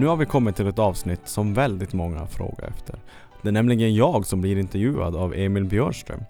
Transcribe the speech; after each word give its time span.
Nu 0.00 0.06
har 0.06 0.16
vi 0.16 0.26
kommit 0.26 0.56
till 0.56 0.66
ett 0.66 0.78
avsnitt 0.78 1.28
som 1.28 1.54
väldigt 1.54 1.92
många 1.92 2.26
frågar 2.26 2.68
efter. 2.68 2.98
Det 3.42 3.48
är 3.48 3.52
nämligen 3.52 3.94
jag 3.94 4.26
som 4.26 4.40
blir 4.40 4.58
intervjuad 4.58 5.16
av 5.16 5.34
Emil 5.34 5.64
Björström. 5.64 6.20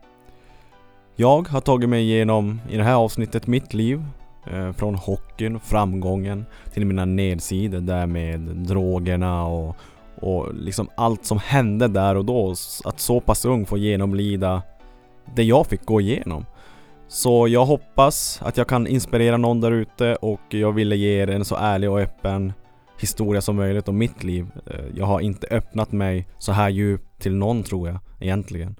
Jag 1.16 1.48
har 1.48 1.60
tagit 1.60 1.88
mig 1.88 2.02
igenom 2.02 2.60
i 2.70 2.76
det 2.76 2.82
här 2.82 2.94
avsnittet 2.94 3.46
mitt 3.46 3.74
liv. 3.74 4.04
Eh, 4.52 4.72
från 4.72 4.94
hockeyn, 4.94 5.60
framgången, 5.60 6.46
till 6.72 6.86
mina 6.86 7.04
nedsidor 7.04 7.80
där 7.80 8.06
med 8.06 8.40
drogerna 8.40 9.46
och, 9.46 9.76
och 10.20 10.54
liksom 10.54 10.88
allt 10.94 11.24
som 11.24 11.38
hände 11.38 11.88
där 11.88 12.14
och 12.14 12.24
då. 12.24 12.54
Att 12.84 13.00
så 13.00 13.20
pass 13.20 13.44
ung 13.44 13.66
få 13.66 13.78
genomlida 13.78 14.62
det 15.34 15.42
jag 15.42 15.66
fick 15.66 15.84
gå 15.84 16.00
igenom. 16.00 16.46
Så 17.08 17.48
jag 17.48 17.64
hoppas 17.64 18.40
att 18.42 18.56
jag 18.56 18.66
kan 18.66 18.86
inspirera 18.86 19.36
någon 19.36 19.60
där 19.60 19.72
ute 19.72 20.14
och 20.14 20.40
jag 20.48 20.72
ville 20.72 20.96
ge 20.96 21.22
er 21.22 21.30
en 21.30 21.44
så 21.44 21.56
ärlig 21.56 21.90
och 21.90 22.00
öppen 22.00 22.52
historia 23.00 23.40
som 23.40 23.56
möjligt 23.56 23.88
om 23.88 23.98
mitt 23.98 24.24
liv. 24.24 24.46
Eh, 24.66 24.80
jag 24.94 25.06
har 25.06 25.20
inte 25.20 25.46
öppnat 25.46 25.92
mig 25.92 26.28
så 26.38 26.52
här 26.52 26.68
djupt 26.68 27.22
till 27.22 27.34
någon 27.34 27.62
tror 27.62 27.88
jag 27.88 27.98
egentligen. 28.20 28.76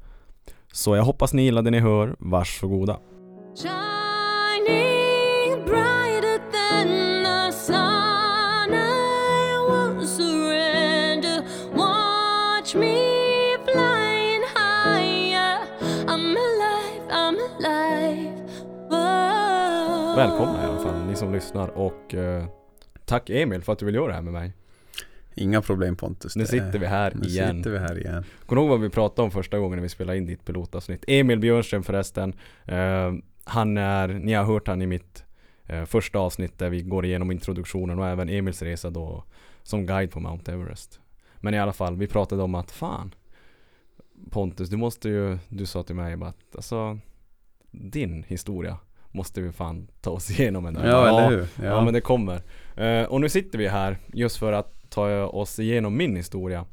Så 0.72 0.96
jag 0.96 1.02
hoppas 1.02 1.32
ni 1.34 1.42
gillar 1.42 1.62
det 1.62 1.70
ni 1.70 1.80
hör. 1.80 2.16
Varsågoda. 2.18 2.98
Shining 3.56 5.64
brighter 5.64 6.38
than 6.52 6.88
the 7.24 7.52
sun, 7.52 8.74
I 8.74 9.56
won't 9.68 10.06
surrender. 10.06 11.42
Watch 11.74 12.74
me 12.74 12.96
flying 13.64 14.42
higher. 14.56 15.58
I'm 16.06 16.36
alive, 16.36 17.02
I'm 17.10 17.36
alive. 17.56 18.42
Whoa. 18.90 20.16
Välkomna 20.16 20.62
i 20.62 20.66
alla 20.66 20.78
fall 20.78 21.06
ni 21.06 21.16
som 21.16 21.32
lyssnar 21.32 21.68
och 21.68 22.14
eh, 22.14 22.44
tack 23.10 23.30
Emil 23.30 23.62
för 23.62 23.72
att 23.72 23.78
du 23.78 23.86
vill 23.86 23.94
göra 23.94 24.06
det 24.06 24.14
här 24.14 24.22
med 24.22 24.32
mig. 24.32 24.52
Inga 25.34 25.62
problem 25.62 25.96
Pontus. 25.96 26.36
Nu 26.36 26.46
sitter 26.46 26.78
vi 26.78 26.86
här 26.86 27.12
nu 27.14 27.28
igen. 27.28 27.56
sitter 27.56 27.70
vi 27.70 27.78
här 27.78 27.98
igen. 27.98 28.24
Kommer 28.46 28.62
du 28.62 28.66
ihåg 28.66 28.70
vad 28.70 28.80
vi 28.80 28.90
pratade 28.90 29.24
om 29.24 29.30
första 29.30 29.58
gången 29.58 29.76
när 29.76 29.82
vi 29.82 29.88
spelade 29.88 30.18
in 30.18 30.26
ditt 30.26 30.44
pilotavsnitt? 30.44 31.04
Emil 31.06 31.38
Björnström 31.38 31.82
förresten. 31.82 32.34
Eh, 32.64 33.12
han 33.44 33.76
är, 33.76 34.08
ni 34.08 34.32
har 34.32 34.44
hört 34.44 34.68
han 34.68 34.82
i 34.82 34.86
mitt 34.86 35.24
eh, 35.66 35.84
första 35.84 36.18
avsnitt 36.18 36.58
där 36.58 36.70
vi 36.70 36.82
går 36.82 37.04
igenom 37.04 37.30
introduktionen 37.30 37.98
och 37.98 38.06
även 38.06 38.28
Emils 38.28 38.62
resa 38.62 38.90
då 38.90 39.24
som 39.62 39.86
guide 39.86 40.10
på 40.10 40.20
Mount 40.20 40.52
Everest. 40.52 41.00
Men 41.36 41.54
i 41.54 41.58
alla 41.58 41.72
fall, 41.72 41.96
vi 41.96 42.06
pratade 42.06 42.42
om 42.42 42.54
att 42.54 42.70
fan 42.70 43.14
Pontus, 44.30 44.68
du 44.68 44.76
måste 44.76 45.08
ju, 45.08 45.38
du 45.48 45.66
sa 45.66 45.82
till 45.82 45.94
mig 45.94 46.16
bara 46.16 46.30
att 46.30 46.56
alltså 46.56 46.98
din 47.70 48.24
historia 48.28 48.78
måste 49.12 49.40
vi 49.40 49.52
fan 49.52 49.88
ta 50.00 50.10
oss 50.10 50.30
igenom 50.40 50.66
en 50.66 50.74
dag. 50.74 50.86
Ja, 50.86 51.08
eller 51.08 51.30
hur? 51.30 51.48
Ja. 51.64 51.84
men 51.84 51.94
det 51.94 52.00
kommer. 52.00 52.42
Eh, 52.76 53.02
och 53.02 53.20
nu 53.20 53.28
sitter 53.28 53.58
vi 53.58 53.68
här 53.68 53.98
just 54.12 54.36
för 54.36 54.52
att 54.52 54.90
ta 54.90 55.24
oss 55.26 55.58
igenom 55.58 55.96
min 55.96 56.16
historia. 56.16 56.64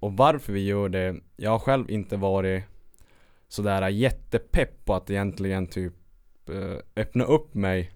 Och 0.00 0.12
varför 0.12 0.52
vi 0.52 0.64
gör 0.64 0.88
det, 0.88 1.16
jag 1.36 1.50
har 1.50 1.58
själv 1.58 1.90
inte 1.90 2.16
varit 2.16 2.64
sådär 3.48 3.88
jättepepp 3.88 4.84
på 4.84 4.94
att 4.94 5.10
egentligen 5.10 5.66
typ 5.66 5.94
eh, 6.48 6.78
öppna 6.96 7.24
upp 7.24 7.54
mig 7.54 7.90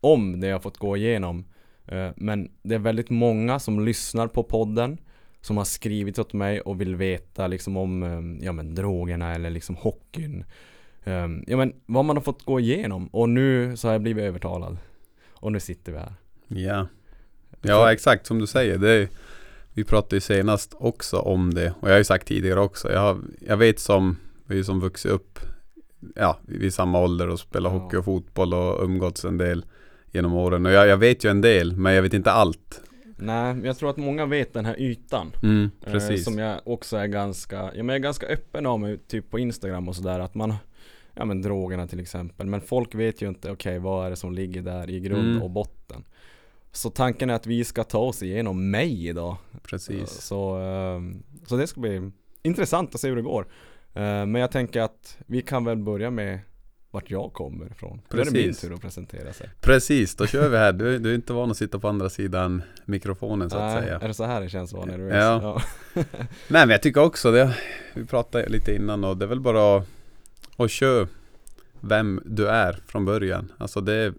om 0.00 0.40
det 0.40 0.46
jag 0.46 0.62
fått 0.62 0.78
gå 0.78 0.96
igenom. 0.96 1.44
Eh, 1.86 2.10
men 2.16 2.50
det 2.62 2.74
är 2.74 2.78
väldigt 2.78 3.10
många 3.10 3.58
som 3.58 3.84
lyssnar 3.84 4.26
på 4.26 4.42
podden 4.42 4.98
som 5.40 5.56
har 5.56 5.64
skrivit 5.64 6.18
åt 6.18 6.32
mig 6.32 6.60
och 6.60 6.80
vill 6.80 6.96
veta 6.96 7.46
liksom 7.46 7.76
om 7.76 8.38
ja, 8.42 8.52
men 8.52 8.74
drogerna 8.74 9.34
eller 9.34 9.50
liksom 9.50 9.76
hockeyn. 9.76 10.44
Eh, 11.08 11.28
ja 11.46 11.56
men 11.56 11.72
vad 11.86 12.04
man 12.04 12.16
har 12.16 12.22
fått 12.22 12.44
gå 12.44 12.60
igenom 12.60 13.06
och 13.06 13.28
nu 13.28 13.76
så 13.76 13.88
har 13.88 13.92
jag 13.92 14.02
blivit 14.02 14.24
övertalad. 14.24 14.76
Och 15.32 15.52
nu 15.52 15.60
sitter 15.60 15.92
vi 15.92 15.98
här. 15.98 16.12
Ja. 16.48 16.86
ja, 17.62 17.92
exakt 17.92 18.26
som 18.26 18.38
du 18.38 18.46
säger. 18.46 18.78
Det 18.78 18.90
är, 18.90 19.08
vi 19.74 19.84
pratade 19.84 20.16
ju 20.16 20.20
senast 20.20 20.74
också 20.78 21.18
om 21.18 21.54
det. 21.54 21.74
Och 21.80 21.88
jag 21.88 21.92
har 21.92 21.98
ju 21.98 22.04
sagt 22.04 22.28
tidigare 22.28 22.60
också. 22.60 22.92
Jag, 22.92 23.00
har, 23.00 23.18
jag 23.46 23.56
vet 23.56 23.78
som, 23.80 24.16
vi 24.46 24.64
som 24.64 24.80
vuxit 24.80 25.10
upp 25.12 25.38
ja, 26.14 26.38
vid 26.42 26.74
samma 26.74 27.00
ålder 27.00 27.28
och 27.28 27.40
spelat 27.40 27.72
Ja. 27.72 27.78
hockey 27.78 27.96
och 27.96 28.04
fotboll 28.04 28.54
och 28.54 28.84
umgåtts 28.84 29.24
en 29.24 29.38
del 29.38 29.64
genom 30.12 30.34
åren. 30.34 30.66
Och 30.66 30.72
jag, 30.72 30.86
jag 30.88 30.96
vet 30.96 31.24
ju 31.24 31.30
en 31.30 31.40
del, 31.40 31.76
men 31.76 31.92
jag 31.94 32.02
vet 32.02 32.14
inte 32.14 32.30
allt. 32.32 32.80
Nej, 33.20 33.54
men 33.54 33.64
jag 33.64 33.78
tror 33.78 33.90
att 33.90 33.96
många 33.96 34.26
vet 34.26 34.52
den 34.54 34.64
här 34.64 34.80
ytan. 34.80 35.32
Mm, 35.42 35.70
Eh, 35.86 35.92
precis. 35.92 36.24
som 36.24 36.38
jag 36.38 36.60
också 36.64 36.96
är 36.96 37.06
ganska, 37.06 37.56
ja 37.56 37.70
men 37.74 37.88
jag 37.88 37.94
är 37.94 37.98
ganska 37.98 38.26
öppen 38.26 38.66
av 38.66 38.80
mig 38.80 38.98
typ 38.98 39.30
på 39.30 39.38
Instagram 39.38 39.88
och 39.88 39.96
sådär 39.96 40.20
att 40.20 40.34
man 40.34 40.54
Ja 41.18 41.24
men 41.24 41.42
drogerna 41.42 41.86
till 41.86 42.00
exempel, 42.00 42.46
men 42.46 42.60
folk 42.60 42.94
vet 42.94 43.22
ju 43.22 43.28
inte 43.28 43.50
okej 43.50 43.78
vad 43.78 44.06
är 44.06 44.10
det 44.10 44.16
som 44.16 44.32
ligger 44.32 44.62
där 44.62 44.90
i 44.90 45.00
grund 45.00 45.30
Mm. 45.30 45.42
och 45.42 45.50
botten 45.50 46.04
Så 46.72 46.90
tanken 46.90 47.30
är 47.30 47.34
att 47.34 47.46
vi 47.46 47.64
ska 47.64 47.84
ta 47.84 47.98
oss 47.98 48.22
igenom 48.22 48.70
mig 48.70 49.08
idag 49.08 49.36
precis. 49.62 50.10
Så, 50.10 50.54
ehm, 50.54 51.22
så 51.46 51.56
det 51.56 51.66
ska 51.66 51.80
bli 51.80 52.10
intressant 52.42 52.94
att 52.94 53.00
se 53.00 53.08
hur 53.08 53.16
det 53.16 53.22
går 53.22 53.46
Eh, 53.94 54.02
Men 54.26 54.34
jag 54.34 54.50
tänker 54.50 54.80
att 54.80 55.18
vi 55.26 55.42
kan 55.42 55.64
väl 55.64 55.76
börja 55.78 56.10
med 56.10 56.38
vart 56.90 57.10
jag 57.10 57.32
kommer 57.32 57.66
ifrån 57.70 58.00
Då 58.08 58.18
är 58.18 58.24
det 58.24 58.30
min 58.30 58.42
Precis. 58.42 58.60
tur 58.60 58.74
att 58.74 58.80
presentera 58.80 59.32
sig 59.32 59.50
Precis, 59.60 60.14
då 60.16 60.26
kör 60.26 60.48
vi 60.48 60.56
här. 60.56 60.72
Du, 60.72 60.98
du 60.98 61.10
är 61.10 61.14
inte 61.14 61.32
van 61.32 61.50
att 61.50 61.56
sitta 61.56 61.78
på 61.78 61.88
andra 61.88 62.08
sidan 62.10 62.62
mikrofonen 62.84 63.50
så 63.50 63.56
att 63.56 63.74
Nej, 63.74 63.82
säga. 63.82 63.98
Är 63.98 64.08
det 64.08 64.14
så 64.14 64.24
här 64.24 64.40
det 64.40 64.48
känns 64.48 64.72
att 64.72 64.78
vara 64.78 64.90
nervös? 64.96 65.14
Ja. 65.14 65.62
Nej 66.48 66.66
men 66.66 66.70
jag 66.70 66.82
tycker 66.82 67.02
också 67.02 67.30
det. 67.32 67.56
Vi 67.94 68.04
pratade 68.06 68.48
lite 68.48 68.74
innan 68.74 69.04
och 69.04 69.16
det 69.16 69.24
är 69.24 69.28
väl 69.28 69.40
bara 69.40 69.76
att, 69.76 69.84
att 70.64 70.70
köra 70.70 71.08
vem 71.80 72.20
du 72.24 72.48
är 72.48 72.78
från 72.86 73.04
början. 73.04 73.52
Alltså 73.58 73.80
det 73.80 74.14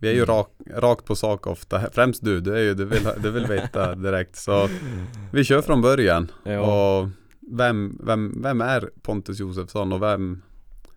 vi 0.00 0.08
är 0.08 0.12
ju 0.12 0.22
Mm. 0.22 0.26
rak, 0.34 0.50
rakt 0.74 1.04
på 1.04 1.16
sak 1.16 1.46
ofta. 1.46 1.90
Främst 1.92 2.24
du, 2.24 2.40
du, 2.40 2.54
är 2.56 2.62
ju, 2.62 2.74
du, 2.74 2.84
vill, 2.84 3.08
du 3.22 3.30
vill 3.30 3.46
veta 3.46 3.94
direkt. 4.04 4.36
Så 4.36 4.68
vi 5.32 5.44
kör 5.44 5.62
från 5.62 5.82
början. 5.82 6.30
Ja. 6.44 6.60
Och 7.00 7.08
vem, 7.50 8.00
vem, 8.04 8.42
vem 8.42 8.60
är 8.60 8.90
Pontus 9.02 9.38
Josefsson 9.40 9.92
och 9.92 10.02
vem, 10.02 10.42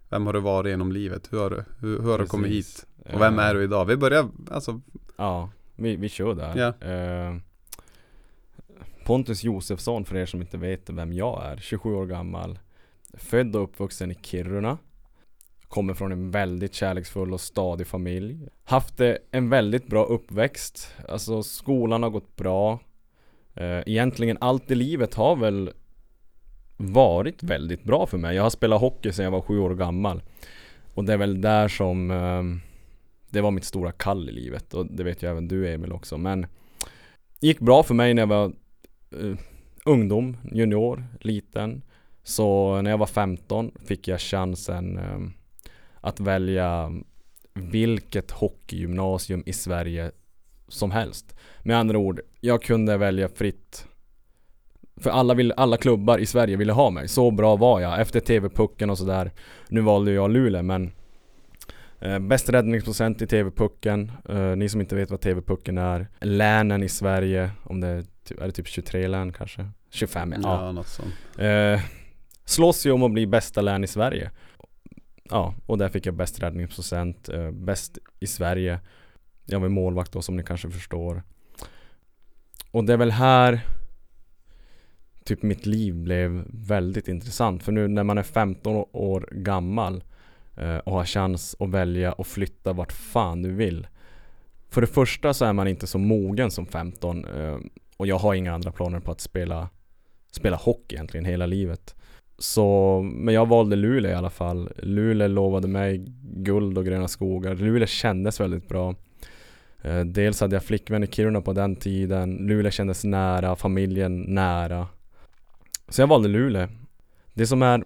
vem 0.09 0.25
har 0.25 0.33
du 0.33 0.39
varit 0.39 0.69
genom 0.69 0.91
livet? 0.91 1.27
Hur 1.33 1.39
har 1.39 1.50
du, 1.50 1.63
hur, 1.79 2.00
hur 2.01 2.11
har 2.11 2.19
du 2.19 2.25
kommit 2.25 2.51
hit? 2.51 2.85
Och 3.13 3.21
vem 3.21 3.39
är 3.39 3.53
du 3.53 3.63
idag? 3.63 3.85
Vi 3.85 3.97
börjar, 3.97 4.29
alltså, 4.51 4.81
Ja, 5.17 5.50
vi, 5.75 5.95
vi 5.95 6.09
kör 6.09 6.33
där. 6.33 6.73
Eh, 7.29 7.35
Pontus 9.05 9.44
Josefsson 9.44 10.05
för 10.05 10.16
er 10.16 10.25
som 10.25 10.41
inte 10.41 10.57
vet 10.57 10.89
vem 10.89 11.13
jag 11.13 11.45
är, 11.45 11.57
27 11.57 11.94
år 11.94 12.05
gammal. 12.05 12.59
Född 13.13 13.55
och 13.55 13.63
uppvuxen 13.63 14.11
i 14.11 14.16
Kiruna. 14.22 14.77
Kommer 15.67 15.94
från 15.94 16.11
en 16.11 16.31
väldigt 16.31 16.73
kärleksfull 16.73 17.33
och 17.33 17.41
stadig 17.41 17.88
familj. 17.88 18.47
Haft 18.63 19.01
en 19.31 19.49
väldigt 19.49 19.88
bra 19.88 20.03
uppväxt. 20.03 20.95
Alltså 21.09 21.44
skolan 21.44 22.03
har 22.03 22.09
gått 22.09 22.35
bra. 22.35 22.79
Eh, 23.53 23.79
egentligen 23.85 24.38
allt 24.41 24.71
i 24.71 24.75
livet 24.75 25.13
har 25.13 25.35
väl 25.35 25.71
varit 26.77 27.44
väldigt 27.44 27.83
bra 27.83 28.05
för 28.05 28.17
mig. 28.17 28.35
Jag 28.35 28.44
har 28.44 28.50
spelat 28.50 28.81
hockey 28.81 29.11
sedan 29.11 29.23
jag 29.23 29.31
var 29.31 29.41
sju 29.41 29.59
år 29.59 29.75
gammal. 29.75 30.21
Och 30.94 31.05
det 31.05 31.13
är 31.13 31.17
väl 31.17 31.41
där 31.41 31.67
som 31.67 32.11
ehm, 32.11 32.61
det 33.29 33.41
var 33.41 33.51
mitt 33.51 33.63
stora 33.63 33.91
kall 33.91 34.29
i 34.29 34.31
livet 34.31 34.73
och 34.73 34.85
det 34.85 35.03
vet 35.03 35.23
ju 35.23 35.29
även 35.29 35.47
du 35.47 35.73
Emil 35.73 35.91
också 35.91 36.17
men 36.17 36.45
gick 37.39 37.59
bra 37.59 37.83
för 37.83 37.94
mig 37.94 38.13
när 38.13 38.21
jag 38.21 38.27
var 38.27 38.53
eh, 39.11 39.38
ungdom, 39.85 40.38
junior, 40.51 41.05
liten 41.19 41.81
så 42.23 42.81
när 42.81 42.91
jag 42.91 42.97
var 42.97 43.05
15 43.05 43.71
fick 43.85 44.07
jag 44.07 44.21
chansen 44.21 44.97
eh, 44.97 45.19
att 46.01 46.19
välja 46.19 46.91
vilket 47.53 48.31
hockeygymnasium 48.31 49.43
i 49.45 49.53
Sverige 49.53 50.11
som 50.67 50.91
helst. 50.91 51.35
Med 51.63 51.77
andra 51.77 51.97
ord, 51.97 52.21
jag 52.39 52.61
kunde 52.61 52.97
välja 52.97 53.29
fritt 53.29 53.87
för 54.95 55.09
alla, 55.09 55.33
vill, 55.33 55.53
alla 55.57 55.77
klubbar 55.77 56.17
i 56.17 56.25
Sverige 56.25 56.57
ville 56.57 56.73
ha 56.73 56.89
mig. 56.89 57.07
Så 57.07 57.31
bra 57.31 57.55
var 57.55 57.79
jag. 57.79 58.01
Efter 58.01 58.19
TV-pucken 58.19 58.89
och 58.89 58.97
sådär. 58.97 59.31
Nu 59.69 59.81
valde 59.81 60.11
jag 60.11 60.31
Luleå 60.31 60.63
men 60.63 60.91
Eh, 62.01 62.19
bäst 62.19 62.49
räddningsprocent 62.49 63.21
i 63.21 63.27
TV-pucken. 63.27 64.12
Eh, 64.29 64.56
ni 64.56 64.69
som 64.69 64.81
inte 64.81 64.95
vet 64.95 65.12
vad 65.12 65.21
TV-pucken 65.21 65.77
är. 65.77 66.07
Länen 66.19 66.83
i 66.83 66.89
Sverige, 66.89 67.51
om 67.63 67.81
det 67.81 67.88
är, 67.88 68.06
typ, 68.24 68.41
är 68.41 68.45
det 68.45 68.51
typ 68.51 68.67
23 68.67 69.07
län 69.07 69.33
kanske? 69.33 69.69
25 69.89 70.33
ja. 70.44 70.65
ja, 70.65 70.71
något 70.71 70.88
sånt. 70.88 71.13
Eh, 71.38 71.81
slåss 72.45 72.85
ju 72.85 72.91
om 72.91 73.03
att 73.03 73.11
bli 73.11 73.27
bästa 73.27 73.61
län 73.61 73.83
i 73.83 73.88
Sverige. 73.88 74.31
Ja, 75.23 75.53
och 75.65 75.77
där 75.77 75.89
fick 75.89 76.05
jag 76.05 76.13
bäst 76.13 76.39
räddningsprocent, 76.39 77.29
eh, 77.29 77.51
bäst 77.51 77.97
i 78.19 78.27
Sverige. 78.27 78.79
Jag 79.45 79.59
var 79.59 79.69
målvakt 79.69 80.11
då 80.11 80.21
som 80.21 80.38
ni 80.38 80.43
kanske 80.43 80.69
förstår. 80.69 81.23
Och 82.71 82.83
det 82.83 82.93
är 82.93 82.97
väl 82.97 83.11
här 83.11 83.61
typ 85.23 85.43
mitt 85.43 85.65
liv 85.65 85.95
blev 85.95 86.45
väldigt 86.47 87.07
intressant. 87.07 87.63
För 87.63 87.71
nu 87.71 87.88
när 87.88 88.03
man 88.03 88.17
är 88.17 88.23
15 88.23 88.85
år 88.91 89.29
gammal 89.31 90.03
eh, 90.57 90.77
och 90.77 90.93
har 90.93 91.05
chans 91.05 91.55
att 91.59 91.69
välja 91.69 92.11
och 92.11 92.27
flytta 92.27 92.73
vart 92.73 92.91
fan 92.91 93.41
du 93.41 93.51
vill. 93.51 93.88
För 94.69 94.81
det 94.81 94.88
första 94.88 95.33
så 95.33 95.45
är 95.45 95.53
man 95.53 95.67
inte 95.67 95.88
så 95.88 95.97
mogen 95.97 96.51
som 96.51 96.65
15 96.65 97.25
eh, 97.25 97.57
och 97.97 98.07
jag 98.07 98.17
har 98.17 98.33
inga 98.33 98.53
andra 98.53 98.71
planer 98.71 98.99
på 98.99 99.11
att 99.11 99.21
spela 99.21 99.69
spela 100.31 100.57
hockey 100.57 100.95
egentligen 100.95 101.25
hela 101.25 101.45
livet. 101.45 101.95
Så, 102.41 103.01
men 103.01 103.33
jag 103.33 103.45
valde 103.45 103.75
Luleå 103.75 104.11
i 104.11 104.15
alla 104.15 104.29
fall. 104.29 104.69
Luleå 104.77 105.27
lovade 105.27 105.67
mig 105.67 106.05
guld 106.23 106.77
och 106.77 106.85
gröna 106.85 107.07
skogar. 107.07 107.55
Luleå 107.55 107.88
kändes 107.88 108.39
väldigt 108.39 108.67
bra. 108.67 108.95
Eh, 109.81 109.99
dels 109.99 110.41
hade 110.41 110.55
jag 110.55 110.63
flickvän 110.63 111.03
i 111.03 111.07
Kiruna 111.07 111.41
på 111.41 111.53
den 111.53 111.75
tiden, 111.75 112.35
Luleå 112.35 112.71
kändes 112.71 113.03
nära, 113.03 113.55
familjen 113.55 114.21
nära. 114.21 114.88
Så 115.89 116.01
jag 116.01 116.07
valde 116.07 116.29
Luleå. 116.29 116.67
Det 117.33 117.47
som 117.47 117.61
är, 117.61 117.83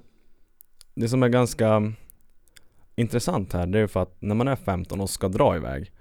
det 0.96 1.10
som 1.10 1.24
är 1.24 1.30
ganska 1.30 1.94
intressant 2.96 3.54
här, 3.54 3.68
det 3.68 3.80
är 3.80 3.88
för 3.88 4.02
att 4.02 4.22
när 4.22 4.36
man 4.36 4.48
är 4.48 4.56
15 4.56 5.02
och 5.02 5.10
ska 5.10 5.28
dra 5.28 5.56
iväg 5.56 5.92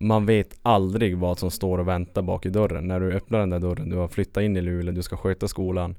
man 0.00 0.26
vet 0.26 0.58
aldrig 0.62 1.18
vad 1.18 1.38
som 1.38 1.50
står 1.50 1.78
och 1.78 1.88
väntar 1.88 2.22
bak 2.22 2.46
i 2.46 2.50
dörren. 2.50 2.88
När 2.88 3.00
du 3.00 3.12
öppnar 3.12 3.38
den 3.38 3.50
där 3.50 3.58
dörren, 3.58 3.88
du 3.88 3.96
har 3.96 4.08
flyttat 4.08 4.42
in 4.42 4.56
i 4.56 4.60
Luleå, 4.60 4.94
du 4.94 5.02
ska 5.02 5.16
sköta 5.16 5.48
skolan, 5.48 5.94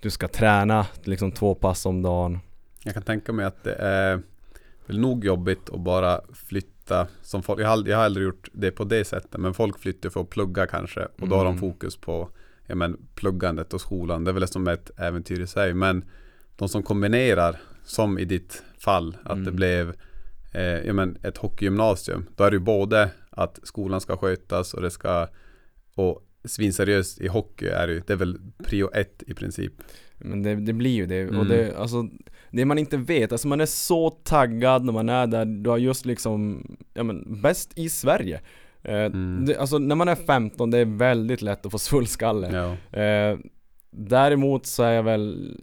du 0.00 0.10
ska 0.10 0.28
träna 0.28 0.86
liksom 1.04 1.32
två 1.32 1.54
pass 1.54 1.86
om 1.86 2.02
dagen. 2.02 2.38
Jag 2.84 2.94
kan 2.94 3.02
tänka 3.02 3.32
mig 3.32 3.46
att 3.46 3.64
det 3.64 3.74
är 3.74 4.22
väl 4.86 4.98
nog 5.00 5.24
jobbigt 5.24 5.70
att 5.70 5.80
bara 5.80 6.20
flytta 6.34 7.06
som 7.22 7.42
folk, 7.42 7.60
jag 7.60 7.66
har, 7.66 7.72
aldrig, 7.72 7.92
jag 7.92 7.98
har 7.98 8.04
aldrig 8.04 8.26
gjort 8.26 8.48
det 8.52 8.70
på 8.70 8.84
det 8.84 9.04
sättet 9.04 9.40
men 9.40 9.54
folk 9.54 9.78
flyttar 9.78 10.10
för 10.10 10.20
att 10.20 10.30
plugga 10.30 10.66
kanske 10.66 11.08
och 11.20 11.28
då 11.28 11.36
har 11.36 11.44
de 11.44 11.50
Mm. 11.56 11.60
fokus 11.60 11.96
på 11.96 12.28
ja, 12.66 12.74
men, 12.74 12.96
pluggandet 13.14 13.74
och 13.74 13.80
skolan. 13.80 14.24
Det 14.24 14.30
är 14.30 14.32
väl 14.32 14.48
som 14.48 14.68
ett 14.68 14.90
äventyr 14.96 15.40
i 15.40 15.46
sig 15.46 15.74
men 15.74 16.04
de 16.56 16.68
som 16.68 16.82
kombinerar 16.82 17.60
som 17.84 18.18
i 18.18 18.24
ditt 18.24 18.62
fall 18.78 19.16
att 19.22 19.36
det 19.36 19.50
Mm. 19.50 19.56
blev 19.56 19.94
eh, 20.54 20.62
ja, 20.62 20.92
men, 20.92 21.18
ett 21.22 21.36
hockeygymnasium. 21.38 22.26
Då 22.36 22.44
är 22.44 22.50
det 22.50 22.56
ju 22.56 22.60
både 22.60 23.10
att 23.30 23.58
skolan 23.62 24.00
ska 24.00 24.16
skötas 24.16 24.74
och 24.74 24.82
det 24.82 24.90
ska 24.90 25.28
och 25.94 26.22
svinseriöst 26.44 27.20
i 27.20 27.28
hockey 27.28 27.66
är 27.66 27.86
det 27.86 27.92
ju, 27.92 28.02
det 28.06 28.12
är 28.12 28.16
väl 28.16 28.38
prio 28.64 28.90
ett 28.90 29.22
i 29.26 29.34
princip. 29.34 29.72
Men 30.18 30.42
det, 30.42 30.54
det 30.54 30.72
blir 30.72 30.90
ju 30.90 31.06
det. 31.06 31.20
Mm. 31.20 31.38
Och 31.38 31.46
det, 31.46 31.76
alltså, 31.76 32.08
det 32.50 32.64
man 32.64 32.78
inte 32.78 32.96
vet, 32.96 33.32
alltså 33.32 33.48
man 33.48 33.60
är 33.60 33.66
så 33.66 34.10
taggad 34.10 34.84
när 34.84 34.92
man 34.92 35.08
är 35.08 35.26
där, 35.26 35.44
du 35.44 35.70
har 35.70 35.78
just 35.78 36.06
liksom, 36.06 36.66
ja 36.94 37.02
men 37.02 37.42
bäst 37.42 37.78
i 37.78 37.88
Sverige. 37.88 38.40
Eh, 38.82 38.94
Mm. 38.94 39.44
det, 39.46 39.56
alltså 39.56 39.78
när 39.78 39.94
man 39.94 40.08
är 40.08 40.14
15, 40.14 40.70
det 40.70 40.78
är 40.78 40.84
väldigt 40.84 41.42
lätt 41.42 41.66
att 41.66 41.72
få 41.72 41.78
svullskalle. 41.78 42.76
Ja. 42.92 43.00
Eh, 43.00 43.38
däremot 43.90 44.66
så 44.66 44.82
är 44.82 44.92
jag 44.92 45.02
väl 45.02 45.56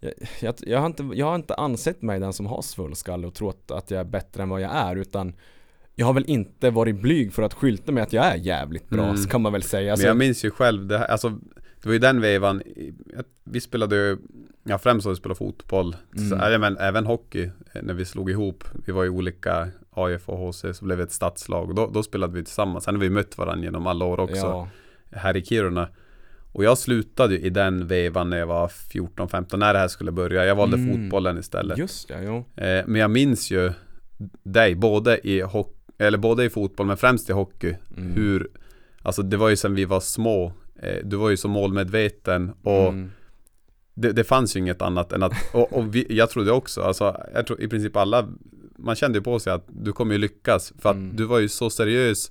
jag, 0.00 0.12
jag, 0.40 0.54
jag, 0.60 0.78
har 0.78 0.86
inte, 0.86 1.10
jag 1.14 1.26
har 1.26 1.34
inte 1.34 1.54
ansett 1.54 2.02
mig 2.02 2.20
den 2.20 2.32
som 2.32 2.46
har 2.46 2.62
svullskalle 2.62 3.26
och 3.26 3.34
trott 3.34 3.70
att 3.70 3.90
jag 3.90 4.00
är 4.00 4.04
bättre 4.04 4.42
än 4.42 4.48
vad 4.48 4.60
jag 4.60 4.74
är 4.74 4.96
utan 4.96 5.34
jag 5.98 6.06
har 6.06 6.12
väl 6.12 6.24
inte 6.26 6.70
varit 6.70 7.02
blyg 7.02 7.32
för 7.32 7.42
att 7.42 7.54
skylta 7.54 7.92
med 7.92 8.02
att 8.02 8.12
jag 8.12 8.24
är 8.26 8.36
jävligt 8.36 8.88
bra, 8.88 9.04
Mm. 9.04 9.16
så 9.16 9.28
kan 9.28 9.42
man 9.42 9.52
väl 9.52 9.62
säga. 9.62 9.92
Alltså, 9.92 10.04
Men 10.04 10.08
jag 10.08 10.16
minns 10.16 10.44
ju 10.44 10.50
själv, 10.50 10.86
det, 10.86 10.98
här, 10.98 11.06
alltså, 11.06 11.28
det 11.82 11.86
var 11.88 11.92
ju 11.92 11.98
den 11.98 12.20
vevan, 12.20 12.62
vi 13.44 13.60
spelade 13.60 13.96
ju, 13.96 14.16
ja 14.64 14.78
främst 14.78 15.04
så 15.04 15.10
vi 15.10 15.16
spelade 15.16 15.38
fotboll, 15.38 15.96
Mm. 16.16 16.28
så, 16.30 16.36
ja, 16.52 16.58
men 16.58 16.76
även 16.78 17.06
hockey 17.06 17.42
eh, 17.72 17.82
när 17.82 17.94
vi 17.94 18.04
slog 18.04 18.30
ihop. 18.30 18.64
Vi 18.86 18.92
var 18.92 19.04
ju 19.04 19.10
olika 19.10 19.68
AIF 19.90 20.28
och 20.28 20.38
HC, 20.38 20.74
så 20.74 20.84
blev 20.84 20.98
vi 20.98 21.04
ett 21.04 21.12
stadslag 21.12 21.68
och 21.68 21.74
då, 21.74 21.86
då 21.94 22.02
spelade 22.02 22.32
vi 22.32 22.44
tillsammans. 22.44 22.84
Sen 22.84 22.94
har 22.94 23.00
vi 23.00 23.10
mött 23.10 23.38
varandra 23.38 23.64
genom 23.64 23.86
alla 23.86 24.04
år 24.04 24.20
också 24.20 24.36
ja, 24.36 24.68
här 25.12 25.36
i 25.36 25.44
Kiruna. 25.44 25.88
Och 26.52 26.64
jag 26.64 26.78
slutade 26.78 27.34
ju 27.34 27.40
i 27.40 27.50
den 27.50 27.86
vevan 27.86 28.30
när 28.30 28.36
jag 28.38 28.46
var 28.46 28.68
14-15, 28.68 29.56
när 29.56 29.72
det 29.72 29.78
här 29.78 29.88
skulle 29.88 30.12
börja. 30.12 30.44
Jag 30.44 30.54
valde 30.56 30.76
Mm. 30.76 30.92
fotbollen 31.02 31.38
istället. 31.38 31.78
just 31.78 32.08
det, 32.08 32.22
jo. 32.24 32.36
Eh, 32.56 32.84
men 32.86 33.00
jag 33.00 33.10
minns 33.10 33.50
ju 33.50 33.72
dig, 34.42 34.74
både 34.74 35.28
i, 35.28 35.42
hock- 35.42 35.75
eller 35.98 36.18
både 36.18 36.44
i 36.44 36.50
fotboll 36.50 36.86
men 36.86 36.96
främst 36.96 37.30
i 37.30 37.32
hockey. 37.32 37.74
Mm. 37.96 38.12
Hur, 38.12 38.48
alltså 39.02 39.22
det 39.22 39.36
var 39.36 39.48
ju 39.48 39.56
sen 39.56 39.74
vi 39.74 39.84
var 39.84 40.00
små. 40.00 40.52
Eh, 40.82 40.96
du 41.04 41.16
var 41.16 41.30
ju 41.30 41.36
så 41.36 41.48
målmedveten 41.48 42.52
och 42.62 42.88
Mm. 42.88 43.10
det, 43.94 44.12
det 44.12 44.24
fanns 44.24 44.56
ju 44.56 44.60
inget 44.60 44.82
annat 44.82 45.12
än 45.12 45.22
att, 45.22 45.32
och, 45.54 45.72
och 45.72 45.94
vi, 45.94 46.06
jag 46.08 46.30
trodde 46.30 46.52
också, 46.52 46.82
alltså 46.82 47.20
jag 47.34 47.46
tror 47.46 47.60
i 47.60 47.68
princip 47.68 47.96
alla, 47.96 48.28
man 48.78 48.96
kände 48.96 49.18
ju 49.18 49.22
på 49.24 49.38
sig 49.38 49.52
att 49.52 49.64
du 49.68 49.92
kommer 49.92 50.12
ju 50.14 50.18
lyckas 50.18 50.72
för 50.78 50.90
att 50.90 50.96
Mm. 50.96 51.16
du 51.16 51.24
var 51.24 51.38
ju 51.38 51.48
så 51.48 51.70
seriös, 51.70 52.30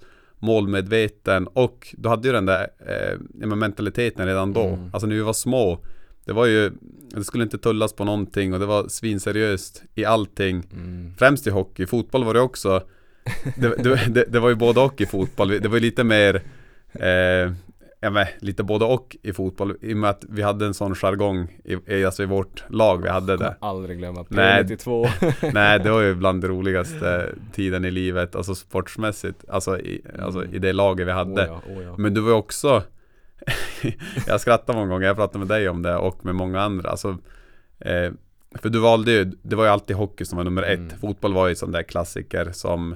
målmedveten 0.60 1.48
och 1.48 1.96
du 1.98 2.10
hade 2.10 2.28
ju 2.28 2.34
den 2.34 2.46
där 2.46 2.68
eh, 3.42 3.48
mentaliteten 3.56 4.26
redan 4.28 4.54
då. 4.54 4.64
Mm. 4.68 4.90
Alltså 4.94 5.08
när 5.08 5.16
vi 5.16 5.22
var 5.22 5.34
små, 5.34 5.80
det 6.26 6.34
var 6.34 6.46
ju, 6.46 6.72
det 7.16 7.24
skulle 7.24 7.44
inte 7.44 7.58
tullas 7.58 7.94
på 7.94 8.04
någonting 8.06 8.54
och 8.54 8.60
det 8.60 8.66
var 8.66 8.88
svinseriöst 8.88 9.84
i 9.96 10.06
allting. 10.06 10.64
Mm. 10.74 11.14
Främst 11.18 11.48
i 11.48 11.50
hockey, 11.50 11.86
fotboll 11.86 12.24
var 12.24 12.34
det 12.34 12.40
också 12.40 12.82
Det, 13.56 13.84
det, 14.08 14.26
det, 14.28 14.40
var 14.40 14.50
ju 14.50 14.56
både 14.56 14.80
och 14.80 15.02
i 15.02 15.06
fotboll, 15.06 15.48
det 15.48 15.68
var 15.68 15.76
ju 15.76 15.82
lite 15.82 16.04
mer 16.04 16.42
eh, 16.94 17.52
Ja 18.06 18.10
men 18.10 18.26
lite 18.40 18.64
både 18.64 18.86
och 18.86 19.16
i 19.22 19.34
fotboll 19.34 19.76
i 19.82 19.94
och 19.94 19.98
med 19.98 20.10
att 20.10 20.26
vi 20.30 20.42
hade 20.42 20.66
en 20.66 20.74
sån 20.74 20.96
jargong 20.96 21.60
i, 21.64 21.94
i, 21.96 22.06
alltså 22.06 22.24
i 22.24 22.26
vårt 22.26 22.64
lag 22.70 23.02
vi 23.02 23.10
hade 23.10 23.38
det 23.38 23.56
aldrig 23.60 23.98
glömma. 23.98 24.26
Nej. 24.30 24.64
P92. 24.64 25.10
Nej 25.54 25.80
det 25.80 25.92
var 25.92 26.02
ju 26.02 26.16
bland 26.16 26.42
det 26.42 26.48
roligaste 26.48 27.36
tiden 27.54 27.86
i 27.86 27.92
livet, 27.92 28.36
alltså 28.36 28.56
sportsmässigt 28.56 29.46
Alltså 29.50 29.80
i, 29.80 30.02
alltså, 30.20 30.46
i 30.46 30.60
det 30.60 30.74
laget 30.74 31.08
vi 31.08 31.12
hade 31.12 31.32
Oh 31.32 31.48
ja, 31.48 31.62
oh 31.76 31.84
ja. 31.84 31.96
Men 31.98 32.14
du 32.14 32.22
var 32.22 32.30
ju 32.30 32.36
också 32.36 32.84
Jag 34.28 34.42
skrattar 34.42 34.74
många 34.74 34.88
gånger, 34.88 35.08
jag 35.08 35.16
pratade 35.16 35.40
med 35.40 35.48
dig 35.48 35.70
om 35.70 35.82
det 35.82 35.96
och 35.96 36.26
med 36.26 36.36
många 36.36 36.62
andra 36.62 36.90
alltså, 36.90 37.18
eh, 37.80 38.12
För 38.56 38.70
du 38.70 38.80
valde 38.80 39.12
ju, 39.12 39.32
det 39.42 39.56
var 39.56 39.64
ju 39.64 39.70
alltid 39.70 39.96
hockey 39.96 40.26
som 40.26 40.38
var 40.38 40.44
nummer 40.44 40.64
ett 40.64 40.80
Mm. 40.80 41.00
Fotboll 41.00 41.34
var 41.34 41.48
ju 41.48 41.56
sån 41.56 41.72
där 41.72 41.84
klassiker 41.84 42.52
som 42.52 42.96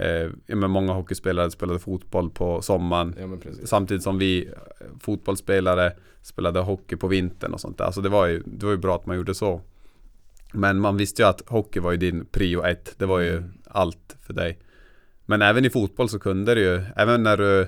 eh, 0.00 0.56
men 0.56 0.70
Många 0.70 0.92
hockeyspelare 0.92 1.50
spelade 1.50 1.78
fotboll 1.78 2.30
på 2.30 2.62
sommaren 2.62 3.14
Ja. 3.20 3.52
Samtidigt 3.64 4.02
som 4.02 4.18
vi 4.18 4.46
eh, 4.46 4.52
fotbollsspelare 5.00 5.92
spelade 6.22 6.60
hockey 6.60 6.96
på 6.96 7.08
vintern 7.08 7.52
och 7.52 7.60
sånt 7.60 7.78
där. 7.78 7.84
Alltså 7.84 8.00
det 8.00 8.08
var 8.08 8.26
ju, 8.26 8.42
det 8.46 8.66
var 8.66 8.72
ju 8.72 8.78
bra 8.78 8.94
att 8.96 9.06
man 9.06 9.16
gjorde 9.16 9.34
så. 9.34 9.60
Men 10.52 10.80
man 10.80 10.96
visste 10.96 11.22
ju 11.22 11.28
att 11.28 11.42
hockey 11.48 11.80
var 11.80 11.90
ju 11.90 11.96
din 11.96 12.24
prio 12.24 12.62
ett. 12.64 12.94
Det 12.98 13.06
var 13.06 13.18
ju 13.20 13.36
Mm. 13.36 13.52
allt 13.66 14.16
för 14.22 14.32
dig. 14.34 14.58
Men 15.26 15.42
även 15.42 15.64
i 15.64 15.70
fotboll 15.70 16.08
så 16.08 16.18
kunde 16.18 16.54
du 16.54 16.60
ju, 16.60 16.82
även 16.96 17.22
när 17.22 17.36
du 17.36 17.60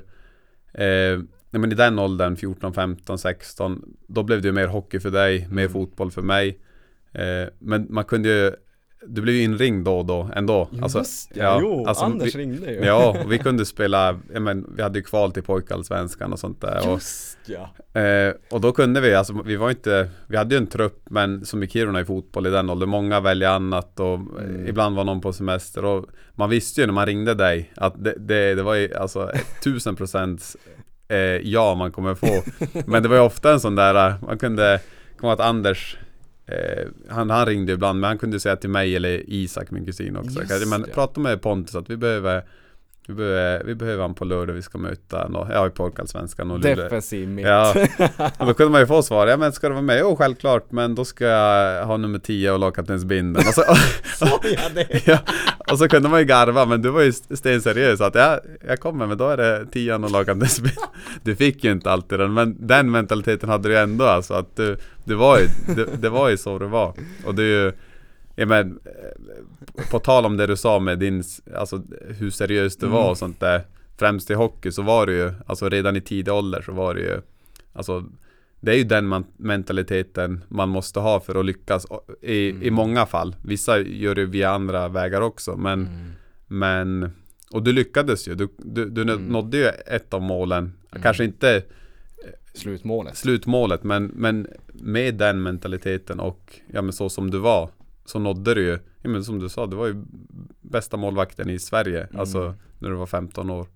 eh, 0.73 1.19
nej 1.51 1.61
men 1.61 1.73
i 1.73 1.75
den 1.75 1.99
åldern, 1.99 2.37
14, 2.37 2.75
15, 2.75 3.19
16 3.19 3.95
Då 4.07 4.23
blev 4.23 4.43
det 4.43 4.49
ju 4.49 4.53
mer 4.53 4.67
hockey 4.67 5.01
för 5.01 5.11
dig, 5.11 5.49
mer 5.51 5.63
Mm. 5.63 5.73
fotboll 5.73 6.11
för 6.11 6.23
mig 6.23 6.59
eh, 7.13 7.49
Men 7.59 7.87
man 7.91 8.05
kunde 8.05 8.29
ju 8.29 8.53
Du 9.07 9.23
blev 9.23 9.35
ju 9.35 9.43
inringd 9.43 9.85
då 9.85 9.99
och 9.99 10.05
då 10.07 10.29
ändå 10.37 10.69
Just 10.73 11.31
ja, 11.35 11.45
ja, 11.45 11.59
jo, 11.61 11.87
alltså, 11.87 12.05
Anders 12.05 12.35
vi- 12.35 12.39
ringde 12.39 12.73
ju. 12.73 12.81
Ja, 12.85 13.09
och 13.25 13.33
vi 13.33 13.39
kunde 13.39 13.67
spela, 13.67 14.19
ja, 14.35 14.41
men, 14.41 14.67
vi 14.77 14.83
hade 14.83 14.99
ju 14.99 15.03
kval 15.03 15.33
till 15.33 15.43
pojkallsvenskan 15.43 16.33
och 16.33 16.39
sånt 16.39 16.61
där 16.61 16.89
och, 16.89 16.93
Just 16.95 17.39
ja. 17.47 18.01
eh, 18.01 18.35
och 18.51 18.61
då 18.61 18.73
kunde 18.73 19.01
vi, 19.01 19.15
alltså 19.15 19.43
vi 19.45 19.57
var 19.57 19.71
inte 19.71 20.11
Vi 20.27 20.37
hade 20.37 20.55
ju 20.55 20.59
en 20.59 20.67
trupp 20.67 21.03
men 21.11 21.45
som 21.45 21.63
i 21.63 21.69
Kiruna 21.69 22.01
i 22.01 22.05
fotboll 22.05 22.47
i 22.47 22.51
den 22.51 22.71
åldern 22.71 22.89
Många 22.89 23.21
väljer 23.21 23.49
annat 23.51 24.01
och 24.01 24.15
Mm. 24.15 24.63
eh, 24.65 24.69
ibland 24.69 24.97
var 24.97 25.05
någon 25.05 25.21
på 25.21 25.33
semester 25.33 25.85
och 25.85 26.07
Man 26.35 26.51
visste 26.51 26.81
ju 26.81 26.87
när 26.87 26.95
man 26.95 27.07
ringde 27.07 27.35
dig 27.35 27.73
att 27.77 28.05
det, 28.05 28.15
det, 28.19 28.55
det 28.55 28.63
var 28.63 28.75
ju 28.75 28.95
alltså 28.95 29.31
tusen 29.65 29.97
procents 29.97 30.57
eh, 31.09 31.17
ja 31.19 31.75
man 31.75 31.93
kommer 31.93 32.15
få 32.15 32.43
Men 32.87 33.03
det 33.03 33.09
var 33.09 33.17
ju 33.17 33.23
ofta 33.23 33.53
en 33.53 33.61
sån 33.61 33.75
där, 33.75 34.09
eh, 34.09 34.15
man 34.27 34.39
kunde 34.39 34.81
Komma 35.17 35.33
att 35.33 35.41
Anders 35.41 35.97
eh, 36.47 36.87
han, 37.09 37.31
han 37.31 37.47
ringde 37.47 37.73
ibland 37.73 38.01
men 38.01 38.09
han 38.09 38.19
kunde 38.19 38.41
säga 38.41 38.57
till 38.57 38.71
mig 38.71 38.97
eller 38.97 39.31
Isak 39.31 39.71
min 39.71 39.87
kusin 39.87 40.17
också 40.17 40.41
Just 40.41 40.67
Men 40.67 40.85
prata 40.95 41.21
med 41.21 41.43
Pontus 41.43 41.75
att 41.75 41.91
vi 41.91 41.97
behöver 41.97 42.43
vi 43.11 43.15
behöver, 43.15 43.65
vi 43.65 43.75
behöver 43.75 44.03
han 44.03 44.15
på 44.15 44.25
lördag, 44.25 44.53
vi 44.55 44.63
ska 44.63 44.79
möta 44.79 45.29
nå, 45.29 45.49
ja 45.53 45.67
i 45.67 45.71
pojkallsvenskan 45.71 46.51
och 46.51 46.59
Luleå. 46.59 46.85
Defensiv 46.85 47.29
mitt. 47.29 47.47
Ja, 47.47 47.75
och 48.39 48.47
då 48.47 48.55
kunde 48.55 48.73
man 48.73 48.81
ju 48.81 48.87
få 48.87 49.03
svar, 49.03 49.27
ja 49.27 49.37
men 49.37 49.53
ska 49.53 49.69
du 49.69 49.75
vara 49.75 49.83
med? 49.83 49.99
Jo 50.01 50.17
självklart, 50.17 50.73
men 50.73 50.95
då 50.95 51.05
ska 51.05 51.25
jag 51.25 51.87
ha 51.87 51.97
nummer 51.97 52.19
10 52.19 52.51
och 52.51 52.59
lagkaptensbindeln 52.59 53.49
och 53.49 53.55
så, 53.55 53.65
ja, 54.43 54.69
det. 54.75 55.07
ja, 55.07 55.19
och 55.73 55.79
så 55.79 55.89
kunde 55.89 56.09
man 56.09 56.21
ju 56.21 56.27
garva, 56.27 56.67
men 56.67 56.83
du 56.83 56.89
var 56.91 57.03
ju 57.03 57.13
stenseriös. 57.13 58.01
Att 58.01 58.15
ja, 58.15 58.41
jag 58.67 58.81
kommer 58.81 59.07
men 59.07 59.19
då 59.19 59.29
är 59.29 59.37
det 59.37 59.67
10 59.73 59.95
och 59.95 60.11
lagkaptensbindeln 60.11 60.87
Du 61.23 61.37
fick 61.37 61.65
ju 61.65 61.73
inte 61.73 61.91
alltid 61.91 62.19
den, 62.19 62.33
men 62.35 62.57
den 62.67 62.91
mentaliteten 62.91 63.49
hade 63.49 63.69
du 63.69 63.79
ändå 63.79 64.05
alltså 64.05 64.35
att 64.35 64.57
du, 64.57 64.77
du 65.05 65.15
var 65.15 65.39
ju, 65.39 65.47
det, 65.75 66.03
det 66.03 66.09
var 66.09 66.29
ju 66.29 66.37
så 66.37 66.59
du 66.59 66.67
var. 66.67 66.95
Och 67.27 67.35
det 67.35 67.43
är 67.43 67.65
ju 67.65 67.73
Ja 68.37 68.47
men 68.47 68.79
På 69.91 69.99
tal 69.99 70.27
om 70.27 70.37
det 70.37 70.47
du 70.47 70.57
sa 70.57 70.79
med 70.79 70.99
din, 70.99 71.25
alltså 71.57 71.83
hur 72.19 72.31
seriös 72.31 72.77
du 72.77 72.87
var 72.87 72.99
Mm. 73.01 73.11
och 73.11 73.19
sånt 73.19 73.41
där. 73.41 73.63
Främst 73.99 74.31
i 74.31 74.35
hockey 74.35 74.73
så 74.73 74.83
var 74.83 75.07
det 75.07 75.13
ju, 75.13 75.33
alltså 75.47 75.69
redan 75.69 75.97
i 75.97 76.01
tidig 76.01 76.35
ålder 76.35 76.63
så 76.63 76.73
var 76.73 76.95
det 76.95 77.01
ju 77.01 77.21
Alltså 77.73 78.05
Det 78.61 78.73
är 78.73 78.77
ju 78.77 78.85
den 78.85 79.07
man, 79.07 79.25
mentaliteten 79.37 80.45
man 80.49 80.69
måste 80.69 81.01
ha 81.01 81.21
för 81.21 81.35
att 81.41 81.47
lyckas 81.47 81.87
i, 82.23 82.33
i 82.35 82.51
Mm. 82.51 82.75
många 82.75 83.07
fall 83.07 83.37
Vissa 83.43 83.79
gör 83.79 84.15
det 84.15 84.25
via 84.27 84.51
andra 84.51 84.89
vägar 84.89 85.21
också 85.21 85.57
men 85.57 85.81
Mm. 85.87 86.11
Men 86.53 87.11
Och 87.53 87.63
du 87.63 87.73
lyckades 87.73 88.29
ju, 88.29 88.35
du, 88.35 88.49
du, 88.59 88.91
du 88.91 89.03
Mm. 89.03 89.27
nådde 89.27 89.57
ju 89.57 89.65
ett 89.67 90.15
av 90.15 90.23
målen 90.23 90.73
Mm. 90.93 91.03
Kanske 91.03 91.25
inte 91.25 91.63
Slutmålet. 92.55 93.17
slutmålet 93.17 93.85
men, 93.85 94.05
men 94.15 94.47
med 94.73 95.15
den 95.15 95.43
mentaliteten 95.43 96.21
och 96.21 96.61
ja 96.73 96.83
men 96.83 96.93
så 96.93 97.09
som 97.09 97.31
du 97.31 97.39
var 97.39 97.71
så 98.05 98.19
nådde 98.19 98.55
du 98.55 98.63
ju, 98.63 98.79
ja 99.03 99.09
men 99.11 99.25
som 99.25 99.39
du 99.39 99.49
sa, 99.49 99.67
du 99.67 99.77
var 99.77 99.87
ju 99.87 99.95
bästa 100.61 100.97
målvakten 100.97 101.51
i 101.51 101.59
Sverige, 101.59 102.01
Mm. 102.05 102.21
alltså 102.21 102.55
när 102.79 102.91
du 102.91 102.95
var 102.97 103.07
15 103.07 103.51
år. 103.51 103.67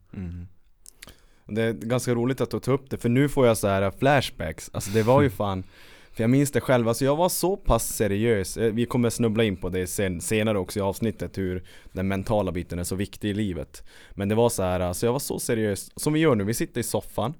Det 1.46 1.62
är 1.62 1.72
ganska 1.72 2.14
roligt 2.14 2.40
att 2.40 2.50
du 2.50 2.60
tar 2.60 2.72
upp 2.72 2.90
det, 2.90 2.96
för 2.98 3.08
nu 3.08 3.28
får 3.28 3.46
jag 3.46 3.56
så 3.58 3.68
här 3.68 3.90
flashbacks. 3.90 4.70
Alltså 4.72 4.90
det 4.90 5.02
var 5.02 5.22
ju 5.22 5.30
fan 5.40 5.64
För 6.12 6.22
jag 6.22 6.30
minns 6.30 6.50
det 6.50 6.60
själv, 6.60 6.88
alltså 6.88 7.04
jag 7.04 7.16
var 7.16 7.28
så 7.28 7.56
pass 7.56 7.88
seriös, 7.88 8.56
Eh, 8.56 8.72
vi 8.72 8.86
kommer 8.86 9.10
snubbla 9.10 9.44
in 9.44 9.56
på 9.56 9.68
det 9.68 9.86
sen, 9.86 10.20
senare 10.20 10.58
också 10.58 10.78
i 10.78 10.82
avsnittet 10.82 11.38
hur 11.38 11.64
den 11.92 12.08
mentala 12.08 12.52
biten 12.52 12.78
är 12.78 12.84
så 12.84 12.96
viktig 12.96 13.30
i 13.30 13.34
livet. 13.34 13.82
Men 14.10 14.28
det 14.28 14.34
var 14.34 14.48
så 14.48 14.62
här, 14.62 14.80
alltså 14.80 15.06
jag 15.06 15.12
var 15.12 15.18
så 15.20 15.38
seriös, 15.38 15.90
som 15.96 16.12
vi 16.12 16.20
gör 16.20 16.34
nu, 16.34 16.44
vi 16.44 16.54
sitter 16.54 16.80
i 16.80 16.84
soffan. 16.84 17.34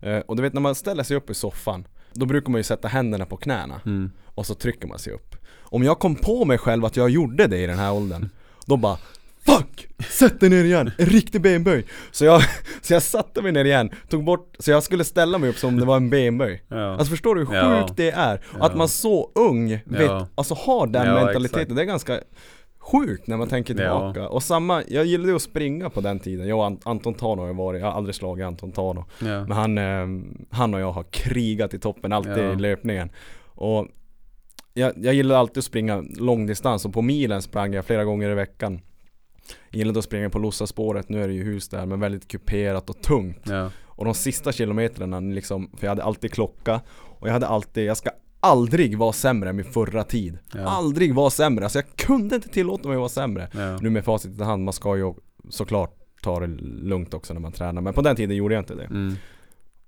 Eh, 0.00 0.18
Och 0.18 0.36
du 0.36 0.42
vet 0.42 0.52
när 0.52 0.60
man 0.60 0.74
ställer 0.74 1.02
sig 1.02 1.16
upp 1.16 1.30
i 1.30 1.34
soffan 1.34 1.86
Då 2.12 2.26
brukar 2.26 2.50
man 2.50 2.58
ju 2.58 2.62
sätta 2.62 2.88
händerna 2.88 3.26
på 3.26 3.36
knäna. 3.36 3.80
Mm. 3.86 4.10
och 4.34 4.46
så 4.46 4.54
trycker 4.54 4.88
man 4.88 4.98
sig 4.98 5.12
upp. 5.12 5.36
Om 5.72 5.82
jag 5.84 5.98
kom 5.98 6.14
på 6.16 6.44
mig 6.44 6.58
själv 6.58 6.84
att 6.84 6.96
jag 6.96 7.10
gjorde 7.10 7.46
det 7.46 7.58
i 7.58 7.66
den 7.66 7.78
här 7.78 7.92
åldern 7.92 8.28
Då 8.66 8.76
bara 8.76 8.98
Fuck! 9.46 9.86
Sätt 10.10 10.40
dig 10.40 10.50
ner 10.50 10.64
igen! 10.64 10.90
En 10.98 11.06
riktig 11.06 11.40
benböj! 11.40 11.86
Så 12.10 12.24
jag, 12.24 12.42
så 12.82 12.92
jag 12.92 13.02
satte 13.02 13.42
mig 13.42 13.52
ner 13.52 13.64
igen, 13.64 13.90
tog 14.08 14.24
bort, 14.24 14.54
så 14.58 14.70
jag 14.70 14.82
skulle 14.82 15.04
ställa 15.04 15.38
mig 15.38 15.50
upp 15.50 15.56
som 15.58 15.68
om 15.68 15.80
det 15.80 15.86
var 15.86 15.96
en 15.96 16.10
benböj 16.10 16.62
Ja. 16.68 16.92
Alltså 16.92 17.10
förstår 17.10 17.34
du 17.34 17.44
hur 17.44 17.54
Ja. 17.54 17.82
sjukt 17.86 17.96
det 17.96 18.10
är? 18.10 18.40
Ja. 18.58 18.66
att 18.66 18.76
man 18.76 18.88
så 18.88 19.30
ung 19.34 19.68
vet, 19.70 20.00
Ja. 20.00 20.26
alltså 20.34 20.54
har 20.54 20.86
den 20.86 21.06
Ja, 21.06 21.14
mentaliteten, 21.14 21.60
exakt. 21.60 21.76
det 21.76 21.82
är 21.82 21.86
ganska 21.86 22.20
sjukt 22.78 23.26
när 23.26 23.36
man 23.36 23.48
tänker 23.48 23.74
Ja. 23.74 23.78
tillbaka 23.78 24.28
Och 24.28 24.42
samma, 24.42 24.82
jag 24.88 25.04
gillade 25.06 25.30
ju 25.30 25.36
att 25.36 25.42
springa 25.42 25.90
på 25.90 26.00
den 26.00 26.18
tiden, 26.18 26.48
jag 26.48 26.58
och 26.58 26.64
Ant- 26.64 26.80
Anton 26.84 27.14
Tano 27.14 27.40
har 27.42 27.48
ju 27.48 27.54
varit, 27.54 27.80
jag 27.80 27.86
har 27.88 27.94
aldrig 27.94 28.14
slagit 28.14 28.46
Anton 28.46 28.72
Tano 28.72 29.04
ja. 29.18 29.26
Men 29.26 29.52
han, 29.52 29.78
eh, 29.78 30.06
han 30.50 30.74
och 30.74 30.80
jag 30.80 30.92
har 30.92 31.04
krigat 31.10 31.74
i 31.74 31.78
toppen, 31.78 32.12
alltid 32.12 32.32
Ja. 32.38 32.52
i 32.52 32.56
löpningen 32.56 33.10
Och 33.54 33.86
jag, 34.74 34.92
jag 34.96 35.14
gillade 35.14 35.40
alltid 35.40 35.58
att 35.58 35.64
springa 35.64 36.04
långdistans 36.18 36.84
och 36.84 36.92
på 36.92 37.02
milen 37.02 37.42
sprang 37.42 37.72
jag 37.74 37.84
flera 37.84 38.04
gånger 38.04 38.30
i 38.30 38.34
veckan 38.34 38.80
Jag 39.70 39.78
gillade 39.78 39.98
att 39.98 40.04
springa 40.04 40.30
på 40.30 40.38
Lossaspåret, 40.38 41.08
nu 41.08 41.22
är 41.22 41.28
det 41.28 41.34
ju 41.34 41.44
hus 41.44 41.68
där 41.68 41.86
men 41.86 42.00
väldigt 42.00 42.28
kuperat 42.28 42.90
och 42.90 43.02
tungt 43.02 43.42
ja. 43.44 43.70
Och 43.84 44.04
de 44.04 44.14
sista 44.14 44.52
kilometrarna 44.52 45.20
liksom, 45.20 45.70
för 45.76 45.86
jag 45.86 45.90
hade 45.90 46.04
alltid 46.04 46.32
klocka 46.32 46.80
Och 47.18 47.28
jag 47.28 47.32
hade 47.32 47.46
alltid, 47.46 47.84
jag 47.84 47.96
ska 47.96 48.10
aldrig 48.40 48.98
vara 48.98 49.12
sämre 49.12 49.48
än 49.50 49.56
min 49.56 49.64
förra 49.64 50.04
tid 50.04 50.38
Ja. 50.54 50.60
Aldrig 50.60 51.14
vara 51.14 51.30
sämre, 51.30 51.64
alltså 51.64 51.78
jag 51.78 51.96
kunde 51.96 52.34
inte 52.36 52.48
tillåta 52.48 52.88
mig 52.88 52.94
att 52.94 52.98
vara 52.98 53.08
sämre 53.08 53.48
ja. 53.52 53.76
Nu 53.80 53.90
med 53.90 54.04
facit 54.04 54.40
i 54.40 54.42
hand, 54.42 54.64
man 54.64 54.72
ska 54.74 54.96
ju 54.96 55.14
såklart 55.48 55.96
ta 56.22 56.40
det 56.40 56.46
lugnt 56.82 57.14
också 57.14 57.34
när 57.34 57.40
man 57.40 57.52
tränar 57.52 57.82
Men 57.82 57.94
på 57.94 58.02
den 58.02 58.16
tiden 58.16 58.36
gjorde 58.36 58.54
jag 58.54 58.60
inte 58.62 58.74
det 58.74 58.84
Mm. 58.84 59.14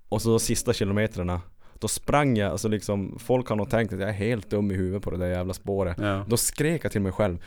och 0.09 0.21
så 0.21 0.29
de 0.29 0.39
sista 0.39 0.73
kilometrarna 0.73 1.41
Då 1.79 1.87
sprang 1.87 2.37
jag, 2.37 2.51
alltså 2.51 2.67
liksom 2.67 3.19
Folk 3.19 3.47
har 3.49 3.55
nog 3.55 3.69
tänkt 3.69 3.93
att 3.93 3.99
jag 3.99 4.09
är 4.09 4.13
helt 4.13 4.49
dum 4.49 4.71
i 4.71 4.73
huvudet 4.75 5.03
på 5.03 5.11
det 5.11 5.17
där 5.17 5.27
jävla 5.27 5.53
spåret 5.53 5.97
Ja. 5.99 6.25
Då 6.27 6.37
skrek 6.37 6.85
jag 6.85 6.91
till 6.91 7.01
mig 7.01 7.11
själv 7.11 7.37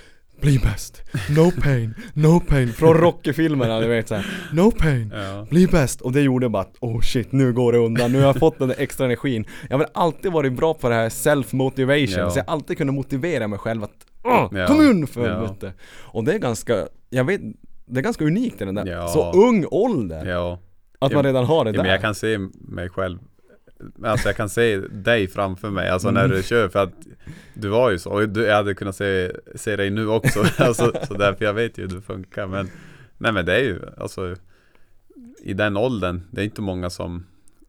Bli 0.40 0.59
bäst! 0.59 1.02
No 1.37 1.50
pain! 1.62 1.95
No 2.14 2.40
pain! 2.40 2.73
Från 2.73 2.95
Rocky-filmerna 2.95 3.81
du 3.81 3.87
vet 3.88 4.09
såhär 4.09 4.26
No 4.52 4.71
pain! 4.71 5.12
Ja. 5.16 5.47
Bli 5.50 5.66
bäst! 5.66 6.00
Och 6.00 6.12
det 6.12 6.21
gjorde 6.21 6.49
bara 6.49 6.62
att 6.62 6.76
oh 6.81 7.00
shit, 7.00 7.33
nu 7.33 7.52
går 7.52 7.73
det 7.73 7.78
undan, 7.78 8.12
nu 8.12 8.19
har 8.19 8.26
jag 8.26 8.37
fått 8.37 8.59
den 8.59 8.69
där 8.69 8.76
extra 8.78 9.07
energin 9.07 9.45
Jag 9.71 9.78
har 9.78 9.87
alltid 9.95 10.33
varit 10.33 10.52
bra 10.52 10.75
på 10.75 10.88
det 10.88 10.95
här 10.95 11.09
self-motivation, 11.09 12.19
Ja. 12.19 12.31
så 12.31 12.38
jag 12.38 12.45
alltid 12.49 12.78
kunde 12.78 12.93
motivera 12.93 13.49
mig 13.49 13.59
själv 13.59 13.85
att 13.85 13.93
Ja. 14.25 14.50
kom 14.69 14.83
igen 14.83 15.07
för 15.07 15.28
Ja. 15.28 15.35
helvete! 15.35 15.73
Och 15.99 16.25
det 16.25 16.33
är 16.35 16.38
ganska, 16.38 16.87
jag 17.11 17.25
vet, 17.25 17.40
det 17.87 18.00
är 18.00 18.02
ganska 18.05 18.25
unikt 18.25 18.62
i 18.62 18.64
den 18.64 18.75
där, 18.75 18.87
Ja. 18.87 19.09
så 19.09 19.33
ung 19.33 19.66
ålder! 19.71 20.25
ja. 20.26 20.61
Att 20.99 21.12
man 21.12 21.25
redan 21.25 21.45
har 21.45 21.64
det 21.64 21.69
Ja, 21.69 21.73
där 21.73 21.83
men 21.83 21.90
jag 21.90 22.00
kan 22.00 22.14
se 22.14 22.38
mig 22.61 22.88
själv 22.88 23.19
Alltså 24.04 24.28
jag 24.28 24.37
kan 24.37 24.49
se 24.49 24.76
dig 24.78 25.28
framför 25.28 25.71
mig, 25.71 25.88
alltså 25.88 26.11
när 26.11 26.25
Mm. 26.25 26.37
du 26.37 26.42
kör 26.42 26.68
för 26.68 26.78
att 26.83 26.92
Du 27.54 27.68
var 27.68 27.90
ju 27.90 27.99
så, 27.99 28.11
och 28.11 28.28
du, 28.28 28.42
jag 28.45 28.54
hade 28.56 28.75
kunnat 28.75 28.97
se, 28.97 29.33
se 29.54 29.76
dig 29.76 29.90
nu 29.90 30.09
också 30.09 30.45
alltså, 30.59 30.92
Så 31.09 31.14
därför 31.14 31.45
jag 31.45 31.54
vet 31.54 31.78
ju 31.78 31.83
hur 31.83 31.88
du 31.88 32.00
funkar 32.00 32.47
men 32.47 32.68
Nej 33.18 33.33
men 33.33 33.47
det 33.47 33.54
är 33.56 33.62
ju, 33.62 33.80
alltså 33.99 34.37
I 35.42 35.54
den 35.54 35.76
åldern, 35.76 36.21
det 36.30 36.40
är 36.40 36.45
inte 36.45 36.61
många 36.62 36.90
som 36.90 37.25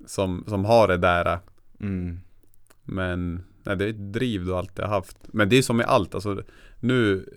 Som, 0.06 0.44
som 0.48 0.66
har 0.66 0.88
det 0.88 0.98
där 0.98 1.40
mm. 1.82 2.20
Men 2.84 3.44
nej, 3.64 3.76
det 3.76 3.86
är 3.86 3.90
ett 3.90 4.14
driv 4.14 4.46
du 4.46 4.56
alltid 4.56 4.86
har 4.86 4.92
haft 4.92 5.18
Men 5.34 5.50
det 5.50 5.56
är 5.58 5.62
som 5.62 5.82
i 5.82 5.84
allt, 5.84 6.16
alltså 6.16 6.42
Nu 6.80 7.30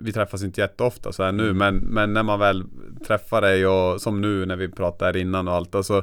Vi 0.00 0.12
träffas 0.12 0.42
inte 0.42 0.60
jätteofta 0.60 1.12
så 1.12 1.22
här 1.22 1.32
nu 1.32 1.44
Mm. 1.50 1.56
men, 1.58 1.76
men 1.76 2.12
när 2.12 2.22
man 2.22 2.38
väl 2.38 2.64
träffar 3.06 3.40
dig 3.40 3.66
och 3.66 4.00
som 4.00 4.20
nu 4.20 4.46
när 4.46 4.56
vi 4.56 4.68
pratade 4.68 5.20
innan 5.20 5.48
och 5.48 5.54
allt 5.54 5.74
alltså 5.74 6.02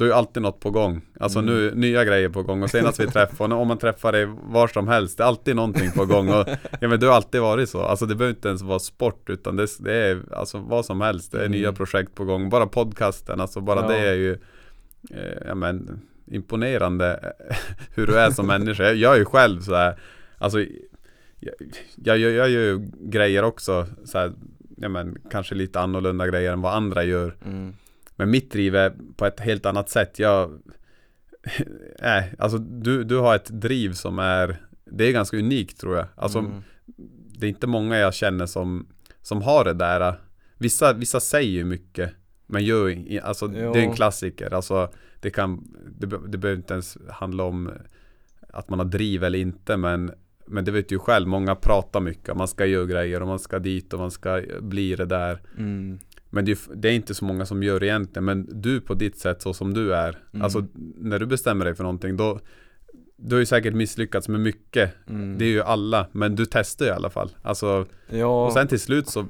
Då 0.00 0.06
är 0.06 0.10
alltid 0.12 0.42
något 0.42 0.60
på 0.60 0.70
gång 0.70 1.00
Alltså 1.20 1.38
Mm. 1.38 1.54
nu, 1.54 1.74
nya 1.74 2.04
grejer 2.04 2.28
på 2.28 2.42
gång 2.42 2.62
och 2.62 2.70
senast 2.70 3.00
vi 3.00 3.06
träffade, 3.10 3.54
om 3.54 3.68
man 3.68 3.78
träffar 3.78 4.12
dig 4.12 4.26
var 4.42 4.68
som 4.68 4.88
helst 4.88 5.18
Det 5.18 5.22
är 5.24 5.26
alltid 5.28 5.56
någonting 5.56 5.90
på 5.90 6.06
gång 6.06 6.28
och 6.28 6.48
Ja 6.80 6.88
men 6.88 7.00
du 7.00 7.06
har 7.06 7.14
alltid 7.14 7.40
varit 7.40 7.68
så 7.68 7.80
Alltså 7.82 8.06
det 8.06 8.14
behöver 8.14 8.34
inte 8.36 8.48
ens 8.48 8.62
vara 8.62 8.78
sport 8.78 9.30
utan 9.30 9.56
det, 9.56 9.66
det 9.80 9.94
är 9.94 10.22
alltså 10.32 10.58
vad 10.58 10.84
som 10.84 11.00
helst 11.00 11.32
Det 11.32 11.38
är 11.38 11.46
Mm. 11.46 11.58
nya 11.60 11.72
projekt 11.72 12.14
på 12.14 12.24
gång 12.24 12.50
Bara 12.50 12.66
podcasten, 12.66 13.40
alltså 13.40 13.60
bara 13.60 13.80
Ja. 13.80 13.88
det 13.88 13.98
är 14.08 14.14
ju 14.14 14.32
eh, 15.10 15.38
Ja 15.46 15.54
men 15.54 16.00
imponerande 16.30 17.32
hur 17.94 18.06
du 18.06 18.18
är 18.18 18.30
som 18.30 18.46
människa. 18.46 18.82
Jag, 18.84 18.96
jag 18.96 19.14
är 19.14 19.18
ju 19.18 19.24
själv 19.24 19.60
så 19.60 19.74
här, 19.74 19.98
alltså 20.38 20.60
jag, 21.40 21.54
jag, 21.96 22.18
jag 22.18 22.30
gör 22.30 22.46
ju 22.46 22.86
grejer 23.00 23.42
också 23.42 23.86
så 24.04 24.18
här, 24.18 24.32
ja 24.76 24.88
men 24.88 25.18
kanske 25.30 25.54
lite 25.54 25.80
annorlunda 25.80 26.26
grejer 26.26 26.52
än 26.52 26.60
vad 26.62 26.74
andra 26.74 27.04
gör. 27.04 27.36
Mm. 27.46 27.74
Men 28.20 28.30
mitt 28.30 28.52
driv 28.52 28.76
är 28.76 28.92
på 29.16 29.26
ett 29.26 29.40
helt 29.40 29.66
annat 29.66 29.90
sätt. 29.90 30.18
Jag, 30.18 30.60
nej, 32.02 32.34
alltså 32.38 32.58
du, 32.58 33.04
du 33.04 33.16
har 33.16 33.36
ett 33.36 33.60
driv 33.60 33.92
som 33.92 34.18
är, 34.18 34.56
det 34.84 35.04
är 35.04 35.12
ganska 35.12 35.36
unikt 35.36 35.80
tror 35.80 35.96
jag. 35.96 36.06
Alltså 36.14 36.38
mm. 36.38 36.62
det 37.38 37.46
är 37.46 37.48
inte 37.48 37.66
många 37.66 37.96
jag 37.96 38.14
känner 38.14 38.46
som, 38.46 38.86
som 39.22 39.42
har 39.42 39.64
det 39.64 39.72
där. 39.72 40.20
Vissa, 40.58 40.92
vissa 40.92 41.20
säger 41.20 41.50
ju 41.50 41.64
mycket, 41.64 42.10
men 42.46 42.64
gör 42.64 43.20
alltså 43.22 43.46
det 43.46 43.60
är 43.60 43.76
en 43.76 43.94
klassiker. 43.94 44.54
Alltså 44.54 44.90
det 45.20 45.30
kan, 45.30 45.74
det, 45.98 46.06
det 46.06 46.38
behöver 46.38 46.60
inte 46.60 46.74
ens 46.74 46.98
handla 47.10 47.44
om 47.44 47.70
att 48.48 48.68
man 48.68 48.78
har 48.78 48.86
driv 48.86 49.24
eller 49.24 49.38
inte, 49.38 49.76
men 49.76 50.12
men 50.46 50.64
det 50.64 50.70
vet 50.70 50.88
du 50.88 50.94
ju 50.94 50.98
själv, 50.98 51.28
många 51.28 51.54
pratar 51.54 52.00
mycket, 52.00 52.36
man 52.36 52.48
ska 52.48 52.66
göra 52.66 52.86
grejer 52.86 53.20
och 53.20 53.28
man 53.28 53.38
ska 53.38 53.58
dit 53.58 53.92
och 53.92 54.00
man 54.00 54.10
ska 54.10 54.42
bli 54.60 54.96
det 54.96 55.04
där. 55.04 55.40
Mm. 55.58 55.98
Men 56.30 56.44
det 56.44 56.52
är, 56.52 56.58
det 56.74 56.88
är 56.88 56.92
inte 56.92 57.14
så 57.14 57.24
många 57.24 57.46
som 57.46 57.62
gör 57.62 57.82
egentligen, 57.84 58.24
men 58.24 58.60
du 58.62 58.80
på 58.80 58.94
ditt 58.94 59.18
sätt 59.18 59.42
så 59.42 59.52
som 59.54 59.74
du 59.74 59.94
är, 59.94 60.18
Mm. 60.32 60.42
alltså 60.44 60.66
när 60.96 61.18
du 61.18 61.26
bestämmer 61.26 61.64
dig 61.64 61.74
för 61.74 61.82
någonting 61.84 62.16
då 62.16 62.40
du 63.22 63.34
har 63.34 63.40
ju 63.40 63.46
säkert 63.46 63.74
misslyckats 63.74 64.28
med 64.28 64.40
mycket, 64.40 64.94
Mm. 65.08 65.38
det 65.38 65.44
är 65.44 65.48
ju 65.48 65.62
alla, 65.62 66.06
men 66.12 66.36
du 66.36 66.46
testar 66.46 66.84
ju 66.84 66.90
i 66.90 66.94
alla 66.94 67.10
fall. 67.10 67.30
Alltså 67.42 67.86
Ja, 68.10 68.46
och 68.46 68.52
sen 68.52 68.68
till 68.68 68.80
slut 68.80 69.08
så 69.08 69.26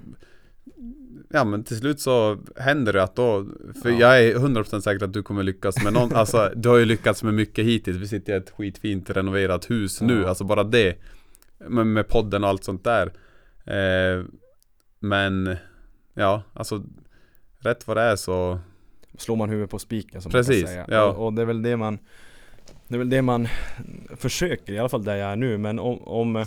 Ja 1.33 1.45
men 1.45 1.65
till 1.65 1.77
slut 1.77 2.01
så 2.01 2.39
händer 2.57 2.93
det 2.93 3.03
att 3.03 3.17
då 3.17 3.47
För 3.83 3.91
Ja. 3.91 3.99
jag 3.99 4.25
är 4.25 4.35
100% 4.39 4.81
säker 4.85 5.05
att 5.05 5.13
du 5.13 5.23
kommer 5.23 5.43
lyckas 5.43 5.85
med 5.85 5.93
någon 5.93 6.13
Alltså 6.15 6.53
du 6.57 6.69
har 6.69 6.77
ju 6.77 6.85
lyckats 6.85 7.23
med 7.23 7.35
mycket 7.35 7.65
hittills 7.65 7.97
Vi 7.97 8.09
sitter 8.09 8.33
i 8.33 8.37
ett 8.37 8.51
skitfint 8.51 9.11
renoverat 9.11 9.71
hus 9.71 10.01
nu 10.01 10.21
Ja. 10.21 10.29
Alltså 10.29 10.45
bara 10.45 10.65
det 10.65 10.97
med, 11.69 11.87
med 11.87 12.09
podden 12.09 12.45
och 12.45 12.51
allt 12.51 12.65
sånt 12.65 12.85
där 12.85 13.07
eh, 13.65 14.25
Men 15.01 15.57
Ja 16.21 16.43
alltså 16.53 16.83
Rätt 17.59 17.87
vad 17.89 17.97
det 17.97 18.03
är 18.03 18.17
så 18.17 18.59
slår 19.19 19.37
man 19.37 19.49
huvudet 19.51 19.71
på 19.71 19.79
spiken 19.79 20.23
som 20.23 20.33
Precis, 20.33 20.65
man 20.65 20.77
kan 20.77 20.87
säga. 20.87 20.99
ja. 20.99 21.05
Och, 21.11 21.27
och 21.27 21.33
det 21.33 21.43
är 21.43 21.47
väl 21.47 21.63
det 21.63 21.77
man 21.77 21.99
Det 22.89 22.95
är 22.95 22.99
väl 22.99 23.11
det 23.11 23.23
man 23.23 23.49
försöker, 24.17 24.73
i 24.73 24.79
alla 24.79 24.89
fall 24.89 25.05
där 25.05 25.17
jag 25.17 25.31
är 25.33 25.37
nu, 25.37 25.59
men 25.59 25.79
om, 25.79 25.99
om 26.09 26.45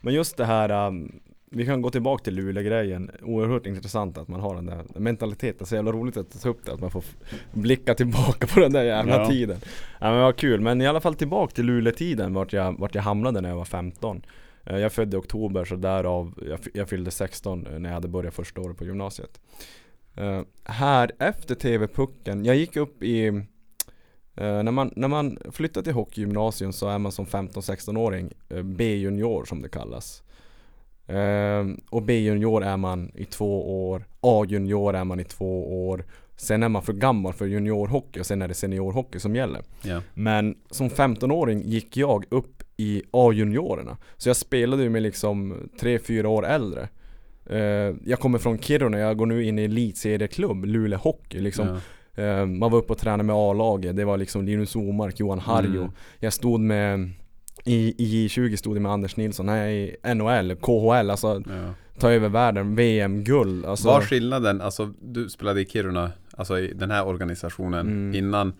Men 0.00 0.14
just 0.14 0.36
det 0.36 0.44
här 0.44 0.86
um, 0.88 1.20
Vi 1.50 1.66
kan 1.66 1.82
gå 1.82 1.90
tillbaka 1.90 2.24
till 2.24 2.34
Luleå-grejen 2.34 3.10
Oerhört 3.22 3.66
intressant 3.66 4.18
att 4.18 4.28
man 4.28 4.40
har 4.40 4.54
den 4.54 4.66
där 4.66 4.84
mentaliteten, 4.96 5.66
så 5.66 5.74
jävla 5.74 5.92
roligt 5.92 6.16
att 6.16 6.42
ta 6.42 6.48
upp 6.48 6.64
det, 6.66 6.72
att 6.72 6.80
man 6.80 6.90
får 6.90 7.04
blicka 7.52 7.94
tillbaka 7.94 8.46
på 8.46 8.60
den 8.60 8.72
där 8.72 8.84
jävla 8.84 9.16
Ja. 9.16 9.28
tiden 9.28 9.58
Ja 10.00 10.10
men 10.10 10.20
vad 10.20 10.36
kul, 10.36 10.60
men 10.60 10.80
i 10.80 10.86
alla 10.86 11.00
fall 11.00 11.14
tillbaka 11.14 11.54
till 11.54 11.66
Luleå-tiden 11.66 12.34
vart 12.34 12.52
jag, 12.52 12.78
vart 12.78 12.94
jag 12.94 13.02
hamnade 13.02 13.40
när 13.40 13.48
jag 13.48 13.56
var 13.56 13.64
15 13.64 14.16
Eh, 14.16 14.22
Eh, 14.70 14.76
jag 14.76 14.82
är 14.82 14.88
född 14.88 15.14
i 15.14 15.16
oktober 15.16 15.64
så 15.64 15.76
därav, 15.76 16.34
jag, 16.48 16.60
jag 16.74 16.88
fyllde 16.88 17.10
16 17.10 17.66
eh, 17.66 17.78
när 17.78 17.90
jag 17.90 17.94
hade 17.94 18.08
börjat 18.08 18.34
första 18.34 18.60
året 18.60 18.76
på 18.76 18.84
gymnasiet. 18.84 19.40
Eh, 20.16 20.42
här 20.64 21.10
efter 21.18 21.54
TV-pucken, 21.54 22.44
jag 22.44 22.56
gick 22.56 22.76
upp 22.76 23.02
i 23.02 23.42
när, 24.34 24.70
man, 24.70 24.92
när 24.96 25.08
man 25.08 25.38
flyttar 25.52 25.82
till 25.82 25.92
hockeygymnasium 25.92 26.72
så 26.72 26.88
är 26.88 26.98
man 26.98 27.12
som 27.12 27.26
15-16-åring 27.26 28.32
B-junior 28.64 29.44
som 29.44 29.62
det 29.62 29.68
kallas. 29.68 30.22
Och 31.90 32.02
B-junior 32.02 32.64
är 32.64 32.76
man 32.76 33.12
i 33.14 33.24
två 33.24 33.88
år 33.88 34.04
A-junior 34.20 34.94
är 34.94 35.04
man 35.04 35.20
i 35.20 35.24
två 35.24 35.86
år 35.88 36.04
Sen 36.40 36.62
är 36.62 36.68
man 36.68 36.82
för 36.82 36.92
gammal 36.92 37.32
för 37.32 37.46
juniorhockey 37.46 38.20
och 38.20 38.26
sen 38.26 38.42
är 38.42 38.48
det 38.48 38.54
seniorhockey 38.54 39.18
som 39.18 39.36
gäller. 39.36 39.62
Ja. 39.82 40.02
Men 40.14 40.54
som 40.70 40.88
15-åring 40.88 41.62
gick 41.62 41.96
jag 41.96 42.24
upp 42.30 42.62
i 42.76 43.02
A-juniorerna. 43.10 43.96
Så 44.16 44.28
jag 44.28 44.36
spelade 44.36 44.82
ju 44.82 44.88
med 44.90 45.02
liksom 45.02 45.54
3-4 45.80 46.24
år 46.24 46.46
äldre. 46.46 46.88
Eh, 47.46 47.94
Jag 48.04 48.20
kommer 48.20 48.38
från 48.38 48.58
Kiruna, 48.58 48.98
jag 48.98 49.16
går 49.16 49.26
nu 49.26 49.44
in 49.44 49.58
i 49.58 49.64
elitserieklubb, 49.64 50.64
Luleå 50.64 50.98
Hockey 50.98 51.40
liksom. 51.40 51.78
Eh, 52.14 52.46
Man 52.46 52.70
var 52.70 52.78
uppe 52.78 52.92
och 52.92 52.98
tränade 52.98 53.22
med 53.22 53.36
A-laget, 53.36 53.96
det 53.96 54.04
var 54.04 54.16
liksom 54.16 54.44
Linus 54.44 54.76
Omark, 54.76 55.20
Johan 55.20 55.38
Harjo. 55.38 55.80
Mm. 55.80 55.92
Jag 56.18 56.32
stod 56.32 56.60
med 56.60 57.10
i, 57.64 57.94
i 57.98 58.26
J20 58.28 58.56
stod 58.56 58.76
jag 58.76 58.82
med 58.82 58.92
Anders 58.92 59.16
Nilsson, 59.16 59.46
nej 59.46 59.96
i 60.04 60.14
NHL, 60.14 60.56
KHL, 60.56 61.10
alltså 61.10 61.42
ja. 61.46 61.74
ta 61.98 62.10
över 62.10 62.28
världen, 62.28 62.74
VM-guld 62.76 63.64
alltså, 63.66 63.88
Var 63.88 64.00
skillnaden, 64.00 64.60
alltså 64.60 64.92
du 65.02 65.28
spelade 65.28 65.60
i 65.60 65.66
Kiruna 65.66 66.10
Alltså 66.36 66.58
i 66.58 66.72
den 66.72 66.90
här 66.90 67.06
organisationen 67.06 67.86
Mm. 67.86 68.14
innan 68.14 68.52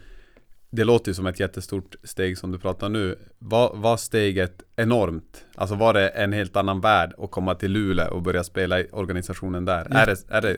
det 0.73 0.85
låter 0.85 1.09
ju 1.11 1.15
som 1.15 1.27
ett 1.27 1.41
jättestort 1.41 1.95
steg 2.05 2.39
som 2.39 2.53
du 2.53 2.59
pratar 2.59 2.89
nu. 2.89 3.19
Var, 3.39 3.73
var 3.77 3.97
steget 3.97 4.63
enormt? 4.77 5.45
Alltså 5.55 5.75
var 5.75 5.95
det 5.95 6.09
en 6.09 6.33
helt 6.33 6.57
annan 6.57 6.81
värld 6.81 7.13
att 7.19 7.31
komma 7.31 7.55
till 7.55 7.71
Luleå 7.73 8.11
och 8.15 8.23
börja 8.23 8.45
spela 8.45 8.81
i 8.81 8.87
organisationen 8.93 9.65
där? 9.65 9.87
Ja. 9.91 9.97
Är, 9.99 10.07
det, 10.07 10.17
är 10.29 10.41
det? 10.43 10.57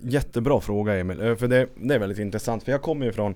Jättebra 0.00 0.60
fråga 0.60 0.94
Emil, 0.98 1.20
Eh, 1.20 1.34
för 1.36 1.48
det, 1.48 1.66
det 1.76 1.94
är 1.94 1.98
väldigt 1.98 2.18
intressant 2.18 2.62
för 2.64 2.72
jag 2.72 2.82
kommer 2.82 3.06
ju 3.06 3.12
från 3.12 3.34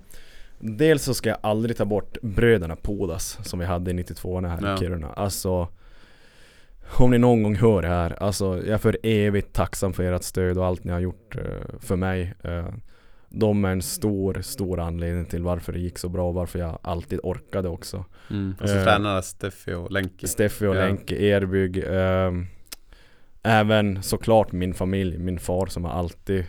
Dels 0.59 1.02
så 1.02 1.14
ska 1.14 1.28
jag 1.28 1.38
aldrig 1.40 1.76
ta 1.76 1.85
bort 1.85 2.16
bröderna 2.23 2.76
Podas 2.76 3.38
som 3.49 3.59
vi 3.59 3.64
hade 3.64 3.90
i 3.90 3.95
92 3.95 4.40
här 4.40 4.59
Ja. 4.62 4.75
i 4.75 4.78
Kiruna 4.78 5.09
Alltså 5.09 5.68
Om 6.99 7.11
ni 7.11 7.18
någon 7.18 7.42
gång 7.42 7.56
hör 7.56 7.83
det 7.83 7.88
här, 7.88 8.23
alltså 8.23 8.45
jag 8.56 8.68
är 8.68 8.78
för 8.78 8.97
evigt 9.02 9.52
tacksam 9.52 9.92
för 9.92 10.12
ert 10.12 10.23
stöd 10.23 10.59
och 10.59 10.66
allt 10.66 10.85
ni 10.85 10.92
har 10.92 11.00
gjort 11.00 11.37
eh, 11.37 11.42
för 11.80 11.97
mig 11.97 12.35
Eh, 12.42 12.66
De 13.38 13.64
är 13.64 13.71
en 13.73 13.83
stor, 13.83 14.38
stor 14.43 14.81
anledning 14.81 15.25
till 15.25 15.43
varför 15.43 15.73
det 15.73 15.78
gick 15.78 15.99
så 15.99 16.09
bra 16.09 16.28
och 16.28 16.35
varför 16.35 16.59
jag 16.59 16.78
alltid 16.83 17.21
orkade 17.23 17.69
också 17.69 18.05
Mm. 18.31 18.55
Och 18.61 18.69
så 18.69 18.76
Eh, 18.76 18.85
tränarna 18.85 19.23
Steffi 19.23 19.73
och 19.75 19.90
Lenki. 19.93 20.26
Steffi 20.26 20.66
och 20.66 20.76
Ja. 20.76 20.81
Lenke, 20.87 21.16
Erbygg 21.16 21.85
ehm, 21.88 22.47
Även 23.43 24.02
såklart 24.02 24.52
min 24.52 24.75
familj, 24.75 25.19
min 25.19 25.38
far 25.38 25.66
som 25.66 25.85
har 25.85 25.93
alltid 25.93 26.45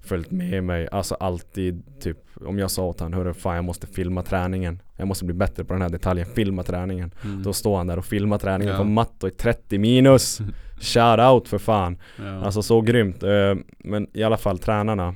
följt 0.00 0.30
med 0.30 0.64
mig 0.64 0.88
Alltså 0.92 1.14
alltid 1.14 1.82
typ 2.00 2.18
Om 2.46 2.58
jag 2.58 2.70
sa 2.70 2.84
åt 2.84 3.00
han 3.00 3.12
hörru 3.14 3.34
fan 3.34 3.56
jag 3.56 3.64
måste 3.64 3.86
filma 3.86 4.22
träningen 4.22 4.82
Jag 4.96 5.08
måste 5.08 5.24
bli 5.24 5.34
bättre 5.34 5.64
på 5.64 5.72
den 5.72 5.82
här 5.82 5.88
detaljen, 5.88 6.26
filma 6.26 6.62
träningen 6.62 7.10
Mm. 7.24 7.42
Då 7.42 7.52
står 7.52 7.76
han 7.76 7.86
där 7.86 7.98
och 7.98 8.04
filmar 8.06 8.38
träningen 8.38 8.72
Ja. 8.74 8.78
på 8.78 8.84
matte 8.84 9.26
i 9.26 9.30
30 9.30 9.78
minus 9.78 10.38
Shout 10.80 11.20
out 11.20 11.48
för 11.48 11.58
fan 11.58 11.98
ja. 12.18 12.40
Alltså 12.44 12.62
så 12.62 12.80
grymt 12.80 13.22
Eh, 13.22 13.54
Men 13.78 14.06
i 14.12 14.22
alla 14.22 14.36
fall 14.36 14.58
tränarna 14.58 15.14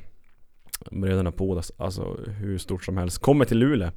Bröderna 0.90 1.32
Podas, 1.32 1.72
alltså 1.76 2.16
hur 2.40 2.58
stort 2.58 2.84
som 2.84 2.96
helst. 2.96 3.18
Kommer 3.18 3.44
till 3.44 3.58
Luleå. 3.58 3.90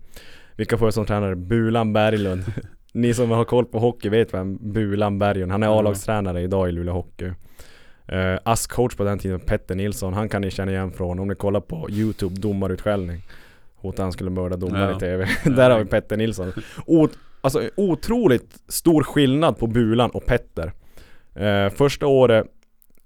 Vilka 0.56 0.78
får 0.78 0.88
jag 0.88 0.94
som 0.94 1.06
tränare? 1.06 1.36
Bulan 1.36 1.94
Berglund. 1.94 2.44
Ni 2.94 3.14
som 3.14 3.32
har 3.32 3.44
koll 3.46 3.66
på 3.66 3.80
hockey 3.80 4.10
vet 4.10 4.34
vem 4.34 4.74
Bulan 4.74 5.20
Berglund 5.20 5.52
Han 5.52 5.64
är. 5.64 5.80
A-lagstränare 5.80 6.42
idag 6.42 6.70
i 6.70 6.72
Luleå 6.72 6.94
Hockey. 6.94 7.26
Uh, 7.26 8.38
ASK-coach 8.46 8.96
på 8.98 9.04
den 9.04 9.20
tiden, 9.20 9.40
Petter 9.40 9.76
Nilsson 9.76 10.14
Han 10.14 10.30
kan 10.30 10.42
ni 10.42 10.52
känna 10.52 10.72
igen 10.72 10.92
från 10.92 11.20
om 11.20 11.28
ni 11.28 11.36
kollar 11.36 11.60
på 11.60 11.88
Youtube 11.90 12.36
domarutskällning 12.40 13.22
Hot 13.76 13.98
han 13.98 14.12
skulle 14.12 14.30
mörda 14.30 14.56
domare 14.58 14.90
Ja. 14.92 14.98
i 14.98 15.00
TV 15.00 15.28
Där 15.56 15.70
har 15.70 15.80
vi 15.80 15.86
Petter 15.86 16.18
Nilsson. 16.18 16.52
O- 16.86 17.08
Alltså 17.42 17.70
otroligt 17.78 18.58
stor 18.68 19.04
skillnad 19.04 19.58
på 19.58 19.68
Bulan 19.68 20.10
och 20.10 20.26
Petter. 20.26 20.72
Eh, 21.36 21.70
Första 21.70 22.08
året 22.08 22.46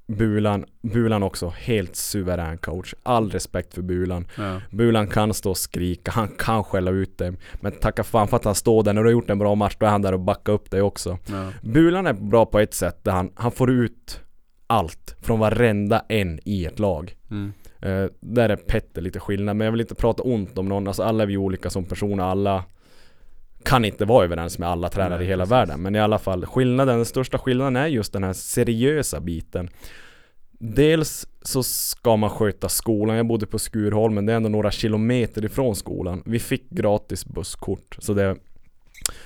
Bulan, 0.07 0.65
Bulan 0.81 1.23
också 1.23 1.53
helt 1.57 1.95
suverän 1.95 2.57
coach. 2.57 2.93
All 3.03 3.31
respekt 3.31 3.73
för 3.73 3.81
Bulan. 3.81 4.27
ja. 4.37 4.61
Bulan 4.71 5.07
kan 5.07 5.33
stå 5.33 5.49
och 5.49 5.57
skrika, 5.57 6.11
han 6.11 6.27
kan 6.27 6.63
skälla 6.63 6.91
ut 6.91 7.17
dig. 7.17 7.33
Men 7.61 7.71
tacka 7.71 8.03
fan 8.03 8.27
för 8.27 8.37
att 8.37 8.45
han 8.45 8.55
står 8.55 8.83
där. 8.83 8.93
När 8.93 9.01
du 9.01 9.07
har 9.07 9.11
gjort 9.11 9.29
en 9.29 9.39
bra 9.39 9.55
match, 9.55 9.75
då 9.79 9.85
är 9.85 9.89
han 9.89 10.01
där 10.01 10.13
och 10.13 10.19
backar 10.19 10.53
upp 10.53 10.71
dig 10.71 10.81
också. 10.81 11.17
ja. 11.25 11.51
Bulan 11.61 12.07
är 12.07 12.13
bra 12.13 12.45
på 12.45 12.59
ett 12.59 12.73
sätt 12.73 13.03
där 13.03 13.11
han, 13.11 13.31
han 13.35 13.51
får 13.51 13.71
ut 13.71 14.21
allt 14.67 15.15
från 15.21 15.39
varenda 15.39 16.03
en 16.09 16.39
i 16.45 16.65
ett 16.65 16.79
lag. 16.79 17.15
Mm. 17.31 17.53
Eh, 17.81 18.09
där 18.19 18.49
är 18.49 18.55
Petter 18.55 19.01
lite 19.01 19.19
skillnad, 19.19 19.55
men 19.55 19.65
jag 19.65 19.71
vill 19.71 19.81
inte 19.81 19.95
prata 19.95 20.23
ont 20.23 20.57
om 20.57 20.69
någon. 20.69 20.87
Alltså 20.87 21.03
alla 21.03 21.23
är 21.23 21.27
vi 21.27 21.37
olika 21.37 21.69
som 21.69 21.85
personer, 21.85 22.23
alla 22.23 22.63
kan 23.63 23.85
inte 23.85 24.05
vara 24.05 24.25
överens 24.25 24.59
med 24.59 24.69
alla 24.69 24.89
tränare 24.89 25.23
i 25.23 25.27
hela 25.27 25.45
världen. 25.45 25.81
Men 25.81 25.95
i 25.95 25.99
alla 25.99 26.19
fall, 26.19 26.45
skillnaden, 26.45 26.95
den 26.95 27.05
största 27.05 27.37
skillnaden 27.37 27.75
är 27.75 27.87
just 27.87 28.13
den 28.13 28.23
här 28.23 28.33
seriösa 28.33 29.19
biten. 29.19 29.69
Dels 30.59 31.27
så 31.41 31.63
ska 31.63 32.15
man 32.15 32.29
sköta 32.29 32.69
skolan, 32.69 33.15
jag 33.17 33.27
bodde 33.27 33.45
på 33.45 33.59
Skurholmen, 33.59 34.25
det 34.25 34.33
är 34.33 34.37
ändå 34.37 34.49
några 34.49 34.71
kilometer 34.71 35.45
ifrån 35.45 35.75
skolan. 35.75 36.23
Vi 36.25 36.39
fick 36.39 36.69
gratis 36.69 37.25
busskort, 37.25 37.95
så 37.99 38.13
det 38.13 38.35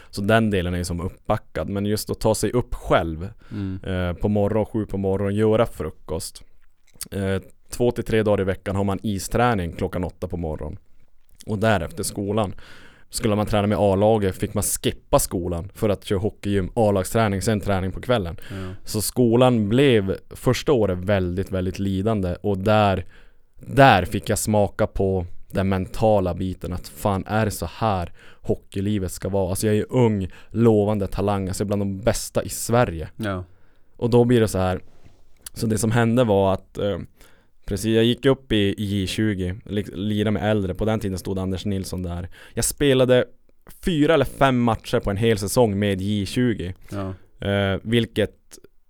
så 0.10 0.22
den 0.22 0.50
delen 0.50 0.74
är 0.74 0.78
ju 0.78 0.84
som 0.84 1.02
uppbackad, 1.02 1.70
men 1.70 1.86
just 1.86 2.10
att 2.10 2.20
ta 2.20 2.36
sig 2.36 2.52
upp 2.52 2.76
själv 2.76 3.30
Mm. 3.52 3.80
eh, 3.84 4.14
på 4.14 4.30
morgon, 4.30 4.66
sju 4.66 4.86
på 4.86 4.98
morgonen, 4.98 5.36
göra 5.36 5.66
frukost. 5.66 6.44
Eh, 7.12 7.42
två 7.70 7.92
till 7.92 8.04
tre 8.04 8.24
dagar 8.24 8.42
i 8.42 8.44
veckan 8.44 8.76
har 8.76 8.84
man 8.84 9.00
isträning 9.04 9.72
klockan 9.72 10.04
åtta 10.04 10.28
på 10.28 10.38
morgonen. 10.38 10.78
Och 11.46 11.58
därefter 11.58 12.04
skolan. 12.04 12.54
Skulle 13.14 13.36
man 13.36 13.46
träna 13.46 13.68
med 13.68 13.78
A-laget 13.78 14.36
fick 14.36 14.54
man 14.54 14.64
skippa 14.64 15.20
skolan 15.20 15.70
för 15.74 15.90
att 15.90 16.04
köra 16.06 16.20
hockeygym, 16.20 16.72
A-lagsträning, 16.76 17.42
sen 17.42 17.62
träning 17.62 17.92
på 17.92 18.02
kvällen. 18.02 18.38
Ja. 18.50 18.56
Så 18.86 19.02
skolan 19.02 19.70
blev 19.70 20.18
första 20.30 20.72
året 20.72 20.98
väldigt, 20.98 21.52
väldigt 21.52 21.80
lidande 21.80 22.36
och 22.42 22.58
där, 22.58 23.06
där 23.60 24.06
fick 24.06 24.30
jag 24.30 24.40
smaka 24.40 24.88
på 24.88 25.26
den 25.52 25.70
mentala 25.70 26.34
biten 26.34 26.74
att 26.74 26.88
fan 26.88 27.24
är 27.28 27.46
det 27.46 27.52
så 27.52 27.66
här 27.74 28.14
hockeylivet 28.42 29.12
ska 29.12 29.30
vara? 29.30 29.50
Alltså 29.50 29.68
jag 29.68 29.76
är 29.76 29.86
ung, 29.90 30.30
lovande 30.50 31.08
talang, 31.08 31.48
alltså 31.48 31.62
jag 31.62 31.66
är 31.66 31.68
bland 31.68 31.82
de 31.82 32.00
bästa 32.00 32.44
i 32.44 32.50
Sverige. 32.50 33.10
ja. 33.18 33.44
Och 33.98 34.10
då 34.10 34.24
blir 34.26 34.40
det 34.42 34.48
så 34.48 34.58
här 34.58 34.80
Så 35.54 35.68
det 35.68 35.78
som 35.78 35.92
hände 35.92 36.24
var 36.24 36.54
att 36.54 36.78
eh, 36.78 37.00
Precis, 37.72 37.96
jag 37.96 38.04
gick 38.04 38.26
upp 38.26 38.52
i, 38.52 38.76
i 38.78 39.06
J20 39.06 39.62
li- 39.66 39.86
Lirade 39.94 40.32
med 40.32 40.52
äldre, 40.52 40.74
på 40.76 40.86
den 40.86 41.00
tiden 41.00 41.18
stod 41.18 41.40
Anders 41.40 41.66
Nilsson 41.66 42.04
där 42.04 42.30
Jag 42.54 42.66
spelade 42.66 43.26
Fyra 43.86 44.14
eller 44.14 44.26
fem 44.26 44.62
matcher 44.62 45.00
på 45.00 45.10
en 45.12 45.18
hel 45.18 45.38
säsong 45.38 45.80
med 45.80 46.02
J20 46.02 46.74
ja. 46.92 47.14
eh, 47.48 47.80
Vilket 47.84 48.36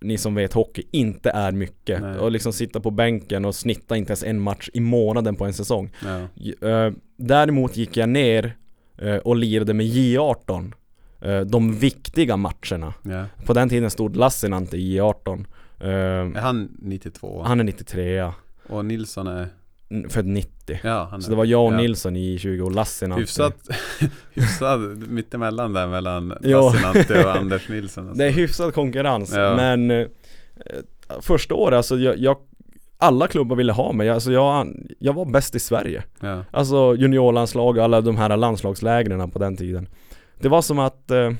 Ni 0.00 0.18
som 0.18 0.34
vet 0.34 0.52
hockey 0.52 0.82
inte 0.90 1.30
är 1.30 1.52
mycket 1.52 2.00
Nej. 2.00 2.18
Och 2.18 2.30
liksom 2.30 2.52
sitta 2.52 2.80
på 2.80 2.90
bänken 2.90 3.44
och 3.44 3.54
snitta 3.54 3.96
inte 3.96 4.10
ens 4.10 4.22
en 4.24 4.40
match 4.40 4.70
i 4.74 4.80
månaden 4.80 5.36
på 5.36 5.44
en 5.44 5.52
säsong 5.52 5.90
ja. 6.04 6.68
Eh, 6.68 6.92
Däremot 7.16 7.76
gick 7.76 7.96
jag 7.96 8.08
ner 8.08 8.56
eh, 8.98 9.16
och 9.16 9.36
lirade 9.36 9.74
med 9.74 9.86
J18 9.86 10.72
eh, 11.20 11.40
De 11.40 11.72
viktiga 11.72 12.36
matcherna 12.36 12.94
ja. 13.02 13.24
på 13.46 13.52
den 13.52 13.68
tiden 13.68 13.90
stod 13.90 14.16
Lassinantti 14.16 14.76
i 14.76 15.00
18 15.00 15.46
Är 15.80 16.40
han 16.40 16.76
92? 16.78 17.42
Han 17.42 17.60
är 17.60 17.64
93 17.64 18.32
Och 18.68 18.84
Nilsson 18.84 19.26
är? 19.26 19.48
n- 19.90 20.06
Född 20.10 20.26
90 20.26 20.78
Ja, 20.82 21.08
han 21.10 21.20
är. 21.20 21.24
Så 21.24 21.30
det 21.30 21.36
var 21.36 21.44
jag 21.44 21.66
och 21.66 21.72
ja. 21.72 21.76
Nilsson 21.76 22.16
i 22.16 22.38
20 22.38 22.62
och 22.62 22.72
Lassinantti 22.72 23.20
Hyfsat, 23.20 23.56
hyfsat 24.32 24.80
mittemellan 25.08 25.72
där 25.72 25.86
mellan. 25.88 26.28
Lassinantti 26.40 27.14
och 27.24 27.36
Anders 27.36 27.68
Nilsson 27.68 28.04
alltså. 28.08 28.18
Det 28.18 28.24
är 28.26 28.30
hyfsad 28.30 28.74
konkurrens 28.74 29.32
Ja. 29.34 29.56
men 29.56 29.90
eh, 29.90 30.06
Första 31.20 31.54
året 31.54 31.76
alltså 31.76 31.96
jag, 31.98 32.18
jag 32.18 32.36
alla 32.98 33.26
klubbar 33.28 33.56
ville 33.56 33.72
ha 33.72 33.92
mig, 33.92 34.08
alltså 34.10 34.32
jag, 34.32 34.68
jag 34.98 35.12
var 35.12 35.24
bäst 35.24 35.54
i 35.54 35.60
Sverige 35.60 36.02
Ja, 36.20 36.44
Alltså 36.50 36.94
juniorlandslag 36.98 37.76
och 37.78 37.84
alla 37.84 38.00
de 38.00 38.16
här 38.16 38.36
landslagslägren 38.36 39.30
på 39.30 39.38
den 39.38 39.56
tiden 39.56 39.88
Det 40.40 40.48
var 40.48 40.62
som 40.62 40.78
att 40.78 41.10
eh, 41.10 41.30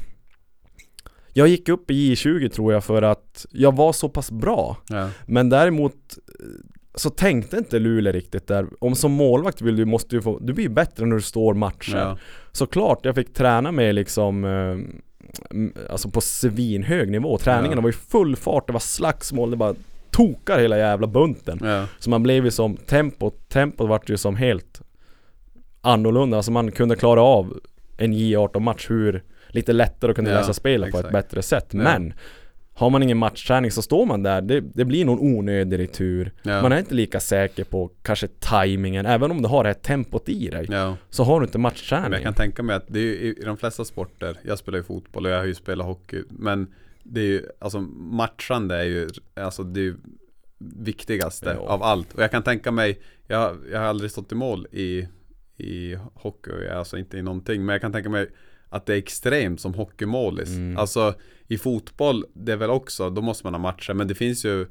Jag 1.33 1.49
gick 1.49 1.69
upp 1.69 1.91
i 1.91 2.15
J20 2.15 2.49
tror 2.49 2.73
jag 2.73 2.85
för 2.85 3.03
att 3.03 3.47
jag 3.51 3.77
var 3.77 3.93
så 3.93 4.09
pass 4.09 4.31
bra 4.31 4.77
ja, 4.89 5.09
Men 5.27 5.49
däremot 5.49 6.19
så 6.95 7.11
tänkte 7.11 7.57
inte 7.57 7.79
Luleå 7.79 8.13
riktigt 8.13 8.47
där. 8.47 8.67
Om 8.79 8.95
som 8.95 9.13
målvakt 9.13 9.61
vill 9.63 9.77
du, 9.77 9.85
måste 9.85 10.17
du 10.17 10.23
få, 10.23 10.39
du 10.39 10.53
blir 10.53 10.65
ju 10.65 10.71
bättre 10.71 11.07
när 11.07 11.17
du 11.17 11.23
står 11.23 11.55
matcher. 11.55 11.97
Ja, 11.97 12.19
Såklart, 12.53 12.99
jag 13.03 13.15
fick 13.15 13.35
träna 13.35 13.73
med 13.73 13.95
liksom 13.95 14.45
eh, 14.45 14.79
Alltså 15.91 16.11
på 16.11 16.21
svinhög 16.21 17.11
nivå, 17.11 17.39
träningarna 17.39 17.77
Ja. 17.77 17.81
var 17.81 17.89
ju 17.89 17.93
full 17.93 18.37
fart, 18.37 18.67
det 18.67 18.73
var 18.73 18.81
slagsmål, 18.81 19.51
det 19.51 19.57
bara 19.57 19.75
tokar 20.11 20.59
hela 20.59 20.79
jävla 20.79 21.07
bunten. 21.07 21.59
Ja, 21.63 21.87
Så 21.99 22.11
man 22.11 22.23
blev 22.23 22.45
ju 22.45 22.51
som, 22.51 22.77
tempot, 22.77 23.49
tempot 23.49 23.89
vart 23.89 24.11
ju 24.11 24.17
som 24.17 24.37
helt 24.37 24.81
annorlunda, 25.81 26.37
alltså 26.37 26.53
man 26.53 26.71
kunde 26.73 26.97
klara 26.97 27.23
av 27.23 27.61
en 27.97 28.15
J18 28.15 28.61
match 28.61 28.91
hur 28.91 29.23
lite 29.49 29.73
lättare 29.73 30.11
och 30.11 30.17
kunde 30.17 30.35
läsa 30.35 30.53
spelet 30.53 30.91
på 30.93 30.99
ett 30.99 31.13
bättre 31.13 31.43
sätt. 31.43 31.73
Men 31.73 32.13
har 32.75 32.91
man 32.91 33.03
ingen 33.03 33.19
matchträning 33.19 33.71
så 33.71 33.83
står 33.83 34.07
man 34.07 34.23
där, 34.23 34.41
det, 34.43 34.61
det 34.61 34.85
blir 34.85 35.05
någon 35.05 35.19
onödig 35.19 35.79
retur 35.79 36.33
ja, 36.43 36.63
Man 36.63 36.73
är 36.73 36.79
inte 36.79 36.95
lika 36.95 37.21
säker 37.21 37.65
på 37.65 37.91
kanske 38.03 38.29
tajmingen, 38.29 39.07
även 39.07 39.31
om 39.31 39.43
du 39.43 39.49
har 39.49 39.65
det 39.65 39.69
här 39.69 39.75
tempot 39.75 40.29
i 40.29 40.49
dig 40.49 40.67
ja. 40.71 40.97
Så 41.11 41.25
har 41.25 41.41
du 41.41 41.47
inte 41.47 41.59
Men 41.59 41.63
matchträning 41.63 42.13
jag 42.13 42.23
kan 42.23 42.35
tänka 42.35 42.63
mig 42.63 42.77
att 42.77 42.85
det 42.89 42.99
är 42.99 43.03
ju 43.03 43.15
i, 43.15 43.43
de 43.45 43.57
flesta 43.57 43.85
sporter, 43.85 44.39
jag 44.43 44.59
spelar 44.59 44.79
ju 44.79 44.85
fotboll 44.85 45.27
och 45.27 45.33
jag 45.33 45.39
har 45.39 45.45
ju 45.45 45.55
spelat 45.55 45.87
hockey, 45.87 46.23
men 46.29 46.75
det 47.03 47.21
är 47.21 47.25
ju, 47.25 47.43
alltså 47.59 47.81
matchande 47.97 48.77
är 48.77 48.85
ju, 48.85 49.09
alltså 49.35 49.63
det 49.63 49.81
är 49.81 49.85
ju 49.85 49.97
viktigaste 50.59 51.57
Ja. 51.59 51.69
av 51.69 51.83
allt. 51.83 52.15
Och 52.15 52.23
jag 52.23 52.31
kan 52.31 52.43
tänka 52.43 52.71
mig, 52.71 53.01
jag, 53.27 53.57
jag 53.73 53.79
har 53.79 53.87
aldrig 53.87 54.11
stått 54.11 54.33
i 54.33 54.35
mål 54.35 54.67
i, 54.73 55.09
i 55.57 55.97
hockey, 56.15 56.69
alltså 56.69 56.99
inte 56.99 57.19
i 57.19 57.23
någonting, 57.23 57.65
men 57.65 57.73
jag 57.73 57.81
kan 57.81 57.93
tänka 57.93 58.09
mig 58.09 58.29
att 58.69 58.87
det 58.87 58.95
är 58.95 58.99
extremt 58.99 59.61
som 59.61 59.75
hockeymålis. 59.75 60.49
Mm. 60.49 60.79
Alltså 60.79 61.15
i 61.53 61.59
fotboll, 61.59 62.25
det 62.33 62.53
är 62.53 62.57
väl 62.57 62.71
också, 62.71 63.11
då 63.11 63.23
måste 63.23 63.47
man 63.47 63.55
ha 63.55 63.59
matcher, 63.61 63.95
men 63.95 64.09
det 64.09 64.15
finns 64.15 64.45
ju 64.45 64.67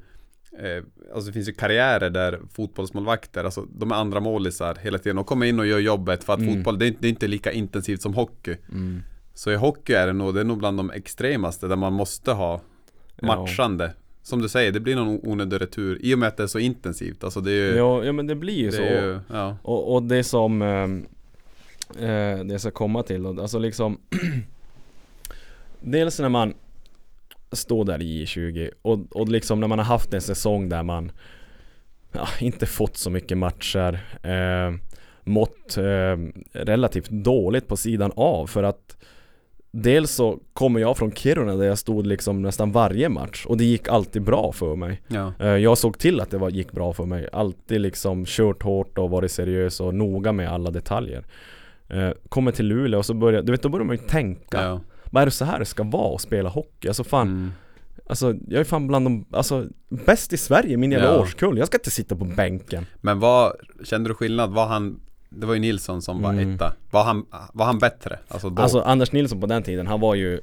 Eh, 0.60 0.84
alltså 1.14 1.28
det 1.28 1.34
finns 1.34 1.48
ju 1.50 1.54
karriärer 1.54 2.10
där 2.10 2.40
fotbollsmålvakter, 2.54 3.44
alltså 3.44 3.66
de 3.78 3.92
är 3.92 3.96
andra 3.96 4.20
målisar 4.20 4.78
hela 4.82 4.98
tiden 4.98 5.18
och 5.18 5.26
kommer 5.26 5.46
in 5.46 5.60
och 5.60 5.68
gör 5.68 5.80
jobbet 5.80 6.24
för 6.24 6.34
att 6.34 6.40
Mm. 6.40 6.54
fotboll, 6.56 6.80
det 6.80 6.86
är, 6.86 6.88
inte- 6.88 7.02
det 7.02 7.08
är 7.08 7.10
inte 7.10 7.28
lika 7.28 7.52
intensivt 7.52 8.02
som 8.02 8.14
hockey. 8.14 8.56
mm. 8.72 9.04
Så 9.34 9.52
i 9.52 9.56
hockey 9.56 9.94
är 9.94 10.08
det 10.08 10.14
nog, 10.14 10.34
det 10.34 10.40
är 10.40 10.44
nog 10.44 10.58
bland 10.58 10.78
de 10.78 10.92
extremaste 10.92 11.68
där 11.68 11.76
man 11.76 11.94
måste 11.94 12.32
ha 12.32 12.62
matchande. 13.22 13.94
Som 14.24 14.42
du 14.42 14.50
säger, 14.50 14.72
det 14.72 14.80
blir 14.80 14.96
någon 14.96 15.20
onödig 15.24 15.62
retur 15.62 15.98
i 16.02 16.16
och 16.16 16.20
med 16.20 16.28
att 16.28 16.38
det 16.38 16.44
är 16.44 16.48
så 16.48 16.60
intensivt. 16.60 17.24
Alltså 17.24 17.42
det 17.42 17.52
är 17.52 17.72
ju, 17.72 17.78
ja, 17.78 18.04
ja 18.04 18.12
men 18.12 18.28
det 18.28 18.36
blir 18.36 18.58
ju 18.58 18.66
det 18.70 18.78
så 18.78 18.82
ju 18.84 19.20
ja, 19.28 19.58
och, 19.64 19.94
och 19.96 20.04
det 20.04 20.24
som 20.24 20.62
ehm, 20.62 21.06
eh, 22.00 22.40
det 22.46 22.48
jag 22.52 22.62
ska 22.62 22.72
komma 22.72 23.04
till. 23.04 23.26
Alltså 23.26 23.60
liksom 23.60 23.98
Dels 25.82 26.20
när 26.20 26.30
man 26.30 26.54
står 27.52 27.86
där 27.86 28.02
i 28.02 28.26
J20 28.26 28.70
och, 28.82 29.00
och 29.16 29.30
liksom 29.30 29.60
när 29.60 29.68
man 29.68 29.80
har 29.80 29.86
haft 29.86 30.14
en 30.14 30.22
säsong 30.22 30.70
där 30.70 30.84
man 30.84 31.12
ja, 32.12 32.28
inte 32.40 32.66
fått 32.66 32.98
så 32.98 33.10
mycket 33.10 33.38
matcher 33.38 34.00
eh, 34.24 34.76
Mått 35.24 35.78
eh, 35.78 36.18
relativt 36.52 37.10
dåligt 37.10 37.68
på 37.68 37.78
sidan 37.78 38.12
av 38.16 38.48
för 38.48 38.64
att 38.64 38.98
Dels 39.74 40.12
så 40.12 40.40
kommer 40.54 40.80
jag 40.80 40.98
från 40.98 41.12
Kiruna 41.12 41.56
där 41.56 41.66
jag 41.66 41.78
stod 41.78 42.08
liksom 42.08 42.42
nästan 42.42 42.72
varje 42.72 43.10
match 43.10 43.46
och 43.46 43.58
det 43.58 43.64
gick 43.64 43.88
alltid 43.88 44.22
bra 44.22 44.52
för 44.52 44.76
mig 44.76 45.02
Ja. 45.08 45.34
Eh, 45.40 45.48
Jag 45.48 45.78
såg 45.78 45.98
till 46.00 46.20
att 46.20 46.30
det 46.32 46.38
var, 46.38 46.50
gick 46.50 46.72
bra 46.72 46.94
för 46.94 47.06
mig. 47.06 47.28
Alltid 47.34 47.82
liksom 47.82 48.26
kört 48.26 48.64
hårt 48.64 48.98
och 48.98 49.10
varit 49.10 49.32
seriös 49.32 49.80
och 49.80 49.94
noga 49.96 50.32
med 50.32 50.50
alla 50.52 50.72
detaljer. 50.72 51.24
Eh, 51.90 52.10
Kommer 52.30 52.52
till 52.52 52.66
Luleå 52.68 53.00
och 53.00 53.06
så 53.06 53.14
börjar, 53.14 53.42
du 53.42 53.52
vet 53.52 53.62
då 53.62 53.70
börjar 53.70 53.86
man 53.86 53.96
ju 53.96 54.02
tänka. 54.08 54.62
Ja. 54.62 54.82
Vad 55.14 55.22
är 55.22 55.26
det 55.26 55.32
så 55.32 55.46
här 55.46 55.60
det 55.60 55.66
ska 55.66 55.84
vara 55.84 56.16
att 56.16 56.22
spela 56.22 56.50
hockey? 56.50 56.88
Alltså 56.88 57.04
fan, 57.04 57.28
Mm. 57.28 57.52
alltså 58.10 58.34
jag 58.48 58.60
är 58.60 58.64
fan 58.64 58.88
bland 58.88 59.06
de, 59.06 59.26
alltså 59.32 59.68
bäst 60.06 60.34
i 60.34 60.38
Sverige 60.38 60.78
min 60.78 60.92
jävla 60.92 61.08
Ja. 61.08 61.20
årskull. 61.20 61.58
Jag 61.58 61.68
ska 61.68 61.78
inte 61.78 61.92
sitta 61.92 62.16
på 62.16 62.26
bänken. 62.26 62.86
Men 63.02 63.20
vad, 63.20 63.54
kände 63.84 64.10
du 64.10 64.14
skillnad? 64.14 64.52
Var 64.54 64.66
han, 64.68 65.00
det 65.30 65.46
var 65.46 65.54
ju 65.54 65.60
Nilsson 65.60 66.02
som 66.02 66.22
var 66.22 66.34
Mm. 66.34 66.56
etta. 66.56 66.74
Var 66.92 67.04
han, 67.04 67.26
var 67.54 67.66
han 67.66 67.80
bättre? 67.80 68.20
Alltså 68.28 68.50
då? 68.50 68.62
Alltså 68.62 68.82
Anders 68.82 69.12
Nilsson 69.12 69.42
på 69.42 69.48
den 69.48 69.64
tiden, 69.64 69.88
han 69.88 70.00
var 70.00 70.16
ju 70.16 70.42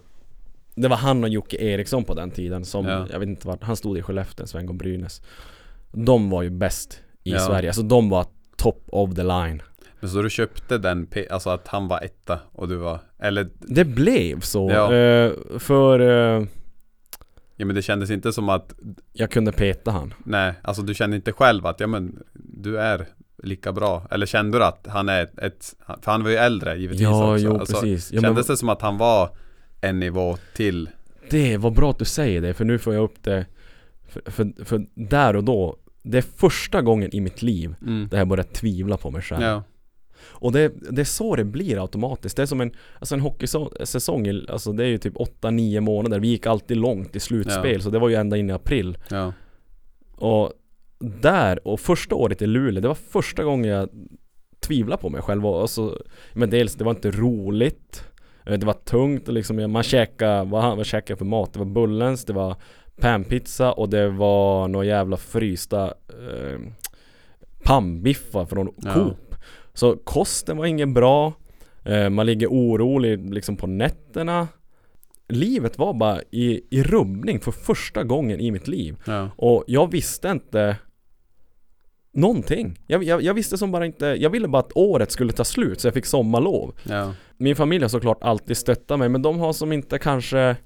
Det 0.75 0.89
var 0.89 0.97
han 0.97 1.25
och 1.25 1.31
Jocke 1.31 1.57
Eriksson 1.57 2.05
på 2.05 2.15
den 2.15 2.31
tiden 2.31 2.65
som, 2.65 2.87
Ja. 2.87 3.07
jag 3.11 3.19
vet 3.19 3.29
inte 3.29 3.47
vart, 3.49 3.63
han 3.63 3.77
stod 3.77 3.99
i 3.99 4.03
Skellefteå, 4.03 4.47
Sven 4.47 4.69
och 4.69 4.75
Brynäs 4.75 5.23
De 5.93 6.31
var 6.31 6.43
ju 6.43 6.51
bäst 6.51 7.01
i 7.25 7.31
Ja. 7.31 7.39
Sverige, 7.39 7.69
alltså 7.69 7.83
de 7.83 8.09
var 8.11 8.27
top 8.57 8.83
of 8.89 9.15
the 9.15 9.23
line 9.23 9.63
Men 10.01 10.11
så 10.11 10.23
du 10.23 10.31
köpte 10.31 10.79
den, 10.79 11.09
alltså 11.31 11.51
att 11.51 11.69
han 11.69 11.89
var 11.89 12.01
etta 12.01 12.39
och 12.53 12.69
du 12.69 12.77
var, 12.77 12.99
eller? 13.19 13.49
Det 13.59 13.85
blev 13.85 14.41
så, 14.41 14.71
Ja. 14.71 14.95
eh, 14.95 15.33
för 15.59 16.01
eh, 16.01 16.47
Ja 17.61 17.67
men 17.67 17.77
det 17.77 17.83
kändes 17.83 18.11
inte 18.11 18.33
som 18.33 18.49
att 18.49 18.75
jag 19.13 19.31
kunde 19.31 19.53
peta 19.53 19.91
han. 19.91 20.15
Nej, 20.25 20.55
alltså 20.63 20.83
du 20.83 20.95
kände 20.95 21.17
inte 21.17 21.33
själv 21.33 21.67
att 21.67 21.81
ja 21.81 21.87
men 21.87 22.23
Du 22.35 22.79
är 22.79 23.07
lika 23.43 23.73
bra. 23.73 24.07
Eller 24.11 24.27
kände 24.27 24.59
du 24.59 24.65
att 24.65 24.87
han 24.89 25.09
är 25.09 25.23
ett, 25.23 25.39
ett 25.39 25.75
För 26.03 26.13
han 26.13 26.23
var 26.23 26.31
ju 26.31 26.37
äldre 26.37 26.77
givetvis 26.77 27.01
Ja, 27.01 27.33
också. 27.33 27.45
jo 27.45 27.59
alltså, 27.59 27.81
precis. 27.81 28.13
Ja, 28.13 28.21
Kändes 28.21 28.49
men 28.49 28.55
det 28.55 28.59
som 28.59 28.69
att 28.69 28.83
han 28.83 28.99
var 28.99 29.31
en 29.81 30.01
nivå 30.01 30.37
till? 30.55 30.91
Det 31.31 31.57
var 31.57 31.71
bra 31.71 31.91
att 31.91 31.99
du 31.99 32.05
säger 32.05 32.41
det, 32.41 32.55
för 32.55 32.65
nu 32.65 32.79
får 32.79 32.95
jag 32.95 33.05
upp 33.05 33.23
det. 33.23 33.47
För, 34.09 34.31
för, 34.31 34.65
för 34.65 34.87
där 34.95 35.37
och 35.37 35.45
då 35.45 35.77
Det 36.03 36.19
är 36.19 36.23
första 36.23 36.83
gången 36.83 37.15
i 37.15 37.21
mitt 37.21 37.43
liv 37.43 37.75
mm. 37.83 38.09
där 38.09 38.19
jag 38.19 38.29
började 38.29 38.49
tvivla 38.49 38.97
på 38.97 39.11
mig 39.11 39.23
själv. 39.23 39.43
Ja, 39.43 39.63
Och 40.31 40.53
det, 40.53 40.73
det 40.91 41.01
är 41.03 41.05
så 41.05 41.37
det 41.37 41.45
blir 41.45 41.83
automatiskt. 41.83 42.37
Det 42.37 42.43
är 42.43 42.47
som 42.47 42.61
en, 42.61 42.73
alltså 42.99 43.15
en 43.15 43.21
hockeysäsong, 43.21 44.27
alltså 44.49 44.73
det 44.73 44.85
är 44.85 44.89
ju 44.89 44.99
typ 44.99 45.15
8-9 45.17 45.81
månader. 45.81 46.21
Vi 46.21 46.29
gick 46.29 46.47
alltid 46.47 46.77
långt 46.77 47.17
i 47.17 47.21
slutspel, 47.21 47.73
Ja. 47.75 47.81
så 47.81 47.91
det 47.91 47.99
var 47.99 48.09
ju 48.09 48.15
ända 48.15 48.37
in 48.37 48.51
i 48.51 48.53
april. 48.53 48.99
ja, 49.11 49.33
Och 50.17 50.53
där, 51.21 51.69
och 51.69 51.81
första 51.81 52.15
året 52.15 52.43
i 52.43 52.47
Luleå, 52.47 52.81
det 52.83 52.89
var 52.89 52.95
första 52.95 53.45
gången 53.45 53.71
jag 53.71 53.89
tvivlade 54.61 55.03
på 55.03 55.09
mig 55.09 55.23
själv. 55.23 55.47
Och 55.47 55.61
alltså, 55.61 56.03
men 56.33 56.51
dels, 56.51 56.75
det 56.75 56.85
var 56.85 56.91
inte 56.93 57.11
roligt. 57.11 58.05
Det 58.45 58.65
var 58.65 58.73
tungt 58.73 59.29
och 59.29 59.35
liksom, 59.35 59.73
man 59.73 59.83
käkade, 59.83 60.45
vad, 60.45 60.77
vad 60.77 60.87
käkade 60.87 61.11
jag 61.13 61.19
för 61.19 61.25
mat? 61.27 61.53
Det 61.53 61.59
var 61.59 61.67
Bullens, 61.67 62.25
det 62.25 62.33
var 62.33 62.57
panpizza 63.01 63.73
och 63.73 63.89
det 63.89 64.09
var 64.09 64.69
några 64.69 64.87
jävla 64.87 65.17
frysta 65.17 65.85
eh, 66.09 66.61
pannbiffar 67.63 68.45
från 68.47 68.75
Ja. 68.77 69.11
Så 69.79 69.97
kosten 69.97 70.57
var 70.57 70.67
ingen 70.67 70.95
bra. 70.95 71.33
Eh, 71.85 72.11
man 72.11 72.27
ligger 72.27 72.47
orolig 72.47 73.35
liksom 73.35 73.57
på 73.57 73.67
nätterna. 73.67 74.49
Livet 75.29 75.79
var 75.79 75.95
bara 75.95 76.21
i, 76.31 76.61
i 76.71 76.83
rubbning 76.83 77.41
för 77.41 77.53
första 77.53 78.05
gången 78.05 78.41
i 78.41 78.51
mitt 78.51 78.69
liv. 78.69 78.97
ja, 79.07 79.31
Och 79.37 79.65
jag 79.67 79.91
visste 79.91 80.29
inte 80.29 80.77
Någonting. 82.13 82.79
Jag, 82.87 83.05
jag, 83.05 83.23
jag 83.23 83.35
visste 83.35 83.59
som 83.59 83.73
bara 83.73 83.87
inte, 83.87 84.07
jag 84.07 84.31
ville 84.31 84.49
bara 84.49 84.61
att 84.63 84.73
året 84.75 85.11
skulle 85.11 85.33
ta 85.33 85.45
slut 85.45 85.81
så 85.81 85.87
jag 85.87 85.95
fick 85.95 86.07
sommarlov. 86.07 86.75
ja, 86.89 87.15
Min 87.37 87.57
familj 87.57 87.85
har 87.85 87.89
såklart 87.89 88.19
alltid 88.21 88.57
stöttat 88.57 88.99
mig 88.99 89.09
men 89.09 89.23
de 89.23 89.39
har 89.39 89.53
som 89.53 89.73
inte 89.73 89.99
kanske 89.99 90.57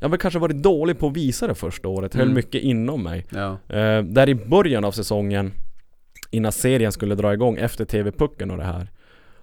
Jag 0.00 0.08
har 0.08 0.16
kanske 0.16 0.38
varit 0.40 0.62
dålig 0.62 0.98
på 0.98 1.06
att 1.06 1.16
visa 1.16 1.46
det 1.46 1.54
första 1.54 1.88
året, 1.88 2.14
höll 2.14 2.22
Mm. 2.22 2.34
mycket 2.34 2.62
inom 2.62 3.02
mig. 3.02 3.26
ja, 3.30 3.58
Eh, 3.76 4.02
där 4.02 4.28
i 4.28 4.34
början 4.34 4.84
av 4.84 4.92
säsongen 4.92 5.52
Innan 6.30 6.52
serien 6.52 6.92
skulle 6.92 7.14
dra 7.14 7.32
igång 7.34 7.56
efter 7.56 7.84
TV-pucken 7.84 8.50
och 8.50 8.56
det 8.56 8.64
här 8.64 8.90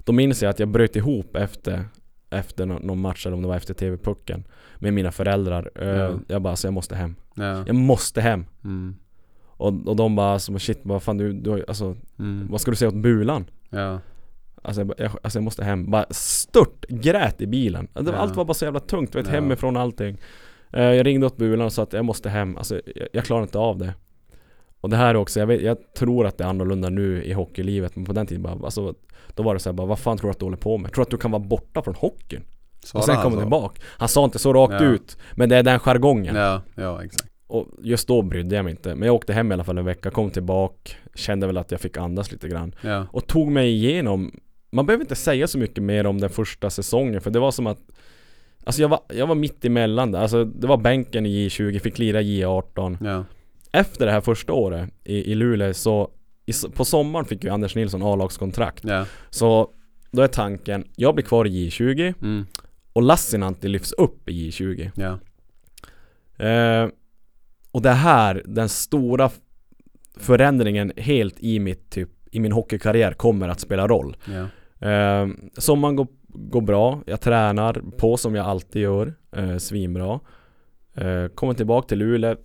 Då 0.03 0.11
minns 0.13 0.41
jag 0.43 0.49
att 0.49 0.59
jag 0.59 0.69
bröt 0.69 0.95
ihop 0.95 1.35
efter 1.35 1.85
Efter 2.29 2.65
nå- 2.65 2.79
någon 2.79 3.01
match 3.01 3.25
eller 3.25 3.35
om 3.35 3.41
det 3.41 3.47
var 3.47 3.55
efter 3.55 3.73
TV-pucken 3.73 4.43
Med 4.79 4.93
mina 4.93 5.11
föräldrar. 5.11 5.71
Eh, 5.75 5.87
Ja. 5.89 6.11
Jag 6.27 6.41
bara, 6.41 6.55
så 6.55 6.67
jag 6.67 6.73
måste 6.73 6.95
hem. 6.95 7.15
Ja, 7.35 7.63
Jag 7.67 7.75
måste 7.75 8.21
hem. 8.21 8.45
Mm, 8.63 8.95
och, 9.47 9.87
och 9.87 9.95
de 9.95 10.15
bara 10.15 10.39
som 10.39 10.59
shit, 10.59 10.79
vad 10.83 11.03
fan 11.03 11.17
du, 11.17 11.33
du 11.33 11.65
alltså 11.67 11.95
mm, 12.19 12.47
vad 12.49 12.61
ska 12.61 12.71
du 12.71 12.77
säga 12.77 12.89
åt 12.89 12.95
Bulan? 12.95 13.45
ja, 13.69 13.99
Alltså 14.61 14.81
jag, 14.81 14.93
jag, 14.97 15.11
alltså 15.23 15.37
jag 15.39 15.43
måste 15.43 15.63
hem, 15.63 15.91
bara 15.91 16.05
stört 16.09 16.85
grät 16.89 17.41
i 17.41 17.47
bilen. 17.47 17.87
Var- 17.93 18.03
Ja. 18.13 18.17
Allt 18.17 18.35
var 18.35 18.45
bara 18.45 18.53
så 18.53 18.65
jävla 18.65 18.79
tungt, 18.79 19.15
vet 19.15 19.25
Ja. 19.25 19.31
hemifrån 19.31 19.77
allting. 19.77 20.17
Eh, 20.73 20.83
Jag 20.83 21.05
ringde 21.05 21.25
åt 21.25 21.37
Bulan 21.37 21.65
och 21.65 21.73
sa 21.73 21.83
att 21.83 21.93
jag 21.93 22.05
måste 22.05 22.29
hem, 22.29 22.57
alltså 22.57 22.81
jag, 22.95 23.07
jag 23.13 23.25
klarar 23.25 23.41
inte 23.43 23.57
av 23.57 23.77
det 23.77 23.93
Och 24.85 24.89
det 24.91 24.97
här 24.97 25.15
också, 25.15 25.39
jag, 25.39 25.47
vet, 25.47 25.61
jag 25.61 25.93
tror 25.93 26.25
att 26.25 26.37
det 26.37 26.43
är 26.43 26.47
annorlunda 26.47 26.89
nu 26.89 27.23
i 27.23 27.33
hockeylivet 27.33 27.95
Men 27.95 28.05
på 28.05 28.13
den 28.13 28.27
tiden 28.27 28.43
bara, 28.43 28.65
alltså 28.65 28.93
Då 29.35 29.43
var 29.43 29.53
det 29.53 29.59
så 29.59 29.69
här, 29.69 29.73
bara, 29.73 29.87
vad 29.87 29.99
fan 29.99 30.17
tror 30.17 30.27
du 30.27 30.31
att 30.31 30.39
du 30.39 30.45
håller 30.45 30.57
på 30.57 30.77
med? 30.77 30.93
Tror 30.93 31.01
du 31.01 31.05
att 31.07 31.11
du 31.11 31.17
kan 31.17 31.31
vara 31.31 31.43
borta 31.43 31.81
från 31.81 31.95
hockeyn? 31.95 32.43
Svarade 32.83 33.01
och 33.01 33.05
sen 33.05 33.15
han 33.15 33.23
kommer 33.23 33.35
så? 33.35 33.39
du 33.39 33.45
tillbaka. 33.45 33.81
Han 33.85 34.07
sa 34.09 34.25
inte 34.25 34.39
så 34.39 34.53
rakt 34.53 34.73
Ja. 34.73 34.83
ut 34.83 35.17
Men 35.35 35.49
det 35.49 35.55
är 35.57 35.63
den 35.63 35.79
jargongen. 35.79 36.35
Ja, 36.35 36.61
ja 36.75 37.03
exakt. 37.03 37.31
Och 37.47 37.67
just 37.81 38.07
då 38.07 38.21
brydde 38.21 38.55
jag 38.55 38.63
mig 38.65 38.71
inte. 38.71 38.95
Men 38.95 39.05
jag 39.05 39.15
åkte 39.15 39.33
hem 39.33 39.51
i 39.51 39.53
alla 39.53 39.63
fall 39.63 39.77
en 39.77 39.85
vecka, 39.85 40.11
kom 40.11 40.29
tillbaka 40.29 40.91
Kände 41.15 41.47
väl 41.47 41.57
att 41.57 41.71
jag 41.71 41.81
fick 41.81 41.97
andas 41.97 42.31
lite 42.31 42.47
grann. 42.47 42.75
Ja, 42.81 43.07
Och 43.11 43.27
tog 43.27 43.51
mig 43.51 43.69
igenom 43.69 44.31
Man 44.71 44.85
behöver 44.85 45.03
inte 45.03 45.15
säga 45.15 45.47
så 45.47 45.57
mycket 45.57 45.83
mer 45.83 46.05
om 46.05 46.21
den 46.21 46.29
första 46.29 46.69
säsongen 46.69 47.21
För 47.21 47.31
det 47.31 47.39
var 47.39 47.51
som 47.51 47.67
att 47.67 47.79
Alltså 48.65 48.81
jag 48.81 48.89
var, 48.89 48.99
jag 49.13 49.27
var 49.27 49.35
mitt 49.35 49.65
emellan 49.65 50.11
där, 50.11 50.19
alltså 50.19 50.45
det 50.45 50.67
var 50.67 50.77
bänken 50.77 51.25
i 51.25 51.47
J20, 51.47 51.79
fick 51.79 51.99
lira 51.99 52.21
J18 52.21 52.97
ja, 53.01 53.23
Efter 53.75 54.05
det 54.05 54.11
här 54.11 54.21
första 54.21 54.53
året 54.53 54.89
i, 55.03 55.31
i 55.31 55.35
Luleå 55.35 55.73
så 55.73 56.09
i, 56.45 56.53
På 56.75 56.85
sommaren 56.85 57.25
fick 57.25 57.43
ju 57.43 57.49
Anders 57.49 57.75
Nilsson 57.75 58.03
A-lagskontrakt 58.03 58.83
ja, 58.83 59.05
Så 59.29 59.71
Då 60.11 60.21
är 60.21 60.27
tanken, 60.27 60.87
jag 60.95 61.15
blir 61.15 61.25
kvar 61.25 61.47
i 61.47 61.69
J20 61.69 62.13
mm, 62.21 62.45
Och 62.93 63.03
Lassinantti 63.03 63.67
lyfts 63.67 63.91
upp 63.91 64.29
i 64.29 64.49
J20 64.49 64.91
ja, 64.95 65.19
Eh, 66.37 66.89
och 67.71 67.81
det 67.81 67.91
här, 67.91 68.43
den 68.45 68.69
stora 68.69 69.29
förändringen 70.17 70.91
helt 70.97 71.35
i 71.39 71.59
mitt 71.59 71.89
typ, 71.89 72.09
i 72.31 72.39
min 72.39 72.51
hockeykarriär 72.51 73.11
kommer 73.11 73.49
att 73.49 73.59
spela 73.59 73.87
roll. 73.87 74.17
ja, 74.25 74.47
Eh, 74.79 75.27
sommaren 75.57 75.95
går, 75.95 76.07
går 76.27 76.61
bra, 76.61 77.01
jag 77.05 77.21
tränar 77.21 77.81
på 77.97 78.17
som 78.17 78.35
jag 78.35 78.45
alltid 78.45 78.81
gör, 78.81 79.13
eh, 79.35 79.57
svinbra. 79.57 80.19
Eh, 80.93 81.27
kommer 81.27 81.53
tillbaka 81.53 81.87
till 81.87 81.99
Luleå. 81.99 82.35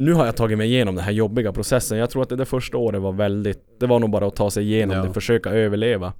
Nu 0.00 0.12
har 0.12 0.26
jag 0.26 0.36
tagit 0.36 0.58
mig 0.58 0.68
igenom 0.68 0.94
den 0.94 1.04
här 1.04 1.12
jobbiga 1.12 1.52
processen. 1.52 1.98
Jag 1.98 2.10
tror 2.10 2.22
att 2.22 2.28
det 2.28 2.36
där 2.36 2.44
första 2.44 2.76
året 2.76 3.00
var 3.02 3.12
väldigt, 3.12 3.80
det 3.80 3.86
var 3.86 3.98
nog 3.98 4.10
bara 4.10 4.26
att 4.26 4.36
ta 4.36 4.50
sig 4.50 4.64
igenom 4.64 4.96
Ja. 4.96 5.02
det, 5.02 5.12
försöka 5.12 5.50
överleva. 5.50 6.12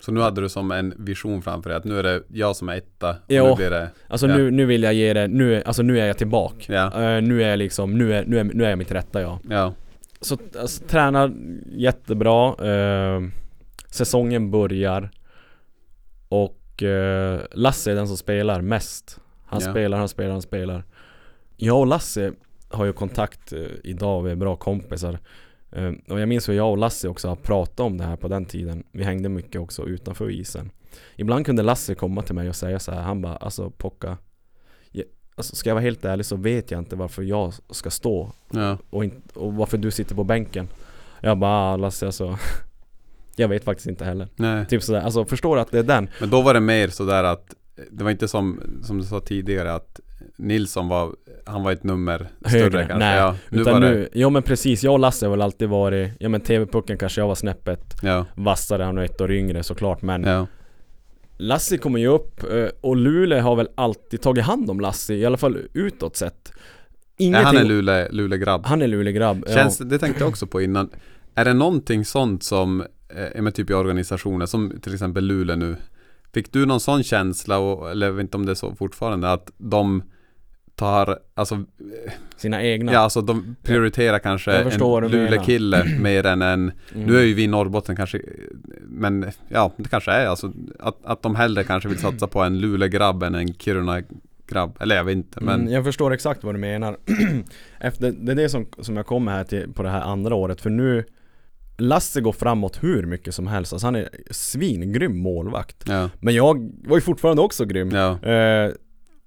Så 0.00 0.12
nu 0.12 0.20
hade 0.20 0.40
du 0.40 0.48
som 0.48 0.70
en 0.70 0.94
vision 0.98 1.42
framför 1.42 1.70
dig 1.70 1.76
att 1.76 1.84
nu 1.84 1.98
är 1.98 2.02
det 2.02 2.22
jag 2.28 2.56
som 2.56 2.68
är 2.68 2.76
etta 2.76 3.16
Ja. 3.26 3.48
nu 3.48 3.54
blir 3.56 3.70
det 3.70 3.88
Alltså 4.08 4.26
Ja. 4.28 4.36
nu, 4.36 4.50
nu 4.50 4.64
vill 4.66 4.82
jag 4.82 4.94
ge 4.94 5.12
det, 5.12 5.28
nu, 5.28 5.62
alltså 5.66 5.82
nu 5.82 6.00
är 6.00 6.06
jag 6.06 6.18
tillbaka. 6.18 6.72
Ja, 6.74 7.02
Eh, 7.16 7.22
nu 7.22 7.42
är 7.42 7.48
jag 7.48 7.58
liksom, 7.58 7.98
nu 7.98 8.14
är, 8.14 8.24
nu 8.26 8.38
är, 8.38 8.44
nu 8.44 8.64
är 8.64 8.68
jag 8.70 8.78
mitt 8.78 8.92
rätta 8.92 9.20
jag. 9.20 9.38
ja, 9.50 9.72
Så 10.20 10.38
alltså, 10.60 10.84
tränar 10.84 11.32
jättebra 11.76 12.54
eh, 12.68 13.20
Säsongen 13.90 14.50
börjar 14.50 15.10
Och 16.28 16.82
eh, 16.82 17.40
Lasse 17.52 17.90
är 17.90 17.94
den 17.94 18.08
som 18.08 18.16
spelar 18.16 18.60
mest 18.60 19.20
Han 19.46 19.60
Ja. 19.64 19.70
spelar, 19.70 19.98
han 19.98 20.08
spelar, 20.08 20.30
han 20.32 20.42
spelar 20.42 20.84
Jag 21.56 21.78
och 21.78 21.86
Lasse 21.86 22.32
har 22.74 22.84
ju 22.84 22.92
kontakt 22.92 23.52
eh, 23.52 23.60
idag, 23.84 24.22
vi 24.22 24.30
är 24.30 24.36
bra 24.36 24.56
kompisar. 24.56 25.18
Eh, 25.72 25.92
Och 26.08 26.20
jag 26.20 26.28
minns 26.28 26.48
hur 26.48 26.54
jag 26.54 26.70
och 26.70 26.78
Lasse 26.78 27.08
också 27.08 27.28
har 27.28 27.36
pratat 27.36 27.80
om 27.80 27.98
det 27.98 28.04
här 28.04 28.16
på 28.16 28.28
den 28.28 28.44
tiden. 28.44 28.84
Vi 28.92 29.04
hängde 29.04 29.28
mycket 29.28 29.60
också 29.60 29.86
utanför 29.86 30.30
isen. 30.30 30.70
Ibland 31.16 31.46
kunde 31.46 31.62
Lasse 31.62 31.94
komma 31.94 32.22
till 32.22 32.34
mig 32.34 32.48
och 32.48 32.56
säga 32.56 32.78
så 32.78 32.92
här, 32.92 33.02
han 33.02 33.22
bara 33.22 33.36
alltså 33.36 33.70
Pocka 33.70 34.16
Alltså 35.36 35.56
ska 35.56 35.70
jag 35.70 35.74
vara 35.74 35.82
helt 35.82 36.04
ärlig 36.04 36.26
så 36.26 36.36
vet 36.36 36.70
jag 36.70 36.78
inte 36.78 36.96
varför 36.96 37.22
jag 37.22 37.52
ska 37.70 37.90
stå 37.90 38.32
ja, 38.50 38.78
och, 38.90 39.04
in, 39.04 39.22
och 39.34 39.54
varför 39.54 39.78
du 39.78 39.90
sitter 39.90 40.14
på 40.14 40.24
bänken. 40.24 40.68
Jag 41.20 41.38
bara 41.38 41.72
ah, 41.72 41.76
Lasse 41.76 42.06
alltså 42.06 42.38
Jag 43.36 43.48
vet 43.48 43.64
faktiskt 43.64 43.86
inte 43.88 44.04
heller. 44.04 44.28
Nej. 44.36 44.66
Typ 44.66 44.82
sådär, 44.82 45.00
alltså 45.00 45.24
förstår 45.24 45.56
du 45.56 45.62
att 45.62 45.70
det 45.70 45.78
är 45.78 45.82
den? 45.82 46.08
Men 46.20 46.30
då 46.30 46.42
var 46.42 46.54
det 46.54 46.60
mer 46.60 46.88
sådär 46.88 47.24
att 47.24 47.54
Det 47.90 48.04
var 48.04 48.10
inte 48.10 48.28
som, 48.28 48.60
som 48.82 48.98
du 48.98 49.04
sa 49.04 49.20
tidigare 49.20 49.74
att 49.74 50.00
Nilsson 50.36 50.88
var, 50.88 51.16
han 51.46 51.62
var 51.62 51.72
ett 51.72 51.84
nummer 51.84 52.28
Högre, 52.44 52.68
större 52.68 52.86
kanske. 52.86 52.98
nej. 52.98 53.18
Ja, 53.18 53.36
nu 53.48 53.60
Utan 53.60 53.72
var 53.72 53.80
nu, 53.80 54.08
det, 54.12 54.20
ja 54.20 54.30
men 54.30 54.42
precis, 54.42 54.84
jag 54.84 54.92
och 54.92 54.98
Lasse 54.98 55.26
har 55.26 55.30
väl 55.30 55.42
alltid 55.42 55.68
varit, 55.68 56.12
ja 56.20 56.28
men 56.28 56.40
TV-pucken 56.40 56.98
kanske 56.98 57.20
jag 57.20 57.28
var 57.28 57.34
snäppet 57.34 57.94
ja, 58.02 58.26
vassare, 58.34 58.82
han 58.82 58.98
är 58.98 59.02
ett 59.02 59.20
år 59.20 59.32
yngre 59.32 59.62
såklart 59.62 60.02
men 60.02 60.24
ja, 60.24 60.46
Lassie 61.36 61.78
kommer 61.78 61.98
ju 61.98 62.06
upp 62.06 62.42
eh, 62.52 62.68
och 62.80 62.96
Luleå 62.96 63.40
har 63.40 63.56
väl 63.56 63.68
alltid 63.74 64.20
tagit 64.20 64.44
hand 64.44 64.70
om 64.70 64.80
Lassie, 64.80 65.16
i 65.16 65.26
alla 65.26 65.36
fall 65.36 65.58
utåt 65.72 66.16
sett 66.16 66.52
nej, 66.54 67.26
Ingenting, 67.26 67.46
han 67.46 67.56
är 67.56 67.64
Luleå, 67.64 68.08
Luleå-grabb. 68.10 68.66
han 68.66 68.82
är 68.82 68.86
Luleå-grabb 68.86 69.44
Känns, 69.48 69.78
det 69.78 69.98
tänkte 69.98 70.22
jag 70.22 70.28
också 70.28 70.46
på 70.46 70.62
innan. 70.62 70.90
Är 71.34 71.44
det 71.44 71.54
någonting 71.54 72.04
sånt 72.04 72.42
som, 72.42 72.84
eh, 73.34 73.50
typ 73.50 73.70
i 73.70 73.74
organisationer, 73.74 74.46
som 74.46 74.72
till 74.82 74.94
exempel 74.94 75.24
Luleå 75.24 75.56
nu. 75.56 75.76
Fick 76.34 76.52
du 76.52 76.66
någon 76.66 76.80
sån 76.80 77.02
känsla, 77.02 77.58
och, 77.58 77.90
eller 77.90 78.06
jag 78.06 78.12
vet 78.12 78.22
inte 78.22 78.36
om 78.36 78.46
det 78.46 78.52
är 78.52 78.54
så 78.54 78.74
fortfarande, 78.74 79.32
att 79.32 79.50
de 79.58 80.02
tar, 80.74 81.18
alltså, 81.34 81.64
Sina 82.36 82.62
egna. 82.62 82.92
Ja 82.92 82.98
alltså 82.98 83.20
de 83.20 83.56
prioriterar 83.62 84.18
kanske 84.18 84.52
en. 84.52 84.68
Luleå-kille 85.10 85.84
mer 86.00 86.26
än 86.26 86.42
en, 86.42 86.72
Mm. 86.94 87.06
nu 87.06 87.18
är 87.18 87.22
ju 87.22 87.34
vi 87.34 87.42
i 87.42 87.46
Norrbotten 87.46 87.96
kanske, 87.96 88.20
men 88.82 89.26
ja, 89.48 89.72
det 89.76 89.88
kanske 89.88 90.10
är 90.10 90.26
alltså, 90.26 90.52
att, 90.78 90.96
att 91.04 91.22
de 91.22 91.34
hellre 91.34 91.64
kanske 91.64 91.88
vill 91.88 91.98
satsa 91.98 92.26
på 92.26 92.40
en 92.42 92.58
Luleå-grabb 92.58 93.22
än 93.22 93.34
en 93.34 93.54
Kiruna-grabb, 93.54 94.76
eller 94.80 94.96
jag 94.96 95.04
vet 95.04 95.16
inte, 95.16 95.40
men 95.40 95.60
Mm, 95.60 95.72
jag 95.72 95.84
förstår 95.84 96.12
exakt 96.12 96.44
vad 96.44 96.54
du 96.54 96.58
menar. 96.58 96.96
Efter, 97.80 98.12
Det 98.12 98.32
är 98.32 98.36
det 98.36 98.48
som, 98.48 98.66
som 98.80 98.96
jag 98.96 99.06
kommer 99.06 99.32
här 99.32 99.44
till 99.44 99.72
på 99.74 99.82
det 99.82 99.90
här 99.90 100.00
andra 100.02 100.34
året 100.34 100.60
för 100.60 100.70
nu 100.70 101.04
Lasse 101.78 102.20
går 102.20 102.32
framåt 102.32 102.78
hur 102.82 103.06
mycket 103.06 103.34
som 103.34 103.46
helst, 103.46 103.72
alltså 103.72 103.86
han 103.86 103.96
är 103.96 104.08
svingrym 104.30 105.18
målvakt. 105.18 105.84
Ja, 105.88 106.10
Men 106.20 106.34
jag 106.34 106.70
var 106.84 106.96
ju 106.96 107.00
fortfarande 107.00 107.42
också 107.42 107.64
grym. 107.64 107.90
Ja, 107.90 108.10
eh, 108.28 108.70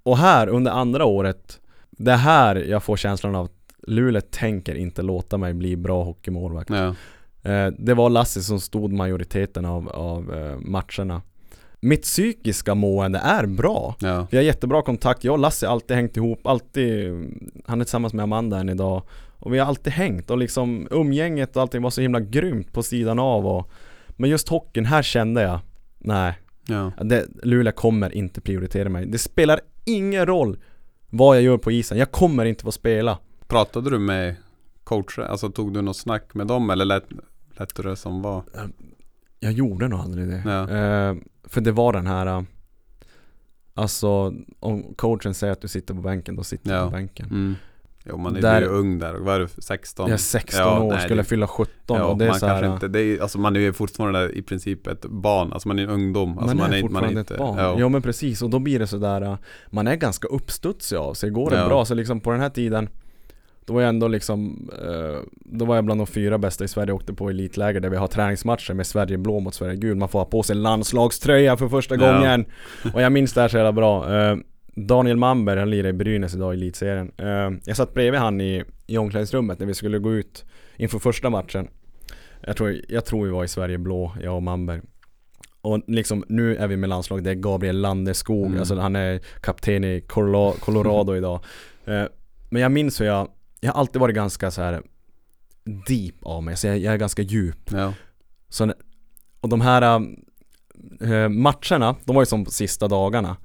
Och 0.08 0.17
här 0.17 0.48
under 0.48 0.72
andra 0.72 1.06
året 1.06 1.60
Det 1.91 2.12
är 2.12 2.17
här 2.17 2.56
jag 2.56 2.84
får 2.84 2.98
känslan 2.98 3.36
av 3.36 3.46
att 3.46 3.52
Luleå 3.88 4.22
tänker 4.22 4.76
inte 4.76 5.02
låta 5.02 5.38
mig 5.38 5.54
bli 5.54 5.76
bra 5.78 6.04
hockeymålvakt. 6.04 6.70
Ja, 6.70 6.96
eh, 7.52 7.74
Det 7.78 7.93
var 7.93 8.10
Lasse 8.10 8.41
som 8.41 8.60
stod 8.60 8.93
majoriteten 8.93 9.65
av, 9.65 9.89
av 9.89 10.34
eh, 10.34 10.58
matcherna. 10.60 11.22
Mitt 11.80 12.02
psykiska 12.02 12.76
mående 12.76 13.20
är 13.20 13.46
bra. 13.46 13.96
Ja, 14.00 14.28
vi 14.32 14.38
har 14.38 14.43
jättebra 14.43 14.82
kontakt, 14.82 15.24
jag 15.24 15.34
och 15.34 15.39
Lasse 15.39 15.65
har 15.65 15.74
alltid 15.74 15.98
hängt 15.98 16.17
ihop, 16.17 16.48
alltid 16.48 17.10
Han 17.65 17.82
är 17.82 17.86
tillsammans 17.86 18.13
med 18.13 18.24
Amanda 18.24 18.58
än 18.60 18.70
idag. 18.70 19.02
Och 19.39 19.54
vi 19.54 19.60
har 19.60 19.65
alltid 19.65 19.93
hängt 19.93 20.32
och 20.32 20.38
liksom 20.38 20.88
umgänget 20.91 21.56
och 21.56 21.62
allting 21.62 21.82
var 21.82 21.89
så 21.89 22.02
himla 22.02 22.20
grymt 22.20 22.74
på 22.74 22.84
sidan 22.84 23.20
av 23.20 23.48
och 23.48 23.72
Men 24.10 24.30
just 24.30 24.50
hockeyn, 24.50 24.86
här 24.86 25.04
kände 25.04 25.41
jag 25.41 25.60
Nej, 25.98 26.34
ja, 26.65 26.91
det, 27.04 27.26
Luleå 27.43 27.74
kommer 27.74 28.15
inte 28.15 28.41
prioritera 28.41 28.89
mig. 28.89 29.06
Det 29.06 29.17
spelar 29.17 29.60
ingen 29.88 30.26
roll 30.26 30.58
vad 31.10 31.36
jag 31.38 31.43
gör 31.43 31.58
på 31.58 31.71
isen, 31.71 31.97
jag 31.97 32.12
kommer 32.12 32.45
inte 32.45 32.63
få 32.63 32.71
spela 32.71 33.19
Pratade 33.47 33.89
du 33.89 34.00
med 34.00 34.36
coacher? 34.84 35.21
Alltså 35.21 35.50
tog 35.50 35.73
du 35.73 35.82
något 35.82 35.97
snack 35.97 36.34
med 36.34 36.47
dem 36.47 36.69
eller 36.69 36.86
lät, 36.86 37.04
lät 37.60 37.76
du 37.76 37.84
det 37.84 37.95
som 37.95 38.21
var? 38.21 38.43
Jag 39.39 39.52
gjorde 39.52 39.88
nog 39.88 40.00
aldrig 40.00 40.28
det 40.28 40.41
Ja. 40.45 40.62
eh, 40.62 41.15
För 41.43 41.62
det 41.62 41.71
var 41.71 41.93
den 41.93 42.08
här 42.08 42.26
äh, 42.28 42.41
Alltså 43.73 44.34
om 44.60 44.93
coachen 44.95 45.34
säger 45.34 45.54
att 45.54 45.62
du 45.62 45.67
sitter 45.67 45.93
på 45.93 46.02
bänken, 46.02 46.36
då 46.36 46.43
sitter 46.43 46.69
du 46.69 46.76
Ja. 46.76 46.86
på 46.86 46.91
bänken 46.91 47.26
Mm. 47.26 47.56
Jo 48.10 48.17
man 48.17 48.36
är 48.36 48.41
Där- 48.41 48.62
ju 48.62 48.67
ung 48.67 49.00
där, 49.00 49.13
vad 49.13 49.36
är 49.36 49.39
du, 49.39 49.48
16? 49.58 50.08
Jag 50.10 50.13
är 50.13 50.17
16 50.17 50.62
Ja, 50.62 50.80
år, 50.80 50.91
nej, 50.93 51.02
skulle 51.02 51.22
det- 51.22 51.28
fylla 51.28 51.48
17 51.48 51.98
Ja, 51.98 52.04
och 52.04 52.17
det 52.17 52.26
är 52.26 52.30
man 52.30 52.39
så 52.39 52.46
här, 52.48 52.74
inte, 52.74 52.88
det 52.88 53.00
är, 53.02 53.22
alltså 53.22 53.39
man 53.39 53.56
är 53.56 53.60
ju 53.60 53.74
fortfarande 53.74 54.30
i 54.32 54.41
princip 54.41 54.88
ett 54.88 55.06
barn, 55.06 55.54
alltså 55.54 55.67
man 55.67 55.80
är 55.80 55.84
en 55.84 55.89
ungdom. 55.89 56.38
Alltså 56.38 56.56
man, 56.58 56.74
är 56.74 56.78
inte- 56.78 56.82
fortfarande 56.89 57.20
inte, 57.20 57.34
ett 57.34 57.39
barn. 57.39 57.58
Ja, 57.58 57.80
Ja. 57.80 57.89
men 57.89 58.02
precis, 58.02 58.41
och 58.41 58.50
då 58.50 58.60
blir 58.60 58.80
det 58.80 58.88
sådär 58.88 59.22
äh, 59.22 59.36
Man 59.70 59.88
är 59.88 59.96
ganska 59.96 60.28
uppstudsig 60.28 60.96
av 60.98 61.13
sig, 61.13 61.30
går 61.30 61.50
det 61.50 61.58
Ja. 61.58 61.67
bra 61.67 61.86
så 61.86 61.93
liksom 61.93 62.20
på 62.20 62.32
den 62.32 62.39
här 62.39 62.50
tiden 62.50 62.89
Då 63.65 63.74
var 63.74 63.82
jag 63.82 63.89
ändå 63.89 64.08
liksom 64.08 64.70
eh, 64.82 65.20
Då 65.32 65.65
var 65.65 65.76
jag 65.76 65.86
bland 65.86 66.00
de 66.00 66.08
fyra 66.08 66.38
bästa 66.38 66.63
i 66.63 66.67
Sverige, 66.67 66.91
åkte 66.93 67.13
på 67.13 67.30
elitläger 67.30 67.80
där 67.80 67.89
vi 67.89 67.98
har 67.98 68.08
träningsmatcher 68.08 68.74
med 68.74 68.88
Sverige 68.88 69.17
blå 69.17 69.39
mot 69.39 69.54
Sverige 69.54 69.76
gul 69.76 69.96
Man 69.98 70.10
får 70.10 70.20
ha 70.20 70.26
på 70.26 70.43
sig 70.43 70.56
en 70.56 70.62
landslagströja 70.63 71.58
för 71.58 71.67
första 71.70 71.96
gången 71.98 72.46
Och 72.93 73.02
jag 73.02 73.12
minns 73.12 73.34
det 73.34 73.41
här 73.41 73.48
så 73.48 73.58
jävla 73.58 73.72
bra 73.72 74.15
Eh, 74.20 74.38
Daniel 74.78 75.18
Mamber, 75.18 75.58
han 75.58 75.70
lirar 75.70 75.90
i 75.90 75.94
Brynäs 75.94 76.36
idag 76.36 76.54
i 76.54 76.58
elitserien. 76.58 77.12
Eh, 77.18 77.60
Jag 77.66 77.78
satt 77.78 77.94
bredvid 77.94 78.20
han 78.20 78.42
i, 78.42 78.63
i 78.88 78.98
omklädningsrummet 78.98 79.60
när 79.60 79.68
vi 79.68 79.74
skulle 79.74 80.00
gå 80.00 80.13
ut 80.13 80.46
inför 80.78 81.00
första 81.00 81.30
matchen. 81.30 81.68
Jag 82.42 82.58
tror, 82.58 82.82
jag 82.90 83.06
tror 83.06 83.26
vi 83.26 83.32
var 83.32 83.44
i 83.44 83.48
Sverige 83.48 83.78
blå, 83.78 84.16
jag 84.24 84.36
och 84.36 84.44
Mamber. 84.44 84.82
Och 85.62 85.82
liksom 85.88 86.24
nu 86.30 86.56
är 86.56 86.68
vi 86.68 86.78
med 86.78 86.90
landslag, 86.90 87.24
det 87.24 87.30
är 87.30 87.36
Gabriel 87.36 87.78
Landeskog, 87.82 88.46
Mm. 88.46 88.60
alltså 88.60 88.76
han 88.76 88.96
är 88.96 89.20
kapten 89.42 89.84
i 89.84 90.00
Colo- 90.08 90.60
Colorado 90.60 91.16
idag. 91.18 91.40
Eh, 91.86 92.04
Men 92.50 92.62
jag 92.62 92.72
minns 92.72 93.02
hur 93.02 93.06
jag, 93.06 93.28
jag 93.60 93.72
har 93.74 93.80
alltid 93.80 94.00
varit 94.02 94.16
ganska 94.16 94.52
så 94.52 94.62
här 94.62 94.82
deep 95.88 96.16
av 96.22 96.44
mig, 96.44 96.58
så 96.58 96.68
jag, 96.68 96.78
jag 96.78 96.94
är 96.94 96.98
ganska 96.98 97.22
djup. 97.22 97.72
Ja, 97.72 97.94
så, 98.50 98.74
Och 99.42 99.50
de 99.50 99.62
här 99.62 99.82
eh, 101.02 101.30
matcherna, 101.30 101.96
de 102.06 102.16
var 102.16 102.22
ju 102.22 102.26
som 102.26 102.46
sista 102.46 102.88
dagarna 102.88 103.38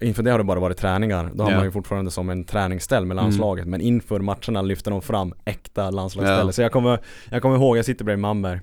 Inför 0.00 0.22
det 0.22 0.30
har 0.30 0.38
det 0.38 0.44
bara 0.44 0.60
varit 0.60 0.76
träningar, 0.78 1.30
då 1.34 1.44
har 1.44 1.50
Ja. 1.50 1.56
man 1.56 1.64
ju 1.66 1.70
fortfarande 1.72 2.10
som 2.10 2.30
en 2.30 2.44
träningsställ 2.44 3.06
med 3.06 3.14
landslaget. 3.16 3.66
Men 3.66 3.80
inför 3.80 4.20
matcherna 4.20 4.62
lyfter 4.62 4.90
de 4.90 5.02
fram 5.02 5.34
äkta 5.44 5.90
landslagsställe 5.90 6.48
Ja. 6.48 6.52
Så 6.52 6.62
jag 6.62 6.72
kommer, 6.72 6.98
jag 7.30 7.42
kommer 7.42 7.56
ihåg, 7.56 7.76
jag 7.78 7.84
sitter 7.84 8.04
bredvid 8.04 8.22
Mamber 8.22 8.60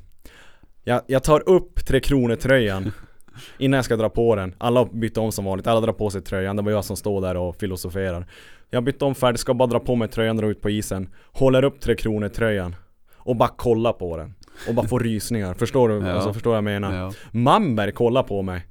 jag, 0.84 1.02
jag 1.08 1.24
tar 1.24 1.50
upp 1.50 1.86
Tre 1.86 2.00
Kronor 2.00 2.36
tröjan 2.36 2.92
Innan 3.58 3.78
jag 3.78 3.86
ska 3.86 3.96
dra 3.96 4.10
på 4.10 4.36
den, 4.36 4.56
alla 4.58 4.86
bytte 4.86 5.20
om 5.20 5.32
som 5.32 5.46
vanligt, 5.46 5.68
alla 5.68 5.82
drar 5.82 5.94
på 5.94 6.10
sig 6.10 6.22
tröjan, 6.22 6.56
det 6.56 6.62
var 6.62 6.72
jag 6.72 6.86
som 6.86 6.98
står 6.98 7.22
där 7.22 7.38
och 7.38 7.56
filosoferar. 7.56 8.28
Jag 8.70 8.84
bytte 8.84 9.06
om 9.06 9.16
färdigt, 9.16 9.40
ska 9.42 9.54
bara 9.54 9.68
dra 9.68 9.80
på 9.80 9.96
mig 9.96 10.08
tröjan 10.08 10.36
och 10.38 10.42
dra 10.44 10.50
ut 10.52 10.62
på 10.62 10.70
isen. 10.70 11.10
Håller 11.32 11.64
upp 11.64 11.80
Tre 11.82 11.96
Kronor 11.96 12.28
tröjan 12.28 12.76
Och 13.18 13.36
bara 13.36 13.50
kolla 13.58 13.94
på 13.94 14.18
den. 14.18 14.34
Och 14.68 14.74
bara 14.76 14.88
får 14.88 15.00
rysningar, 15.04 15.54
förstår 15.54 15.90
du? 15.90 15.96
Ja. 15.96 16.12
Alltså 16.12 16.34
förstår 16.34 16.56
jag 16.56 16.64
menar? 16.64 16.96
ja, 16.96 17.12
Mamber 17.32 17.92
kollar 17.92 18.24
på 18.24 18.42
mig 18.42 18.66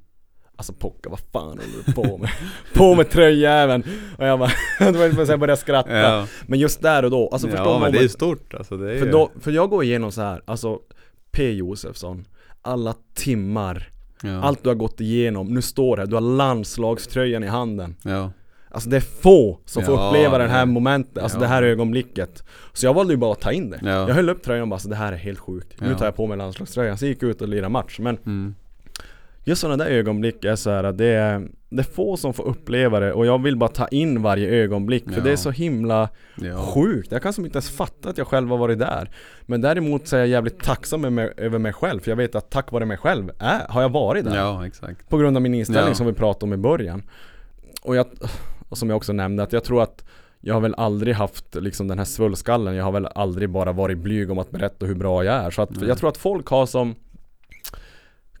Alltså 0.61 0.73
Pocka, 0.73 1.09
vad 1.09 1.19
fan 1.19 1.47
håller 1.47 1.63
du 1.85 1.93
på 1.93 2.17
med? 2.17 2.29
på 2.73 2.95
med 2.95 3.09
tröjjäveln! 3.09 3.83
Och 4.17 4.25
jag 4.25 4.39
bara, 4.39 4.51
ungefär 4.87 5.25
så 5.25 5.31
jag 5.31 5.39
började 5.39 5.61
skratta 5.61 5.97
ja. 5.97 6.27
Men 6.45 6.59
just 6.59 6.81
där 6.81 7.05
och 7.05 7.11
då, 7.11 7.29
alltså 7.31 7.47
förstå 7.47 7.63
ja 7.63 7.79
men 7.79 7.91
det 7.91 7.97
är 7.99 8.07
stort 8.07 8.53
alltså. 8.53 8.77
Det 8.77 8.93
är 8.93 8.99
för, 8.99 9.11
då, 9.11 9.31
för 9.39 9.51
jag 9.51 9.69
går 9.69 9.83
igenom 9.83 10.11
så 10.11 10.21
här, 10.21 10.41
alltså 10.45 10.79
P 11.31 11.51
Josefsson 11.53 12.25
Alla 12.61 12.95
timmar, 13.13 13.89
ja, 14.23 14.41
allt 14.41 14.63
du 14.63 14.69
har 14.69 14.75
gått 14.75 15.01
igenom, 15.01 15.47
nu 15.47 15.61
står 15.61 15.95
det 15.95 16.01
här, 16.01 16.07
du 16.07 16.15
har 16.15 16.21
landslagströjan 16.21 17.43
i 17.43 17.47
handen 17.47 17.95
ja, 18.03 18.31
Alltså 18.69 18.89
det 18.89 18.95
är 18.97 19.01
få 19.21 19.59
som 19.65 19.83
får 19.83 19.95
Ja, 19.95 20.07
uppleva 20.07 20.37
det 20.37 20.47
här 20.47 20.65
momentet, 20.65 21.23
alltså 21.23 21.37
Ja. 21.37 21.41
det 21.41 21.47
här 21.47 21.63
ögonblicket 21.63 22.43
Så 22.73 22.85
jag 22.85 22.93
valde 22.93 23.13
ju 23.13 23.17
bara 23.17 23.31
att 23.31 23.41
ta 23.41 23.51
in 23.51 23.69
det 23.69 23.79
Ja. 23.83 23.89
Jag 23.89 24.15
höll 24.15 24.29
upp 24.29 24.43
tröjan 24.43 24.61
och 24.61 24.67
bara, 24.67 24.79
så 24.79 24.89
det 24.89 24.95
här 24.95 25.13
är 25.13 25.17
helt 25.17 25.39
sjukt 25.39 25.81
Nu 25.81 25.95
tar 25.95 26.05
jag 26.05 26.15
på 26.15 26.27
mig 26.27 26.37
landslagströjan, 26.37 26.97
så 26.97 27.05
gick 27.05 27.23
jag 27.23 27.29
ut 27.29 27.41
och 27.41 27.47
lirade 27.47 27.69
match 27.69 27.99
men 27.99 28.17
mm, 28.17 28.55
Just 29.43 29.61
sådana 29.61 29.83
där 29.83 29.91
ögonblick 29.91 30.45
är 30.45 30.55
så 30.55 30.69
här, 30.69 30.91
det 30.91 31.05
är, 31.05 31.47
det 31.69 31.79
är 31.81 31.83
få 31.83 32.17
som 32.17 32.33
får 32.33 32.47
uppleva 32.47 32.99
det 32.99 33.13
och 33.13 33.25
jag 33.25 33.41
vill 33.43 33.57
bara 33.57 33.69
ta 33.69 33.87
in 33.87 34.21
varje 34.21 34.49
ögonblick 34.63 35.03
för 35.09 35.17
Ja. 35.17 35.23
det 35.23 35.31
är 35.31 35.35
så 35.35 35.51
himla 35.51 36.09
ja, 36.35 36.57
sjukt. 36.57 37.11
Jag 37.11 37.21
kan 37.21 37.33
som 37.33 37.45
inte 37.45 37.55
ens 37.55 37.69
fatta 37.69 38.09
att 38.09 38.17
jag 38.17 38.27
själv 38.27 38.49
har 38.49 38.57
varit 38.57 38.79
där. 38.79 39.09
Men 39.41 39.61
däremot 39.61 40.07
så 40.07 40.15
är 40.15 40.19
jag 40.19 40.27
jävligt 40.27 40.59
tacksam 40.63 41.05
över 41.37 41.57
mig 41.59 41.73
själv 41.73 41.99
för 41.99 42.11
jag 42.11 42.15
vet 42.15 42.35
att 42.35 42.49
tack 42.49 42.71
vare 42.71 42.85
mig 42.85 42.97
själv 42.97 43.31
är, 43.39 43.61
har 43.69 43.81
jag 43.81 43.89
varit 43.89 44.25
där. 44.25 44.35
ja, 44.37 44.67
exakt. 44.67 45.09
På 45.09 45.17
grund 45.17 45.37
av 45.37 45.41
min 45.43 45.53
inställning 45.53 45.87
Ja. 45.87 45.95
som 45.95 46.05
vi 46.05 46.13
pratade 46.13 46.45
om 46.45 46.53
i 46.53 46.57
början. 46.57 47.03
Och, 47.81 47.95
jag, 47.95 48.05
och 48.69 48.77
som 48.77 48.89
jag 48.89 48.97
också 48.97 49.13
nämnde 49.13 49.43
att 49.43 49.53
jag 49.53 49.63
tror 49.63 49.83
att 49.83 50.03
jag 50.41 50.53
har 50.53 50.61
väl 50.61 50.75
aldrig 50.77 51.15
haft 51.15 51.55
liksom 51.55 51.87
den 51.87 51.97
här 51.97 52.05
svullskallen. 52.05 52.75
Jag 52.75 52.83
har 52.83 52.91
väl 52.91 53.05
aldrig 53.15 53.49
bara 53.49 53.71
varit 53.71 53.97
blyg 53.97 54.31
om 54.31 54.39
att 54.39 54.51
berätta 54.51 54.85
hur 54.85 54.95
bra 54.95 55.23
jag 55.23 55.35
är. 55.35 55.51
Så 55.51 55.61
att 55.61 55.81
jag 55.81 55.97
tror 55.97 56.09
att 56.09 56.17
folk 56.17 56.47
har 56.47 56.65
som 56.65 56.95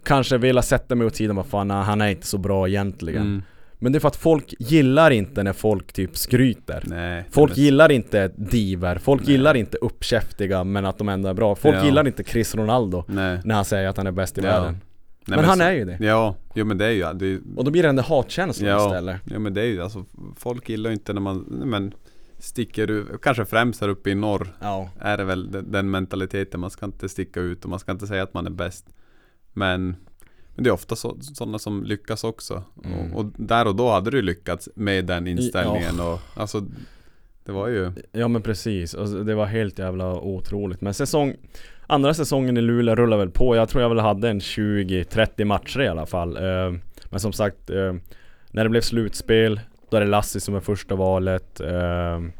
Kanske 0.03 0.37
velat 0.37 0.65
sätta 0.65 0.95
mig 0.95 1.07
åt 1.07 1.15
sidan 1.15 1.37
och 1.37 1.43
bara 1.43 1.49
fan 1.49 1.67
nej, 1.67 1.83
han 1.83 2.01
är 2.01 2.07
inte 2.09 2.27
så 2.27 2.37
bra 2.37 2.67
egentligen. 2.69 3.21
Mm, 3.21 3.43
Men 3.79 3.91
det 3.91 3.97
är 3.97 3.99
för 3.99 4.07
att 4.07 4.15
folk 4.15 4.53
gillar 4.59 5.11
inte 5.11 5.43
när 5.43 5.53
folk 5.53 5.93
typ 5.93 6.17
skryter. 6.17 6.83
nej. 6.87 7.25
Folk 7.31 7.51
men- 7.55 7.63
gillar 7.65 7.91
inte 7.91 8.27
diver, 8.27 8.95
folk 8.97 9.21
Nej. 9.21 9.31
gillar 9.31 9.55
inte 9.55 9.77
uppkäftiga 9.77 10.63
men 10.63 10.85
att 10.85 10.97
de 10.97 11.09
ändå 11.09 11.29
är 11.29 11.33
bra. 11.33 11.55
Folk 11.55 11.75
Ja. 11.75 11.85
gillar 11.85 12.07
inte 12.07 12.23
Chris 12.23 12.55
Ronaldo 12.55 13.03
Nej. 13.07 13.39
när 13.45 13.55
han 13.55 13.65
säger 13.65 13.89
att 13.89 13.97
han 13.97 14.07
är 14.07 14.11
bäst 14.11 14.37
i 14.37 14.41
Ja. 14.41 14.47
världen. 14.47 14.77
Nej, 15.25 15.35
men 15.39 15.45
han 15.45 15.57
så- 15.57 15.63
är 15.63 15.71
ju 15.71 15.85
det. 15.85 15.97
Ja, 16.01 16.35
jo 16.55 16.65
men 16.65 16.77
det 16.77 16.85
är 16.85 16.89
ju, 16.91 17.13
det 17.13 17.25
är, 17.27 17.39
Och 17.55 17.63
då 17.65 17.71
blir 17.71 17.81
det 17.81 17.87
den 17.87 17.95
där 17.95 18.03
hatkänslan 18.03 18.69
Ja. 18.69 18.85
istället. 18.87 19.21
ja 19.25 19.39
men 19.39 19.53
det 19.53 19.61
är 19.61 19.65
ju 19.65 19.81
alltså, 19.81 20.05
folk 20.37 20.69
gillar 20.69 20.89
ju 20.89 20.93
inte 20.93 21.13
när 21.13 21.21
man, 21.21 21.37
men 21.65 21.93
sticker 22.39 22.91
ut, 22.91 23.07
kanske 23.21 23.45
främst 23.45 23.81
här 23.81 23.89
uppe 23.89 24.09
i 24.09 24.15
norr 24.15 24.47
Ja. 24.61 24.89
är 24.99 25.17
det 25.17 25.23
väl 25.23 25.51
den 25.71 25.89
mentaliteten, 25.91 26.59
man 26.59 26.69
ska 26.69 26.85
inte 26.85 27.09
sticka 27.09 27.39
ut 27.39 27.63
och 27.63 27.69
man 27.69 27.79
ska 27.79 27.91
inte 27.91 28.07
säga 28.07 28.23
att 28.23 28.33
man 28.33 28.45
är 28.45 28.49
bäst. 28.51 28.85
Men, 29.53 29.95
men 30.55 30.63
det 30.63 30.69
är 30.69 30.73
ofta 30.73 30.95
så, 30.95 31.17
sådana 31.21 31.59
som 31.59 31.83
lyckas 31.83 32.23
också. 32.23 32.63
Mm. 32.85 33.13
Och, 33.13 33.19
och 33.19 33.31
där 33.37 33.67
och 33.67 33.75
då 33.75 33.89
hade 33.89 34.11
du 34.11 34.21
lyckats 34.21 34.69
med 34.75 35.05
den 35.05 35.27
inställningen 35.27 35.99
och 35.99 36.19
alltså 36.35 36.65
Det 37.43 37.51
var 37.51 37.67
ju, 37.67 37.91
Ja 38.11 38.27
men 38.27 38.41
precis, 38.41 38.95
alltså, 38.95 39.23
det 39.23 39.35
var 39.35 39.45
helt 39.45 39.79
jävla 39.79 40.13
otroligt. 40.13 40.81
Men 40.81 40.93
säsong 40.93 41.35
Andra 41.87 42.13
säsongen 42.13 42.57
i 42.57 42.61
Luleå 42.61 42.95
rullar 42.95 43.17
väl 43.17 43.29
på, 43.29 43.55
jag 43.55 43.69
tror 43.69 43.81
jag 43.81 43.89
väl 43.89 43.99
hade 43.99 44.29
en 44.29 44.39
20-30 44.39 45.45
matcher 45.45 45.81
i 45.81 45.87
alla 45.87 46.05
fall. 46.05 46.37
Eh, 46.37 46.73
Men 47.09 47.19
som 47.19 47.33
sagt, 47.33 47.69
eh, 47.69 47.93
när 48.51 48.63
det 48.63 48.69
blev 48.69 48.81
slutspel 48.81 49.59
Då 49.89 49.97
är 49.97 50.01
det 50.01 50.07
Lassie 50.07 50.41
som 50.41 50.55
är 50.55 50.59
första 50.59 50.95
valet 50.95 51.59
ehm, 51.59 52.31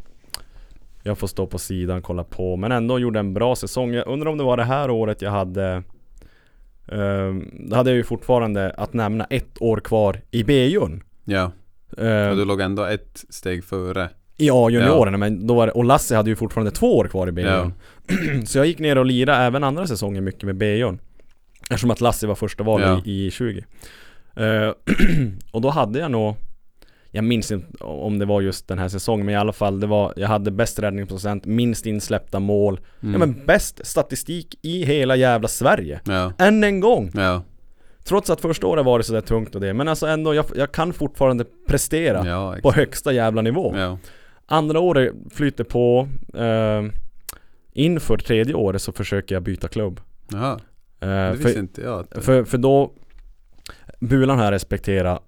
Jag 1.03 1.17
får 1.17 1.27
stå 1.27 1.47
på 1.47 1.57
sidan, 1.57 2.01
kolla 2.01 2.23
på 2.23 2.55
Men 2.55 2.71
ändå 2.71 2.99
gjorde 2.99 3.19
en 3.19 3.33
bra 3.33 3.55
säsong 3.55 3.93
Jag 3.93 4.07
undrar 4.07 4.31
om 4.31 4.37
det 4.37 4.43
var 4.43 4.57
det 4.57 4.63
här 4.63 4.89
året 4.89 5.21
jag 5.21 5.31
hade 5.31 5.83
Då 7.69 7.75
hade 7.75 7.89
jag 7.89 7.97
ju 7.97 8.03
fortfarande 8.03 8.69
att 8.77 8.93
nämna 8.93 9.25
ett 9.29 9.61
år 9.61 9.77
kvar 9.79 10.21
i 10.31 10.43
B-jun. 10.43 11.03
Ja, 11.25 11.51
Ehm, 11.97 12.29
och 12.31 12.37
du 12.37 12.45
låg 12.45 12.61
ändå 12.61 12.83
ett 12.85 13.25
steg 13.29 13.63
före. 13.63 14.09
I 14.37 14.49
A-juniorerna 14.51 15.17
men 15.17 15.47
då 15.47 15.53
var 15.53 15.67
det, 15.67 15.73
och 15.73 15.85
Lassie 15.85 16.17
hade 16.17 16.29
ju 16.29 16.35
fortfarande 16.35 16.71
två 16.71 16.97
år 16.97 17.05
kvar 17.07 17.27
i 17.27 17.31
B-jun. 17.31 17.73
Ja, 18.07 18.41
Så 18.45 18.57
jag 18.57 18.65
gick 18.65 18.79
ner 18.79 18.97
och 18.97 19.05
lirade 19.05 19.37
även 19.43 19.63
andra 19.63 19.87
säsongen 19.87 20.23
mycket 20.23 20.43
med 20.43 20.55
B-jun. 20.57 20.99
Eftersom 21.61 21.91
att 21.91 22.01
Lassie 22.01 22.27
var 22.27 22.35
första 22.35 22.63
val 22.63 22.81
Ja. 22.81 23.01
i, 23.05 23.25
i 23.27 23.31
20 23.31 23.63
Eh, 24.35 24.71
Och 25.51 25.61
då 25.61 25.69
hade 25.69 25.99
jag 25.99 26.11
nog 26.11 26.35
Jag 27.11 27.23
minns 27.23 27.51
inte 27.51 27.83
om 27.83 28.19
det 28.19 28.25
var 28.25 28.41
just 28.41 28.67
den 28.67 28.79
här 28.79 28.87
säsongen 28.87 29.25
men 29.25 29.35
i 29.35 29.37
alla 29.37 29.53
fall 29.53 29.79
det 29.79 29.87
var 29.87 30.13
Jag 30.15 30.27
hade 30.27 30.51
bäst 30.51 30.79
räddningsprocent, 30.79 31.45
minst 31.45 31.85
insläppta 31.85 32.39
mål. 32.39 32.79
Mm. 33.01 33.13
Ja 33.13 33.19
men 33.19 33.45
bäst 33.45 33.85
statistik 33.85 34.55
i 34.61 34.85
hela 34.85 35.15
jävla 35.15 35.47
Sverige. 35.47 35.99
Ja, 36.03 36.33
Än 36.37 36.63
en 36.63 36.79
gång! 36.79 37.11
ja, 37.13 37.43
Trots 38.03 38.29
att 38.29 38.41
första 38.41 38.67
året 38.67 38.85
var 38.85 38.97
det 38.97 39.03
sådär 39.03 39.21
tungt 39.21 39.55
och 39.55 39.61
det 39.61 39.73
Men 39.73 39.87
alltså 39.87 40.07
ändå, 40.07 40.33
jag, 40.33 40.45
jag 40.55 40.71
kan 40.71 40.93
fortfarande 40.93 41.45
prestera 41.67 42.27
ja, 42.27 42.55
På 42.63 42.71
högsta 42.71 43.13
jävla 43.13 43.41
nivå. 43.41 43.97
Andra 44.45 44.79
året 44.79 45.13
flyter 45.31 45.63
på 45.63 46.07
eh, 46.33 46.83
Inför 47.73 48.17
tredje 48.17 48.53
året 48.53 48.81
så 48.81 48.91
försöker 48.91 49.35
jag 49.35 49.43
byta 49.43 49.67
klubb. 49.67 50.01
Jaha, 50.31 50.59
eh, 50.99 51.07
det 51.07 51.31
visste 51.31 51.53
för, 51.53 51.59
inte 51.59 51.81
jag. 51.81 51.99
Att, 51.99 52.23
för, 52.23 52.43
för 52.43 52.57
då 52.57 52.91
Bulan 53.99 54.37
har 54.37 54.45
jag 54.45 54.51
respekterat 54.51 55.23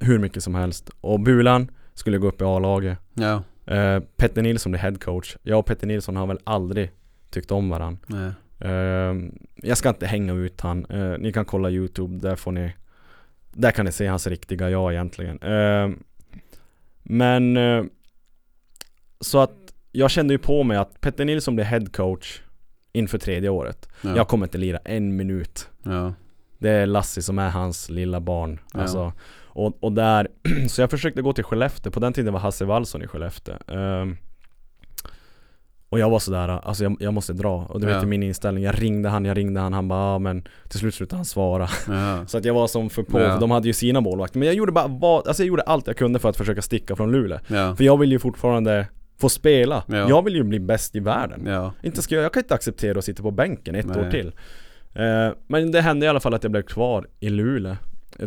hur 0.00 0.18
mycket 0.18 0.42
som 0.42 0.54
helst. 0.54 0.90
Och 1.00 1.20
Bulan 1.20 1.70
skulle 1.94 2.18
gå 2.18 2.26
upp 2.28 2.40
i 2.40 2.44
A-laget. 2.44 2.98
Ja, 3.14 3.42
eh, 3.74 4.00
Petter 4.16 4.42
Nilsson 4.42 4.72
blir 4.72 4.80
headcoach 4.80 5.36
Jag 5.42 5.58
och 5.58 5.66
Petter 5.66 5.86
Nilsson 5.86 6.16
har 6.16 6.26
väl 6.26 6.38
aldrig 6.44 6.90
tyckt 7.30 7.50
om 7.50 7.68
varandra 7.70 7.98
nej, 8.06 8.32
eh, 8.70 9.14
Jag 9.56 9.78
ska 9.78 9.88
inte 9.88 10.06
hänga 10.06 10.32
ut 10.32 10.60
han. 10.60 10.84
Eh, 10.84 11.18
Ni 11.18 11.32
kan 11.32 11.44
kolla 11.44 11.70
youtube, 11.70 12.18
där 12.28 12.36
får 12.36 12.52
ni 12.52 12.72
Där 13.52 13.70
kan 13.70 13.84
ni 13.86 13.92
se 13.92 14.06
hans 14.06 14.26
riktiga 14.26 14.70
jag 14.70 14.92
egentligen. 14.92 15.38
Eh, 15.42 15.90
Men 17.02 17.56
eh, 17.56 17.84
Så 19.20 19.38
att 19.38 19.54
Jag 19.92 20.10
kände 20.10 20.34
ju 20.34 20.38
på 20.38 20.62
mig 20.62 20.76
att 20.76 21.00
Petter 21.00 21.24
Nilsson 21.24 21.54
blir 21.54 21.64
headcoach 21.64 22.40
Inför 22.92 23.18
tredje 23.18 23.48
året. 23.48 23.88
Ja, 24.02 24.16
Jag 24.16 24.28
kommer 24.28 24.46
inte 24.46 24.58
lira 24.58 24.78
en 24.84 25.16
minut. 25.16 25.68
Ja, 25.82 26.12
Det 26.58 26.70
är 26.70 26.86
Lassie 26.86 27.22
som 27.22 27.38
är 27.38 27.50
hans 27.50 27.90
lilla 27.90 28.20
barn. 28.20 28.60
Ja. 28.74 28.80
alltså, 28.80 29.12
och, 29.58 29.78
och 29.84 29.92
där, 29.92 30.28
så 30.68 30.80
jag 30.80 30.90
försökte 30.90 31.22
gå 31.22 31.32
till 31.32 31.44
Skellefteå, 31.44 31.92
på 31.92 32.00
den 32.00 32.12
tiden 32.12 32.32
var 32.32 32.40
Hasse 32.40 32.64
Wallson 32.64 33.02
i 33.02 33.06
Skellefteå. 33.06 33.54
Ehm, 33.68 34.16
Och 35.90 35.98
jag 35.98 36.10
var 36.10 36.18
sådär, 36.18 36.48
alltså 36.48 36.84
jag, 36.84 36.96
jag 37.00 37.14
måste 37.14 37.32
dra. 37.32 37.66
Och 37.68 37.80
du 37.80 37.86
vet 37.86 37.94
Ja. 37.96 38.00
ju 38.02 38.06
min 38.08 38.22
inställning, 38.22 38.64
jag 38.64 38.82
ringde 38.82 39.08
han, 39.08 39.24
jag 39.24 39.36
ringde 39.36 39.60
han, 39.60 39.72
han 39.72 39.88
bara 39.88 40.00
ah, 40.14 40.18
men 40.18 40.44
Till 40.68 40.78
slut 40.78 40.94
slutade 40.94 41.18
han 41.18 41.24
svara. 41.24 41.68
Ja, 41.88 42.26
Så 42.26 42.38
att 42.38 42.44
jag 42.44 42.54
var 42.54 42.66
som 42.66 42.90
för 42.90 43.02
på, 43.02 43.20
Ja. 43.20 43.32
för 43.32 43.40
de 43.40 43.50
hade 43.50 43.66
ju 43.66 43.72
sina 43.72 44.00
målvakter. 44.00 44.38
Men 44.38 44.46
jag 44.46 44.54
gjorde 44.54 44.72
bara 44.72 44.86
vad, 44.88 45.28
alltså 45.28 45.42
jag 45.42 45.48
gjorde 45.48 45.62
allt 45.62 45.86
jag 45.86 45.96
kunde 45.96 46.18
för 46.18 46.28
att 46.28 46.36
försöka 46.36 46.62
sticka 46.62 46.96
från 46.96 47.12
Luleå. 47.12 47.38
För 47.48 47.82
jag 47.82 47.96
vill 47.98 48.12
ju 48.12 48.18
fortfarande 48.18 48.86
få 49.20 49.28
spela. 49.28 49.82
Ja. 49.86 50.08
Jag 50.08 50.24
vill 50.24 50.34
ju 50.34 50.42
bli 50.42 50.60
bäst 50.60 50.96
i 50.96 51.00
världen. 51.00 51.70
Inte 51.82 52.02
ska 52.02 52.14
jag, 52.14 52.24
jag 52.24 52.32
kan 52.32 52.42
inte 52.42 52.54
acceptera 52.54 52.98
att 52.98 53.04
sitta 53.04 53.22
på 53.22 53.30
bänken 53.30 53.74
ett 53.74 53.86
Nej. 53.86 54.06
år 54.06 54.10
till. 54.10 54.26
Eh, 54.94 55.32
Men 55.46 55.70
det 55.72 55.80
hände 55.80 56.06
i 56.06 56.08
alla 56.08 56.20
fall 56.20 56.34
att 56.34 56.42
jag 56.42 56.52
blev 56.52 56.62
kvar 56.62 57.06
i 57.20 57.28
Luleå 57.28 57.76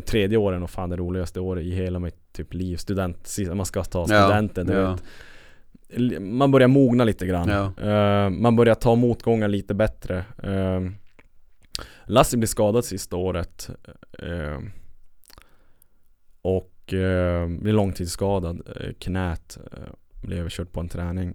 Tredje 0.05 0.37
åren 0.37 0.63
och 0.63 0.69
fan 0.69 0.89
det 0.89 0.95
roligaste 0.95 1.39
året 1.39 1.63
i 1.65 1.71
hela 1.71 1.99
mitt 1.99 2.33
typ 2.33 2.53
liv. 2.53 2.77
Student, 2.77 3.37
man 3.53 3.65
ska 3.65 3.83
ta 3.83 3.99
Ja, 3.99 4.05
studenten 4.05 4.67
du 4.67 4.73
ja. 4.73 4.91
vet. 4.91 6.21
Man 6.21 6.51
börjar 6.51 6.67
mogna 6.67 7.03
lite 7.03 7.25
grann. 7.27 7.49
Ja. 7.49 7.73
eh, 7.89 8.29
Man 8.29 8.55
börjar 8.55 8.75
ta 8.75 8.95
motgångar 8.95 9.47
lite 9.47 9.73
bättre. 9.73 10.25
Eh, 10.43 10.81
Lassie 12.05 12.37
blir 12.39 12.47
skadad 12.47 12.85
sista 12.85 13.15
året 13.15 13.69
eh, 14.19 14.59
Och 16.41 16.71
blir 17.47 17.73
långtidsskadad 17.73 18.61
Knät 18.99 19.57
Blev 20.21 20.49
kört 20.49 20.71
på 20.71 20.79
en 20.79 20.89
träning 20.89 21.33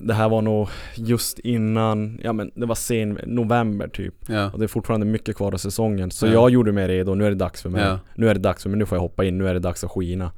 Det 0.00 0.14
här 0.14 0.28
var 0.28 0.42
nog 0.42 0.68
just 0.94 1.38
innan, 1.38 2.20
ja 2.22 2.32
men 2.32 2.50
det 2.54 2.66
var 2.66 2.74
sen 2.74 3.18
november 3.26 3.88
typ 3.88 4.14
ja, 4.28 4.50
Och 4.50 4.58
det 4.58 4.64
är 4.64 4.68
fortfarande 4.68 5.06
mycket 5.06 5.36
kvar 5.36 5.52
av 5.52 5.58
säsongen 5.58 6.10
Så 6.10 6.26
Ja. 6.26 6.32
jag 6.32 6.50
gjorde 6.50 6.72
mig 6.72 6.88
redo, 6.88 7.14
nu 7.14 7.26
är 7.26 7.30
det 7.30 7.36
dags 7.36 7.62
för 7.62 7.70
mig 7.70 7.82
Ja. 7.82 7.98
Nu 8.14 8.28
är 8.28 8.34
det 8.34 8.40
dags 8.40 8.62
för 8.62 8.70
mig, 8.70 8.78
nu 8.78 8.86
får 8.86 8.96
jag 8.96 9.02
hoppa 9.02 9.24
in, 9.24 9.38
nu 9.38 9.48
är 9.48 9.54
det 9.54 9.60
dags 9.60 9.84
att 9.84 9.90
skina 9.90 10.32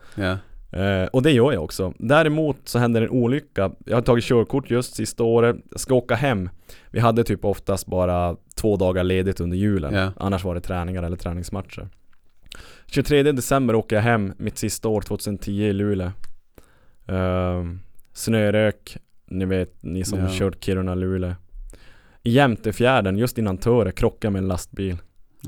Eh, 0.73 1.07
och 1.07 1.23
det 1.23 1.33
gör 1.33 1.53
jag 1.53 1.65
också. 1.65 1.93
Däremot 1.99 2.57
så 2.65 2.79
händer 2.79 3.03
en 3.03 3.11
olycka. 3.11 3.71
Jag 3.85 3.97
har 3.97 4.03
tagit 4.03 4.25
körkort 4.25 4.71
just 4.71 4.95
sista 4.95 5.25
året. 5.25 5.57
Jag 5.71 5.81
ska 5.81 5.95
åka 5.95 6.15
hem. 6.15 6.49
Vi 6.91 7.01
hade 7.01 7.25
typ 7.25 7.45
oftast 7.45 7.87
bara 7.87 8.37
två 8.55 8.77
dagar 8.77 9.05
ledigt 9.05 9.41
under 9.41 9.57
julen. 9.57 10.13
Annars 10.17 10.45
var 10.45 10.55
det 10.55 10.61
träningar 10.61 11.03
eller 11.03 11.17
träningsmatcher. 11.17 11.89
23 12.87 13.23
december 13.23 13.75
åker 13.75 13.97
jag 13.97 14.03
hem 14.03 14.33
mitt 14.37 14.59
sista 14.59 14.89
år 14.89 15.01
2010 15.01 15.51
i 15.53 15.73
Luleå. 15.73 16.11
Uh, 17.11 17.65
snörök, 18.13 18.97
ni 19.27 19.45
vet 19.45 19.83
ni 19.83 20.05
som 20.05 20.19
Ja. 20.19 20.29
kört 20.33 20.65
Kiruna-Luleå. 20.65 21.35
I 22.23 22.31
Jämtefjärden, 22.31 23.17
just 23.19 23.39
innan 23.39 23.59
Töre, 23.59 23.93
krockade 23.93 24.33
med 24.33 24.39
en 24.43 24.49
lastbil. 24.49 24.97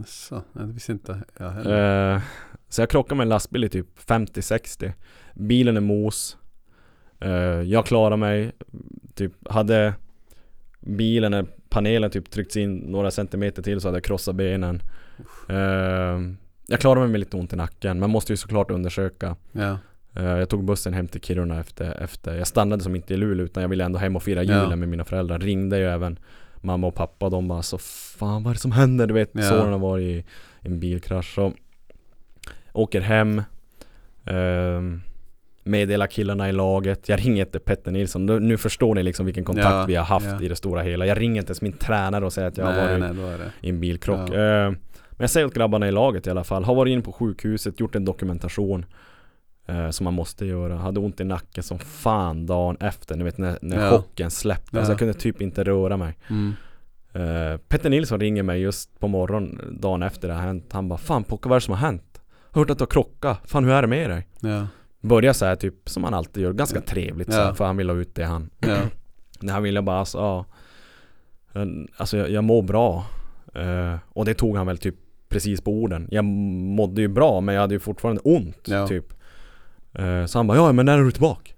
så, 0.06 0.42
det 0.52 0.64
visste 0.66 0.92
inte 0.92 1.22
jag 1.38 1.50
heller. 1.50 2.14
Eh, 2.14 2.20
så 2.68 2.82
jag 2.82 2.90
krockade 2.90 3.14
med 3.16 3.24
en 3.24 3.28
lastbil 3.28 3.64
i 3.64 3.68
typ 3.68 3.86
50-60 4.06 4.92
Bilen 5.34 5.76
är 5.76 5.80
mos 5.80 6.36
Eh, 7.20 7.30
Jag 7.62 7.86
klarar 7.86 8.16
mig 8.16 8.52
Typ 9.14 9.32
hade 9.48 9.94
Bilen, 10.80 11.30
när 11.30 11.46
panelen 11.68 12.10
typ 12.10 12.30
tryckts 12.30 12.56
in 12.56 12.76
några 12.76 13.10
centimeter 13.10 13.62
till 13.62 13.80
så 13.80 13.88
hade 13.88 13.96
jag 13.96 14.04
krossat 14.04 14.34
benen 14.34 14.82
Eh, 15.48 16.20
Jag 16.66 16.80
klarar 16.80 17.00
mig 17.00 17.08
med 17.08 17.20
lite 17.20 17.36
ont 17.36 17.52
i 17.52 17.56
nacken 17.56 18.00
Man 18.00 18.10
måste 18.10 18.32
ju 18.32 18.36
såklart 18.36 18.70
undersöka 18.70 19.36
Ja, 19.52 19.62
Eh, 19.62 19.76
Jag 20.22 20.48
tog 20.48 20.64
bussen 20.64 20.94
hem 20.94 21.08
till 21.08 21.20
Kiruna 21.20 21.60
efter, 21.60 22.02
efter. 22.02 22.34
Jag 22.34 22.46
stannade 22.46 22.82
som 22.82 22.96
inte 22.96 23.14
i 23.14 23.16
Luleå 23.16 23.44
utan 23.44 23.62
jag 23.62 23.68
ville 23.68 23.84
ändå 23.84 23.98
hem 23.98 24.16
och 24.16 24.22
fira 24.22 24.42
julen 24.42 24.70
Ja. 24.70 24.76
med 24.76 24.88
mina 24.88 25.04
föräldrar. 25.04 25.38
Ringde 25.38 25.78
ju 25.78 25.84
även 25.84 26.18
mamma 26.60 26.86
och 26.86 26.94
pappa. 26.94 27.28
De 27.28 27.48
bara 27.48 27.62
så 27.62 27.78
fan 27.78 28.42
vad 28.42 28.50
är 28.50 28.54
det 28.54 28.60
som 28.60 28.72
händer? 28.72 29.06
Du 29.06 29.14
vet 29.14 29.30
Ja. 29.32 29.42
sonen 29.42 29.72
har 29.72 29.78
varit 29.78 30.04
i 30.04 30.24
en 30.60 30.80
bilkrasch. 30.80 31.34
Så 31.34 31.52
Åker 32.72 33.00
hem. 33.00 33.42
Um, 34.24 35.02
Meddelar 35.64 36.06
killarna 36.06 36.48
i 36.48 36.52
laget. 36.52 37.08
Jag 37.08 37.26
ringer 37.26 37.44
inte 37.46 37.58
Petter 37.58 37.90
Nilsson. 37.90 38.26
Nu, 38.26 38.56
förstår 38.56 38.94
ni 38.94 39.02
liksom 39.02 39.26
vilken 39.26 39.44
kontakt 39.44 39.66
Ja, 39.68 39.84
vi 39.88 39.94
har 39.94 40.04
haft 40.04 40.42
i 40.42 40.48
det 40.48 40.56
stora 40.56 40.82
hela. 40.82 41.06
Jag 41.06 41.20
ringer 41.20 41.40
inte 41.40 41.50
ens 41.50 41.62
min 41.62 41.72
tränare 41.72 42.24
och 42.26 42.32
säger 42.32 42.48
att 42.48 42.56
jag 42.56 42.64
har 42.66 42.72
nej, 42.72 43.12
varit 43.12 43.38
nej, 43.38 43.48
i 43.60 43.68
en 43.68 43.80
bilkrock. 43.80 44.30
Eh, 44.30 44.70
men 45.10 45.24
jag 45.24 45.30
säger 45.30 45.46
åt 45.46 45.54
grabbarna 45.54 45.88
i 45.88 45.90
laget 45.90 46.26
i 46.26 46.30
alla 46.30 46.44
fall, 46.44 46.64
har 46.64 46.74
varit 46.74 46.90
inne 46.90 47.02
på 47.02 47.12
sjukhuset, 47.12 47.80
gjort 47.80 47.94
en 47.94 48.04
dokumentation 48.04 48.86
eh, 49.68 49.90
som 49.90 50.04
man 50.04 50.14
måste 50.14 50.46
göra. 50.46 50.76
Hade 50.76 51.00
ont 51.00 51.20
i 51.20 51.24
nacken 51.24 51.62
som 51.62 51.78
fan 51.78 52.46
dagen 52.46 52.76
efter, 52.80 53.16
ni 53.16 53.24
vet 53.24 53.38
när, 53.38 53.58
när 53.62 53.84
Ja. 53.84 53.90
chocken 53.90 54.30
släppte. 54.30 54.78
Alltså 54.78 54.90
Ja. 54.90 54.92
jag 54.92 54.98
kunde 54.98 55.14
typ 55.14 55.42
inte 55.42 55.64
röra 55.64 55.96
mig. 55.96 56.18
Mm. 56.30 56.52
Eh, 57.12 57.56
Petter 57.68 57.90
Nilsson 57.90 58.20
ringer 58.20 58.42
mig 58.42 58.60
just 58.60 58.98
på 59.00 59.08
morgonen, 59.08 59.78
dagen 59.80 60.02
efter 60.02 60.28
det 60.28 60.34
har 60.34 60.40
hänt. 60.42 60.72
Han 60.72 60.88
bara 60.88 60.98
'Fan 60.98 61.24
Pocka 61.24 61.48
vad 61.48 61.56
är 61.56 61.60
det 61.60 61.64
som 61.64 61.74
har 61.74 61.80
hänt? 61.80 62.20
Har 62.50 62.60
hört 62.62 62.70
att 62.70 62.78
du 62.78 62.82
har 62.82 62.86
krockat, 62.90 63.40
fan 63.50 63.64
hur 63.64 63.72
är 63.72 63.82
det 63.82 63.88
med 63.88 64.10
dig?' 64.10 64.26
Ja, 64.40 64.66
Börjar 65.00 65.32
så 65.32 65.44
här 65.46 65.56
typ 65.56 65.88
som 65.88 66.04
han 66.04 66.14
alltid 66.14 66.42
gör, 66.42 66.52
ganska 66.52 66.80
trevligt 66.80 67.32
så 67.32 67.40
här, 67.40 67.52
för 67.54 67.64
han 67.64 67.76
vill 67.76 67.90
ha 67.90 67.96
ut 67.96 68.14
det 68.14 68.24
han 68.24 68.50
ja, 68.58 68.76
det 69.40 69.52
här 69.52 69.60
vill 69.60 69.74
jag 69.74 69.84
bara, 69.84 69.98
alltså, 69.98 70.18
ja. 70.18 70.44
Alltså 71.96 72.16
jag, 72.16 72.30
jag 72.30 72.44
mår 72.44 72.62
bra. 72.62 73.06
Eh, 73.54 73.94
och 74.08 74.24
det 74.24 74.34
tog 74.34 74.56
han 74.56 74.66
väl 74.66 74.78
typ 74.78 74.94
precis 75.28 75.60
på 75.60 75.72
orden. 75.72 76.08
Jag 76.10 76.24
mådde 76.24 77.00
ju 77.00 77.08
bra 77.08 77.40
men 77.40 77.54
jag 77.54 77.62
hade 77.62 77.74
ju 77.74 77.78
fortfarande 77.80 78.20
ont 78.24 78.58
Ja. 78.68 78.86
typ. 78.88 79.14
Eh, 79.98 80.26
så 80.26 80.38
han 80.38 80.46
bara, 80.46 80.56
ja 80.58 80.72
men 80.72 80.86
när 80.86 80.98
är 80.98 81.02
du 81.04 81.10
tillbaka? 81.12 81.52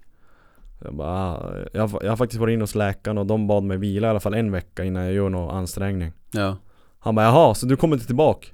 Jag 0.85 0.95
bara, 0.95 1.09
"Ah, 1.09 1.55
jag, 1.73 1.91
jag 2.03 2.09
har 2.11 2.17
faktiskt 2.17 2.41
varit 2.41 2.53
inne 2.53 2.63
hos 2.63 2.75
läkaren 2.75 3.19
och 3.19 3.27
de 3.27 3.47
bad 3.47 3.63
mig 3.65 3.77
vila 3.77 4.07
i 4.07 4.11
alla 4.11 4.21
fall 4.21 4.35
en 4.35 4.53
vecka 4.53 4.85
innan 4.85 5.05
jag 5.05 5.13
gör 5.13 5.29
någon 5.29 5.57
ansträngning. 5.57 6.13
ja, 6.31 6.57
Han 6.99 7.15
bara, 7.15 7.27
jaha, 7.27 7.55
så 7.55 7.67
du 7.67 7.77
kommer 7.77 7.97
inte 7.97 8.07
tillbaka? 8.07 8.49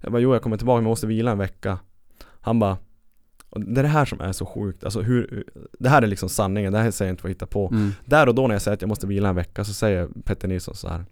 Jag 0.00 0.12
bara, 0.12 0.18
jo 0.22 0.32
jag 0.32 0.42
kommer 0.42 0.56
tillbaka 0.56 0.76
men 0.76 0.84
jag 0.84 0.90
måste 0.90 1.06
vila 1.06 1.30
en 1.30 1.38
vecka. 1.38 1.78
Han 2.40 2.58
bara, 2.58 2.76
och 3.50 3.60
det 3.60 3.80
är 3.80 3.82
det 3.82 3.88
här 3.88 4.04
som 4.04 4.20
är 4.20 4.32
så 4.32 4.46
sjukt, 4.46 4.84
alltså 4.84 5.00
hur, 5.00 5.44
det 5.78 5.88
här 5.88 6.02
är 6.02 6.06
liksom 6.06 6.28
sanningen, 6.28 6.72
det 6.72 6.78
här 6.78 6.90
säger 6.90 7.08
jag 7.08 7.12
inte 7.12 7.20
för 7.22 7.28
att 7.28 7.34
hitta 7.34 7.46
på. 7.46 7.68
mm. 7.72 7.90
Där 8.04 8.28
och 8.28 8.34
då 8.34 8.46
när 8.46 8.54
jag 8.54 8.62
säger 8.62 8.74
att 8.74 8.82
jag 8.82 8.88
måste 8.88 9.06
vila 9.06 9.28
en 9.28 9.34
vecka 9.34 9.64
så 9.64 9.72
säger 9.72 10.08
Petter 10.24 10.48
Nilsson 10.48 10.74
så 10.74 10.88
här. 10.88 11.04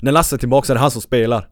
När 0.00 0.12
Lasse 0.12 0.36
är 0.36 0.38
tillbaka 0.38 0.66
så 0.66 0.72
är 0.72 0.74
det 0.74 0.80
han 0.80 0.90
som 0.90 1.02
spelar 1.02 1.48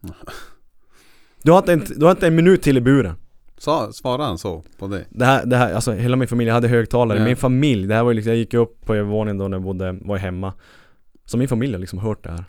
Du 1.42 1.52
har 1.52 1.58
inte 1.58 1.72
en, 1.72 1.84
du 1.96 2.04
har 2.04 2.10
inte 2.12 2.26
en 2.26 2.34
minut 2.36 2.62
till 2.62 2.76
i 2.76 2.80
buren 2.80 3.14
Sa, 3.58 3.92
svarade 3.92 4.24
han 4.24 4.38
så 4.38 4.62
på 4.78 4.86
det? 4.86 5.04
Det 5.10 5.24
här, 5.24 5.46
det 5.46 5.56
här, 5.56 5.74
alltså 5.74 5.92
hela 5.92 6.16
min 6.16 6.28
familj, 6.28 6.48
jag 6.48 6.54
hade 6.54 6.68
högtalare, 6.68 7.18
Ja. 7.18 7.24
min 7.24 7.36
familj, 7.36 7.86
det 7.86 7.94
här 7.94 8.02
var 8.02 8.10
ju 8.10 8.14
liksom, 8.14 8.30
jag 8.30 8.38
gick 8.38 8.54
upp 8.54 8.86
på 8.86 8.94
övervåningen 8.94 9.38
då 9.38 9.48
när 9.48 9.56
jag 9.56 9.62
bodde, 9.64 9.98
var 10.00 10.16
hemma 10.16 10.52
Så 11.24 11.36
min 11.38 11.48
familj 11.48 11.72
har 11.72 11.80
liksom 11.80 11.98
hört 11.98 12.24
det 12.24 12.30
här 12.30 12.44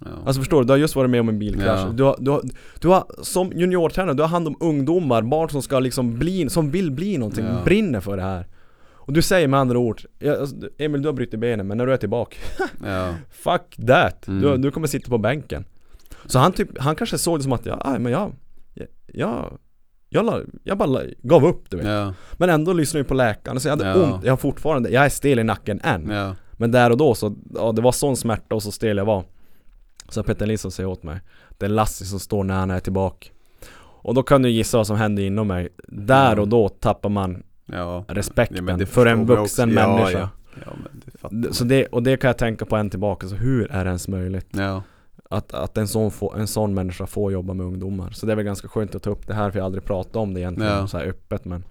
Ja. 0.00 0.06
Alltså 0.26 0.40
förstår 0.42 0.60
du, 0.60 0.66
du 0.66 0.72
har 0.72 0.78
just 0.78 0.96
varit 0.96 1.10
med 1.10 1.20
om 1.20 1.28
en 1.28 1.38
bilkrasch. 1.38 1.80
Ja. 1.86 1.92
Du, 1.94 2.02
har, 2.02 2.16
du, 2.20 2.30
har, 2.30 2.42
du 2.80 2.88
har, 2.88 3.04
som 3.22 3.52
juniortränare, 3.52 4.14
du 4.16 4.22
har 4.22 4.28
hand 4.28 4.48
om 4.48 4.56
ungdomar, 4.60 5.22
barn 5.22 5.48
som 5.48 5.62
ska 5.62 5.78
liksom 5.78 6.18
bli, 6.18 6.50
som 6.50 6.70
vill 6.70 6.90
bli 6.90 7.18
någonting, 7.18 7.44
Ja. 7.44 7.62
brinner 7.64 8.00
för 8.00 8.16
det 8.16 8.22
här. 8.22 8.46
Och 8.94 9.12
du 9.12 9.22
säger 9.22 9.48
med 9.48 9.60
andra 9.60 9.78
ord, 9.78 10.00
alltså, 10.40 10.56
Emil 10.78 11.02
du 11.02 11.08
har 11.08 11.12
brutit 11.12 11.40
benen 11.40 11.66
men 11.66 11.78
när 11.78 11.86
du 11.86 11.92
är 11.92 11.96
tillbaka, 11.96 12.36
ja. 12.86 13.14
fuck 13.30 13.76
that! 13.86 14.28
Mm. 14.28 14.42
Du, 14.42 14.56
du 14.56 14.70
kommer 14.70 14.86
sitta 14.86 15.08
på 15.10 15.18
bänken. 15.18 15.64
Så 16.26 16.38
han 16.38 16.52
typ, 16.52 16.78
han 16.78 16.96
kanske 16.96 17.18
såg 17.18 17.38
det 17.38 17.42
som 17.42 17.52
att, 17.52 17.66
ja, 17.66 17.82
aj, 17.84 17.98
men 17.98 18.12
jag, 18.12 18.32
jag, 19.06 19.58
jag, 20.14 20.26
la, 20.26 20.40
jag 20.62 20.78
bara 20.78 20.88
la, 20.88 21.00
gav 21.22 21.46
upp 21.46 21.70
du 21.70 21.76
vet. 21.76 21.86
Ja. 21.86 22.14
Men 22.32 22.50
ändå 22.50 22.72
lyssnade 22.72 23.00
jag 23.00 23.08
på 23.08 23.14
läkaren, 23.14 23.60
så 23.60 23.68
jag 23.68 23.76
hade 23.76 23.88
Ja. 23.88 23.94
ont, 24.14 24.24
jag 24.24 24.32
har 24.32 24.36
fortfarande, 24.36 24.90
jag 24.90 25.04
är 25.04 25.08
stel 25.08 25.38
i 25.38 25.44
nacken 25.44 25.80
än. 25.84 26.10
Ja. 26.10 26.34
Men 26.52 26.70
där 26.70 26.90
och 26.90 26.96
då 26.96 27.14
så, 27.14 27.36
ja 27.54 27.72
det 27.72 27.82
var 27.82 27.92
sån 27.92 28.16
smärta 28.16 28.54
och 28.54 28.62
så 28.62 28.72
stel 28.72 28.96
jag 28.96 29.04
var 29.04 29.24
Så 30.08 30.22
Petter 30.22 30.46
Nilsson 30.46 30.70
säger 30.70 30.88
åt 30.88 31.02
mig 31.02 31.20
Det 31.58 31.66
är 31.66 31.70
Lassie 31.70 32.06
som 32.06 32.20
står 32.20 32.44
när 32.44 32.54
han 32.54 32.70
är 32.70 32.80
tillbaka 32.80 33.28
Och 33.78 34.14
då 34.14 34.22
kan 34.22 34.42
du 34.42 34.50
gissa 34.50 34.76
vad 34.76 34.86
som 34.86 34.96
hände 34.96 35.22
inom 35.22 35.46
mig 35.46 35.68
Där 35.88 36.38
och 36.38 36.48
då 36.48 36.68
tappar 36.68 37.08
man 37.08 37.42
respekten 38.08 38.86
för 38.86 39.06
en 39.06 39.26
vuxen 39.26 39.74
människa 39.74 40.28
det. 41.30 41.54
Så 41.54 41.64
det, 41.64 41.86
och 41.86 42.02
det 42.02 42.16
kan 42.16 42.28
jag 42.28 42.38
tänka 42.38 42.64
på 42.64 42.76
en 42.76 42.90
tillbaka, 42.90 43.28
så 43.28 43.34
hur 43.34 43.70
är 43.70 43.84
det 43.84 43.88
ens 43.88 44.08
möjligt? 44.08 44.48
Att, 45.30 45.54
att 45.54 45.78
en, 45.78 45.88
sån 45.88 46.10
få, 46.10 46.34
en 46.34 46.46
sån 46.46 46.74
människa 46.74 47.06
får 47.06 47.32
jobba 47.32 47.54
med 47.54 47.66
ungdomar 47.66 48.10
Så 48.10 48.26
det 48.26 48.32
är 48.32 48.36
väl 48.36 48.44
ganska 48.44 48.68
skönt 48.68 48.94
att 48.94 49.02
ta 49.02 49.10
upp 49.10 49.26
det 49.26 49.34
här 49.34 49.50
för 49.50 49.58
jag 49.58 49.62
har 49.62 49.66
aldrig 49.66 49.84
pratat 49.84 50.16
om 50.16 50.34
det 50.34 50.40
egentligen 50.40 50.72
Ja. 50.72 50.86
så 50.86 50.98
här 50.98 51.04
öppet 51.06 51.44
men 51.44 51.64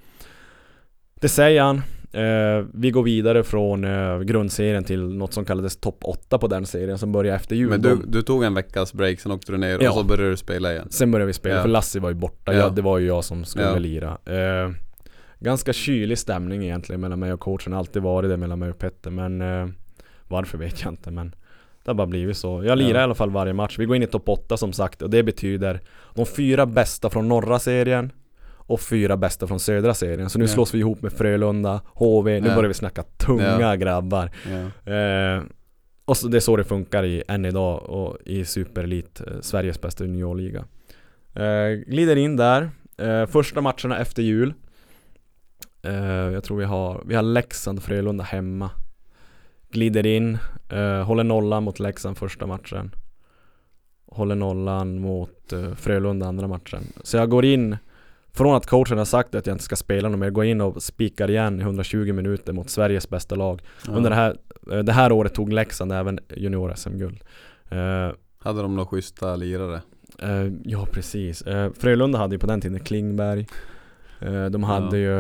Det 1.22 1.30
säger 1.30 1.62
han 1.62 1.78
eh, 2.12 2.66
Vi 2.74 2.92
går 2.92 3.04
vidare 3.04 3.44
från 3.44 3.84
eh, 3.84 4.20
grundserien 4.20 4.84
till 4.84 5.02
något 5.16 5.34
som 5.34 5.46
kallades 5.46 5.78
topp 5.78 5.98
8 6.04 6.38
på 6.38 6.48
den 6.48 6.66
serien 6.66 6.98
som 6.98 7.12
börjar 7.12 7.36
efter 7.36 7.56
jul 7.56 7.70
Men 7.70 7.82
du, 7.82 7.98
du 8.08 8.22
tog 8.22 8.44
en 8.44 8.54
veckas 8.54 8.94
break, 8.94 9.20
sen 9.20 9.32
åkte 9.32 9.52
du 9.52 9.58
ner 9.58 9.80
Ja. 9.82 9.90
och 9.90 9.96
så 9.98 10.04
började 10.04 10.30
du 10.30 10.38
spela 10.38 10.72
igen. 10.72 10.88
Sen 10.90 11.12
började 11.12 11.28
vi 11.28 11.34
spela, 11.34 11.56
Ja. 11.56 11.62
för 11.62 11.70
Lassie 11.70 12.02
var 12.02 12.10
ju 12.10 12.16
borta, 12.16 12.54
Ja. 12.54 12.70
det 12.70 12.82
var 12.82 12.98
ju 12.98 13.08
jag 13.08 13.24
som 13.24 13.46
skulle 13.46 13.80
lira 13.80 14.18
eh, 14.26 14.72
Ganska 15.40 15.74
kylig 15.74 16.18
stämning 16.18 16.64
egentligen 16.64 17.02
mellan 17.02 17.20
mig 17.20 17.34
och 17.34 17.40
coachen, 17.40 17.74
alltid 17.74 18.02
varit 18.02 18.30
det 18.30 18.38
mellan 18.38 18.60
mig 18.60 18.70
och 18.70 18.78
Petter 18.80 19.12
men 19.12 19.42
eh, 19.42 19.68
Varför 20.28 20.58
vet 20.58 20.84
jag 20.84 20.92
inte 20.92 21.12
men 21.12 21.36
Det 21.84 21.90
har 21.90 21.96
bara 21.96 22.08
blivit 22.08 22.38
så. 22.38 22.64
Jag 22.64 22.78
lirar 22.78 22.94
Ja. 22.94 23.00
i 23.00 23.04
alla 23.04 23.16
fall 23.16 23.30
varje 23.32 23.54
match. 23.54 23.80
Vi 23.80 23.86
går 23.86 23.96
in 23.96 24.04
i 24.04 24.08
topp 24.08 24.30
8 24.30 24.58
som 24.58 24.74
sagt 24.74 25.02
och 25.02 25.10
det 25.10 25.24
betyder 25.24 25.82
De 26.16 26.26
fyra 26.26 26.66
bästa 26.66 27.10
från 27.10 27.28
norra 27.28 27.60
serien 27.60 28.12
Och 28.66 28.82
fyra 28.82 29.18
bästa 29.18 29.48
från 29.48 29.60
södra 29.60 29.94
serien. 29.94 30.30
Så 30.30 30.40
nu 30.40 30.46
Ja. 30.46 30.50
slås 30.50 30.74
vi 30.74 30.80
ihop 30.80 31.02
med 31.02 31.14
Frölunda, 31.14 31.82
HV, 31.94 32.40
nu 32.40 32.48
Ja. 32.48 32.56
börjar 32.56 32.68
vi 32.68 32.74
snacka 32.74 33.04
tunga 33.04 33.76
grabbar. 33.76 34.32
Eh, 34.86 35.44
och 36.06 36.18
så, 36.18 36.28
det 36.28 36.38
är 36.38 36.40
så 36.42 36.56
det 36.58 36.64
funkar 36.64 37.04
i, 37.04 37.24
än 37.28 37.46
idag 37.46 37.84
och 37.90 38.18
i 38.26 38.46
Superelit, 38.46 39.22
eh, 39.28 39.34
Sveriges 39.42 39.82
bästa 39.82 40.04
juniorliga. 40.04 40.66
Eh, 41.36 41.70
glider 41.88 42.16
in 42.16 42.36
där, 42.38 42.70
eh, 42.98 43.26
första 43.26 43.62
matcherna 43.62 44.00
efter 44.00 44.24
jul. 44.24 44.54
Eh, 45.84 45.94
jag 46.06 46.44
tror 46.44 46.58
vi 46.58 46.66
har, 46.66 47.04
vi 47.06 47.16
har 47.16 47.24
Leksand, 47.24 47.84
Frölunda 47.84 48.24
hemma. 48.24 48.70
Glider 49.74 50.06
in, 50.06 50.38
eh, 50.70 51.04
håller 51.04 51.24
nollan 51.24 51.64
mot 51.64 51.80
Leksand 51.80 52.18
första 52.18 52.48
matchen. 52.48 52.96
Håller 54.06 54.36
nollan 54.36 55.00
mot 55.00 55.54
eh, 55.54 55.74
Frölunda 55.74 56.26
andra 56.28 56.48
matchen. 56.48 56.84
Så 57.04 57.18
jag 57.18 57.30
går 57.30 57.46
in 57.46 57.78
från 58.34 58.56
att 58.56 58.66
coachen 58.68 58.98
har 58.98 59.06
sagt 59.06 59.36
att 59.36 59.48
jag 59.48 59.54
inte 59.54 59.64
ska 59.64 59.76
spela 59.76 60.10
någon 60.10 60.20
mer, 60.20 60.30
går 60.30 60.46
in 60.46 60.62
och 60.62 60.84
spikar 60.84 61.30
igen 61.30 61.60
i 61.60 61.64
120 61.64 62.14
minuter 62.14 62.54
mot 62.54 62.70
Sveriges 62.70 63.10
bästa 63.10 63.36
lag. 63.36 63.62
Ja. 63.88 63.94
Under 63.94 64.10
det 64.10 64.16
här, 64.16 64.38
eh, 64.72 64.80
det 64.80 64.92
här 64.94 65.12
året 65.12 65.34
tog 65.34 65.54
Leksand 65.54 65.92
även 65.92 66.20
junior-SM-guld. 66.30 67.20
Eh, 67.70 68.10
Hade 68.40 68.62
de 68.62 68.76
några 68.76 68.88
schyssta 68.88 69.36
lirare? 69.36 69.82
eh, 70.20 70.48
ja 70.64 70.88
precis. 70.92 71.42
Eh, 71.42 71.72
Frölunda 71.74 72.18
hade 72.20 72.36
ju 72.36 72.40
på 72.40 72.48
den 72.48 72.62
tiden 72.62 72.80
Klingberg. 72.80 73.48
Eh, 74.20 74.46
de 74.46 74.64
hade 74.64 74.98
ju 74.98 75.12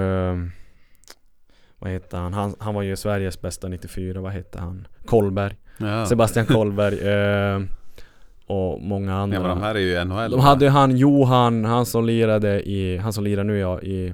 vad 1.83 1.91
heter 1.91 2.17
han? 2.17 2.33
han? 2.33 2.55
Han 2.59 2.73
var 2.75 2.81
ju 2.81 2.95
Sveriges 2.95 3.41
bästa 3.41 3.67
94, 3.67 4.21
vad 4.21 4.31
hette 4.31 4.59
han? 4.59 4.87
Kolberg. 5.05 5.55
Ja. 5.77 6.05
Sebastian 6.05 6.45
Kolberg. 6.45 6.99
Eh, 7.09 7.61
och 8.47 8.81
många 8.81 9.15
andra. 9.15 9.37
Ja 9.37 9.41
men 9.41 9.49
de 9.49 9.61
här 9.61 9.75
är 9.75 9.79
ju 9.79 10.03
NHL. 10.03 10.31
De 10.31 10.39
hade 10.39 10.65
ju 10.65 10.71
han 10.71 10.97
Johan, 10.97 11.65
han 11.65 11.85
som 11.85 12.05
lirade 12.05 12.69
i, 12.69 12.97
han 12.97 13.13
som 13.13 13.23
lirar 13.23 13.43
nu 13.43 13.57
ja, 13.57 13.81
i 13.81 14.13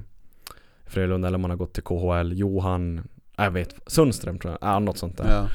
Frölunda 0.86 1.28
eller 1.28 1.36
om 1.36 1.44
han 1.44 1.50
har 1.50 1.58
gått 1.58 1.72
till 1.72 1.82
KHL. 1.82 2.32
Johan, 2.32 3.08
jag 3.36 3.50
vet, 3.50 3.74
Sundström 3.86 4.38
tror 4.38 4.56
jag, 4.60 4.70
ja, 4.70 4.78
något 4.78 4.98
sånt 4.98 5.16
där. 5.16 5.30
Ja. 5.30 5.46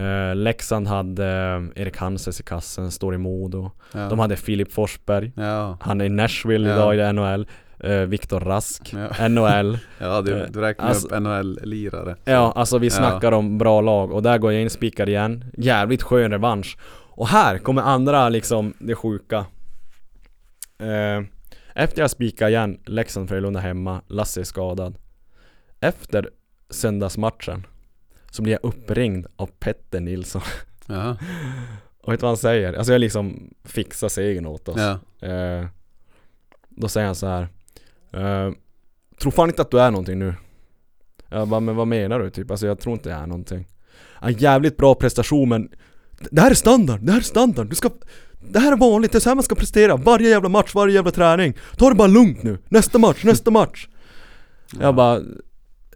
Eh, 0.00 0.34
Leksand 0.36 0.88
hade 0.88 1.26
eh, 1.74 1.82
Erik 1.82 1.96
Hanses 1.96 2.40
i 2.40 2.42
kassen, 2.42 2.90
står 2.90 3.14
i 3.14 3.18
Modo. 3.18 3.70
Ja. 3.92 4.08
De 4.08 4.18
hade 4.18 4.36
Filip 4.36 4.72
Forsberg, 4.72 5.32
Ja. 5.36 5.78
han 5.80 6.00
är 6.00 6.04
i 6.04 6.08
Nashville 6.08 6.72
idag 6.72 6.96
i 6.96 7.12
NHL. 7.12 7.46
Eh, 7.84 8.00
Viktor 8.00 8.40
Rask, 8.40 8.94
Ja. 9.18 9.28
NHL. 9.28 9.78
Ja, 9.98 10.22
du, 10.22 10.46
du 10.50 10.60
räknar 10.60 10.86
alltså- 10.88 11.06
upp 11.06 11.22
NHL-lirare. 11.22 12.16
Ja, 12.24 12.52
alltså 12.56 12.78
vi 12.78 12.86
Ja. 12.86 12.90
snackar 12.92 13.32
om 13.32 13.58
bra 13.58 13.80
lag 13.80 14.12
och 14.12 14.22
där 14.22 14.38
går 14.38 14.52
jag 14.52 14.62
in 14.62 14.70
spikar 14.70 15.08
igen. 15.08 15.44
Jävligt 15.56 16.02
skön 16.02 16.30
revansch. 16.30 16.78
Och 17.12 17.28
här 17.28 17.58
kommer 17.58 17.82
andra 17.82 18.28
liksom 18.28 18.74
det 18.78 18.94
sjuka. 18.94 19.46
Eh, 20.78 21.24
efter 21.74 22.02
jag 22.02 22.10
spikar 22.10 22.48
igen, 22.48 22.80
Leksand 22.86 23.28
Frölunda 23.28 23.60
hemma, 23.60 24.02
Lasse 24.06 24.40
är 24.40 24.44
skadad. 24.44 24.98
Efter 25.80 26.30
söndagsmatchen 26.70 27.66
så 28.30 28.42
blir 28.42 28.52
jag 28.52 28.64
uppringd 28.64 29.26
av 29.36 29.46
Petter 29.46 30.00
Nilsson. 30.00 30.42
Ja. 30.86 31.16
Och 32.02 32.12
vet 32.12 32.20
du 32.20 32.24
vad 32.24 32.30
han 32.30 32.36
säger? 32.36 32.72
Alltså 32.74 32.92
jag 32.92 33.00
liksom 33.00 33.54
fixar 33.64 34.08
segern 34.08 34.46
åt 34.46 34.68
oss. 34.68 34.76
Ja. 35.20 35.28
Eh, 35.28 35.66
då 36.68 36.88
säger 36.88 37.06
han 37.06 37.14
så 37.14 37.26
här. 37.26 37.48
Eh, 38.12 38.50
tror 39.20 39.32
fan 39.32 39.48
inte 39.48 39.62
att 39.62 39.70
du 39.70 39.80
är 39.80 39.90
någonting 39.90 40.18
nu. 40.18 40.34
Jag 41.28 41.48
bara, 41.48 41.60
men 41.60 41.76
vad 41.76 41.88
menar 41.88 42.20
du? 42.20 42.30
Typ, 42.30 42.50
alltså 42.50 42.66
jag 42.66 42.80
tror 42.80 42.92
inte 42.92 43.08
jag 43.08 43.20
är 43.20 43.26
någonting. 43.26 43.66
En 44.20 44.32
jävligt 44.32 44.76
bra 44.76 44.94
prestation 44.94 45.48
men 45.48 45.68
Det 46.30 46.40
här 46.40 46.50
är 46.50 46.54
standard, 46.54 47.00
det 47.00 47.12
här 47.12 47.18
är 47.18 47.22
standard. 47.22 47.66
Du 47.68 47.74
ska 47.76 47.90
Det 48.40 48.58
här 48.58 48.72
är 48.72 48.76
vanligt, 48.76 49.12
det 49.12 49.18
är 49.18 49.20
så 49.20 49.28
här 49.28 49.34
man 49.34 49.42
ska 49.44 49.54
prestera. 49.54 49.96
Varje 49.96 50.28
jävla 50.28 50.48
match, 50.48 50.74
varje 50.74 50.94
jävla 50.94 51.10
träning. 51.10 51.54
Ta 51.76 51.88
det 51.88 51.94
bara 51.94 52.08
lugnt 52.08 52.42
nu. 52.42 52.58
Nästa 52.68 52.98
match, 52.98 53.24
nästa 53.24 53.50
match. 53.50 53.88
Jag 54.80 54.94
bara 54.94 55.20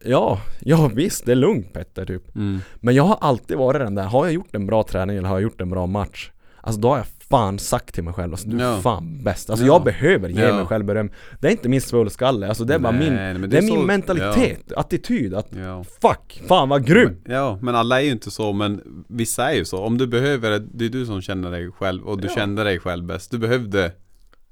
Ja, 0.04 0.40
ja 0.60 0.90
visst 0.94 1.26
det 1.26 1.32
är 1.32 1.36
lugnt 1.36 1.72
Petter 1.72 2.06
typ. 2.06 2.36
Mm. 2.36 2.60
Men 2.76 2.94
jag 2.94 3.04
har 3.04 3.18
alltid 3.20 3.56
varit 3.56 3.80
den 3.80 3.94
där, 3.94 4.04
har 4.04 4.24
jag 4.24 4.34
gjort 4.34 4.54
en 4.54 4.66
bra 4.66 4.82
träning 4.82 5.16
eller 5.16 5.28
har 5.28 5.36
jag 5.36 5.42
gjort 5.42 5.60
en 5.60 5.70
bra 5.70 5.86
match? 5.86 6.30
Alltså 6.66 6.80
då 6.80 6.88
har 6.88 6.96
jag 6.96 7.06
fan 7.30 7.58
sagt 7.58 7.94
till 7.94 8.04
mig 8.04 8.14
själv, 8.14 8.32
alltså 8.32 8.48
du 8.48 8.60
är 8.60 8.64
Ja. 8.64 8.80
fan 8.80 9.22
bäst. 9.24 9.50
Alltså 9.50 9.66
Ja. 9.66 9.72
jag 9.72 9.84
behöver 9.84 10.28
ge 10.28 10.42
Ja. 10.42 10.56
mig 10.56 10.66
själv 10.66 10.84
beröm. 10.84 11.10
Det 11.40 11.46
är 11.46 11.50
inte 11.50 11.68
min 11.68 11.80
svålskalle, 11.80 12.48
alltså 12.48 12.64
det 12.64 12.74
är 12.74 12.78
bara 12.78 12.92
Nej, 12.92 13.00
min, 13.00 13.14
nej, 13.14 13.34
det 13.34 13.44
är, 13.44 13.48
det 13.48 13.58
är 13.58 13.62
min 13.62 13.70
så- 13.74 13.82
mentalitet, 13.82 14.72
attityd, 14.76 15.34
att 15.34 15.48
Ja. 15.56 15.84
fuck, 16.02 16.42
fan 16.48 16.68
vad 16.68 16.86
grym! 16.86 17.16
Ja, 17.24 17.58
men 17.62 17.74
alla 17.74 18.00
är 18.00 18.04
ju 18.04 18.10
inte 18.10 18.30
så, 18.30 18.52
men 18.52 18.80
vissa 19.08 19.50
är 19.52 19.54
ju 19.56 19.64
så. 19.64 19.78
Om 19.78 19.98
du 19.98 20.06
behöver 20.06 20.50
det, 20.50 20.58
det 20.58 20.84
är 20.84 20.88
du 20.88 21.06
som 21.06 21.20
känner 21.22 21.50
dig 21.50 21.70
själv 21.72 22.04
och 22.04 22.20
du 22.20 22.28
Ja. 22.28 22.34
kände 22.34 22.64
dig 22.64 22.78
själv 22.78 23.04
bäst. 23.04 23.30
Du 23.30 23.38
behövde 23.38 23.92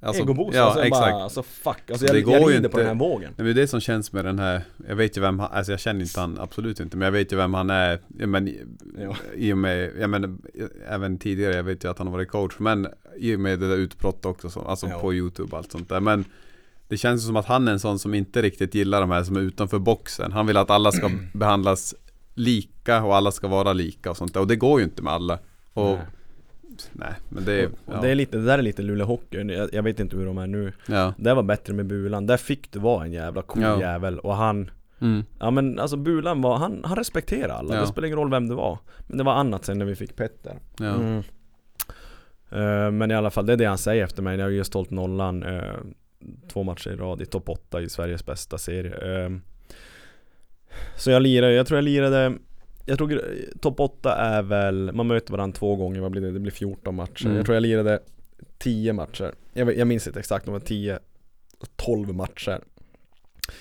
alltså, 0.03 0.23
Egoboost, 0.23 0.57
Ja, 0.57 0.63
alltså 0.65 0.81
exakt. 0.83 1.13
bara, 1.13 1.23
alltså 1.23 1.43
fuck, 1.43 1.91
alltså 1.91 2.07
Det 2.07 2.15
jag, 2.15 2.25
går 2.25 2.35
jag 2.35 2.51
rider 2.51 2.61
på 2.61 2.67
inte- 2.67 2.79
den 2.79 2.87
här 2.87 2.95
vågen. 2.95 3.33
Men 3.37 3.45
det 3.47 3.53
är 3.53 3.55
det 3.55 3.67
som 3.69 3.81
känns 3.81 4.13
med 4.13 4.25
den 4.25 4.39
här 4.39 4.63
Jag 4.89 4.97
vet 4.97 5.17
ju 5.17 5.21
vem 5.21 5.39
han, 5.39 5.53
alltså 5.53 5.73
jag 5.73 5.81
känner 5.81 6.01
inte 6.01 6.21
han 6.21 6.39
absolut 6.41 6.81
inte 6.81 6.97
Men 6.97 7.05
jag 7.07 7.13
vet 7.13 7.33
ju 7.33 7.37
vem 7.37 7.55
han 7.55 7.71
är 7.71 7.99
men, 8.09 8.55
Ja. 8.99 9.17
I 9.35 9.53
och 9.53 9.59
med, 9.59 9.91
jag 10.01 10.11
menar 10.11 10.37
Även 10.89 11.19
tidigare, 11.19 11.55
jag 11.55 11.63
vet 11.63 11.85
ju 11.85 11.91
att 11.91 11.99
han 11.99 12.07
har 12.07 12.13
varit 12.13 12.29
coach 12.31 12.55
Men 12.59 12.89
i 13.19 13.37
och 13.37 13.41
med 13.41 13.59
det 13.61 13.69
där 13.69 13.77
utbrott 13.77 14.25
också 14.27 14.51
så, 14.51 14.61
Alltså 14.61 14.87
Ja. 14.87 14.99
på 14.99 15.15
YouTube 15.15 15.53
och 15.53 15.59
allt 15.59 15.73
sånt 15.73 15.89
där 15.89 16.01
Men 16.01 16.25
Det 16.89 16.97
känns 16.97 17.27
som 17.27 17.37
att 17.37 17.47
han 17.47 17.69
är 17.69 17.73
en 17.73 17.81
sån 17.81 17.99
som 17.99 18.15
inte 18.15 18.43
riktigt 18.43 18.75
gillar 18.75 19.01
de 19.01 19.11
här 19.11 19.25
som 19.25 19.37
är 19.37 19.41
utanför 19.41 19.79
boxen 19.79 20.33
Han 20.33 20.47
vill 20.47 20.57
att 20.57 20.71
alla 20.71 20.93
ska 20.93 21.11
behandlas 21.33 21.95
lika 22.35 23.03
och 23.05 23.17
alla 23.17 23.33
ska 23.33 23.49
vara 23.49 23.73
lika 23.73 24.11
och 24.11 24.17
sånt 24.17 24.35
där 24.35 24.41
Och 24.41 24.47
det 24.47 24.57
går 24.57 24.79
ju 24.81 24.85
inte 24.85 25.03
med 25.03 25.13
alla 25.13 25.39
Och 25.73 25.85
Nej. 25.87 25.99
Nej, 26.93 27.13
men 27.29 27.45
det 27.45 27.53
är, 27.53 27.69
ja, 27.87 28.01
det 28.03 28.11
är 28.11 28.15
lite, 28.15 28.37
det 28.39 28.45
där 28.45 28.59
är 28.59 28.63
lite 28.63 28.83
Luleå 28.83 29.07
Hockey, 29.07 29.37
jag, 29.53 29.75
jag 29.75 29.83
vet 29.83 30.01
inte 30.01 30.17
hur 30.17 30.27
de 30.27 30.39
är 30.39 30.47
nu. 30.47 30.73
ja. 30.87 31.15
Det 31.19 31.35
var 31.35 31.43
bättre 31.43 31.75
med 31.75 31.87
Bulan, 31.87 32.27
där 32.27 32.37
fick 32.37 32.73
du 32.73 32.79
vara 32.79 33.05
en 33.05 33.13
jävla 33.13 33.43
cool 33.43 33.63
Ja. 33.63 33.81
jävel 33.81 34.19
och 34.19 34.35
han 34.37 34.71
Mm. 35.01 35.25
Ja 35.41 35.51
men 35.51 35.79
alltså 35.79 35.97
Bulan 35.97 36.43
var, 36.43 36.57
han, 36.57 36.81
han 36.85 36.97
respekterade 36.97 37.55
alla, 37.55 37.75
Ja. 37.75 37.81
det 37.81 37.87
spelar 37.87 38.07
ingen 38.07 38.19
roll 38.19 38.31
vem 38.31 38.49
det 38.49 38.55
var 38.55 38.79
Men 39.07 39.19
det 39.19 39.25
var 39.25 39.33
annat 39.35 39.65
sen 39.65 39.79
när 39.79 39.85
vi 39.87 39.97
fick 39.97 40.17
Petter 40.17 40.57
Ja. 40.79 40.95
Mm. 40.95 41.19
Eh, 42.51 42.91
Men 42.91 43.11
i 43.11 43.15
alla 43.15 43.31
fall, 43.31 43.47
det 43.47 43.53
är 43.53 43.57
det 43.57 43.65
han 43.65 43.79
säger 43.79 44.05
efter 44.05 44.23
mig. 44.23 44.39
Jag 44.39 44.45
har 44.45 44.51
just 44.51 44.75
hållit 44.75 44.91
nollan 44.91 45.43
eh, 45.43 45.63
två 46.53 46.63
matcher 46.63 46.91
i 46.91 46.97
rad 46.97 47.23
i 47.23 47.27
topp 47.27 47.49
8 47.49 47.81
i 47.81 47.89
Sveriges 47.89 48.27
bästa 48.27 48.59
serie. 48.59 49.25
Eh, 49.25 49.31
så 50.97 51.11
jag 51.11 51.23
lirade, 51.23 51.53
jag 51.53 51.67
tror 51.67 51.77
jag 51.79 51.85
lirade 51.85 52.33
jag 52.87 52.99
tror 52.99 53.23
topp 53.61 53.81
8 53.81 54.15
är 54.17 54.43
väl, 54.43 54.91
man 54.95 55.07
möter 55.07 55.33
varandra 55.33 55.59
två 55.59 55.77
gånger, 55.77 56.01
vad 56.01 56.11
blir 56.11 56.23
det? 56.23 56.31
Det 56.31 56.41
blir 56.41 56.53
14 56.53 56.95
matcher. 56.95 57.25
Mm. 57.25 57.37
Jag 57.37 57.47
tror 57.47 57.55
jag 57.57 57.63
lirade 57.63 57.99
10 58.59 58.93
matcher. 58.93 59.33
Jag, 59.53 59.77
jag 59.77 59.87
minns 59.89 60.07
inte 60.07 60.19
exakt 60.19 60.49
om 60.49 60.55
det 60.55 60.59
var 60.61 60.67
10, 60.67 60.99
12 61.77 62.15
matcher 62.15 62.61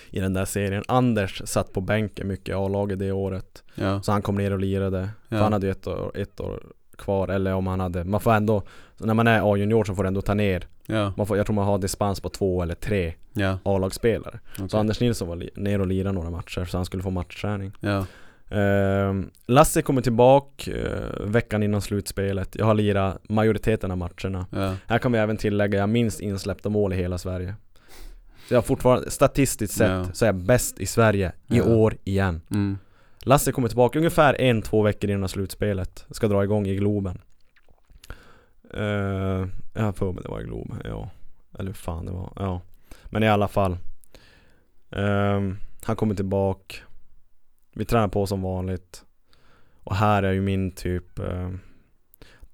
i 0.10 0.20
den 0.20 0.34
där 0.34 0.46
serien. 0.46 0.84
Anders 0.88 1.42
satt 1.46 1.74
på 1.74 1.82
bänken 1.82 2.28
mycket 2.28 2.50
i 2.50 2.54
A-laget 2.54 3.00
det 3.00 3.12
året. 3.12 3.64
Ja. 3.76 4.02
Så 4.02 4.12
han 4.12 4.22
kom 4.22 4.36
ner 4.36 4.54
och 4.54 4.60
lirade. 4.60 5.10
För 5.30 5.36
Ja. 5.36 5.44
han 5.44 5.54
hade 5.54 5.68
ju 5.68 5.72
ett 5.72 5.88
år, 5.88 6.12
ett 6.18 6.40
år 6.40 6.64
kvar 6.98 7.28
eller 7.28 7.54
om 7.54 7.68
han 7.68 7.80
hade 7.80 8.04
Man 8.04 8.22
får 8.22 8.32
ändå 8.34 8.64
När 8.98 9.14
man 9.14 9.28
är 9.28 9.54
A-junior 9.54 9.84
så 9.84 9.96
får 9.96 10.04
du 10.04 10.08
ändå 10.08 10.22
ta 10.22 10.34
ner 10.34 10.68
Ja, 10.86 11.14
man 11.18 11.28
får, 11.28 11.38
Jag 11.38 11.46
tror 11.46 11.54
man 11.56 11.66
har 11.66 11.78
dispens 11.78 12.20
på 12.20 12.30
två 12.30 12.62
eller 12.62 12.76
tre 12.76 13.14
A-lagsspelare 13.64 14.40
okej. 14.56 14.70
Så 14.70 14.78
Anders 14.78 15.00
Nilsson 15.00 15.28
var 15.28 15.50
ner 15.56 15.82
och 15.82 15.88
lirade 15.88 16.14
några 16.16 16.30
matcher 16.30 16.66
så 16.66 16.78
han 16.78 16.86
skulle 16.86 17.04
få 17.04 17.10
matchträning 17.10 17.72
Lasse 19.48 19.82
kommer 19.82 20.02
tillbaka 20.02 20.72
eh, 20.72 21.26
veckan 21.26 21.64
innan 21.64 21.82
slutspelet. 21.82 22.56
Jag 22.56 22.66
har 22.66 22.74
lirat 22.74 23.30
majoriteten 23.30 23.92
av 23.92 23.98
matcherna. 23.98 24.46
ja, 24.52 24.76
Här 24.88 25.00
kan 25.00 25.12
vi 25.12 25.18
även 25.18 25.38
tillägga, 25.38 25.78
jag 25.78 25.84
har 25.84 25.88
minst 25.88 26.20
insläppta 26.20 26.70
mål 26.70 26.94
i 26.94 26.96
hela 26.96 27.18
Sverige. 27.18 27.56
Så 28.48 28.54
jag 28.54 28.58
har 28.58 28.64
fortfarande, 28.64 29.12
statistiskt 29.12 29.78
sett, 29.78 29.90
Ja. 29.90 30.06
så 30.14 30.26
är 30.26 30.28
jag 30.28 30.36
bäst 30.36 30.80
i 30.80 30.86
Sverige 30.86 31.32
i 31.48 31.58
Ja. 31.58 31.64
år 31.64 31.96
igen. 32.04 32.42
mm, 32.52 32.78
Lasse 33.24 33.52
kommer 33.52 33.68
tillbaka 33.68 34.00
ungefär 34.00 34.42
en, 34.42 34.62
två 34.62 34.82
veckor 34.82 35.10
innan 35.10 35.30
slutspelet. 35.30 36.06
Ska 36.12 36.28
dra 36.28 36.44
igång 36.44 36.68
i 36.68 36.76
Globen. 36.76 37.22
Uh, 38.78 39.48
jag 39.74 39.84
har 39.84 39.92
för 39.92 40.12
mig 40.12 40.24
det 40.24 40.30
var 40.30 40.42
i 40.42 40.44
Globen, 40.44 40.78
ja. 40.84 41.10
Eller 41.60 41.70
hur 41.70 41.74
fan 41.74 42.06
det 42.06 42.12
var, 42.12 42.34
ja. 42.36 42.62
Men 43.06 43.24
i 43.24 43.30
alla 43.30 43.48
fall. 43.48 43.78
Ehm, 44.92 45.58
han 45.84 45.96
kommer 45.96 46.16
tillbaka. 46.16 46.76
Vi 47.74 47.86
tränar 47.86 48.08
på 48.08 48.28
som 48.28 48.42
vanligt. 48.42 49.06
Och 49.84 49.96
här 49.96 50.24
är 50.24 50.32
ju 50.32 50.42
min 50.42 50.72
typ 50.72 51.20
eh, 51.20 51.50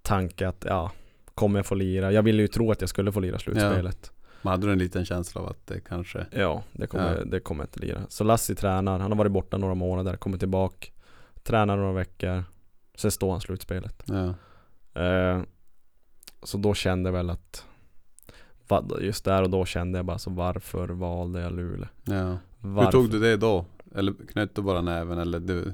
tanke 0.02 0.48
att 0.48 0.66
ja, 0.70 0.92
kommer 1.36 1.60
jag 1.60 1.66
få 1.66 1.76
lira? 1.76 2.12
Jag 2.12 2.24
ville 2.24 2.42
ju 2.42 2.48
tro 2.48 2.72
att 2.72 2.82
jag 2.82 2.90
skulle 2.90 3.12
få 3.12 3.20
lira 3.20 3.40
slutspelet. 3.40 4.12
man 4.42 4.52
hade 4.52 4.68
du 4.68 4.72
en 4.74 4.80
liten 4.80 5.06
känsla 5.06 5.42
av 5.42 5.48
att 5.48 5.68
det 5.68 5.80
kanske 5.80 6.26
Ja, 6.32 6.64
det 6.74 6.88
kommer, 6.88 7.18
Ja. 7.18 7.24
det 7.26 7.40
kommer 7.40 7.64
inte 7.64 7.80
lira. 7.80 8.02
Så 8.10 8.24
Lassi 8.24 8.56
tränar, 8.56 9.00
han 9.00 9.12
har 9.12 9.18
varit 9.18 9.32
borta 9.32 9.58
några 9.58 9.76
månader, 9.76 10.18
kommer 10.18 10.38
tillbaka, 10.38 10.88
tränar 11.44 11.78
några 11.78 11.94
veckor, 11.94 12.44
sen 12.96 13.12
står 13.12 13.32
han 13.32 13.42
slutspelet. 13.42 14.04
Ja, 14.06 14.34
Eh, 15.02 15.42
så 16.44 16.58
då 16.58 16.74
kände 16.74 17.08
jag 17.08 17.14
väl 17.14 17.30
att 17.30 17.66
just 19.02 19.26
där 19.26 19.44
och 19.44 19.50
då 19.50 19.66
kände 19.66 19.98
jag 20.00 20.06
bara 20.06 20.18
så 20.18 20.30
varför 20.30 20.88
valde 20.90 21.42
jag 21.42 21.54
Luleå? 21.54 21.88
ja. 22.04 22.38
Varför? 22.60 22.86
Hur 22.86 22.92
tog 22.92 23.12
du 23.12 23.20
det 23.20 23.38
då? 23.38 23.66
Eller 23.96 24.14
knöt 24.32 24.56
du 24.56 24.62
bara 24.62 24.82
näven 24.82 25.18
eller 25.20 25.40
du? 25.40 25.74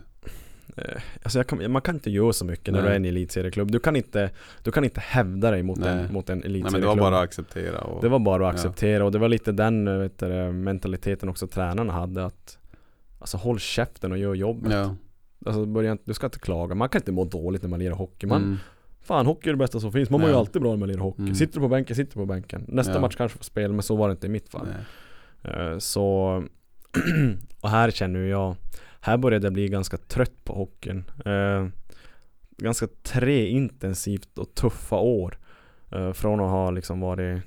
Eh, 0.78 1.01
Alltså 1.24 1.43
kan, 1.43 1.72
man 1.72 1.82
kan 1.82 1.95
inte 1.95 2.11
göra 2.11 2.34
så 2.34 2.45
mycket 2.45 2.74
när 2.74 2.82
Nej. 2.82 2.88
du 2.89 2.91
är 2.91 2.95
en 2.95 3.05
elitserieklubb. 3.05 3.72
Du 3.72 3.80
kan 3.80 3.95
inte, 3.95 4.32
du 4.64 4.72
kan 4.72 4.84
inte 4.84 4.99
hävda 4.99 5.51
dig 5.51 5.64
mot 5.64 5.78
Nej. 5.80 5.89
en, 5.89 6.14
mot 6.14 6.30
en 6.30 6.38
Nej 6.38 6.43
men 6.49 6.51
elitserieklubb. 6.51 6.82
det 6.82 6.88
var 7.01 7.11
bara 7.11 7.18
att 7.18 7.24
acceptera 7.24 7.80
och 7.82 8.01
Det 8.01 8.09
var 8.09 8.20
bara 8.20 8.36
att 8.49 8.53
Ja. 8.53 8.59
acceptera 8.59 9.05
och 9.05 9.11
det 9.11 9.18
var 9.20 9.30
lite 9.30 9.51
den 9.51 9.88
eh, 9.88 9.97
vet 9.97 10.18
du, 10.20 10.28
mentaliteten 10.51 11.30
också 11.30 11.47
tränarna 11.47 11.93
hade 11.93 12.26
att 12.26 12.57
Alltså 13.20 13.38
håll 13.38 13.59
käften 13.59 14.11
och 14.11 14.18
gör 14.18 14.34
jobbet. 14.36 14.72
Ja, 14.72 14.95
Alltså 15.45 15.66
börja 15.66 15.97
du 16.05 16.14
ska 16.14 16.26
inte 16.28 16.39
klaga. 16.39 16.76
Man 16.76 16.89
kan 16.89 17.01
inte 17.01 17.11
må 17.11 17.26
dåligt 17.26 17.61
när 17.61 17.70
man 17.70 17.80
lirar 17.80 17.95
hockey. 17.95 18.28
Man, 18.28 18.43
mm, 18.43 18.57
Fan 19.01 19.26
hockey 19.26 19.49
är 19.49 19.53
det 19.53 19.57
bästa 19.57 19.80
som 19.80 19.91
finns. 19.91 20.09
Man 20.09 20.20
mår 20.22 20.30
ju 20.30 20.36
Ja. 20.36 20.39
alltid 20.39 20.61
bra 20.61 20.72
när 20.72 20.78
man 20.78 20.88
lirar 20.89 20.99
hockey. 21.01 21.22
Mm. 21.22 21.36
Sitter 21.36 21.53
du 21.53 21.59
på 21.59 21.68
bänken, 21.68 21.95
sitter 21.95 22.14
du 22.14 22.20
på 22.20 22.26
bänken. 22.26 22.66
Nästa 22.68 22.93
Ja. 22.93 22.99
match 23.01 23.16
kanske 23.16 23.38
får 23.38 23.43
spel, 23.43 23.74
men 23.74 23.84
så 23.84 23.95
var 23.95 24.07
det 24.07 24.11
inte 24.11 24.28
i 24.28 24.30
mitt 24.30 24.49
fall. 24.49 24.68
nej. 25.41 25.53
Eh, 25.72 25.78
Så 25.78 26.43
Och 27.61 27.69
här 27.69 27.91
känner 27.91 28.19
jag 28.19 28.55
Här 29.01 29.17
började 29.17 29.45
jag 29.45 29.53
bli 29.53 29.67
ganska 29.67 29.97
trött 29.97 30.43
på 30.43 30.53
hockeyn 30.53 31.03
Eh, 31.25 31.67
Ganska 32.57 32.87
tre 33.03 33.47
intensivt 33.47 34.37
och 34.37 34.53
tuffa 34.55 34.95
år 34.95 35.37
Eh, 35.91 36.13
Från 36.13 36.39
att 36.39 36.49
ha 36.49 36.71
liksom 36.71 36.99
varit 36.99 37.41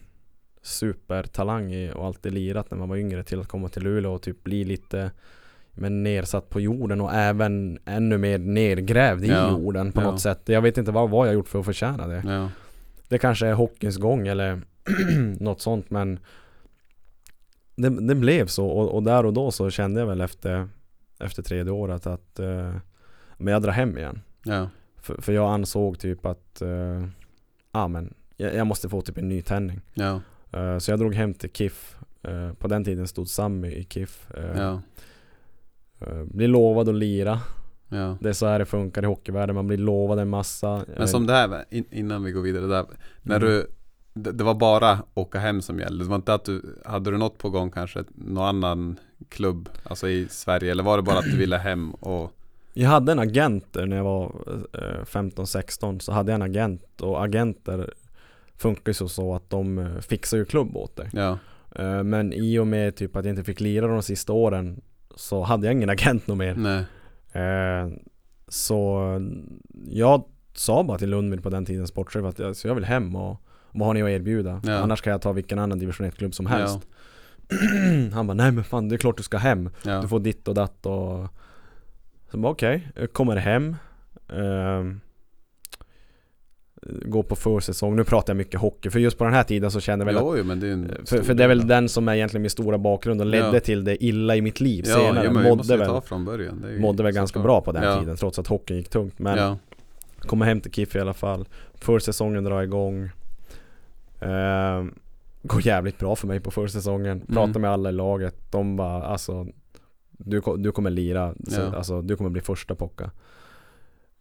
Supertalang 0.63 1.91
och 1.91 2.07
alltid 2.07 2.33
lirat 2.33 2.71
när 2.71 2.79
man 2.79 2.89
var 2.89 2.97
yngre 2.97 3.23
till 3.23 3.41
att 3.41 3.49
komma 3.49 3.69
till 3.69 3.83
Luleå 3.83 4.13
och 4.13 4.23
typ 4.23 4.45
bli 4.45 4.65
lite 4.65 5.11
men 5.73 6.03
nersatt 6.03 6.49
på 6.49 6.61
jorden 6.61 7.01
och 7.01 7.15
även 7.15 7.79
ännu 7.85 8.19
mer 8.19 8.39
nergrävd 8.39 9.25
i 9.25 9.29
Ja. 9.29 9.51
jorden 9.51 9.93
på 9.93 10.01
Ja. 10.01 10.11
något 10.11 10.21
sätt. 10.21 10.41
Jag 10.45 10.63
vet 10.63 10.79
inte 10.79 10.93
vad, 10.93 11.11
vad 11.11 11.27
jag 11.29 11.35
gjort 11.35 11.49
för 11.49 11.59
att 11.59 11.65
förtjäna 11.65 12.07
det. 12.07 12.23
Ja, 12.27 12.51
Det 13.09 13.19
kanske 13.19 13.47
är 13.47 13.53
hockeyns 13.55 13.97
gång 13.97 14.27
eller 14.29 14.61
något 15.41 15.61
sånt 15.61 15.91
men 15.91 16.19
det, 17.77 17.89
det 18.09 18.15
blev 18.15 18.47
så 18.47 18.67
och, 18.67 18.95
och 18.95 19.03
där 19.03 19.27
och 19.27 19.33
då 19.33 19.51
så 19.51 19.71
kände 19.71 20.01
jag 20.01 20.07
väl 20.07 20.21
efter 20.21 20.69
Efter 21.19 21.43
tredje 21.43 21.73
året 21.73 22.07
att 22.07 22.39
eh, 22.39 22.75
Men 23.37 23.53
jag 23.53 23.63
drar 23.63 23.73
hem 23.73 23.99
igen. 23.99 24.21
Ja, 24.45 24.69
För, 24.97 25.23
för 25.23 25.33
jag 25.33 25.51
ansåg 25.53 25.99
typ 25.99 26.27
att 26.27 26.63
eh, 26.63 27.89
men 27.89 28.15
jag, 28.37 28.55
jag 28.55 28.67
måste 28.67 28.89
få 28.89 29.01
typ 29.03 29.19
en 29.19 29.29
ny 29.29 29.43
tändning. 29.43 29.81
Ja, 29.95 30.21
Eh, 30.53 30.79
Så 30.79 30.91
jag 30.91 30.99
drog 30.99 31.15
hem 31.15 31.35
till 31.35 31.51
KIF 31.53 31.93
Eh, 32.23 32.53
På 32.53 32.69
den 32.69 32.85
tiden 32.85 33.09
stod 33.09 33.29
Sammy 33.29 33.69
i 33.69 33.85
KIF 33.91 34.29
uh, 34.39 34.61
ja, 34.61 34.81
Blir 36.25 36.49
lovad 36.49 36.89
att 36.89 36.95
lira. 36.95 37.41
Ja. 37.89 38.17
Det 38.21 38.29
är 38.29 38.33
så 38.33 38.47
här 38.47 38.59
det 38.59 38.65
funkar 38.67 39.03
i 39.03 39.07
hockeyvärlden 39.07 39.55
Man 39.57 39.67
blir 39.67 39.79
lovad 39.79 40.19
en 40.19 40.29
massa. 40.29 40.85
Men 40.99 41.09
som 41.09 41.27
det 41.27 41.33
här, 41.33 41.65
in, 41.71 41.85
innan 41.91 42.25
vi 42.25 42.33
går 42.33 42.41
vidare 42.43 42.67
där. 42.67 42.87
När 43.23 43.37
Mm. 43.37 43.49
du 43.49 43.67
det, 44.17 44.33
det 44.33 44.45
var 44.45 44.55
bara 44.55 44.99
åka 45.15 45.39
hem 45.39 45.63
som 45.63 45.79
gällde. 45.79 46.05
Det 46.05 46.09
var 46.11 46.17
inte 46.17 46.35
att 46.35 46.45
du, 46.45 46.79
hade 46.85 47.11
du 47.11 47.19
något 47.19 47.39
på 47.39 47.51
gång 47.51 47.71
kanske, 47.71 48.05
någon 48.15 48.45
annan 48.65 48.99
klubb, 49.29 49.69
alltså 49.83 50.09
i 50.09 50.27
Sverige, 50.31 50.71
eller 50.71 50.83
var 50.83 50.97
det 50.97 51.03
bara 51.03 51.19
att 51.19 51.25
du 51.25 51.37
ville 51.37 51.57
hem 51.57 51.91
och 51.91 52.33
Jag 52.73 52.89
hade 52.91 53.13
en 53.13 53.19
agent 53.19 53.75
när 53.75 53.97
jag 53.97 54.05
var 54.05 54.25
eh, 54.73 55.05
15-16 55.05 55.99
så 55.99 56.13
hade 56.13 56.33
jag 56.33 56.35
en 56.37 56.43
agent 56.51 57.01
och 57.01 57.25
agenter 57.25 57.95
funkar 58.57 58.91
ju 58.93 59.09
så, 59.09 59.35
att 59.35 59.51
de 59.51 59.79
eh, 59.79 59.99
fixar 60.01 60.37
ju 60.39 60.45
klubb 60.45 60.77
åt 60.77 60.97
dig. 60.97 61.11
ja, 61.13 61.39
Eh, 61.79 62.03
Men 62.03 62.33
i 62.33 62.59
och 62.59 62.67
med 62.67 62.97
typ 62.97 63.17
att 63.17 63.25
jag 63.25 63.33
inte 63.33 63.45
fick 63.45 63.61
lira 63.61 63.87
de 63.87 64.03
sista 64.03 64.33
åren 64.33 64.81
så 65.17 65.43
hade 65.43 65.67
jag 65.67 65.73
ingen 65.75 65.91
agent 65.91 66.27
något 66.27 66.39
mer. 66.39 66.55
nej, 66.55 66.85
Eh, 67.33 67.89
Så 68.49 69.03
jag 69.89 70.25
sa 70.55 70.83
bara 70.83 70.99
till 70.99 71.11
Lundmyr 71.11 71.39
på 71.39 71.51
den 71.51 71.65
tiden, 71.65 71.87
sportchef, 71.87 72.25
att 72.25 72.39
jag, 72.39 72.57
så 72.57 72.69
jag 72.69 72.75
vill 72.75 72.85
hem 72.85 73.17
och 73.17 73.41
vad 73.77 73.87
har 73.87 73.95
ni 73.95 74.03
att 74.03 74.09
erbjuda? 74.09 74.61
Ja. 74.65 74.73
Annars 74.79 75.01
kan 75.01 75.11
jag 75.11 75.23
ta 75.23 75.33
vilken 75.33 75.59
annan 75.59 75.79
division 75.79 76.07
1-klubb 76.11 76.35
som 76.35 76.47
Ja. 76.47 76.53
helst. 76.53 76.79
Han 78.13 78.27
bara, 78.27 78.35
nej 78.35 78.53
men 78.53 78.65
fan 78.65 78.89
det 78.89 78.95
är 78.95 78.99
klart 78.99 79.17
du 79.17 79.23
ska 79.23 79.37
hem. 79.39 79.71
ja, 79.85 80.01
Du 80.01 80.09
får 80.09 80.21
ditt 80.21 80.49
och 80.49 80.55
datt 80.55 80.87
och 80.87 81.27
Så 82.31 82.37
bara 82.39 82.53
okej, 82.53 82.89
jag 82.97 83.13
kommer 83.13 83.37
hem 83.37 83.77
ehm, 84.33 85.01
Går 87.05 87.23
på 87.23 87.37
försäsong, 87.37 87.97
nu 87.97 88.05
pratar 88.05 88.31
jag 88.33 88.37
mycket 88.37 88.61
hockey 88.61 88.91
för 88.91 88.99
just 88.99 89.19
på 89.19 89.25
den 89.25 89.33
här 89.33 89.43
tiden 89.43 89.71
så 89.71 89.81
kände 89.81 90.03
jag 90.03 90.07
väl 90.07 90.17
att 90.17 90.39
jo, 90.39 90.45
men 90.45 90.61
det 90.61 91.07
för, 91.09 91.23
för 91.23 91.35
det 91.35 91.45
är 91.45 91.49
väl 91.49 91.67
den 91.67 91.89
som 91.89 92.09
är 92.09 92.15
egentligen 92.15 92.43
min 92.43 92.51
stora 92.51 92.79
bakgrund 92.79 93.21
och 93.21 93.27
ledde 93.27 93.51
Ja. 93.55 93.61
till 93.61 93.85
det 93.85 94.05
illa 94.05 94.37
i 94.37 94.41
mitt 94.43 94.61
liv 94.61 94.85
Ja, 94.89 94.95
senare. 94.95 95.31
men 95.31 95.43
måste 95.57 95.73
mådde 95.77 95.93
väl, 95.93 96.01
från 96.01 96.25
början. 96.25 96.65
Mådde 96.79 97.03
väl 97.03 97.13
ganska 97.13 97.39
såklart. 97.39 97.45
bra 97.47 97.61
på 97.61 97.73
den 97.73 97.83
ja. 97.83 97.99
tiden 98.01 98.17
trots 98.17 98.39
att 98.39 98.47
hockeyn 98.47 98.77
gick 98.77 98.89
tungt. 98.89 99.19
Men 99.19 99.39
Ja, 99.39 99.59
kommer 100.21 100.47
hem 100.47 100.61
till 100.61 100.73
KIF 100.73 100.97
i 100.97 101.01
alla 101.01 101.15
fall. 101.15 101.49
Försäsongen 101.75 102.45
drar 102.45 102.63
igång. 102.63 103.11
Ehm, 104.21 104.95
går 105.43 105.67
jävligt 105.67 105.99
bra 105.99 106.17
för 106.17 106.27
mig 106.27 106.41
på 106.41 106.51
försäsongen. 106.51 107.21
Pratar 107.21 107.43
Mm. 107.51 107.63
med 107.63 107.71
alla 107.71 107.89
i 107.89 107.93
laget. 107.93 108.37
De 108.53 108.77
bara 108.77 109.03
alltså 109.03 109.47
du, 110.11 110.43
du 110.59 110.73
kommer 110.73 110.91
lira, 110.91 111.35
så, 111.49 111.61
Ja. 111.61 111.77
alltså 111.77 112.03
du 112.03 112.17
kommer 112.17 112.31
bli 112.31 112.41
första 112.43 112.75
pocka. 112.75 113.11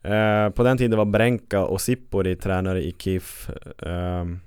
Eh, 0.02 0.50
på 0.50 0.64
den 0.64 0.78
tiden 0.78 0.98
var 0.98 1.06
Brenka 1.06 1.66
och 1.66 1.82
Sippori 1.82 2.36
tränare 2.36 2.84
i 2.84 2.96
KIF. 3.00 3.50
Ehm, 3.80 4.40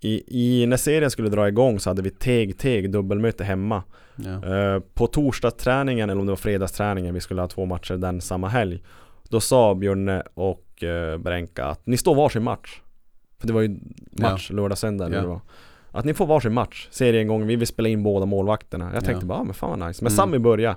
i, 0.00 0.22
i, 0.62 0.66
när 0.66 0.76
serien 0.76 1.10
skulle 1.10 1.28
dra 1.28 1.48
igång 1.48 1.80
så 1.80 1.90
hade 1.90 2.02
vi 2.02 2.10
Teg-Teg 2.10 2.90
dubbelmöte 2.90 3.44
hemma. 3.44 3.82
ja, 4.16 4.44
Eh, 4.56 4.80
på 4.94 5.06
torsdagsträningen, 5.06 6.10
eller 6.10 6.20
om 6.20 6.26
det 6.26 6.32
var 6.32 6.36
fredagsträningen, 6.36 7.14
vi 7.14 7.20
skulle 7.20 7.40
ha 7.40 7.48
två 7.48 7.64
matcher 7.66 7.94
den 7.96 8.20
samma 8.20 8.48
helg. 8.48 8.82
Då 9.28 9.40
sa 9.40 9.74
Björne 9.74 10.22
och 10.34 10.82
uh, 10.82 11.18
Brenka 11.18 11.64
att 11.64 11.86
ni 11.86 11.96
står 11.96 12.14
varsin 12.14 12.42
match. 12.42 12.80
För 13.44 13.48
det 13.48 13.52
var 13.54 13.62
ju 13.62 13.76
match 14.10 14.50
lördag, 14.50 14.78
söndag 14.78 15.06
eller 15.06 15.16
Ja. 15.16 15.22
det 15.22 15.28
var. 15.28 15.40
Att 15.90 16.04
ni 16.04 16.14
får 16.14 16.26
varsin 16.26 16.52
match, 16.54 16.88
seriengång, 16.90 17.46
vi 17.46 17.56
vill 17.56 17.66
spela 17.66 17.88
in 17.88 18.02
båda 18.02 18.26
målvakterna. 18.26 18.90
Jag 18.94 19.04
tänkte 19.04 19.24
Ja. 19.24 19.28
bara, 19.28 19.38
ah, 19.38 19.44
men 19.44 19.54
fan 19.54 19.70
vad 19.80 19.88
nice. 19.88 20.04
Men 20.04 20.10
Mm. 20.12 20.16
Sammy 20.16 20.38
började. 20.38 20.76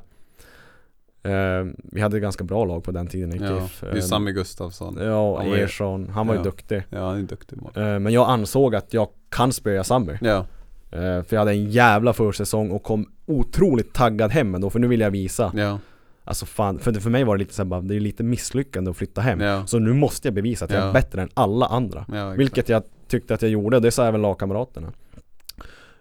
Eh, 1.24 1.66
vi 1.84 2.02
hade 2.02 2.18
ett 2.18 2.22
ganska 2.24 2.44
bra 2.44 2.66
lag 2.66 2.84
på 2.84 2.92
den 2.92 3.08
tiden 3.08 3.34
i 3.34 3.38
ja. 3.46 3.68
Det 3.92 3.98
är 3.98 4.02
Sami 4.02 4.32
Gustafsson. 4.32 4.98
Ja, 5.02 5.38
Han 5.38 5.50
ju- 5.50 5.56
Ersson, 5.56 6.10
han 6.10 6.28
var 6.28 6.34
ju 6.34 6.40
Ja. 6.40 6.44
duktig. 6.44 6.84
Ja, 6.90 7.08
han 7.10 7.18
är 7.18 7.24
duktig. 7.24 7.58
Eh, 7.76 8.00
men 8.00 8.14
jag 8.14 8.30
ansåg 8.30 8.76
att 8.76 8.94
jag 8.94 9.08
kan 9.30 9.54
spöa 9.54 9.84
Sammy. 9.84 10.18
Ja, 10.22 10.46
Eh, 10.92 11.00
för 11.00 11.28
jag 11.30 11.40
hade 11.40 11.52
en 11.52 11.70
jävla 11.70 12.14
försäsong 12.14 12.72
och 12.72 12.84
kom 12.84 13.12
otroligt 13.26 13.94
taggad 13.94 14.32
hem 14.32 14.56
ändå, 14.56 14.70
för 14.70 14.80
nu 14.80 14.88
vill 14.88 15.00
jag 15.00 15.12
visa. 15.12 15.52
ja, 15.56 15.80
Alltså 16.28 16.46
fan, 16.46 16.80
för, 16.80 16.94
för 16.94 17.10
mig 17.10 17.24
var 17.24 17.36
det 17.38 17.40
lite 17.40 17.54
såhär 17.54 17.82
det 17.82 17.96
är 17.96 18.00
lite 18.00 18.24
misslyckande 18.24 18.92
att 18.92 18.98
flytta 18.98 19.22
hem. 19.22 19.42
ja, 19.42 19.66
Så 19.68 19.80
nu 19.80 19.94
måste 19.94 20.28
jag 20.28 20.36
bevisa 20.36 20.66
att 20.66 20.72
jag 20.72 20.84
är 20.88 20.94
bättre 20.94 21.22
än 21.22 21.30
alla 21.34 21.66
andra. 21.66 22.06
Vilket 22.38 22.70
jag 22.70 22.84
tyckte 23.08 23.34
att 23.34 23.42
jag 23.42 23.52
gjorde, 23.52 23.76
och 23.76 23.82
det 23.82 23.92
sa 23.92 24.06
även 24.06 24.22
lagkamraterna. 24.22 24.94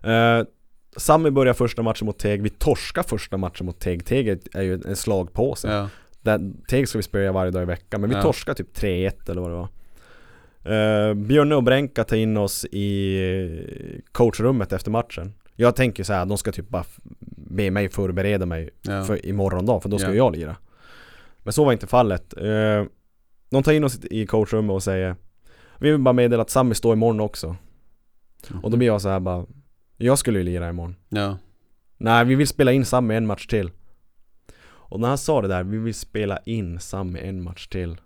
Eh, 0.02 0.46
Sami 0.96 1.30
börjar 1.30 1.54
första 1.54 1.82
matchen 1.82 2.06
mot 2.06 2.18
Teg, 2.18 2.42
vi 2.42 2.48
torskar 2.50 3.02
första 3.02 3.36
matchen 3.36 3.66
mot 3.66 3.78
Teg. 3.80 4.04
Teg 4.04 4.28
är- 4.54 4.62
ju 4.62 4.74
en 4.86 4.96
slagpåse. 4.96 5.68
Ja, 5.72 5.88
Där, 6.20 6.52
Teg 6.68 6.88
ska 6.88 6.98
vi 6.98 7.02
spöa 7.02 7.32
varje 7.32 7.50
dag 7.50 7.62
i 7.62 7.66
veckan, 7.66 8.00
men 8.00 8.10
vi 8.10 8.16
Ja. 8.16 8.22
torskar 8.22 8.54
typ 8.54 8.74
3-1 8.74 9.28
eller 9.30 9.40
vad 9.42 9.50
det 9.50 9.56
var. 9.56 9.68
Uh, 10.68 11.14
Björne 11.14 11.54
och 11.54 11.62
Brenka 11.62 12.04
tar 12.04 12.16
in 12.16 12.36
oss 12.36 12.64
i 12.64 14.00
coachrummet 14.12 14.72
efter 14.72 14.90
matchen. 14.90 15.32
Jag 15.56 15.76
tänker 15.76 16.04
så 16.04 16.12
här, 16.12 16.26
de 16.26 16.38
ska 16.38 16.52
typ 16.52 16.68
bara 16.68 16.84
be 17.36 17.70
mig 17.70 17.88
förbereda 17.88 18.46
mig 18.46 18.70
ja, 18.82 19.04
för 19.04 19.26
imorgon 19.26 19.66
dag, 19.66 19.82
för 19.82 19.88
då 19.88 19.98
ska 19.98 20.08
Ja. 20.08 20.14
jag 20.14 20.36
lira. 20.36 20.56
Men 21.38 21.52
så 21.52 21.64
var 21.64 21.72
inte 21.72 21.86
fallet. 21.86 22.34
Eh, 22.36 22.84
de 23.50 23.62
tar 23.62 23.72
in 23.72 23.84
oss 23.84 23.98
i 24.04 24.26
coachrummet 24.26 24.74
och 24.74 24.82
säger 24.82 25.16
Vi 25.78 25.90
vill 25.90 26.00
bara 26.00 26.12
meddela 26.12 26.42
att 26.42 26.50
Sami 26.50 26.74
står 26.74 26.92
imorgon 26.92 27.20
också. 27.20 27.56
Och 28.62 28.70
då 28.70 28.76
blir 28.76 28.86
jag 28.86 29.02
så 29.02 29.08
här 29.08 29.20
bara 29.20 29.46
Jag 29.96 30.18
skulle 30.18 30.38
ju 30.38 30.44
lira 30.44 30.68
imorgon. 30.68 30.96
Ja, 31.08 31.38
Nej 31.98 32.24
vi 32.24 32.34
vill 32.34 32.48
spela 32.48 32.72
in 32.72 32.84
Sami 32.84 33.14
en 33.14 33.26
match 33.26 33.46
till. 33.46 33.70
Och 34.68 35.00
när 35.00 35.08
han 35.08 35.18
sa 35.18 35.42
det 35.42 35.48
där, 35.48 35.64
vi 35.64 35.78
vill 35.78 35.94
spela 35.94 36.38
in 36.44 36.80
Sami 36.80 37.20
en 37.20 37.42
match 37.42 37.66
till. 37.68 38.00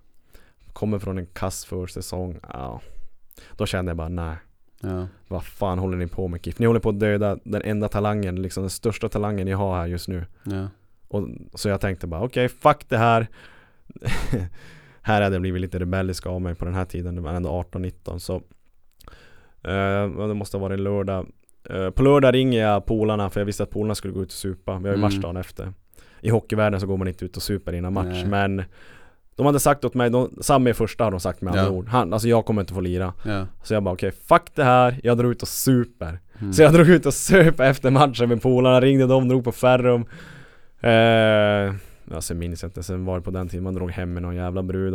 Kommer 0.73 0.99
från 0.99 1.19
en 1.19 1.27
kass 1.27 1.65
försäsong, 1.65 2.41
ja. 2.53 2.81
Då 3.57 3.67
kände 3.67 3.91
jag 3.91 3.97
bara 3.97 4.09
nej 4.09 4.37
ja, 4.81 5.07
Vad 5.29 5.45
fan 5.45 5.79
håller 5.79 5.97
ni 5.97 6.07
på 6.07 6.29
med 6.29 6.45
KIF? 6.45 6.59
Ni 6.59 6.67
håller 6.67 6.81
på 6.81 6.89
att 6.89 7.01
döda 7.01 7.39
den 7.45 7.63
enda 7.63 7.89
talangen, 7.89 8.43
liksom 8.43 8.63
den 8.63 8.71
största 8.71 9.09
talangen 9.09 9.47
ni 9.47 9.53
har 9.53 9.77
här 9.77 9.87
just 9.87 10.09
nu. 10.09 10.25
Ja, 10.45 10.69
och, 11.09 11.29
Så 11.55 11.69
jag 11.69 11.81
tänkte 11.81 12.07
bara 12.07 12.23
okej, 12.23 12.49
fuck 12.49 12.89
det 12.89 12.99
här. 12.99 13.27
Här 15.03 15.23
hade 15.23 15.35
jag 15.35 15.41
blivit 15.41 15.61
lite 15.61 15.79
rebellisk 15.79 16.27
av 16.27 16.41
mig 16.41 16.55
på 16.55 16.65
den 16.65 16.75
här 16.75 16.85
tiden, 16.85 17.15
det 17.15 17.21
var 17.21 17.31
ändå 17.33 17.65
18-19 17.73 18.19
så 18.19 18.35
eh, 19.63 20.27
Det 20.29 20.35
måste 20.35 20.57
ha 20.57 20.63
varit 20.63 20.81
lördag. 20.81 21.27
Eh, 21.71 21.91
På 21.91 22.03
lördag 22.03 22.35
ringer 22.35 22.61
jag 22.61 22.87
polarna 22.87 23.31
för 23.31 23.41
jag 23.41 23.47
visste 23.47 23.63
att 23.63 23.71
polarna 23.71 23.95
skulle 23.95 24.15
gå 24.15 24.23
ut 24.23 24.29
och 24.29 24.33
supa, 24.33 24.73
vi 24.73 24.89
har 24.89 24.95
ju 24.97 24.99
Mm. 24.99 25.01
match 25.01 25.15
dagen 25.17 25.37
efter. 25.37 25.73
I 26.21 26.31
hockeyvärlden 26.31 26.81
så 26.81 26.87
går 26.87 26.97
man 26.97 27.09
inte 27.09 27.25
ut 27.25 27.37
och 27.37 27.43
super 27.43 27.73
innan 27.73 27.93
match 27.93 28.07
Nej. 28.11 28.27
men 28.27 28.63
De 29.41 29.47
hade 29.47 29.61
sagt 29.61 29.85
åt 29.85 29.95
mig, 29.95 30.11
de, 30.11 30.31
Sammy 30.41 30.71
är 30.71 30.75
första 30.75 31.05
har 31.05 31.11
de 31.11 31.21
sagt 31.21 31.41
med 31.41 31.51
andra 31.51 31.65
Ja. 31.65 31.71
ord. 31.71 31.89
Han, 31.89 32.13
alltså 32.13 32.29
jag 32.29 32.45
kommer 32.45 32.61
inte 32.61 32.75
få 32.75 32.81
lira. 32.81 33.13
Ja. 33.25 33.47
Så 33.63 33.75
jag 33.75 33.83
bara 33.83 33.95
okej, 33.95 34.13
fuck 34.29 34.43
det 34.55 34.65
här, 34.65 35.01
jag 35.03 35.19
drar 35.19 35.25
ut 35.31 35.43
och 35.43 35.49
super. 35.49 36.19
Mm. 36.41 36.53
Så 36.53 36.63
jag 36.63 36.73
drog 36.73 36.89
ut 36.89 37.07
och 37.07 37.15
söp 37.15 37.61
efter 37.61 37.91
matchen 37.91 38.29
med 38.29 38.43
polarna, 38.43 38.81
ringde 38.81 39.07
dem, 39.07 39.29
drog 39.29 39.45
på 39.45 39.53
Ferrum. 39.53 40.05
Eh, 40.81 40.91
ja, 42.11 42.21
Sen 42.21 42.39
minns 42.39 42.63
jag 42.63 42.69
inte, 42.69 42.83
sen 42.83 43.05
var 43.05 43.17
det 43.17 43.23
på 43.23 43.31
den 43.31 43.49
tiden 43.49 43.65
man 43.65 43.75
drog 43.75 43.91
hem 43.91 44.13
med 44.13 44.23
någon 44.23 44.37
jävla 44.37 44.63
brud. 44.63 44.93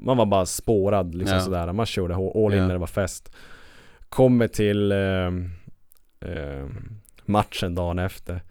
Man 0.00 0.16
var 0.16 0.26
bara 0.26 0.46
spårad 0.46 1.14
liksom 1.14 1.36
Ja. 1.38 1.44
sådär, 1.44 1.72
man 1.72 1.86
körde 1.86 2.14
all 2.14 2.54
in 2.54 2.66
när 2.66 2.72
det 2.72 2.78
var 2.78 2.86
fest. 2.86 3.32
Kommer 4.08 4.48
till 4.48 4.92
eh, 4.92 5.26
eh, 6.30 6.66
matchen 7.24 7.74
dagen 7.74 7.98
efter 7.98 8.42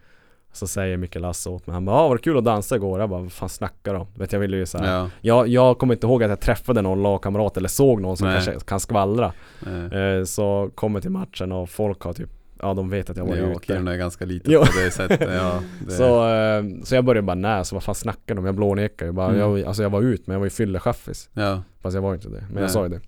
Så 0.55 0.67
säger 0.67 0.97
Mikael 0.97 1.21
Lasse 1.21 1.49
åt 1.49 1.67
mig, 1.67 1.73
han 1.73 1.85
bara 1.85 1.95
ah, 1.95 2.07
var 2.07 2.15
det 2.15 2.21
kul 2.21 2.37
att 2.37 2.45
dansa 2.45 2.75
igår? 2.75 2.99
Jag 2.99 3.09
bara 3.09 3.21
vad 3.21 3.31
fan 3.31 3.49
snackar 3.49 3.93
du 3.93 3.99
om? 3.99 4.07
Vet 4.15 4.33
jag 4.33 4.39
ville 4.39 4.57
ju 4.57 4.65
såhär 4.65 4.93
Ja, 4.97 5.09
jag, 5.21 5.47
jag 5.47 5.77
kommer 5.77 5.93
inte 5.93 6.07
ihåg 6.07 6.23
att 6.23 6.29
jag 6.29 6.39
träffade 6.39 6.81
någon 6.81 7.03
lagkamrat 7.03 7.57
eller 7.57 7.69
såg 7.69 8.01
någon 8.01 8.17
som 8.17 8.27
Nej. 8.27 8.35
kanske 8.45 8.65
kan 8.65 8.79
skvallra 8.79 9.33
eh, 9.65 10.23
Så 10.25 10.69
kommer 10.75 11.01
till 11.01 11.09
matchen 11.11 11.51
och 11.51 11.69
folk 11.69 12.01
har 12.01 12.13
typ 12.13 12.29
Ja 12.61 12.73
de 12.73 12.89
vet 12.89 13.09
att 13.09 13.17
jag 13.17 13.25
var 13.25 13.35
ja, 13.35 13.43
ute 13.43 13.65
Kiruna 13.65 13.93
är 13.93 13.97
ganska 13.97 14.25
litet 14.25 14.47
Jo. 14.51 14.59
på 14.59 14.79
det 14.85 14.91
sättet. 14.91 15.29
Ja, 15.33 15.59
det, 15.85 15.91
så, 15.91 16.29
eh, 16.29 16.63
så 16.83 16.95
jag 16.95 17.05
började 17.05 17.25
bara 17.25 17.35
nej, 17.35 17.65
så 17.65 17.75
vad 17.75 17.83
fan 17.83 17.95
snackar 17.95 18.35
de 18.35 18.39
om? 18.39 18.45
Jag 18.45 18.55
blånekade 18.55 19.09
ju 19.09 19.13
bara, 19.13 19.27
Mm. 19.27 19.39
jag, 19.39 19.61
alltså 19.63 19.83
jag 19.83 19.89
var 19.89 20.01
ut 20.01 20.27
men 20.27 20.33
jag 20.33 20.39
var 20.39 20.45
ju 20.45 20.49
fyllechaffis 20.49 21.29
ja, 21.33 21.61
Fast 21.81 21.95
jag 21.95 22.01
var 22.01 22.13
inte 22.13 22.29
det, 22.29 22.41
men 22.41 22.53
Nej. 22.53 22.61
jag 22.63 22.71
sa 22.71 22.83
ju 22.87 22.89
det 22.89 22.99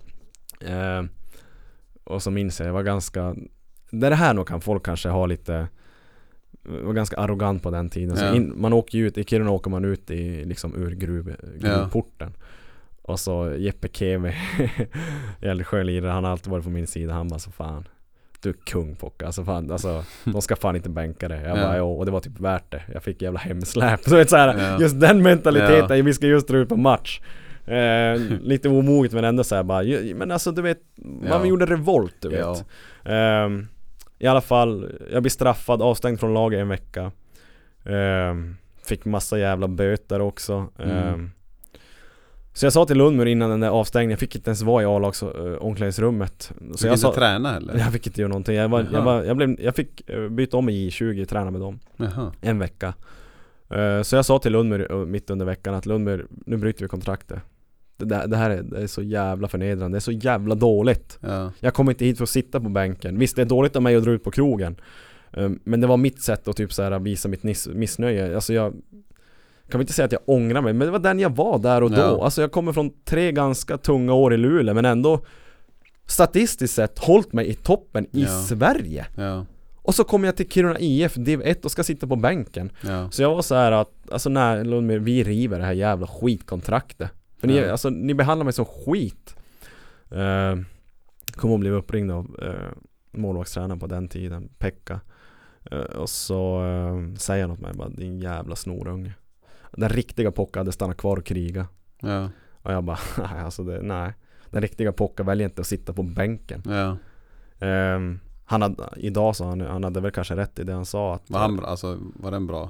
eh, 0.74 1.04
Och 2.04 2.24
så 2.24 2.32
minns 2.32 2.60
jag, 2.60 2.68
jag 2.70 2.74
var 2.74 2.84
ganska 2.84 3.36
det 3.92 4.16
här 4.16 4.34
nog 4.34 4.48
kan 4.48 4.62
folk 4.62 4.86
kanske 4.86 5.10
ha 5.10 5.26
lite 5.26 5.68
var 6.68 6.94
ganska 6.94 7.16
arrogant 7.18 7.64
på 7.64 7.72
den 7.72 7.90
tiden. 7.90 8.18
Så 8.18 8.26
Ja. 8.26 8.36
in, 8.36 8.54
man 8.58 8.74
åker 8.74 8.98
ju 8.98 9.08
ut, 9.08 9.18
i 9.18 9.24
Kiruna 9.24 9.52
åker 9.52 9.70
man 9.70 9.86
ut 9.86 10.12
i, 10.12 10.46
liksom 10.46 10.76
ur 10.76 10.92
gruv, 10.96 11.36
gruvporten. 11.60 12.34
Och 13.02 13.20
så 13.20 13.54
Jeppe 13.58 13.88
Keve, 13.94 14.36
jävligt 15.42 15.68
skön 15.68 15.86
lirare, 15.86 16.12
han 16.12 16.24
har 16.24 16.32
alltid 16.32 16.52
varit 16.52 16.64
på 16.64 16.70
min 16.70 16.88
sida. 16.88 17.14
Han 17.14 17.28
bara 17.28 17.40
så 17.40 17.52
fan 17.52 17.88
du 18.42 18.50
är 18.50 18.54
kung 18.54 18.96
Pocka, 18.96 19.26
alltså 19.26 19.44
fan, 19.44 19.72
alltså 19.72 20.04
de 20.24 20.42
ska 20.42 20.56
fan 20.56 20.76
inte 20.76 20.90
bänka 20.90 21.28
det. 21.28 21.42
Jag 21.42 21.58
Ja. 21.58 21.62
bara, 21.68 21.84
och 21.84 22.06
det 22.06 22.12
var 22.12 22.20
typ 22.20 22.40
värt 22.40 22.72
det. 22.72 22.82
Jag 22.94 23.04
fick 23.04 23.22
jävla 23.22 23.40
hemsläp. 23.40 24.00
Så 24.10 24.16
vet, 24.16 24.30
så 24.30 24.36
här, 24.38 24.58
Ja. 24.72 24.80
just 24.82 25.00
den 25.00 25.22
mentaliteten, 25.24 26.06
vi 26.06 26.14
ska 26.14 26.28
just 26.28 26.48
dra 26.48 26.58
ut 26.58 26.70
på 26.70 26.76
match. 26.76 27.22
Eh, 27.66 28.20
lite 28.42 28.70
omoget 28.70 29.12
men 29.14 29.24
ändå 29.24 29.44
såhär 29.44 29.64
bara, 29.64 29.84
men 30.16 30.32
alltså 30.32 30.52
du 30.52 30.62
vet, 30.62 30.80
man 30.96 31.28
Ja. 31.30 31.46
gjorde 31.46 31.66
revolt 31.66 32.16
du 32.20 32.30
vet. 32.30 32.40
Ja. 33.04 33.12
Ehm, 33.12 33.68
I 34.20 34.28
alla 34.28 34.42
fall, 34.42 34.92
jag 35.12 35.24
blir 35.24 35.30
straffad, 35.30 35.82
avstängd 35.82 36.20
från 36.20 36.34
laget 36.34 36.60
en 36.60 36.68
vecka. 36.68 37.12
Ehm, 37.86 38.56
fick 38.86 39.06
massa 39.06 39.40
jävla 39.40 39.68
böter 39.68 40.22
också. 40.22 40.68
Mm. 40.80 40.98
Ehm, 40.98 41.32
så 42.54 42.66
jag 42.66 42.74
sa 42.74 42.86
till 42.86 42.98
Lundmur 42.98 43.26
innan 43.26 43.50
den 43.50 43.60
där 43.60 43.70
avstängningen, 43.70 44.12
jag 44.12 44.20
fick 44.20 44.36
inte 44.36 44.50
ens 44.50 44.62
vara 44.62 44.84
i 44.84 44.86
A-lags 44.86 45.24
äh, 45.24 45.30
omklädningsrummet. 45.60 46.52
Du 46.60 46.72
Så 46.72 46.78
fick 46.78 46.86
jag 46.86 46.92
inte 46.92 47.02
sa, 47.02 47.14
träna 47.14 47.52
heller? 47.52 47.74
jag 47.78 47.94
fick 47.94 48.08
inte 48.08 48.22
göra 48.22 48.30
någonting. 48.30 48.56
Jag, 48.56 48.70
var, 48.70 48.86
jag, 48.92 49.02
var, 49.02 49.24
jag, 49.24 49.38
blev, 49.38 49.62
jag 49.62 49.76
fick 49.76 50.10
eh, 50.10 50.30
byta 50.30 50.58
om 50.58 50.70
i 50.70 50.90
J20, 50.90 51.26
träna 51.26 51.52
med 51.52 51.62
dem 51.62 51.80
Jaha. 51.98 52.32
en 52.42 52.60
vecka. 52.60 52.94
Eh, 53.70 54.02
så 54.02 54.16
jag 54.16 54.26
sa 54.26 54.40
till 54.40 54.52
Lundmur 54.52 54.92
eh, 54.92 54.98
mitt 54.98 55.30
under 55.30 55.46
veckan 55.46 55.74
att 55.74 55.86
Lundmur, 55.86 56.28
nu 56.30 56.58
bryter 56.58 56.82
vi 56.82 56.88
kontraktet. 56.88 57.40
Det, 57.98 58.28
det 58.28 58.38
här 58.38 58.50
är, 58.50 58.62
det 58.64 58.82
är 58.82 58.88
så 58.88 59.02
jävla 59.02 59.48
förnedrande, 59.48 59.96
det 59.96 59.98
är 59.98 60.00
så 60.00 60.12
jävla 60.12 60.56
dåligt. 60.56 61.18
Ja. 61.22 61.52
Jag 61.60 61.74
kommer 61.74 61.92
inte 61.92 62.06
hit 62.06 62.18
för 62.18 62.24
att 62.24 62.30
sitta 62.30 62.60
på 62.60 62.70
bänken. 62.70 63.20
Visst 63.20 63.36
det 63.36 63.42
är 63.42 63.46
dåligt 63.46 63.76
av 63.76 63.82
mig 63.82 63.96
att 63.96 64.04
dra 64.04 64.12
ut 64.12 64.24
på 64.24 64.32
krogen. 64.32 64.76
Eh, 65.34 65.50
Men 65.64 65.82
det 65.82 65.88
var 65.88 65.98
mitt 65.98 66.22
sätt 66.22 66.48
att 66.48 66.56
typ 66.58 66.74
så 66.74 66.84
här 66.84 67.00
visa 67.00 67.30
mitt 67.30 67.44
nis- 67.44 67.74
missnöje. 67.74 68.36
Alltså 68.36 68.54
jag 68.54 68.72
kan 69.70 69.78
väl 69.80 69.82
inte 69.82 69.94
säga 69.94 70.06
att 70.06 70.12
jag 70.12 70.22
ångrar 70.26 70.62
mig, 70.62 70.74
men 70.74 70.86
det 70.88 70.92
var 70.92 71.00
den 71.00 71.20
jag 71.20 71.36
var 71.36 71.60
där 71.60 71.84
och 71.84 71.92
då. 71.92 71.98
Ja. 72.02 72.24
Alltså 72.24 72.42
jag 72.42 72.52
kommer 72.52 72.74
från 72.74 72.92
tre 73.06 73.32
ganska 73.32 73.78
tunga 73.78 74.14
år 74.14 74.34
i 74.34 74.38
Luleå, 74.38 74.74
men 74.74 74.86
ändå 74.86 75.26
statistiskt 76.06 76.74
sett 76.74 77.00
hållit 77.00 77.34
mig 77.34 77.48
i 77.48 77.54
toppen 77.54 78.06
i 78.12 78.22
Ja. 78.24 78.28
Sverige. 78.28 79.06
Ja. 79.18 79.46
Och 79.82 79.96
så 79.96 80.04
kommer 80.04 80.28
jag 80.28 80.36
till 80.36 80.50
Kiruna 80.50 80.80
IF, 80.80 81.16
div 81.16 81.42
1 81.46 81.66
och 81.66 81.72
ska 81.72 81.84
sitta 81.84 82.08
på 82.08 82.16
bänken. 82.16 82.72
Ja. 82.82 83.12
Så 83.12 83.22
jag 83.22 83.36
var 83.36 83.42
så 83.42 83.56
här 83.56 83.72
att, 83.72 83.92
alltså 84.12 84.30
när 84.30 85.00
vi 85.00 85.24
river 85.24 85.60
det 85.60 85.66
här 85.66 85.74
jävla 85.74 86.08
skitkontraktet. 86.08 87.12
För 87.38 87.48
ni, 87.48 87.60
alltså, 87.64 87.90
ni 87.90 88.14
behandlar 88.14 88.44
mig 88.44 88.54
som 88.54 88.66
skit. 88.66 89.36
Uh, 90.12 90.64
kom 91.32 91.52
och 91.52 91.60
blev 91.60 91.74
uppringd 91.74 92.12
av 92.12 92.26
uh, 92.44 92.72
målvaktstränaren 93.12 93.80
på 93.80 93.88
den 93.88 94.08
tiden, 94.08 94.50
Pekka. 94.58 95.00
Eh, 95.72 95.80
och 95.80 96.10
så 96.10 96.64
uh, 96.64 97.16
säger 97.16 97.44
han 97.44 97.52
åt 97.52 97.60
mig 97.60 97.74
bara, 97.74 97.90
din 97.90 98.20
jävla 98.20 98.56
snorunge. 98.56 99.14
Den 99.72 99.90
riktiga 99.90 100.32
Pocka 100.32 100.60
hade 100.60 100.72
stannat 100.72 100.98
kvar 100.98 101.18
och 101.18 101.26
kriga. 101.26 101.68
Ja. 102.00 102.30
Och 102.52 102.74
jag 102.74 102.84
bara, 102.84 103.00
nej 103.18 103.44
alltså 103.44 103.64
det, 103.64 103.82
nej. 103.82 104.14
Den 104.50 104.62
riktiga 104.62 104.92
Pocka 104.92 105.24
väljer 105.24 105.48
inte 105.48 105.62
att 105.62 105.68
sitta 105.68 105.94
på 105.94 106.04
bänken. 106.04 106.64
Ja. 106.66 106.98
Ehm, 107.68 108.20
han 108.46 108.62
hade, 108.62 108.84
idag 108.96 109.36
sa 109.36 109.50
han, 109.50 109.62
han 109.62 109.84
hade 109.84 110.02
väl 110.02 110.12
kanske 110.12 110.36
rätt 110.36 110.60
i 110.60 110.64
det 110.64 110.74
han 110.74 110.86
sa 110.86 111.16
att 111.16 111.30
Var 111.30 111.40
han? 111.40 111.66
Alltså 111.66 111.98
var 112.16 112.32
det 112.32 112.38
en 112.38 112.48
bra 112.48 112.70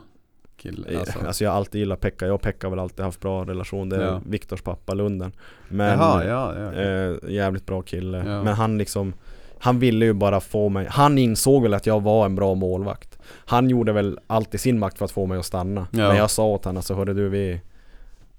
kille? 0.57 0.99
Alltså. 0.99 1.19
Alltså. 1.27 1.43
jag 1.43 1.51
har 1.51 1.57
alltid 1.57 1.79
gillat 1.79 2.01
Pekka, 2.01 2.25
jag 2.25 2.35
och 2.35 2.41
Pekka 2.41 2.67
har 2.67 2.69
väl 2.69 2.79
alltid 2.79 3.05
haft 3.05 3.19
bra 3.19 3.45
relation 3.45 3.89
Det 3.89 3.95
är 3.95 4.01
Ja. 4.01 4.21
Viktors 4.25 4.61
pappa 4.61 4.93
Lunden 4.93 5.31
Men 5.69 5.99
Jaha, 5.99 6.25
ja, 6.25 6.53
ja. 6.59 6.73
eh, 6.73 7.15
jävligt 7.27 7.65
bra 7.65 7.81
kille 7.81 8.17
Ja. 8.17 8.43
Men 8.43 8.53
han 8.53 8.77
liksom 8.77 9.13
Han 9.59 9.79
ville 9.79 10.05
ju 10.05 10.13
bara 10.13 10.39
få 10.39 10.69
mig 10.69 10.87
Han 10.89 11.17
insåg 11.17 11.63
väl 11.63 11.73
att 11.73 11.85
jag 11.85 12.03
var 12.03 12.25
en 12.25 12.35
bra 12.35 12.55
målvakt 12.55 13.19
Han 13.45 13.69
gjorde 13.69 13.91
väl 13.93 14.19
allt 14.27 14.55
i 14.55 14.57
sin 14.57 14.79
makt 14.79 14.97
för 14.97 15.05
att 15.05 15.11
få 15.11 15.25
mig 15.25 15.37
att 15.39 15.45
stanna 15.45 15.87
Ja. 15.91 16.07
Men 16.07 16.17
jag 16.17 16.29
sa 16.29 16.45
åt 16.47 16.65
honom 16.65 16.77
alltså 16.77 16.93
hörru 16.93 17.13
du 17.13 17.29
vi 17.29 17.61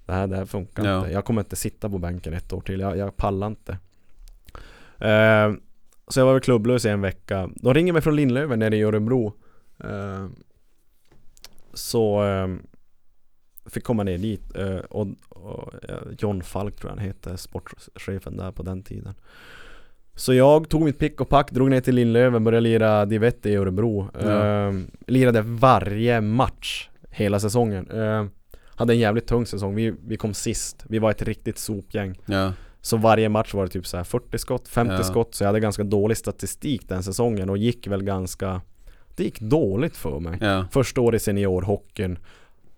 Det 0.05 0.13
här, 0.13 0.27
det 0.27 0.35
här 0.35 0.45
funkar 0.45 0.85
Ja. 0.85 0.97
inte 0.99 1.11
Jag 1.11 1.25
kommer 1.25 1.41
inte 1.41 1.55
sitta 1.55 1.89
på 1.89 1.97
bänken 1.97 2.33
ett 2.33 2.53
år 2.53 2.61
till 2.61 2.79
Jag, 2.79 2.97
jag 2.97 3.17
pallar 3.17 3.47
inte 3.47 3.71
eh, 4.97 5.53
Så 6.07 6.19
jag 6.19 6.25
var 6.25 6.33
väl 6.33 6.41
klubblös 6.41 6.85
i 6.85 6.89
en 6.89 7.01
vecka 7.01 7.49
De 7.55 7.73
ringer 7.73 7.93
mig 7.93 8.01
från 8.01 8.15
Lindlöven 8.15 8.59
nere 8.59 8.75
i 8.77 8.83
Örebro 8.83 9.33
eh, 9.83 10.25
Så 11.79 12.23
eh, 12.25 12.47
Fick 13.65 13.83
komma 13.83 14.03
ner 14.03 14.17
dit 14.17 14.55
eh, 14.55 14.75
och, 14.77 15.07
och 15.29 15.73
eh, 15.89 15.97
John 16.19 16.41
Falk 16.43 16.75
tror 16.75 16.91
jag 16.91 16.97
han 16.97 17.05
heter, 17.05 17.35
sportchefen 17.35 18.37
där 18.37 18.51
på 18.51 18.63
den 18.63 18.83
tiden. 18.83 19.13
Så 20.15 20.33
jag 20.33 20.69
tog 20.69 20.81
mitt 20.81 20.99
pick 20.99 21.21
och 21.21 21.29
pack, 21.29 21.51
drog 21.51 21.69
ner 21.69 21.81
till 21.81 21.95
Lindlöven, 21.95 22.43
började 22.43 22.61
lira 22.61 23.05
Div 23.05 23.23
i 23.43 23.55
Örebro. 23.55 24.09
Ja. 24.21 24.67
eh, 24.67 24.73
Lirade 25.07 25.41
varje 25.41 26.21
match 26.21 26.89
hela 27.09 27.39
säsongen. 27.39 27.91
Eh, 27.91 28.25
Hade 28.75 28.93
en 28.93 28.99
jävligt 28.99 29.27
tung 29.27 29.45
säsong, 29.45 29.75
vi, 29.75 29.93
vi 30.07 30.17
kom 30.17 30.33
sist. 30.33 30.85
Vi 30.89 30.99
var 30.99 31.11
ett 31.11 31.21
riktigt 31.21 31.57
sopgäng. 31.57 32.19
Ja. 32.25 32.53
Så 32.81 32.97
varje 32.97 33.29
match 33.29 33.53
var 33.53 33.63
det 33.63 33.69
typ 33.71 33.87
så 33.87 33.97
här 33.97 34.03
40 34.03 34.37
skott, 34.37 34.67
50 34.67 34.93
Ja. 34.93 35.03
skott. 35.03 35.35
Så 35.35 35.43
jag 35.43 35.47
hade 35.47 35.59
ganska 35.59 35.83
dålig 35.83 36.17
statistik 36.17 36.89
den 36.89 37.03
säsongen 37.03 37.49
och 37.49 37.57
gick 37.57 37.87
väl 37.87 38.03
ganska 38.03 38.61
Det 39.19 39.23
gick 39.25 39.39
dåligt 39.39 39.97
för 39.97 40.19
mig 40.19 40.37
Ja. 40.41 40.65
Första 40.71 41.01
året 41.01 41.21
i 41.21 41.23
seniorhockeyn 41.23 42.17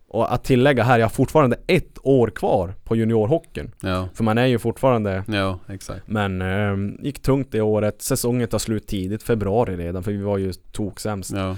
Och 0.07 0.33
att 0.33 0.43
tillägga 0.43 0.83
här, 0.83 0.99
jag 0.99 1.05
har 1.05 1.09
fortfarande 1.11 1.57
ett 1.67 1.97
år 2.03 2.27
kvar 2.27 2.73
på 2.83 2.95
juniorhockeyn 2.95 3.71
Ja. 3.81 4.07
För 4.13 4.23
man 4.23 4.37
är 4.37 4.45
ju 4.45 4.59
fortfarande 4.59 5.23
Ja, 5.27 5.59
exakt. 5.69 6.07
Men 6.07 6.41
eh, 6.41 7.05
gick 7.05 7.21
tungt 7.21 7.47
det 7.51 7.61
året, 7.61 8.01
säsongen 8.01 8.47
tar 8.47 8.57
slut 8.59 8.87
tidigt, 8.87 9.23
februari 9.23 9.75
redan 9.77 10.03
för 10.03 10.11
vi 10.11 10.21
var 10.21 10.37
ju 10.37 10.53
toksämst 10.71 11.31
Ja. 11.35 11.49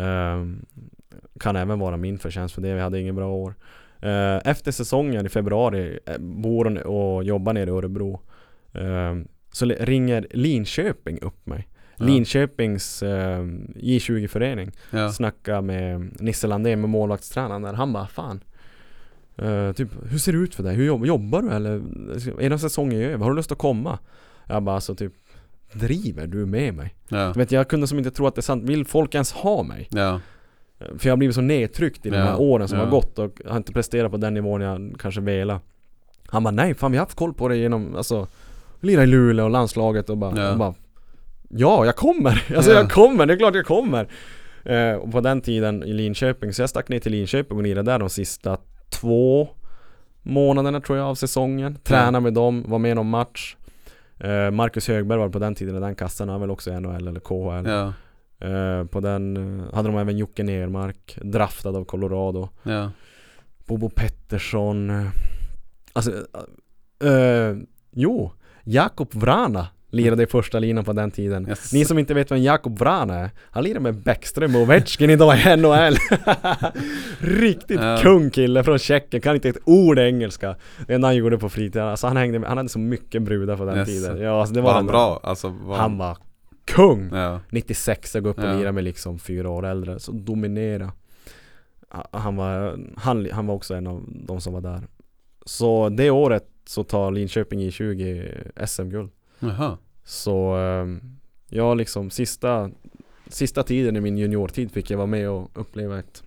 eh, 0.00 0.46
Kan 1.40 1.56
även 1.56 1.78
vara 1.78 1.96
min 1.96 2.18
förtjänst 2.18 2.54
för 2.54 2.62
det, 2.62 2.74
vi 2.74 2.80
hade 2.80 3.00
ingen 3.00 3.14
bra 3.16 3.28
år 3.32 3.54
eh, 4.00 4.36
Efter 4.50 4.72
säsongen 4.72 5.26
i 5.26 5.28
februari, 5.28 5.98
eh, 6.06 6.18
bor 6.18 6.86
och 6.86 7.24
jobbar 7.24 7.52
nere 7.52 7.70
i 7.70 7.72
Örebro 7.72 8.20
eh, 8.74 9.16
Så 9.52 9.66
ringer 9.66 10.26
Linköping 10.30 11.18
upp 11.20 11.46
mig 11.46 11.68
Ja. 12.02 12.08
Linköpings 12.14 13.02
eh, 13.02 13.40
J20-förening 13.76 14.70
Ja. 14.90 15.12
Snacka 15.12 15.60
med 15.60 16.10
Nisse 16.20 16.46
Landén 16.46 16.80
med 16.80 16.90
målvaktstränaren 16.90 17.62
där, 17.62 17.72
han 17.72 17.92
bara 17.92 18.06
fan 18.06 18.40
Eh, 19.36 19.72
typ, 19.72 19.88
hur 20.10 20.18
ser 20.18 20.32
det 20.32 20.38
ut 20.38 20.54
för 20.54 20.62
dig? 20.62 20.74
Hur 20.74 20.84
jobb, 20.84 21.06
jobbar 21.06 21.42
du 21.42 21.50
eller? 21.50 21.70
Är 22.42 22.50
den 22.50 22.58
säsongen 22.58 23.00
över? 23.02 23.24
Har 23.24 23.30
du 23.30 23.36
lust 23.36 23.52
att 23.52 23.58
komma? 23.58 23.98
Jag 24.46 24.62
bara 24.62 24.74
alltså 24.74 24.94
typ 24.94 25.12
Driver 25.72 26.26
du 26.26 26.46
med 26.46 26.74
mig? 26.74 26.94
Ja. 27.08 27.32
Vet 27.32 27.52
jag 27.52 27.68
kunde 27.68 27.86
som 27.86 27.98
inte 27.98 28.10
tro 28.10 28.26
att 28.26 28.34
det 28.34 28.38
är 28.38 28.42
sant. 28.42 28.64
Vill 28.64 28.84
folk 28.86 29.14
ens 29.14 29.32
ha 29.32 29.62
mig? 29.62 29.88
Ja. 29.90 30.20
För 30.78 31.06
jag 31.08 31.12
har 31.12 31.16
blivit 31.16 31.34
så 31.36 31.40
nedtryckt 31.40 32.06
i 32.06 32.10
de 32.10 32.16
här 32.16 32.40
åren 32.40 32.68
som 32.68 32.78
har 32.78 32.86
gått 32.86 33.18
och 33.18 33.40
har 33.46 33.56
inte 33.56 33.72
presterat 33.72 34.10
på 34.10 34.16
den 34.16 34.34
nivån 34.34 34.60
jag 34.60 34.94
kanske 34.98 35.20
velat. 35.20 35.62
Han 36.26 36.42
bara 36.44 36.50
nej 36.50 36.74
fan 36.74 36.92
vi 36.92 36.98
har 36.98 37.04
haft 37.06 37.16
koll 37.16 37.34
på 37.34 37.48
det 37.48 37.56
genom, 37.56 37.96
alltså 37.96 38.26
Lira 38.80 39.02
i 39.02 39.06
Luleå 39.06 39.44
och 39.44 39.50
landslaget 39.50 40.10
och 40.10 40.18
bara, 40.18 40.40
Ja. 40.40 40.52
och 40.52 40.58
bara 40.58 40.74
Ja, 41.54 41.86
jag 41.86 41.96
kommer! 41.96 42.44
Alltså 42.56 42.70
Ja. 42.70 42.76
jag 42.76 42.90
kommer, 42.90 43.26
det 43.26 43.32
är 43.34 43.38
klart 43.38 43.54
jag 43.54 43.66
kommer! 43.66 44.08
Eh, 44.64 44.94
och 44.94 45.12
på 45.12 45.20
den 45.20 45.40
tiden 45.40 45.82
i 45.82 45.92
Linköping, 45.92 46.52
så 46.52 46.62
jag 46.62 46.70
stack 46.70 46.88
ner 46.88 46.98
till 46.98 47.12
Linköping 47.12 47.56
och 47.56 47.62
lirade 47.62 47.90
där 47.92 47.98
de 47.98 48.10
sista 48.10 48.58
två 48.90 49.48
månaderna 50.22 50.80
tror 50.80 50.98
jag 50.98 51.06
av 51.06 51.14
säsongen. 51.14 51.78
Tränade 51.84 52.20
med 52.20 52.34
dem, 52.34 52.64
var 52.68 52.78
med 52.78 52.90
i 52.90 52.94
någon 52.94 53.10
match. 53.10 53.56
Eh, 54.18 54.50
Marcus 54.50 54.88
Högberg 54.88 55.18
var 55.18 55.28
på 55.28 55.38
den 55.38 55.54
tiden 55.54 55.76
i 55.76 55.80
den 55.80 55.94
kassan, 55.94 56.28
han 56.28 56.40
var 56.40 56.46
väl 56.46 56.50
också 56.50 56.70
i 56.70 56.80
NHL 56.80 57.08
eller 57.08 57.20
KHL. 57.20 57.70
Ja. 57.70 57.92
Eh, 58.48 58.84
på 58.86 59.00
den 59.00 59.36
eh, 59.60 59.74
hade 59.74 59.88
de 59.88 59.98
även 59.98 60.16
Jocke 60.18 60.42
Nermark, 60.42 61.18
draftad 61.22 61.76
av 61.76 61.84
Colorado. 61.84 62.48
Bobo 63.66 63.88
Pettersson. 63.88 64.90
eh, 64.90 65.06
Alltså, 65.92 66.10
eh, 67.04 67.56
jo, 67.90 68.32
Jakob 68.64 69.14
Vrana 69.14 69.66
lirade 69.92 70.22
i 70.22 70.26
första 70.26 70.58
linan 70.58 70.84
på 70.84 70.92
den 70.92 71.10
tiden. 71.10 71.48
Yes. 71.48 71.72
Ni 71.72 71.84
som 71.84 71.98
inte 71.98 72.14
vet 72.14 72.30
vem 72.30 72.42
Jakob 72.42 72.78
Vrana 72.78 73.14
är, 73.18 73.30
han 73.50 73.64
lirar 73.64 73.80
med 73.80 73.94
Bäckström 73.94 74.56
och 74.56 74.62
Ovechkin 74.62 75.10
idag 75.10 75.36
i 75.38 75.56
NHL. 75.56 75.96
Riktigt 77.18 77.80
Ja. 77.80 77.98
kung 78.02 78.30
kille 78.30 78.64
från 78.64 78.78
Tjeckien, 78.78 79.20
kan 79.20 79.34
inte 79.34 79.48
ett 79.48 79.58
ord 79.64 79.98
engelska. 79.98 80.56
Det 80.86 80.94
enda 80.94 81.08
han 81.08 81.16
gjorde 81.16 81.38
på 81.38 81.48
fritiden, 81.48 81.86
alltså 81.88 82.06
han 82.06 82.16
hängde 82.16 82.38
med, 82.38 82.48
han 82.48 82.56
hade 82.56 82.68
så 82.68 82.78
mycket 82.78 83.22
brudar 83.22 83.56
på 83.56 83.64
den 83.64 83.76
Yes. 83.78 83.88
tiden. 83.88 84.20
Ja, 84.20 84.40
alltså 84.40 84.54
det 84.54 84.60
var 84.60 84.68
Var 84.68 84.74
han 84.74 84.86
bra? 84.86 85.20
Alltså 85.22 85.48
var 85.48 85.76
Han 85.76 85.98
var 85.98 86.16
kung! 86.64 87.10
Ja. 87.12 87.40
96 87.50 88.14
jag 88.14 88.24
går 88.24 88.30
upp 88.30 88.38
och 88.38 88.44
Ja. 88.44 88.52
lirar 88.52 88.72
med 88.72 88.84
liksom 88.84 89.18
fyra 89.18 89.48
år 89.50 89.66
äldre, 89.66 89.98
så 89.98 90.12
dominera 90.12 90.92
Ha- 91.90 92.08
Han 92.12 92.36
var, 92.36 92.78
han, 92.96 93.28
han 93.32 93.46
var 93.46 93.54
också 93.54 93.74
en 93.74 93.86
av 93.86 94.04
de 94.26 94.40
som 94.40 94.52
var 94.52 94.60
där 94.60 94.80
Så 95.46 95.88
det 95.88 96.10
året 96.10 96.44
så 96.66 96.84
tar 96.84 97.10
Linköping 97.10 97.62
i 97.62 97.70
20 97.70 98.28
SM-guld 98.66 99.10
Jaha. 99.42 99.78
Så 100.04 100.54
ehm, 100.54 101.00
jag 101.48 101.76
liksom 101.76 102.10
sista 102.10 102.70
Sista 103.28 103.62
tiden 103.62 103.96
i 103.96 104.00
min 104.00 104.18
juniortid 104.18 104.70
fick 104.72 104.90
jag 104.90 104.98
vara 104.98 105.06
med 105.06 105.30
och 105.30 105.50
uppleva 105.54 105.98
ett 105.98 106.22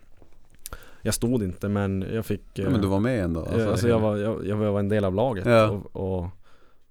Jag 1.02 1.14
stod 1.14 1.44
inte 1.44 1.68
men 1.70 2.06
jag 2.14 2.26
fick 2.26 2.42
Ja, 2.54 2.70
men 2.70 2.82
du 2.82 2.88
var 2.88 3.00
med 3.00 3.24
ändå? 3.24 3.40
Alltså, 3.40 3.70
alltså 3.70 3.88
jag, 3.90 4.00
var, 4.00 4.18
jag, 4.18 4.48
jag 4.48 4.56
var 4.56 4.80
en 4.80 4.90
del 4.90 5.06
av 5.06 5.16
laget 5.16 5.46
Ja. 5.46 5.70
och, 5.70 5.96
och 6.22 6.28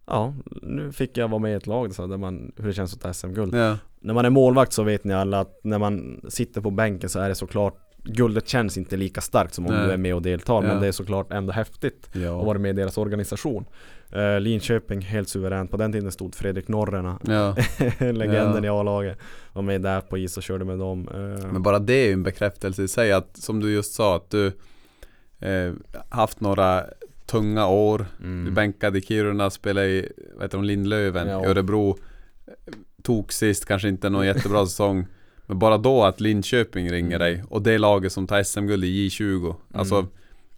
Ja, 0.07 0.35
nu 0.62 0.93
fick 0.93 1.16
jag 1.16 1.29
vara 1.29 1.39
med 1.39 1.53
i 1.53 1.55
ett 1.55 1.66
lag 1.66 1.95
så 1.95 2.07
där 2.07 2.16
man, 2.16 2.53
hur 2.57 2.66
det 2.66 2.72
känns 2.72 2.95
att 2.95 3.01
ta 3.01 3.12
SM-guld 3.12 3.55
Ja. 3.55 3.79
när 4.01 4.14
man 4.14 4.25
är 4.25 4.31
målvakt 4.31 4.72
så 4.72 4.83
vet 4.83 5.05
ni 5.05 5.14
alla 5.14 5.41
att 5.41 5.61
när 5.62 5.79
man 5.79 6.20
sitter 6.29 6.61
på 6.61 6.70
bänken 6.70 7.09
så 7.09 7.18
är 7.18 7.29
det 7.29 7.35
såklart 7.35 7.79
Guldet 8.07 8.49
känns 8.49 8.79
inte 8.79 8.97
lika 8.97 9.20
starkt 9.20 9.55
som 9.55 9.66
om 9.66 9.72
Nej. 9.75 9.87
du 9.87 9.93
är 9.93 9.97
med 9.97 10.14
och 10.14 10.22
deltar 10.22 10.62
men 10.62 10.81
det 10.81 10.87
är 10.87 10.93
såklart 10.93 11.33
ändå 11.33 11.53
häftigt 11.53 12.09
att 12.16 12.47
vara 12.47 12.59
med 12.59 12.70
i 12.70 12.72
deras 12.72 12.99
organisation 12.99 13.64
uh, 14.17 14.41
Linköping 14.41 15.01
helt 15.01 15.29
suveränt, 15.29 15.71
på 15.71 15.77
den 15.77 15.93
tiden 15.93 16.12
stod 16.12 16.35
Fredrik 16.35 16.69
Norrena 16.69 17.19
ja. 17.23 17.57
Legenden 18.12 18.65
Ja. 18.65 18.77
i 18.77 18.81
A-laget 18.81 19.19
Var 19.53 19.62
med 19.62 19.81
där 19.83 20.01
på 20.01 20.19
is 20.19 20.37
och 20.37 20.43
körde 20.43 20.65
med 20.65 20.79
dem 20.79 21.09
Eh, 21.15 21.47
Men 21.53 21.62
bara 21.62 21.79
det 21.79 21.95
är 21.95 22.07
ju 22.07 22.12
en 22.12 22.23
bekräftelse 22.23 22.83
i 22.83 22.89
sig 22.89 23.12
att 23.12 23.37
som 23.37 23.61
du 23.61 23.73
just 23.73 23.95
sa 23.95 24.17
att 24.17 24.31
du 24.31 24.47
eh, 25.39 25.73
haft 26.09 26.41
några 26.41 26.85
tunga 27.27 27.67
år 27.67 28.07
mm. 28.21 28.45
Du 28.45 28.51
bänkade 28.51 28.99
i 28.99 29.03
Kiruna, 29.03 29.51
spelade 29.51 29.87
i 29.87 30.12
heter 30.41 30.59
de, 30.59 30.65
Lindlöven, 30.65 31.29
Ja. 31.29 31.47
Örebro 31.47 31.99
Tog 33.03 33.33
sist, 33.33 33.65
kanske 33.67 33.89
inte 33.89 34.11
någon 34.11 34.27
jättebra 34.27 34.67
säsong 34.67 35.07
Men 35.47 35.59
bara 35.59 35.79
då 35.79 36.05
att 36.05 36.21
Linköping 36.21 36.91
ringer 36.93 37.19
dig 37.19 37.45
och 37.49 37.62
det 37.62 37.79
laget 37.79 38.12
som 38.12 38.27
tar 38.27 38.43
SM-guld 38.43 38.85
i 38.85 39.09
J20 39.09 39.55
Alltså 39.75 39.95
Mm. 39.95 40.09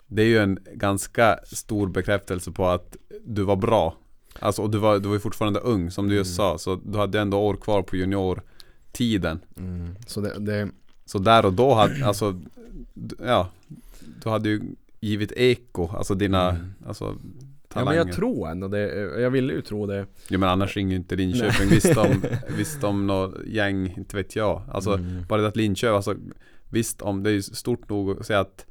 Det 0.08 0.22
är 0.22 0.26
ju 0.26 0.38
en 0.38 0.58
ganska 0.72 1.38
stor 1.44 1.88
bekräftelse 1.88 2.52
på 2.52 2.68
att 2.68 2.96
du 3.24 3.42
var 3.42 3.56
bra 3.56 3.96
Alltså 4.38 4.62
och 4.62 4.70
du 4.70 4.78
var, 4.78 4.98
du 4.98 5.08
var 5.08 5.14
ju 5.14 5.20
fortfarande 5.20 5.60
ung 5.60 5.90
som 5.90 6.08
du 6.08 6.14
just 6.14 6.28
Mm. 6.30 6.36
sa 6.36 6.58
Så 6.58 6.80
du 6.84 6.98
hade 6.98 7.20
ändå 7.20 7.38
år 7.38 7.54
kvar 7.56 7.82
på 7.82 7.96
juniortiden 7.96 9.40
mm. 9.56 9.94
Så 10.06 10.20
det, 10.20 10.38
det 10.38 10.68
Så 11.04 11.18
där 11.18 11.46
och 11.46 11.52
då 11.52 11.74
hade, 11.74 12.06
alltså 12.06 12.40
Ja 13.26 13.48
Du 14.22 14.30
hade 14.30 14.48
ju 14.48 14.60
givit 15.00 15.32
eko, 15.36 15.88
alltså 15.88 16.14
dina, 16.14 16.50
Mm. 16.50 16.74
alltså 16.86 17.04
Ja 17.04 17.80
talanger 17.82 17.98
men 17.98 18.06
jag 18.06 18.16
tror 18.16 18.48
ändå 18.50 18.68
det, 18.68 18.94
jag 19.20 19.30
ville 19.30 19.52
ju 19.52 19.60
tro 19.60 19.86
det 19.86 20.06
Jo 20.28 20.38
men 20.40 20.48
annars 20.48 20.76
ringer 20.76 20.90
ju 20.90 20.96
inte 20.96 21.16
Linköping 21.16 21.68
Visst 21.68 21.96
om, 21.96 22.22
visst 22.56 22.84
om 22.84 23.06
något 23.06 23.34
gäng, 23.46 23.94
inte 23.96 24.16
vet 24.16 24.36
jag 24.36 24.62
Alltså 24.70 24.92
Mm. 24.92 25.24
bara 25.28 25.40
det 25.42 25.48
att 25.48 25.56
Linköping, 25.56 25.96
alltså 25.96 26.14
Visst 26.70 27.02
om, 27.02 27.22
det 27.22 27.30
är 27.30 27.34
ju 27.34 27.42
stort 27.42 27.88
nog 27.88 28.20
att 28.20 28.26
säga 28.26 28.40
att 28.40 28.66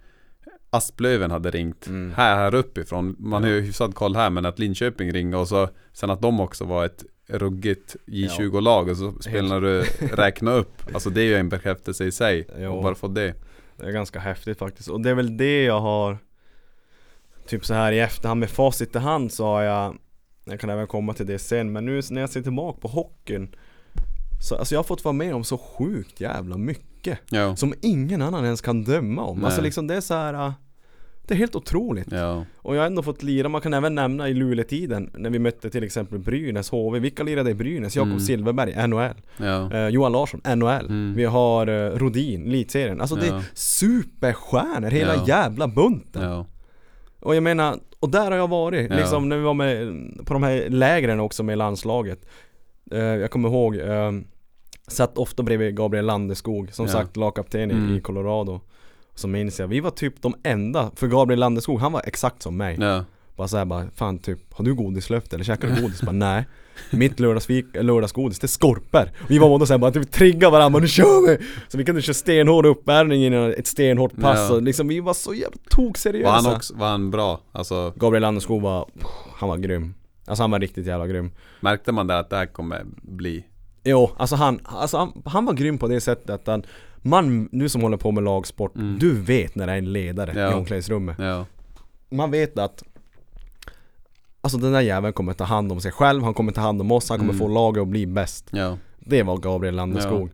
Asplöven 0.75 1.31
hade 1.31 1.51
ringt 1.51 1.87
Mm. 1.87 2.13
här, 2.15 2.35
här 2.35 2.55
uppifrån 2.55 3.15
Man 3.19 3.43
har 3.43 3.49
Ja. 3.49 3.55
ju 3.55 3.61
hyfsad 3.61 3.95
koll 3.95 4.15
här 4.15 4.29
men 4.29 4.45
att 4.45 4.59
Linköping 4.59 5.11
ringer 5.13 5.37
och 5.37 5.47
så 5.47 5.69
Sen 5.93 6.09
att 6.09 6.21
de 6.21 6.39
också 6.39 6.65
var 6.65 6.85
ett 6.85 7.03
ruggigt 7.27 7.95
J20-lag 8.07 8.89
och 8.89 8.97
så 8.97 9.11
spelar 9.19 9.61
du 9.61 9.81
räkna 10.13 10.51
upp 10.51 10.81
Alltså 10.93 11.09
det 11.09 11.21
är 11.21 11.25
ju 11.25 11.35
en 11.35 11.49
bekräftelse 11.49 12.05
i 12.05 12.11
sig 12.11 12.47
Jo. 12.59 12.71
Och 12.73 12.83
bara 12.83 12.95
få 12.95 13.07
det 13.07 13.33
Det 13.77 13.85
är 13.85 13.91
ganska 13.91 14.19
häftigt 14.19 14.59
faktiskt 14.59 14.89
och 14.89 15.01
det 15.01 15.09
är 15.09 15.13
väl 15.15 15.37
det 15.37 15.63
jag 15.63 15.79
har 15.81 16.17
Typ 17.47 17.65
så 17.65 17.73
här 17.73 17.91
i 17.91 17.99
efterhand 17.99 18.39
med 18.39 18.49
facit 18.49 18.95
i 18.95 18.99
hand 18.99 19.31
så 19.31 19.45
har 19.45 19.61
jag 19.61 19.97
Jag 20.45 20.59
kan 20.59 20.69
även 20.69 20.87
komma 20.87 21.13
till 21.13 21.25
det 21.25 21.39
sen 21.39 21.71
men 21.71 21.85
nu 21.85 22.01
när 22.09 22.21
jag 22.21 22.29
ser 22.29 22.41
tillbaka 22.41 22.79
på 22.81 22.87
hockeyn 22.87 23.55
så, 24.41 24.55
Alltså 24.55 24.75
jag 24.75 24.79
har 24.79 24.83
fått 24.83 25.03
vara 25.03 25.13
med 25.13 25.35
om 25.35 25.43
så 25.43 25.57
sjukt 25.57 26.21
jävla 26.21 26.57
mycket 26.57 27.19
Ja, 27.29 27.55
Som 27.55 27.73
ingen 27.81 28.21
annan 28.21 28.45
ens 28.45 28.61
kan 28.61 28.83
döma 28.83 29.23
om 29.23 29.37
Nej. 29.37 29.45
Alltså 29.45 29.61
liksom 29.61 29.87
det 29.87 29.95
är 29.95 30.01
så 30.01 30.13
här. 30.13 30.53
Det 31.27 31.33
är 31.33 31.37
helt 31.37 31.55
otroligt. 31.55 32.07
Ja, 32.11 32.45
Och 32.57 32.75
jag 32.75 32.81
har 32.81 32.87
ändå 32.87 33.01
fått 33.01 33.23
lira, 33.23 33.49
man 33.49 33.61
kan 33.61 33.73
även 33.73 33.95
nämna 33.95 34.29
i 34.29 34.33
Luleå-tiden 34.33 35.09
När 35.17 35.29
vi 35.29 35.39
mötte 35.39 35.69
till 35.69 35.83
exempel 35.83 36.19
Brynäs 36.19 36.69
HV 36.69 36.99
Vilka 36.99 37.23
lirade 37.23 37.49
i 37.51 37.53
Brynäs? 37.53 37.95
Jakob 37.95 38.07
Mm. 38.09 38.19
Silverberg, 38.19 38.87
NHL 38.87 39.13
ja, 39.37 39.71
eh, 39.73 39.87
Johan 39.87 40.11
Larsson, 40.11 40.41
NHL 40.55 40.85
Mm. 40.85 41.13
Vi 41.15 41.23
har 41.25 41.67
eh, 41.67 41.89
Rodin, 41.97 42.47
elitserien. 42.47 43.01
Alltså 43.01 43.15
det 43.15 43.27
Ja. 43.27 43.35
är 43.37 43.43
superstjärnor 43.53 44.89
hela 44.89 45.25
jävla 45.27 45.67
bunten. 45.67 46.43
Och 47.19 47.35
jag 47.35 47.43
menar, 47.43 47.79
och 47.99 48.09
där 48.09 48.31
har 48.31 48.37
jag 48.37 48.47
varit 48.49 48.91
liksom 48.91 49.29
när 49.29 49.37
vi 49.37 49.43
var 49.43 49.53
med 49.53 49.93
på 50.25 50.33
de 50.33 50.43
här 50.43 50.69
lägren 50.69 51.19
också 51.19 51.43
med 51.43 51.57
landslaget. 51.57 52.25
Eh, 52.91 52.99
Jag 52.99 53.31
kommer 53.31 53.49
ihåg 53.49 53.75
eh, 53.75 54.11
Satt 54.87 55.17
ofta 55.17 55.43
bredvid 55.43 55.75
Gabriel 55.75 56.05
Landeskog 56.05 56.73
Som 56.73 56.87
sagt 56.87 57.17
lagkapten 57.17 57.71
i, 57.71 57.73
Mm. 57.73 57.95
i 57.95 58.01
Colorado 58.01 58.61
Så 59.15 59.27
minns 59.27 59.59
jag, 59.59 59.67
vi 59.67 59.79
var 59.79 59.91
typ 59.91 60.21
de 60.21 60.35
enda 60.43 60.91
För 60.95 61.07
Gabriel 61.07 61.39
Landeskog, 61.39 61.79
han 61.79 61.91
var 61.91 62.01
exakt 62.05 62.41
som 62.41 62.57
mig 62.57 62.77
ja, 62.79 63.03
Bara 63.35 63.47
såhär 63.47 63.65
bara, 63.65 63.85
fan 63.95 64.17
typ, 64.19 64.39
har 64.53 64.65
du 64.65 64.75
godislöfte 64.75 65.35
eller 65.35 65.43
käkar 65.45 65.67
du 65.67 65.81
godis? 65.81 66.01
bara 66.01 66.11
nej 66.11 66.45
Mitt 66.91 67.19
lördagsfik, 67.19 67.65
lördagsgodis, 67.73 68.39
det 68.39 68.45
är 68.45 68.47
skorpor 68.47 69.11
Vi 69.27 69.37
var 69.37 69.49
båda 69.49 69.65
såhär 69.65 69.77
bara, 69.77 69.91
typ 69.91 70.11
trigga 70.11 70.49
varandra, 70.49 70.79
nu 70.79 70.87
kör 70.87 71.27
vi! 71.27 71.45
Så 71.67 71.77
vi 71.77 71.85
kunde 71.85 72.01
köra 72.01 72.13
stenhård 72.13 72.65
uppvärmning 72.65 73.25
innan 73.25 73.53
ett 73.53 73.67
stenhårt 73.67 74.15
pass 74.15 74.49
Ja. 74.49 74.55
och 74.55 74.61
liksom 74.61 74.87
vi 74.87 74.99
var 74.99 75.13
så 75.13 75.33
jävla 75.33 75.57
tokseriösa 75.69 76.29
Var 76.31 76.41
han 76.41 76.55
också, 76.55 76.75
var 76.75 76.87
han 76.87 77.11
bra? 77.11 77.39
Alltså 77.51 77.93
Gabriel 77.95 78.21
Landeskog 78.21 78.61
var, 78.61 78.85
han 79.35 79.49
var 79.49 79.57
grym 79.57 79.93
Alltså 80.27 80.43
han 80.43 80.51
var 80.51 80.59
riktigt 80.59 80.85
jävla 80.85 81.07
grym 81.07 81.31
Märkte 81.59 81.91
man 81.91 82.07
där 82.07 82.19
att 82.19 82.29
det 82.29 82.35
här 82.35 82.45
kommer 82.45 82.81
bli? 83.01 83.45
Jo, 83.85 84.11
alltså 84.17 84.35
han, 84.35 84.59
alltså 84.63 84.97
han, 84.97 85.21
han 85.25 85.45
var 85.45 85.53
grym 85.53 85.77
på 85.77 85.87
det 85.87 86.01
sättet 86.01 86.29
att 86.29 86.47
han 86.47 86.63
Man, 87.01 87.49
nu 87.51 87.69
som 87.69 87.81
håller 87.81 87.97
på 87.97 88.11
med 88.11 88.23
lagsport, 88.23 88.75
Mm. 88.75 88.99
du 88.99 89.13
vet 89.21 89.55
när 89.55 89.65
det 89.67 89.73
är 89.73 89.77
en 89.77 89.93
ledare 89.93 90.39
Ja. 90.39 90.51
i 90.51 90.53
omklädningsrummet 90.53 91.15
Ja, 91.19 91.45
Man 92.09 92.31
vet 92.31 92.59
att 92.59 92.83
Alltså 94.41 94.57
den 94.57 94.71
där 94.71 94.81
jäveln 94.81 95.13
kommer 95.13 95.33
ta 95.33 95.43
hand 95.43 95.71
om 95.71 95.81
sig 95.81 95.91
själv, 95.91 96.23
han 96.23 96.33
kommer 96.33 96.51
ta 96.51 96.61
hand 96.61 96.81
om 96.81 96.91
oss, 96.91 97.09
han 97.09 97.17
kommer 97.19 97.33
Mm. 97.33 97.39
få 97.39 97.47
laget 97.47 97.81
att 97.81 97.87
bli 97.87 98.05
bäst 98.05 98.49
ja, 98.51 98.77
Det 98.99 99.23
var 99.23 99.37
Gabriel 99.37 99.75
Landeskog 99.75 100.29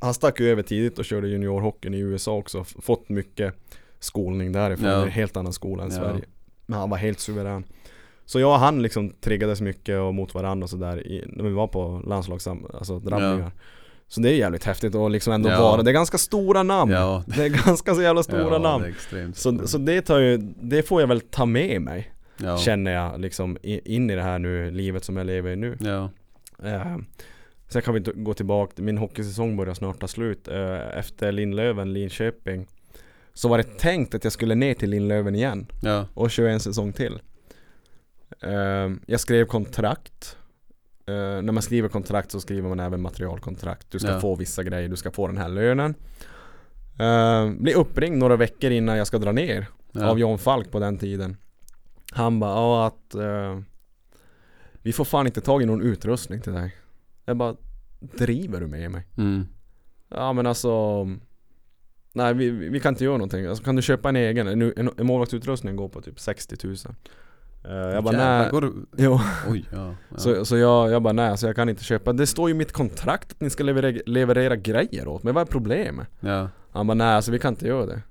Han 0.00 0.14
stack 0.14 0.40
ju 0.40 0.50
över 0.50 0.62
tidigt 0.62 0.98
och 0.98 1.04
körde 1.04 1.28
juniorhockeyn 1.28 1.94
i 1.94 1.98
USA 1.98 2.32
också, 2.36 2.64
fått 2.64 3.08
mycket 3.08 3.54
skolning 4.00 4.52
därifrån, 4.52 4.88
Ja. 4.90 5.02
en 5.02 5.10
helt 5.10 5.36
annan 5.36 5.52
skola 5.52 5.82
än. 5.84 5.90
Sverige 5.90 6.24
Men 6.66 6.78
han 6.78 6.90
var 6.90 6.96
helt 6.98 7.20
suverän 7.20 7.64
Så 8.28 8.40
jag 8.40 8.52
och 8.52 8.58
han 8.58 8.82
liksom 8.82 9.10
triggades 9.20 9.60
mycket 9.60 9.98
och 9.98 10.14
mot 10.14 10.34
varandra 10.34 10.64
och 10.64 10.70
sådär 10.70 11.22
när 11.26 11.44
vi 11.44 11.50
var 11.50 11.66
på 11.66 12.02
landslags 12.06 12.46
alltså 12.46 12.98
drabbningar 12.98 13.52
Så 14.08 14.20
det 14.20 14.30
är 14.30 14.34
jävligt 14.34 14.64
häftigt 14.64 14.94
att 14.94 15.10
liksom 15.10 15.32
ändå 15.32 15.48
Ja. 15.50 15.62
vara, 15.62 15.82
det 15.82 15.90
är 15.90 15.92
ganska 15.94 16.18
stora 16.18 16.62
namn. 16.62 16.92
Ja, 16.92 17.24
Det 17.36 17.44
är 17.44 17.66
ganska 17.66 17.94
så 17.94 18.02
jävla 18.02 18.22
stora 18.22 18.52
ja, 18.52 18.58
namn. 18.58 18.94
så, 19.34 19.66
så 19.66 19.78
det 19.78 20.02
tar 20.02 20.18
ju, 20.18 20.36
det 20.62 20.82
får 20.82 21.00
jag 21.00 21.08
väl 21.08 21.20
ta 21.20 21.46
med 21.46 21.82
mig 21.82 22.12
ja. 22.36 22.58
Känner 22.58 22.90
jag 22.92 23.20
liksom 23.20 23.58
in 23.62 24.10
i 24.10 24.14
det 24.16 24.22
här 24.22 24.38
nu, 24.38 24.70
livet 24.70 25.04
som 25.04 25.16
jag 25.16 25.26
lever 25.26 25.50
i 25.50 25.56
nu. 25.56 25.76
Ja, 25.80 26.10
eh, 26.64 26.96
Sen 27.68 27.82
kan 27.82 27.94
vi 27.94 27.98
inte 27.98 28.12
gå 28.12 28.34
tillbaka, 28.34 28.82
min 28.82 28.98
hockeysäsong 28.98 29.56
börjar 29.56 29.74
snart 29.74 30.00
ta 30.00 30.08
slut. 30.08 30.48
Eh, 30.48 30.98
Efter 30.98 31.32
Lindlöven, 31.32 31.92
Linköping 31.92 32.66
Så 33.34 33.48
var 33.48 33.58
det 33.58 33.78
tänkt 33.78 34.14
att 34.14 34.24
jag 34.24 34.32
skulle 34.32 34.54
ner 34.54 34.74
till 34.74 34.90
Lindlöven 34.90 35.34
igen 35.34 35.66
Ja, 35.82 36.06
och 36.14 36.30
köra 36.30 36.50
en 36.50 36.60
säsong 36.60 36.92
till. 36.92 37.18
Ehm, 38.40 39.00
jag 39.06 39.20
skrev 39.20 39.46
kontrakt. 39.46 40.36
Eh, 41.06 41.14
när 41.14 41.52
man 41.52 41.62
skriver 41.62 41.88
kontrakt 41.88 42.30
så 42.30 42.40
skriver 42.40 42.68
man 42.68 42.80
även 42.80 43.00
materialkontrakt. 43.00 43.90
Du 43.90 43.98
ska 43.98 44.10
Ja. 44.10 44.20
få 44.20 44.34
vissa 44.34 44.62
grejer, 44.62 44.88
du 44.88 44.96
ska 44.96 45.10
få 45.10 45.26
den 45.26 45.38
här 45.38 45.48
lönen. 45.48 45.94
Uh, 47.00 47.60
blir 47.60 47.76
uppringd 47.76 48.18
några 48.18 48.36
veckor 48.36 48.70
innan 48.70 48.98
jag 48.98 49.06
ska 49.06 49.18
dra 49.18 49.32
ner 49.32 49.66
ja. 49.92 50.06
av 50.06 50.18
John 50.18 50.38
Falk 50.38 50.70
på 50.70 50.78
den 50.78 50.98
tiden. 50.98 51.36
Han 52.12 52.40
bara, 52.40 52.50
ja 52.50 52.86
att 52.86 53.14
vi 54.82 54.92
får 54.92 55.04
fan 55.04 55.26
inte 55.26 55.40
tag 55.40 55.62
i 55.62 55.66
någon 55.66 55.82
utrustning 55.82 56.40
till 56.40 56.52
dig. 56.52 56.76
Jag 57.24 57.36
bara, 57.36 57.56
driver 58.00 58.60
du 58.60 58.66
med 58.66 58.90
mig? 58.90 59.06
Mm. 59.16 59.46
Ja 60.08 60.32
men 60.32 60.46
alltså 60.46 61.04
Nej 62.12 62.34
vi, 62.34 62.50
vi 62.50 62.80
kan 62.80 62.94
inte 62.94 63.04
göra 63.04 63.16
någonting. 63.16 63.46
Alltså, 63.46 63.64
kan 63.64 63.76
du 63.76 63.82
köpa 63.82 64.08
en 64.08 64.16
egen? 64.16 64.48
En, 64.48 64.62
en, 64.62 64.90
en 64.98 65.06
målvaktsutrustning 65.06 65.76
går 65.76 65.88
på 65.88 66.00
typ 66.00 66.20
60 66.20 66.56
000. 66.66 66.76
Eh, 67.68 67.74
jag 67.74 68.04
bara 68.04 68.16
nej. 68.16 68.50
Går 68.50 68.60
du... 68.60 68.72
Jo. 68.96 69.20
Oj, 69.48 69.64
ja. 69.72 69.94
ja. 70.10 70.18
Så, 70.18 70.44
så 70.44 70.56
jag, 70.56 70.90
jag 70.90 71.02
bara 71.02 71.12
nej, 71.12 71.38
så 71.38 71.46
jag 71.46 71.56
kan 71.56 71.68
inte 71.68 71.84
köpa. 71.84 72.12
Det 72.12 72.26
står 72.26 72.48
ju 72.48 72.54
i 72.54 72.58
mitt 72.58 72.72
kontrakt 72.72 73.32
att 73.32 73.40
ni 73.40 73.50
ska 73.50 73.64
leverera, 73.64 74.00
leverera 74.06 74.56
grejer 74.56 75.08
åt 75.08 75.22
mig. 75.22 75.32
Vad 75.32 75.40
är 75.40 75.46
problemet? 75.46 76.08
ja. 76.20 76.48
Han 76.70 76.86
bara 76.86 76.94
nej, 76.94 77.06
alltså 77.14 77.30
vi 77.32 77.38
kan 77.38 77.52
inte 77.52 77.66
göra 77.66 77.86
det. 77.86 78.02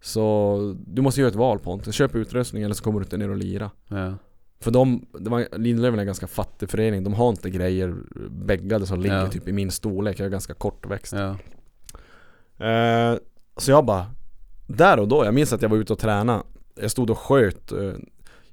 Så 0.00 0.74
du 0.86 1.02
måste 1.02 1.20
göra 1.20 1.28
ett 1.30 1.36
val 1.36 1.58
Pontus. 1.58 1.94
Köp 1.94 2.14
utrustning 2.14 2.62
eller 2.62 2.74
så 2.74 2.84
kommer 2.84 3.00
du 3.00 3.04
inte 3.04 3.16
ner 3.16 3.30
och 3.30 3.36
lira. 3.36 3.70
ja. 3.88 4.14
För 4.60 4.70
de, 4.70 5.06
det 5.18 5.30
var, 5.30 5.58
Lindlöven 5.58 5.98
är 5.98 6.02
en 6.02 6.06
ganska 6.06 6.26
fattig 6.26 6.70
förening. 6.70 7.04
De 7.04 7.14
har 7.14 7.28
inte 7.28 7.50
grejer 7.50 7.94
bäggade 8.30 8.86
som 8.86 9.00
ligger 9.00 9.16
Ja. 9.20 9.28
typ 9.28 9.48
i 9.48 9.52
min 9.52 9.70
storlek. 9.70 10.20
Jag 10.20 10.26
är 10.26 10.30
ganska 10.30 10.54
kortväxt. 10.54 11.12
ja. 11.16 11.36
Eh, 12.66 13.16
så 13.56 13.70
jag 13.70 13.84
bara 13.84 14.06
Där 14.66 14.98
och 14.98 15.08
då, 15.08 15.24
jag 15.24 15.34
minns 15.34 15.52
att 15.52 15.62
jag 15.62 15.68
var 15.68 15.76
ute 15.76 15.92
och 15.92 15.98
tränade 15.98 16.42
Jag 16.80 16.90
stod 16.90 17.10
och 17.10 17.18
sköt 17.18 17.72
eh, 17.72 17.92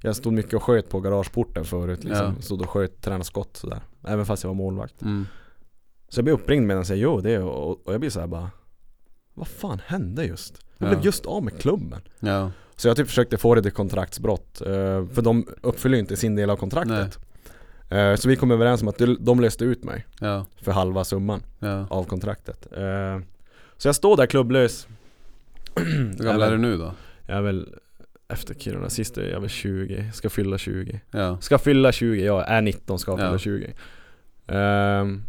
Jag 0.05 0.15
stod 0.15 0.33
mycket 0.33 0.53
och 0.53 0.63
sköt 0.63 0.89
på 0.89 0.99
garageporten 0.99 1.65
förut 1.65 2.03
liksom. 2.03 2.33
Ja. 2.35 2.41
Stod 2.41 2.61
och 2.61 2.69
sköt, 2.69 3.01
tränade 3.01 3.23
skott 3.25 3.57
sådär 3.57 3.79
Även 4.07 4.25
fast 4.25 4.43
jag 4.43 4.47
var 4.49 4.55
målvakt 4.55 5.01
Mm. 5.01 5.25
Så 6.09 6.19
jag 6.19 6.23
blev 6.23 6.33
uppringd 6.35 6.67
medan 6.67 6.83
jag 6.87 6.97
gör 6.97 7.21
det 7.21 7.39
och, 7.39 7.87
och 7.87 7.93
jag 7.93 7.99
blir 7.99 8.09
såhär 8.09 8.27
bara 8.27 8.49
Vad 9.33 9.47
fan 9.47 9.81
hände 9.85 10.25
just? 10.25 10.59
Jag 10.77 10.89
blev 10.89 10.99
Ja. 10.99 11.05
just 11.05 11.25
av 11.25 11.43
med 11.43 11.59
klubben 11.59 12.01
Ja. 12.19 12.51
Så 12.75 12.87
jag 12.87 12.97
typ 12.97 13.07
försökte 13.07 13.37
få 13.37 13.55
det 13.55 13.61
till 13.61 13.71
kontraktsbrott 13.71 14.61
eh, 14.61 15.05
För 15.07 15.21
de 15.21 15.47
uppfyller 15.61 15.95
ju 15.95 15.99
inte 16.01 16.17
sin 16.17 16.35
del 16.35 16.49
av 16.49 16.55
kontraktet 16.55 17.19
Eh, 17.89 18.15
Så 18.15 18.29
vi 18.29 18.35
kom 18.35 18.51
överens 18.51 18.81
om 18.81 18.87
att 18.87 18.97
de- 19.19 19.39
löste 19.39 19.65
ut 19.65 19.83
mig 19.83 20.05
Ja. 20.19 20.45
För 20.61 20.71
halva 20.71 21.03
summan 21.03 21.43
av 21.89 22.03
kontraktet 22.03 22.67
Eh, 22.71 23.19
Så 23.77 23.87
jag 23.87 23.95
står 23.95 24.17
där 24.17 24.25
klubblös 24.25 24.87
Hur 25.75 26.23
gammal 26.23 26.41
är 26.41 26.51
du 26.51 26.57
nu 26.57 26.77
då? 26.77 26.91
Jag 27.27 27.37
är 27.37 27.41
väl 27.41 27.75
efter 28.27 28.53
Kiruna, 28.53 28.89
sist 28.89 29.17
är 29.17 29.29
jag 29.31 29.39
väl 29.39 29.49
20, 29.49 30.11
ska 30.13 30.29
fylla 30.29 30.57
20 30.57 31.01
Ja. 31.11 31.37
Ska 31.41 31.57
fylla 31.57 31.91
20, 31.91 32.25
jag 32.25 32.49
är 32.49 32.61
19, 32.61 32.99
ska 32.99 33.17
fylla 33.17 33.31
Ja. 33.31 33.37
20 33.37 33.73
Ehm, 34.47 35.23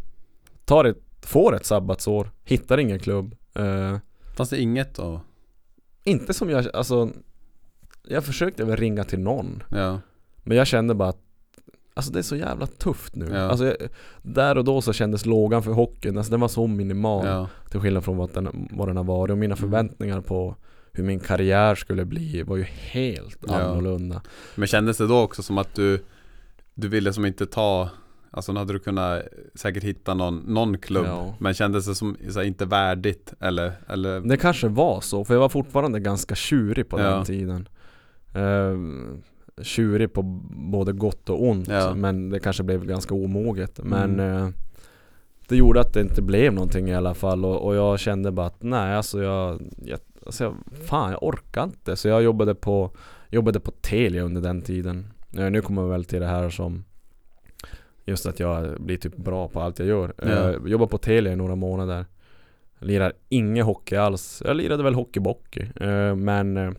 Tar 0.64 0.84
ett, 0.84 1.02
får 1.22 1.56
ett 1.56 1.66
sabbatsår, 1.66 2.30
hittar 2.44 2.78
ingen 2.78 2.98
klubb 2.98 3.36
Ehm, 3.54 3.98
Fanns 4.36 4.50
det 4.50 4.60
inget 4.60 4.94
då? 4.94 5.20
Inte 6.04 6.34
som 6.34 6.50
jag, 6.50 6.66
alltså 6.74 7.10
Jag 8.08 8.24
försökte 8.24 8.64
väl 8.64 8.76
ringa 8.76 9.04
till 9.04 9.18
någon 9.20 9.62
Ja. 9.70 10.00
Men 10.44 10.56
jag 10.56 10.66
kände 10.66 10.94
bara 10.94 11.08
att 11.08 11.18
Alltså 11.94 12.12
det 12.12 12.18
är 12.18 12.22
så 12.22 12.36
jävla 12.36 12.66
tufft 12.66 13.14
nu 13.16 13.26
Ja. 13.32 13.38
Alltså 13.38 13.64
jag, 13.64 13.76
Där 14.22 14.58
och 14.58 14.64
då 14.64 14.80
så 14.82 14.92
kändes 14.92 15.26
lågan 15.26 15.62
för 15.62 15.72
hockeyn, 15.72 16.16
alltså 16.18 16.30
den 16.30 16.40
var 16.40 16.48
så 16.48 16.66
minimal 16.66 17.26
Ja. 17.26 17.48
Till 17.70 17.80
skillnad 17.80 18.04
från 18.04 18.16
vad 18.16 18.34
den, 18.34 18.68
vad 18.72 18.88
den 18.88 18.96
har 18.96 19.04
varit 19.04 19.30
och 19.30 19.38
mina 19.38 19.54
Mm. 19.54 19.56
förväntningar 19.70 20.20
på 20.20 20.56
hur 20.96 21.04
min 21.04 21.20
karriär 21.20 21.74
skulle 21.74 22.04
bli 22.04 22.42
var 22.42 22.56
ju 22.56 22.62
helt 22.62 23.38
Ja. 23.48 23.54
annorlunda 23.54 24.22
Men 24.54 24.66
kändes 24.68 24.98
det 24.98 25.06
då 25.06 25.20
också 25.20 25.42
som 25.42 25.58
att 25.58 25.74
du 25.74 26.00
Du 26.74 26.88
ville 26.88 27.12
som 27.12 27.26
inte 27.26 27.46
ta 27.46 27.88
Alltså 28.30 28.52
nu 28.52 28.58
hade 28.58 28.72
du 28.72 28.78
kunnat 28.78 29.22
säkert 29.54 29.84
hitta 29.84 30.14
någon, 30.14 30.36
någon 30.38 30.78
klubb 30.78 31.06
Ja. 31.06 31.34
Men 31.38 31.54
kändes 31.54 31.86
det 31.86 31.94
som 31.94 32.16
här, 32.34 32.42
inte 32.42 32.64
värdigt 32.64 33.34
eller, 33.40 33.72
eller 33.88 34.20
Det 34.20 34.36
kanske 34.36 34.68
var 34.68 35.00
så, 35.00 35.24
för 35.24 35.34
jag 35.34 35.40
var 35.40 35.48
fortfarande 35.48 36.00
ganska 36.00 36.34
tjurig 36.34 36.88
på 36.88 37.00
Ja. 37.00 37.04
den 37.10 37.24
tiden 37.24 37.68
uh, 38.36 39.16
Tjurig 39.62 40.12
på 40.12 40.22
både 40.72 40.92
gott 40.92 41.30
och 41.30 41.42
ont, 41.48 41.68
Ja. 41.68 41.94
men 41.94 42.30
det 42.30 42.38
kanske 42.40 42.62
blev 42.62 42.84
ganska 42.84 43.14
omoget 43.14 43.80
Men 43.84 44.20
Mm. 44.20 44.36
eh, 44.42 44.48
Det 45.48 45.56
gjorde 45.56 45.80
att 45.80 45.92
det 45.94 46.00
inte 46.00 46.22
blev 46.22 46.52
någonting 46.52 46.88
i 46.88 46.94
alla 46.94 47.14
fall 47.14 47.44
och, 47.44 47.66
och 47.66 47.74
jag 47.76 47.98
kände 48.00 48.32
bara 48.32 48.46
att 48.46 48.62
nej 48.62 48.94
alltså 48.96 49.22
jag, 49.22 49.60
jag, 49.84 49.98
alltså 50.26 50.44
jag 50.44 50.54
Fan 50.86 51.10
jag 51.10 51.22
orkar 51.22 51.64
inte, 51.64 51.96
så 51.96 52.08
jag 52.08 52.22
jobbade 52.22 52.54
på 52.54 52.90
Jobbade 53.30 53.60
på 53.60 53.70
Telia 53.70 54.22
under 54.22 54.40
den 54.40 54.62
tiden 54.62 55.12
Eh, 55.38 55.50
Nu 55.50 55.60
kommer 55.62 55.82
jag 55.82 55.88
väl 55.88 56.04
till 56.04 56.20
det 56.20 56.26
här 56.26 56.50
som 56.50 56.84
Just 58.04 58.26
att 58.26 58.40
jag 58.40 58.80
blir 58.82 58.96
typ 58.96 59.16
bra 59.16 59.48
på 59.48 59.60
allt 59.60 59.78
jag 59.78 59.88
gör 59.88 60.14
Ja. 60.18 60.26
uh, 60.50 60.68
Jobbar 60.70 60.86
på 60.86 60.98
Telia 60.98 61.32
i 61.32 61.36
några 61.36 61.54
månader 61.54 62.04
Lirar 62.78 63.12
ingen 63.28 63.64
hockey 63.66 63.96
alls. 63.96 64.42
Jag 64.46 64.56
lirade 64.56 64.82
väl 64.82 64.94
hockeybockey 64.94 65.60
eh, 65.80 66.14
men 66.14 66.56
eh, 66.56 66.70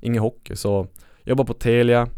ingen 0.00 0.22
hockey. 0.22 0.56
Så 0.56 0.86
jobbar 1.24 1.44
på 1.44 1.54
Telia, 1.54 2.08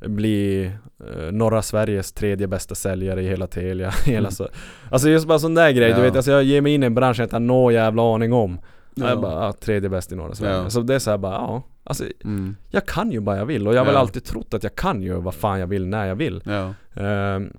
blir 0.00 0.78
eh, 1.00 1.32
norra 1.32 1.62
Sveriges 1.62 2.12
tredje 2.12 2.46
bästa 2.46 2.74
säljare 2.74 3.22
i 3.22 3.28
hela 3.28 3.46
Telia. 3.46 3.90
hela 4.06 4.18
Mm. 4.18 4.30
så. 4.30 4.48
Alltså 4.90 5.08
just 5.08 5.26
bara 5.26 5.38
sån 5.38 5.54
där 5.54 5.70
grej, 5.70 5.88
du 5.92 5.96
Ja. 5.98 6.02
vet. 6.02 6.16
Alltså 6.16 6.30
jag 6.30 6.42
ger 6.44 6.60
mig 6.60 6.74
in 6.74 6.82
i 6.82 6.86
en 6.86 6.94
bransch 6.94 7.18
jag 7.20 7.24
inte 7.24 7.34
har 7.36 7.40
någon 7.40 7.74
jävla 7.74 8.14
aning 8.14 8.32
om. 8.32 8.58
Ja. 9.04 9.08
Jag 9.08 9.20
bara, 9.20 9.48
ah, 9.48 9.52
tredje 9.52 9.88
bäst 9.88 10.12
i 10.12 10.16
norra 10.16 10.34
Sverige. 10.34 10.56
Ja. 10.56 10.70
Så 10.70 10.80
det 10.80 10.94
är 10.94 10.98
så 10.98 11.10
här 11.10 11.18
bara, 11.18 11.32
ja. 11.34 11.62
Alltså 11.84 12.04
mm. 12.24 12.56
jag 12.70 12.86
kan 12.86 13.10
ju 13.12 13.20
bara 13.20 13.36
jag 13.36 13.46
vill 13.46 13.68
och 13.68 13.74
jag 13.74 13.80
har 13.80 13.86
väl 13.86 13.94
Ja. 13.94 14.00
alltid 14.00 14.24
trott 14.24 14.54
att 14.54 14.62
jag 14.62 14.74
kan 14.74 15.02
göra 15.02 15.20
vad 15.20 15.34
fan 15.34 15.60
jag 15.60 15.66
vill 15.66 15.86
när 15.86 16.06
jag 16.06 16.16
vill. 16.16 16.42
Ja. 16.44 16.74
Ehm, 17.02 17.52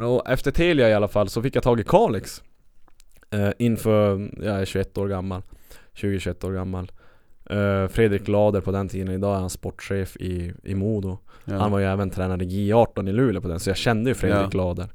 och 0.00 0.30
efter 0.30 0.50
Telia 0.50 0.88
i 0.88 0.94
alla 0.94 1.08
fall 1.08 1.28
så 1.28 1.42
fick 1.42 1.56
jag 1.56 1.62
tag 1.62 1.80
i 1.80 1.84
Kalix 1.84 2.42
uh, 3.34 3.50
Inför, 3.58 4.30
jag 4.42 4.60
är 4.60 4.64
21 4.64 4.98
år 4.98 5.08
gammal 5.08 5.42
20-21 5.94 6.46
år 6.46 6.52
gammal 6.52 6.92
Eh, 7.50 7.88
Fredrik 7.88 8.28
Lader 8.28 8.60
på 8.60 8.72
den 8.72 8.88
tiden, 8.88 9.14
idag 9.14 9.36
är 9.36 9.40
han 9.40 9.50
sportchef 9.50 10.16
i, 10.16 10.52
i 10.64 10.74
Modo 10.74 11.18
Ja. 11.44 11.58
Han 11.58 11.70
var 11.72 11.78
ju 11.78 11.84
även 11.84 12.10
tränare 12.10 12.44
i 12.44 12.72
J18 12.72 13.08
i 13.08 13.12
Luleå 13.12 13.42
på 13.42 13.48
den, 13.48 13.60
så 13.60 13.70
jag 13.70 13.76
kände 13.76 14.10
ju 14.10 14.14
Fredrik. 14.14 14.54
Lader 14.54 14.88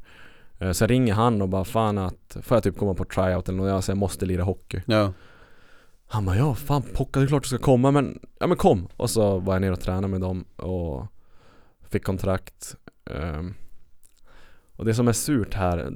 Eh, 0.60 0.72
Så 0.72 0.88
ringer 0.88 1.14
han 1.14 1.42
och 1.42 1.50
bara 1.50 1.64
fan 1.64 1.98
att, 1.98 2.38
får 2.42 2.56
jag 2.56 2.64
typ 2.64 2.78
komma 2.78 2.94
på 2.94 3.06
tryout 3.06 3.50
eller 3.50 3.58
något? 3.58 3.70
Jag 3.70 3.84
säger 3.84 3.96
jag 3.96 4.00
måste 4.00 4.26
lira 4.26 4.44
hockey 4.44 4.82
Ja. 4.86 5.14
Han 6.08 6.26
bara 6.26 6.38
ja, 6.38 6.56
fan 6.56 6.82
Pocka 6.94 7.20
det 7.20 7.26
är 7.26 7.28
klart 7.28 7.44
du 7.44 7.48
ska 7.50 7.58
komma 7.58 7.92
men, 7.92 8.20
ja 8.40 8.48
men 8.48 8.58
kom! 8.58 8.88
Och 8.98 9.10
så 9.10 9.40
var 9.40 9.54
jag 9.56 9.62
ner 9.62 9.72
och 9.72 9.80
tränade 9.80 10.08
med 10.08 10.22
dem 10.22 10.46
och 10.56 11.06
fick 11.90 12.04
kontrakt 12.04 12.76
Ehm, 13.12 13.54
Och 14.76 14.86
det 14.86 14.94
som 14.94 15.08
är 15.08 15.14
surt 15.14 15.54
här 15.54 15.92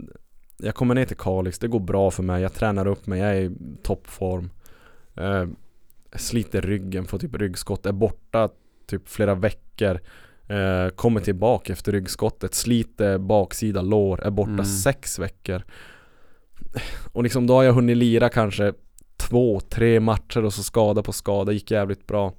Jag 0.58 0.76
kommer 0.76 0.96
ner 0.96 1.06
till 1.06 1.18
Kalix, 1.18 1.60
det 1.60 1.68
går 1.68 1.80
bra 1.80 2.12
för 2.12 2.24
mig, 2.24 2.42
jag 2.42 2.54
tränar 2.54 2.88
upp 2.88 3.08
mig, 3.08 3.20
jag 3.20 3.30
är 3.30 3.42
i 3.42 3.52
toppform 3.84 4.50
Ehm, 5.16 5.56
jag 6.12 6.22
Sliter 6.22 6.62
ryggen, 6.62 7.06
får 7.06 7.18
typ 7.20 7.36
ryggskott, 7.36 7.86
är 7.86 7.92
borta 7.92 8.50
typ 8.88 9.10
flera 9.10 9.36
veckor 9.36 10.00
eh, 10.48 10.90
Kommer 10.96 11.20
tillbaka 11.22 11.74
efter 11.74 11.92
ryggskottet, 11.92 12.54
sliter 12.56 13.18
baksida 13.18 13.82
lår, 13.82 14.22
är 14.22 14.30
borta 14.32 14.52
Mm. 14.52 14.66
sex 14.66 15.20
veckor 15.20 15.64
Och 17.14 17.24
liksom 17.24 17.48
då 17.48 17.54
har 17.54 17.64
jag 17.64 17.74
hunnit 17.74 17.98
lira 17.98 18.30
kanske 18.30 18.74
två, 19.30 19.60
tre 19.60 20.00
matcher 20.00 20.46
och 20.46 20.54
så 20.54 20.64
skada 20.64 21.04
på 21.04 21.12
skada, 21.14 21.52
gick 21.52 21.72
jävligt 21.72 22.08
bra 22.08 22.34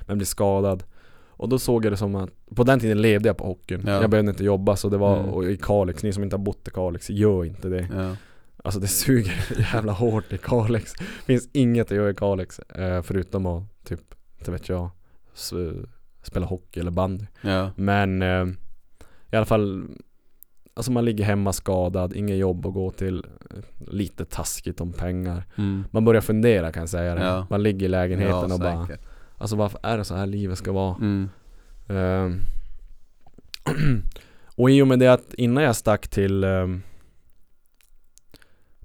Men 0.00 0.18
blir 0.18 0.26
skadad 0.26 0.84
Och 1.28 1.48
då 1.48 1.58
såg 1.58 1.84
jag 1.84 1.92
det 1.92 1.96
som 1.96 2.14
att, 2.14 2.30
på 2.54 2.64
den 2.64 2.80
tiden 2.80 3.02
levde 3.02 3.28
jag 3.28 3.36
på 3.36 3.44
hockeyn 3.46 3.82
Ja. 3.86 4.00
Jag 4.00 4.10
behövde 4.10 4.30
inte 4.30 4.44
jobba 4.44 4.76
så 4.76 4.88
det 4.88 4.96
var, 4.98 5.18
Mm. 5.18 5.30
och 5.30 5.44
i 5.44 5.56
Kalix, 5.56 6.02
ni 6.02 6.12
som 6.12 6.22
inte 6.22 6.36
har 6.36 6.44
bott 6.44 6.68
i 6.68 6.70
Kalix, 6.70 7.10
gör 7.10 7.44
inte 7.44 7.68
det 7.68 7.88
Ja. 7.94 8.16
Alltså 8.64 8.80
det 8.80 8.86
suger 8.88 9.32
jävla 9.72 9.92
hårt 9.92 10.32
i 10.32 10.38
Kalix 10.38 10.92
Finns 11.24 11.48
inget 11.52 11.90
att 11.90 11.96
göra 11.96 12.10
i 12.10 12.14
Kalix 12.14 12.58
eh, 12.58 13.02
Förutom 13.02 13.46
att 13.46 13.62
typ, 13.84 14.00
inte 14.38 14.50
vet 14.50 14.68
jag 14.68 14.90
Spela 16.22 16.46
hockey 16.46 16.80
eller 16.80 16.90
bandy 16.90 17.24
Ja. 17.40 17.70
Men 17.76 18.22
eh, 18.22 18.46
I 19.32 19.36
alla 19.36 19.46
fall 19.46 19.88
Alltså 20.78 20.92
man 20.92 21.04
ligger 21.04 21.24
hemma 21.24 21.52
skadad, 21.52 22.16
inget 22.16 22.36
jobb 22.36 22.66
att 22.66 22.74
gå 22.74 22.90
till 22.90 23.26
Lite 23.78 24.24
taskigt 24.24 24.80
om 24.80 24.92
pengar 24.92 25.44
Mm. 25.56 25.84
Man 25.90 26.04
börjar 26.04 26.20
fundera 26.20 26.72
kan 26.72 26.80
jag 26.82 26.88
säga 26.88 27.14
det 27.14 27.24
Ja. 27.24 27.46
Man 27.50 27.62
ligger 27.62 27.86
i 27.86 27.88
lägenheten 27.88 28.48
Ja, 28.48 28.54
och 28.54 28.60
bara. 28.60 28.88
Alltså 29.38 29.56
varför 29.56 29.80
är 29.82 29.98
det 29.98 30.04
så 30.04 30.14
här 30.14 30.26
livet 30.26 30.58
ska 30.58 30.72
vara? 30.72 30.96
Mm. 30.96 31.28
Ehm. 31.88 32.40
och 34.56 34.70
i 34.70 34.82
och 34.82 34.88
med 34.88 34.98
det 34.98 35.08
att 35.08 35.34
innan 35.34 35.64
jag 35.64 35.76
stack 35.76 36.08
till 36.08 36.44
um, 36.44 36.82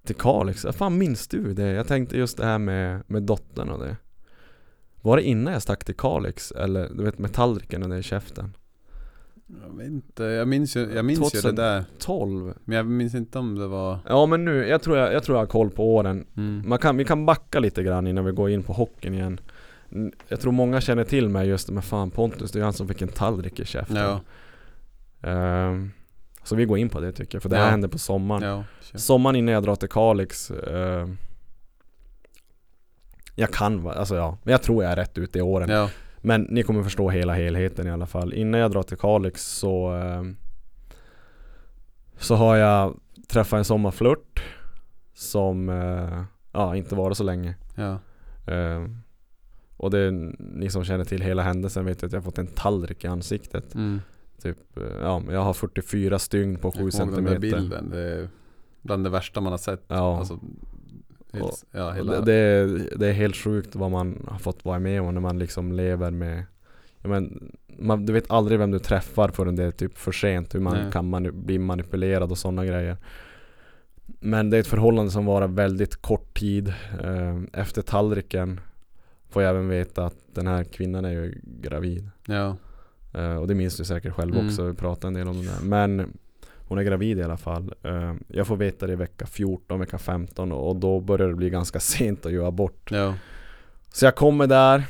Till 0.04 0.16
Kalix, 0.16 0.66
vad 0.66 0.76
fan 0.76 0.98
minns 0.98 1.28
du 1.28 1.54
det? 1.54 1.72
Jag 1.72 1.88
tänkte 1.88 2.18
just 2.18 2.38
det 2.38 2.46
här 2.46 2.60
med, 2.60 3.04
med 3.08 3.24
dottern 3.24 3.70
och 3.70 3.80
det 3.80 3.98
Var 5.02 5.18
det 5.18 5.24
innan 5.24 5.54
jag 5.54 5.62
stack 5.62 5.86
till 5.86 5.96
Kalix? 5.96 6.52
Eller 6.52 6.89
du 6.89 7.04
vet 7.04 7.20
med 7.20 7.34
tallriken 7.34 7.84
och 7.84 7.89
det 7.89 7.98
i 7.98 8.04
käften? 8.04 8.54
Jag 9.62 9.78
vet 9.78 9.88
inte, 9.88 10.24
jag 10.24 10.47
minns 10.47 10.76
ju, 10.76 10.93
jag 10.95 11.06
minns 11.06 11.20
ju 11.20 11.24
2000. 11.24 11.56
det 11.56 11.62
där 11.62 11.84
12? 11.99 12.54
Men 12.66 12.78
jag 12.78 12.86
minns 12.86 13.16
inte 13.16 13.39
om 13.39 13.56
det 13.56 13.68
var 13.68 13.99
Ja 14.08 14.26
men 14.26 14.45
nu, 14.45 14.68
jag 14.68 14.82
tror 14.82 14.97
jag, 14.97 15.14
jag, 15.14 15.24
tror 15.24 15.38
jag 15.38 15.41
har 15.41 15.47
koll 15.47 15.70
på 15.70 15.95
åren 15.95 16.26
mm. 16.38 16.64
Man 16.66 16.80
kan, 16.80 16.97
vi 16.97 17.06
kan 17.06 17.26
backa 17.26 17.60
lite 17.60 17.84
grann 17.84 18.08
innan 18.08 18.26
vi 18.26 18.32
går 18.32 18.49
in 18.49 18.64
på 18.64 18.74
hockeyn 18.74 19.14
igen 19.14 19.39
Jag 20.28 20.39
tror 20.39 20.51
många 20.51 20.82
känner 20.82 21.04
till 21.04 21.30
mig 21.30 21.47
just 21.47 21.70
med 21.70 21.84
fan 21.84 22.12
Pontus, 22.12 22.51
det 22.51 22.60
är 22.60 22.64
han 22.64 22.74
som 22.74 22.88
fick 22.88 23.01
en 23.01 23.08
tallrik 23.08 23.60
i 23.60 23.66
käften 23.66 23.95
Ja, 23.97 24.20
Ehm, 25.24 25.91
Så 26.43 26.56
vi 26.56 26.66
går 26.66 26.78
in 26.78 26.89
på 26.89 26.99
det 26.99 27.12
tycker 27.12 27.36
jag, 27.36 27.41
för 27.41 27.49
det 27.49 27.56
här 27.56 27.64
Ja. 27.64 27.70
hände 27.70 27.89
på 27.89 27.99
sommaren 27.99 28.43
ja, 28.43 28.64
kör. 28.82 28.97
Sommaren 28.97 29.36
innan 29.36 29.54
jag 29.54 29.64
drar 29.64 29.76
till 29.76 29.89
Kalix 29.89 30.51
ehm, 30.51 31.18
Jag 33.36 33.51
kan 33.51 33.88
alltså 33.88 34.16
ja, 34.16 34.38
men 34.43 34.51
jag 34.51 34.62
tror 34.62 34.84
jag 34.84 34.91
är 34.91 34.95
rätt 34.95 35.18
ute 35.18 35.39
i 35.39 35.41
åren 35.41 35.70
ja, 35.70 35.89
Men 36.26 36.42
ni 36.42 36.64
kommer 36.64 36.84
förstå 36.84 37.10
hela 37.10 37.34
helheten 37.34 37.88
i 37.88 37.92
alla 37.92 38.06
fall. 38.06 38.34
Innan 38.34 38.60
jag 38.60 38.72
drar 38.72 38.84
till 38.84 38.98
Kalix 38.98 39.46
så 39.46 39.88
ehm, 39.90 40.36
Så 42.18 42.36
har 42.36 42.56
jag 42.56 43.00
träffat 43.28 43.58
en 43.58 43.66
sommarflört 43.66 44.44
Som 45.14 45.70
eh, 45.70 46.24
Ja, 46.52 46.76
inte 46.76 46.96
varit 46.96 47.18
så 47.18 47.24
länge. 47.24 47.56
Ja, 47.76 48.00
Ehm, 48.48 48.98
Och 49.78 49.92
det, 49.92 50.12
ni 50.40 50.70
som 50.70 50.84
känner 50.84 51.04
till 51.06 51.22
hela 51.22 51.42
händelsen 51.42 51.86
vet 51.86 52.04
att 52.04 52.12
jag 52.12 52.20
har 52.20 52.24
fått 52.24 52.38
en 52.38 52.48
tallrik 52.48 53.04
i 53.04 53.08
ansiktet. 53.08 53.76
Mm. 53.76 54.02
Typ, 54.42 54.78
eh, 54.78 54.84
ja 55.02 55.22
jag 55.30 55.42
har 55.42 55.54
44 55.54 56.20
stygn 56.20 56.56
på 56.58 56.72
7 56.72 56.80
Jag 56.84 56.92
kommer 56.92 57.16
den 57.16 57.26
där 57.26 57.40
bilden, 57.40 57.90
det 57.90 58.00
är 58.00 58.30
bland 58.82 59.04
det 59.04 59.10
värsta 59.10 59.42
man 59.42 59.54
har 59.54 59.58
sett. 59.58 59.84
Ja, 59.88 60.18
Alltså, 60.20 60.40
Och- 61.42 61.58
ja, 61.72 61.92
hela, 61.92 62.22
det, 62.22 62.34
är- 62.34 62.98
det 62.98 63.08
är 63.08 63.14
helt 63.14 63.36
sjukt 63.36 63.76
vad 63.76 63.92
man 63.92 64.26
har 64.28 64.40
fått 64.40 64.66
vara 64.66 64.80
med 64.80 65.02
om 65.02 65.14
när 65.14 65.22
man 65.22 65.40
liksom 65.40 65.72
lever 65.72 66.12
med 66.12 66.44
men, 67.06 67.52
man, 67.80 68.06
Du 68.06 68.14
vet 68.14 68.32
aldrig 68.32 68.60
vem 68.60 68.72
du 68.72 68.80
träffar 68.80 69.30
förrän 69.30 69.56
det 69.56 69.64
är 69.64 69.72
typ 69.72 69.98
för 69.98 70.12
sent 70.12 70.56
Hur 70.56 70.60
man 70.60 70.74
Nej. 70.78 70.92
kan 70.92 71.06
mani- 71.16 71.32
bli 71.32 71.60
manipulerad 71.60 72.32
och 72.32 72.38
sådana 72.38 72.66
grejer 72.66 72.98
Men 74.20 74.50
det 74.50 74.58
är 74.58 74.62
ett 74.62 74.68
förhållande 74.68 75.12
som 75.12 75.26
varar 75.26 75.48
väldigt 75.48 75.96
kort 76.02 76.34
tid 76.40 76.74
Eh, 77.04 77.40
Efter 77.54 77.82
tallriken 77.82 78.60
Får 79.30 79.44
jag 79.44 79.50
även 79.50 79.68
veta 79.70 80.06
att 80.06 80.16
den 80.34 80.48
här 80.48 80.64
kvinnan 80.64 81.06
är 81.06 81.12
ju 81.12 81.42
gravid 81.44 82.10
ja, 82.26 82.56
Eh, 83.14 83.36
Och 83.36 83.48
det 83.48 83.56
minns 83.56 83.78
du 83.78 83.84
säkert 83.86 84.14
själv 84.14 84.34
Mm. 84.36 84.48
också, 84.48 84.64
vi 84.64 84.74
pratade 84.74 85.08
en 85.08 85.14
del 85.14 85.28
om 85.28 85.38
det 85.46 85.52
där 85.52 85.62
Men 85.64 86.18
hon 86.68 86.78
är 86.78 86.84
gravid 86.84 87.18
i 87.20 87.24
alla 87.24 87.38
fall. 87.38 87.74
Eh, 87.84 88.14
Jag 88.28 88.47
får 88.47 88.55
veta 88.57 88.88
det 88.88 88.93
i 88.93 88.95
vecka 88.95 89.26
14, 89.26 89.80
vecka 89.80 89.97
15 89.97 90.51
och 90.51 90.76
då 90.76 90.99
börjar 90.99 91.28
det 91.28 91.36
bli 91.36 91.49
ganska 91.49 91.80
sent 91.93 92.26
att 92.26 92.32
göra 92.32 92.47
abort. 92.47 92.91
Ja, 92.91 93.14
Så 93.93 94.05
jag 94.05 94.16
kommer 94.16 94.47
där. 94.47 94.84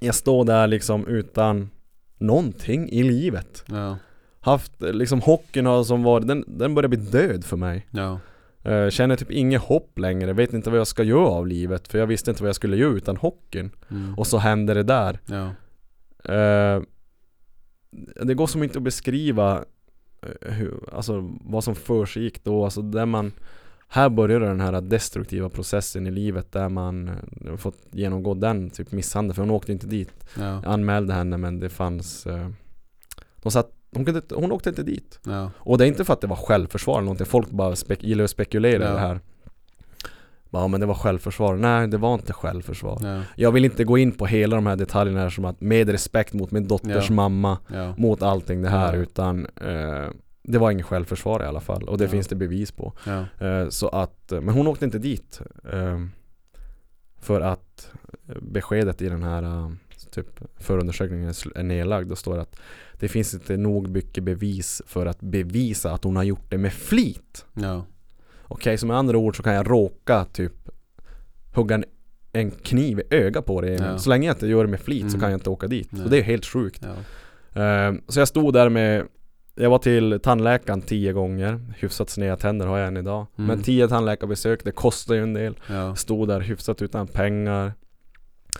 Jag 0.00 0.14
står 0.14 0.44
där 0.44 0.66
liksom 0.66 1.06
utan 1.06 1.70
någonting 2.18 2.88
i 2.90 3.02
livet. 3.02 3.64
Ja, 3.66 3.96
Haft, 4.40 4.72
liksom 4.80 5.20
hockeyn 5.20 5.66
har 5.66 5.84
som 5.84 6.02
varit, 6.02 6.28
den, 6.28 6.44
den 6.46 6.74
börjar 6.74 6.88
bli 6.88 6.98
död 6.98 7.44
för 7.44 7.56
mig. 7.56 7.86
Ja, 7.90 8.18
Eh, 8.64 8.88
Känner 8.90 9.16
typ 9.16 9.30
inget 9.30 9.62
hopp 9.62 9.98
längre, 9.98 10.32
vet 10.32 10.52
inte 10.52 10.70
vad 10.70 10.78
jag 10.78 10.86
ska 10.86 11.02
göra 11.02 11.26
av 11.28 11.46
livet 11.46 11.88
För 11.88 11.98
jag 11.98 12.06
visste 12.06 12.30
inte 12.30 12.42
vad 12.42 12.48
jag 12.48 12.56
skulle 12.56 12.76
göra 12.76 12.92
utan 12.92 13.16
hockeyn. 13.16 13.70
Mm. 13.90 14.14
Och 14.18 14.26
så 14.26 14.38
händer 14.38 14.74
det 14.74 14.82
där. 14.82 15.18
Ja, 15.26 15.50
Eh, 16.34 16.82
det 18.22 18.34
går 18.34 18.46
som 18.46 18.62
inte 18.62 18.78
att 18.78 18.82
beskriva 18.82 19.64
hur, 20.40 20.80
alltså, 20.92 21.30
vad 21.40 21.64
som 21.64 21.74
försiggick 21.74 22.44
då, 22.44 22.64
alltså 22.64 22.82
där 22.82 23.06
man 23.06 23.32
Här 23.90 24.08
började 24.08 24.46
den 24.46 24.60
här 24.60 24.80
destruktiva 24.80 25.48
processen 25.48 26.06
i 26.06 26.10
livet 26.10 26.52
där 26.52 26.68
man 26.68 27.08
eh, 27.46 27.56
fått 27.56 27.76
genomgå 27.90 28.34
den 28.34 28.70
typ 28.70 28.92
misshandel, 28.92 29.34
för 29.34 29.42
hon 29.42 29.50
åkte 29.50 29.72
inte 29.72 29.86
dit. 29.86 30.10
Ja, 30.38 30.42
Jag 30.44 30.66
anmälde 30.66 31.14
henne 31.14 31.36
men 31.36 31.60
det 31.60 31.68
fanns 31.68 32.26
eh, 32.26 32.48
De 33.42 33.52
satt, 33.52 33.70
hon, 33.94 34.04
kunde, 34.04 34.22
hon 34.34 34.52
åkte 34.52 34.68
inte 34.68 34.82
dit. 34.82 35.20
Ja, 35.26 35.50
Och 35.56 35.78
det 35.78 35.84
är 35.84 35.88
inte 35.88 36.04
för 36.04 36.12
att 36.12 36.20
det 36.20 36.26
var 36.26 36.36
självförsvar 36.36 36.94
eller 36.94 37.04
någonting, 37.04 37.26
folk 37.26 37.50
bara 37.50 37.76
spek, 37.76 38.02
gillar 38.04 38.24
att 38.24 38.30
spekulera 38.30 38.82
i 38.82 38.86
Ja. 38.86 38.92
det 38.92 38.98
här 38.98 39.20
Ja 40.50 40.68
men 40.68 40.80
det 40.80 40.86
var 40.86 40.94
självförsvar, 40.94 41.56
nej 41.56 41.88
det 41.88 41.96
var 41.98 42.14
inte 42.14 42.32
självförsvar. 42.32 42.98
Ja, 43.02 43.22
jag 43.36 43.52
vill 43.52 43.64
inte 43.64 43.84
gå 43.84 43.98
in 43.98 44.12
på 44.12 44.26
hela 44.26 44.56
de 44.56 44.66
här 44.66 44.76
detaljerna 44.76 45.20
här 45.20 45.30
som 45.30 45.44
att 45.44 45.60
med 45.60 45.88
respekt 45.88 46.32
mot 46.34 46.50
min 46.50 46.68
dotters 46.68 47.10
Ja. 47.10 47.14
mamma 47.14 47.58
ja, 47.74 47.94
Mot 47.96 48.22
allting 48.22 48.62
det 48.62 48.68
här 48.68 48.94
utan 48.96 49.46
eh, 49.46 50.06
Det 50.42 50.58
var 50.58 50.70
ingen 50.70 50.84
självförsvar 50.86 51.42
i 51.42 51.46
alla 51.46 51.60
fall 51.60 51.82
och 51.82 51.98
det 51.98 52.08
finns 52.08 52.28
det 52.28 52.36
bevis 52.36 52.72
på. 52.72 52.92
Eh, 53.38 53.68
Så 53.68 53.88
att, 53.88 54.30
men 54.30 54.48
hon 54.48 54.66
åkte 54.66 54.84
inte 54.84 54.98
dit 54.98 55.40
eh, 55.72 56.00
För 57.20 57.40
att 57.40 57.90
beskedet 58.42 59.02
i 59.02 59.08
den 59.08 59.22
här 59.22 59.42
eh, 59.42 59.70
typ 60.10 60.40
förundersökningen 60.56 61.28
är 61.54 61.62
nedlagd 61.62 62.12
och 62.12 62.18
står 62.18 62.38
att 62.38 62.60
Det 62.98 63.08
finns 63.08 63.34
inte 63.34 63.56
nog 63.56 63.88
mycket 63.88 64.24
bevis 64.24 64.82
för 64.86 65.06
att 65.06 65.20
bevisa 65.20 65.92
att 65.92 66.04
hon 66.04 66.16
har 66.16 66.22
gjort 66.24 66.50
det 66.50 66.58
med 66.58 66.72
flit 66.72 67.46
Okej, 68.48 68.78
så 68.78 68.86
med 68.86 68.96
andra 68.96 69.18
ord 69.18 69.36
så 69.36 69.42
kan 69.42 69.54
jag 69.54 69.70
råka 69.70 70.24
typ 70.32 70.52
hugga 71.54 71.74
en, 71.74 71.84
en 72.32 72.50
kniv 72.50 72.98
i 73.00 73.02
ögat 73.10 73.44
på 73.46 73.60
dig 73.60 73.74
Ja. 73.80 73.98
Så 73.98 74.10
länge 74.10 74.26
jag 74.26 74.34
inte 74.34 74.46
gör 74.46 74.64
det 74.64 74.70
med 74.70 74.80
flit 74.80 75.02
så 75.02 75.08
Mm. 75.08 75.20
kan 75.20 75.30
jag 75.30 75.36
inte 75.36 75.50
åka 75.50 75.66
dit. 75.66 75.88
Nej. 75.92 76.02
Så 76.02 76.08
det 76.08 76.18
är 76.18 76.22
helt 76.22 76.46
sjukt. 76.46 76.82
ja, 76.84 76.94
Eh, 77.62 77.94
så 78.08 78.20
jag 78.20 78.28
stod 78.28 78.52
där 78.52 78.68
med 78.68 79.06
Jag 79.54 79.70
var 79.70 79.78
till 79.78 80.20
tandläkaren 80.22 80.82
tio 80.82 81.12
gånger 81.12 81.60
Hyfsat 81.78 82.10
sneda 82.10 82.36
tänder 82.36 82.66
har 82.66 82.78
jag 82.78 82.88
än 82.88 82.96
idag. 82.96 83.26
Mm. 83.38 83.46
Men 83.48 83.62
tio 83.62 83.88
tandläkarbesök, 83.88 84.64
det 84.64 84.70
kostar 84.70 85.14
ju 85.14 85.22
en 85.22 85.34
del. 85.34 85.56
ja, 85.68 85.94
Stod 85.96 86.28
där 86.28 86.40
hyfsat 86.40 86.82
utan 86.82 87.06
pengar. 87.06 87.72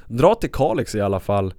Dra 0.07 0.35
till 0.35 0.51
Kalix 0.51 0.95
i 0.95 1.01
alla 1.01 1.21
fall. 1.21 1.55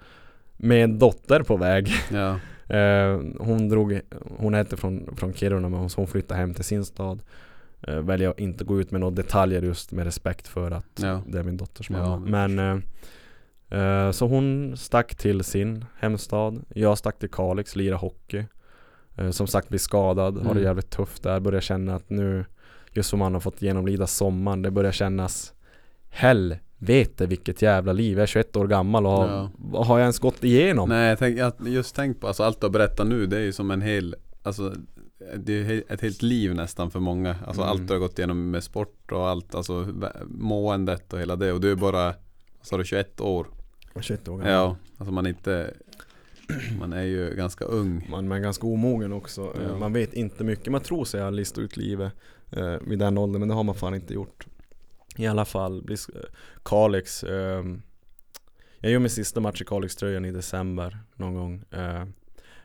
Med 0.58 0.84
en 0.84 1.00
dotter 1.00 1.44
på 1.44 1.58
väg. 1.58 1.90
ja, 2.12 2.40
Eh, 2.76 3.20
hon 3.40 3.70
drog, 3.70 4.00
hon 4.38 4.54
är 4.54 4.60
inte 4.60 4.78
från, 4.78 5.16
från 5.18 5.34
Kiruna 5.34 5.70
men 5.70 5.90
hon 5.96 6.08
flyttade 6.08 6.40
hem 6.40 6.54
till 6.54 6.64
sin 6.64 6.86
stad. 6.86 7.22
Eh, 7.88 7.96
väljer 8.00 8.30
att 8.30 8.40
inte 8.40 8.64
gå 8.64 8.82
ut 8.82 8.92
med 8.92 9.02
några 9.02 9.16
detaljer 9.16 9.62
just 9.62 9.92
med 9.92 10.06
respekt 10.06 10.48
för 10.48 10.72
att 10.72 10.86
ja, 11.02 11.22
det 11.28 11.40
är 11.40 11.44
min 11.44 11.58
dotters 11.58 11.90
Ja, 11.90 11.98
mamma. 11.98 12.18
men 12.26 12.56
men 12.56 12.84
eh, 13.72 14.06
eh, 14.06 14.12
så 14.12 14.28
hon 14.28 14.78
stack 14.78 15.16
till 15.16 15.44
sin 15.44 15.86
hemstad. 16.00 16.66
Jag 16.76 16.98
stack 16.98 17.20
till 17.20 17.30
Kalix, 17.30 17.76
lira 17.76 17.96
hockey. 17.96 18.44
Eh, 19.18 19.30
som 19.32 19.48
sagt 19.48 19.70
blir 19.70 19.80
skadad, 19.80 20.34
har 20.38 20.44
det 20.44 20.50
Mm. 20.52 20.64
jävligt 20.64 20.90
tufft 20.90 21.24
där. 21.24 21.40
Börjar 21.40 21.62
känna 21.62 21.96
att 21.96 22.10
nu, 22.10 22.46
just 22.92 23.10
som 23.10 23.20
man 23.20 23.34
har 23.34 23.42
fått 23.42 23.62
genomlida 23.62 24.08
sommaren, 24.08 24.62
det 24.62 24.72
börjar 24.72 24.92
kännas 24.92 25.54
Helvete 26.10 27.26
vilket 27.26 27.62
jävla 27.62 27.94
liv. 27.94 28.18
Jag 28.18 28.24
är 28.24 28.28
21 28.28 28.56
år 28.56 28.68
gammal 28.68 29.06
och 29.06 29.12
har, 29.12 29.28
Ja. 29.28 29.50
vad 29.58 29.88
har 29.88 29.98
jag 30.00 30.04
ens 30.04 30.20
gått 30.20 30.44
igenom? 30.44 30.90
Nej, 30.90 31.10
jag 31.10 31.20
tänk, 31.20 31.40
just 31.68 31.96
tänk 31.96 32.22
på, 32.22 32.28
alltså 32.28 32.44
allt 32.44 32.62
du 32.62 32.66
har 32.66 32.72
berättat 32.72 33.08
nu, 33.08 33.26
det 33.26 33.38
är 33.38 33.42
ju 33.42 33.52
som 33.54 33.72
en 33.72 33.82
hel, 33.82 34.16
alltså 34.44 34.74
det 35.38 35.54
är 35.54 35.84
ett 35.94 36.02
helt 36.02 36.22
liv 36.22 36.56
nästan 36.56 36.92
för 36.92 37.00
många. 37.00 37.36
Alltså 37.46 37.62
Mm. 37.62 37.72
allt 37.72 37.88
du 37.88 37.94
har 37.94 38.00
gått 38.00 38.20
igenom 38.20 38.52
med 38.52 38.64
sport 38.64 39.12
och 39.12 39.28
allt, 39.30 39.56
alltså 39.56 39.88
måendet 40.28 41.14
och 41.14 41.20
hela 41.20 41.36
det. 41.36 41.54
Och 41.54 41.62
du 41.62 41.72
är 41.72 41.76
bara, 41.76 42.14
sa 42.62 42.78
du 42.78 42.86
21 42.86 43.22
år? 43.22 43.48
Jag 43.94 43.98
är 43.98 44.02
21 44.02 44.28
år 44.28 44.38
gammal. 44.38 44.52
Ja, 44.54 44.76
alltså 44.98 45.12
man 45.14 45.26
är 45.26 45.30
inte, 45.30 45.74
man 46.80 46.94
är 46.94 47.04
ju 47.04 47.36
ganska 47.36 47.66
ung. 47.66 48.08
Man, 48.12 48.28
man 48.28 48.38
är 48.38 48.42
ganska 48.42 48.68
omogen 48.68 49.14
också. 49.14 49.42
Eh, 49.42 49.62
Ja. 49.70 49.78
Man 49.78 49.94
vet 49.94 50.14
inte 50.14 50.44
mycket. 50.44 50.72
Man 50.72 50.82
tror 50.82 51.06
sig 51.06 51.22
ha 51.22 51.30
listat 51.30 51.60
ut 51.60 51.78
livet 51.78 52.14
eh, 52.52 52.76
vid 52.82 53.00
den 53.00 53.18
åldern, 53.18 53.40
men 53.40 53.48
det 53.50 53.56
har 53.56 53.64
man 53.64 53.76
fan 53.76 53.96
inte 53.96 54.14
gjort. 54.14 54.48
I 55.16 55.28
alla 55.28 55.46
fall, 55.46 55.82
blir 55.84 55.96
sk- 55.96 56.26
Kalix. 56.64 57.24
ehm, 57.24 57.82
jag 58.80 58.92
gör 58.92 59.00
min 59.00 59.10
sista 59.10 59.40
match 59.40 59.62
i 59.62 59.66
Kalix-tröjan 59.66 60.26
i 60.26 60.32
december 60.32 60.98
någon 61.16 61.34
gång. 61.36 61.64
Eh, 61.72 62.06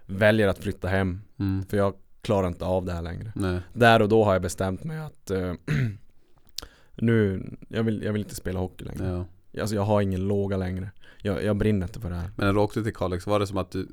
väljer 0.06 0.48
att 0.48 0.58
flytta 0.58 0.88
hem, 0.88 1.20
Mm. 1.38 1.64
för 1.66 1.76
jag 1.76 1.94
klarar 2.24 2.48
inte 2.48 2.64
av 2.64 2.84
det 2.84 2.92
här 2.92 3.02
längre. 3.02 3.32
Nej, 3.34 3.60
Där 3.72 4.02
och 4.02 4.08
då 4.08 4.24
har 4.24 4.32
jag 4.32 4.42
bestämt 4.42 4.84
mig 4.84 4.98
att 4.98 5.30
eh, 5.30 5.52
nu, 6.94 7.42
jag 7.68 7.82
vill, 7.82 8.02
jag 8.02 8.12
vill 8.12 8.22
inte 8.22 8.34
spela 8.34 8.58
hockey 8.60 8.84
längre. 8.84 9.06
ja. 9.52 9.60
Alltså 9.60 9.76
jag 9.76 9.82
har 9.82 10.00
ingen 10.00 10.28
låga 10.28 10.56
längre. 10.56 10.90
Jag, 11.22 11.44
jag 11.44 11.56
brinner 11.56 11.86
inte 11.86 12.00
för 12.00 12.10
det 12.10 12.16
här. 12.16 12.30
Men 12.36 12.46
när 12.46 12.52
du 12.52 12.58
åkte 12.60 12.82
till 12.82 12.94
Kalix, 12.94 13.26
var 13.26 13.40
det 13.40 13.46
som 13.46 13.56
att 13.58 13.70
du, 13.70 13.88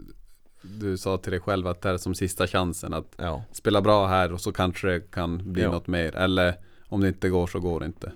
du 0.61 0.97
sa 0.97 1.17
till 1.17 1.31
dig 1.31 1.39
själv 1.41 1.67
att 1.67 1.81
det 1.81 1.87
här 1.89 1.93
är 1.93 1.97
som 1.97 2.15
sista 2.15 2.47
chansen 2.47 2.93
att 2.93 3.13
Ja. 3.17 3.43
spela 3.51 3.81
bra 3.81 4.07
här 4.07 4.33
och 4.33 4.41
så 4.41 4.51
kanske 4.53 4.87
det 4.87 5.11
kan 5.11 5.53
bli 5.53 5.61
Ja. 5.63 5.71
något 5.71 5.87
mer. 5.87 6.15
Eller 6.15 6.55
om 6.87 7.01
det 7.01 7.07
inte 7.07 7.29
går 7.29 7.47
så 7.47 7.59
går 7.59 7.79
det 7.79 7.85
inte. 7.85 8.11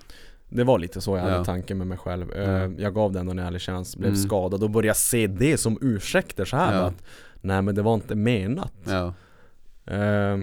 Det 0.49 0.63
var 0.63 0.79
lite 0.79 1.01
så 1.01 1.15
jag 1.17 1.23
hade 1.23 1.35
Ja. 1.35 1.45
tanken 1.45 1.77
med 1.77 1.87
mig 1.87 1.97
själv. 1.97 2.31
Ja. 2.35 2.67
Jag 2.83 2.93
gav 2.93 3.11
den 3.11 3.29
en 3.29 3.39
ärlig 3.39 3.61
chans, 3.61 3.97
blev 3.97 4.11
Mm. 4.11 4.21
skadad 4.23 4.63
och 4.63 4.69
började 4.69 4.97
se 4.99 5.27
det 5.27 5.57
som 5.57 5.77
ursäkter 5.81 6.45
så 6.45 6.57
här 6.57 6.73
Ja. 6.75 6.81
att 6.85 7.03
Nej 7.41 7.61
men 7.61 7.75
det 7.75 7.81
var 7.81 7.93
inte 7.93 8.15
menat. 8.15 8.73
Ja, 8.83 9.13
Eh, 9.85 10.37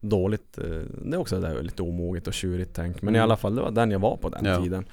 dåligt, 0.00 0.58
eh, 0.58 0.64
det 1.04 1.16
är 1.16 1.20
också 1.20 1.40
där 1.40 1.62
lite 1.62 1.82
omoget 1.82 2.26
och 2.26 2.34
tjurigt 2.34 2.70
tänk. 2.74 3.02
Men 3.02 3.14
i 3.14 3.18
Mm. 3.18 3.24
alla 3.24 3.36
fall, 3.36 3.54
det 3.56 3.62
var 3.62 3.70
den 3.70 3.90
jag 3.90 3.98
var 3.98 4.16
på 4.16 4.28
den 4.28 4.44
Ja. 4.44 4.62
tiden. 4.62 4.84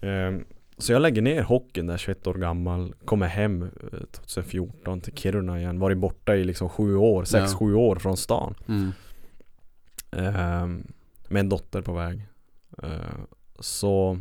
Eh, 0.00 0.38
så 0.78 0.92
jag 0.92 1.02
lägger 1.02 1.22
ner 1.22 1.42
hockeyn 1.42 1.86
där 1.86 1.96
21 1.96 2.26
år 2.26 2.34
gammal, 2.34 2.94
kommer 3.04 3.26
hem 3.26 3.62
eh, 3.62 3.68
2014 4.10 5.00
till 5.00 5.12
Kiruna 5.16 5.60
igen. 5.60 5.78
Varit 5.78 5.98
borta 5.98 6.36
i 6.36 6.44
liksom 6.44 6.68
sju 6.68 6.96
år, 6.96 7.24
sex 7.24 7.50
Ja. 7.52 7.58
sju 7.58 7.74
år 7.74 7.96
från 7.96 8.16
stan. 8.16 8.54
mm. 8.68 8.90
Ehm, 10.12 10.86
med 11.28 11.40
en 11.40 11.48
dotter 11.48 11.82
på 11.82 11.92
väg. 11.92 12.26
Ehm, 12.82 13.26
så 13.58 14.18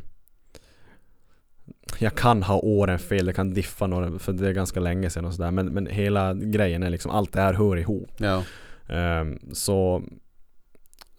Jag 1.99 2.15
kan 2.15 2.43
ha 2.43 2.55
åren 2.59 2.99
fel, 2.99 3.25
det 3.25 3.33
kan 3.33 3.53
diffa 3.53 3.87
några, 3.87 4.19
för 4.19 4.33
det 4.33 4.47
är 4.47 4.51
ganska 4.53 4.79
länge 4.79 5.09
sedan 5.09 5.25
och 5.25 5.33
sådär 5.33 5.51
men, 5.51 5.65
men 5.65 5.87
hela 5.87 6.33
grejen 6.33 6.83
är 6.83 6.89
liksom, 6.89 7.11
allt 7.11 7.33
det 7.33 7.41
här 7.41 7.53
hör 7.53 7.77
ihop 7.77 8.09
Ja. 8.17 8.43
Ehm, 8.87 9.39
så, 9.53 10.03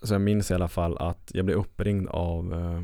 så 0.02 0.14
jag 0.14 0.20
minns 0.20 0.50
i 0.50 0.54
alla 0.54 0.68
fall 0.68 0.98
att 0.98 1.30
jag 1.34 1.44
blev 1.44 1.58
uppringd 1.58 2.08
av 2.08 2.52
eh, 2.52 2.82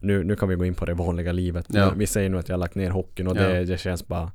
nu, 0.00 0.24
nu 0.24 0.36
kan 0.36 0.48
vi 0.48 0.54
gå 0.54 0.64
in 0.64 0.74
på 0.74 0.84
det 0.84 0.94
vanliga 0.94 1.32
livet. 1.32 1.66
Ja. 1.68 1.92
Vi 1.96 2.06
säger 2.06 2.28
nu 2.30 2.38
att 2.38 2.48
jag 2.48 2.56
har 2.56 2.60
lagt 2.60 2.74
ner 2.74 2.90
hockeyn 2.90 3.26
och 3.26 3.36
Ja. 3.36 3.42
det, 3.48 3.64
det 3.64 3.78
känns 3.78 4.06
bara 4.06 4.32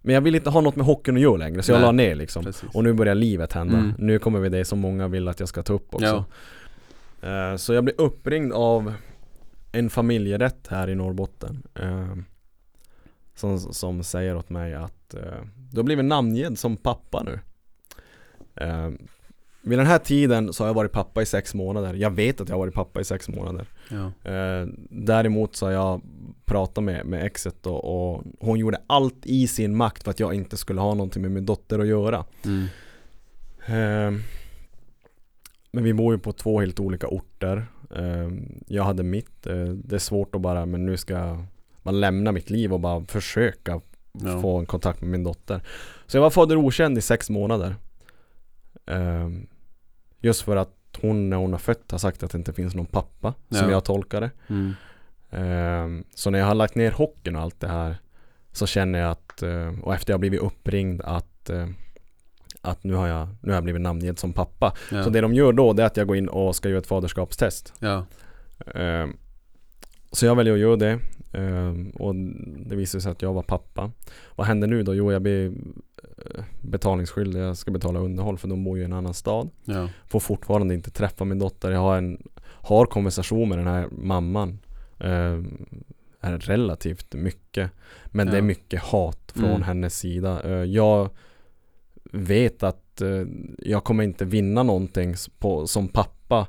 Men 0.00 0.14
jag 0.14 0.20
vill 0.20 0.34
inte 0.34 0.50
ha 0.50 0.60
något 0.60 0.76
med 0.76 0.86
hockeyn 0.86 1.16
att 1.16 1.22
göra 1.22 1.36
längre 1.36 1.62
så 1.62 1.72
jag 1.72 1.78
Nej. 1.78 1.86
la 1.86 1.92
ner 1.92 2.14
liksom. 2.14 2.44
Precis. 2.44 2.70
Och 2.74 2.84
nu 2.84 2.92
börjar 2.92 3.14
livet 3.14 3.52
hända. 3.52 3.76
Mm. 3.78 3.92
Nu 3.98 4.18
kommer 4.18 4.40
vi 4.40 4.48
det 4.48 4.64
som 4.64 4.78
många 4.78 5.08
vill 5.08 5.28
att 5.28 5.40
jag 5.40 5.48
ska 5.48 5.62
ta 5.62 5.72
upp 5.72 5.94
också. 5.94 6.24
Eh, 7.22 7.56
så 7.56 7.74
jag 7.74 7.84
blev 7.84 7.96
uppringd 7.98 8.52
av 8.52 8.92
en 9.72 9.90
familjerätt 9.90 10.66
här 10.68 10.90
i 10.90 10.94
Norrbotten. 10.94 11.62
eh, 11.74 12.16
som, 13.34 13.58
som 13.60 14.02
säger 14.02 14.36
åt 14.36 14.50
mig 14.50 14.74
att 14.74 15.14
uh, 15.14 15.44
du 15.70 15.78
har 15.78 15.84
blivit 15.84 16.04
namngedd 16.04 16.58
som 16.58 16.76
pappa 16.76 17.22
nu. 17.22 17.40
Uh, 18.66 18.90
vid 19.62 19.78
den 19.78 19.86
här 19.86 19.98
tiden 19.98 20.52
så 20.52 20.62
har 20.62 20.68
jag 20.68 20.74
varit 20.74 20.92
pappa 20.92 21.22
i 21.22 21.26
sex 21.26 21.54
månader. 21.54 21.94
Jag 21.94 22.10
vet 22.10 22.40
att 22.40 22.48
jag 22.48 22.56
har 22.56 22.60
varit 22.60 22.74
pappa 22.74 23.00
i 23.00 23.04
sex 23.04 23.28
månader. 23.28 23.66
Ja. 23.90 24.30
Eh, 24.30 24.66
däremot 24.90 25.56
så 25.56 25.66
har 25.66 25.72
jag 25.72 26.00
pratat 26.44 26.84
med, 26.84 27.06
med 27.06 27.24
exet 27.24 27.66
och, 27.66 28.14
och 28.14 28.24
hon 28.40 28.58
gjorde 28.58 28.80
allt 28.86 29.26
i 29.26 29.46
sin 29.46 29.76
makt 29.76 30.02
för 30.02 30.10
att 30.10 30.20
jag 30.20 30.34
inte 30.34 30.56
skulle 30.56 30.80
ha 30.80 30.94
någonting 30.94 31.22
med 31.22 31.30
min 31.30 31.46
dotter 31.46 31.78
att 31.78 31.86
göra. 31.86 32.24
Mm. 32.44 32.64
Eh, 33.66 34.20
men 35.72 35.84
vi 35.84 35.94
bor 35.94 36.14
ju 36.14 36.18
på 36.18 36.32
två 36.32 36.60
helt 36.60 36.80
olika 36.80 37.06
orter. 37.06 37.66
Eh, 37.96 38.28
jag 38.66 38.84
hade 38.84 39.02
mitt. 39.02 39.46
Eh, 39.46 39.64
det 39.64 39.94
är 39.94 39.98
svårt 39.98 40.34
att 40.34 40.40
bara, 40.40 40.66
men 40.66 40.86
nu 40.86 40.96
ska 40.96 41.44
bara 41.82 41.90
lämna 41.90 42.32
mitt 42.32 42.50
liv 42.50 42.72
och 42.72 42.80
bara 42.80 43.04
försöka 43.04 43.80
Ja. 44.12 44.40
få 44.42 44.58
en 44.58 44.66
kontakt 44.66 45.00
med 45.00 45.10
min 45.10 45.24
dotter. 45.24 45.60
Så 46.06 46.16
jag 46.16 46.22
var 46.22 46.30
fader 46.30 46.56
okänd 46.56 46.98
i 46.98 47.00
sex 47.00 47.30
månader. 47.30 47.76
Eh, 48.86 49.28
just 50.20 50.42
för 50.42 50.56
att 50.56 50.74
hon 51.00 51.30
när 51.30 51.36
hon 51.36 51.52
har 51.52 51.58
fött 51.58 51.90
har 51.90 51.98
sagt 51.98 52.22
att 52.22 52.30
det 52.30 52.38
inte 52.38 52.52
finns 52.52 52.74
någon 52.74 52.86
pappa 52.86 53.34
som 53.48 53.58
Ja. 53.58 53.70
jag 53.70 53.84
tolkar 53.84 54.20
det. 54.20 54.30
Mm. 54.48 54.72
Ehm, 55.30 56.04
Så 56.14 56.30
när 56.30 56.38
jag 56.38 56.46
har 56.46 56.54
lagt 56.54 56.74
ner 56.74 56.90
hockeyn 56.90 57.36
och 57.36 57.42
allt 57.42 57.60
det 57.60 57.68
här 57.68 57.96
Så 58.52 58.66
känner 58.66 58.98
jag 58.98 59.10
att, 59.10 59.42
eh, 59.42 59.78
och 59.82 59.94
efter 59.94 60.12
jag 60.12 60.20
blivit 60.20 60.40
uppringd 60.40 61.00
att 61.04 61.50
eh, 61.50 61.66
Att 62.62 62.84
nu 62.84 62.94
har 62.94 63.06
jag, 63.08 63.28
nu 63.42 63.48
har 63.48 63.54
jag 63.56 63.64
blivit 63.64 63.82
namngedd 63.82 64.18
som 64.18 64.32
pappa 64.32 64.74
Ja. 64.90 65.04
Så 65.04 65.10
det 65.10 65.20
de 65.20 65.34
gör 65.34 65.52
då 65.52 65.72
det 65.72 65.82
är 65.82 65.86
att 65.86 65.96
jag 65.96 66.06
går 66.06 66.16
in 66.16 66.28
och 66.28 66.56
ska 66.56 66.68
göra 66.68 66.78
ett 66.78 66.86
faderskapstest 66.86 67.72
ja. 67.78 68.04
Ehm, 68.74 69.16
Så 70.12 70.26
jag 70.26 70.36
väljer 70.36 70.54
att 70.54 70.60
göra 70.60 70.76
det 70.76 70.98
Ehm, 71.32 71.90
Och 71.90 72.14
det 72.66 72.76
visar 72.76 73.00
sig 73.00 73.12
att 73.12 73.22
jag 73.22 73.32
var 73.32 73.42
pappa 73.42 73.90
Vad 74.36 74.46
händer 74.46 74.68
nu 74.68 74.82
då? 74.82 74.94
Jo 74.94 75.12
jag 75.12 75.22
blir 75.22 75.46
eh, 75.46 76.44
betalningsskyldig 76.60 77.40
Jag 77.40 77.56
ska 77.56 77.70
betala 77.70 78.00
underhåll 78.00 78.38
för 78.38 78.48
de 78.48 78.64
bor 78.64 78.76
ju 78.76 78.82
i 78.82 78.84
en 78.84 78.92
annan 78.92 79.14
stad 79.14 79.50
Ja. 79.64 79.88
Får 80.06 80.20
fortfarande 80.20 80.74
inte 80.74 80.90
träffa 80.90 81.24
min 81.24 81.38
dotter. 81.38 81.70
Jag 81.70 81.80
har 81.80 81.96
en 81.96 82.22
har 82.62 82.86
konversation 82.86 83.48
med 83.48 83.58
den 83.58 83.66
här 83.66 83.88
mamman. 83.90 84.58
Eh, 84.98 85.38
är 86.22 86.38
relativt 86.38 87.14
mycket. 87.14 87.70
Men 88.06 88.26
det 88.26 88.32
är 88.32 88.36
Ja. 88.36 88.42
mycket 88.42 88.80
hat 88.82 89.32
från 89.34 89.44
Mm. 89.50 89.62
hennes 89.62 89.98
sida. 89.98 90.64
Jag 90.66 91.10
vet 92.12 92.62
att 92.62 93.00
eh, 93.00 93.22
jag 93.58 93.84
kommer 93.84 94.04
inte 94.04 94.24
vinna 94.24 94.62
någonting 94.62 95.14
på, 95.38 95.66
som 95.66 95.88
pappa 95.88 96.46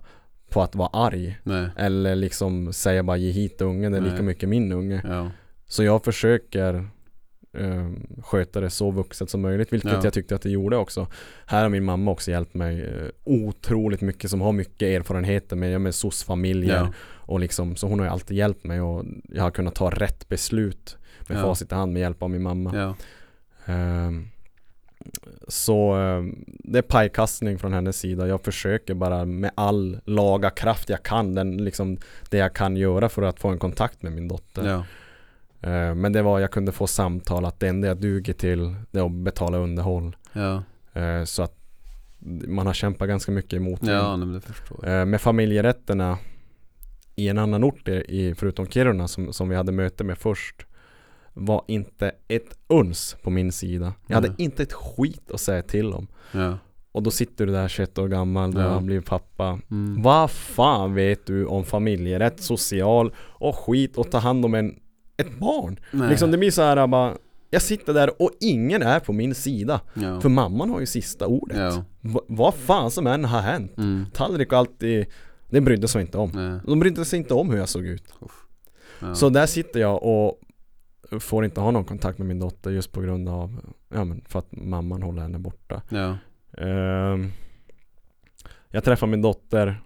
på 0.49 0.61
att 0.61 0.75
vara 0.75 0.89
arg. 0.93 1.37
Nej. 1.43 1.67
Eller 1.77 2.15
liksom 2.15 2.73
säga 2.73 3.03
bara 3.03 3.17
ge 3.17 3.31
hit 3.31 3.61
ungen, 3.61 3.91
det 3.91 3.97
är 3.97 4.01
lika 4.01 4.23
mycket 4.23 4.49
min 4.49 4.71
unge. 4.71 5.01
Ja. 5.03 5.31
Så 5.65 5.83
jag 5.83 6.03
försöker 6.03 6.73
eh, 7.57 7.89
sköta 8.23 8.61
det 8.61 8.69
så 8.69 8.91
vuxet 8.91 9.29
som 9.29 9.41
möjligt, 9.41 9.73
vilket 9.73 9.91
Ja. 9.91 9.99
jag 10.03 10.13
tyckte 10.13 10.35
att 10.35 10.41
det 10.41 10.49
gjorde 10.49 10.77
också. 10.77 11.07
Här 11.45 11.61
har 11.61 11.69
min 11.69 11.83
mamma 11.83 12.11
också 12.11 12.31
hjälpt 12.31 12.53
mig 12.53 12.81
eh, 12.83 13.07
otroligt 13.23 14.01
mycket, 14.01 14.29
som 14.29 14.41
har 14.41 14.51
mycket 14.51 14.81
erfarenheter 14.99 15.55
med, 15.55 15.81
med 15.81 15.95
SOS-familjer. 15.95 16.75
Ja. 16.75 16.93
Och 17.03 17.39
liksom, 17.39 17.75
så 17.75 17.87
hon 17.87 17.99
har 17.99 18.05
ju 18.05 18.11
alltid 18.11 18.37
hjälpt 18.37 18.63
mig 18.63 18.81
och 18.81 19.05
jag 19.29 19.43
har 19.43 19.51
kunnat 19.51 19.75
ta 19.75 19.89
rätt 19.89 20.27
beslut 20.29 20.97
med 21.27 21.37
Ja. 21.37 21.41
facit 21.41 21.71
i 21.71 21.75
hand 21.75 21.93
med 21.93 21.99
hjälp 21.99 22.23
av 22.23 22.29
min 22.29 22.41
mamma. 22.43 22.75
Ja. 22.75 22.95
Ehm, 23.73 24.27
så 25.47 25.91
ehm, 25.93 26.45
det 26.47 26.77
är 26.77 26.81
pajkastning 26.81 27.59
från 27.59 27.73
hennes 27.73 27.97
sida. 27.99 28.27
Jag 28.27 28.43
försöker 28.43 28.93
bara 28.93 29.25
med 29.25 29.51
all 29.55 29.99
laga 30.05 30.49
kraft 30.49 30.89
jag 30.89 31.03
kan, 31.03 31.35
den, 31.35 31.57
liksom, 31.57 31.97
det 32.29 32.37
jag 32.37 32.53
kan 32.53 32.77
göra 32.77 33.09
för 33.09 33.21
att 33.21 33.39
få 33.39 33.47
en 33.49 33.59
kontakt 33.59 34.01
med 34.03 34.11
min 34.11 34.27
dotter. 34.27 34.67
Ja. 34.69 34.85
Eh, 35.69 35.95
Men 35.95 36.13
det 36.13 36.21
var, 36.21 36.39
jag 36.39 36.51
kunde 36.51 36.71
få 36.71 36.87
samtal 36.87 37.45
att 37.45 37.59
det 37.59 37.67
enda 37.67 37.87
jag 37.87 37.97
duger 37.97 38.33
till 38.33 38.75
det 38.91 38.99
är 38.99 39.05
att 39.05 39.11
betala 39.11 39.57
underhåll. 39.57 40.15
Ja. 40.33 40.63
Eh, 40.93 41.23
Så 41.23 41.43
att 41.43 41.55
man 42.47 42.65
har 42.67 42.73
kämpat 42.73 43.07
ganska 43.07 43.31
mycket 43.31 43.53
emot 43.53 43.81
det. 43.81 43.91
Ja, 43.91 44.17
men 44.17 44.33
det 44.33 44.41
förstår 44.41 44.79
jag. 44.87 44.99
Eh, 44.99 45.05
Med 45.05 45.21
familjerätterna 45.21 46.17
i 47.15 47.27
en 47.27 47.37
annan 47.37 47.63
ort 47.63 47.87
i- 47.87 48.35
förutom 48.35 48.67
Kiruna 48.67 49.07
som, 49.07 49.33
som 49.33 49.49
vi 49.49 49.55
hade 49.55 49.71
möte 49.71 50.03
med 50.03 50.17
först 50.17 50.65
var 51.33 51.63
inte 51.67 52.11
ett 52.27 52.57
uns 52.67 53.15
på 53.23 53.29
min 53.29 53.51
sida. 53.51 53.93
Jag 54.07 54.15
hade 54.15 54.33
inte 54.37 54.63
ett 54.63 54.73
skit 54.73 55.31
att 55.31 55.41
säga 55.41 55.61
till 55.61 55.93
om. 55.93 56.07
Och 56.93 57.03
då 57.03 57.11
sitter 57.11 57.45
du 57.45 57.51
där 57.51 57.67
21 57.67 57.97
år 57.97 58.07
gammal, 58.07 58.51
du 58.53 58.61
Ja. 58.61 58.67
har 58.69 58.81
blivit 58.81 59.05
pappa. 59.05 59.59
Mm. 59.71 60.01
Vad 60.01 60.31
fan 60.31 60.93
vet 60.95 61.25
du 61.25 61.45
om 61.45 61.65
familjerätt, 61.65 62.43
social 62.43 63.13
och 63.19 63.55
skit 63.55 63.97
och 63.97 64.11
ta 64.11 64.17
hand 64.17 64.45
om 64.45 64.53
en, 64.53 64.75
ett 65.17 65.39
barn? 65.39 65.79
Nej. 65.91 66.09
Liksom 66.09 66.31
det 66.31 66.37
blir 66.37 66.51
så 66.51 66.61
här 66.61 66.87
bara 66.87 67.13
Jag 67.49 67.61
sitter 67.61 67.93
där 67.93 68.21
och 68.21 68.31
ingen 68.39 68.81
är 68.81 68.99
på 68.99 69.13
min 69.13 69.35
sida 69.35 69.81
Ja. 69.93 70.21
För 70.21 70.29
mamman 70.29 70.69
har 70.69 70.79
ju 70.79 70.85
sista 70.85 71.27
ordet 71.27 71.57
Ja. 71.57 71.83
Va, 72.01 72.21
Vad 72.27 72.53
fan 72.53 72.91
som 72.91 73.07
än 73.07 73.25
har 73.25 73.41
hänt 73.41 73.77
Mm. 73.77 74.05
Tallrik 74.13 74.51
och 74.51 74.57
alltid 74.57 75.05
Det 75.49 75.61
brydde 75.61 75.87
sig 75.87 76.01
inte 76.01 76.17
om 76.17 76.31
Nej. 76.33 76.59
De 76.65 76.79
brydde 76.79 77.05
sig 77.05 77.19
inte 77.19 77.33
om 77.33 77.49
hur 77.49 77.57
jag 77.57 77.69
såg 77.69 77.85
ut. 77.85 78.03
Så 79.15 79.29
där 79.29 79.45
sitter 79.45 79.79
jag 79.79 80.03
och 80.03 80.39
Får 81.19 81.45
inte 81.45 81.61
ha 81.61 81.71
någon 81.71 81.85
kontakt 81.85 82.17
med 82.17 82.27
min 82.27 82.39
dotter 82.39 82.71
just 82.71 82.91
på 82.91 83.01
grund 83.01 83.29
av 83.29 83.59
Ja 83.89 84.03
men 84.03 84.21
för 84.27 84.39
att 84.39 84.51
mamman 84.51 85.01
håller 85.03 85.21
henne 85.21 85.39
borta 85.39 85.81
Ja. 85.89 86.17
Ehm, 86.57 87.29
Jag 88.69 88.83
träffade 88.83 89.09
min 89.11 89.21
dotter 89.21 89.81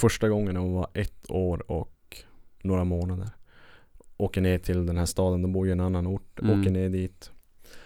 Första 0.00 0.28
gången 0.28 0.54
när 0.54 0.60
hon 0.60 0.72
var 0.72 0.86
ett 0.94 1.30
år 1.30 1.70
och 1.70 2.16
några 2.62 2.84
månader 2.84 3.30
Åker 4.16 4.40
ner 4.40 4.58
till 4.58 4.86
den 4.86 4.96
här 4.96 5.06
staden, 5.06 5.42
de 5.42 5.52
bor 5.52 5.66
ju 5.66 5.70
i 5.70 5.72
en 5.72 5.80
annan 5.80 6.06
ort 6.06 6.40
Mm. 6.40 6.60
Åker 6.60 6.70
ner 6.70 6.88
dit 6.88 7.30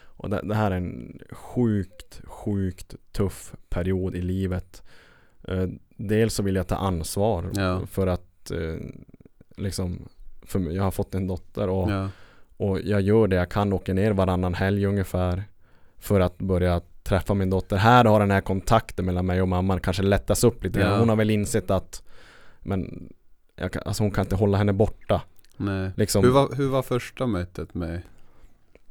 Och 0.05 0.31
det, 0.31 0.41
det 0.45 0.55
här 0.55 0.71
är 0.71 0.77
en 0.77 1.19
sjukt, 1.31 2.21
sjukt 2.25 2.95
tuff 3.13 3.55
period 3.69 4.15
i 4.15 4.23
livet 4.23 4.83
Eh, 5.49 5.67
Dels 5.97 6.35
så 6.35 6.43
vill 6.43 6.57
jag 6.57 6.69
ta 6.69 6.77
ansvar 6.77 7.51
Ja. 7.55 7.87
för 7.87 8.07
att 8.07 8.51
eh, 8.51 8.77
Liksom 9.57 10.09
för 10.43 10.61
jag 10.61 10.83
har 10.83 10.91
fått 10.91 11.15
en 11.15 11.27
dotter 11.27 11.69
och 11.69 11.91
Ja. 11.91 12.09
Och 12.57 12.81
jag 12.81 13.01
gör 13.01 13.27
det 13.29 13.37
jag 13.37 13.49
kan, 13.51 13.73
åker 13.73 13.95
ner 13.95 14.13
varannan 14.13 14.55
helg 14.55 14.87
ungefär 14.87 15.45
För 15.99 16.21
att 16.21 16.39
börja 16.39 16.81
träffa 17.03 17.35
min 17.35 17.51
dotter 17.51 17.77
Här 17.77 18.05
har 18.05 18.21
den 18.21 18.31
här 18.31 18.41
kontakten 18.41 19.05
mellan 19.07 19.27
mig 19.27 19.43
och 19.43 19.49
mamman 19.49 19.81
kanske 19.81 20.03
lättas 20.03 20.45
upp 20.45 20.65
lite 20.65 20.81
Ja. 20.81 20.99
Hon 20.99 21.09
har 21.09 21.17
väl 21.17 21.31
insett 21.31 21.71
att 21.71 22.03
Men 22.61 23.09
jag 23.57 23.77
alltså 23.87 24.03
hon 24.03 24.11
kan 24.11 24.25
inte 24.25 24.37
hålla 24.37 24.59
henne 24.59 24.73
borta 24.73 25.23
Nej. 25.57 25.91
liksom, 25.97 26.25
Hur, 26.25 26.31
var, 26.31 26.55
hur 26.57 26.69
var 26.69 26.83
första 26.83 27.27
mötet 27.27 27.75
med, 27.75 28.03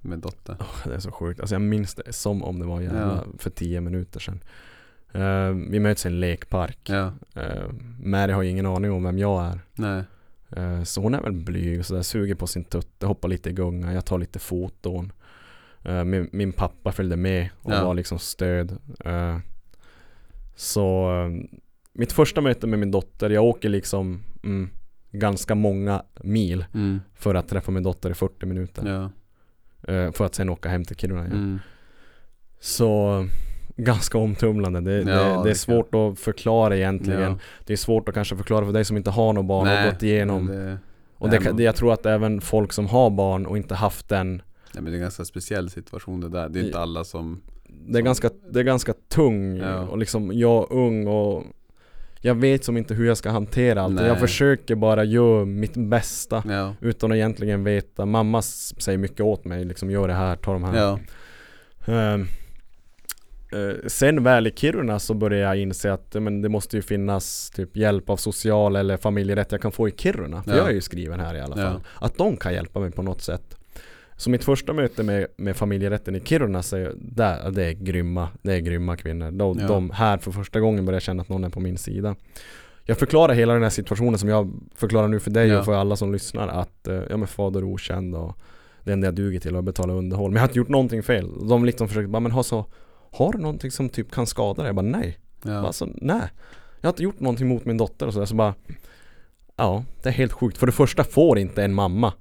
med 0.01 0.19
dottern? 0.19 0.57
Det 0.85 0.95
är 0.95 0.99
så 0.99 1.11
sjukt, 1.11 1.39
alltså 1.39 1.55
jag 1.55 1.61
minns 1.61 1.95
det 1.95 2.13
som 2.13 2.43
om 2.43 2.59
det 2.59 2.65
var 2.65 2.81
jävla 2.81 2.99
Ja. 3.01 3.23
för 3.37 3.49
tio 3.49 3.81
minuter 3.81 4.19
sedan 4.19 4.39
Eh, 5.13 5.49
Vi 5.69 5.79
möts 5.79 6.05
i 6.05 6.09
en 6.09 6.19
lekpark 6.19 6.79
Ja. 6.89 7.11
uh, 7.37 7.71
Mary 8.03 8.31
har 8.31 8.41
ju 8.41 8.49
ingen 8.49 8.65
aning 8.65 8.91
om 8.91 9.03
vem 9.03 9.19
jag 9.19 9.45
är 9.45 9.59
Nej. 9.75 10.03
Eh, 10.55 10.83
Så 10.83 11.01
hon 11.01 11.13
är 11.13 11.21
väl 11.21 11.33
blyg 11.33 11.79
och 11.79 11.85
sådär, 11.85 12.01
suger 12.01 12.35
på 12.35 12.47
sin 12.47 12.63
tutte, 12.63 13.05
hoppar 13.05 13.29
lite 13.29 13.49
i 13.49 13.53
gunga, 13.53 13.93
jag 13.93 14.05
tar 14.05 14.17
lite 14.19 14.39
foton 14.39 15.11
Eh, 15.83 16.03
min, 16.03 16.29
min 16.31 16.53
pappa 16.53 16.91
följde 16.91 17.15
med 17.15 17.49
och 17.61 17.71
Ja. 17.71 17.85
var 17.85 17.93
liksom 17.93 18.19
stöd 18.19 18.77
Eh, 19.05 19.37
Så 20.55 21.09
mitt 21.93 22.11
första 22.11 22.41
möte 22.41 22.67
med 22.67 22.79
min 22.79 22.91
dotter, 22.91 23.29
jag 23.29 23.43
åker 23.43 23.69
liksom 23.69 24.23
mm, 24.43 24.69
ganska 25.11 25.55
många 25.55 26.03
mil 26.23 26.65
Mm. 26.73 27.01
för 27.13 27.35
att 27.35 27.47
träffa 27.47 27.71
min 27.71 27.83
dotter 27.83 28.09
i 28.11 28.13
40 28.13 28.45
minuter 28.45 28.87
Ja. 28.87 29.11
För 30.11 30.25
att 30.25 30.35
sen 30.35 30.49
åka 30.49 30.69
hem 30.69 30.85
till 30.85 30.95
Kiruna 30.95 31.21
igen 31.25 31.37
Mm. 31.37 31.59
Så 32.59 33.27
ganska 33.75 34.17
omtumlande, 34.17 34.81
det, 34.81 34.91
Ja, 34.91 35.03
det, 35.03 35.13
det 35.13 35.17
är 35.39 35.43
kan- 35.43 35.55
svårt 35.55 35.95
att 35.95 36.19
förklara 36.19 36.77
egentligen 36.77 37.21
Ja. 37.21 37.37
Det 37.65 37.73
är 37.73 37.77
svårt 37.77 38.09
att 38.09 38.15
kanske 38.15 38.35
förklara 38.37 38.65
för 38.65 38.73
dig 38.73 38.85
som 38.85 38.97
inte 38.97 39.09
har 39.09 39.33
något 39.33 39.45
barn 39.45 39.67
och 39.85 39.91
gått 39.93 40.03
igenom 40.03 40.47
Det, 40.47 40.77
och 41.17 41.29
det, 41.29 41.37
kan- 41.37 41.59
jag 41.59 41.75
tror 41.75 41.93
att 41.93 42.05
även 42.05 42.41
folk 42.41 42.73
som 42.73 42.87
har 42.87 43.09
barn 43.09 43.45
och 43.45 43.57
inte 43.57 43.75
haft 43.75 44.09
den 44.09 44.31
nej, 44.73 44.83
men 44.83 44.85
det 44.85 44.91
är 44.91 44.93
en 44.95 45.01
ganska 45.01 45.25
speciell 45.25 45.69
situation 45.69 46.21
det 46.21 46.29
där. 46.29 46.49
Det 46.49 46.59
är 46.59 46.63
inte 46.63 46.79
alla 46.79 47.03
som... 47.03 47.41
Det 47.87 47.91
är 47.91 47.93
Som- 47.93 48.03
ganska, 48.05 48.29
det 48.51 48.59
är 48.59 48.63
ganska 48.63 48.93
tung 49.09 49.57
Ja. 49.57 49.79
och 49.81 49.97
liksom 49.97 50.31
jag 50.33 50.67
ung 50.71 51.07
och 51.07 51.43
Jag 52.21 52.35
vet 52.35 52.63
som 52.63 52.77
inte 52.77 52.93
hur 52.93 53.05
jag 53.07 53.17
ska 53.17 53.29
hantera 53.29 53.81
allt. 53.81 53.93
Nej. 53.95 54.05
Jag 54.07 54.19
försöker 54.19 54.75
bara 54.75 55.03
göra 55.03 55.45
mitt 55.45 55.73
bästa. 55.77 56.43
Ja. 56.49 56.73
Utan 56.81 57.11
att 57.11 57.15
egentligen 57.15 57.63
veta. 57.63 58.05
Mamma 58.05 58.41
säger 58.41 58.97
mycket 58.97 59.21
åt 59.21 59.45
mig. 59.45 59.65
Liksom 59.65 59.91
gör 59.91 60.07
det 60.07 60.13
här, 60.13 60.35
ta 60.35 60.53
de 60.53 60.63
här. 60.63 60.77
Ja. 60.77 60.99
Eh, 63.51 63.87
sen 63.87 64.23
väl 64.23 64.47
i 64.47 64.51
Kiruna 64.51 64.99
så 64.99 65.13
började 65.13 65.43
jag 65.45 65.57
inse 65.57 65.93
att 65.93 66.13
men 66.13 66.41
det 66.41 66.49
måste 66.49 66.75
ju 66.77 66.81
finnas 66.81 67.49
typ 67.49 67.77
hjälp 67.77 68.09
av 68.09 68.17
social 68.17 68.75
eller 68.75 68.97
familjerätt 68.97 69.51
jag 69.51 69.61
kan 69.61 69.71
få 69.71 69.87
i 69.87 69.91
Kiruna. 69.91 70.43
För 70.43 70.51
Ja. 70.51 70.57
jag 70.57 70.69
är 70.69 70.73
ju 70.73 70.81
skriven 70.81 71.19
här 71.19 71.35
i 71.35 71.41
alla 71.41 71.61
Ja. 71.61 71.71
fall. 71.71 71.81
Att 72.01 72.17
de 72.17 72.37
kan 72.37 72.53
hjälpa 72.53 72.79
mig 72.79 72.91
på 72.91 73.01
något 73.01 73.21
sätt. 73.21 73.55
Så 74.17 74.29
mitt 74.29 74.43
första 74.43 74.73
möte 74.73 75.03
med, 75.03 75.27
med 75.37 75.55
familjerätten 75.57 76.15
i 76.15 76.19
Kiruna 76.19 76.63
så 76.63 76.75
är, 76.77 76.93
där, 76.95 77.51
det 77.51 77.63
är 77.65 77.71
grymma, 77.73 78.29
det 78.41 78.53
är 78.53 78.59
grymma 78.59 78.95
kvinnor. 78.97 79.31
De, 79.31 79.57
Ja. 79.59 79.67
de 79.67 79.89
här 79.89 80.17
för 80.17 80.31
första 80.31 80.59
gången 80.59 80.85
börjar 80.85 80.95
jag 80.95 81.01
känna 81.03 81.21
att 81.21 81.29
någon 81.29 81.43
är 81.43 81.49
på 81.49 81.59
min 81.59 81.77
sida. 81.77 82.15
Jag 82.83 82.97
förklarar 82.97 83.33
hela 83.33 83.53
den 83.53 83.63
här 83.63 83.69
situationen 83.69 84.19
som 84.19 84.29
jag 84.29 84.53
förklarar 84.75 85.07
nu 85.07 85.19
för 85.19 85.31
dig 85.31 85.47
Ja. 85.47 85.59
och 85.59 85.65
för 85.65 85.73
alla 85.73 85.95
som 85.95 86.11
lyssnar 86.13 86.47
att 86.47 86.87
eh, 86.87 87.01
ja 87.09 87.17
men 87.17 87.27
fader 87.27 87.59
är 87.59 87.63
okänd 87.63 88.15
och 88.15 88.37
det 88.83 88.93
enda 88.93 89.07
jag 89.07 89.15
duger 89.15 89.39
till 89.39 89.55
är 89.55 89.59
att 89.59 89.65
betala 89.65 89.93
underhåll. 89.93 90.29
Men 90.31 90.35
jag 90.35 90.41
har 90.41 90.47
inte 90.47 90.57
gjort 90.59 90.69
någonting 90.69 91.03
fel. 91.03 91.47
De 91.49 91.65
liksom 91.65 91.87
försöker 91.87 92.07
bara, 92.07 92.19
men 92.19 92.31
ha 92.31 92.43
så 92.43 92.65
Har 93.15 93.31
du 93.31 93.37
någonting 93.37 93.71
som 93.71 93.89
typ 93.89 94.11
kan 94.11 94.27
skada 94.27 94.61
dig? 94.61 94.69
Jag 94.69 94.75
bara 94.75 94.81
nej. 94.81 95.17
Ja. 95.43 95.49
Bara, 95.49 95.67
alltså, 95.67 95.89
nej. 95.95 96.29
Jag 96.81 96.87
har 96.87 96.93
inte 96.93 97.03
gjort 97.03 97.19
någonting 97.19 97.47
mot 97.47 97.65
min 97.65 97.77
dotter 97.77 98.07
och 98.07 98.13
sådär 98.13 98.25
så 98.25 98.35
bara 98.35 98.53
Ja, 99.55 99.83
det 100.03 100.09
är 100.09 100.13
helt 100.13 100.33
sjukt. 100.33 100.57
För 100.57 100.65
det 100.65 100.71
första 100.71 101.03
får 101.03 101.39
inte 101.39 101.63
en 101.63 101.73
mamma 101.73 102.13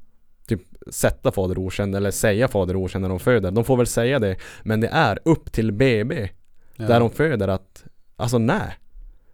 Typ 0.47 0.63
sätta 0.91 1.33
fader 1.33 1.59
okänd 1.59 1.97
eller 1.97 2.11
säga 2.11 2.49
fader 2.49 2.77
okänd 2.77 3.03
när 3.03 3.09
de 3.09 3.21
föder. 3.21 3.51
De 3.51 3.65
får 3.65 3.77
väl 3.77 3.87
säga 3.87 4.19
det. 4.19 4.37
Men 4.63 4.81
det 4.81 4.89
är 4.89 5.19
upp 5.25 5.53
till 5.53 5.73
BB 5.73 6.29
ja. 6.77 6.87
där 6.87 7.01
de 7.01 7.11
föder 7.11 7.49
att 7.49 7.85
Alltså 8.17 8.39
nej. 8.39 8.79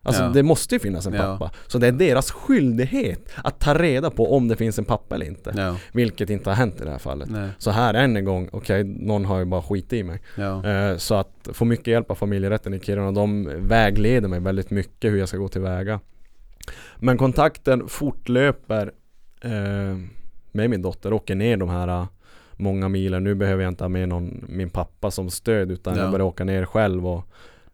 Alltså 0.03 0.23
Ja. 0.23 0.29
det 0.29 0.43
måste 0.43 0.75
ju 0.75 0.79
finnas 0.79 1.07
en 1.07 1.13
Ja. 1.13 1.23
pappa. 1.23 1.51
Så 1.67 1.79
det 1.79 1.87
är 1.87 1.93
deras 1.93 2.31
skyldighet 2.31 3.33
att 3.45 3.61
ta 3.61 3.75
reda 3.75 4.11
på 4.11 4.37
om 4.37 4.49
det 4.49 4.57
finns 4.57 4.79
en 4.79 4.85
pappa 4.85 5.15
eller 5.15 5.27
inte. 5.27 5.53
Ja. 5.57 5.77
Vilket 5.93 6.31
inte 6.31 6.51
har 6.51 6.55
hänt 6.57 6.81
i 6.81 6.85
det 6.85 6.91
här 6.91 6.99
fallet. 6.99 7.31
Nej. 7.31 7.49
Så 7.59 7.71
här 7.71 7.95
än 7.95 8.17
en 8.17 8.25
gång, 8.25 8.49
okej, 8.53 8.85
någon 8.85 9.25
har 9.25 9.39
ju 9.39 9.45
bara 9.45 9.63
skit 9.63 9.93
i 9.93 10.03
mig. 10.03 10.21
Ja. 10.37 10.67
Eh, 10.69 10.97
så 10.97 11.15
att 11.15 11.49
få 11.53 11.65
mycket 11.65 11.87
hjälp 11.87 12.11
av 12.11 12.15
familjerätten 12.15 12.75
i 12.75 12.81
Kiruna, 12.81 13.13
de 13.13 13.51
vägleder 13.57 14.29
mig 14.29 14.41
väldigt 14.41 14.71
mycket 14.71 15.13
hur 15.13 15.19
jag 15.19 15.29
ska 15.29 15.37
gå 15.37 15.49
tillväga. 15.49 16.01
Men 16.97 17.19
kontakten 17.19 17.89
fortlöper 17.89 18.93
eh, 19.43 19.97
med 20.53 20.71
min 20.71 20.83
dotter, 20.83 21.13
åker 21.13 21.35
ner 21.35 21.57
de 21.57 21.69
här 21.69 21.89
eh, 21.89 22.07
många 22.53 22.89
milen. 22.89 23.25
Nu 23.25 23.35
behöver 23.35 23.63
jag 23.63 23.71
inte 23.71 23.85
ha 23.85 23.89
med 23.89 24.09
någon, 24.09 24.45
min 24.49 24.71
pappa 24.71 25.11
som 25.11 25.31
stöd 25.31 25.71
utan 25.71 25.97
Ja. 25.97 26.03
jag 26.03 26.11
börjar 26.13 26.27
åka 26.27 26.45
ner 26.45 26.65
själv 26.65 27.07
och 27.07 27.25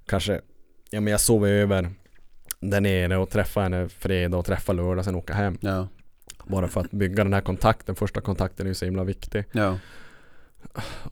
kanske, 0.07 0.41
ja 0.91 1.01
men 1.01 1.11
jag 1.11 1.21
sover 1.21 1.49
över 1.51 1.91
där 2.61 2.81
nere 2.81 3.17
och 3.17 3.31
träffar 3.31 3.63
henne 3.63 3.89
fredag 3.89 4.37
och 4.39 4.45
träffar 4.47 4.75
lördag 4.75 5.05
sen 5.05 5.15
åka 5.15 5.35
hem. 5.35 5.59
Ja. 5.61 5.89
Bara 6.47 6.69
för 6.69 6.81
att 6.81 6.91
bygga 6.91 7.25
den 7.25 7.33
här 7.33 7.41
kontakten, 7.41 7.95
första 7.95 8.21
kontakten 8.21 8.67
är 8.67 8.71
ju 8.71 8.75
så 8.75 8.85
himla 8.85 9.05
viktig. 9.05 9.45
Ja. 9.53 9.79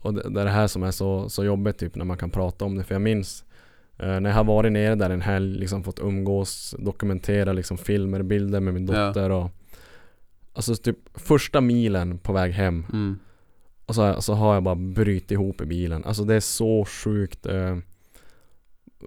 Och 0.01 0.13
det, 0.13 0.29
det 0.29 0.41
är 0.41 0.45
det 0.45 0.51
här 0.51 0.67
som 0.67 0.83
är 0.83 0.91
så, 0.91 1.29
så 1.29 1.43
jobbigt 1.45 1.77
typ 1.77 1.95
när 1.95 2.05
man 2.05 2.17
kan 2.17 2.29
prata 2.29 2.65
om 2.65 2.75
det. 2.77 2.83
För 2.83 2.95
jag 2.95 3.01
minns 3.01 3.45
eh, 3.97 4.19
när 4.19 4.29
jag 4.29 4.37
har 4.37 4.43
varit 4.43 4.71
nere 4.71 4.95
där 4.95 5.09
en 5.09 5.21
helg, 5.21 5.59
liksom 5.59 5.83
fått 5.83 5.99
umgås, 5.99 6.75
dokumentera 6.79 7.53
liksom 7.53 7.77
filmer, 7.77 8.23
bilder 8.23 8.59
med 8.59 8.73
min 8.73 8.87
Ja. 8.87 9.07
dotter 9.07 9.29
och 9.29 9.51
Alltså 10.53 10.75
typ 10.75 10.97
första 11.13 11.61
milen 11.61 12.17
på 12.17 12.33
väg 12.33 12.51
hem 12.51 12.85
Mm. 12.93 13.19
och 13.85 13.95
så, 13.95 14.21
så 14.21 14.33
har 14.33 14.53
jag 14.53 14.63
bara 14.63 14.75
brutit 14.75 15.31
ihop 15.31 15.61
i 15.61 15.65
bilen. 15.65 16.03
Alltså 16.05 16.23
det 16.23 16.35
är 16.35 16.39
så 16.39 16.85
sjukt 16.85 17.45
eh, 17.45 17.77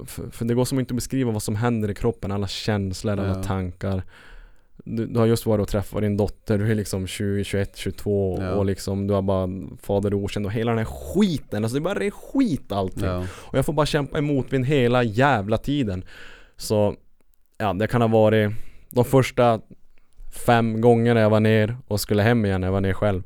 för, 0.07 0.31
för 0.31 0.45
det 0.45 0.55
går 0.55 0.65
som 0.65 0.81
inte 0.81 0.93
att 0.93 0.97
beskriva 0.97 1.33
vad 1.33 1.43
som 1.43 1.57
händer 1.57 1.91
i 1.91 1.95
kroppen, 1.95 2.31
alla 2.33 2.49
känslor, 2.49 3.13
alla 3.13 3.27
Ja. 3.29 3.43
tankar 3.43 4.03
du, 4.85 5.07
du 5.07 5.19
har 5.19 5.27
just 5.27 5.47
varit 5.47 5.63
och 5.63 5.69
träffat 5.69 6.01
din 6.03 6.17
dotter, 6.17 6.59
du 6.59 6.71
är 6.71 6.75
liksom 6.75 7.07
20, 7.07 7.45
21, 7.45 7.77
22 7.77 8.39
Ja. 8.41 8.51
och 8.53 8.65
liksom 8.67 9.07
du 9.07 9.15
har 9.15 9.23
bara 9.23 9.49
fader 9.83 10.15
okänd 10.15 10.47
och 10.47 10.53
hela 10.53 10.71
den 10.71 10.79
här 10.79 10.85
skiten, 10.85 11.65
alltså 11.65 11.75
det 11.75 11.81
bara 11.81 12.05
är 12.05 12.11
skit 12.11 12.73
allting. 12.73 13.05
Ja. 13.05 13.25
Och 13.33 13.59
jag 13.59 13.67
får 13.67 13.73
bara 13.73 13.87
kämpa 13.87 14.19
emot 14.19 14.53
vid 14.53 14.67
hela 14.67 15.03
jävla 15.03 15.59
tiden. 15.59 16.05
Så, 16.57 16.95
ja 17.59 17.73
det 17.73 17.87
kan 17.87 18.01
ha 18.01 18.09
varit 18.09 18.51
de 18.91 19.05
första 19.05 19.61
fem 20.47 20.81
gångerna 20.81 21.21
jag 21.21 21.31
var 21.31 21.41
ner 21.41 21.77
och 21.89 22.01
skulle 22.01 22.23
hem 22.23 22.45
igen 22.45 22.61
när 22.61 22.69
jag 22.69 22.73
var 22.73 22.81
ner 22.81 22.93
själv. 22.93 23.23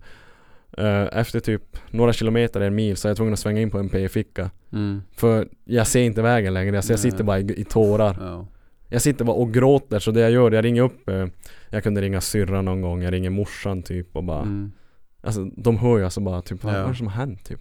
Eh, 0.79 1.19
efter 1.19 1.41
typ 1.41 1.63
några 1.91 2.13
kilometer, 2.13 2.61
en 2.61 2.75
mil, 2.75 2.97
så 2.97 3.09
är 3.09 3.11
jag 3.11 3.17
tvungen 3.17 3.33
att 3.33 3.39
svänga 3.41 3.61
in 3.61 3.71
på 3.71 3.79
en 3.79 3.89
p-ficka. 3.89 4.51
Mm. 4.73 5.03
För 5.17 5.49
jag 5.65 5.87
ser 5.87 6.03
inte 6.03 6.23
vägen 6.23 6.55
längre, 6.55 6.77
alltså 6.77 6.93
jag 6.93 7.01
sitter 7.01 7.25
bara 7.25 7.39
i, 7.39 7.61
i 7.61 7.65
tårar. 7.65 8.17
Ja. 8.21 8.47
Jag 8.89 9.03
sitter 9.03 9.25
bara 9.25 9.37
och 9.37 9.55
gråter, 9.55 9.99
så 9.99 10.11
det 10.11 10.21
jag 10.21 10.31
gör, 10.31 10.51
jag 10.51 10.65
ringer 10.65 10.83
upp 10.83 11.09
eh, 11.09 11.27
Jag 11.71 11.83
kunde 11.83 12.01
ringa 12.01 12.21
syrran 12.21 12.65
någon 12.65 12.81
gång, 12.81 13.03
jag 13.03 13.13
ringer 13.13 13.31
morsan 13.31 13.83
typ 13.83 14.17
och 14.17 14.25
bara 14.25 14.43
Mm. 14.43 14.73
Alltså 15.25 15.45
de 15.45 15.79
hör 15.79 15.99
ju 15.99 16.05
alltså 16.05 16.21
bara 16.21 16.43
typ, 16.43 16.65
vad 16.65 16.75
Ja. 16.75 16.79
är 16.79 16.89
det 16.89 16.95
som 16.95 17.07
har 17.07 17.15
hänt 17.15 17.45
typ? 17.45 17.61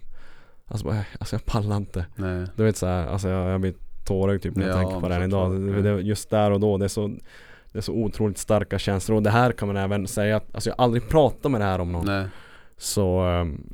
Alltså, 0.66 0.86
bara, 0.86 1.04
alltså 1.20 1.34
jag 1.36 1.44
pallar 1.44 1.76
inte 1.76 2.06
Nej. 2.16 2.46
Du 2.56 2.64
vet 2.64 2.76
såhär, 2.76 3.06
alltså 3.06 3.28
jag, 3.28 3.50
jag 3.50 3.60
blir 3.60 3.74
tårögd 4.06 4.42
typ 4.42 4.56
när 4.56 4.66
jag 4.68 4.74
Ja, 4.76 4.78
tänker 4.80 5.00
på 5.00 5.08
det 5.08 5.14
här 5.14 5.24
idag 5.24 5.60
det, 5.60 5.82
det, 5.82 6.00
Just 6.00 6.30
där 6.30 6.50
och 6.50 6.60
då, 6.60 6.78
det 6.78 6.84
är 6.84 6.88
så 6.88 7.08
Det 7.72 7.78
är 7.78 7.80
så 7.82 7.92
otroligt 7.92 8.38
starka 8.38 8.78
känslor 8.78 9.16
och 9.16 9.22
det 9.22 9.30
här 9.30 9.52
kan 9.52 9.68
man 9.68 9.76
även 9.76 10.06
säga 10.06 10.36
att 10.36 10.54
Alltså 10.54 10.70
jag 10.70 10.76
har 10.78 10.84
aldrig 10.84 11.08
pratat 11.08 11.52
med 11.52 11.60
det 11.60 11.64
här 11.64 11.78
om 11.78 11.92
någon 11.92 12.06
Nej. 12.06 12.26
Så 12.82 13.18
ehm, 13.20 13.66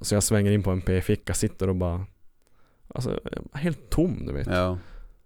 Så 0.00 0.14
jag 0.14 0.22
svänger 0.22 0.50
in 0.52 0.62
på 0.62 0.70
en 0.70 0.80
p-ficka, 0.80 1.34
sitter 1.34 1.68
och 1.68 1.76
bara 1.76 2.06
Alltså 2.94 3.20
helt 3.52 3.90
tom 3.90 4.26
du 4.26 4.32
vet 4.32 4.46
Ja. 4.46 4.78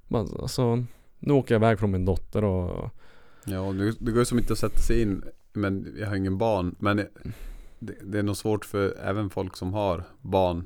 bara, 0.09 0.27
Alltså 0.43 0.85
Nu 1.19 1.33
åker 1.33 1.55
jag 1.55 1.59
iväg 1.61 1.79
från 1.79 1.91
min 1.91 2.05
dotter 2.05 2.45
och 2.45 2.91
Ja, 3.45 3.73
det, 3.73 4.11
går 4.11 4.19
ju 4.19 4.25
som 4.25 4.39
inte 4.39 4.53
att 4.53 4.59
sätta 4.59 4.79
sig 4.79 5.03
in. 5.03 5.25
Men 5.53 5.95
jag 5.99 6.07
har 6.09 6.17
ingen 6.17 6.39
barn. 6.39 6.75
Men 6.79 6.97
det, 7.79 7.95
det 8.03 8.19
är 8.19 8.23
nog 8.23 8.37
svårt 8.37 8.65
för 8.65 8.97
även 9.05 9.31
folk 9.31 9.57
som 9.57 9.73
har 9.75 10.05
barn. 10.23 10.65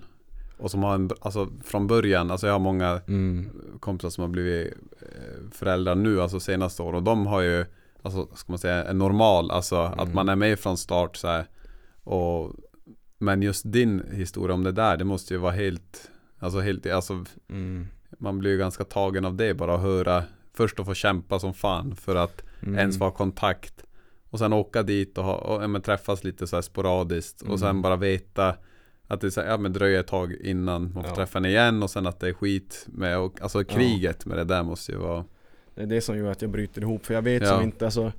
Och 0.58 0.70
som 0.70 0.82
har 0.82 0.94
en, 0.94 1.10
alltså 1.20 1.48
från 1.64 1.86
början, 1.86 2.30
alltså 2.30 2.46
jag 2.46 2.54
har 2.54 2.58
många 2.60 3.00
mm, 3.08 3.50
kompisar 3.80 4.10
som 4.10 4.22
har 4.22 4.28
blivit 4.28 4.74
eh, 5.00 5.50
föräldrar 5.52 5.94
nu, 5.94 6.20
alltså 6.22 6.40
senaste 6.40 6.82
år. 6.82 6.92
Och 6.92 7.02
de 7.02 7.26
har 7.26 7.40
ju, 7.40 7.64
alltså 8.02 8.28
ska 8.34 8.52
man 8.52 8.58
säga, 8.58 8.84
en 8.84 8.98
normal, 8.98 9.50
alltså 9.50 9.76
att 9.76 10.00
Mm. 10.02 10.14
man 10.14 10.28
är 10.28 10.36
med 10.36 10.58
från 10.58 10.76
start 10.76 11.16
så 11.16 11.28
här. 11.28 11.46
Och, 12.04 12.52
men 13.18 13.42
just 13.42 13.72
din 13.72 14.02
historia 14.12 14.54
om 14.54 14.64
det 14.64 14.72
där, 14.72 14.96
det 14.96 15.04
måste 15.04 15.34
ju 15.34 15.40
vara 15.40 15.52
helt, 15.52 16.10
alltså 16.38 16.60
helt, 16.60 16.86
alltså 16.86 17.24
mm, 17.48 17.86
man 18.18 18.38
blir 18.38 18.50
ju 18.50 18.58
ganska 18.58 18.84
tagen 18.84 19.24
av 19.24 19.34
det 19.36 19.54
bara 19.54 19.74
att 19.74 19.80
höra 19.80 20.24
Först 20.52 20.80
att 20.80 20.86
få 20.86 20.94
kämpa 20.94 21.38
som 21.38 21.54
fan 21.54 21.96
för 21.96 22.16
att 22.16 22.42
mm, 22.62 22.78
ens 22.78 22.98
ha 22.98 23.10
kontakt. 23.10 23.84
Och 24.30 24.38
sen 24.38 24.52
åka 24.52 24.82
dit 24.82 25.18
och, 25.18 25.24
ha, 25.24 25.34
och 25.34 25.62
ja, 25.62 25.80
träffas 25.80 26.24
lite 26.24 26.46
så 26.46 26.56
här 26.56 26.62
sporadiskt. 26.62 27.42
Mm. 27.42 27.52
Och 27.52 27.60
sen 27.60 27.82
bara 27.82 27.96
veta 27.96 28.56
Att 29.06 29.20
det 29.20 29.30
så 29.30 29.40
här, 29.40 29.48
ja, 29.48 29.56
men 29.56 29.72
dröjer 29.72 30.00
ett 30.00 30.06
tag 30.06 30.32
innan 30.32 30.82
man 30.82 30.92
får 30.92 31.10
Ja. 31.10 31.14
träffa 31.16 31.38
henne 31.38 31.48
igen. 31.48 31.82
Och 31.82 31.90
sen 31.90 32.06
att 32.06 32.20
det 32.20 32.28
är 32.28 32.32
skit 32.32 32.86
med 32.88 33.18
och, 33.18 33.42
Alltså 33.42 33.64
kriget 33.64 34.26
med 34.26 34.38
det 34.38 34.44
där 34.44 34.62
måste 34.62 34.92
ju 34.92 34.98
vara 34.98 35.24
Det 35.74 35.82
är 35.82 35.86
det 35.86 36.00
som 36.00 36.16
gör 36.18 36.30
att 36.30 36.42
jag 36.42 36.50
bryter 36.50 36.82
ihop. 36.82 37.06
För 37.06 37.14
jag 37.14 37.22
vet 37.22 37.42
Ja. 37.42 37.48
som 37.48 37.62
inte 37.62 37.84
alltså 37.84 38.12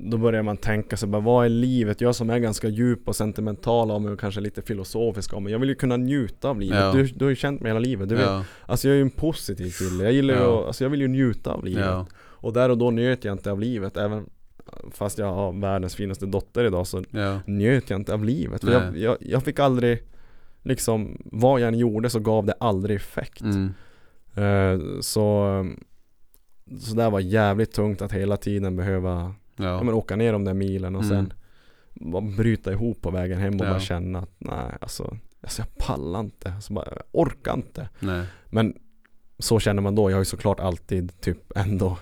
Då 0.00 0.16
börjar 0.18 0.42
man 0.42 0.56
tänka 0.56 0.96
sig 0.96 1.08
bara 1.08 1.22
vad 1.22 1.44
är 1.44 1.48
livet? 1.48 2.00
Jag 2.00 2.14
som 2.14 2.30
är 2.30 2.38
ganska 2.38 2.68
djup 2.68 3.08
och 3.08 3.16
sentimental 3.16 3.90
av 3.90 4.02
mig 4.02 4.12
och 4.12 4.20
kanske 4.20 4.40
lite 4.40 4.62
filosofisk 4.62 5.34
av 5.34 5.42
mig 5.42 5.52
Jag 5.52 5.58
vill 5.58 5.68
ju 5.68 5.74
kunna 5.74 5.96
njuta 5.96 6.48
av 6.48 6.60
livet. 6.60 6.78
Ja. 6.78 6.92
du, 6.92 7.06
du 7.06 7.24
har 7.24 7.30
ju 7.30 7.36
känt 7.36 7.60
mig 7.60 7.68
hela 7.70 7.78
livet 7.80 8.08
du 8.08 8.14
vet. 8.14 8.24
Ja, 8.26 8.44
Alltså 8.66 8.88
jag 8.88 8.92
är 8.92 8.96
ju 8.96 9.02
en 9.02 9.10
positiv 9.10 9.70
kille. 9.70 10.04
Jag 10.04 10.12
gillar 10.12 10.34
ju 10.34 10.40
Ja. 10.40 10.66
alltså 10.66 10.84
jag 10.84 10.90
vill 10.90 11.00
ju 11.00 11.08
njuta 11.08 11.52
av 11.52 11.64
livet. 11.64 11.84
Ja, 11.84 12.06
Och 12.16 12.52
där 12.52 12.68
och 12.70 12.78
då 12.78 12.90
njöt 12.90 13.24
jag 13.24 13.32
inte 13.34 13.50
av 13.50 13.60
livet 13.60 13.96
även 13.96 14.26
Fast 14.90 15.18
jag 15.18 15.32
har 15.34 15.52
världens 15.60 15.94
finaste 15.94 16.26
dotter 16.26 16.64
idag 16.64 16.86
så 16.86 17.04
ja, 17.10 17.40
njöt 17.46 17.90
jag 17.90 18.00
inte 18.00 18.14
av 18.14 18.24
livet. 18.24 18.60
För 18.64 18.72
jag, 18.72 18.96
jag, 18.98 19.16
jag 19.20 19.42
fick 19.42 19.58
aldrig 19.58 20.02
Liksom 20.62 21.22
vad 21.24 21.60
jag 21.60 21.68
än 21.68 21.78
gjorde 21.78 22.10
så 22.10 22.18
gav 22.20 22.46
det 22.46 22.54
aldrig 22.60 22.96
effekt. 22.96 23.40
Mm, 23.40 23.72
Eh, 24.36 24.80
Så 25.00 25.46
Så 26.80 26.94
det 26.96 27.10
var 27.10 27.20
jävligt 27.20 27.72
tungt 27.72 28.02
att 28.02 28.12
hela 28.12 28.36
tiden 28.36 28.76
behöva 28.76 29.34
ja. 29.56 29.64
ja, 29.64 29.82
men 29.82 29.94
åka 29.94 30.16
ner 30.16 30.32
de 30.32 30.44
där 30.44 30.54
milen 30.54 30.96
och 30.96 31.02
Mm. 31.02 31.16
sen 31.16 31.32
bara 32.10 32.22
bryta 32.22 32.72
ihop 32.72 33.00
på 33.02 33.10
vägen 33.10 33.38
hem 33.38 33.54
och 33.60 33.66
Ja. 33.66 33.70
bara 33.70 33.80
känna 33.80 34.18
att 34.18 34.30
nej 34.38 34.72
alltså, 34.80 35.16
alltså 35.42 35.62
jag 35.62 35.86
pallar 35.86 36.20
inte, 36.20 36.52
alltså 36.52 36.72
bara, 36.72 36.88
jag 36.90 37.02
orkar 37.12 37.54
inte. 37.54 37.88
nej, 38.00 38.26
Men 38.50 38.74
så 39.38 39.60
känner 39.60 39.82
man 39.82 39.94
då, 39.94 40.10
jag 40.10 40.16
har 40.16 40.20
ju 40.20 40.24
såklart 40.24 40.60
alltid 40.60 41.20
typ 41.20 41.52
ändå 41.56 41.98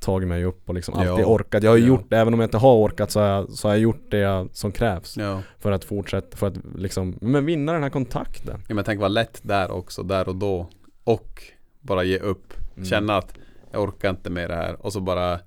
tagit 0.00 0.28
mig 0.28 0.44
upp 0.44 0.68
och 0.68 0.74
liksom 0.74 0.94
alltid 0.94 1.24
Ja. 1.24 1.26
orkat. 1.26 1.62
Jag 1.62 1.70
har 1.70 1.76
ju 1.76 1.82
Ja. 1.82 1.88
gjort 1.88 2.10
det, 2.10 2.18
även 2.18 2.34
om 2.34 2.40
jag 2.40 2.46
inte 2.46 2.58
har 2.58 2.74
orkat 2.76 3.10
så 3.10 3.20
har 3.20 3.26
jag, 3.26 3.50
så 3.50 3.68
har 3.68 3.74
jag 3.74 3.80
gjort 3.82 4.10
det 4.10 4.18
jag, 4.18 4.48
som 4.52 4.72
krävs 4.72 5.16
ja 5.16 5.42
för 5.58 5.72
att 5.72 5.84
fortsätta, 5.84 6.36
för 6.36 6.46
att 6.46 6.54
liksom, 6.76 7.18
men 7.20 7.44
vinna 7.46 7.72
den 7.72 7.82
här 7.82 7.90
kontakten. 7.90 8.62
Ja, 8.68 8.74
men 8.74 8.84
tänk 8.84 9.00
vad 9.00 9.10
lätt 9.12 9.40
där 9.42 9.70
också, 9.70 10.02
där 10.02 10.28
och 10.28 10.36
då 10.36 10.66
Och 11.04 11.42
bara 11.80 12.04
ge 12.04 12.18
upp 12.18 12.52
Mm. 12.76 12.86
Känna 12.88 13.16
att 13.16 13.34
jag 13.72 13.82
orkar 13.82 14.10
inte 14.10 14.30
med 14.30 14.50
det 14.50 14.54
här 14.56 14.86
och 14.86 14.92
så 14.92 15.00
bara 15.00 15.40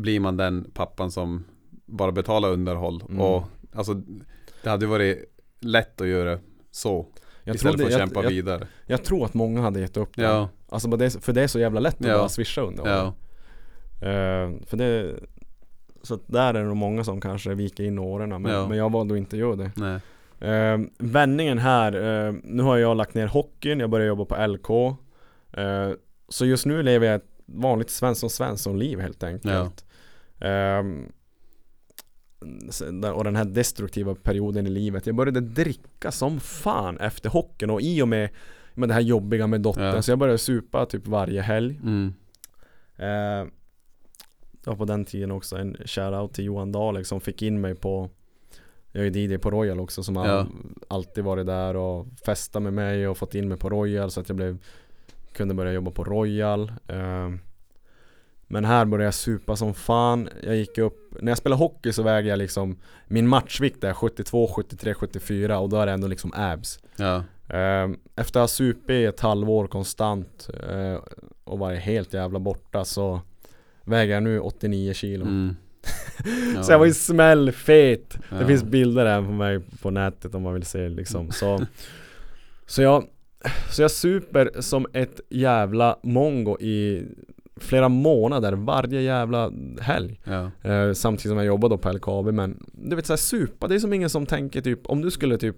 Blir 0.00 0.20
man 0.20 0.36
den 0.36 0.70
pappan 0.74 1.10
som 1.10 1.44
bara 1.86 2.12
betalar 2.12 2.48
underhåll 2.50 3.02
Mm. 3.08 3.20
och 3.20 3.44
alltså 3.72 3.94
Det 4.62 4.70
hade 4.70 4.86
varit 4.86 5.24
lätt 5.60 6.00
att 6.00 6.06
göra 6.06 6.38
så 6.70 7.06
Jag 7.44 7.54
Istället 7.54 7.60
trodde- 7.76 7.78
för 7.78 7.84
att 7.84 8.00
jag- 8.00 8.08
kämpa 8.08 8.22
jag, 8.22 8.30
vidare 8.30 8.66
Jag 8.86 9.04
tror 9.04 9.24
att 9.24 9.34
många 9.34 9.60
hade 9.60 9.80
gett 9.80 9.96
upp 9.96 10.16
det. 10.16 10.22
Ja, 10.22 10.48
Alltså 10.68 10.90
för 11.20 11.32
det 11.32 11.42
är 11.42 11.46
så 11.46 11.58
jävla 11.58 11.80
lätt 11.80 12.00
att 12.00 12.06
Ja. 12.06 12.18
bara 12.18 12.28
swisha 12.28 12.60
under 12.62 12.86
ja, 12.86 13.14
Eh, 14.00 14.50
för 14.66 14.76
det 14.76 15.14
Så 16.02 16.18
där 16.26 16.48
är 16.48 16.52
det 16.52 16.64
nog 16.64 16.76
många 16.76 17.04
som 17.04 17.20
kanske 17.20 17.54
viker 17.54 17.84
in 17.84 17.98
åren 17.98 18.28
men, 18.42 18.52
Ja. 18.52 18.68
men 18.68 18.78
jag 18.78 18.92
valde 18.92 19.14
att 19.14 19.18
inte 19.18 19.36
göra 19.36 19.56
det 19.56 19.70
Nej. 19.76 20.00
Eh, 20.50 20.78
vändningen 20.98 21.58
här, 21.58 21.92
eh, 22.28 22.34
nu 22.44 22.62
har 22.62 22.76
jag 22.76 22.96
lagt 22.96 23.14
ner 23.14 23.26
hockeyn, 23.26 23.80
jag 23.80 23.90
börjar 23.90 24.06
jobba 24.06 24.24
på 24.24 24.36
LK 24.46 24.96
eh, 25.52 25.90
Så 26.28 26.46
just 26.46 26.66
nu 26.66 26.82
lever 26.82 27.06
jag 27.06 27.14
ett 27.16 27.28
vanligt 27.46 27.90
Svensson 27.90 28.30
Svensson-liv 28.30 29.00
helt 29.00 29.22
enkelt 29.22 29.42
där- 29.42 29.70
Och 33.14 33.24
den 33.24 33.36
här 33.36 33.44
destruktiva 33.44 34.14
perioden 34.14 34.66
i 34.66 34.70
livet 34.70 35.06
Jag 35.06 35.14
började 35.16 35.40
dricka 35.40 36.10
som 36.10 36.40
fan 36.40 36.98
efter 36.98 37.30
hockeyn 37.30 37.70
och 37.70 37.80
i 37.82 38.02
och 38.02 38.08
med, 38.08 38.28
med 38.74 38.88
det 38.88 38.92
här 38.94 39.00
jobbiga 39.00 39.46
med 39.46 39.60
dottern 39.60 39.84
Ja. 39.84 40.02
Så 40.02 40.10
jag 40.10 40.18
började 40.18 40.38
supa 40.38 40.86
typ 40.86 41.06
varje 41.06 41.42
helg 41.42 41.80
Mm. 41.82 42.14
Eh, 42.96 43.46
Det 44.64 44.70
var 44.70 44.76
på 44.76 44.84
den 44.84 45.04
tiden 45.04 45.30
också 45.30 45.56
en 45.56 45.76
shoutout 45.84 46.34
till 46.34 46.44
Johan 46.44 46.72
Dalek 46.72 47.06
som 47.06 47.20
fick 47.20 47.42
in 47.42 47.60
mig 47.60 47.74
på 47.74 48.10
Jag 48.92 49.06
är 49.06 49.16
DJ 49.16 49.38
på 49.38 49.50
Royal 49.50 49.80
också 49.80 50.02
som 50.02 50.16
Ja. 50.16 50.46
alltid 50.88 51.24
varit 51.24 51.46
där 51.46 51.76
och 51.76 52.06
festat 52.24 52.62
med 52.62 52.72
mig 52.72 53.08
och 53.08 53.18
fått 53.18 53.34
in 53.34 53.48
mig 53.48 53.58
på 53.58 53.70
Royal 53.70 54.10
så 54.10 54.20
att 54.20 54.28
jag 54.28 54.36
blev 54.36 54.58
Kunde 55.32 55.54
börja 55.54 55.72
jobba 55.72 55.90
på 55.90 56.04
Royal 56.04 56.72
eh, 56.88 57.30
Men 58.50 58.64
här 58.64 58.84
började 58.84 59.04
jag 59.04 59.14
supa 59.14 59.56
som 59.56 59.74
fan 59.74 60.28
Jag 60.42 60.56
gick 60.56 60.78
upp 60.78 61.14
När 61.20 61.30
jag 61.30 61.38
spelar 61.38 61.56
hockey 61.56 61.92
så 61.92 62.02
väger 62.02 62.30
jag 62.30 62.38
liksom 62.38 62.78
Min 63.06 63.28
matchvikt 63.28 63.84
är 63.84 63.92
72, 63.92 64.46
73, 64.56 64.94
74 64.94 65.58
och 65.58 65.68
då 65.68 65.76
är 65.76 65.86
det 65.86 65.92
ändå 65.92 66.06
liksom 66.06 66.32
abs 66.36 66.78
Ja. 66.96 67.16
Eh, 67.56 67.88
Efter 68.16 68.40
att 68.40 68.42
ha 68.42 68.48
supit 68.48 68.90
i 68.90 69.04
ett 69.04 69.20
halvår 69.20 69.66
konstant 69.66 70.48
eh, 70.70 71.00
och 71.44 71.58
varit 71.58 71.80
helt 71.80 72.12
jävla 72.14 72.38
borta 72.38 72.84
så 72.84 73.20
väger 73.84 74.14
jag 74.14 74.22
nu 74.22 74.40
89 74.40 74.92
kilo. 74.92 75.24
Mm. 75.24 75.56
Ja. 76.54 76.62
Så 76.62 76.72
jag 76.72 76.78
var 76.78 76.86
ju 76.86 76.94
smällfet. 76.94 78.10
Det 78.30 78.40
Ja. 78.40 78.46
finns 78.46 78.64
bilder 78.64 79.06
här 79.06 79.22
på 79.22 79.32
mig 79.32 79.60
på 79.82 79.90
nätet 79.90 80.34
om 80.34 80.42
man 80.42 80.54
vill 80.54 80.62
se 80.64 80.88
liksom. 80.88 81.30
Så, 81.32 81.66
så, 82.66 82.82
jag, 82.82 83.04
så 83.70 83.82
jag 83.82 83.90
super 83.90 84.60
som 84.60 84.86
ett 84.92 85.20
jävla 85.30 85.98
mongo 86.02 86.60
i 86.60 87.06
flera 87.60 87.88
månader 87.88 88.52
varje 88.52 89.00
jävla 89.00 89.50
helg. 89.80 90.20
Ja. 90.24 90.50
Eh, 90.70 90.92
samtidigt 90.92 91.30
som 91.30 91.36
jag 91.36 91.46
jobbar 91.46 91.68
då 91.68 91.78
på 91.78 91.92
LKAB 91.92 92.26
men 92.34 92.62
du 92.72 92.96
vet 92.96 93.06
såhär 93.06 93.16
supa, 93.18 93.68
det 93.68 93.74
är 93.74 93.78
som 93.78 93.92
ingen 93.92 94.10
som 94.10 94.26
tänker 94.26 94.60
typ 94.60 94.86
om 94.86 95.00
du 95.02 95.10
skulle 95.10 95.38
typ 95.38 95.56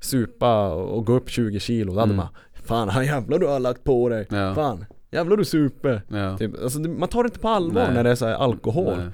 supa 0.00 0.68
och 0.74 1.06
gå 1.06 1.12
upp 1.12 1.28
20 1.30 1.60
kilo, 1.60 1.92
då 1.92 2.00
hade 2.00 2.12
Mm. 2.12 2.16
man 2.16 2.28
Fan 2.64 2.88
han 2.88 3.04
jävlar 3.06 3.38
du 3.38 3.46
har 3.46 3.60
lagt 3.60 3.84
på 3.84 4.08
dig, 4.08 4.26
Ja. 4.30 4.54
fan 4.54 4.84
jävlar 5.10 5.36
du 5.36 5.44
super 5.44 6.02
Ja. 6.08 6.38
typ, 6.38 6.62
alltså, 6.62 6.80
Man 6.80 7.08
tar 7.08 7.22
det 7.22 7.26
inte 7.26 7.38
på 7.38 7.48
allvar 7.48 7.84
Nej. 7.84 7.94
när 7.94 8.04
det 8.04 8.10
är 8.10 8.14
så 8.14 8.26
här 8.26 8.34
alkohol 8.34 8.94
Nej. 8.96 9.06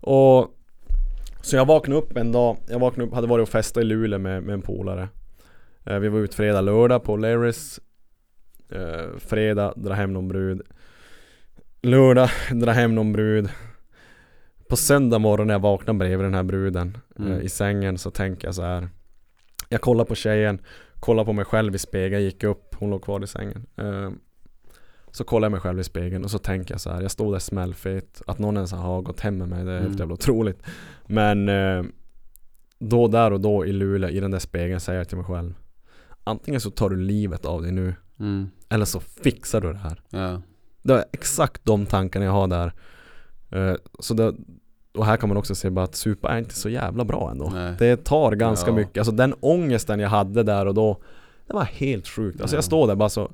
och 0.00 0.58
Så 1.42 1.56
jag 1.56 1.66
vaknade 1.66 2.00
upp 2.00 2.16
en 2.16 2.32
dag, 2.32 2.56
jag 2.68 2.78
vaknade 2.78 3.08
upp, 3.08 3.14
hade 3.14 3.26
varit 3.26 3.42
och 3.42 3.48
festat 3.48 3.80
i 3.80 3.84
Luleå 3.84 4.18
med, 4.18 4.42
med 4.42 4.52
en 4.54 4.62
polare 4.62 5.08
eh, 5.84 5.98
Vi 5.98 6.08
var 6.08 6.18
ute 6.18 6.36
fredag, 6.36 6.60
lördag 6.60 7.04
på 7.04 7.16
Larrys 7.16 7.80
eh, 8.70 9.18
Fredag, 9.18 9.72
dra 9.76 9.92
hem 9.94 10.12
någon 10.12 10.28
brud 10.28 10.62
Lördag, 11.82 12.28
dra 12.52 12.72
hem 12.72 12.94
någon 12.94 13.12
brud 13.12 13.48
På 14.68 14.76
söndag 14.76 15.18
morgon 15.18 15.46
när 15.46 15.54
jag 15.54 15.60
vaknar 15.60 15.94
bredvid 15.94 16.26
den 16.26 16.34
här 16.34 16.42
bruden 16.42 16.98
Mm. 17.18 17.32
eh, 17.32 17.38
I 17.40 17.48
sängen 17.48 17.98
så 17.98 18.10
tänker 18.10 18.48
jag 18.48 18.54
så 18.54 18.62
här 18.62 18.88
Jag 19.68 19.80
kollar 19.80 20.04
på 20.04 20.14
tjejen 20.14 20.60
Kollar 21.00 21.24
på 21.24 21.32
mig 21.32 21.44
själv 21.44 21.74
i 21.74 21.78
spegeln, 21.78 22.22
gick 22.22 22.44
upp, 22.44 22.74
hon 22.78 22.90
låg 22.90 23.02
kvar 23.04 23.24
i 23.24 23.26
sängen 23.26 23.66
eh, 23.76 24.10
Så 25.10 25.24
kollar 25.24 25.44
jag 25.46 25.52
mig 25.52 25.60
själv 25.60 25.80
i 25.80 25.84
spegeln 25.84 26.24
och 26.24 26.30
så 26.30 26.38
tänker 26.38 26.74
jag 26.74 26.80
så 26.80 26.90
här 26.90 27.02
Jag 27.02 27.10
stod 27.10 27.34
där 27.34 27.38
smällfet 27.38 28.22
Att 28.26 28.38
någon 28.38 28.56
ens 28.56 28.72
har 28.72 29.02
gått 29.02 29.20
hem 29.20 29.38
med 29.38 29.48
mig, 29.48 29.64
det 29.64 29.70
är 29.72 29.74
helt 29.76 29.86
Mm. 29.86 29.98
jävla 29.98 30.14
otroligt 30.14 30.62
Men 31.06 31.48
eh, 31.48 31.82
Då 32.78 33.08
där 33.08 33.30
och 33.32 33.40
då 33.40 33.66
i 33.66 33.72
Luleå, 33.72 34.10
i 34.10 34.20
den 34.20 34.30
där 34.30 34.38
spegeln 34.38 34.80
säger 34.80 34.98
jag 35.00 35.08
till 35.08 35.16
mig 35.18 35.26
själv 35.26 35.54
Antingen 36.24 36.60
så 36.60 36.70
tar 36.70 36.90
du 36.90 36.96
livet 36.96 37.44
av 37.46 37.62
dig 37.62 37.72
nu 37.72 37.94
Mm. 38.20 38.50
Eller 38.68 38.84
så 38.84 39.00
fixar 39.00 39.60
du 39.60 39.72
det 39.72 39.78
här 39.78 40.00
Ja. 40.10 40.42
Det 40.82 40.94
är 40.94 41.04
exakt 41.12 41.60
de 41.64 41.86
tankarna 41.86 42.24
jag 42.24 42.32
har 42.32 42.46
där 42.46 42.72
Eh, 43.54 43.74
Så 43.98 44.14
det 44.14 44.34
Och 44.94 45.06
här 45.06 45.16
kan 45.16 45.28
man 45.28 45.38
också 45.38 45.54
se 45.54 45.70
bara 45.70 45.84
att 45.84 45.94
supa 45.94 46.28
är 46.30 46.38
inte 46.38 46.54
så 46.54 46.68
jävla 46.68 47.04
bra 47.04 47.30
ändå 47.30 47.50
Nej. 47.54 47.74
Det 47.78 48.04
tar 48.04 48.32
ganska 48.32 48.70
Ja. 48.70 48.74
mycket, 48.74 48.98
alltså 48.98 49.12
den 49.12 49.34
ångesten 49.40 50.00
jag 50.00 50.08
hade 50.08 50.42
där 50.42 50.66
och 50.66 50.74
då 50.74 50.96
Det 51.46 51.52
var 51.54 51.64
helt 51.64 52.08
sjukt, 52.08 52.40
alltså 52.40 52.56
Ja. 52.56 52.58
jag 52.58 52.64
står 52.64 52.86
där 52.86 52.94
bara 52.94 53.08
så 53.08 53.30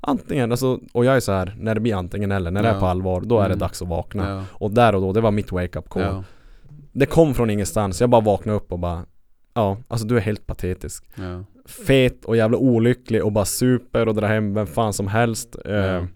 Antingen, 0.00 0.50
alltså, 0.50 0.80
och 0.92 1.04
jag 1.04 1.16
är 1.16 1.20
så 1.20 1.32
här 1.32 1.56
när 1.58 1.74
det 1.74 1.80
blir 1.80 1.94
antingen 1.94 2.32
eller, 2.32 2.50
när 2.50 2.62
det 2.62 2.68
är 2.68 2.74
Ja. 2.74 2.80
på 2.80 2.86
allvar, 2.86 3.20
då 3.20 3.36
är 3.38 3.42
det 3.42 3.46
Mm. 3.46 3.58
dags 3.58 3.82
att 3.82 3.88
vakna 3.88 4.28
Ja. 4.30 4.44
Och 4.52 4.70
där 4.70 4.94
och 4.94 5.00
då, 5.00 5.12
det 5.12 5.20
var 5.20 5.30
mitt 5.30 5.52
wake-up 5.52 5.88
call 5.88 6.02
Ja. 6.02 6.24
Det 6.92 7.06
kom 7.06 7.34
från 7.34 7.50
ingenstans, 7.50 8.00
jag 8.00 8.10
bara 8.10 8.20
vaknade 8.20 8.56
upp 8.58 8.72
och 8.72 8.78
bara 8.78 9.04
Ja, 9.54 9.76
alltså 9.88 10.06
du 10.06 10.16
är 10.16 10.20
helt 10.20 10.46
patetisk 10.46 11.04
Ja. 11.14 11.44
Fet 11.86 12.24
och 12.24 12.36
jävla 12.36 12.56
olycklig 12.58 13.24
och 13.24 13.32
bara 13.32 13.44
super 13.44 14.08
och 14.08 14.14
drar 14.14 14.28
hem 14.28 14.54
vem 14.54 14.66
fan 14.66 14.92
som 14.92 15.08
helst 15.08 15.56
eh, 15.64 15.74
Ja. 15.74 16.06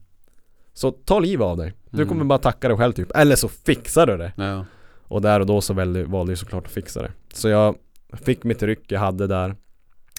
Så 0.74 0.90
ta 0.90 1.18
liv 1.18 1.42
av 1.42 1.56
dig 1.56 1.72
Du 1.90 1.96
Mm. 1.96 2.08
kommer 2.08 2.24
bara 2.24 2.38
tacka 2.38 2.68
dig 2.68 2.76
själv 2.76 2.92
typ, 2.92 3.10
eller 3.16 3.36
så 3.36 3.48
fixar 3.48 4.06
du 4.06 4.16
det 4.16 4.32
Ja. 4.36 4.64
Och 5.02 5.22
där 5.22 5.40
och 5.40 5.46
då 5.46 5.60
så 5.60 5.74
valde, 5.74 6.04
valde 6.04 6.32
jag 6.32 6.38
såklart 6.38 6.66
att 6.66 6.72
fixa 6.72 7.02
det 7.02 7.10
Så 7.32 7.48
jag 7.48 7.74
fick 8.12 8.44
mitt 8.44 8.62
ryck 8.62 8.84
jag 8.92 9.00
hade 9.00 9.26
där 9.26 9.56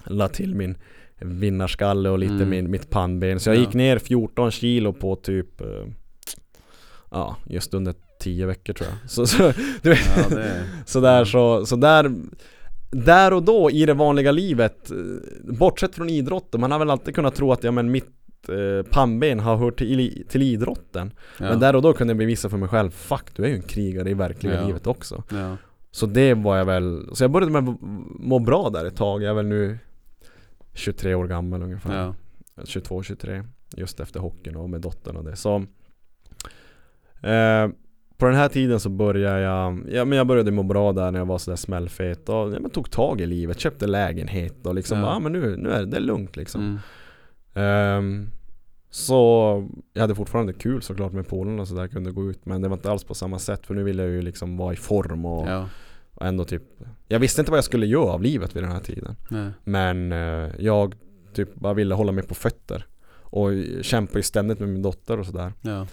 La 0.05 0.27
till 0.27 0.55
min 0.55 0.77
vinnarskalle 1.19 2.09
och 2.09 2.19
lite 2.19 2.34
Mm. 2.34 2.49
min, 2.49 2.71
mitt 2.71 2.89
pannben 2.89 3.39
Så 3.39 3.49
jag 3.49 3.55
Ja. 3.55 3.59
gick 3.59 3.73
ner 3.73 3.97
14 3.97 4.51
kilo 4.51 4.93
på 4.93 5.15
typ 5.15 5.61
eh, 5.61 5.67
Ja, 7.11 7.35
just 7.45 7.73
under 7.73 7.93
10 8.19 8.45
veckor 8.45 8.73
tror 8.73 8.89
jag 8.89 9.11
Så, 9.11 9.27
så, 9.27 9.53
du 9.81 9.89
vet, 9.89 9.99
Ja, 10.17 10.35
det 10.35 10.65
så 10.85 10.99
där 10.99 11.25
så, 11.25 11.65
så 11.65 11.75
där 11.75 12.11
Där 12.91 13.34
och 13.34 13.43
då 13.43 13.71
i 13.71 13.85
det 13.85 13.93
vanliga 13.93 14.31
livet 14.31 14.91
eh, 14.91 14.97
Bortsett 15.53 15.95
från 15.95 16.09
idrotten, 16.09 16.61
man 16.61 16.71
har 16.71 16.80
väl 16.80 16.89
alltid 16.89 17.15
kunnat 17.15 17.35
tro 17.35 17.51
att 17.51 17.63
ja 17.63 17.71
men 17.71 17.91
mitt 17.91 18.09
eh, 18.49 18.85
pannben 18.91 19.39
har 19.39 19.55
hört 19.57 19.77
till, 19.77 20.23
till 20.29 20.41
idrotten 20.41 21.13
Ja. 21.39 21.45
Men 21.49 21.59
där 21.59 21.75
och 21.75 21.81
då 21.81 21.93
kunde 21.93 22.11
jag 22.11 22.17
bevisa 22.17 22.49
för 22.49 22.57
mig 22.57 22.69
själv 22.69 22.89
Fuck, 22.91 23.35
du 23.35 23.43
är 23.43 23.47
ju 23.47 23.55
en 23.55 23.61
krigare 23.61 24.09
i 24.09 24.13
verkliga 24.13 24.53
Ja. 24.61 24.67
livet 24.67 24.87
också 24.87 25.23
Ja. 25.31 25.57
Så 25.91 26.05
det 26.05 26.33
var 26.33 26.57
jag 26.57 26.65
väl, 26.65 27.09
så 27.13 27.23
jag 27.23 27.31
började 27.31 27.51
med 27.51 27.69
att 27.69 27.77
må 28.19 28.39
bra 28.39 28.69
där 28.69 28.85
ett 28.85 28.95
tag 28.95 29.23
Jag 29.23 29.29
är 29.29 29.33
väl 29.33 29.45
nu 29.45 29.77
23 30.73 31.15
år 31.15 31.27
gammal 31.27 31.63
ungefär 31.63 31.97
Ja. 31.97 32.15
22-23 32.63 33.43
Just 33.77 33.99
efter 33.99 34.19
hockeyn 34.19 34.55
och 34.55 34.69
med 34.69 34.81
dottern 34.81 35.15
och 35.17 35.23
det 35.23 35.35
så 35.35 35.55
eh, 37.21 37.67
På 38.17 38.25
den 38.25 38.35
här 38.35 38.49
tiden 38.49 38.79
så 38.79 38.89
började 38.89 39.39
jag 39.41 39.83
Ja 39.91 40.05
men 40.05 40.17
jag 40.17 40.27
började 40.27 40.51
må 40.51 40.63
bra 40.63 40.93
där 40.93 41.11
när 41.11 41.19
jag 41.19 41.25
var 41.25 41.37
sådär 41.37 41.55
smällfet 41.55 42.29
och 42.29 42.35
ja, 42.35 42.59
men 42.59 42.69
tog 42.69 42.91
tag 42.91 43.21
i 43.21 43.25
livet, 43.25 43.59
köpte 43.59 43.87
lägenhet 43.87 44.65
och 44.65 44.75
liksom 44.75 44.99
ja. 44.99 45.05
ah, 45.15 45.19
men 45.19 45.31
nu, 45.31 45.57
nu 45.57 45.69
är 45.71 45.79
det, 45.79 45.85
det 45.85 45.97
är 45.97 46.01
lugnt 46.01 46.35
liksom 46.35 46.61
Mm. 46.61 46.79
Ehm, 47.53 48.30
Så 48.89 49.69
jag 49.93 50.01
hade 50.01 50.15
fortfarande 50.15 50.53
kul 50.53 50.81
såklart 50.81 51.11
med 51.13 51.27
Polen 51.27 51.59
och 51.59 51.67
sådär, 51.67 51.88
kunde 51.88 52.11
gå 52.11 52.30
ut 52.30 52.45
Men 52.45 52.61
det 52.61 52.67
var 52.67 52.75
inte 52.77 52.91
alls 52.91 53.03
på 53.03 53.13
samma 53.13 53.39
sätt 53.39 53.65
för 53.65 53.73
nu 53.73 53.84
ville 53.84 54.03
jag 54.03 54.11
ju 54.11 54.21
liksom 54.21 54.57
vara 54.57 54.73
i 54.73 54.75
form 54.75 55.25
och, 55.25 55.47
Ja. 55.47 55.69
och 56.13 56.25
ändå 56.25 56.45
typ 56.45 56.63
Jag 57.07 57.19
visste 57.19 57.41
inte 57.41 57.51
vad 57.51 57.57
jag 57.57 57.63
skulle 57.65 57.85
göra 57.85 58.11
av 58.11 58.21
livet 58.21 58.55
vid 58.55 58.63
den 58.63 58.71
här 58.71 58.80
tiden 58.80 59.15
Nej. 59.30 59.51
Men 59.63 60.11
eh, 60.11 60.49
jag 60.59 60.95
typ 61.34 61.55
bara 61.55 61.73
ville 61.73 61.95
hålla 61.95 62.11
mig 62.11 62.23
på 62.23 62.34
fötter 62.34 62.85
Och 63.23 63.49
kämpa 63.81 64.17
ju 64.19 64.23
ständigt 64.23 64.59
med 64.59 64.69
min 64.69 64.81
dotter 64.81 65.19
och 65.19 65.25
sådär 65.25 65.53
Ja. 65.61 65.88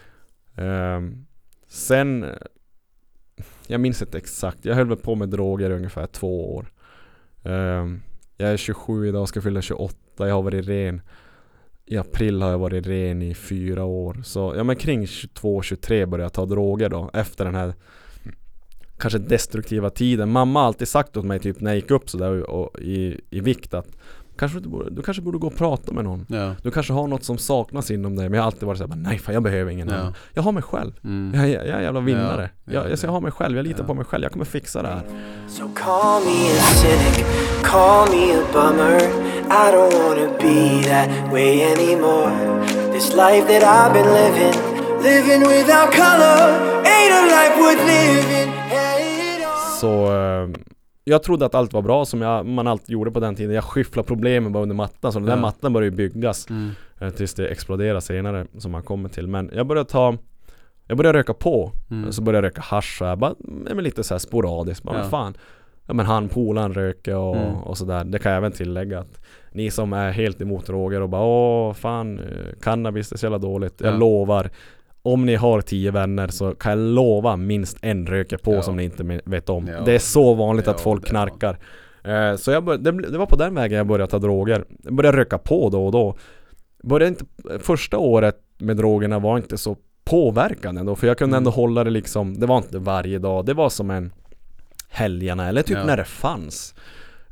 Ehm, 0.62 1.27
Sen 1.69 2.24
eh, 2.24 2.31
Jag 3.66 3.81
minns 3.81 4.03
inte 4.03 4.19
exakt, 4.19 4.65
jag 4.65 4.74
höll 4.74 4.89
väl 4.89 4.97
på 4.99 5.15
med 5.15 5.28
droger 5.28 5.70
i 5.70 5.74
ungefär 5.74 6.07
två 6.07 6.55
år 6.57 6.73
Ehm, 7.45 8.01
Jag 8.37 8.51
är 8.51 8.57
27 8.57 9.09
idag, 9.09 9.28
ska 9.28 9.41
fylla 9.41 9.62
28, 9.62 9.95
jag 10.28 10.35
har 10.35 10.43
varit 10.43 10.69
ren 10.69 11.01
i 11.91 11.97
april 11.97 12.43
har 12.43 12.51
jag 12.51 12.59
varit 12.59 12.87
ren 12.87 13.23
i 13.23 13.35
fyra 13.35 13.85
år. 13.85 14.21
Så 14.25 14.55
ja 14.57 14.65
men 14.65 14.77
kring 14.77 15.05
22-23 15.05 16.07
började 16.07 16.23
jag 16.23 16.33
ta 16.33 16.47
droger 16.47 16.89
då 16.89 17.11
Efter 17.12 17.45
den 17.45 17.55
här 17.55 17.75
Kanske 18.99 19.19
destruktiva 19.19 19.91
tiden. 19.91 20.31
Mamma 20.31 20.61
har 20.61 20.67
alltid 20.67 20.89
sagt 20.89 21.17
åt 21.17 21.25
mig 21.25 21.39
typ 21.39 21.61
när 21.61 21.71
jag 21.71 21.77
gick 21.77 21.91
upp 21.91 22.11
sådär 22.11 22.43
och, 22.43 22.62
och, 22.62 22.81
i, 22.81 23.21
i 23.31 23.41
vikt 23.41 23.75
att 23.75 23.97
kanske 24.41 24.61
du, 24.61 24.69
borde, 24.69 24.91
du 24.91 25.03
kanske 25.03 25.23
borde 25.23 25.39
gå 25.39 25.47
och 25.47 25.57
prata 25.57 25.93
med 25.93 26.05
någon 26.05 26.27
Ja. 26.29 26.55
Du 26.62 26.71
kanske 26.71 26.93
har 26.93 27.07
något 27.09 27.25
som 27.25 27.39
saknas 27.39 27.91
inom 27.91 28.17
dig 28.17 28.29
Men 28.29 28.37
jag 28.37 28.43
har 28.43 28.47
alltid 28.47 28.62
varit 28.62 28.79
såhär, 28.79 28.95
nej 28.97 29.19
fan 29.19 29.35
jag 29.35 29.43
behöver 29.43 29.71
ingen 29.71 29.89
annan 29.89 30.07
Ja. 30.07 30.12
Jag 30.35 30.43
har 30.43 30.53
mig 30.53 30.62
själv 30.62 30.93
Mm. 31.05 31.41
jag, 31.41 31.49
jag, 31.49 31.67
jag 31.67 31.75
är 31.75 31.79
en 31.79 31.83
jävla 31.83 32.01
vinnare. 32.01 32.51
Ja, 32.65 32.73
jag, 32.73 32.85
ja, 32.85 32.89
jag, 32.89 32.99
jag 33.03 33.11
har 33.11 33.21
mig 33.21 33.33
själv, 33.33 33.57
jag 33.57 33.67
litar 33.67 33.81
ja. 33.83 33.87
på 33.87 33.95
mig 33.95 34.05
själv. 34.05 34.23
Jag 34.23 34.33
kommer 34.33 34.45
fixa 34.45 34.83
det 34.83 34.89
här. 34.89 35.03
So 35.49 35.62
call 35.75 36.21
me 36.25 36.39
a 36.59 36.62
cynic, 36.83 37.27
call 37.62 38.09
me 38.15 38.25
a 38.41 38.43
bummer. 38.53 38.99
I 39.62 39.67
don't 39.75 39.95
wanna 40.03 40.29
be 40.47 40.83
that 40.93 41.09
way 41.33 41.53
anymore. 41.73 42.31
This 42.93 43.09
life 43.23 43.45
that 43.53 43.62
I've 43.77 43.93
been 43.99 44.11
living, 44.23 44.55
living 45.03 45.41
without 45.55 45.89
color, 46.03 46.41
ain't 46.95 47.12
a 47.21 47.23
life 47.37 47.55
worth 47.62 47.83
living. 47.87 48.51
Hey, 48.53 49.37
it 49.37 49.45
all. 49.47 49.79
Så 49.81 49.93
eh, 50.07 50.49
jag 51.05 51.22
trodde 51.22 51.47
att 51.47 51.55
allt 51.55 51.72
var 51.72 51.82
bra 51.82 52.05
som 52.05 52.22
jag, 52.22 52.47
man 52.47 52.66
alltid 52.66 52.90
gjorde 52.93 53.10
på 53.10 53.20
den 53.20 53.35
tiden. 53.35 53.55
Jag 53.55 53.64
skyfflade 53.64 54.06
problemen 54.09 54.52
bara 54.52 54.62
under 54.62 54.74
mattan. 54.77 55.12
Så 55.12 55.18
den 55.18 55.27
där 55.27 55.36
Ja. 55.36 55.40
mattan 55.40 55.72
började 55.72 55.97
ju 55.97 56.09
byggas 56.10 56.51
Mm. 56.51 56.70
eh, 57.01 57.10
tills 57.10 57.35
det 57.35 57.48
exploderade 57.48 58.01
senare 58.01 58.47
som 58.59 58.72
man 58.72 58.82
kommer 58.82 59.09
till. 59.09 59.27
Men 59.27 59.51
jag 59.55 59.66
började 59.66 59.90
ta 59.90 60.16
Jag 60.86 60.97
började 60.97 61.18
röka 61.18 61.35
på. 61.35 61.72
Mm. 61.90 62.12
Så 62.12 62.22
började 62.22 62.47
jag 62.47 62.51
röka 62.51 62.60
hasch 62.60 62.97
så 62.98 63.05
här, 63.05 63.16
bara, 63.16 63.35
men 63.74 63.85
lite 63.85 64.05
så 64.05 64.14
här 64.14 64.18
sporadiskt. 64.18 64.82
Bara, 64.85 64.97
Ja. 64.97 65.01
men 65.01 65.10
fan. 65.10 65.35
Ja 65.86 65.94
men 65.94 66.06
han 66.06 66.28
polaren 66.28 66.74
röker 66.74 67.16
och, 67.16 67.36
Mm. 67.36 67.55
och 67.55 67.78
sådär. 67.78 68.05
Det 68.05 68.18
kan 68.18 68.32
jag 68.32 68.36
även 68.39 68.52
tillägga 68.52 68.98
att 68.98 69.20
ni 69.52 69.70
som 69.70 69.93
är 69.93 70.10
helt 70.10 70.40
emot 70.40 70.66
droger 70.66 71.01
och 71.01 71.09
bara 71.09 71.22
åh 71.22 71.72
fan 71.74 72.18
eh, 72.18 72.24
cannabis 72.62 73.09
det 73.09 73.14
är 73.14 73.18
så 73.18 73.27
jävla 73.27 73.39
dåligt. 73.39 73.81
Jag 73.81 73.94
Ja. 73.94 73.98
lovar. 73.98 74.51
Om 75.02 75.27
ni 75.27 75.35
har 75.35 75.60
tio 75.60 75.90
vänner 75.90 76.28
så 76.28 76.55
kan 76.55 76.70
jag 76.72 76.78
lova 76.94 77.36
minst 77.36 77.78
en 77.82 78.06
röker 78.06 78.36
på 78.36 78.55
Ja. 78.55 78.62
som 78.62 78.77
ni 78.77 78.85
inte 78.85 79.20
vet 79.24 79.48
om. 79.48 79.66
Ja. 79.68 79.81
Det 79.85 79.94
är 79.94 79.98
så 79.98 80.35
vanligt 80.35 80.68
att 80.68 80.77
Ja, 80.78 80.82
folk 80.82 81.02
det 81.02 81.06
är 81.09 81.10
knarkar. 81.10 81.59
Eh, 82.05 82.36
så 82.36 82.51
jag 82.51 82.64
bör, 82.64 82.78
det, 82.78 82.90
det 82.93 83.18
var 83.18 83.27
på 83.27 83.36
den 83.36 83.55
vägen 83.55 83.78
jag 83.78 83.86
började 83.86 84.10
ta 84.10 84.18
droger. 84.18 84.64
Jag 84.82 84.94
började 84.94 85.18
röka 85.18 85.39
på 85.39 85.70
då 85.70 85.86
och 85.86 85.93
då. 85.93 86.16
Började 86.82 87.09
inte, 87.09 87.24
första 87.59 87.98
året 87.98 88.36
med 88.59 88.77
drogerna 88.77 89.18
var 89.18 89.36
inte 89.36 89.59
så 89.59 89.77
påverkande 90.05 90.81
ändå. 90.81 90.97
För 90.97 91.06
jag 91.06 91.18
kunde 91.18 91.36
Mm. 91.36 91.40
ändå 91.40 91.51
hålla 91.51 91.85
det 91.85 91.90
liksom, 91.90 92.39
det 92.40 92.47
var 92.47 92.56
inte 92.59 92.78
varje 92.78 93.18
dag. 93.18 93.47
Det 93.47 93.55
var 93.55 93.68
som 93.68 93.90
en 93.90 94.12
helgerna 94.89 95.48
eller 95.48 95.62
typ 95.62 95.78
när 95.86 95.97
det 95.97 96.05
fanns. 96.05 96.74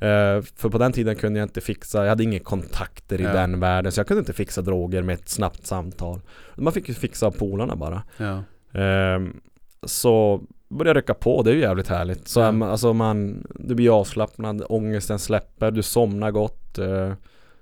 Eh, 0.01 0.43
för 0.57 0.69
på 0.69 0.79
den 0.79 0.93
tiden 0.93 1.17
kunde 1.17 1.39
jag 1.39 1.47
inte 1.47 1.61
fixa, 1.61 2.03
jag 2.03 2.09
hade 2.09 2.25
inga 2.25 2.39
kontakter 2.41 3.21
i 3.21 3.25
Ja. 3.25 3.33
den 3.33 3.61
världen 3.61 3.93
så 3.93 4.01
jag 4.01 4.07
kunde 4.07 4.19
inte 4.19 4.33
fixa 4.33 4.63
droger 4.63 5.03
med 5.03 5.15
ett 5.15 5.29
snabbt 5.29 5.67
samtal. 5.67 6.21
Man 6.57 6.73
fick 6.73 6.89
ju 6.89 6.95
fixa 6.95 7.31
polarna 7.31 7.77
bara. 7.77 8.03
Ja. 8.17 8.43
Ehm, 8.81 9.41
så 9.83 10.41
började 10.69 10.91
jag 10.91 10.97
röka 10.97 11.15
på, 11.15 11.43
det 11.43 11.51
är 11.51 11.55
ju 11.55 11.61
jävligt 11.61 11.89
härligt. 11.89 12.29
Så 12.29 12.41
Ja. 12.41 12.65
alltså 12.71 12.93
man, 12.93 13.47
du 13.55 13.75
blir 13.75 14.01
avslappnad, 14.01 14.63
ångesten 14.69 15.19
släpper, 15.19 15.71
du 15.71 15.83
somnar 15.83 16.31
gott. 16.31 16.79
eh, 16.79 16.87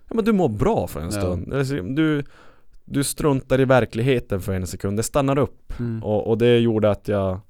ja 0.09 0.15
men 0.15 0.25
du 0.25 0.33
mår 0.33 0.49
bra 0.49 0.87
för 0.87 1.01
en 1.01 1.13
stund. 1.13 1.55
Alltså, 1.55 1.75
Du, 1.75 2.25
du 2.85 3.05
struntar 3.05 3.61
i 3.61 3.65
verkligheten 3.65 4.41
för 4.41 4.53
en 4.53 4.67
sekund, 4.67 4.97
det 4.97 5.03
stannar 5.03 5.39
upp. 5.39 5.73
Mm. 5.81 6.03
Och, 6.05 6.27
och 6.27 6.39
det 6.39 6.59
gjorde 6.59 6.91
att 6.91 7.09
jag 7.09 7.41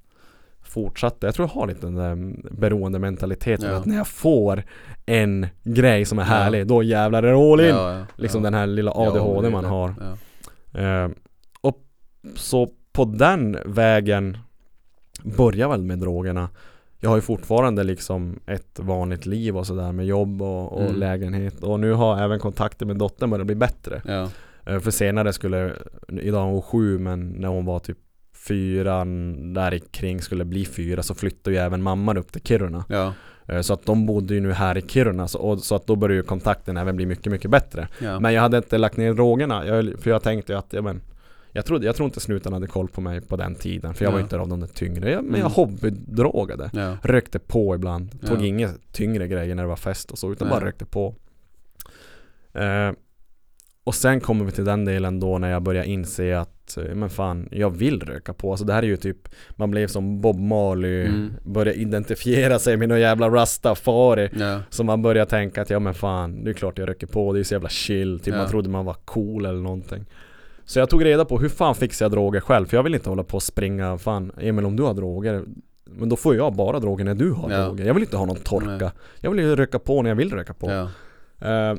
fortsatte. 0.69 1.27
Jag 1.27 1.35
tror 1.35 1.47
jag 1.53 1.61
har 1.61 1.67
lite 1.67 1.85
den 1.85 1.95
där 1.95 2.35
beroendementaliteten. 2.51 3.69
Ja. 3.69 3.75
Att 3.77 3.85
när 3.85 3.95
jag 3.97 4.07
får 4.07 4.63
en 5.05 5.47
grej 5.63 6.05
som 6.05 6.19
är 6.19 6.23
Ja. 6.23 6.27
härlig, 6.27 6.67
då 6.67 6.83
jävlar 6.83 7.23
är 7.23 7.31
det 7.31 7.51
all 7.53 7.59
in. 7.61 7.67
Ja, 7.67 7.93
ja, 7.99 8.05
Liksom 8.15 8.41
ja. 8.41 8.43
den 8.43 8.53
här 8.53 8.67
lilla 8.67 8.91
Ja, 8.95 9.07
ADHD 9.11 9.49
man 9.49 9.65
har. 9.65 9.93
Ja. 10.73 10.79
Eh, 10.81 11.09
och 11.61 11.77
så 12.35 12.69
på 12.91 13.05
den 13.05 13.57
vägen 13.65 14.37
börjar 15.37 15.67
väl 15.69 15.81
med 15.83 15.99
drogerna. 15.99 16.49
Jag 16.99 17.09
har 17.09 17.17
ju 17.17 17.21
fortfarande 17.21 17.83
liksom 17.83 18.39
ett 18.47 18.79
vanligt 18.79 19.25
liv 19.25 19.57
och 19.57 19.67
sådär 19.67 19.91
med 19.91 20.05
jobb 20.05 20.41
och, 20.41 20.73
och 20.73 20.81
Mm. 20.81 20.95
lägenhet 20.95 21.63
och 21.63 21.79
nu 21.79 21.91
har 21.93 22.19
även 22.19 22.39
kontakten 22.39 22.87
med 22.87 22.97
dottern 22.97 23.29
börjat 23.29 23.45
bli 23.47 23.55
bättre. 23.55 24.01
Ja. 24.05 24.29
Eh, 24.65 24.79
för 24.79 24.91
senare 24.91 25.33
skulle, 25.33 25.73
idag 26.07 26.41
är 26.47 26.51
hon 26.51 26.61
sju 26.61 26.99
men 26.99 27.29
när 27.29 27.47
hon 27.47 27.65
var 27.65 27.79
typ 27.79 27.97
fyra, 28.47 29.05
där 29.53 29.79
kring 29.91 30.21
skulle 30.21 30.45
bli 30.45 30.65
fyra 30.65 31.03
så 31.03 31.13
flyttade 31.15 31.55
ju 31.55 31.61
även 31.61 31.83
mamman 31.83 32.17
upp 32.17 32.31
till 32.31 32.41
Kiruna. 32.41 32.85
Ja. 32.89 33.13
Eh, 33.45 33.61
så 33.61 33.73
att 33.73 33.85
de 33.85 34.05
bodde 34.05 34.33
ju 34.33 34.39
nu 34.41 34.51
här 34.53 34.77
i 34.77 34.81
Kiruna 34.81 35.27
så, 35.27 35.39
och, 35.39 35.59
så 35.59 35.75
att 35.75 35.87
då 35.87 35.95
började 35.95 36.15
ju 36.15 36.23
kontakten 36.23 36.77
även 36.77 36.95
bli 36.95 37.05
mycket, 37.05 37.31
mycket 37.31 37.51
bättre. 37.51 37.87
Ja. 37.99 38.19
Men 38.19 38.33
jag 38.33 38.41
hade 38.41 38.57
inte 38.57 38.77
lagt 38.77 38.97
ner 38.97 39.13
drogerna, 39.13 39.67
jag, 39.67 39.99
för 39.99 40.09
jag 40.09 40.23
tänkte 40.23 40.53
ju 40.53 40.59
att, 40.59 40.73
ja, 40.73 40.81
men, 40.81 41.01
jag, 41.51 41.65
trodde, 41.65 41.85
jag 41.85 41.95
tror 41.95 42.05
inte 42.07 42.19
snuten 42.19 42.53
hade 42.53 42.67
koll 42.67 42.87
på 42.87 43.01
mig 43.01 43.21
på 43.21 43.35
den 43.37 43.55
tiden, 43.55 43.93
för 43.93 44.05
jag 44.05 44.11
var 44.11 44.19
Ja. 44.19 44.23
inte 44.23 44.39
av 44.39 44.47
de 44.47 44.59
där 44.59 44.67
tyngre. 44.67 45.11
Jag, 45.11 45.23
men 45.23 45.39
jag 45.39 45.39
Mm. 45.39 45.51
hobbydrogade. 45.51 46.69
Ja. 46.73 46.97
Rökte 47.03 47.39
på 47.39 47.75
ibland, 47.75 48.21
tog 48.27 48.41
Ja. 48.41 48.45
inga 48.45 48.69
tyngre 48.91 49.27
grejer 49.27 49.55
när 49.55 49.63
det 49.63 49.69
var 49.69 49.75
fest 49.75 50.11
och 50.11 50.17
så, 50.17 50.31
utan 50.31 50.47
Nej. 50.47 50.59
bara 50.59 50.65
rökte 50.65 50.85
på. 50.85 51.15
Eh, 52.53 52.91
och 53.87 53.95
sen 53.95 54.19
kommer 54.19 54.45
vi 54.45 54.51
till 54.51 54.65
den 54.65 54.85
delen 54.85 55.19
då 55.19 55.37
när 55.37 55.51
jag 55.51 55.61
börjar 55.63 55.83
inse 55.83 56.39
att, 56.39 56.77
eh, 56.77 56.83
men 56.95 57.09
fan, 57.09 57.47
jag 57.51 57.69
vill 57.69 57.99
röka 58.01 58.33
på. 58.33 58.51
Alltså 58.51 58.65
det 58.65 58.73
här 58.73 58.83
är 58.83 58.87
ju 58.87 58.97
typ, 58.97 59.17
man 59.55 59.71
blev 59.71 59.87
som 59.87 60.21
Bob 60.21 60.39
Marley, 60.39 61.05
Mm. 61.05 61.33
började 61.43 61.79
identifiera 61.79 62.59
sig 62.59 62.77
med 62.77 62.89
någon 62.89 62.99
jävla 62.99 63.29
rastafari. 63.29 64.29
Ja. 64.39 64.59
Så 64.69 64.83
man 64.83 65.01
börjar 65.01 65.25
tänka 65.25 65.61
att 65.61 65.69
ja 65.69 65.79
men 65.79 65.93
fan, 65.93 66.43
det 66.43 66.49
är 66.49 66.53
klart 66.53 66.77
jag 66.77 66.89
röker 66.89 67.07
på, 67.07 67.33
det 67.33 67.39
är 67.39 67.43
så 67.43 67.53
jävla 67.53 67.69
chill, 67.69 68.19
typ 68.19 68.33
Ja. 68.33 68.37
man 68.39 68.49
trodde 68.49 68.69
man 68.69 68.85
var 68.85 68.93
cool 69.05 69.45
eller 69.45 69.59
någonting 69.61 70.05
Så 70.65 70.79
jag 70.79 70.89
tog 70.89 71.05
reda 71.05 71.25
på 71.25 71.39
hur 71.39 71.49
fan 71.49 71.75
fixar 71.75 72.05
jag 72.05 72.11
droger 72.11 72.39
själv? 72.39 72.65
För 72.65 72.77
jag 72.77 72.83
vill 72.83 72.95
inte 72.95 73.09
hålla 73.09 73.23
på 73.23 73.35
och 73.35 73.43
springa, 73.43 73.97
fan 73.97 74.31
Emil 74.39 74.65
om 74.65 74.75
du 74.75 74.83
har 74.83 74.93
droger 74.93 75.43
Men 75.85 76.09
då 76.09 76.15
får 76.15 76.35
jag 76.35 76.53
bara 76.55 76.79
droger 76.79 77.05
när 77.05 77.15
du 77.15 77.31
har 77.31 77.51
Ja. 77.51 77.65
droger 77.65 77.85
Jag 77.85 77.93
vill 77.93 78.03
inte 78.03 78.17
ha 78.17 78.25
någon 78.25 78.35
torka 78.35 78.67
Nej. 78.81 78.89
Jag 79.19 79.31
vill 79.31 79.39
ju 79.45 79.55
röka 79.55 79.79
på 79.79 80.01
när 80.01 80.09
jag 80.09 80.15
vill 80.15 80.31
röka 80.33 80.53
på 80.53 80.71
Ja. 80.71 80.81
Eh, 81.47 81.77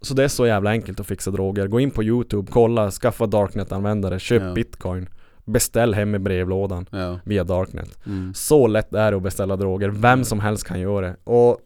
Så 0.00 0.14
det 0.14 0.24
är 0.24 0.28
så 0.28 0.46
jävla 0.46 0.70
enkelt 0.70 1.00
att 1.00 1.06
fixa 1.06 1.30
droger. 1.30 1.66
Gå 1.66 1.80
in 1.80 1.90
på 1.90 2.02
youtube, 2.02 2.52
kolla, 2.52 2.90
skaffa 2.90 3.26
darknet-användare, 3.26 4.18
köp 4.18 4.42
Ja. 4.42 4.52
bitcoin. 4.52 5.08
Beställ 5.44 5.94
hem 5.94 6.14
i 6.14 6.18
brevlådan 6.18 6.86
Ja. 6.90 7.18
via 7.24 7.44
darknet. 7.44 7.98
Mm. 8.06 8.34
så 8.34 8.66
lätt 8.66 8.94
är 8.94 9.10
det 9.10 9.16
att 9.16 9.22
beställa 9.22 9.56
droger, 9.56 9.88
vem 9.88 10.24
som 10.24 10.40
helst 10.40 10.66
kan 10.66 10.80
göra 10.80 11.06
det. 11.06 11.16
Och 11.24 11.60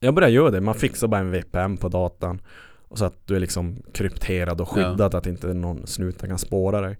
Jag 0.00 0.14
började 0.14 0.32
göra 0.34 0.50
det, 0.50 0.60
man 0.60 0.74
fixar 0.74 1.08
bara 1.08 1.20
en 1.20 1.30
VPN 1.30 1.76
på 1.76 1.88
datan. 1.88 2.40
Och 2.88 2.98
Så 2.98 3.04
att 3.04 3.26
du 3.26 3.36
är 3.36 3.40
liksom 3.40 3.76
krypterad 3.92 4.60
och 4.60 4.68
skyddad 4.68 5.14
att 5.14 5.26
inte 5.26 5.46
någon 5.54 5.86
snuten 5.86 6.28
kan 6.28 6.38
spåra 6.38 6.80
dig. 6.80 6.96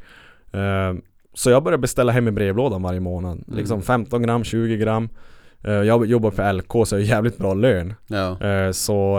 Eh, 0.53 0.95
Så 1.35 1.51
jag 1.51 1.63
började 1.63 1.81
beställa 1.81 2.13
hem 2.13 2.29
i 2.29 2.31
brevlådan 2.31 2.83
varje 2.83 3.01
månad. 3.01 3.33
Mm. 3.47 3.59
Liksom 3.59 3.83
15 3.83 4.23
gram, 4.23 4.45
20 4.45 4.77
gram. 4.77 5.09
Eh, 5.65 5.73
Jag 5.73 6.07
jobbar 6.07 6.31
för 6.31 6.53
LK 6.53 6.87
så 6.87 6.95
jag 6.95 7.01
har 7.03 7.07
jävligt 7.07 7.39
bra 7.39 7.55
lön. 7.55 7.95
Ja. 8.07 8.41
Eh, 8.47 8.71
Så 8.73 9.19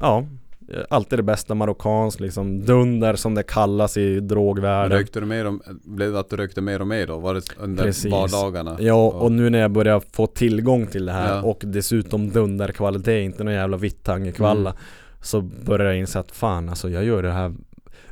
ja 0.00 0.24
Alltid 0.90 1.18
det 1.18 1.22
bästa 1.22 1.54
marockansk 1.54 2.20
liksom 2.20 2.64
Dunder 2.64 3.14
som 3.16 3.34
det 3.34 3.42
kallas 3.42 3.96
i 3.96 4.20
drogvärlden 4.20 4.98
Rökte 4.98 5.20
du 5.20 5.26
mer 5.26 5.46
och, 5.46 5.54
blev 5.84 6.12
det 6.12 6.20
att 6.20 6.30
du 6.30 6.36
rökte 6.36 6.60
mer 6.60 6.80
och 6.80 6.86
mer 6.86 7.06
då? 7.06 7.18
Var 7.18 7.34
det 7.34 7.42
under 7.58 7.84
Precis. 7.84 8.12
vardagarna? 8.12 8.76
Ja, 8.80 9.08
och 9.08 9.32
nu 9.32 9.50
när 9.50 9.58
jag 9.58 9.70
börjar 9.70 10.02
få 10.12 10.26
tillgång 10.26 10.86
till 10.86 11.06
det 11.06 11.12
här 11.12 11.36
Ja. 11.36 11.42
och 11.42 11.62
dessutom 11.66 12.30
dunderkvalitet, 12.30 13.24
inte 13.24 13.44
någon 13.44 13.54
jävla 13.54 13.76
vittangekvalla 13.76 14.70
Mm. 14.70 14.82
Så 15.22 15.40
börjar 15.40 15.86
jag 15.86 15.96
inse 15.96 16.18
att 16.18 16.32
fan 16.32 16.68
alltså 16.68 16.88
jag 16.90 17.04
gör 17.04 17.22
det 17.22 17.32
här 17.32 17.54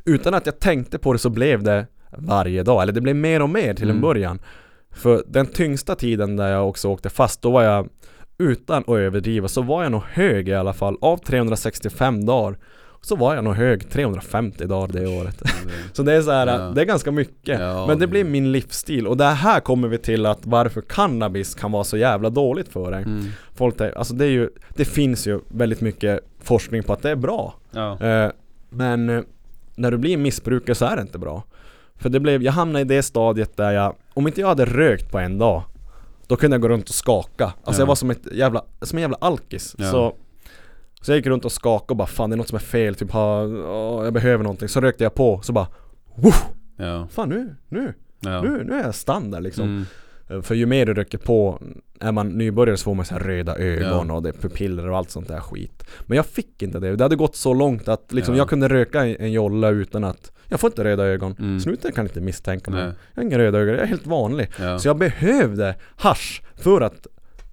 Utan 0.05 0.33
att 0.33 0.45
jag 0.45 0.59
tänkte 0.59 0.97
på 0.97 1.13
det 1.13 1.19
så 1.19 1.29
blev 1.29 1.63
det 1.63 1.85
varje 2.17 2.63
dag, 2.63 2.81
eller 2.83 2.93
det 2.93 3.01
blev 3.01 3.15
mer 3.15 3.41
och 3.41 3.49
mer 3.49 3.73
till 3.73 3.83
en 3.85 3.89
Mm. 3.89 4.01
början 4.01 4.39
För 4.91 5.23
den 5.27 5.45
tyngsta 5.45 5.95
tiden 5.95 6.35
där 6.35 6.47
jag 6.51 6.69
också 6.69 6.87
åkte 6.87 7.09
fast, 7.09 7.41
då 7.41 7.51
var 7.51 7.63
jag 7.63 7.89
Utan 8.39 8.77
att 8.77 8.89
överdriva 8.89 9.47
så 9.47 9.61
var 9.61 9.83
jag 9.83 9.91
nog 9.91 10.01
hög 10.11 10.49
i 10.49 10.53
alla 10.55 10.73
fall. 10.73 10.97
Av 11.01 11.17
365 11.17 12.25
dagar 12.25 12.57
Så 13.01 13.15
var 13.15 13.35
jag 13.35 13.43
nog 13.43 13.53
hög 13.53 13.89
350 13.89 14.65
dagar 14.65 14.87
det 14.93 15.07
året. 15.07 15.41
Så 15.93 16.03
det 16.03 16.13
är 16.13 16.21
så 16.21 16.31
här, 16.31 16.47
Ja. 16.47 16.57
det 16.75 16.81
är 16.81 16.85
ganska 16.85 17.11
mycket. 17.11 17.59
Ja, 17.59 17.87
Men 17.87 17.99
det 17.99 18.05
det- 18.05 18.07
blir 18.07 18.23
min 18.23 18.51
livsstil. 18.51 19.07
Och 19.07 19.17
det 19.17 19.23
här 19.25 19.59
kommer 19.59 19.87
vi 19.87 19.97
till 19.97 20.25
att 20.25 20.39
varför 20.43 20.81
cannabis 20.81 21.55
kan 21.55 21.71
vara 21.71 21.83
så 21.83 21.97
jävla 21.97 22.29
dåligt 22.29 22.67
för 22.69 22.91
dig 22.91 23.03
Mm. 23.03 23.25
Folk 23.55 23.81
alltså 23.81 24.13
det 24.13 24.25
är 24.25 24.29
ju, 24.29 24.49
det 24.75 24.85
finns 24.85 25.27
ju 25.27 25.39
väldigt 25.47 25.81
mycket 25.81 26.19
forskning 26.43 26.83
på 26.83 26.93
att 26.93 27.01
det 27.01 27.09
är 27.09 27.15
bra. 27.15 27.53
Ja. 27.71 27.97
eh, 28.05 28.31
Men 28.69 29.09
eh, 29.09 29.21
när 29.75 29.91
du 29.91 29.97
blir 29.97 30.17
missbrukare 30.17 30.75
så 30.75 30.85
är 30.85 30.95
det 30.95 31.01
inte 31.01 31.17
bra. 31.19 31.43
För 31.95 32.09
det 32.09 32.19
blev, 32.19 32.43
jag 32.43 32.51
hamnade 32.51 32.81
i 32.81 32.83
det 32.97 33.03
stadiet 33.03 33.57
där 33.57 33.71
jag, 33.71 33.95
om 34.13 34.27
inte 34.27 34.41
jag 34.41 34.47
hade 34.47 34.65
rökt 34.65 35.11
på 35.11 35.19
en 35.19 35.37
dag 35.37 35.61
Då 36.29 36.35
kunde 36.35 36.53
jag 36.55 36.61
gå 36.61 36.69
runt 36.69 36.89
och 36.89 36.95
skaka 36.95 37.45
Alltså 37.63 37.71
Ja. 37.71 37.83
jag 37.83 37.85
var 37.87 37.95
som 37.95 38.09
ett 38.11 38.27
jävla, 38.33 38.63
som 38.81 38.97
en 38.97 39.01
jävla 39.01 39.17
alkis 39.21 39.75
Ja. 39.77 39.91
så 39.91 40.15
så 41.01 41.11
jag 41.11 41.17
gick 41.17 41.25
runt 41.27 41.45
och 41.45 41.51
skakade 41.51 41.89
och 41.91 41.95
bara 41.97 42.07
fan 42.07 42.29
det 42.29 42.35
är 42.35 42.37
något 42.37 42.47
som 42.47 42.55
är 42.55 42.59
fel, 42.59 42.95
typ 42.95 43.11
ha, 43.11 43.43
åh, 43.43 44.03
jag 44.03 44.13
behöver 44.13 44.43
någonting 44.43 44.69
Så 44.69 44.81
rökte 44.81 45.03
jag 45.03 45.13
på, 45.13 45.41
så 45.41 45.53
bara 45.53 45.67
Woof! 46.15 46.45
Ja. 46.77 47.07
Fan 47.11 47.29
nu, 47.29 47.55
nu, 47.69 47.93
nu, 48.19 48.63
nu 48.67 48.73
är 48.73 48.83
jag 48.83 48.95
standard 48.95 49.43
liksom 49.43 49.63
Mm. 49.65 49.85
Eh, 50.29 50.41
För 50.41 50.55
ju 50.55 50.65
mer 50.65 50.85
du 50.85 50.93
röker 50.93 51.17
på, 51.17 51.61
är 51.99 52.11
man 52.11 52.29
nybörjare 52.29 52.77
så 52.77 52.83
får 52.83 52.95
man 52.95 53.05
så 53.05 53.13
här 53.13 53.21
röda 53.21 53.55
ögon 53.57 54.07
Ja. 54.09 54.13
och 54.15 54.23
det 54.23 54.29
är 54.29 54.33
pupiller 54.33 54.89
och 54.89 54.97
allt 54.97 55.09
sånt 55.11 55.27
där 55.27 55.39
skit 55.39 55.83
Men 56.05 56.15
jag 56.15 56.25
fick 56.25 56.61
inte 56.61 56.79
det, 56.79 56.95
det 56.95 57.03
hade 57.03 57.15
gått 57.15 57.35
så 57.35 57.53
långt 57.53 57.87
att 57.87 58.13
liksom 58.13 58.35
Ja. 58.35 58.41
jag 58.41 58.49
kunde 58.49 58.67
röka 58.69 59.05
en, 59.05 59.15
en 59.19 59.31
jolla 59.31 59.69
utan 59.69 60.03
att 60.03 60.31
Jag 60.49 60.59
får 60.59 60.69
inte 60.69 60.83
röda 60.83 61.03
ögon, 61.05 61.35
Mm. 61.39 61.59
snuten 61.59 61.91
kan 61.91 62.05
inte 62.05 62.21
misstänka 62.21 62.71
mig 62.71 62.83
Nej. 62.85 62.93
Jag 63.13 63.21
har 63.23 63.27
inga 63.27 63.37
röda 63.37 63.57
ögon, 63.57 63.73
jag 63.73 63.83
är 63.83 63.87
helt 63.87 64.07
vanlig 64.07 64.49
Ja. 64.59 64.79
Så 64.79 64.87
jag 64.87 64.97
behövde 64.97 65.75
hasch 65.97 66.41
för 66.55 66.81
att 66.81 67.07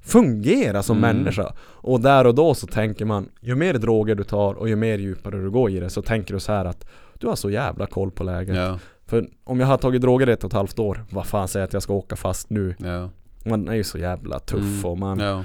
fungera 0.05 0.83
som 0.83 0.99
Mm. 1.05 1.17
människa 1.17 1.53
Och 1.61 2.01
där 2.01 2.27
och 2.27 2.35
då 2.35 2.55
så 2.55 2.67
tänker 2.67 3.05
man 3.05 3.29
Ju 3.41 3.55
mer 3.55 3.75
droger 3.75 4.15
du 4.15 4.25
tar 4.25 4.55
och 4.55 4.69
ju 4.69 4.77
mer 4.77 4.99
djupare 4.99 5.37
du 5.43 5.51
går 5.51 5.71
i 5.71 5.81
det 5.81 5.91
så 5.91 6.03
tänker 6.03 6.35
du 6.35 6.41
så 6.41 6.53
här 6.53 6.65
att 6.65 6.87
Du 7.19 7.27
har 7.27 7.37
så 7.37 7.51
jävla 7.51 7.87
koll 7.87 8.11
på 8.11 8.25
läget 8.25 8.57
Ja. 8.57 8.79
För 9.07 9.27
om 9.45 9.61
jag 9.61 9.67
har 9.67 9.77
tagit 9.79 10.03
droger 10.03 10.27
ett 10.27 10.45
och 10.45 10.51
ett 10.51 10.55
halvt 10.55 10.79
år 10.79 11.05
Vad 11.11 11.27
fan 11.27 11.49
säger 11.49 11.65
att 11.65 11.73
jag 11.73 11.83
ska 11.83 11.93
åka 11.95 12.17
fast 12.17 12.51
nu? 12.51 12.75
Ja. 12.79 13.11
Man 13.45 13.69
är 13.69 13.75
ju 13.75 13.85
så 13.85 13.99
jävla 13.99 14.39
tuff 14.39 14.61
Mm. 14.61 14.85
och 14.85 14.99
man, 14.99 15.19
Ja. 15.19 15.45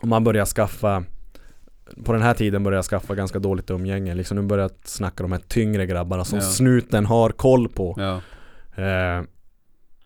och 0.00 0.08
man 0.08 0.24
börjar 0.24 0.44
skaffa 0.46 1.04
På 2.04 2.12
den 2.12 2.22
här 2.22 2.34
tiden 2.34 2.62
börjar 2.62 2.76
jag 2.78 2.84
skaffa 2.84 3.14
ganska 3.14 3.38
dåligt 3.38 3.70
umgänge 3.70 4.14
liksom 4.14 4.36
nu 4.36 4.42
börjar 4.42 4.62
jag 4.64 4.70
snacka 4.84 5.22
de 5.22 5.32
här 5.32 5.40
tyngre 5.48 5.86
grabbarna 5.86 6.24
som 6.24 6.38
Ja. 6.38 6.44
snuten 6.44 7.06
har 7.06 7.30
koll 7.30 7.68
på 7.68 7.94
Ja. 7.98 8.20
eh, 8.82 9.22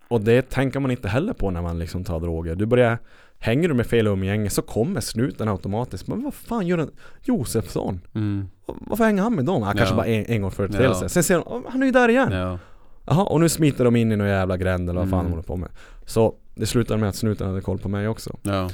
Och 0.09 0.21
det 0.21 0.51
tänker 0.51 0.81
man 0.81 0.91
inte 0.91 1.09
heller 1.09 1.33
på 1.33 1.51
när 1.51 1.63
man 1.63 1.79
liksom 1.79 2.05
tar 2.05 2.21
droger 2.21 2.55
Du 2.55 2.67
börjar 2.67 2.99
Hänger 3.39 3.69
du 3.69 3.75
med 3.75 3.87
fel 3.87 4.07
umgänge 4.07 4.51
så 4.51 4.63
kommer 4.63 5.01
snuten 5.01 5.49
automatiskt 5.49 6.07
Men 6.09 6.23
vad 6.23 6.35
fan 6.35 6.67
gör 6.67 6.79
en 6.79 6.91
Josefsson? 7.23 8.01
Mm. 8.15 8.49
Varför 8.67 9.05
hänger 9.05 9.23
han 9.23 9.35
med 9.35 9.45
dem? 9.45 9.63
Han 9.63 9.77
kanske 9.77 9.93
Ja. 9.93 9.97
bara 9.97 10.07
en, 10.07 10.25
en 10.27 10.43
gång 10.43 10.51
företeelse 10.51 11.05
Ja. 11.05 11.09
Sen 11.09 11.23
ser 11.23 11.35
de, 11.35 11.43
"Åh, 11.47 11.61
han 11.69 11.83
är 11.83 11.87
ju 11.87 11.93
där 11.93 12.09
igen 12.09 12.33
Ja. 12.33 12.59
Jaha, 13.07 13.25
och 13.25 13.41
nu 13.41 13.49
smiter 13.49 13.85
de 13.85 13.97
in 13.97 14.13
i 14.13 14.17
någon 14.17 14.29
jävla 14.29 14.57
gränd 14.57 14.91
eller 14.91 15.01
vad 15.01 15.11
fan 15.11 15.19
Mm. 15.21 15.27
de 15.27 15.33
håller 15.33 15.47
på 15.47 15.57
med. 15.57 15.69
Så 16.07 16.35
det 16.55 16.67
slutade 16.67 17.01
med 17.01 17.09
att 17.09 17.17
snuten 17.17 17.47
hade 17.49 17.61
koll 17.61 17.79
på 17.79 17.89
mig 17.89 18.09
också. 18.09 18.37
Ja. 18.43 18.71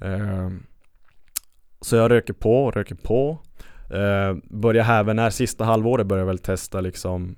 Ehm, 0.00 0.62
så 1.86 1.96
jag 1.96 2.10
röker 2.10 2.32
på, 2.32 2.70
röker 2.70 2.94
på. 2.94 3.38
Uh, 3.94 4.36
börjar 4.50 4.90
även 5.00 5.16
när 5.16 5.30
sista 5.30 5.64
halvåret 5.64 6.06
börjar 6.06 6.20
jag 6.20 6.26
väl 6.26 6.38
testa 6.38 6.80
liksom 6.80 7.36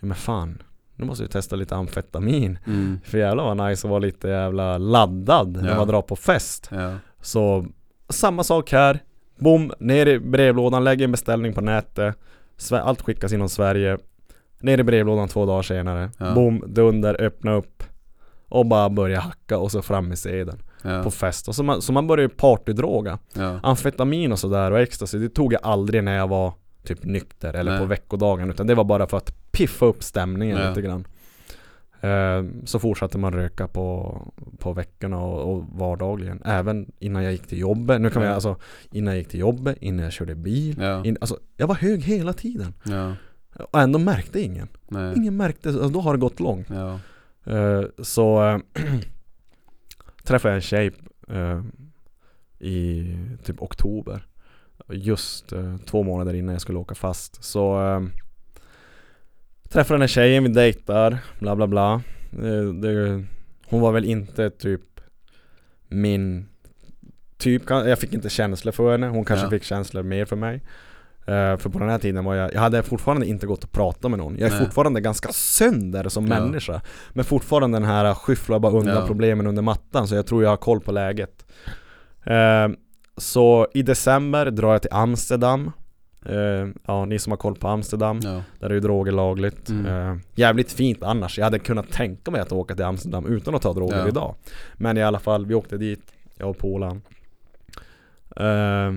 Ja 0.00 0.06
men 0.06 0.16
fan, 0.16 0.62
nu 0.96 1.04
måste 1.04 1.24
jag 1.24 1.30
testa 1.30 1.56
lite 1.56 1.76
amfetamin. 1.76 2.58
Mm. 2.66 3.00
För 3.04 3.18
jävlar 3.18 3.44
vad 3.54 3.68
nice 3.68 3.86
att 3.86 3.90
vara 3.90 3.98
lite 4.00 4.28
jävla 4.28 4.78
laddad 4.78 5.62
när 5.62 5.70
Ja. 5.70 5.76
man 5.76 5.88
drar 5.88 6.02
på 6.02 6.16
fest. 6.16 6.68
Ja. 6.72 6.94
Så 7.20 7.66
samma 8.08 8.44
sak 8.44 8.72
här. 8.72 8.98
Boom, 9.38 9.72
ner 9.78 10.06
i 10.06 10.18
brevlådan, 10.18 10.84
lägger 10.84 11.04
en 11.04 11.12
beställning 11.12 11.52
på 11.52 11.60
nätet. 11.60 12.16
Allt 12.72 13.02
skickas 13.02 13.32
inom 13.32 13.48
Sverige. 13.48 13.98
Ner 14.60 14.78
i 14.78 14.82
brevlådan 14.82 15.28
två 15.28 15.46
dagar 15.46 15.62
senare. 15.62 16.10
Ja. 16.18 16.34
Boom, 16.34 16.64
dunder, 16.66 17.20
öppna 17.22 17.52
upp. 17.54 17.82
Och 18.48 18.66
bara 18.66 18.90
börja 18.90 19.20
hacka 19.20 19.58
och 19.58 19.72
så 19.72 19.82
fram 19.82 20.08
med 20.08 20.18
sedeln 20.18 20.62
Ja. 20.82 21.02
på 21.02 21.10
fest. 21.10 21.48
Och 21.48 21.54
så 21.54 21.62
man, 21.62 21.82
så 21.82 21.92
man 21.92 22.06
börjar 22.06 22.22
ju 22.22 22.28
partydroga. 22.28 23.18
Ja. 23.34 23.60
Amfetamin 23.62 24.32
och 24.32 24.38
sådär 24.38 24.70
och 24.70 24.80
ecstasy, 24.80 25.18
det 25.18 25.28
tog 25.28 25.52
jag 25.52 25.60
aldrig 25.62 26.04
när 26.04 26.16
jag 26.16 26.28
var 26.28 26.52
typ 26.84 27.04
nykter 27.04 27.54
eller 27.54 27.70
Nej. 27.70 27.80
på 27.80 27.86
veckodagen. 27.86 28.50
Utan 28.50 28.66
det 28.66 28.74
var 28.74 28.84
bara 28.84 29.06
för 29.06 29.16
att 29.16 29.52
piffa 29.52 29.86
upp 29.86 30.02
stämningen 30.04 30.58
Ja. 30.58 30.68
lite 30.68 30.82
grann. 30.82 31.04
Eh, 32.00 32.44
så 32.64 32.78
fortsatte 32.78 33.18
man 33.18 33.32
röka 33.32 33.68
på, 33.68 34.18
på 34.58 34.72
veckorna 34.72 35.18
och, 35.20 35.52
och 35.54 35.64
vardagligen. 35.72 36.42
Även 36.44 36.92
innan 36.98 37.22
jag 37.22 37.32
gick 37.32 37.46
till 37.46 37.58
jobbet. 37.58 38.00
Nu 38.00 38.10
kan 38.10 38.22
Ja. 38.22 38.30
alltså, 38.34 38.56
innan 38.92 39.14
jag 39.14 39.18
gick 39.18 39.28
till 39.28 39.40
jobbet, 39.40 39.76
innan 39.80 40.04
jag 40.04 40.12
körde 40.12 40.34
bil. 40.34 40.76
Ja. 40.80 41.04
In, 41.04 41.16
alltså, 41.20 41.38
jag 41.56 41.66
var 41.66 41.74
hög 41.74 42.02
hela 42.02 42.32
tiden. 42.32 42.74
Ja. 42.84 43.12
Och 43.72 43.80
ändå 43.80 43.98
märkte 43.98 44.40
ingen. 44.40 44.68
Nej. 44.88 45.14
Ingen 45.16 45.36
märkte, 45.36 45.68
alltså, 45.68 45.88
då 45.88 46.00
har 46.00 46.12
det 46.12 46.18
gått 46.20 46.40
långt. 46.40 46.66
Ja. 46.70 46.98
Eh, 47.52 47.82
så 48.02 48.60
träffade 50.28 50.52
jag 50.52 50.56
en 50.56 50.60
tjej 50.62 50.90
eh, 51.28 51.60
i 52.58 53.14
typ 53.44 53.62
oktober. 53.62 54.26
Just 54.88 55.52
eh, 55.52 55.76
två 55.76 56.02
månader 56.02 56.34
innan 56.34 56.52
jag 56.52 56.62
skulle 56.62 56.78
åka 56.78 56.94
fast. 56.94 57.44
Så 57.44 57.82
eh, 57.86 58.02
träffade 59.68 59.94
den 59.94 60.00
här 60.02 60.08
tjejen, 60.08 60.42
vi 60.44 60.48
dejtar, 60.48 61.18
bla 61.38 61.56
bla 61.56 61.66
bla. 61.66 62.02
Eh, 62.32 62.72
det, 62.74 63.24
hon 63.66 63.80
var 63.80 63.92
väl 63.92 64.04
inte 64.04 64.50
typ 64.50 65.00
min 65.88 66.48
typ, 67.36 67.62
jag 67.70 67.98
fick 67.98 68.12
inte 68.14 68.28
känslor 68.28 68.72
för 68.72 68.92
henne, 68.92 69.06
hon 69.08 69.24
kanske 69.24 69.46
Ja. 69.46 69.50
fick 69.50 69.62
känslor 69.64 70.02
mer 70.02 70.24
för 70.24 70.36
mig. 70.36 70.62
Eh, 71.28 71.56
för 71.56 71.68
på 71.70 71.78
den 71.78 71.88
här 71.88 71.98
tiden 71.98 72.24
var 72.24 72.34
jag, 72.34 72.54
jag 72.54 72.60
hade 72.60 72.82
fortfarande 72.82 73.26
inte 73.26 73.46
gått 73.46 73.64
och 73.64 73.72
pratat 73.72 74.10
med 74.10 74.18
någon. 74.18 74.38
Jag 74.38 74.46
är 74.46 74.50
Nej. 74.50 74.64
fortfarande 74.64 75.00
ganska 75.00 75.28
sönder 75.32 76.08
som 76.08 76.26
Ja. 76.26 76.40
människa. 76.40 76.80
Men 77.12 77.24
fortfarande 77.24 77.78
den 77.78 77.88
här 77.88 78.14
skyffla 78.14 78.60
bara 78.60 78.72
undan 78.72 78.96
Ja. 78.96 79.06
problemen 79.06 79.46
under 79.46 79.62
mattan 79.62 80.08
så 80.08 80.14
jag 80.14 80.26
tror 80.26 80.42
jag 80.42 80.50
har 80.50 80.56
koll 80.56 80.80
på 80.80 80.92
läget. 80.92 81.46
Eh, 82.24 82.68
så 83.16 83.66
i 83.74 83.82
december 83.82 84.50
drar 84.50 84.72
jag 84.72 84.82
till 84.82 84.92
Amsterdam. 84.92 85.70
Eh, 86.26 86.68
ja, 86.86 87.04
ni 87.04 87.18
som 87.18 87.32
har 87.32 87.36
koll 87.36 87.54
på 87.54 87.68
Amsterdam, 87.68 88.20
Ja. 88.22 88.42
där 88.60 88.70
är 88.70 88.74
ju 88.74 88.80
droger 88.80 89.12
lagligt. 89.12 89.68
Mm. 89.68 89.86
Eh, 89.86 90.16
jävligt 90.34 90.72
fint 90.72 91.02
annars. 91.02 91.38
Jag 91.38 91.44
hade 91.44 91.58
kunnat 91.58 91.90
tänka 91.92 92.30
mig 92.30 92.40
att 92.40 92.52
åka 92.52 92.74
till 92.74 92.84
Amsterdam 92.84 93.26
utan 93.26 93.54
att 93.54 93.62
ta 93.62 93.72
droger 93.72 93.98
Ja. 93.98 94.08
idag. 94.08 94.34
Men 94.74 94.96
i 94.96 95.02
alla 95.02 95.18
fall, 95.18 95.46
vi 95.46 95.54
åkte 95.54 95.76
dit, 95.78 96.12
jag 96.36 96.50
och 96.50 96.58
polaren. 96.58 97.02
Eh, 98.36 98.92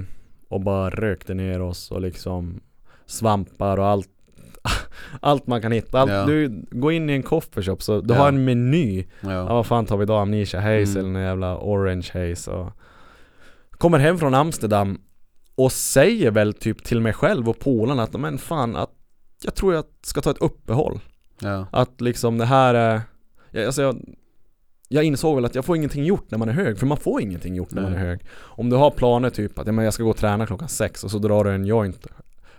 och 0.51 0.61
bara 0.61 0.89
rökte 0.89 1.33
ner 1.33 1.61
oss 1.61 1.91
och 1.91 2.01
liksom 2.01 2.59
svampar 3.05 3.77
och 3.77 3.85
allt 3.85 4.07
allt 5.21 5.47
man 5.47 5.61
kan 5.61 5.71
hitta. 5.71 5.99
Allt, 5.99 6.11
Ja. 6.11 6.25
Du, 6.25 6.65
gå 6.71 6.91
in 6.91 7.09
i 7.09 7.13
en 7.13 7.23
coffeeshop 7.23 7.81
så 7.83 8.01
du 8.01 8.13
Ja. 8.13 8.19
har 8.19 8.27
en 8.27 8.45
meny 8.45 9.07
Ja 9.21 9.31
Ja. 9.31 9.45
vad 9.53 9.65
fan 9.65 9.85
tar 9.85 9.97
vi 9.97 10.03
idag? 10.03 10.21
Amnesia 10.21 10.59
Haze 10.61 10.99
Mm. 10.99 11.05
eller 11.11 11.19
en 11.19 11.25
jävla 11.25 11.57
Orange 11.57 12.07
Haze 12.13 12.51
och 12.51 12.71
Kommer 13.71 13.99
hem 13.99 14.17
från 14.17 14.33
Amsterdam 14.33 15.01
och 15.55 15.71
säger 15.71 16.31
väl 16.31 16.53
typ 16.53 16.83
till 16.83 17.01
mig 17.01 17.13
själv 17.13 17.49
och 17.49 17.59
polarna 17.59 18.03
att 18.03 18.13
men 18.19 18.37
fan 18.37 18.75
att 18.75 18.91
Jag 19.43 19.55
tror 19.55 19.73
jag 19.73 19.85
ska 20.03 20.21
ta 20.21 20.31
ett 20.31 20.41
uppehåll. 20.41 20.99
Att 21.71 22.01
liksom 22.01 22.37
det 22.37 22.45
här 22.45 22.73
är 22.73 23.01
jag, 23.51 23.65
alltså 23.65 23.81
jag, 23.81 24.01
jag 24.93 25.03
insåg 25.03 25.35
väl 25.35 25.45
att 25.45 25.55
jag 25.55 25.65
får 25.65 25.75
ingenting 25.75 26.05
gjort 26.05 26.31
när 26.31 26.37
man 26.37 26.49
är 26.49 26.53
hög, 26.53 26.77
för 26.77 26.85
man 26.85 26.97
får 26.97 27.21
ingenting 27.21 27.55
gjort 27.55 27.71
när 27.71 27.81
man 27.81 27.91
är 27.93 27.97
Nej. 27.97 28.07
hög 28.07 28.19
Om 28.37 28.69
du 28.69 28.75
har 28.75 28.91
planer 28.91 29.29
typ 29.29 29.59
att 29.59 29.67
jag 29.67 29.93
ska 29.93 30.03
gå 30.03 30.09
och 30.09 30.17
träna 30.17 30.45
klockan 30.47 30.69
sex 30.69 31.03
och 31.03 31.11
så 31.11 31.19
drar 31.19 31.43
du 31.43 31.51
en 31.51 31.65
joint 31.65 32.07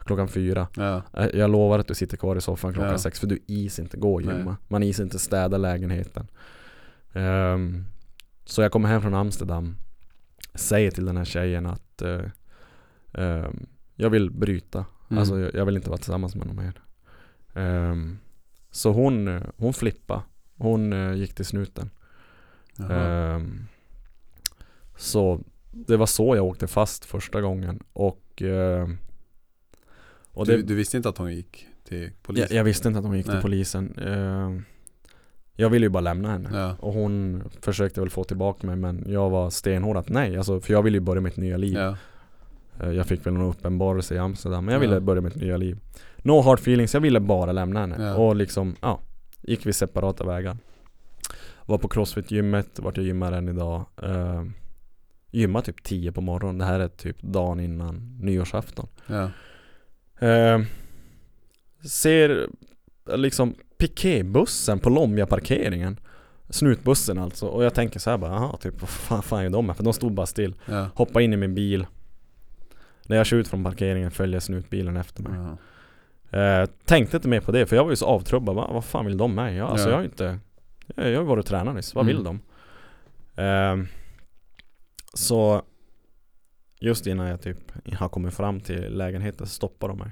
klockan 0.05 0.29
fyra 0.29 0.69
Ja. 0.77 1.03
Eh, 1.13 1.27
Jag 1.27 1.51
lovar 1.51 1.79
att 1.79 1.89
du 1.89 1.95
sitter 1.95 2.17
kvar 2.17 2.37
i 2.37 2.41
soffan 2.41 2.73
klockan 2.73 2.91
Ja. 2.91 2.99
sex 2.99 3.21
för 3.21 3.27
du 3.27 3.39
is 3.47 3.79
inte 3.79 3.97
gå 3.97 4.15
och 4.15 4.23
Nej. 4.23 4.37
gymma. 4.37 4.57
Man 4.69 4.83
is 4.83 5.01
inte 5.01 5.19
städa 5.19 5.59
lägenheten. 5.59 6.27
Ehm, 7.13 7.85
så 8.45 8.63
jag 8.63 8.73
kommer 8.73 8.89
hem 8.89 9.03
från 9.03 9.15
Amsterdam. 9.15 9.77
Säger 10.55 10.91
till 10.91 11.05
den 11.05 11.17
här 11.17 11.25
tjejen 11.25 11.67
att 11.67 12.03
eh, 12.03 12.21
ehm, 13.15 13.67
jag 13.95 14.11
vill 14.11 14.31
bryta. 14.31 14.85
Mm. 15.11 15.19
Alltså 15.19 15.39
jag, 15.39 15.55
jag 15.55 15.65
vill 15.67 15.77
inte 15.77 15.89
vara 15.91 15.99
tillsammans 15.99 16.35
med 16.35 16.47
någon 16.47 16.57
mer. 16.57 16.81
Ehm, 17.55 18.19
så 18.71 18.93
hon, 18.93 19.41
hon 19.57 19.73
flippade. 19.73 20.21
Hon 20.59 20.93
eh, 20.93 21.13
gick 21.15 21.35
till 21.35 21.45
snuten. 21.47 21.91
Ehm, 22.91 23.67
så 24.97 25.41
det 25.71 25.97
var 25.97 26.07
så 26.07 26.37
jag 26.37 26.45
åkte 26.45 26.67
fast 26.67 27.05
första 27.05 27.41
gången. 27.41 27.81
Och, 27.93 28.43
ehm, 28.43 28.99
och 30.35 30.47
det, 30.47 30.57
du, 30.57 30.63
du 30.63 30.75
visste 30.75 30.97
inte 30.97 31.09
att 31.09 31.19
hon 31.19 31.35
gick 31.35 31.67
till 31.85 32.11
polisen? 32.23 32.49
jag, 32.51 32.59
jag 32.61 32.65
visste 32.65 32.89
inte 32.89 32.99
att 32.99 33.05
hon 33.07 33.17
gick 33.17 33.27
till 33.27 33.35
Nej. 33.35 33.43
polisen. 33.43 33.95
Eh, 33.99 34.63
jag 35.57 35.71
ville 35.71 35.87
ju 35.87 35.91
bara 35.91 36.01
lämna 36.01 36.31
henne. 36.31 36.49
Ja. 36.53 36.77
Och 36.81 36.93
hon 36.93 37.43
försökte 37.61 38.01
väl 38.01 38.11
få 38.11 38.25
tillbaka 38.25 38.67
mig 38.67 38.77
men 38.77 39.05
jag 39.07 39.31
var 39.31 39.51
stenhård 39.51 39.97
att 39.97 40.09
nej, 40.09 40.37
alltså, 40.37 40.61
för 40.61 40.73
jag 40.73 40.83
ville 40.83 40.97
ju 40.97 41.01
börja 41.01 41.21
mitt 41.21 41.37
nya 41.37 41.57
liv. 41.57 41.75
Ja. 41.75 41.97
Eh, 42.81 42.91
jag 42.91 43.07
fick 43.07 43.27
väl 43.27 43.33
någon 43.35 43.49
uppenbarelse 43.51 44.15
i 44.15 44.19
Amsterdam, 44.19 44.65
men 44.65 44.73
jag 44.75 44.85
Ja. 44.85 44.89
ville 44.89 45.01
börja 45.01 45.21
mitt 45.23 45.37
nya 45.37 45.57
liv. 45.57 45.79
No 46.19 46.41
hard 46.41 46.59
feelings, 46.59 46.95
jag 46.95 47.01
ville 47.01 47.21
bara 47.21 47.53
lämna 47.53 47.81
henne. 47.81 48.05
Ja. 48.05 48.15
Och 48.17 48.37
liksom, 48.37 48.77
ja, 48.81 49.01
gick 49.43 49.67
vi 49.67 49.73
separata 49.73 50.25
vägar. 50.25 50.57
Var 51.67 51.79
på 51.79 51.89
crossfit-gymmet, 51.89 52.81
vart 52.81 52.97
jag 52.97 53.07
gymmar 53.07 53.33
än 53.33 53.49
idag. 53.49 53.85
Uh, 54.03 54.43
gymmar 55.31 55.61
typ 55.61 55.83
10 55.83 56.13
på 56.13 56.21
morgonen, 56.21 56.59
det 56.59 56.65
här 56.65 56.81
är 56.81 56.89
typ 56.89 57.23
dagen 57.23 57.61
innan 57.61 58.19
nyårsafton. 58.21 58.87
Ja. 59.07 59.31
Eh, 60.27 60.61
ser 61.89 62.47
liksom 63.17 63.55
piketbussen 63.79 64.79
på 64.79 64.91
Lomja-parkeringen 64.91 65.97
Snutbussen 66.49 67.19
alltså 67.19 67.47
och 67.47 67.65
jag 67.65 67.75
tänker 67.75 68.01
så 68.01 68.11
här 68.11 68.19
bara, 68.19 68.33
aha, 68.37 68.57
typ 68.57 68.81
vad 68.81 68.91
fan, 68.91 69.23
fan 69.23 69.45
är 69.45 69.51
de 69.51 69.67
här? 69.69 69.75
För 69.75 69.85
de 69.85 69.93
stod 69.93 70.13
bara 70.13 70.27
still 70.27 70.55
Ja. 70.67 70.87
Hoppa 70.95 71.21
in 71.23 71.33
i 71.33 71.37
min 71.37 71.55
bil 71.55 71.87
När 73.07 73.17
jag 73.17 73.27
kör 73.27 73.37
ut 73.37 73.49
från 73.49 73.65
parkeringen 73.65 74.11
följer 74.11 74.41
snutbilen 74.41 74.97
efter 74.97 75.23
mig 75.23 75.33
Ja. 76.31 76.39
eh, 76.39 76.69
Tänkte 76.85 77.17
inte 77.17 77.29
mer 77.29 77.41
på 77.41 77.53
det 77.53 77.67
för 77.67 77.77
jag 77.77 77.85
var 77.85 77.91
ju 77.91 77.97
så 77.97 78.07
avtrubbad, 78.07 78.55
Va, 78.57 78.71
vad 78.73 78.85
fan 78.85 79.07
vill 79.07 79.17
de 79.17 79.35
mig? 79.35 79.57
Ja, 79.57 79.67
alltså 79.67 79.87
Ja. 79.87 79.91
jag 79.91 79.99
har 79.99 80.05
inte 80.05 80.39
Jag 80.97 81.11
jag 81.11 81.19
har 81.19 81.25
varit 81.25 81.43
och 81.45 81.47
tränat 81.49 81.75
nyss, 81.75 81.95
vad 81.95 82.05
Mm. 82.09 82.17
vill 82.17 82.25
de? 82.25 82.41
Eh, 83.43 83.87
så 85.15 85.63
Just 86.81 87.07
innan 87.07 87.27
jag 87.29 87.41
typ 87.43 87.59
har 87.95 88.09
kommit 88.09 88.35
fram 88.35 88.61
till 88.61 88.97
lägenheten 88.97 89.47
så 89.47 89.53
stoppar 89.55 89.89
de 89.89 89.99
mig 89.99 90.11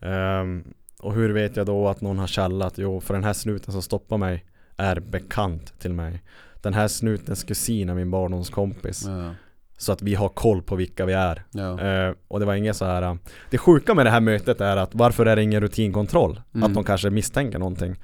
Ehm, 0.00 0.64
Och 0.98 1.14
hur 1.14 1.30
vet 1.32 1.56
jag 1.56 1.66
då 1.66 1.88
att 1.88 2.00
någon 2.00 2.18
har 2.18 2.26
kallat? 2.26 2.78
Jo, 2.78 3.00
för 3.00 3.14
den 3.14 3.24
här 3.24 3.32
snuten 3.32 3.72
som 3.72 3.82
stoppar 3.82 4.18
mig 4.18 4.44
är 4.76 5.00
bekant 5.00 5.78
till 5.80 5.92
mig 5.92 6.22
Den 6.62 6.74
här 6.74 6.88
snutens 6.88 7.44
kusin 7.44 7.88
är 7.88 7.94
min 7.94 8.10
barndomskompis 8.10 9.04
Ja. 9.06 9.34
Så 9.76 9.92
att 9.92 10.02
vi 10.02 10.14
har 10.14 10.28
koll 10.28 10.62
på 10.62 10.76
vilka 10.76 11.04
vi 11.06 11.12
är 11.12 11.44
Ja. 11.50 11.80
Eh, 11.80 12.14
Och 12.28 12.40
det 12.40 12.46
var 12.46 12.54
inget 12.54 12.76
så 12.76 12.84
här. 12.84 13.02
äh, 13.02 13.14
Det 13.50 13.58
sjuka 13.58 13.94
med 13.94 14.06
det 14.06 14.10
här 14.10 14.20
mötet 14.20 14.60
är 14.60 14.76
att 14.76 14.94
varför 14.94 15.26
är 15.26 15.36
det 15.36 15.42
ingen 15.42 15.60
rutinkontroll? 15.60 16.40
Mm. 16.54 16.64
Att 16.68 16.74
de 16.74 16.84
kanske 16.84 17.10
misstänker 17.10 17.58
någonting 17.58 17.90
Eh, 17.90 17.96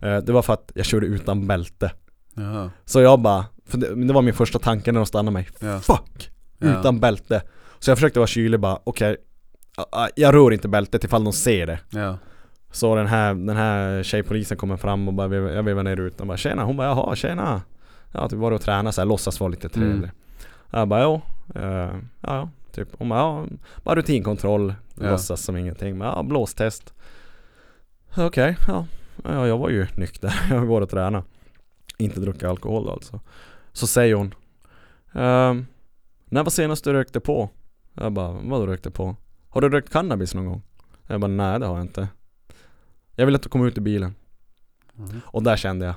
Det 0.00 0.28
var 0.28 0.42
för 0.42 0.52
att 0.52 0.72
jag 0.74 0.86
körde 0.86 1.06
utan 1.06 1.46
bälte 1.46 1.92
Jaha. 2.34 2.70
Så 2.84 3.00
jag 3.00 3.20
bara, 3.20 3.44
för 3.66 3.78
det, 3.78 4.06
det 4.06 4.12
var 4.12 4.22
min 4.22 4.34
första 4.34 4.58
tanke 4.58 4.92
när 4.92 5.00
de 5.00 5.06
stannade 5.06 5.32
mig 5.34 5.48
Ja. 5.58 5.80
Fuck! 5.80 6.30
Ja. 6.58 6.80
Utan 6.80 7.00
bälte 7.00 7.42
Så 7.78 7.90
jag 7.90 7.98
försökte 7.98 8.18
vara 8.18 8.26
kylig 8.26 8.60
bara, 8.60 8.78
okej 8.84 9.16
ah, 9.76 10.08
Jag 10.16 10.34
rör 10.34 10.52
inte 10.52 10.68
bältet 10.68 11.04
ifall 11.04 11.24
de 11.24 11.32
ser 11.32 11.66
det 11.66 11.78
Ja. 11.90 12.18
Så 12.72 12.94
den 12.94 13.06
här, 13.06 13.34
den 13.34 13.56
här 13.56 14.02
tjejpolisen 14.02 14.56
kommer 14.56 14.76
fram 14.76 15.08
och 15.08 15.14
bara, 15.14 15.34
jag 15.34 15.62
vevar 15.62 15.82
ner 15.82 15.96
rutan 15.96 16.28
bara 16.28 16.36
Tjena, 16.36 16.64
hon 16.64 16.76
bara 16.76 16.86
jaha, 16.86 17.16
tjena 17.16 17.62
Ja, 18.12 18.28
typ 18.28 18.38
var 18.38 18.52
och 18.52 18.60
träna 18.62 18.92
så 18.92 19.00
här, 19.00 19.06
låtsas 19.06 19.40
vara 19.40 19.50
lite 19.50 19.68
trevlig 19.68 19.94
Mm. 19.94 20.10
Jag 20.70 20.88
bara 20.88 21.02
jo, 21.02 21.20
eh, 21.54 21.62
ja 21.62 22.00
ja, 22.20 22.48
typ 22.72 22.88
Hon 22.98 23.08
bara 23.08 23.18
ja, 23.18 23.46
bara 23.84 23.94
rutinkontroll 23.94 24.74
Ja. 24.94 25.10
Låtsas 25.10 25.42
som 25.42 25.56
ingenting, 25.56 25.98
men 25.98 26.08
ja, 26.08 26.22
blåstest 26.22 26.94
Okej, 28.16 28.56
ja. 28.68 28.86
Ja 29.24 29.46
Jag 29.46 29.58
var 29.58 29.68
ju 29.70 29.86
nykter, 29.96 30.34
jag 30.50 30.66
var 30.66 30.80
och 30.80 30.90
träna 30.90 31.24
Inte 31.98 32.20
druckit 32.20 32.42
alkohol 32.44 32.84
då 32.84 32.90
alltså 32.92 33.20
Så 33.72 33.86
säger 33.86 34.14
hon 34.14 34.34
ehm, 35.12 35.66
När 36.24 36.42
var 36.42 36.50
senast 36.50 36.84
du 36.84 36.92
rökte 36.92 37.20
på? 37.20 37.50
Jag 37.94 38.12
bara, 38.12 38.32
vadå 38.32 38.66
rökte 38.66 38.90
på? 38.90 39.16
Har 39.48 39.60
du 39.60 39.68
rökt 39.68 39.92
cannabis 39.92 40.34
någon 40.34 40.46
gång? 40.46 40.62
Jag 41.06 41.20
bara, 41.20 41.28
nej 41.28 41.60
det 41.60 41.66
har 41.66 41.76
jag 41.76 41.84
inte 41.84 42.08
Jag 43.14 43.26
vill 43.26 43.34
att 43.34 43.42
du 43.42 43.48
kommer 43.48 43.66
ut 43.66 43.78
ur 43.78 43.82
bilen 43.82 44.14
Mhm. 44.94 45.20
Och 45.26 45.42
där 45.42 45.56
kände 45.56 45.86
jag 45.86 45.94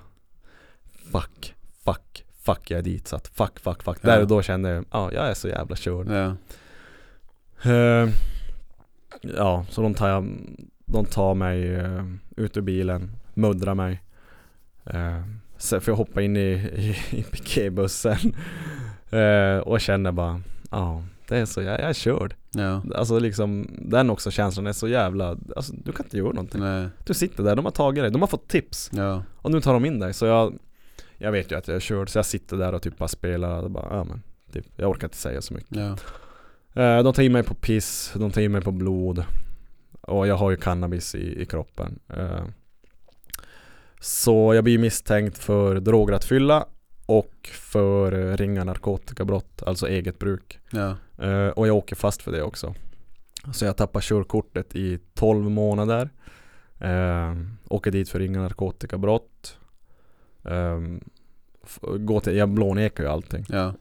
Fuck, 1.11 1.55
fuck, 1.85 2.25
fuck 2.45 2.71
jag 2.71 2.77
är 2.77 2.83
ditsatt 2.83 3.27
Fuck, 3.27 3.59
fuck, 3.59 3.83
fuck 3.83 3.97
Ja. 4.01 4.09
Där 4.09 4.21
och 4.21 4.27
då 4.27 4.41
kände 4.41 4.69
jag, 4.69 4.85
ja 4.91 5.11
jag 5.13 5.29
är 5.29 5.33
så 5.33 5.47
jävla 5.47 5.75
körd 5.75 6.07
Ja. 6.11 6.35
Eh, 7.71 8.09
Ja, 9.21 9.65
så 9.69 9.81
de 9.81 9.93
tar, 9.93 10.25
de 10.85 11.05
tar 11.05 11.33
mig 11.35 11.75
eh, 11.75 12.05
ut 12.37 12.57
ur 12.57 12.61
bilen, 12.61 13.11
muddrar 13.33 13.75
mig 13.75 14.01
uh, 14.93 15.21
Sen 15.57 15.81
får 15.81 15.91
jag 15.91 15.95
hoppa 15.97 16.21
in 16.21 16.37
i, 16.37 16.39
i, 16.75 16.97
i 17.17 17.23
piketbussen 17.23 18.17
Eh, 19.11 19.57
Och 19.57 19.81
känner 19.81 20.11
bara, 20.11 20.41
ja 20.71 21.03
det 21.27 21.37
är 21.37 21.45
så, 21.45 21.61
jag, 21.61 21.73
jag 21.79 21.89
är 21.89 21.93
körd 21.93 22.35
Ja. 22.55 22.83
Alltså 22.95 23.19
liksom, 23.19 23.67
den 23.81 24.09
också 24.09 24.31
känslan 24.31 24.67
är 24.67 24.73
så 24.73 24.87
jävla, 24.87 25.37
alltså 25.55 25.73
du 25.85 25.91
kan 25.91 26.05
inte 26.05 26.17
göra 26.17 26.29
någonting 26.31 26.61
Nej. 26.61 26.87
Du 27.05 27.13
sitter 27.13 27.43
där, 27.43 27.55
de 27.55 27.65
har 27.65 27.71
tagit 27.71 28.03
dig, 28.03 28.11
de 28.11 28.21
har 28.21 28.27
fått 28.27 28.47
tips 28.47 28.89
Ja. 28.93 29.23
och 29.35 29.51
nu 29.51 29.61
tar 29.61 29.73
de 29.73 29.85
in 29.85 29.99
dig 29.99 30.13
så 30.13 30.25
jag 30.25 30.53
Jag 31.17 31.31
vet 31.31 31.51
ju 31.51 31.55
att 31.57 31.67
jag 31.67 31.75
är 31.75 31.79
körd 31.79 32.09
så 32.09 32.17
jag 32.17 32.25
sitter 32.25 32.57
där 32.57 32.73
och 32.73 32.81
typ 32.81 32.97
bara 32.97 33.07
spelar 33.07 33.61
och 33.63 33.71
bara, 33.71 33.87
ja 33.97 34.03
men 34.03 34.21
typ, 34.53 34.65
Jag 34.75 34.89
orkar 34.89 35.07
inte 35.07 35.17
säga 35.17 35.41
så 35.41 35.53
mycket 35.53 35.77
Ja. 35.77 35.97
Eh, 36.83 37.03
De 37.03 37.13
tar 37.13 37.23
in 37.23 37.31
mig 37.31 37.43
på 37.43 37.53
piss, 37.53 38.13
de 38.15 38.31
tar 38.31 38.41
in 38.41 38.51
mig 38.51 38.61
på 38.61 38.71
blod 38.71 39.25
Och 40.07 40.27
jag 40.27 40.35
har 40.35 40.51
ju 40.51 40.57
cannabis 40.57 41.15
i, 41.15 41.41
i 41.41 41.45
kroppen. 41.45 41.99
Eh, 42.09 42.45
Så 43.99 44.53
jag 44.53 44.63
blir 44.63 44.77
misstänkt 44.77 45.37
för 45.37 45.79
drograttfylla 45.79 46.65
och 47.05 47.49
för 47.51 48.37
ringa 48.37 48.63
narkotikabrott, 48.63 49.63
alltså 49.63 49.87
eget 49.87 50.19
bruk. 50.19 50.59
Ja. 50.71 50.95
Eh, 51.25 51.47
Och 51.47 51.67
jag 51.67 51.75
åker 51.75 51.95
fast 51.95 52.21
för 52.21 52.31
det 52.31 52.43
också. 52.43 52.75
Så 53.53 53.65
jag 53.65 53.77
tappar 53.77 54.01
körkortet 54.01 54.75
i 54.75 54.99
12 55.13 55.49
månader. 55.49 56.09
Eh, 56.79 57.35
Åker 57.69 57.91
dit 57.91 58.09
för 58.09 58.19
ringa 58.19 58.41
narkotikabrott. 58.41 59.57
Eh, 60.45 60.79
f- 61.63 61.79
Går 61.81 62.19
till, 62.19 62.35
jag 62.37 62.49
blånekar 62.49 63.03
ju 63.03 63.09
allting. 63.09 63.45
Ja. 63.49 63.73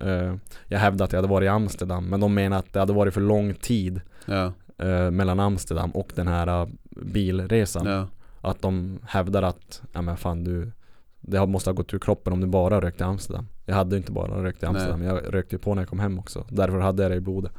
Jag 0.66 0.78
hävdade 0.78 1.04
att 1.04 1.12
jag 1.12 1.18
hade 1.18 1.28
varit 1.32 1.46
i 1.46 1.48
Amsterdam 1.48 2.04
men 2.08 2.20
de 2.20 2.34
menar 2.34 2.58
att 2.58 2.72
det 2.72 2.80
hade 2.80 2.92
varit 2.92 3.14
för 3.14 3.20
lång 3.20 3.54
tid. 3.54 4.00
Ja. 4.26 4.52
Eh, 4.78 5.10
mellan 5.10 5.40
Amsterdam 5.40 5.90
och 5.90 6.12
den 6.14 6.28
här 6.28 6.46
eh, 6.62 6.68
bilresan. 6.90 7.86
Ja. 7.86 8.06
Att 8.40 8.62
de 8.62 8.98
hävdar 9.06 9.42
att, 9.42 9.82
ja 9.92 10.02
men 10.02 10.16
fan 10.16 10.44
du 10.44 10.72
Det 11.20 11.46
måste 11.46 11.70
ha 11.70 11.74
gått 11.74 11.94
ur 11.94 11.98
kroppen 11.98 12.32
om 12.32 12.40
du 12.40 12.46
bara 12.46 12.80
rökte 12.80 13.04
i 13.04 13.06
Amsterdam. 13.06 13.46
Jag 13.66 13.74
hade 13.74 13.94
ju 13.94 13.96
inte 13.96 14.12
bara 14.12 14.44
rökt 14.44 14.62
i 14.62 14.66
Amsterdam, 14.66 15.02
jag 15.02 15.34
rökte 15.34 15.54
ju 15.54 15.58
på 15.58 15.74
när 15.74 15.82
jag 15.82 15.88
kom 15.88 16.00
hem 16.00 16.18
också. 16.18 16.46
Därför 16.48 16.78
hade 16.78 17.02
jag 17.02 17.12
det 17.12 17.16
i 17.16 17.20
blodet. 17.20 17.52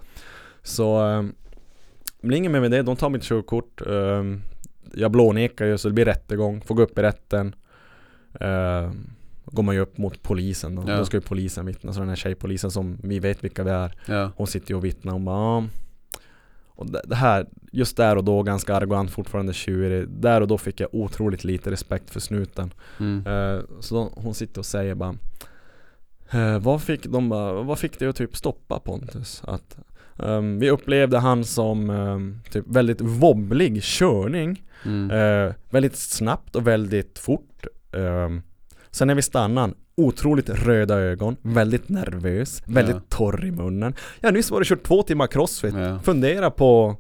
Så 0.61 1.09
eh, 1.09 1.23
det 2.21 2.27
blir 2.27 2.37
inget 2.37 2.51
mer 2.51 2.61
med 2.61 2.71
det, 2.71 2.81
de 2.81 2.95
tar 2.95 3.09
mitt 3.09 3.23
körkort. 3.23 3.81
Eh, 3.87 4.23
jag 4.93 5.11
blånekar 5.11 5.65
ju 5.65 5.77
så 5.77 5.87
det 5.87 5.93
blir 5.93 6.05
rättegång, 6.05 6.61
får 6.61 6.75
gå 6.75 6.81
upp 6.81 6.99
i 6.99 7.01
rätten. 7.01 7.55
Eh, 8.39 8.91
går 9.45 9.63
man 9.63 9.75
ju 9.75 9.81
upp 9.81 9.97
mot 9.97 10.23
polisen 10.23 10.75
då. 10.75 10.83
Ja. 10.87 10.97
Då 10.97 11.05
ska 11.05 11.17
ju 11.17 11.21
polisen 11.21 11.65
vittna. 11.65 11.93
Så 11.93 11.99
den 11.99 12.09
här 12.09 12.15
tjejpolisen 12.15 12.71
som 12.71 12.97
vi 13.03 13.19
vet 13.19 13.43
vilka 13.43 13.63
vi 13.63 13.71
är. 13.71 13.95
Ja. 14.05 14.31
Hon 14.35 14.47
sitter 14.47 14.71
ju 14.71 14.75
och 14.77 14.85
vittnar 14.85 15.13
om 15.13 15.25
bara. 15.25 15.67
Och 16.75 16.91
det 16.91 17.01
det 17.05 17.15
här, 17.15 17.47
just 17.71 17.97
där 17.97 18.15
och 18.15 18.23
då, 18.23 18.43
ganska 18.43 18.75
arrogant 18.75 19.11
fortfarande 19.11 19.53
tjurig 19.53 20.09
Där 20.09 20.41
och 20.41 20.47
då 20.47 20.57
fick 20.57 20.79
jag 20.79 20.89
otroligt 20.91 21.43
lite 21.43 21.71
respekt 21.71 22.09
för 22.09 22.19
snuten 22.19 22.73
Mm. 22.99 23.27
Eh, 23.27 23.63
Så 23.79 23.95
då, 23.95 24.13
hon 24.15 24.33
sitter 24.33 24.59
och 24.59 24.65
säger 24.65 24.95
bara 24.95 25.15
eh, 26.31 26.59
vad 26.59 26.81
fick, 26.81 27.05
de 27.05 27.29
bara, 27.29 27.53
vad 27.63 27.79
fick 27.79 27.99
dig 27.99 28.07
att 28.07 28.15
typ 28.15 28.35
stoppa 28.35 28.79
Pontus? 28.79 29.41
Att 29.45 29.77
ehm, 30.19 30.59
Vi 30.59 30.69
upplevde 30.69 31.19
han 31.19 31.43
som 31.43 31.89
ehm, 31.89 32.39
typ 32.51 32.65
väldigt 32.67 33.01
wobblig 33.01 33.83
körning 33.83 34.63
Mm. 34.85 35.11
Eh, 35.11 35.53
väldigt 35.69 35.95
snabbt 35.95 36.55
och 36.55 36.67
väldigt 36.67 37.19
fort. 37.19 37.65
Ehm, 37.91 38.41
sen 38.93 39.07
när 39.07 39.15
vi 39.15 39.21
stannade, 39.21 39.73
otroligt 39.97 40.49
röda 40.49 40.95
ögon, 40.99 41.35
väldigt 41.41 41.89
nervös, 41.89 42.61
väldigt 42.65 42.95
Ja. 42.95 43.01
torr 43.09 43.45
i 43.45 43.51
munnen. 43.51 43.93
Har 44.21 44.31
nyss 44.31 44.51
varit 44.51 44.61
och 44.61 44.77
kört 44.77 44.83
två 44.87 45.03
timmar 45.03 45.27
crossfit. 45.27 45.73
Ja. 45.77 45.99
Fundera 45.99 46.51
på, 46.51 46.95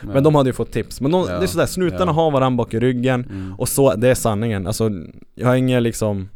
Ja. 0.00 0.08
men 0.14 0.22
de 0.24 0.34
hade 0.34 0.48
ju 0.48 0.52
fått 0.54 0.72
tips. 0.72 1.00
Men 1.00 1.10
de, 1.10 1.26
Ja. 1.28 1.38
det 1.38 1.44
är 1.44 1.46
sådär, 1.46 1.66
snutarna 1.66 2.04
Ja. 2.06 2.12
har 2.12 2.30
varandra 2.30 2.56
bak 2.56 2.74
i 2.74 2.80
ryggen. 2.80 3.24
Mm. 3.30 3.54
Och 3.58 3.68
så, 3.68 3.94
det 3.94 4.08
är 4.08 4.14
sanningen. 4.14 4.66
Alltså, 4.66 4.90
jag 5.34 5.48
har 5.48 5.54
inget 5.56 5.82
liksom 5.82 6.28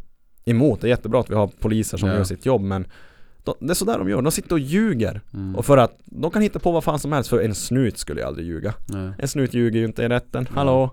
emot, 0.45 0.81
det 0.81 0.87
är 0.87 0.89
jättebra 0.89 1.21
att 1.21 1.31
vi 1.31 1.35
har 1.35 1.47
poliser 1.47 1.99
som 1.99 2.09
Ja. 2.09 2.15
gör 2.15 2.25
sitt 2.25 2.47
jobb 2.47 2.63
men 2.63 2.87
de, 3.45 3.55
det 3.61 3.71
är 3.73 3.75
sådär 3.75 3.99
de 3.99 4.09
gör, 4.11 4.23
de 4.23 4.33
sitter 4.33 4.53
och 4.53 4.59
ljuger. 4.59 5.21
Mm. 5.35 5.57
Och 5.57 5.67
för 5.67 5.77
att, 5.79 5.99
de 6.05 6.31
kan 6.31 6.43
hitta 6.43 6.59
på 6.59 6.73
vad 6.73 6.85
fan 6.85 6.99
som 6.99 7.13
helst 7.13 7.31
för 7.31 7.41
en 7.41 7.55
snut 7.55 7.99
skulle 7.99 8.21
jag 8.21 8.29
aldrig 8.29 8.47
ljuga. 8.47 8.75
Nej. 8.89 9.11
En 9.19 9.29
snut 9.29 9.55
ljuger 9.55 9.79
ju 9.81 9.87
inte 9.87 10.03
i 10.03 10.09
rätten, 10.09 10.47
Ja. 10.51 10.55
hallå? 10.59 10.91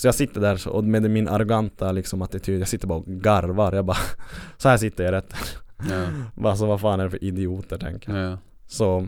Så 0.00 0.06
jag 0.08 0.14
sitter 0.14 0.40
där 0.40 0.68
och 0.68 0.84
med 0.84 1.10
min 1.10 1.28
arroganta 1.28 1.92
liksom 1.92 2.22
attityd, 2.22 2.60
jag 2.60 2.68
sitter 2.68 2.86
bara 2.86 2.98
och 2.98 3.06
garvar, 3.06 3.72
jag 3.72 3.84
bara 3.84 3.96
Så 4.56 4.68
här 4.68 4.76
sitter 4.76 5.04
jag 5.04 5.12
i 5.12 5.16
rätten 5.16 5.38
Ja. 5.90 6.06
Bara 6.42 6.56
så 6.56 6.66
vad 6.66 6.80
fan 6.80 7.00
är 7.00 7.04
det 7.04 7.10
för 7.10 7.24
idioter 7.24 7.78
tänker 7.78 8.16
jag 8.16 8.32
Ja. 8.32 8.38
Så 8.66 9.06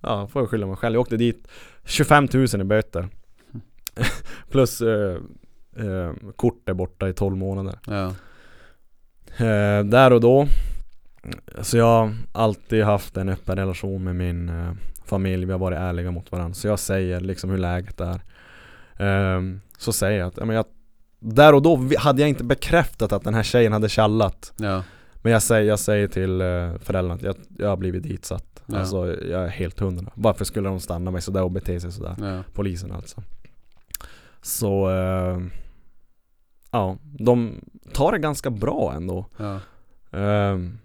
Ja, 0.00 0.26
får 0.26 0.42
jag 0.42 0.48
skylla 0.50 0.66
mig 0.66 0.76
själv. 0.76 0.94
Jag 0.94 1.00
åkte 1.00 1.16
dit 1.16 1.48
25 1.84 2.28
000 2.34 2.46
i 2.60 2.64
böter 2.64 3.08
Plus 4.50 4.80
eh, 4.80 5.16
eh, 5.76 6.12
kort 6.36 6.68
är 6.68 6.74
borta 6.74 7.08
i 7.08 7.12
12 7.12 7.36
månader 7.36 7.78
Ja. 7.86 8.06
eh, 9.44 9.84
Där 9.84 10.12
och 10.12 10.20
då 10.20 10.46
Så 11.62 11.76
jag 11.76 11.84
har 11.86 12.14
alltid 12.32 12.84
haft 12.84 13.16
en 13.16 13.28
öppen 13.28 13.56
relation 13.56 14.04
med 14.04 14.16
min 14.16 14.48
eh, 14.48 14.72
familj, 15.04 15.44
vi 15.46 15.52
har 15.52 15.58
varit 15.58 15.78
ärliga 15.78 16.10
mot 16.10 16.32
varandra 16.32 16.54
Så 16.54 16.66
jag 16.68 16.78
säger 16.78 17.20
liksom 17.20 17.50
hur 17.50 17.58
läget 17.58 18.00
är 18.00 18.20
Så 19.78 19.92
säger 19.92 20.18
jag 20.18 20.28
att, 20.28 20.36
men 20.36 20.56
jag 20.56 20.64
Där 21.18 21.54
och 21.54 21.62
då 21.62 21.88
hade 21.98 22.20
jag 22.20 22.28
inte 22.28 22.44
bekräftat 22.44 23.12
att 23.12 23.24
den 23.24 23.34
här 23.34 23.42
tjejen 23.42 23.72
hade 23.72 23.88
tjallat 23.88 24.52
Ja. 24.56 24.82
Men 25.22 25.32
jag 25.32 25.42
säger, 25.42 25.68
jag 25.68 25.78
säger 25.78 26.08
till 26.08 26.40
eh, 26.40 26.78
föräldrarna 26.78 27.14
att 27.14 27.22
jag, 27.22 27.36
jag 27.58 27.68
har 27.68 27.76
blivit 27.76 28.02
ditsatt 28.02 28.62
Ja. 28.66 28.78
Alltså 28.78 29.06
jag 29.06 29.44
är 29.44 29.48
helt 29.48 29.80
hundra 29.80 30.12
Varför 30.14 30.44
skulle 30.44 30.68
de 30.68 30.80
stanna 30.80 31.10
mig 31.10 31.22
sådär 31.22 31.42
och 31.42 31.50
bete 31.50 31.80
sig 31.80 31.92
sådär? 31.92 32.14
Ja. 32.20 32.42
Polisen 32.52 32.92
alltså 32.92 33.22
Så 34.42 34.90
eh, 34.90 35.40
Ja, 36.70 36.96
de 37.02 37.60
tar 37.92 38.12
det 38.12 38.18
ganska 38.18 38.50
bra 38.50 38.92
ändå 38.96 39.26
Ja. 39.36 39.60
Ehm, 40.18 40.78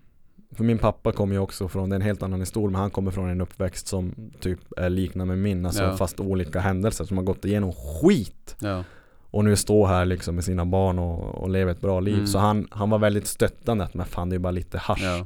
För 0.56 0.64
min 0.64 0.78
pappa 0.78 1.12
kommer 1.12 1.36
ju 1.36 1.40
också 1.40 1.68
från, 1.68 1.90
det 1.90 1.94
är 1.94 1.96
en 1.96 2.02
helt 2.02 2.24
annan 2.24 2.40
historia 2.40 2.72
men 2.72 2.82
han 2.82 2.92
kommer 2.92 3.12
från 3.12 3.30
en 3.30 3.42
uppväxt 3.42 3.88
som 3.88 4.16
typ 4.40 4.60
är 4.78 4.90
liknar 4.90 5.26
med 5.26 5.38
min 5.38 5.66
Alltså 5.66 5.84
Ja. 5.84 5.98
fast 5.98 6.20
olika 6.20 6.60
händelser 6.60 7.06
som 7.06 7.18
har 7.18 7.24
gått 7.24 7.46
igenom 7.46 7.74
skit 7.74 8.56
Ja. 8.60 8.84
Och 9.32 9.44
nu 9.46 9.56
står 9.56 9.88
här 9.88 10.06
liksom 10.06 10.36
med 10.36 10.44
sina 10.44 10.66
barn 10.66 11.00
och, 11.00 11.20
och 11.36 11.50
lever 11.50 11.72
ett 11.72 11.82
bra 11.82 12.00
liv 12.00 12.14
Mm. 12.14 12.28
Så 12.28 12.38
han, 12.40 12.68
han 12.72 12.90
var 12.90 13.00
väldigt 13.00 13.28
stöttande 13.28 13.84
att 13.84 13.94
men 13.94 14.06
fan 14.06 14.30
det 14.30 14.36
är 14.36 14.40
bara 14.40 14.52
lite 14.52 14.78
hasch 14.78 15.04
Ja. 15.04 15.26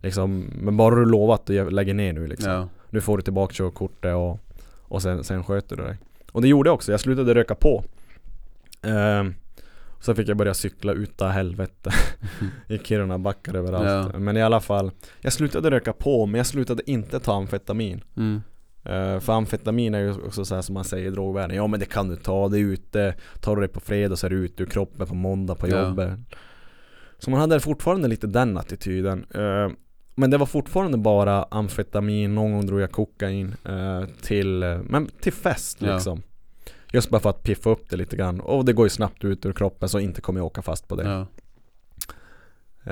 liksom, 0.00 0.50
Men 0.54 0.76
bara 0.76 0.94
du 0.94 1.04
lovat 1.04 1.50
att 1.50 1.56
jag 1.56 1.72
lägger 1.72 1.94
ner 1.94 2.12
nu 2.12 2.26
liksom. 2.26 2.68
Nu 2.90 3.00
får 3.00 3.16
du 3.16 3.22
tillbaka 3.22 3.52
körkortet 3.54 4.14
och, 4.14 4.38
och 4.82 5.02
sen, 5.02 5.24
sen 5.24 5.44
sköter 5.44 5.76
du 5.76 5.82
dig 5.82 5.96
Och 6.32 6.42
det 6.42 6.48
gjorde 6.48 6.68
jag 6.68 6.74
också, 6.74 6.90
jag 6.92 7.00
slutade 7.00 7.34
röka 7.34 7.54
på 7.54 7.84
Ehm, 8.82 9.34
Sen 10.02 10.16
fick 10.16 10.28
jag 10.28 10.36
börja 10.36 10.54
cykla 10.54 10.92
utav 10.92 11.28
helvete 11.30 11.90
I 12.68 12.78
Kiruna, 12.78 13.18
backar 13.18 13.54
överallt 13.54 14.12
Ja. 14.12 14.18
Men 14.18 14.36
i 14.36 14.42
alla 14.42 14.60
fall 14.60 14.90
Jag 15.20 15.32
slutade 15.32 15.70
röka 15.70 15.92
på 15.92 16.26
men 16.26 16.38
jag 16.38 16.46
slutade 16.46 16.90
inte 16.90 17.20
ta 17.20 17.34
amfetamin 17.34 18.04
Mm. 18.16 18.42
Eh, 18.84 19.20
För 19.20 19.32
amfetamin 19.32 19.94
är 19.94 20.00
ju 20.00 20.12
också 20.12 20.44
så 20.44 20.54
här 20.54 20.62
som 20.62 20.74
man 20.74 20.84
säger 20.84 21.06
i 21.06 21.10
drogvärlden 21.10 21.56
Ja 21.56 21.66
men 21.66 21.80
det 21.80 21.86
kan 21.86 22.08
du 22.08 22.16
ta, 22.16 22.48
det 22.48 22.58
är 22.58 22.60
ute 22.64 23.14
Tar 23.40 23.56
du 23.56 23.62
det 23.62 23.68
på 23.68 23.80
fredag 23.80 24.16
så 24.16 24.26
är 24.26 24.30
du 24.30 24.36
ute 24.36 24.62
ur 24.62 24.66
kroppen 24.66 25.06
på 25.06 25.14
måndag 25.14 25.54
på 25.54 25.68
Ja. 25.68 25.88
jobbet 25.88 26.18
Så 27.18 27.30
man 27.30 27.40
hade 27.40 27.60
fortfarande 27.60 28.08
lite 28.08 28.26
den 28.26 28.58
attityden 28.58 29.26
Eh, 29.34 29.70
Men 30.14 30.30
det 30.30 30.38
var 30.38 30.46
fortfarande 30.46 30.98
bara 30.98 31.42
amfetamin, 31.50 32.34
någon 32.34 32.52
gång 32.52 32.66
drog 32.66 32.80
jag 32.80 32.92
kokain 32.92 33.54
eh, 33.64 34.04
till, 34.22 34.80
men 34.84 35.06
till 35.20 35.32
fest 35.32 35.78
Ja. 35.80 35.98
Just 36.92 37.10
bara 37.10 37.20
för 37.20 37.30
att 37.30 37.42
piffa 37.42 37.70
upp 37.70 37.90
det 37.90 37.96
lite 37.96 38.16
grann. 38.16 38.40
Och 38.40 38.64
det 38.64 38.72
går 38.72 38.86
ju 38.86 38.90
snabbt 38.90 39.24
ut 39.24 39.46
ur 39.46 39.52
kroppen 39.52 39.88
så 39.88 39.98
inte 39.98 40.20
kommer 40.20 40.40
jag 40.40 40.46
åka 40.46 40.62
fast 40.62 40.88
på 40.88 40.96
det. 40.96 41.04
Ja. 41.10 41.26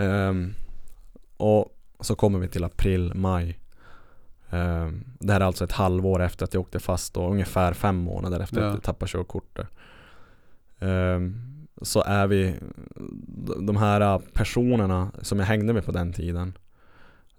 Ehm, 0.01 0.55
och 1.37 1.77
så 2.01 2.15
kommer 2.15 2.39
vi 2.39 2.49
till 2.49 2.65
april, 2.65 3.13
maj. 3.15 3.59
Ehm, 4.51 5.05
Det 5.19 5.33
här 5.33 5.41
är 5.41 5.45
alltså 5.45 5.65
ett 5.65 5.73
halvår 5.73 6.23
efter 6.23 6.45
att 6.45 6.55
jag 6.55 6.61
åkte 6.61 6.79
fast 6.81 7.17
och 7.17 7.31
ungefär 7.31 7.73
fem 7.73 7.97
månader 7.97 8.41
efter 8.41 8.61
Ja. 8.61 8.67
att 8.67 8.75
jag 8.75 8.83
tappade 8.83 9.11
körkortet. 9.11 9.67
Ehm, 10.79 11.47
Så 11.83 12.03
är 12.03 12.27
vi 12.27 12.55
De 13.61 13.77
här 13.77 14.19
personerna 14.33 15.11
som 15.23 15.39
jag 15.39 15.47
hängde 15.47 15.73
med 15.73 15.85
på 15.85 15.93
den 15.93 16.13
tiden 16.13 16.53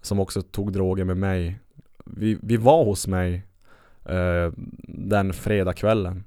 Som 0.00 0.20
också 0.20 0.42
tog 0.42 0.72
droger 0.72 1.04
med 1.04 1.16
mig. 1.16 1.58
Vi, 2.04 2.38
vi 2.42 2.56
var 2.56 2.84
hos 2.84 3.06
mig 3.06 3.46
eh, 4.04 4.52
Den 4.88 5.32
fredagskvällen 5.32 6.24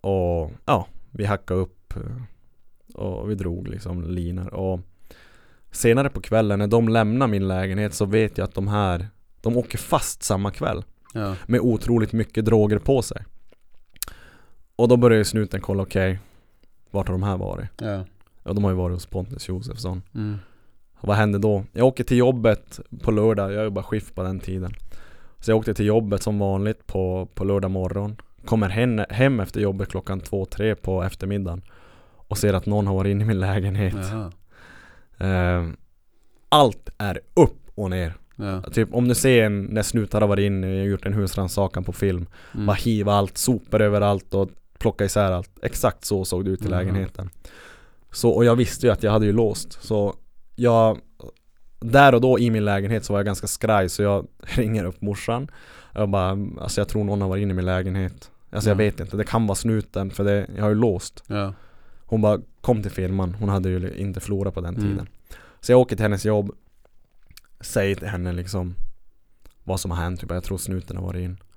Och 0.00 0.52
ja, 0.64 0.86
vi 1.10 1.24
hackade 1.24 1.60
upp 1.60 1.96
eh, 1.96 2.02
och 2.94 3.30
vi 3.30 3.34
drog 3.34 3.68
liksom 3.68 4.02
linor 4.04 4.54
och 4.54 4.80
Senare 5.70 6.10
på 6.10 6.20
kvällen 6.20 6.58
när 6.58 6.66
de 6.66 6.88
lämnar 6.88 7.26
min 7.26 7.48
lägenhet 7.48 7.94
så 7.94 8.04
vet 8.04 8.38
jag 8.38 8.44
att 8.44 8.54
de 8.54 8.68
här 8.68 9.08
De 9.40 9.56
åker 9.56 9.78
fast 9.78 10.22
samma 10.22 10.50
kväll 10.50 10.84
Ja. 11.14 11.34
med 11.46 11.60
otroligt 11.60 12.12
mycket 12.12 12.44
droger 12.44 12.78
på 12.78 13.02
sig 13.02 13.24
Och 14.76 14.88
då 14.88 14.96
börjar 14.96 15.18
ju 15.18 15.24
snuten 15.24 15.60
kolla, 15.60 15.82
okej 15.82 16.18
Vart 16.90 17.08
har 17.08 17.12
de 17.14 17.22
här 17.22 17.36
varit? 17.36 17.68
Ja. 17.80 18.04
Ja 18.42 18.52
de 18.52 18.64
har 18.64 18.70
ju 18.70 18.76
varit 18.76 18.94
hos 18.94 19.06
Pontus 19.06 19.48
Josefsson 19.48 20.02
Mm. 20.14 20.36
Vad 21.00 21.16
hände 21.16 21.38
då? 21.38 21.64
Jag 21.72 21.86
åker 21.86 22.04
till 22.04 22.16
jobbet 22.16 22.80
på 23.02 23.10
lördag, 23.10 23.52
jag 23.52 23.64
jobbar 23.64 23.82
skift 23.82 24.14
på 24.14 24.22
den 24.22 24.40
tiden 24.40 24.74
Så 25.38 25.50
jag 25.50 25.58
åkte 25.58 25.74
till 25.74 25.86
jobbet 25.86 26.22
som 26.22 26.38
vanligt 26.38 26.86
på, 26.86 27.28
på 27.34 27.44
lördag 27.44 27.70
morgon 27.70 28.16
Kommer 28.44 28.68
hem, 28.68 29.00
hem 29.10 29.40
efter 29.40 29.60
jobbet 29.60 29.88
klockan 29.88 30.20
två, 30.20 30.44
tre 30.44 30.74
på 30.74 31.02
eftermiddagen 31.02 31.62
Och 32.16 32.38
ser 32.38 32.54
att 32.54 32.66
någon 32.66 32.86
har 32.86 32.94
varit 32.94 33.10
inne 33.10 33.24
i 33.24 33.26
min 33.26 33.40
lägenhet. 33.40 33.94
Eh, 35.18 35.66
Allt 36.48 36.88
är 36.98 37.20
upp 37.34 37.58
och 37.74 37.90
ner 37.90 38.14
Ja. 38.36 38.62
Typ 38.62 38.94
om 38.94 39.08
du 39.08 39.14
ser 39.14 39.42
en, 39.44 39.62
när 39.64 39.82
snutar 39.82 40.20
har 40.20 40.28
varit 40.28 40.44
inne 40.46 40.80
och 40.80 40.86
gjort 40.88 41.06
en 41.06 41.12
husrannsakan 41.12 41.84
på 41.84 41.92
film 41.92 42.26
Mm. 42.54 42.66
Bara 42.66 42.74
hiva 42.76 43.12
allt, 43.12 43.38
sopor 43.38 43.80
överallt 43.82 44.34
och 44.34 44.50
plocka 44.78 45.04
isär 45.04 45.32
allt 45.32 45.50
Exakt 45.62 46.04
så 46.04 46.24
såg 46.24 46.44
det 46.44 46.50
ut 46.50 46.60
i 46.60 46.64
Mhm. 46.64 46.70
lägenheten 46.70 47.30
Så, 48.12 48.30
och 48.30 48.44
jag 48.44 48.56
visste 48.56 48.86
ju 48.86 48.92
att 48.92 49.02
jag 49.02 49.12
hade 49.12 49.26
ju 49.26 49.32
låst 49.32 49.82
Så 49.82 50.14
jag 50.56 50.98
Där 51.80 52.14
och 52.14 52.20
då 52.20 52.38
i 52.38 52.50
min 52.50 52.64
lägenhet 52.64 53.04
så 53.04 53.12
var 53.12 53.18
jag 53.20 53.26
ganska 53.26 53.46
skraj 53.46 53.88
så 53.88 54.02
jag 54.02 54.26
ringer 54.40 54.84
upp 54.84 55.00
morsan 55.00 55.50
Jag 55.98 56.08
bara, 56.08 56.30
alltså 56.60 56.80
jag 56.80 56.88
tror 56.88 57.04
någon 57.04 57.20
har 57.20 57.28
varit 57.28 57.42
inne 57.42 57.50
i 57.52 57.56
min 57.56 57.64
lägenhet 57.64 58.30
Alltså 58.50 58.70
jag 58.70 58.74
Mm. 58.74 58.86
vet 58.86 59.00
inte, 59.00 59.16
det 59.16 59.24
kan 59.24 59.46
vara 59.46 59.56
snuten 59.56 60.10
för 60.10 60.24
det, 60.24 60.46
jag 60.56 60.62
har 60.62 60.68
ju 60.68 60.74
låst 60.74 61.24
Ja. 61.26 61.54
Hon 62.06 62.20
bara 62.20 62.40
kom 62.60 62.82
till 62.82 62.90
firman, 62.90 63.34
hon 63.34 63.48
hade 63.48 63.68
ju 63.68 63.94
inte 63.96 64.20
förlorat 64.20 64.54
på 64.54 64.60
den 64.60 64.74
Mm. 64.76 64.88
tiden 64.90 65.08
Så 65.60 65.72
jag 65.72 65.80
åker 65.80 65.96
till 65.96 66.02
hennes 66.02 66.24
jobb 66.24 66.50
Säger 67.60 67.94
till 67.96 68.08
henne 68.08 68.32
liksom 68.32 68.74
Vad 69.64 69.80
som 69.80 69.90
har 69.90 69.98
hänt, 69.98 70.20
typ 70.20 70.30
jag 70.30 70.44
tror 70.44 70.58
snuten 70.58 70.96
har 70.96 71.04
varit 71.04 71.20
in 71.24 71.30
Eh, 71.32 71.47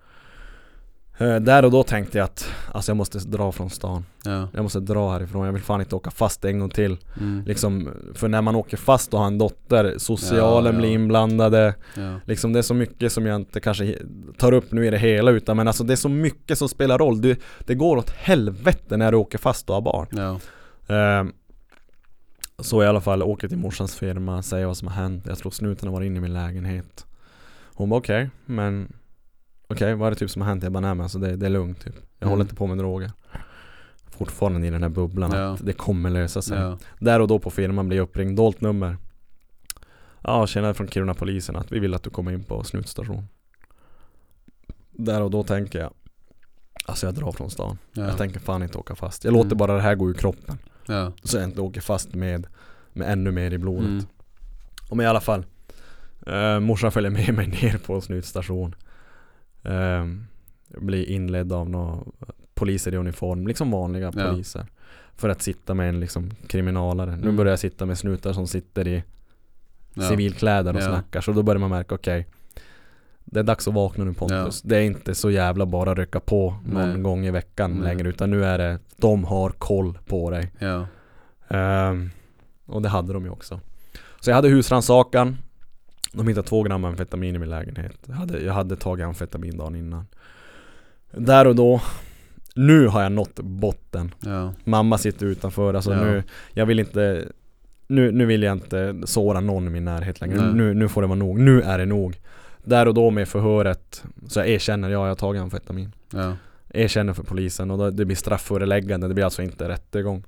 Där 1.26 1.66
och 1.66 1.72
då 1.72 1.84
tänkte 1.84 2.18
jag 2.18 2.26
att 2.26 2.52
Alltså 2.72 2.90
jag 2.90 2.98
måste 2.98 3.20
dra 3.20 3.52
från 3.52 3.70
stan 3.70 4.06
Ja. 4.24 4.48
Jag 4.54 4.64
måste 4.64 4.80
dra 4.80 5.12
härifrån, 5.12 5.46
jag 5.46 5.54
vill 5.54 5.62
fan 5.62 5.80
inte 5.82 5.96
åka 5.96 6.12
fast 6.12 6.46
en 6.46 6.60
gång 6.60 6.70
till 6.70 6.98
Mm. 7.20 7.44
Liksom, 7.46 7.90
för 8.14 8.28
när 8.28 8.42
man 8.42 8.56
åker 8.56 8.78
fast 8.78 9.14
och 9.14 9.20
har 9.20 9.28
en 9.28 9.38
dotter 9.38 9.98
Socialen 9.98 10.66
Ja, 10.66 10.72
ja. 10.74 10.80
blir 10.80 10.90
inblandade 10.90 11.76
Ja. 11.98 12.16
Liksom 12.26 12.54
det 12.54 12.60
är 12.60 12.64
så 12.64 12.74
mycket 12.74 13.12
som 13.12 13.26
jag 13.26 13.36
inte 13.36 13.60
kanske 13.60 13.98
tar 14.38 14.52
upp 14.52 14.72
nu 14.72 14.86
i 14.88 14.90
det 14.90 14.98
hela 14.98 15.32
utan 15.32 15.58
men 15.58 15.68
alltså 15.68 15.84
det 15.84 15.94
är 15.94 15.98
så 15.98 16.10
mycket 16.10 16.58
som 16.58 16.70
spelar 16.70 16.98
roll 16.98 17.22
du, 17.22 17.36
Det 17.60 17.76
går 17.76 17.98
åt 17.98 18.10
helvete 18.10 18.98
när 18.98 19.12
du 19.12 19.18
åker 19.18 19.38
fast 19.38 19.70
och 19.70 19.76
har 19.76 19.82
barn. 19.82 20.08
Ehm, 20.88 21.34
Så 22.60 22.84
i 22.84 22.88
alla 22.88 23.02
fall, 23.02 23.24
åker 23.24 23.48
till 23.48 23.58
morsans 23.58 23.96
firma, 23.96 24.42
säger 24.44 24.66
vad 24.66 24.78
som 24.78 24.88
har 24.88 24.96
hänt 24.96 25.26
Jag 25.28 25.38
tror 25.38 25.52
snuten 25.52 25.88
har 25.88 25.94
varit 25.96 26.06
inne 26.06 26.18
i 26.18 26.22
min 26.22 26.34
lägenhet 26.34 27.06
Hon 27.74 27.90
bara 27.90 27.98
okej, 28.00 28.30
men 28.46 28.94
Okej, 29.72 29.96
vad 29.96 30.08
är 30.08 30.12
det 30.12 30.16
typ 30.18 30.30
som 30.30 30.42
har 30.42 30.50
hänt? 30.50 30.64
Jag 30.64 30.72
bara 30.72 30.80
nej 30.80 30.96
men 30.96 31.02
alltså 31.04 31.20
det, 31.20 31.36
det 31.36 31.46
är 31.46 31.50
lugnt 31.50 31.84
typ 31.84 31.96
Jag 31.96 32.28
Mm. 32.28 32.30
håller 32.30 32.44
inte 32.44 32.56
på 32.56 32.68
med 32.68 32.78
droger 32.78 33.12
Fortfarande 34.10 34.68
i 34.68 34.70
den 34.70 34.84
här 34.84 34.90
bubblan 34.90 35.32
Ja. 35.34 35.54
att 35.54 35.66
det 35.66 35.74
kommer 35.74 36.10
lösa 36.10 36.42
sig 36.42 36.60
Ja. 36.60 36.78
Där 37.00 37.20
och 37.20 37.28
då 37.28 37.40
på 37.40 37.50
firman 37.50 37.88
blir 37.88 37.98
jag 37.98 38.04
uppringd, 38.04 38.38
dolt 38.38 38.62
nummer 38.62 38.98
Ja, 40.24 40.48
tjena 40.48 40.74
från 40.74 40.88
Kiruna 40.88 41.14
polisen 41.14 41.56
att 41.56 41.72
vi 41.72 41.80
vill 41.80 41.94
att 41.94 42.04
du 42.04 42.10
kommer 42.10 42.32
in 42.32 42.44
på 42.44 42.64
snutstation 42.64 43.26
Där 44.92 45.22
och 45.22 45.32
då 45.32 45.44
tänker 45.44 45.80
jag 45.80 45.94
Alltså 46.86 47.06
jag 47.08 47.16
drar 47.16 47.32
från 47.32 47.50
stan 47.52 47.78
Ja. 47.94 48.02
Jag 48.04 48.18
tänker 48.18 48.40
fan 48.40 48.64
inte 48.64 48.78
åka 48.78 48.96
fast 48.96 49.24
Jag 49.26 49.34
låter 49.34 49.46
Mm. 49.48 49.58
bara 49.58 49.74
det 49.76 49.82
här 49.82 49.96
gå 49.96 50.10
ur 50.10 50.14
kroppen 50.14 50.58
Ja. 50.88 51.12
Så 51.24 51.38
jag 51.38 51.44
inte 51.44 51.62
åker 51.62 51.82
fast 51.82 52.14
med 52.14 52.48
Med 52.94 53.12
ännu 53.12 53.32
mer 53.32 53.52
i 53.54 53.58
blodet 53.58 53.88
Mm. 53.90 54.06
Och 54.90 54.98
men 54.98 55.06
i 55.06 55.10
alla 55.10 55.22
fall 55.22 55.46
eh, 56.28 56.60
Morsan 56.60 56.92
följer 56.92 57.12
med 57.12 57.34
mig 57.34 57.48
ner 57.62 57.78
på 57.78 58.02
slutstation 58.02 58.76
eh, 59.64 60.06
Blir 60.82 61.10
inledd 61.10 61.54
av 61.54 61.70
några 61.70 61.98
poliser 62.54 62.94
i 62.94 62.98
uniform 62.98 63.48
Liksom 63.48 63.72
vanliga 63.72 64.12
Ja. 64.16 64.30
poliser 64.30 64.66
För 65.16 65.30
att 65.30 65.42
sitta 65.42 65.74
med 65.74 65.90
en 65.90 66.00
liksom 66.00 66.32
kriminalare 66.48 67.12
Nu 67.16 67.22
Mm. 67.24 67.36
börjar 67.36 67.52
jag 67.52 67.60
sitta 67.60 67.86
med 67.86 67.98
snutar 67.98 68.34
som 68.34 68.48
sitter 68.48 68.88
i 68.88 69.04
Ja. 69.94 70.02
civilkläder 70.10 70.74
och 70.76 70.82
Ja. 70.82 70.86
snackar 70.88 71.22
Så 71.22 71.32
då 71.32 71.44
börjar 71.44 71.60
man 71.60 71.70
märka 71.70 71.96
okej 71.96 72.28
Det 73.26 73.40
är 73.40 73.44
dags 73.44 73.68
att 73.68 73.74
vakna 73.74 74.04
nu 74.04 74.14
Pontus 74.14 74.62
Det 74.62 74.78
är 74.78 74.82
inte 74.82 75.16
så 75.16 75.32
jävla 75.32 75.66
bara 75.66 75.96
rycka 75.96 76.20
på 76.20 76.56
någon 76.66 76.90
Nej. 76.94 77.02
gång 77.02 77.26
i 77.26 77.32
veckan 77.32 77.72
Nej. 77.72 77.82
längre 77.84 78.10
Utan 78.10 78.30
nu 78.32 78.46
är 78.46 78.58
det 78.58 78.80
De 78.98 79.24
har 79.24 79.50
koll 79.50 79.98
på 80.08 80.30
dig 80.30 80.52
Ja. 80.60 80.88
Ehm, 81.48 82.10
och 82.66 82.82
det 82.82 82.90
hade 82.90 83.14
de 83.14 83.24
ju 83.24 83.30
också 83.30 83.60
Så 84.20 84.30
jag 84.30 84.36
hade 84.36 84.48
husrannsakan 84.50 85.38
De 86.12 86.28
hittade 86.28 86.48
två 86.48 86.64
gram 86.64 86.86
amfetamin 86.86 87.36
i 87.36 87.40
min 87.40 87.50
lägenhet. 87.50 87.98
Jag 88.06 88.14
hade, 88.14 88.40
jag 88.40 88.54
hade 88.54 88.76
tagit 88.76 89.06
amfetamin 89.06 89.58
dagen 89.58 89.76
innan. 89.76 90.06
Där 91.12 91.48
och 91.48 91.56
då 91.56 91.82
Nu 92.56 92.88
har 92.88 93.04
jag 93.04 93.12
nått 93.12 93.40
botten. 93.40 94.14
Ja. 94.20 94.54
Mamma 94.64 94.98
sitter 94.98 95.26
utanför, 95.26 95.74
alltså 95.74 95.94
Ja. 95.94 96.04
nu 96.04 96.24
Jag 96.54 96.66
vill 96.66 96.80
inte 96.80 97.28
nu, 97.88 98.12
nu 98.12 98.26
vill 98.26 98.44
jag 98.44 98.52
inte 98.58 99.02
såra 99.06 99.40
någon 99.40 99.68
i 99.68 99.70
min 99.70 99.86
närhet 99.86 100.22
längre. 100.22 100.54
Nu, 100.54 100.74
nu 100.74 100.90
får 100.90 101.02
det 101.02 101.08
vara 101.08 101.20
nog, 101.20 101.40
nu 101.40 101.62
är 101.62 101.78
det 101.78 101.86
nog. 101.86 102.20
Där 102.64 102.88
och 102.88 102.94
då 102.94 103.10
med 103.12 103.28
förhöret 103.28 104.04
Så 104.28 104.40
jag 104.40 104.50
erkänner, 104.50 104.90
ja 104.90 105.02
jag 105.02 105.08
har 105.08 105.16
tagit 105.16 105.42
amfetamin. 105.42 105.92
Ja. 106.14 106.36
erkänner 106.70 107.14
för 107.14 107.24
polisen 107.24 107.72
och 107.72 107.78
då, 107.78 107.90
det 107.90 108.06
blir 108.06 108.16
straffföreläggande, 108.16 109.08
det 109.08 109.14
blir 109.14 109.26
alltså 109.26 109.42
inte 109.42 109.70
rättegång. 109.70 110.24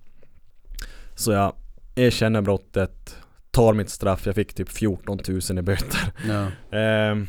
Så 1.15 1.31
jag 1.31 1.53
erkänner 1.95 2.41
brottet, 2.41 3.17
tar 3.53 3.73
mitt 3.73 3.89
straff, 3.89 4.25
jag 4.25 4.35
fick 4.35 4.53
typ 4.53 4.69
14 4.69 5.19
000 5.49 5.59
i 5.59 5.61
böter 5.61 6.13
Ja. 6.27 6.47
Ehm, 6.77 7.27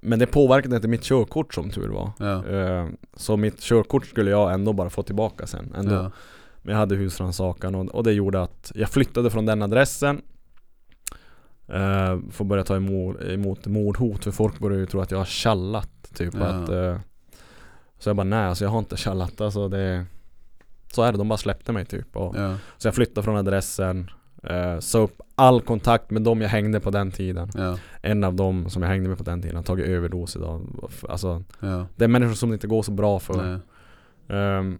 Men 0.00 0.18
det 0.18 0.26
påverkade 0.26 0.76
inte 0.76 0.88
mitt 0.88 1.02
körkort 1.02 1.54
som 1.54 1.70
tur 1.70 1.88
var 1.88 2.10
Ja. 2.18 2.44
Ehm, 2.46 2.96
Så 3.16 3.36
mitt 3.36 3.60
körkort 3.60 4.06
skulle 4.06 4.30
jag 4.30 4.52
ändå 4.54 4.72
bara 4.72 4.90
få 4.90 5.02
tillbaka 5.02 5.46
sen 5.46 5.74
ändå 5.76 5.94
Ja. 5.94 6.10
Men 6.62 6.72
jag 6.72 6.78
hade 6.78 6.94
husrannsakan 6.94 7.74
och, 7.74 7.94
och 7.94 8.04
det 8.04 8.12
gjorde 8.12 8.42
att 8.42 8.72
jag 8.74 8.88
flyttade 8.90 9.30
från 9.30 9.46
den 9.46 9.62
adressen 9.62 10.22
uh, 11.70 12.30
Får 12.30 12.44
börja 12.44 12.64
ta 12.64 12.76
emot, 12.76 13.22
emot 13.22 13.66
mordhot 13.66 14.24
för 14.24 14.30
folk 14.30 14.58
börjar 14.58 14.78
ju 14.78 14.86
tro 14.86 15.00
att 15.00 15.10
jag 15.10 15.18
har 15.18 15.24
tjallat 15.24 15.90
typ 16.14 16.34
att 16.34 16.68
eh, 16.68 16.98
Så 17.98 18.08
jag 18.08 18.16
bara 18.16 18.24
nej 18.24 18.44
alltså 18.44 18.64
jag 18.64 18.70
har 18.70 18.78
inte 18.78 18.96
tjallat 18.96 19.40
alltså 19.40 19.68
det 19.68 20.04
Så 20.92 21.02
är 21.02 21.12
det, 21.12 21.18
de 21.18 21.28
bara 21.28 21.36
släppte 21.38 21.72
mig 21.72 21.84
typ 21.84 22.16
och. 22.16 22.34
Så 22.78 22.86
jag 22.88 22.94
flyttade 22.94 23.22
från 23.24 23.36
adressen 23.36 24.10
uh, 24.50 24.78
Så 24.80 24.98
upp 24.98 25.20
all 25.34 25.60
kontakt 25.60 26.10
med 26.10 26.22
dem 26.22 26.40
jag 26.40 26.48
hängde 26.48 26.80
på 26.80 26.90
den 26.90 27.10
tiden 27.10 27.50
Ja. 27.54 27.78
En 28.02 28.24
av 28.24 28.34
dem 28.34 28.70
som 28.70 28.82
jag 28.82 28.88
hängde 28.88 29.08
med 29.08 29.18
på 29.18 29.24
den 29.24 29.42
tiden 29.42 29.56
har 29.56 29.62
tagit 29.62 29.86
överdos 29.86 30.36
idag 30.36 30.60
Alltså 31.08 31.42
Ja. 31.60 31.86
det 31.96 32.04
är 32.04 32.08
människor 32.08 32.34
som 32.34 32.50
det 32.50 32.54
inte 32.54 32.66
går 32.66 32.82
så 32.82 32.92
bra 32.92 33.18
för. 33.18 33.60
Um, 34.28 34.78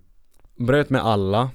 bröt 0.56 0.90
med 0.90 1.04
alla 1.04 1.50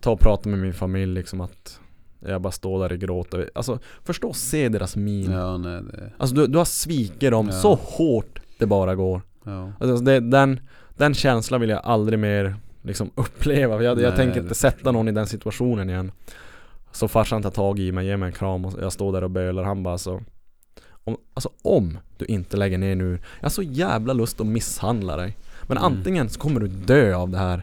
Ta 0.00 0.10
och 0.10 0.20
prata 0.20 0.48
med 0.48 0.58
min 0.58 0.74
familj 0.74 1.14
liksom 1.14 1.40
att 1.40 1.80
Jag 2.20 2.40
bara 2.42 2.52
står 2.52 2.82
där 2.82 2.92
och 2.92 2.98
gråter 3.00 3.50
Alltså 3.54 3.78
förstå 4.04 4.32
se 4.32 4.68
deras 4.68 4.96
min 4.96 5.30
Ja, 5.30 5.56
nej 5.56 5.82
det... 5.82 6.12
Alltså 6.18 6.36
du, 6.36 6.46
du 6.46 6.58
har 6.58 6.64
svikit 6.64 7.30
dem 7.30 7.46
Ja. 7.52 7.52
så 7.60 7.74
hårt 7.74 8.40
det 8.58 8.66
bara 8.66 8.94
går 8.94 9.22
Ja. 9.44 9.72
alltså, 9.80 10.04
det, 10.04 10.20
den, 10.20 10.60
den 10.96 11.14
känslan 11.14 11.60
vill 11.60 11.70
jag 11.70 11.80
aldrig 11.84 12.18
mer 12.18 12.56
liksom 12.86 13.10
uppleva 13.14 13.82
Jag, 13.82 14.00
jag 14.00 14.16
tänker 14.16 14.40
inte 14.40 14.54
sätta 14.54 14.92
någon 14.92 15.08
i 15.08 15.12
den 15.12 15.26
situationen 15.26 15.90
igen 15.90 16.12
Så 16.92 17.08
farsan 17.08 17.42
tar 17.42 17.50
tag 17.50 17.78
i 17.78 17.92
mig, 17.92 18.06
ger 18.06 18.16
mig 18.16 18.26
en 18.26 18.32
kram 18.32 18.64
och 18.64 18.72
jag 18.82 18.92
står 18.92 19.12
där 19.12 19.24
och 19.24 19.30
bölar 19.30 19.62
Han 19.64 19.82
bara 19.82 19.92
alltså 19.92 20.20
om, 21.04 21.16
Alltså 21.34 21.50
om 21.62 21.98
du 22.18 22.24
inte 22.24 22.56
lägger 22.56 22.78
ner 22.78 22.94
nu 22.96 23.18
Jag 23.38 23.44
har 23.44 23.50
så 23.50 23.62
jävla 23.62 24.12
lust 24.12 24.40
att 24.40 24.46
misshandla 24.46 25.16
dig 25.16 25.36
Men 25.62 25.78
Mm. 25.78 25.92
antingen 25.92 26.28
så 26.28 26.40
kommer 26.40 26.60
du 26.60 26.68
dö 26.68 27.14
av 27.16 27.30
det 27.30 27.38
här 27.38 27.62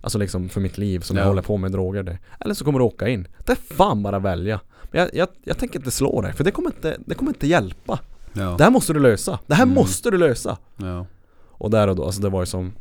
Alltså 0.00 0.18
liksom 0.18 0.48
för 0.48 0.60
mitt 0.60 0.78
liv 0.78 1.00
som 1.00 1.16
jag 1.16 1.24
Ja. 1.24 1.28
håller 1.28 1.42
på 1.42 1.56
med 1.56 1.72
droger 1.72 2.02
det. 2.02 2.18
Eller 2.40 2.54
så 2.54 2.64
kommer 2.64 2.78
du 2.78 2.84
åka 2.84 3.08
in 3.08 3.28
Det 3.46 3.52
är 3.52 3.56
fan 3.56 4.02
bara 4.02 4.18
välja 4.18 4.60
Men 4.90 5.00
jag, 5.00 5.10
jag, 5.14 5.28
jag 5.44 5.58
tänker 5.58 5.78
inte 5.78 5.90
slå 5.90 6.20
dig 6.20 6.32
för 6.32 6.44
det 6.44 6.50
kommer 6.50 6.68
inte, 6.70 6.96
det 7.06 7.14
kommer 7.14 7.30
inte 7.30 7.46
hjälpa 7.46 7.98
Ja. 8.32 8.54
Det 8.58 8.64
här 8.64 8.70
måste 8.70 8.92
du 8.92 9.00
lösa 9.00 9.38
Det 9.46 9.54
här 9.54 9.62
Mm. 9.64 9.74
måste 9.74 10.10
du 10.10 10.18
lösa 10.18 10.58
Ja. 10.76 11.06
Och 11.54 11.70
där 11.70 11.88
och 11.88 11.96
då, 11.96 12.04
alltså 12.04 12.22
det 12.22 12.28
var 12.28 12.40
ju 12.42 12.46
som 12.46 12.72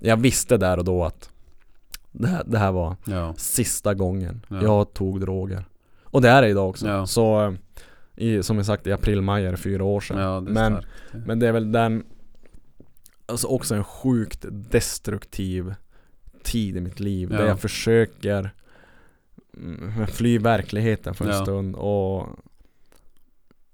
Jag 0.00 0.16
visste 0.16 0.56
där 0.56 0.78
och 0.78 0.84
då 0.84 1.04
att 1.04 1.30
Det 2.18 2.26
här, 2.28 2.42
det 2.46 2.58
här 2.58 2.72
var 2.72 2.96
Ja. 3.06 3.34
sista 3.36 3.94
gången 3.94 4.46
Ja. 4.48 4.62
jag 4.62 4.94
tog 4.94 5.20
droger 5.20 5.64
Och 6.04 6.22
det 6.22 6.28
är 6.28 6.42
det 6.42 6.48
idag 6.48 6.68
också 6.68 6.86
Ja. 6.88 7.06
Så 7.06 7.54
i, 8.16 8.42
Som 8.42 8.56
jag 8.56 8.66
sagt 8.66 8.86
i 8.86 8.92
april, 8.92 9.22
maj 9.22 9.46
är 9.46 9.50
det 9.50 9.56
fyra 9.56 9.84
år 9.84 10.00
sedan 10.00 10.44
det 10.44 10.50
men, 10.52 10.72
starkt. 10.72 10.88
men 11.26 11.38
det 11.38 11.48
är 11.48 11.52
väl 11.52 11.72
den 11.72 12.04
Alltså 13.26 13.46
också 13.46 13.74
en 13.74 13.84
sjukt 13.84 14.44
destruktiv 14.50 15.74
Tid 16.42 16.76
i 16.76 16.80
mitt 16.80 17.00
liv 17.00 17.28
där 17.28 17.46
jag 17.46 17.60
försöker 17.60 18.50
mm, 19.56 20.06
Fly 20.06 20.38
verkligheten 20.38 21.14
för 21.14 21.28
en 21.28 21.42
stund 21.44 21.74
och 21.76 22.26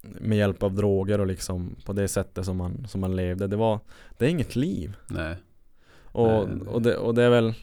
Med 0.01 0.37
hjälp 0.37 0.63
av 0.63 0.73
droger 0.75 1.19
och 1.19 1.27
liksom 1.27 1.75
På 1.85 1.93
det 1.93 2.07
sättet 2.07 2.45
som 2.45 2.57
man, 2.57 2.85
som 2.87 3.01
man 3.01 3.15
levde 3.15 3.47
Det 3.47 3.55
var 3.55 3.79
Det 4.17 4.25
är 4.25 4.29
inget 4.29 4.55
liv 4.55 4.95
Nej. 5.07 5.35
och, 6.03 6.27
Nej, 6.49 6.67
och, 6.67 6.81
det, 6.81 6.97
och 6.97 7.15
det 7.15 7.23
är 7.23 7.29
väl 7.29 7.53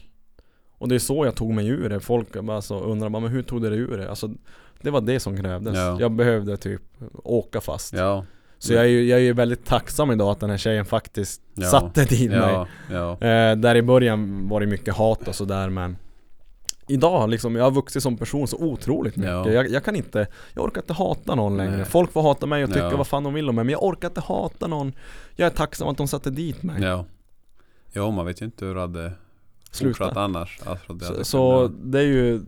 Och 0.81 0.87
det 0.87 0.95
är 0.95 0.99
så 0.99 1.25
jag 1.25 1.35
tog 1.35 1.53
mig 1.53 1.67
ur 1.67 1.89
det 1.89 1.99
Folk 1.99 2.35
alltså 2.35 2.79
undrar 2.79 3.09
bara, 3.09 3.19
men 3.19 3.31
hur 3.31 3.41
tog 3.43 3.61
du 3.61 3.69
dig 3.69 3.79
ur 3.79 3.97
det? 3.97 4.09
Alltså 4.09 4.29
Det 4.81 4.89
var 4.89 5.01
det 5.01 5.19
som 5.19 5.37
krävdes 5.37 5.77
Ja. 5.77 5.97
Jag 5.99 6.11
behövde 6.11 6.57
typ 6.57 6.81
åka 7.23 7.61
fast 7.61 7.93
Ja. 7.93 8.25
Så 8.57 8.73
jag 8.73 8.83
är 8.83 8.87
ju 8.87 9.03
jag 9.03 9.19
är 9.19 9.23
ju 9.23 9.33
väldigt 9.33 9.65
tacksam 9.65 10.11
idag 10.11 10.29
att 10.31 10.39
den 10.39 10.49
här 10.49 10.57
tjejen 10.57 10.85
faktiskt 10.85 11.41
Ja. 11.53 11.67
satte 11.67 12.05
dit 12.05 12.31
mig 12.31 12.55
eh, 13.29 13.55
Där 13.55 13.75
i 13.75 13.81
början 13.81 14.49
var 14.49 14.59
det 14.59 14.65
mycket 14.67 14.93
hat 14.95 15.27
och 15.27 15.35
sådär 15.35 15.69
men 15.69 15.97
Idag 16.87 17.29
liksom, 17.29 17.55
jag 17.55 17.63
har 17.63 17.71
vuxit 17.71 18.03
som 18.03 18.17
person 18.17 18.47
så 18.47 18.57
otroligt 18.57 19.15
mycket 19.15 19.31
Ja. 19.31 19.49
jag, 19.51 19.69
jag 19.69 19.83
kan 19.83 19.95
inte, 19.95 20.27
jag 20.53 20.65
orkar 20.65 20.81
inte 20.81 20.93
hata 20.93 21.35
någon 21.35 21.57
längre 21.57 21.75
Nej. 21.75 21.85
Folk 21.85 22.11
får 22.11 22.21
hata 22.21 22.45
mig 22.45 22.63
och 22.63 22.69
tycka 22.73 22.95
vad 22.97 23.07
fan 23.07 23.23
de 23.23 23.33
vill 23.33 23.49
om 23.49 23.55
mig 23.55 23.63
Men 23.65 23.71
jag 23.71 23.83
orkar 23.83 24.07
inte 24.07 24.21
hata 24.21 24.67
någon 24.67 24.93
Jag 25.35 25.45
är 25.45 25.49
tacksam 25.49 25.87
att 25.87 25.97
de 25.97 26.07
satte 26.07 26.29
dit 26.29 26.63
mig 26.63 26.81
ja. 26.83 27.05
Ja, 27.93 28.11
man 28.11 28.25
vet 28.25 28.41
ju 28.41 28.45
inte 28.45 28.65
hur 28.65 28.75
det 28.75 28.81
hade 28.81 29.11
Sluta. 29.71 29.97
fortsatt 29.97 30.17
annars. 30.17 30.59
Alltså, 30.65 30.93
det 30.93 31.05
Så, 31.05 31.23
så 31.23 31.67
det 31.67 31.99
är 31.99 32.03
ju 32.03 32.41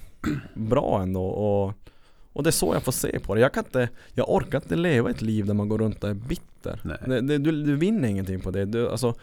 bra 0.54 1.02
ändå 1.02 1.24
och, 1.26 1.72
och 2.32 2.42
det 2.42 2.50
är 2.50 2.52
så 2.52 2.74
jag 2.74 2.82
får 2.82 2.92
se 2.92 3.18
på 3.18 3.34
det. 3.34 3.40
Jag 3.40 3.52
kan 3.52 3.64
inte, 3.64 3.88
jag 4.12 4.30
orkar 4.30 4.58
inte 4.58 4.76
leva 4.76 5.10
ett 5.10 5.22
liv 5.22 5.46
där 5.46 5.54
man 5.54 5.68
går 5.68 5.78
runt 5.78 6.04
och 6.04 6.10
är 6.10 6.14
bitter. 6.14 6.80
Det, 7.06 7.20
det, 7.20 7.38
du, 7.38 7.64
du 7.64 7.76
vinner 7.76 8.08
ingenting 8.08 8.40
på 8.40 8.50
det. 8.50 8.64
Du, 8.64 8.88
alltså, 8.90 9.14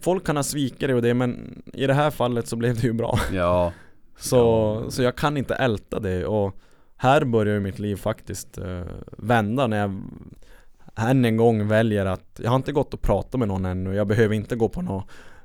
folk 0.00 0.26
kan 0.26 0.36
ha 0.36 0.42
svikit 0.42 0.80
dig 0.80 0.94
och 0.94 1.02
det 1.02 1.14
men 1.14 1.62
i 1.74 1.86
det 1.86 1.94
här 1.94 2.10
fallet 2.10 2.48
så 2.48 2.56
blev 2.56 2.74
det 2.74 2.82
ju 2.86 2.92
bra. 2.92 3.18
Ja, 3.32 3.72
Så, 4.18 4.36
Ja. 4.84 4.90
så 4.90 5.02
jag 5.02 5.16
kan 5.16 5.36
inte 5.36 5.54
älta 5.54 6.00
det 6.00 6.26
och 6.26 6.56
här 6.96 7.24
börjar 7.24 7.54
ju 7.54 7.60
mitt 7.60 7.78
liv 7.78 7.96
faktiskt 7.96 8.58
eh, 8.58 8.82
vända 9.18 9.66
när 9.66 9.76
jag 9.76 10.02
än 10.96 11.24
en 11.24 11.36
gång 11.36 11.68
väljer 11.68 12.06
att 12.06 12.40
Jag 12.42 12.50
har 12.50 12.56
inte 12.56 12.72
gått 12.72 12.94
och 12.94 13.02
pratat 13.02 13.38
med 13.38 13.48
någon 13.48 13.64
ännu, 13.64 13.94
jag 13.94 14.06
behöver 14.06 14.34
inte 14.34 14.56
gå 14.56 14.68
på 14.68 14.82
någon 14.82 15.02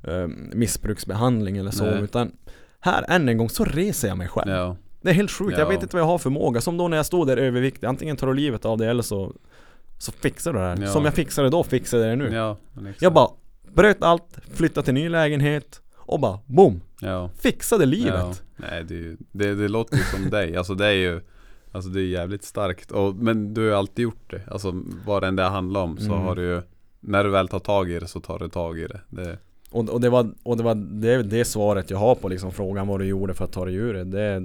eh, 0.07 0.27
missbruksbehandling 0.53 1.57
eller 1.57 1.71
så 1.71 1.85
Nej. 1.85 2.01
utan 2.03 2.31
Här 2.79 3.05
än 3.07 3.29
en 3.29 3.37
gång 3.37 3.49
så 3.49 3.65
reser 3.65 4.07
jag 4.07 4.17
mig 4.17 4.27
själv 4.27 4.51
ja, 4.51 4.77
Det 5.01 5.09
är 5.09 5.13
helt 5.13 5.31
sjukt, 5.31 5.51
jag 5.51 5.61
Ja. 5.61 5.69
vet 5.69 5.83
inte 5.83 5.95
vad 5.95 6.01
jag 6.01 6.07
har 6.07 6.17
för 6.17 6.23
förmåga 6.23 6.61
Som 6.61 6.77
då 6.77 6.87
när 6.87 6.97
jag 6.97 7.05
stod 7.05 7.27
där 7.27 7.37
överviktig, 7.37 7.87
antingen 7.87 8.17
tar 8.17 8.27
du 8.27 8.33
livet 8.33 8.65
av 8.65 8.77
det 8.77 8.87
eller 8.87 9.03
så 9.03 9.33
Så 9.99 10.11
fixar 10.11 10.53
du 10.53 10.59
det 10.59 10.65
här 10.65 10.77
Ja. 10.81 10.87
Som 10.87 11.05
jag 11.05 11.13
fixade 11.13 11.49
då 11.49 11.63
fixade 11.63 12.07
jag 12.07 12.17
det 12.19 12.23
nu 12.29 12.35
ja. 12.35 12.57
exakt. 12.79 13.01
Jag 13.01 13.13
bara 13.13 13.29
bröt 13.73 14.03
allt, 14.03 14.37
flyttade 14.53 14.85
till 14.85 14.93
ny 14.93 15.09
lägenhet 15.09 15.81
och 15.95 16.19
bara 16.19 16.39
boom! 16.45 16.81
Fixade 17.39 17.85
livet! 17.85 18.43
Nej, 18.57 18.83
det, 18.83 18.93
ju- 18.93 19.17
det, 19.31 19.55
det 19.55 19.67
låter 19.67 19.97
ju 19.97 20.03
som 20.03 20.29
dig. 20.31 20.57
Alltså 20.57 20.75
det 20.75 20.85
är 20.85 20.91
ju 20.91 21.21
Alltså 21.71 21.89
det 21.89 22.01
är 22.01 22.05
jävligt 22.05 22.43
starkt. 22.43 22.91
Och, 22.91 23.15
men 23.15 23.53
du 23.53 23.61
har 23.61 23.67
ju 23.67 23.73
alltid 23.75 24.03
gjort 24.03 24.31
det. 24.31 24.41
Alltså 24.51 24.71
vad 25.05 25.23
det 25.23 25.27
än 25.27 25.35
det 25.35 25.43
handlar 25.43 25.81
om 25.81 25.97
så 25.97 26.05
Mm. 26.13 26.19
har 26.25 26.35
du 26.35 26.41
ju 26.41 26.61
När 26.99 27.23
du 27.23 27.29
väl 27.29 27.47
tar 27.47 27.59
tag 27.59 27.89
i 27.91 27.99
det 27.99 28.07
så 28.07 28.19
tar 28.19 28.39
du 28.39 28.49
tag 28.49 28.79
i 28.79 28.87
det. 28.87 29.01
det 29.09 29.37
Och, 29.75 29.89
och 29.89 30.01
det 30.01 30.09
var, 30.09 30.29
och 30.43 30.57
det, 30.57 30.63
var 30.63 30.75
det, 30.75 31.23
det 31.23 31.45
svaret 31.45 31.89
jag 31.89 31.97
har 31.97 32.15
på 32.15 32.29
liksom 32.29 32.51
frågan 32.51 32.87
vad 32.87 32.99
du 32.99 33.05
gjorde 33.05 33.33
för 33.33 33.45
att 33.45 33.51
ta 33.51 33.65
dig 33.65 33.75
ur 33.75 33.93
det. 33.93 34.03
det 34.03 34.43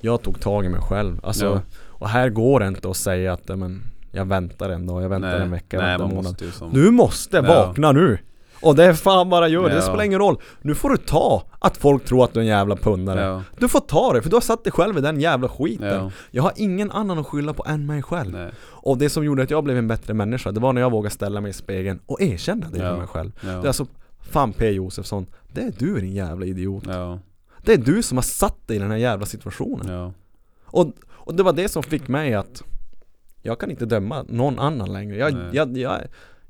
jag 0.00 0.22
tog 0.22 0.40
tag 0.40 0.64
i 0.64 0.68
mig 0.68 0.80
själv. 0.80 1.20
Alltså, 1.22 1.44
Ja. 1.46 1.60
Och 1.86 2.08
här 2.08 2.28
går 2.28 2.60
det 2.60 2.68
inte 2.68 2.90
att 2.90 2.96
säga 2.96 3.32
att 3.32 3.48
men, 3.48 3.82
jag 4.12 4.24
väntar 4.24 4.70
en 4.70 4.86
dag, 4.86 5.02
jag 5.02 5.08
väntar 5.08 5.40
en 5.40 5.50
vecka, 5.50 5.76
jag 5.76 5.82
nej, 5.82 5.90
väntar 5.90 6.04
en 6.04 6.10
månad. 6.14 6.24
måste 6.24 6.50
som 6.52 6.72
Du 6.74 6.90
måste 6.90 7.36
Ja. 7.36 7.42
vakna 7.42 7.92
nu! 7.92 8.18
Och 8.62 8.74
det 8.76 8.84
är 8.84 8.92
fan 8.94 9.28
bara 9.30 9.48
gör 9.48 9.62
det, 9.62 9.68
det 9.68 9.74
Ja. 9.74 9.80
spelar 9.82 10.04
ingen 10.04 10.18
roll. 10.18 10.36
Nu 10.62 10.74
får 10.74 10.90
du 10.90 10.96
ta 10.96 11.42
att 11.58 11.76
folk 11.76 12.04
tror 12.04 12.24
att 12.24 12.32
du 12.32 12.40
är 12.40 12.42
en 12.42 12.48
jävla 12.48 12.76
pundare. 12.76 13.20
Ja, 13.20 13.42
Du 13.58 13.68
får 13.68 13.80
ta 13.80 14.12
det, 14.12 14.22
för 14.22 14.30
du 14.30 14.36
har 14.36 14.40
satt 14.40 14.64
dig 14.64 14.72
själv 14.72 14.98
i 14.98 15.00
den 15.00 15.20
jävla 15.20 15.48
skiten. 15.48 15.88
ja, 15.88 16.10
Jag 16.30 16.42
har 16.42 16.52
ingen 16.56 16.90
annan 16.90 17.18
att 17.18 17.26
skylla 17.26 17.52
på 17.52 17.64
än 17.68 17.86
mig 17.86 18.02
själv. 18.02 18.32
nej, 18.32 18.50
Och 18.60 18.98
det 18.98 19.08
som 19.10 19.24
gjorde 19.24 19.42
att 19.42 19.50
jag 19.50 19.64
blev 19.64 19.76
en 19.78 19.88
bättre 19.88 20.14
människa, 20.14 20.52
det 20.52 20.60
var 20.60 20.72
när 20.72 20.80
jag 20.80 20.90
vågade 20.90 21.14
ställa 21.14 21.40
mig 21.40 21.50
i 21.50 21.52
spegeln 21.52 22.00
och 22.06 22.20
erkänna 22.20 22.66
det 22.72 22.78
Ja. 22.78 22.90
för 22.90 22.98
mig 22.98 23.06
själv. 23.06 23.32
ja, 23.40 23.48
Det 23.48 23.54
är 23.54 23.66
alltså, 23.66 23.86
fan 24.30 24.52
P 24.52 24.70
Josefsson, 24.70 25.26
det 25.52 25.60
är 25.60 25.72
du 25.78 26.00
din 26.00 26.12
jävla 26.12 26.46
idiot. 26.46 26.84
ja, 26.86 27.18
Det 27.62 27.72
är 27.72 27.78
du 27.78 28.02
som 28.02 28.18
har 28.18 28.22
satt 28.22 28.66
dig 28.68 28.76
i 28.76 28.80
den 28.80 28.90
här 28.90 28.98
jävla 28.98 29.26
situationen. 29.26 29.92
ja, 29.92 30.12
Och, 30.64 30.92
och 31.08 31.34
det 31.34 31.42
var 31.42 31.52
det 31.52 31.68
som 31.68 31.82
fick 31.82 32.08
mig 32.08 32.34
att 32.34 32.62
Jag 33.42 33.58
kan 33.60 33.70
inte 33.70 33.86
döma 33.86 34.24
någon 34.28 34.58
annan 34.58 34.92
längre. 34.92 35.16
Jag, 35.16 35.34
Nej. 35.34 35.42
jag, 35.52 35.76
jag, 35.78 36.00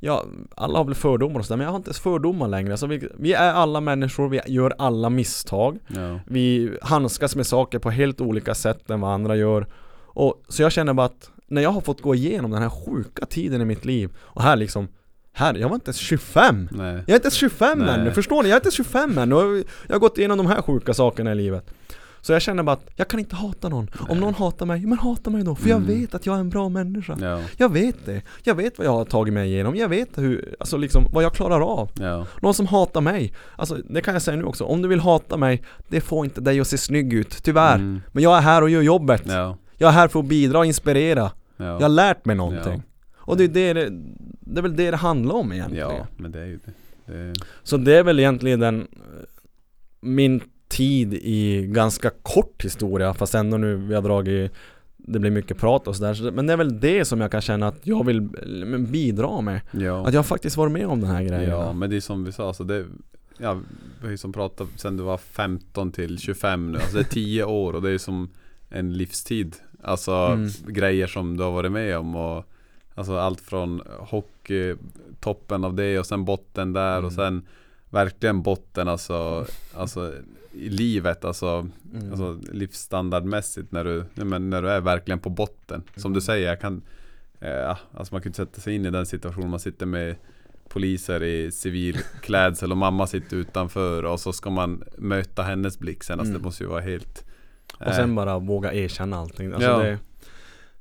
jag, 0.01 0.27
alla 0.57 0.79
har 0.79 0.85
väl 0.85 0.95
fördomar 0.95 1.41
och 1.41 1.47
sådär, 1.47 1.57
men 1.57 1.65
jag 1.65 1.71
har 1.73 1.77
inte 1.77 1.89
ens 1.89 2.01
fördomar 2.01 2.49
längre. 2.49 2.73
Alltså 2.73 2.87
vi, 2.87 3.09
vi 3.19 3.33
är 3.33 3.53
alla 3.53 3.81
människor, 3.81 4.29
vi 4.29 4.41
gör 4.47 4.75
alla 4.79 5.11
misstag. 5.11 5.79
ja, 5.89 6.19
Vi 6.27 6.77
handskas 6.83 7.37
med 7.37 7.47
saker 7.47 7.79
på 7.79 7.91
helt 7.91 8.21
olika 8.21 8.55
sätt 8.55 8.91
än 8.91 9.01
vad 9.01 9.13
andra 9.15 9.37
gör. 9.37 9.67
Och, 10.13 10.43
så 10.49 10.63
jag 10.63 10.73
känner 10.73 10.93
bara 10.95 11.07
att 11.07 11.31
när 11.47 11.63
jag 11.63 11.71
har 11.71 11.81
fått 11.81 12.01
gå 12.01 12.15
igenom 12.15 12.51
den 12.51 12.63
här 12.63 12.69
sjuka 12.71 13.27
tiden 13.27 13.61
i 13.61 13.65
mitt 13.65 13.85
liv 13.85 14.11
och 14.19 14.43
här 14.43 14.57
liksom 14.57 14.89
här, 15.41 15.55
jag 15.55 15.69
var 15.69 15.75
inte 15.75 15.89
ens 15.89 15.97
25! 15.99 16.69
nej, 16.73 16.87
Jag 16.87 17.11
är 17.11 17.15
inte 17.15 17.27
ens 17.27 17.35
25 17.35 17.79
Nej. 17.79 17.95
ännu, 17.95 18.11
förstår 18.11 18.43
ni? 18.43 18.49
Jag 18.49 18.55
är 18.57 18.59
inte 18.61 18.67
ens 18.67 18.75
25 18.75 19.19
ännu 19.19 19.35
och 19.35 19.65
jag 19.87 19.95
har 19.95 19.99
gått 19.99 20.19
igenom 20.19 20.39
de 20.39 20.47
här 20.47 20.63
sjuka 20.63 20.95
sakerna 20.95 21.33
i 21.33 21.35
livet. 21.35 21.71
Så 22.23 22.33
jag 22.33 22.43
känner 22.43 22.63
bara 22.63 22.73
att 22.73 22.91
jag 22.97 23.09
kan 23.09 23.21
inte 23.21 23.37
hata 23.37 23.69
någon. 23.69 23.91
Om 24.01 24.07
Nej. 24.09 24.19
någon 24.21 24.35
hatar 24.35 24.67
mig, 24.67 24.87
men 24.87 24.99
hata 24.99 25.31
mig 25.31 25.43
då, 25.45 25.55
för 25.55 25.71
Mm. 25.71 25.83
jag 25.89 25.95
vet 25.97 26.15
att 26.15 26.27
jag 26.27 26.37
är 26.37 26.41
en 26.41 26.51
bra 26.51 26.69
människa. 26.69 27.17
Ja, 27.21 27.41
Jag 27.57 27.73
vet 27.73 28.07
det, 28.07 28.23
jag 28.43 28.55
vet 28.55 28.79
vad 28.79 28.87
jag 28.87 28.93
har 28.93 29.05
tagit 29.05 29.35
mig 29.35 29.49
igenom, 29.53 29.77
jag 29.77 29.89
vet 29.89 30.19
hur, 30.19 30.55
alltså 30.61 30.77
liksom 30.77 31.05
vad 31.13 31.25
jag 31.25 31.35
klarar 31.35 31.61
av. 31.61 31.91
Ja, 32.01 32.27
Någon 32.43 32.55
som 32.55 32.67
hatar 32.67 33.01
mig, 33.01 33.33
alltså 33.57 33.75
det 33.75 34.01
kan 34.01 34.15
jag 34.15 34.23
säga 34.23 34.37
nu 34.37 34.45
också, 34.45 34.65
om 34.65 34.83
du 34.83 34.89
vill 34.89 35.01
hata 35.01 35.37
mig 35.37 35.63
Det 35.89 36.01
får 36.01 36.25
inte 36.25 36.41
dig 36.41 36.61
att 36.61 36.67
se 36.69 36.79
snygg 36.79 37.13
ut, 37.13 37.43
tyvärr. 37.43 37.75
Mm, 37.75 38.01
Men 38.13 38.23
jag 38.23 38.37
är 38.37 38.41
här 38.41 38.63
och 38.63 38.71
gör 38.71 38.83
jobbet. 38.83 39.23
Ja, 39.27 39.57
Jag 39.79 39.89
är 39.89 39.93
här 39.93 40.09
för 40.09 40.19
att 40.21 40.27
bidra 40.27 40.59
och 40.59 40.67
inspirera. 40.67 41.31
Ja, 41.57 41.65
Jag 41.65 41.81
har 41.81 41.89
lärt 41.89 42.25
mig 42.25 42.37
någonting. 42.37 42.83
Och 43.17 43.37
det 43.37 43.45
är, 43.45 43.75
det, 43.75 43.89
det, 44.55 44.61
är 44.61 44.63
väl 44.63 44.77
det 44.77 44.91
det 44.91 44.97
handlar 44.97 45.35
om 45.35 45.53
egentligen. 45.53 45.89
Ja, 45.91 46.07
men 46.17 46.33
det 46.33 46.41
är 46.41 46.47
ju 46.47 46.59
det, 46.65 46.73
det 47.13 47.35
Så 47.63 47.77
det 47.77 47.95
är 47.99 48.03
väl 48.05 48.19
egentligen 48.19 48.61
den 48.61 48.81
eh, 48.81 48.87
Min 50.01 50.41
tid 50.69 51.15
i 51.15 51.67
ganska 51.67 52.11
kort 52.23 52.65
historia 52.65 53.15
fast 53.15 53.35
ändå 53.35 53.57
nu 53.57 53.77
vi 53.77 53.95
har 53.95 54.03
dragit 54.03 54.53
Det 54.97 55.19
blir 55.19 55.31
mycket 55.31 55.59
prat 55.59 55.89
och 55.89 55.97
sådär. 55.97 56.15
Så- 56.15 56.31
Men 56.33 56.47
det 56.47 56.53
är 56.53 56.57
väl 56.57 56.81
det 56.81 57.05
som 57.05 57.21
jag 57.21 57.31
kan 57.31 57.41
känna 57.41 57.69
att 57.69 57.81
jag 57.83 58.07
vill 58.07 58.21
bidra 58.89 59.41
med. 59.41 59.61
Ja, 59.71 60.07
Att 60.07 60.15
jag 60.15 60.27
faktiskt 60.27 60.57
varit 60.57 60.73
med 60.73 60.87
om 60.87 61.01
den 61.01 61.11
här 61.11 61.23
grejen. 61.23 61.51
Ja 61.51 61.73
men 61.73 61.91
det 61.91 61.97
är 61.97 62.01
som 62.01 62.25
vi 62.25 62.33
sa, 62.33 62.47
alltså 62.49 62.65
det 62.65 62.85
Ja, 63.43 63.61
vi 64.01 64.05
har 64.07 64.11
ju 64.11 64.17
som 64.19 64.33
pratat 64.33 64.69
sen 64.77 64.97
du 64.97 65.03
var 65.03 65.19
15 65.19 65.93
till 65.93 66.19
25 66.19 66.73
nu, 66.73 66.79
alltså 66.79 66.97
det 66.97 67.03
är 67.03 67.05
10 67.05 67.45
år 67.45 67.73
och 67.73 67.83
det 67.83 67.91
är 67.91 67.99
som 67.99 68.29
en 68.69 68.93
livstid. 68.93 69.57
Alltså 69.83 70.13
Mm. 70.13 70.51
grejer 70.67 71.07
som 71.07 71.37
du 71.37 71.43
har 71.43 71.51
varit 71.51 71.73
med 71.73 71.99
om 71.99 72.17
och 72.17 72.45
Alltså 72.95 73.17
allt 73.17 73.41
från 73.41 73.83
hockey, 73.99 74.75
toppen 75.21 75.65
av 75.65 75.75
det 75.75 75.99
och 75.99 76.07
sen 76.07 76.25
botten 76.25 76.73
där 76.73 76.93
och 77.05 77.13
Mm. 77.13 77.17
sen 77.17 77.47
Verkligen 77.93 78.43
botten 78.43 78.89
alltså, 78.89 79.47
alltså 79.75 80.13
i 80.53 80.69
livet 80.69 81.25
alltså, 81.25 81.69
Mm. 81.95 82.11
alltså 82.11 82.39
livsstandardmässigt 82.53 83.73
när 83.73 83.85
du, 83.85 84.05
men 84.15 84.51
när 84.51 84.63
du 84.63 84.71
är 84.71 84.81
verkligen 84.81 85.19
på 85.19 85.31
botten 85.31 85.83
Som 85.97 86.13
du 86.13 86.21
säger, 86.21 86.49
jag 86.49 86.61
kan 86.61 86.83
eh, 87.41 87.51
ja, 87.51 87.79
Alltså 87.95 88.15
man 88.15 88.23
kan 88.23 88.29
inte 88.31 88.37
sätta 88.37 88.61
sig 88.61 88.75
in 88.75 88.87
i 88.87 88.91
den 88.91 89.07
situationen 89.07 89.51
man 89.51 89.61
sitter 89.61 89.87
med 89.87 90.17
Poliser 90.69 91.23
i 91.23 91.53
civil 91.53 91.99
klädsel 92.23 92.71
och 92.73 92.79
mamma 92.79 93.07
sitter 93.07 93.37
utanför 93.37 94.05
och 94.05 94.21
så 94.21 94.33
ska 94.33 94.51
man 94.51 94.85
möta 94.99 95.43
hennes 95.43 95.79
blick 95.79 96.05
sen 96.05 96.21
alltså 96.21 96.31
Mm. 96.31 96.43
det 96.43 96.45
måste 96.47 96.65
ju 96.65 96.69
vara 96.71 96.81
helt 96.81 97.25
Och 97.87 97.95
sen 97.95 98.15
bara 98.15 98.39
våga 98.39 98.73
erkänna 98.73 99.17
allting 99.17 99.53
alltså 99.53 99.69
Ja. 99.69 99.79
det, 99.79 99.99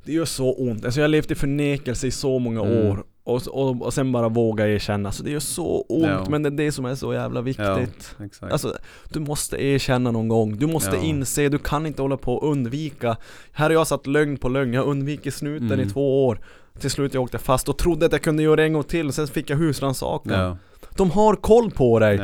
det 0.10 0.16
gör 0.16 0.26
så 0.26 0.54
ont, 0.54 0.86
alltså 0.86 1.00
jag 1.00 1.04
har 1.04 1.10
levt 1.10 1.32
i 1.32 1.36
förnekelse 1.36 2.08
i 2.08 2.12
så 2.12 2.40
många 2.40 2.62
Mm. 2.62 2.88
år. 2.88 3.04
Och, 3.24 3.48
och, 3.48 3.82
och 3.82 3.94
sen 3.94 4.12
bara 4.12 4.30
våga 4.30 4.68
erkänna, 4.68 5.10
alltså 5.10 5.24
det 5.24 5.32
gör 5.32 5.40
så 5.40 5.82
ont. 5.90 6.04
Ja. 6.08 6.26
men 6.30 6.44
det 6.44 6.50
är 6.50 6.52
det 6.52 6.72
som 6.72 6.86
är 6.86 6.96
så 6.96 7.14
jävla 7.14 7.42
viktigt. 7.42 8.16
Ja, 8.20 8.26
exakt. 8.26 8.52
Alltså, 8.54 8.78
du 9.10 9.20
måste 9.20 9.64
erkänna 9.64 10.12
någon 10.12 10.28
gång, 10.28 10.58
du 10.58 10.68
måste 10.68 10.96
Ja. 10.96 11.02
inse, 11.04 11.50
du 11.50 11.58
kan 11.58 11.86
inte 11.86 12.02
hålla 12.02 12.18
på 12.18 12.34
och 12.36 12.52
undvika. 12.52 13.18
Här 13.52 13.66
har 13.66 13.72
jag 13.72 13.88
satt 13.88 14.08
lögn 14.08 14.38
på 14.38 14.50
lögn, 14.50 14.74
jag 14.74 14.82
har 14.82 14.88
undvikit 14.92 15.34
snuten 15.34 15.72
Mm. 15.72 15.80
i 15.88 15.90
två 15.90 16.26
år. 16.28 16.40
Till 16.80 16.92
slut 16.92 17.14
jag 17.14 17.24
åkte 17.24 17.38
fast 17.38 17.70
och 17.70 17.78
trodde 17.78 18.06
att 18.06 18.12
jag 18.12 18.22
kunde 18.22 18.44
göra 18.44 18.56
det 18.56 18.64
en 18.64 18.74
gång 18.74 18.84
till, 18.84 19.08
och 19.08 19.14
sen 19.14 19.28
fick 19.28 19.50
jag 19.50 19.58
husrannsakan. 19.58 20.40
Ja, 20.40 20.58
De 20.96 21.12
har 21.12 21.36
koll 21.36 21.72
på 21.72 22.00
dig, 22.00 22.20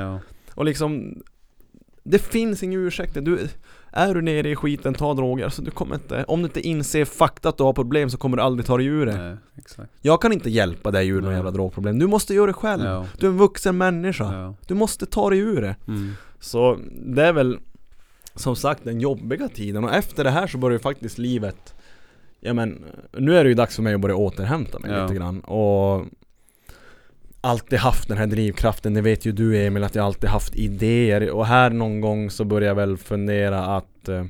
och 0.53 0.65
liksom 0.65 1.21
Det 2.03 2.19
finns 2.19 2.63
inga 2.63 2.77
ursäkter, 2.79 3.21
du 3.21 3.39
Är 3.97 4.13
du 4.13 4.21
nere 4.21 4.49
i 4.49 4.55
skiten, 4.55 4.93
ta 4.93 5.13
droger, 5.13 5.43
alltså 5.45 5.61
du 5.61 5.71
kommer 5.71 5.95
inte 5.95 6.23
Om 6.23 6.39
du 6.39 6.45
inte 6.45 6.61
inser 6.67 7.05
fakta 7.05 7.49
att 7.49 7.57
du 7.57 7.63
har 7.63 7.73
problem 7.73 8.09
så 8.09 8.17
kommer 8.17 8.37
du 8.37 8.43
aldrig 8.43 8.65
ta 8.65 8.77
dig 8.77 8.85
ur 8.85 9.05
det. 9.05 9.17
Nej, 9.17 9.37
exakt. 9.57 9.91
Jag 10.01 10.21
kan 10.21 10.33
inte 10.33 10.49
hjälpa 10.49 10.91
dig 10.91 11.07
ur 11.07 11.21
Nej. 11.21 11.33
jävla 11.33 11.51
drogproblem, 11.51 11.99
du 11.99 12.07
måste 12.07 12.33
göra 12.33 12.47
det 12.47 12.53
själv. 12.53 12.83
Ja, 12.85 13.05
Du 13.19 13.25
är 13.25 13.29
en 13.31 13.37
vuxen 13.37 13.77
människa, 13.77 14.33
ja, 14.33 14.55
du 14.67 14.73
måste 14.73 15.05
ta 15.05 15.29
dig 15.29 15.39
ur 15.39 15.61
det. 15.61 15.75
Mm, 15.87 16.11
så 16.39 16.77
det 17.05 17.23
är 17.23 17.33
väl 17.33 17.59
som 18.35 18.55
sagt 18.55 18.83
den 18.83 19.01
jobbiga 19.01 19.47
tiden. 19.49 19.83
Och 19.83 19.93
efter 19.93 20.23
det 20.23 20.29
här 20.29 20.47
så 20.47 20.57
börjar 20.57 20.73
ju 20.73 20.79
faktiskt 20.79 21.17
livet 21.17 21.75
Ja 22.39 22.53
men 22.53 22.83
nu 23.17 23.37
är 23.37 23.43
det 23.43 23.49
ju 23.49 23.53
dags 23.55 23.75
för 23.75 23.83
mig 23.83 23.93
att 23.93 24.01
börja 24.01 24.15
återhämta 24.15 24.79
mig 24.79 24.91
Ja. 24.91 25.01
lite 25.03 25.15
grann. 25.15 25.39
Och 25.39 26.05
Alltid 27.45 27.79
haft 27.79 28.07
den 28.07 28.17
här 28.17 28.27
drivkraften, 28.27 28.93
det 28.93 29.01
vet 29.01 29.25
ju 29.25 29.31
du 29.31 29.65
Emil 29.65 29.83
att 29.83 29.95
jag 29.95 30.05
alltid 30.05 30.29
haft 30.29 30.55
idéer. 30.55 31.29
Och 31.29 31.45
här 31.45 31.69
någon 31.69 32.01
gång 32.01 32.29
så 32.29 32.43
börjar 32.43 32.67
jag 32.67 32.75
väl 32.75 32.97
fundera 32.97 33.65
att 33.65 34.09
eh, 34.09 34.23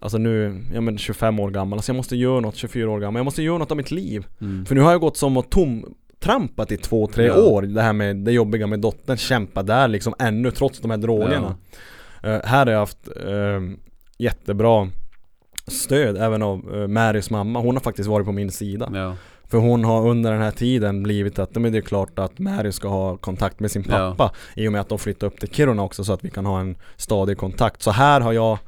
Alltså 0.00 0.18
nu, 0.18 0.64
ja 0.74 0.80
men 0.80 0.98
25 0.98 1.40
år 1.40 1.50
gammal, 1.50 1.78
alltså 1.78 1.90
jag 1.92 1.96
måste 1.96 2.16
göra 2.16 2.40
något 2.40 2.56
24 2.56 2.90
år 2.90 3.00
gammal, 3.00 3.18
jag 3.20 3.24
måste 3.24 3.42
göra 3.42 3.58
något 3.58 3.70
av 3.70 3.76
mitt 3.76 3.90
liv. 3.90 4.26
Mm. 4.40 4.66
För 4.66 4.74
nu 4.74 4.80
har 4.80 4.90
jag 4.90 5.00
gått 5.00 5.16
som 5.16 5.36
och 5.36 5.50
tom 5.50 5.94
trampat 6.20 6.72
i 6.72 6.76
två, 6.76 7.06
tre 7.06 7.26
Ja. 7.26 7.42
år 7.42 7.62
Det 7.62 7.82
här 7.82 7.92
med 7.92 8.16
det 8.16 8.32
jobbiga 8.32 8.66
med 8.66 8.80
dottern, 8.80 9.16
kämpa 9.16 9.62
där 9.62 9.88
liksom 9.88 10.14
ännu 10.18 10.50
trots 10.50 10.80
de 10.80 10.90
här 10.90 10.98
drogerna. 10.98 11.56
Eh, 12.22 12.40
Här 12.44 12.66
har 12.66 12.72
jag 12.72 12.78
haft 12.78 13.08
eh, 13.26 13.60
jättebra 14.18 14.88
stöd 15.66 16.16
även 16.16 16.42
av 16.42 16.74
uh, 16.74 16.86
Marys 16.86 17.30
mamma, 17.30 17.60
hon 17.60 17.76
har 17.76 17.80
faktiskt 17.80 18.08
varit 18.08 18.26
på 18.26 18.32
min 18.32 18.50
sida. 18.50 18.90
Ja, 18.94 19.16
För 19.52 19.58
hon 19.58 19.84
har 19.84 20.08
under 20.08 20.32
den 20.32 20.42
här 20.42 20.50
tiden 20.50 21.02
blivit 21.02 21.38
att, 21.38 21.54
men 21.54 21.72
det 21.72 21.78
är 21.78 21.82
klart 21.82 22.18
att 22.18 22.38
Mary 22.38 22.72
ska 22.72 22.88
ha 22.88 23.16
kontakt 23.16 23.60
med 23.60 23.70
sin 23.70 23.84
pappa 23.84 24.32
I 24.56 24.68
och 24.68 24.72
med 24.72 24.80
att 24.80 24.88
de 24.88 24.98
flyttar 24.98 25.26
upp 25.26 25.40
till 25.40 25.48
Kiruna 25.48 25.82
också 25.82 26.04
så 26.04 26.12
att 26.12 26.24
vi 26.24 26.30
kan 26.30 26.46
ha 26.46 26.60
en 26.60 26.76
stadig 26.96 27.38
kontakt 27.38 27.82
Så 27.82 27.90
här 27.90 28.20
har 28.20 28.32
jag 28.32 28.58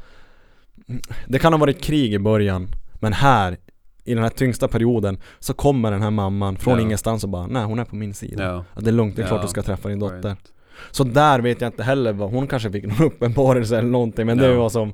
Det 1.26 1.38
kan 1.38 1.52
ha 1.52 1.58
varit 1.60 1.80
krig 1.82 2.14
i 2.14 2.18
början 2.18 2.68
Men 2.94 3.12
här 3.12 3.56
i 4.04 4.14
den 4.14 4.22
här 4.22 4.30
tyngsta 4.30 4.68
perioden 4.68 5.18
så 5.38 5.54
kommer 5.54 5.90
den 5.90 6.02
här 6.02 6.10
mamman 6.10 6.56
från 6.56 6.74
Ja. 6.74 6.80
ingenstans 6.80 7.24
och 7.24 7.30
bara 7.30 7.46
Nej 7.46 7.64
hon 7.64 7.78
är 7.78 7.84
på 7.84 7.96
min 7.96 8.14
sida 8.14 8.44
Ja. 8.44 8.64
Att 8.74 8.84
Det 8.84 8.90
är 8.90 8.92
lugnt, 8.92 9.16
det 9.16 9.22
är 9.22 9.26
klart 9.26 9.38
Ja. 9.38 9.42
du 9.42 9.48
ska 9.48 9.62
träffa 9.62 9.88
din 9.88 9.98
dotter 9.98 10.28
Right. 10.28 10.52
Så 10.90 11.04
där 11.04 11.40
vet 11.40 11.60
jag 11.60 11.68
inte 11.68 11.82
heller 11.82 12.12
vad, 12.12 12.30
hon 12.30 12.46
kanske 12.46 12.70
fick 12.70 12.84
någon 12.86 13.02
uppenbarelse 13.06 13.78
eller 13.78 13.88
någonting 13.90 14.26
men 14.26 14.38
det 14.38 14.46
Ja. 14.46 14.54
var 14.58 14.68
som 14.68 14.92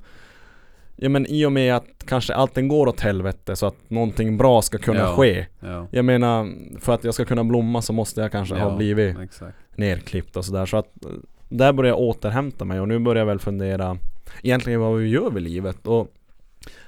Ja 1.03 1.09
men 1.09 1.27
i 1.27 1.47
och 1.47 1.53
med 1.53 1.75
att 1.77 1.87
kanske 2.07 2.35
allting 2.35 2.69
går 2.69 2.87
åt 2.87 3.01
helvete 3.01 3.57
så 3.57 3.67
att 3.67 3.91
någonting 3.91 4.37
bra 4.37 4.63
ska 4.63 4.79
kunna 4.79 4.99
Ja. 4.99 5.17
ske 5.17 5.47
Ja. 5.61 5.87
Jag 5.91 6.05
menar, 6.05 6.49
för 6.81 6.95
att 6.95 7.05
jag 7.05 7.15
ska 7.15 7.25
kunna 7.25 7.45
blomma 7.45 7.83
så 7.83 7.93
måste 7.93 8.21
jag 8.21 8.33
kanske 8.33 8.55
ha 8.55 8.71
Ja, 8.71 8.77
blivit 8.77 9.19
Exakt. 9.19 9.57
nerklippt 9.77 10.37
och 10.37 10.45
sådär 10.45 10.67
så 10.67 10.77
att 10.77 11.05
eh, 11.05 11.11
Där 11.49 11.73
börjar 11.73 11.89
jag 11.91 12.01
återhämta 12.01 12.65
mig 12.65 12.81
och 12.81 12.89
nu 12.89 12.99
börjar 12.99 13.21
jag 13.21 13.27
väl 13.27 13.39
fundera 13.39 13.97
Egentligen 14.43 14.81
vad 14.81 14.99
vi 14.99 15.09
gör 15.09 15.39
i 15.39 15.41
livet 15.41 15.87
och 15.87 16.09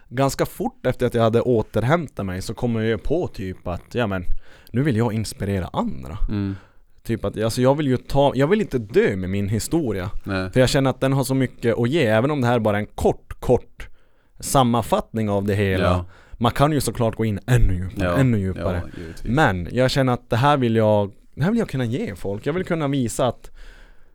Ganska 0.08 0.46
fort 0.46 0.86
efter 0.86 1.06
att 1.06 1.14
jag 1.14 1.22
hade 1.22 1.40
återhämtat 1.40 2.26
mig 2.26 2.42
så 2.42 2.54
kommer 2.54 2.80
jag 2.80 3.02
på 3.02 3.28
typ 3.28 3.66
att 3.68 3.94
ja 3.94 4.06
men 4.06 4.24
Nu 4.72 4.82
vill 4.82 4.96
jag 4.96 5.12
inspirera 5.12 5.70
andra 5.72 6.18
Mm. 6.28 6.54
Typ 7.02 7.24
att, 7.24 7.42
alltså 7.42 7.62
jag 7.62 7.74
vill 7.74 7.86
ju 7.86 7.96
ta, 7.96 8.32
jag 8.34 8.46
vill 8.46 8.60
inte 8.60 8.78
dö 8.78 9.16
med 9.16 9.30
min 9.30 9.48
historia 9.48 10.10
Nej. 10.24 10.50
För 10.50 10.60
jag 10.60 10.68
känner 10.68 10.90
att 10.90 11.00
den 11.00 11.12
har 11.12 11.24
så 11.24 11.34
mycket 11.34 11.78
att 11.78 11.88
ge, 11.88 12.04
även 12.06 12.30
om 12.30 12.40
det 12.40 12.46
här 12.46 12.58
bara 12.58 12.76
är 12.76 12.80
en 12.80 12.86
kort, 12.86 13.40
kort 13.40 13.88
Sammanfattning 14.40 15.30
av 15.30 15.44
det 15.44 15.54
hela 15.54 15.84
Ja. 15.84 16.04
Man 16.32 16.52
kan 16.52 16.72
ju 16.72 16.80
såklart 16.80 17.16
gå 17.16 17.24
in 17.24 17.40
ännu 17.46 17.74
djupare, 17.74 18.04
Ja. 18.08 18.16
ännu 18.16 18.38
djupare 18.38 18.82
Ja. 18.96 19.02
Men 19.24 19.68
jag 19.72 19.90
känner 19.90 20.12
att 20.12 20.30
det 20.30 20.36
här 20.36 20.56
vill 20.56 20.76
jag 20.76 21.10
Det 21.34 21.42
här 21.44 21.50
vill 21.50 21.58
jag 21.58 21.68
kunna 21.68 21.84
ge 21.84 22.14
folk, 22.14 22.46
jag 22.46 22.52
vill 22.52 22.64
kunna 22.64 22.88
visa 22.88 23.26
att 23.26 23.50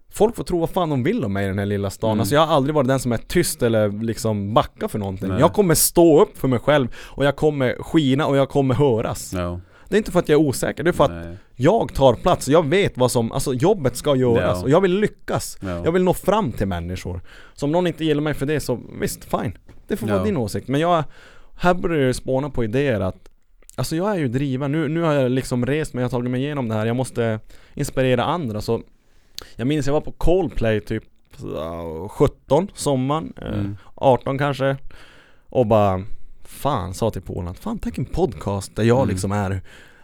Folk 0.09 0.35
får 0.35 0.43
tro 0.43 0.59
vad 0.59 0.69
fan 0.69 0.89
de 0.89 1.03
vill 1.03 1.25
om 1.25 1.33
mig 1.33 1.45
i 1.45 1.47
den 1.47 1.59
här 1.59 1.65
lilla 1.65 1.89
stan 1.89 2.09
Mm. 2.11 2.19
Alltså 2.19 2.35
jag 2.35 2.45
har 2.45 2.55
aldrig 2.55 2.75
varit 2.75 2.87
den 2.87 2.99
som 2.99 3.11
är 3.11 3.17
tyst 3.17 3.63
eller 3.63 3.89
liksom 4.03 4.53
backa 4.53 4.87
för 4.87 4.99
någonting 4.99 5.29
Nej. 5.29 5.39
Jag 5.39 5.53
kommer 5.53 5.75
stå 5.75 6.21
upp 6.21 6.37
för 6.37 6.47
mig 6.47 6.59
själv 6.59 6.87
och 6.95 7.25
jag 7.25 7.35
kommer 7.35 7.75
skina 7.79 8.27
och 8.27 8.37
jag 8.37 8.49
kommer 8.49 8.75
höras 8.75 9.33
Ja. 9.33 9.59
Det 9.89 9.95
är 9.95 9.97
inte 9.97 10.11
för 10.11 10.19
att 10.19 10.29
jag 10.29 10.41
är 10.41 10.45
osäker, 10.47 10.83
det 10.83 10.89
är 10.89 10.93
för 10.93 11.03
att 11.03 11.25
Nej. 11.25 11.37
jag 11.55 11.93
tar 11.93 12.13
plats, 12.13 12.47
jag 12.47 12.65
vet 12.67 12.97
vad 12.97 13.11
som, 13.11 13.31
alltså 13.31 13.53
jobbet 13.53 13.95
ska 13.95 14.15
göras 14.15 14.57
Ja. 14.57 14.63
och 14.63 14.69
jag 14.69 14.81
vill 14.81 14.99
lyckas 14.99 15.57
Ja. 15.61 15.81
Jag 15.85 15.91
vill 15.91 16.03
nå 16.03 16.13
fram 16.13 16.51
till 16.51 16.67
människor 16.67 17.21
Så 17.53 17.65
om 17.65 17.71
någon 17.71 17.87
inte 17.87 18.05
gillar 18.05 18.21
mig 18.21 18.33
för 18.33 18.45
det 18.45 18.59
så 18.59 18.79
visst, 19.01 19.23
fine 19.23 19.57
Det 19.87 19.95
får 19.97 20.07
vara 20.07 20.17
Ja. 20.17 20.23
din 20.23 20.37
åsikt, 20.37 20.67
men 20.67 20.81
jag 20.81 21.03
Här 21.59 21.73
börjar 21.73 22.07
det 22.07 22.13
spåna 22.13 22.49
på 22.49 22.63
idéer 22.63 22.99
att 22.99 23.29
Alltså 23.75 23.95
jag 23.95 24.11
är 24.11 24.15
ju 24.15 24.27
driven, 24.27 24.71
nu, 24.71 24.87
nu 24.87 25.01
har 25.01 25.13
jag 25.13 25.31
liksom 25.31 25.65
rest 25.65 25.93
mig, 25.93 26.01
jag 26.01 26.05
har 26.05 26.11
tagit 26.19 26.31
mig 26.31 26.41
igenom 26.43 26.67
det 26.69 26.75
här, 26.75 26.85
jag 26.85 26.95
måste 26.95 27.39
inspirera 27.73 28.23
andra 28.23 28.61
så 28.61 28.81
Jag 29.55 29.67
minns 29.67 29.85
jag 29.87 29.93
var 29.93 30.01
på 30.01 30.11
Coldplay 30.11 30.79
typ 30.81 31.03
uh, 31.43 32.07
17, 32.07 32.67
sommaren, 32.73 33.33
eh, 33.41 33.47
Mm. 33.47 33.77
18 33.95 34.37
kanske 34.37 34.77
Och 35.49 35.65
bara 35.67 36.03
Fan, 36.43 36.93
sa 36.93 37.09
till 37.11 37.21
Polen 37.21 37.47
att 37.47 37.59
fan 37.59 37.79
tänk 37.79 37.97
en 37.97 38.05
podcast 38.05 38.75
där 38.75 38.83
jag 38.83 38.97
Mm. 38.97 39.09
liksom 39.09 39.31
är 39.31 39.61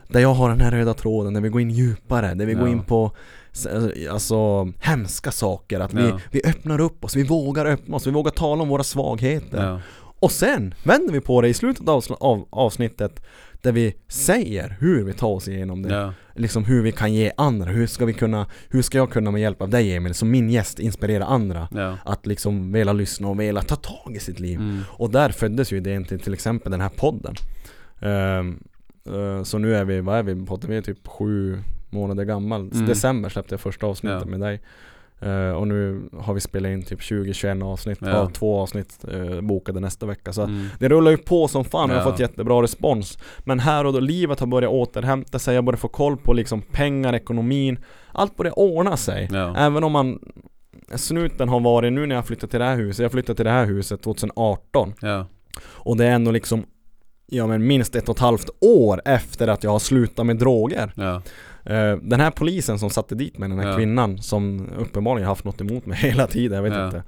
Där 0.07 0.19
jag 0.19 0.34
har 0.34 0.49
den 0.49 0.61
här 0.61 0.72
röda 0.72 0.93
tråden, 0.93 1.34
där 1.34 1.41
vi 1.41 1.49
går 1.49 1.61
in 1.61 1.69
djupare, 1.69 2.34
där 2.34 2.45
vi 2.45 2.53
går 2.53 2.68
Ja. 2.68 2.72
in 2.72 2.84
på 2.84 3.11
Alltså 4.12 4.68
hemska 4.80 5.32
saker, 5.32 5.80
att 5.80 5.94
vi, 5.94 6.08
Ja. 6.08 6.20
vi 6.32 6.42
öppnar 6.46 6.82
upp 6.82 7.06
oss, 7.06 7.16
vi 7.16 7.24
vågar 7.24 7.66
öppna 7.66 7.96
oss, 7.96 8.08
vi 8.08 8.12
vågar 8.12 8.32
tala 8.32 8.62
om 8.62 8.70
våra 8.70 8.84
svagheter 8.84 9.64
Ja. 9.66 9.80
Och 10.20 10.32
sen 10.32 10.74
vänder 10.84 11.14
vi 11.14 11.20
på 11.22 11.42
det 11.42 11.48
i 11.48 11.54
slutet 11.54 11.88
av 12.20 12.48
avsnittet 12.50 13.24
Där 13.62 13.72
vi 13.72 13.96
säger 14.08 14.78
hur 14.80 15.04
vi 15.04 15.14
tar 15.14 15.28
oss 15.28 15.48
igenom 15.48 15.82
det 15.82 15.94
Ja. 15.96 16.14
Liksom 16.36 16.66
hur 16.66 16.82
vi 16.84 16.92
kan 16.92 17.14
ge 17.14 17.32
andra, 17.38 17.72
hur 17.72 17.88
ska 17.88 18.06
vi 18.06 18.14
kunna 18.14 18.46
Hur 18.70 18.82
ska 18.82 18.98
jag 18.98 19.12
kunna 19.12 19.32
med 19.32 19.42
hjälp 19.42 19.62
av 19.62 19.70
dig 19.70 19.96
Emil, 19.96 20.14
som 20.14 20.32
min 20.32 20.50
gäst 20.50 20.80
inspirera 20.80 21.26
andra 21.26 21.68
Ja. 21.72 21.98
Att 22.06 22.26
liksom 22.26 22.72
vilja 22.72 22.94
lyssna 22.94 23.28
och 23.28 23.40
vilja 23.40 23.62
ta 23.62 23.76
tag 23.76 24.16
i 24.16 24.20
sitt 24.20 24.40
liv 24.40 24.60
Mm. 24.60 24.80
Och 24.88 25.10
där 25.12 25.30
föddes 25.30 25.74
ju 25.74 25.78
idén 25.78 26.06
till 26.06 26.20
till 26.20 26.34
exempel 26.34 26.72
den 26.72 26.82
här 26.82 26.90
podden 26.98 27.36
eh, 28.02 29.44
Så 29.44 29.58
nu 29.58 29.76
är 29.76 29.86
vi, 29.86 30.02
vad 30.02 30.18
är 30.18 30.24
vi 30.24 30.46
på? 30.46 30.60
Vi 30.68 30.78
är 30.78 30.82
typ 30.82 31.08
sju 31.08 31.60
månader 31.94 32.24
gammal. 32.24 32.61
Mm. 32.74 32.86
December 32.88 33.30
släppte 33.30 33.53
jag 33.53 33.60
första 33.61 33.86
avsnittet 33.86 34.22
Ja. 34.26 34.30
med 34.30 34.40
dig. 34.40 34.61
Eh, 35.20 35.49
Och 35.52 35.68
nu 35.68 36.02
har 36.20 36.34
vi 36.34 36.40
spelat 36.40 36.70
in 36.70 36.84
typ 36.84 36.99
20-21 37.02 37.64
avsnitt, 37.64 37.98
Ja. 38.02 38.07
har 38.11 38.30
två 38.30 38.60
avsnitt 38.60 39.06
eh, 39.11 39.41
bokade 39.41 39.80
nästa 39.80 40.06
vecka. 40.06 40.34
Så 40.34 40.41
Mm. 40.41 40.65
det 40.80 40.90
rullar 40.90 41.11
ju 41.11 41.18
på 41.18 41.48
som 41.48 41.65
fan. 41.65 41.90
Och 41.91 41.95
jag 41.98 42.02
har 42.03 42.11
fått 42.11 42.20
jättebra 42.20 42.61
respons. 42.61 43.18
Men 43.40 43.60
här 43.60 43.86
och 43.86 43.94
då, 43.94 43.99
livet 43.99 44.40
har 44.40 44.48
börjat 44.48 44.72
återhämta 44.72 45.40
sig, 45.40 45.56
jag 45.56 45.64
börjar 45.64 45.78
få 45.78 45.88
koll 45.88 46.18
på 46.18 46.34
liksom 46.34 46.61
pengar, 46.61 47.14
ekonomin. 47.15 47.80
Allt 48.11 48.36
börjar 48.38 48.60
ordna 48.60 48.98
sig. 48.98 49.30
Ja. 49.32 49.56
Även 49.57 49.84
om 49.84 49.91
man 49.91 50.20
Snuten 50.95 51.49
har 51.49 51.60
varit, 51.60 51.94
nu 51.94 52.06
när 52.06 52.15
jag 52.15 52.26
flyttat 52.26 52.49
till 52.49 52.60
det 52.60 52.65
här 52.65 52.76
huset, 52.76 53.03
jag 53.03 53.11
flyttade 53.11 53.36
till 53.36 53.45
det 53.45 53.52
här 53.52 53.65
huset 53.65 54.02
2018 54.02 54.94
Ja. 55.02 55.26
Och 55.65 55.98
det 55.98 56.06
är 56.06 56.11
ändå 56.11 56.32
liksom 56.32 56.65
Ja 57.28 57.48
men 57.48 57.68
minst 57.68 57.95
ett 57.95 58.10
och 58.10 58.15
ett 58.15 58.22
halvt 58.22 58.49
år 58.61 59.02
efter 59.06 59.48
att 59.48 59.64
jag 59.64 59.72
har 59.72 59.80
slutat 59.80 60.26
med 60.26 60.38
droger 60.38 60.94
Den 62.02 62.19
här 62.19 62.31
polisen 62.31 62.80
som 62.80 62.90
satte 62.90 63.15
dit 63.15 63.38
mig, 63.38 63.49
den 63.49 63.60
här 63.60 63.69
Ja. 63.69 63.76
kvinnan 63.77 64.18
som 64.22 64.69
uppenbarligen 64.77 65.27
haft 65.27 65.44
något 65.45 65.61
emot 65.61 65.85
mig 65.85 65.98
hela 66.02 66.27
tiden, 66.27 66.56
jag 66.56 66.64
vet 66.64 66.73
Ja. 66.73 66.85
inte 66.85 67.03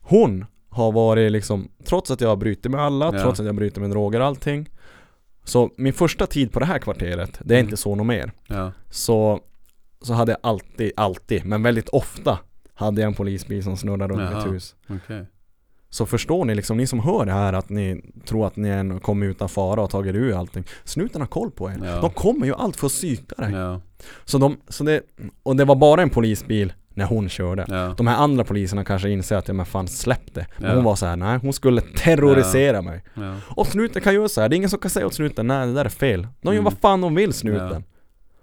Hon 0.00 0.44
har 0.68 0.92
varit 0.92 1.32
liksom, 1.32 1.68
trots 1.84 2.10
att 2.10 2.20
jag 2.20 2.28
har 2.28 2.36
brutit 2.36 2.70
med 2.72 2.80
alla, 2.80 3.04
Ja. 3.06 3.22
trots 3.22 3.40
att 3.40 3.46
jag 3.46 3.52
har 3.52 3.56
brutit 3.56 3.76
med 3.76 3.90
droger 3.90 4.20
och 4.20 4.26
allting 4.26 4.68
Så 5.44 5.70
min 5.76 5.92
första 5.92 6.26
tid 6.26 6.52
på 6.52 6.60
det 6.60 6.66
här 6.66 6.78
kvarteret, 6.78 7.38
det 7.44 7.54
är 7.54 7.58
Mm. 7.58 7.66
inte 7.66 7.76
så 7.76 7.94
något 7.94 8.06
mer. 8.06 8.32
Så, 8.90 9.40
så 10.02 10.12
hade 10.12 10.32
jag 10.32 10.38
alltid, 10.42 10.92
alltid, 10.96 11.44
men 11.44 11.62
väldigt 11.62 11.88
ofta 11.88 12.38
Hade 12.74 13.00
jag 13.00 13.08
en 13.08 13.14
polisbil 13.14 13.62
som 13.64 13.76
snurrade 13.76 14.14
runt 14.14 14.30
Jaha. 14.30 14.44
mitt 14.44 14.54
hus 14.54 14.74
Okej. 14.88 15.26
Så 15.94 16.06
förstår 16.06 16.44
ni 16.44 16.54
liksom, 16.54 16.76
ni 16.76 16.86
som 16.86 17.00
hör 17.00 17.24
det 17.26 17.32
här 17.32 17.52
att 17.52 17.68
ni 17.68 18.00
tror 18.26 18.46
att 18.46 18.56
ni 18.56 18.68
än 18.68 19.00
kommer 19.00 19.26
utan 19.26 19.48
fara 19.48 19.82
och 19.82 19.90
tagit 19.90 20.14
ur 20.14 20.38
allting 20.38 20.64
Snuten 20.84 21.20
har 21.20 21.28
koll 21.28 21.50
på 21.50 21.70
er, 21.70 21.74
Ja. 21.84 22.00
de 22.00 22.10
kommer 22.10 22.46
ju 22.46 22.54
allt 22.54 22.76
för 22.76 22.86
att 22.86 22.92
psyka 22.92 23.34
dig 23.42 23.52
Ja. 23.52 23.80
Så 24.24 24.38
de, 24.38 24.56
så 24.68 24.84
det, 24.84 25.00
och 25.42 25.56
det 25.56 25.64
var 25.64 25.74
bara 25.74 26.02
en 26.02 26.10
polisbil 26.10 26.72
när 26.94 27.04
hon 27.04 27.28
körde 27.28 27.64
Ja. 27.68 27.94
De 27.96 28.06
här 28.06 28.16
andra 28.16 28.44
poliserna 28.44 28.84
kanske 28.84 29.10
inser 29.10 29.36
att, 29.36 29.48
ja 29.48 29.54
men 29.54 29.66
fan 29.66 29.88
släpp 29.88 30.34
det 30.34 30.46
Men 30.58 30.74
hon 30.74 30.84
var 30.84 30.96
så 30.96 31.06
här: 31.06 31.16
nej 31.16 31.38
hon 31.42 31.52
skulle 31.52 31.80
terrorisera 31.80 32.82
mig. 32.82 33.04
Och 33.56 33.66
snuten 33.66 34.02
kan 34.02 34.14
göra 34.14 34.28
så 34.28 34.40
här. 34.40 34.48
det 34.48 34.54
är 34.54 34.56
ingen 34.56 34.70
som 34.70 34.78
kan 34.78 34.90
säga 34.90 35.06
åt 35.06 35.14
snuten, 35.14 35.46
nej 35.46 35.66
det 35.66 35.72
där 35.74 35.84
är 35.84 35.88
fel 35.88 36.26
De 36.40 36.46
gör 36.46 36.52
Mm. 36.52 36.64
vad 36.64 36.72
fan 36.80 37.00
de 37.00 37.14
vill 37.14 37.32
snuten. 37.32 37.84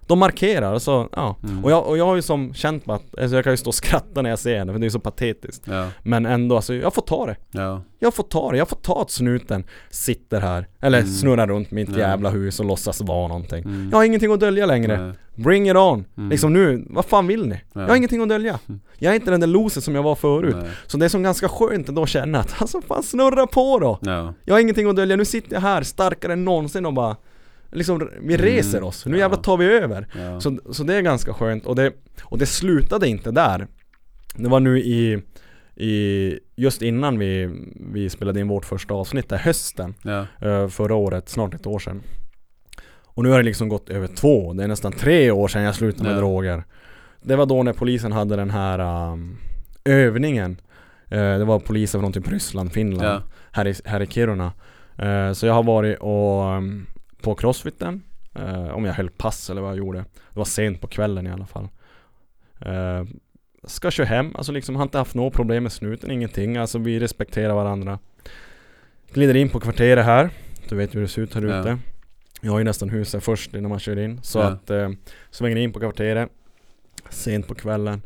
De 0.09 0.19
markerar 0.19 0.73
och 0.73 0.81
så, 0.81 1.09
ja 1.15 1.35
Mm. 1.43 1.63
och, 1.65 1.71
jag, 1.71 1.87
och 1.87 1.97
jag 1.97 2.05
har 2.05 2.15
ju 2.15 2.21
som 2.21 2.53
känt 2.53 2.85
på 2.85 2.93
att, 2.93 3.19
alltså 3.19 3.35
jag 3.35 3.43
kan 3.43 3.53
ju 3.53 3.57
stå 3.57 3.67
och 3.69 3.75
skratta 3.75 4.21
när 4.21 4.29
jag 4.29 4.39
ser 4.39 4.57
henne 4.57 4.71
för 4.73 4.79
det 4.79 4.85
är 4.85 4.89
så 4.89 4.99
patetiskt 4.99 5.63
Ja. 5.67 5.87
Men 6.03 6.25
ändå, 6.25 6.55
alltså 6.55 6.73
jag 6.73 6.93
får 6.93 7.01
ta 7.01 7.25
det 7.25 7.35
Ja. 7.51 7.81
Jag 7.99 8.13
får 8.13 8.23
ta 8.23 8.51
det, 8.51 8.57
jag 8.57 8.67
får 8.69 8.75
ta 8.77 9.01
att 9.01 9.11
snuten 9.11 9.63
sitter 9.89 10.41
här 10.41 10.67
Eller 10.81 10.97
Mm. 10.99 11.09
snurrar 11.11 11.47
runt 11.47 11.71
mitt 11.71 11.89
Ja. 11.89 11.97
jävla 11.97 12.29
hus 12.29 12.59
och 12.59 12.65
låtsas 12.65 13.01
vara 13.01 13.27
någonting 13.27 13.63
Mm. 13.63 13.89
Jag 13.91 13.97
har 13.97 14.05
ingenting 14.05 14.31
att 14.31 14.39
dölja 14.39 14.65
längre 14.65 15.01
Nej. 15.05 15.13
Bring 15.35 15.69
it 15.69 15.75
on! 15.75 16.05
Mm. 16.17 16.29
Liksom 16.29 16.53
nu, 16.53 16.85
vad 16.89 17.05
fan 17.05 17.27
vill 17.27 17.47
ni? 17.47 17.55
Ja. 17.73 17.81
Jag 17.81 17.87
har 17.87 17.95
ingenting 17.95 18.21
att 18.21 18.29
dölja 18.29 18.59
Mm. 18.69 18.81
Jag 18.97 19.11
är 19.11 19.15
inte 19.15 19.31
den 19.31 19.39
där 19.39 19.47
loser 19.47 19.81
som 19.81 19.95
jag 19.95 20.03
var 20.03 20.15
förut 20.15 20.55
Nej. 20.59 20.69
Så 20.87 20.97
det 20.97 21.05
är 21.05 21.09
som 21.09 21.23
ganska 21.23 21.49
skönt 21.49 21.89
ändå 21.89 22.03
att 22.03 22.09
känna 22.09 22.39
att 22.39 22.61
alltså 22.61 22.81
fan 22.81 23.03
snurra 23.03 23.47
på 23.47 23.79
då! 23.79 23.99
Ja. 24.01 24.33
Jag 24.45 24.55
har 24.55 24.59
ingenting 24.61 24.89
att 24.89 24.95
dölja, 24.95 25.15
nu 25.15 25.25
sitter 25.25 25.53
jag 25.53 25.61
här 25.61 25.83
starkare 25.83 26.33
än 26.33 26.45
någonsin 26.45 26.85
och 26.85 26.93
bara 26.93 27.15
Liksom, 27.71 28.09
vi 28.21 28.33
Mm. 28.33 28.45
reser 28.45 28.83
oss, 28.83 29.05
nu 29.05 29.17
jävlar 29.17 29.37
tar 29.37 29.57
vi 29.57 29.65
över. 29.65 30.07
Så, 30.39 30.59
så 30.71 30.83
det 30.83 30.95
är 30.95 31.01
ganska 31.01 31.33
skönt. 31.33 31.65
Och 31.65 31.75
det, 31.75 31.91
och 32.23 32.37
det 32.37 32.45
slutade 32.45 33.07
inte 33.07 33.31
där. 33.31 33.67
Det 34.35 34.49
var 34.49 34.59
nu 34.59 34.79
i, 34.79 35.21
i 35.75 36.33
just 36.55 36.81
innan 36.81 37.19
vi, 37.19 37.49
vi 37.93 38.09
spelade 38.09 38.39
in 38.39 38.47
vårt 38.47 38.65
första 38.65 38.93
avsnitt 38.93 39.29
där 39.29 39.37
hösten 39.37 39.93
Ja. 40.01 40.25
eh, 40.41 40.67
Förra 40.67 40.95
året, 40.95 41.29
snart 41.29 41.53
ett 41.53 41.67
år 41.67 41.79
sedan. 41.79 42.01
Och 43.03 43.23
nu 43.23 43.29
har 43.29 43.37
det 43.37 43.43
liksom 43.43 43.69
gått 43.69 43.89
över 43.89 44.07
två, 44.07 44.53
det 44.53 44.63
är 44.63 44.67
nästan 44.67 44.91
tre 44.91 45.31
år 45.31 45.47
sedan 45.47 45.61
jag 45.63 45.75
slutade 45.75 46.03
med 46.03 46.13
Ja. 46.13 46.17
droger. 46.17 46.63
Det 47.21 47.35
var 47.35 47.45
då 47.45 47.63
när 47.63 47.73
polisen 47.73 48.11
hade 48.11 48.35
den 48.35 48.49
här 48.49 49.09
um, 49.11 49.37
övningen. 49.85 50.61
Eh, 51.07 51.37
Det 51.37 51.45
var 51.45 51.59
poliser 51.59 51.99
från 51.99 52.13
typ 52.13 52.27
Ryssland, 52.31 52.71
Finland 52.71 53.07
Ja. 53.07 53.21
här, 53.51 53.67
i, 53.67 53.73
här 53.85 54.01
i 54.01 54.07
Kiruna. 54.07 54.51
Eh, 54.97 55.31
Så 55.33 55.45
jag 55.45 55.53
har 55.53 55.63
varit 55.63 55.99
och 55.99 56.57
um, 56.57 56.85
på 57.21 57.35
crossfiten 57.35 58.03
eh, 58.35 58.69
Om 58.69 58.85
jag 58.85 58.93
höll 58.93 59.09
pass 59.09 59.49
eller 59.49 59.61
vad 59.61 59.71
jag 59.71 59.77
gjorde. 59.77 59.99
Det 59.99 60.39
var 60.39 60.45
sent 60.45 60.81
på 60.81 60.87
kvällen 60.87 61.27
i 61.27 61.31
alla 61.31 61.45
fall. 61.45 61.67
Eh, 62.61 63.03
Ska 63.63 63.91
köra 63.91 64.07
hem, 64.07 64.35
alltså 64.35 64.51
liksom 64.51 64.75
har 64.75 64.83
inte 64.83 64.97
haft 64.97 65.15
något 65.15 65.33
problem 65.33 65.63
med 65.63 65.71
snuten, 65.71 66.11
ingenting. 66.11 66.57
Alltså 66.57 66.77
vi 66.77 66.99
respekterar 66.99 67.53
varandra. 67.53 67.99
Glider 69.13 69.35
in 69.35 69.49
på 69.49 69.59
kvarteret 69.59 70.05
här. 70.05 70.29
Du 70.69 70.75
vet 70.75 70.95
hur 70.95 71.01
det 71.01 71.07
ser 71.07 71.21
ut 71.21 71.33
här 71.33 71.41
Ja. 71.41 71.59
ute. 71.59 71.77
Jag 72.41 72.51
har 72.51 72.59
ju 72.59 72.63
nästan 72.65 72.89
huset 72.89 73.23
först 73.23 73.53
innan 73.53 73.69
man 73.69 73.79
kör 73.79 73.99
in. 73.99 74.19
Så 74.23 74.39
Ja. 74.39 74.43
att 74.45 74.69
eh, 74.69 74.89
Svänger 75.31 75.55
in 75.55 75.73
på 75.73 75.79
kvarteret. 75.79 76.29
Sent 77.09 77.47
på 77.47 77.55
kvällen. 77.55 78.01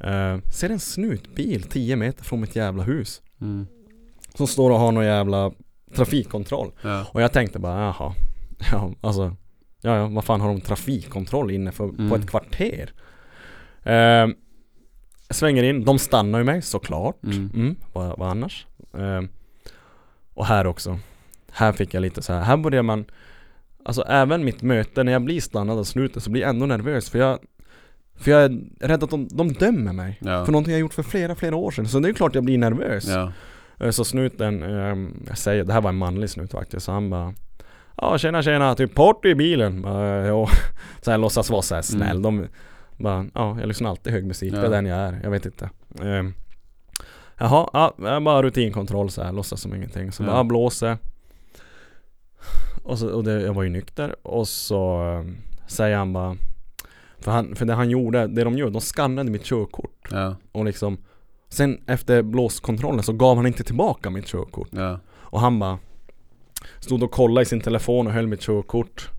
Eh, 0.00 0.38
Ser 0.52 0.70
en 0.70 0.80
snutbil 0.80 1.62
10 1.62 1.96
meter 1.96 2.24
från 2.24 2.40
mitt 2.40 2.56
jävla 2.56 2.82
hus. 2.82 3.22
Mm. 3.40 3.66
Som 4.34 4.46
står 4.46 4.70
och 4.70 4.78
har 4.78 4.92
någon 4.92 5.04
jävla 5.04 5.52
trafikkontroll. 5.94 6.72
Ja. 6.82 7.06
Och 7.12 7.22
jag 7.22 7.32
tänkte 7.32 7.58
bara 7.58 7.80
jaha 7.80 8.14
Ja 8.72 8.92
alltså 9.00 9.36
Ja, 9.80 9.96
ja, 9.96 10.06
vad 10.06 10.24
fan 10.24 10.40
har 10.40 10.48
de 10.48 10.60
trafikkontroll 10.60 11.50
inne 11.50 11.72
för, 11.72 11.88
på 11.88 11.94
Mm. 12.02 12.12
ett 12.20 12.30
kvarter? 12.30 12.92
Eh, 13.82 14.26
svänger 15.30 15.62
in, 15.62 15.84
de 15.84 15.98
stannar 15.98 16.38
ju 16.38 16.44
mig 16.44 16.62
såklart. 16.62 17.24
Mm. 17.24 17.50
Mm, 17.54 17.76
vad, 17.92 18.18
vad 18.18 18.28
annars? 18.30 18.66
Eh, 18.94 19.22
och 20.34 20.46
här 20.46 20.66
också. 20.66 20.98
Här 21.52 21.72
fick 21.72 21.94
jag 21.94 22.00
lite 22.00 22.22
så 22.22 22.32
här. 22.32 22.40
här 22.42 22.56
börjar 22.56 22.82
man 22.82 23.04
Alltså 23.86 24.02
även 24.02 24.44
mitt 24.44 24.62
möte, 24.62 25.04
när 25.04 25.12
jag 25.12 25.24
blir 25.24 25.40
stannad 25.40 25.78
av 25.78 25.84
snuten 25.84 26.22
så 26.22 26.30
blir 26.30 26.42
jag 26.42 26.50
ändå 26.50 26.66
nervös 26.66 27.10
för 27.10 27.18
jag 27.18 27.38
För 28.16 28.30
jag 28.30 28.42
är 28.42 28.60
rädd 28.80 29.02
att 29.04 29.10
de, 29.10 29.28
de 29.28 29.52
dömer 29.52 29.92
mig 29.92 30.18
Ja. 30.22 30.44
För 30.44 30.52
någonting 30.52 30.72
jag 30.72 30.80
gjort 30.80 30.94
för 30.94 31.02
flera, 31.02 31.34
flera 31.34 31.56
år 31.56 31.70
sedan 31.70 31.88
Så 31.88 31.98
det 32.00 32.08
är 32.08 32.12
klart 32.12 32.34
jag 32.34 32.44
blir 32.44 32.58
nervös 32.58 33.08
Ja. 33.08 33.32
Eh, 33.80 33.90
Så 33.90 34.04
snuten, 34.04 34.62
ehm, 34.62 35.24
jag 35.28 35.38
säger, 35.38 35.64
det 35.64 35.72
här 35.72 35.80
var 35.80 35.90
en 35.90 35.96
manlig 35.96 36.30
snut 36.30 36.50
faktiskt, 36.52 36.86
så 36.86 36.92
han 36.92 37.10
bara 37.10 37.34
Ja 37.96 38.18
tjena 38.18 38.42
tjena, 38.42 38.74
typ 38.74 38.94
party 38.94 39.28
i 39.28 39.34
bilen. 39.34 39.82
Bara, 39.82 40.26
ja. 40.26 40.48
Så 41.02 41.10
här 41.10 41.18
låtsas 41.18 41.50
vara 41.50 41.62
så 41.62 41.74
här 41.74 41.82
snäll. 41.82 42.22
De 42.22 42.46
bara, 42.96 43.26
ja 43.34 43.56
jag 43.60 43.68
lyssnar 43.68 43.90
alltid 43.90 44.12
hög 44.12 44.26
musik, 44.26 44.52
det 44.52 44.58
är 44.66 44.70
den 44.70 44.86
jag 44.86 44.98
är, 44.98 45.20
jag 45.22 45.30
vet 45.30 45.46
inte. 45.46 45.70
Um, 46.00 46.34
jaha, 47.38 47.92
ja, 47.98 48.20
bara 48.20 48.42
rutinkontroll 48.42 49.10
så 49.10 49.22
här, 49.22 49.32
låtsas 49.32 49.60
som 49.60 49.74
ingenting. 49.74 50.12
Så 50.12 50.22
Ja. 50.22 50.26
bara 50.26 50.44
blåser. 50.44 50.98
Och, 52.82 52.98
så, 52.98 53.08
och 53.10 53.24
det, 53.24 53.40
jag 53.42 53.54
var 53.54 53.62
ju 53.62 53.68
nykter 53.70 54.16
och 54.26 54.48
så 54.48 54.96
ehm, 54.98 55.36
säger 55.66 55.96
han 55.96 56.12
bara 56.12 56.36
för, 57.18 57.30
han, 57.32 57.54
för 57.56 57.64
det 57.66 57.74
han 57.74 57.90
gjorde, 57.90 58.26
det 58.26 58.44
de 58.44 58.58
gör, 58.58 58.70
de 58.70 58.80
skannade 58.80 59.30
mitt 59.30 59.44
körkort 59.44 60.08
Ja. 60.10 60.36
och 60.52 60.64
liksom 60.64 60.98
Sen 61.48 61.80
efter 61.86 62.22
blåskontrollen 62.22 63.02
så 63.02 63.12
gav 63.12 63.36
han 63.36 63.46
inte 63.46 63.64
tillbaka 63.64 64.10
mitt 64.10 64.26
körkort 64.26 64.68
Ja. 64.70 64.98
och 65.10 65.40
han 65.40 65.58
bara 65.58 65.78
Stod 66.80 67.02
och 67.02 67.10
kollade 67.10 67.42
i 67.42 67.46
sin 67.46 67.60
telefon 67.60 68.06
och 68.06 68.12
höll 68.12 68.26
mitt 68.26 68.40
körkort 68.40 69.10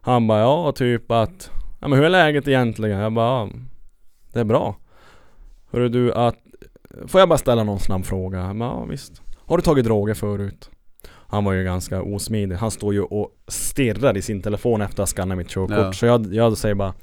Han 0.00 0.26
bara 0.26 0.40
ja 0.40 0.72
typ 0.72 1.10
att 1.10 1.50
Ja 1.80 1.88
men 1.88 1.98
hur 1.98 2.04
är 2.04 2.10
läget 2.10 2.48
egentligen? 2.48 2.98
Jag 2.98 3.12
bara 3.12 3.26
ja, 3.26 3.48
Det 4.32 4.40
är 4.40 4.44
bra 4.44 4.76
Hörru 5.70 5.88
du 5.88 6.12
att 6.12 6.36
Får 7.06 7.20
jag 7.20 7.28
bara 7.28 7.38
ställa 7.38 7.64
någon 7.64 7.78
snabb 7.80 8.04
fråga? 8.04 8.38
Jag 8.38 8.56
bara, 8.56 8.68
ja 8.68 8.84
visst 8.84 9.22
Har 9.46 9.56
du 9.56 9.62
tagit 9.62 9.84
droger 9.84 10.14
förut? 10.14 10.70
Han 11.08 11.44
var 11.44 11.52
ju 11.52 11.64
ganska 11.64 12.02
osmidig 12.02 12.56
Han 12.56 12.70
står 12.70 12.94
ju 12.94 13.02
och 13.02 13.30
stirrar 13.48 14.16
i 14.16 14.22
sin 14.22 14.42
telefon 14.42 14.80
efter 14.82 14.94
att 14.94 14.98
ha 14.98 15.06
skannat 15.06 15.38
mitt 15.38 15.48
körkort 15.48 15.76
Ja. 15.76 15.92
Så 15.92 16.06
jag, 16.06 16.34
jag 16.34 16.58
säger 16.58 16.74
bara 16.74 16.94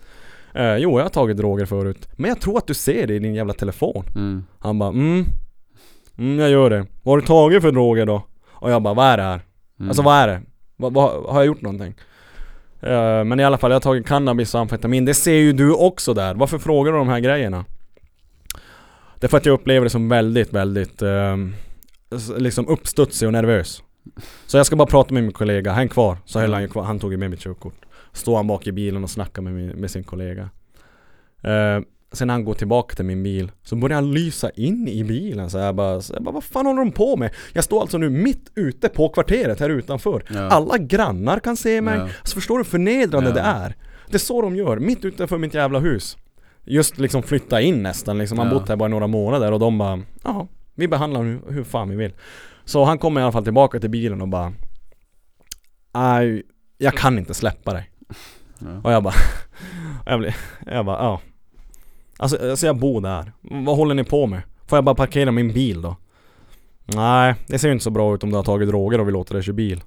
eh, 0.54 0.76
Jo 0.78 0.98
jag 0.98 1.06
har 1.06 1.10
tagit 1.10 1.38
droger 1.38 1.66
förut 1.66 2.08
Men 2.16 2.30
jag 2.30 2.42
tror 2.42 2.58
att 2.58 2.68
du 2.68 2.74
ser 2.74 3.08
det 3.08 3.14
i 3.16 3.20
din 3.20 3.36
jävla 3.36 3.54
telefon 3.54 4.04
Mm. 4.16 4.44
han 4.60 4.80
bara 4.80 4.90
mm, 4.90 5.26
mm 6.18 6.40
jag 6.40 6.50
gör 6.50 6.70
det. 6.70 6.86
Vad 7.04 7.14
har 7.14 7.22
du 7.22 7.26
tagit 7.28 7.62
för 7.62 7.72
droger 7.72 8.06
då? 8.06 8.24
Och 8.52 8.72
jag 8.72 8.82
bara 8.82 8.94
vad 8.94 9.06
är 9.06 9.18
det 9.18 9.24
här? 9.24 9.42
Mm. 9.80 9.90
Alltså 9.90 10.02
vad 10.02 10.16
är 10.16 10.28
det? 10.28 10.42
Va, 10.78 10.90
va, 10.90 11.24
har 11.28 11.40
jag 11.40 11.46
gjort 11.46 11.62
någonting? 11.62 11.96
Uh, 12.84 13.24
men 13.24 13.40
i 13.40 13.44
alla 13.44 13.58
fall, 13.58 13.72
jag 13.72 13.76
har 13.76 13.82
tagit 13.82 14.08
cannabis 14.08 14.54
och 14.56 14.62
amfetamin. 14.62 15.06
Det 15.06 15.14
ser 15.14 15.34
ju 15.34 15.54
du 15.54 15.74
också 15.74 16.14
där. 16.14 16.36
Varför 16.36 16.58
frågar 16.58 16.92
du 16.92 16.98
de 16.98 17.10
här 17.10 17.20
grejerna? 17.20 17.66
Det 19.20 19.28
är 19.28 19.30
för 19.30 19.38
att 19.38 19.46
jag 19.46 19.54
upplever 19.54 19.84
det 19.84 19.90
som 19.90 20.10
väldigt, 20.10 20.54
väldigt 20.54 21.02
ehm, 21.02 21.56
liksom 22.38 22.68
uppstudsig 22.68 23.28
och 23.28 23.34
nervös. 23.34 23.84
Så 24.46 24.58
jag 24.58 24.66
ska 24.66 24.76
bara 24.76 24.88
prata 24.88 25.14
med 25.14 25.24
min 25.24 25.32
kollega, 25.32 25.72
han 25.72 25.84
är 25.84 25.88
kvar. 25.88 26.18
Så 26.26 26.40
höll 26.40 26.54
han 26.54 26.62
ju 26.62 26.68
kvar, 26.68 26.84
han 26.84 27.00
tog 27.00 27.12
ju 27.12 27.18
med 27.18 27.30
mitt 27.30 27.40
körkort. 27.40 27.86
Står 28.14 28.36
han 28.36 28.48
bak 28.48 28.68
i 28.68 28.72
bilen 28.72 29.04
och 29.04 29.10
snackar 29.10 29.42
med, 29.42 29.54
min, 29.54 29.68
med 29.70 29.92
sin 29.92 30.04
kollega. 30.04 30.50
Uh, 31.46 31.84
sen 32.12 32.28
när 32.28 32.34
han 32.34 32.46
går 32.46 32.54
tillbaka 32.54 32.96
till 32.96 33.06
min 33.06 33.24
bil 33.24 33.52
så 33.64 33.76
börjar 33.76 33.96
han 33.96 34.12
lysa 34.14 34.50
in 34.50 34.88
i 34.88 35.04
bilen 35.04 35.50
så 35.50 35.58
jag 35.58 35.76
bara, 35.76 36.02
så 36.02 36.14
jag 36.14 36.24
bara 36.24 36.32
vad 36.32 36.44
fan 36.44 36.66
håller 36.66 36.80
de 36.80 36.92
på 36.92 37.18
med? 37.18 37.34
Jag 37.54 37.64
står 37.64 37.82
alltså 37.82 37.98
nu 37.98 38.10
mitt 38.10 38.52
ute 38.56 38.90
på 38.90 39.10
kvarteret 39.10 39.60
här 39.60 39.70
utanför. 39.70 40.24
Ja. 40.30 40.40
Alla 40.50 40.78
grannar 40.78 41.40
kan 41.40 41.58
se 41.58 41.82
mig. 41.82 41.98
Ja. 41.98 42.04
Alltså 42.20 42.36
förstår 42.36 42.56
du 42.58 42.60
hur 42.64 42.70
förnedrande 42.70 43.30
Ja. 43.30 43.34
det 43.36 43.42
är? 43.42 43.76
Det 44.08 44.14
är 44.16 44.20
så 44.20 44.42
de 44.42 44.56
gör, 44.56 44.80
mitt 44.80 45.06
utanför 45.06 45.38
mitt 45.38 45.54
jävla 45.54 45.80
hus. 45.80 46.18
Just 46.66 46.98
liksom 46.98 47.24
flytta 47.24 47.62
in 47.62 47.84
nästan 47.84 48.18
liksom, 48.18 48.38
man 48.38 48.48
Ja. 48.48 48.54
bott 48.54 48.70
här 48.70 48.76
bara 48.76 48.90
några 48.90 49.08
månader 49.08 49.52
och 49.52 49.60
de 49.60 49.78
bara 49.78 50.02
Ja, 50.24 50.48
vi 50.76 50.88
behandlar 50.88 51.24
hur, 51.24 51.42
hur 51.50 51.64
fan 51.64 51.90
vi 51.90 51.96
vill. 51.96 52.14
Så 52.66 52.84
han 52.84 52.98
kommer 52.98 53.22
i 53.22 53.24
alla 53.24 53.32
fall 53.32 53.44
tillbaka 53.44 53.80
till 53.80 53.90
bilen 53.90 54.22
och 54.22 54.28
bara 54.28 54.54
Nej, 55.94 56.44
jag 56.78 56.94
kan 56.94 57.18
inte 57.18 57.34
släppa 57.34 57.74
dig. 57.74 57.90
Och 58.84 58.92
jag 58.92 59.04
bara 59.04 59.14
Jag, 60.06 60.20
blir, 60.20 60.36
jag 60.66 60.86
bara 60.86 60.98
ja 61.04 61.22
alltså, 62.20 62.50
alltså 62.50 62.66
jag 62.66 62.78
bor 62.80 63.02
där, 63.02 63.32
vad 63.42 63.78
håller 63.78 63.96
ni 63.96 64.04
på 64.04 64.28
med? 64.28 64.42
Får 64.68 64.78
jag 64.78 64.84
bara 64.86 64.96
parkera 64.96 65.32
min 65.32 65.54
bil 65.54 65.82
då? 65.82 65.96
Nej, 66.86 67.36
det 67.48 67.60
ser 67.60 67.68
ju 67.68 67.72
inte 67.74 67.84
så 67.84 67.90
bra 67.90 68.16
ut 68.16 68.24
om 68.24 68.30
du 68.30 68.36
har 68.36 68.44
tagit 68.44 68.70
droger 68.70 69.00
och 69.00 69.08
vill 69.08 69.14
låta 69.14 69.34
dig 69.34 69.44
köra 69.44 69.54
bil 69.54 69.84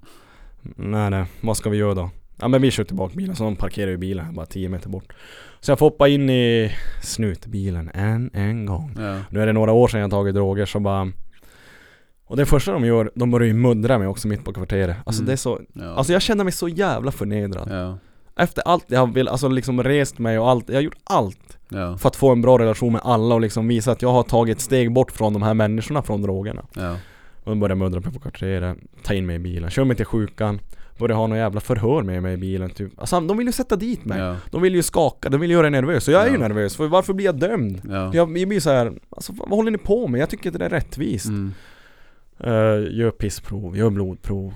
Nej 0.77 1.11
nej, 1.11 1.25
vad 1.41 1.57
ska 1.57 1.71
vi 1.71 1.77
göra 1.77 1.95
då? 1.95 2.11
Ja 2.37 2.49
men 2.49 2.63
vi 2.63 2.71
kör 2.71 2.85
tillbaka 2.85 3.15
bilen, 3.17 3.37
så 3.37 3.45
de 3.45 3.57
parkerar 3.57 3.91
ju 3.91 3.97
bilen 3.97 4.35
bara 4.35 4.47
10 4.47 4.69
meter 4.69 4.89
bort 4.89 5.13
Så 5.61 5.71
jag 5.71 5.79
får 5.79 5.87
hoppa 5.87 6.09
in 6.09 6.31
i 6.31 6.73
snutbilen 7.03 7.91
än 7.95 8.31
en 8.35 8.67
gång 8.67 8.95
Ja. 8.99 9.19
Nu 9.31 9.43
är 9.43 9.47
det 9.47 9.53
några 9.53 9.73
år 9.73 9.89
sedan 9.89 10.01
jag 10.01 10.11
tagit 10.11 10.35
droger 10.35 10.67
så 10.67 10.81
bara 10.81 11.13
Och 12.25 12.37
det 12.37 12.47
första 12.47 12.73
de 12.73 12.85
gör, 12.85 13.11
de 13.15 13.31
börjar 13.31 13.47
ju 13.47 13.55
muddra 13.55 13.99
mig 13.99 14.09
också 14.09 14.29
mitt 14.29 14.45
på 14.45 14.53
kvarteret 14.53 14.97
Alltså 15.05 15.21
Mm. 15.23 15.27
det 15.27 15.33
är 15.33 15.37
så 15.37 15.61
Ja. 15.73 15.95
Alltså 15.95 16.13
jag 16.13 16.23
känner 16.23 16.45
mig 16.45 16.53
så 16.53 16.69
jävla 16.69 17.11
förnedrad 17.13 17.69
ja. 17.71 17.99
Efter 18.37 18.63
allt 18.63 18.85
jag 18.89 19.15
vill, 19.15 19.29
alltså 19.29 19.49
liksom 19.49 19.83
rest 19.83 20.19
mig 20.19 20.39
och 20.39 20.51
allt, 20.51 20.69
jag 20.69 20.77
har 20.77 20.83
gjort 20.83 20.99
allt 21.05 21.59
Ja. 21.69 21.97
för 21.99 22.09
att 22.09 22.17
få 22.17 22.33
en 22.33 22.43
bra 22.43 22.59
relation 22.59 22.93
med 22.93 23.01
alla 23.05 23.35
och 23.35 23.41
liksom 23.41 23.69
visa 23.69 23.93
att 23.93 24.03
jag 24.03 24.13
har 24.13 24.23
tagit 24.23 24.61
steg 24.61 24.93
bort 24.93 25.13
från 25.13 25.33
de 25.33 25.43
här 25.43 25.55
människorna 25.55 26.03
från 26.03 26.23
drogerna. 26.23 26.63
Ja. 26.75 26.97
Och 27.45 27.51
de 27.51 27.61
började 27.61 27.75
muddra 27.75 28.01
på 28.01 28.21
kvarteret, 28.21 28.79
ta 29.03 29.15
in 29.15 29.27
mig 29.27 29.37
i 29.37 29.39
bilen, 29.39 29.71
kör 29.71 29.85
mig 29.85 29.97
till 29.97 30.07
sjukan, 30.07 30.61
började 30.99 31.15
ha 31.15 31.27
någon 31.27 31.39
jävla 31.39 31.61
förhör 31.61 32.03
med 32.03 32.23
mig 32.23 32.35
i 32.35 32.37
bilen 32.37 32.71
typ. 32.71 33.01
Alltså 33.01 33.21
de 33.21 33.37
vill 33.37 33.47
ju 33.47 33.53
sätta 33.53 33.77
dit 33.77 34.05
mig. 34.05 34.19
Ja. 34.21 34.37
De 34.51 34.63
vill 34.63 34.75
ju 34.75 34.83
skaka, 34.83 35.29
de 35.29 35.41
vill 35.41 35.51
göra 35.51 35.63
mig 35.63 35.71
nervös. 35.71 36.09
Och 36.09 36.15
jag 36.15 36.27
är 36.27 36.31
ju 36.31 36.39
nervös, 36.39 36.77
för 36.77 36.87
varför 36.87 37.13
blir 37.13 37.27
jag 37.27 37.39
dömd? 37.39 37.81
Ja. 37.91 38.11
Jag, 38.15 38.39
jag 38.39 38.49
blir 38.49 38.61
så 38.61 38.71
här, 38.71 38.93
alltså 39.11 39.33
vad 39.37 39.49
håller 39.49 39.71
ni 39.71 39.79
på 39.79 40.09
med? 40.09 40.21
Jag 40.21 40.31
tycker 40.31 40.47
inte 40.47 40.59
det 40.59 40.65
är 40.65 40.71
rättvist. 40.71 41.27
Mm. 41.27 41.53
Uh, 42.47 42.99
gör 42.99 43.11
pissprov, 43.11 43.77
gör 43.77 43.91
blodprov. 43.91 44.55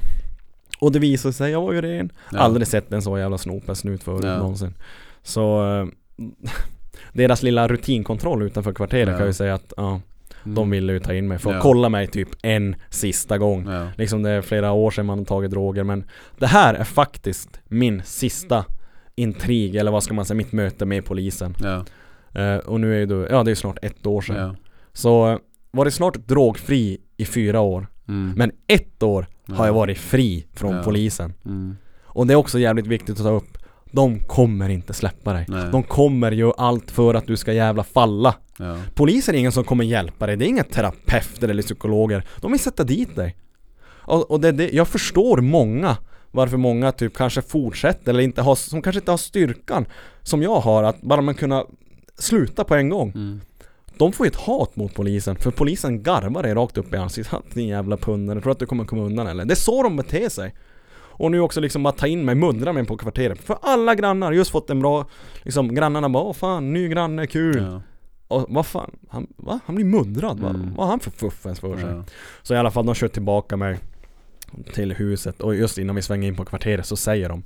Och 0.87 0.93
det 0.93 0.99
visar 0.99 1.33
sig, 1.33 1.53
jag 1.53 1.61
var 1.63 1.73
ju 1.73 1.81
ren. 1.81 2.13
Ja. 2.33 2.39
Aldrig 2.39 2.67
sett 2.67 2.93
en 2.93 3.03
så 3.03 3.19
jävla 3.19 3.39
snopen 3.39 3.77
snut 3.77 4.03
förut 4.03 4.25
Ja. 4.25 4.39
någonsin. 4.39 4.75
Så 5.23 5.75
eh, 5.81 5.87
deras 7.13 7.43
lilla 7.43 7.69
rutinkontroll 7.69 8.43
utanför 8.43 8.73
kvarteret 8.73 9.09
Ja. 9.09 9.13
kan 9.13 9.21
jag 9.21 9.27
ju 9.29 9.33
säga 9.33 9.55
att 9.55 9.73
ja, 9.77 10.01
Mm. 10.45 10.55
de 10.55 10.71
ville 10.71 10.93
ju 10.93 11.01
ta 11.01 11.15
in 11.15 11.29
mig 11.29 11.39
för 11.39 11.51
att 11.51 11.57
Ja. 11.57 11.63
kolla 11.63 11.89
mig 11.89 12.07
typ 12.07 12.29
en 12.43 12.77
sista 12.91 13.39
gång. 13.39 13.67
Ja. 13.71 13.89
Liksom 13.97 14.23
det 14.23 14.31
är 14.31 14.43
flera 14.43 14.73
år 14.73 14.91
sedan 14.91 15.07
man 15.07 15.19
har 15.19 15.25
tagit 15.25 15.51
droger 15.51 15.85
men 15.85 16.05
det 16.39 16.47
här 16.47 16.75
är 16.75 16.85
faktiskt 16.85 17.61
min 17.65 18.03
sista 18.05 18.65
intrig 19.15 19.77
eller 19.77 19.91
vad 19.91 20.03
ska 20.03 20.15
man 20.15 20.25
säga, 20.25 20.37
mitt 20.37 20.53
möte 20.53 20.85
med 20.87 21.05
polisen. 21.05 21.55
Eh, 22.35 22.57
och 22.57 22.81
nu 22.81 22.95
är 22.95 22.99
ju 22.99 23.07
då, 23.07 23.27
ja 23.31 23.43
det 23.43 23.49
är 23.49 23.53
ju 23.53 23.57
snart 23.57 23.79
ett 23.83 24.07
år 24.07 24.21
sedan. 24.21 24.57
Så 24.93 25.29
eh, 25.31 25.39
var 25.71 25.85
det 25.85 25.91
snart 25.91 26.15
drogfri 26.27 26.99
i 27.17 27.25
fyra 27.25 27.61
år. 27.61 27.87
Mm. 28.09 28.33
Men 28.37 28.53
ett 28.67 29.03
år 29.03 29.27
har 29.49 29.57
Ja. 29.57 29.67
jag 29.67 29.75
varit 29.75 29.99
fri 29.99 30.47
från 30.55 30.77
Ja. 30.77 30.83
polisen. 30.83 31.35
Mm. 31.45 31.77
Och 32.05 32.27
det 32.27 32.33
är 32.33 32.37
också 32.37 32.59
jävligt 32.59 32.87
viktigt 32.87 33.17
att 33.17 33.25
ta 33.25 33.31
upp 33.31 33.59
De 33.93 34.21
kommer 34.21 34.69
inte 34.69 34.93
släppa 34.93 35.33
dig. 35.33 35.45
Nej. 35.49 35.69
De 35.73 35.83
kommer 35.83 36.33
göra 36.33 36.53
allt 36.57 36.91
för 36.91 37.15
att 37.15 37.27
du 37.27 37.37
ska 37.37 37.53
jävla 37.53 37.85
falla. 37.85 38.35
Ja. 38.59 38.77
Polisen 38.95 39.35
är 39.35 39.39
ingen 39.39 39.53
som 39.53 39.65
kommer 39.65 39.85
hjälpa 39.85 40.27
dig, 40.27 40.37
det 40.37 40.45
är 40.45 40.49
inga 40.49 40.65
terapeuter 40.65 41.49
eller 41.49 41.63
psykologer. 41.63 42.25
De 42.41 42.53
vill 42.53 42.61
sätta 42.61 42.85
dit 42.85 43.17
dig. 43.17 43.37
Och, 43.87 44.31
och 44.31 44.41
det, 44.41 44.53
det, 44.53 44.71
jag 44.73 44.89
förstår 44.89 45.41
många 45.41 45.97
varför 46.31 46.57
många 46.57 46.93
typ 46.93 47.17
kanske 47.17 47.43
fortsätter 47.43 48.11
eller 48.11 48.21
inte 48.23 48.43
har, 48.43 48.55
som 48.55 48.83
kanske 48.83 49.01
inte 49.01 49.11
har 49.11 49.19
styrkan 49.19 49.87
som 50.23 50.43
jag 50.43 50.61
har 50.61 50.83
att 50.83 51.01
bara 51.03 51.21
man 51.21 51.35
kunna 51.35 51.65
sluta 52.19 52.65
på 52.65 52.75
en 52.75 52.89
gång. 52.89 53.13
Mm. 53.15 53.41
De 53.99 54.13
får 54.13 54.27
ju 54.27 54.29
ett 54.31 54.37
hat 54.37 54.77
mot 54.77 54.95
polisen, 54.95 55.37
för 55.37 55.51
polisen 55.51 56.03
garvar 56.03 56.43
dig 56.43 56.55
rakt 56.55 56.79
upp 56.79 56.95
i 56.95 56.97
ansiktet. 56.97 57.33
"Ha, 57.33 57.43
Din 57.55 57.69
jävla 57.69 57.97
pundare, 57.97 58.41
tror 58.41 58.53
att 58.53 58.59
du 58.59 58.67
kommer 58.67 58.85
komma 58.85 59.03
undan 59.03 59.27
eller? 59.27 59.45
Det 59.45 59.53
är 59.55 59.57
så 59.57 59.83
de 59.83 59.97
beter 59.97 60.29
sig. 60.29 60.55
Och 61.19 61.31
nu 61.31 61.41
också 61.41 61.61
liksom 61.61 61.87
att 61.87 61.99
ta 61.99 62.07
in 62.07 62.25
mig, 62.25 62.35
muddra 62.35 62.73
mig 62.73 62.87
på 62.87 62.97
kvarteret. 62.97 63.39
För 63.41 63.59
alla 63.63 63.95
grannar, 63.95 64.33
just 64.33 64.51
fått 64.51 64.71
en 64.71 64.81
bra, 64.81 65.07
liksom 65.43 65.75
grannarna 65.75 66.09
bara 66.09 66.23
åh 66.23 66.33
fan, 66.33 66.73
ny 66.73 66.89
granne, 66.89 67.27
kul. 67.27 67.63
Ja. 67.63 67.83
Och 68.29 68.47
vad 68.49 68.67
fan, 68.67 68.91
han, 69.09 69.27
va? 69.37 69.61
Han 69.67 69.75
blir 69.77 69.85
muddrad? 69.87 70.39
Mm. 70.39 70.75
vad 70.77 70.87
har 70.87 70.91
han 70.93 71.01
för 71.01 71.11
fuffens 71.11 71.61
för 71.61 71.77
sig? 71.77 71.91
Ja. 71.91 72.05
Så 72.43 72.55
i 72.55 72.57
alla 72.57 72.71
fall, 72.71 72.87
de 72.87 72.95
kör 72.95 73.09
tillbaka 73.09 73.57
mig 73.57 73.79
till 74.75 74.93
huset 74.95 75.41
och 75.41 75.55
just 75.55 75.79
innan 75.79 75.97
vi 75.97 76.03
svänger 76.03 76.29
in 76.29 76.37
på 76.37 76.45
kvarteret 76.45 76.87
så 76.87 76.97
säger 76.97 77.29
de 77.29 77.43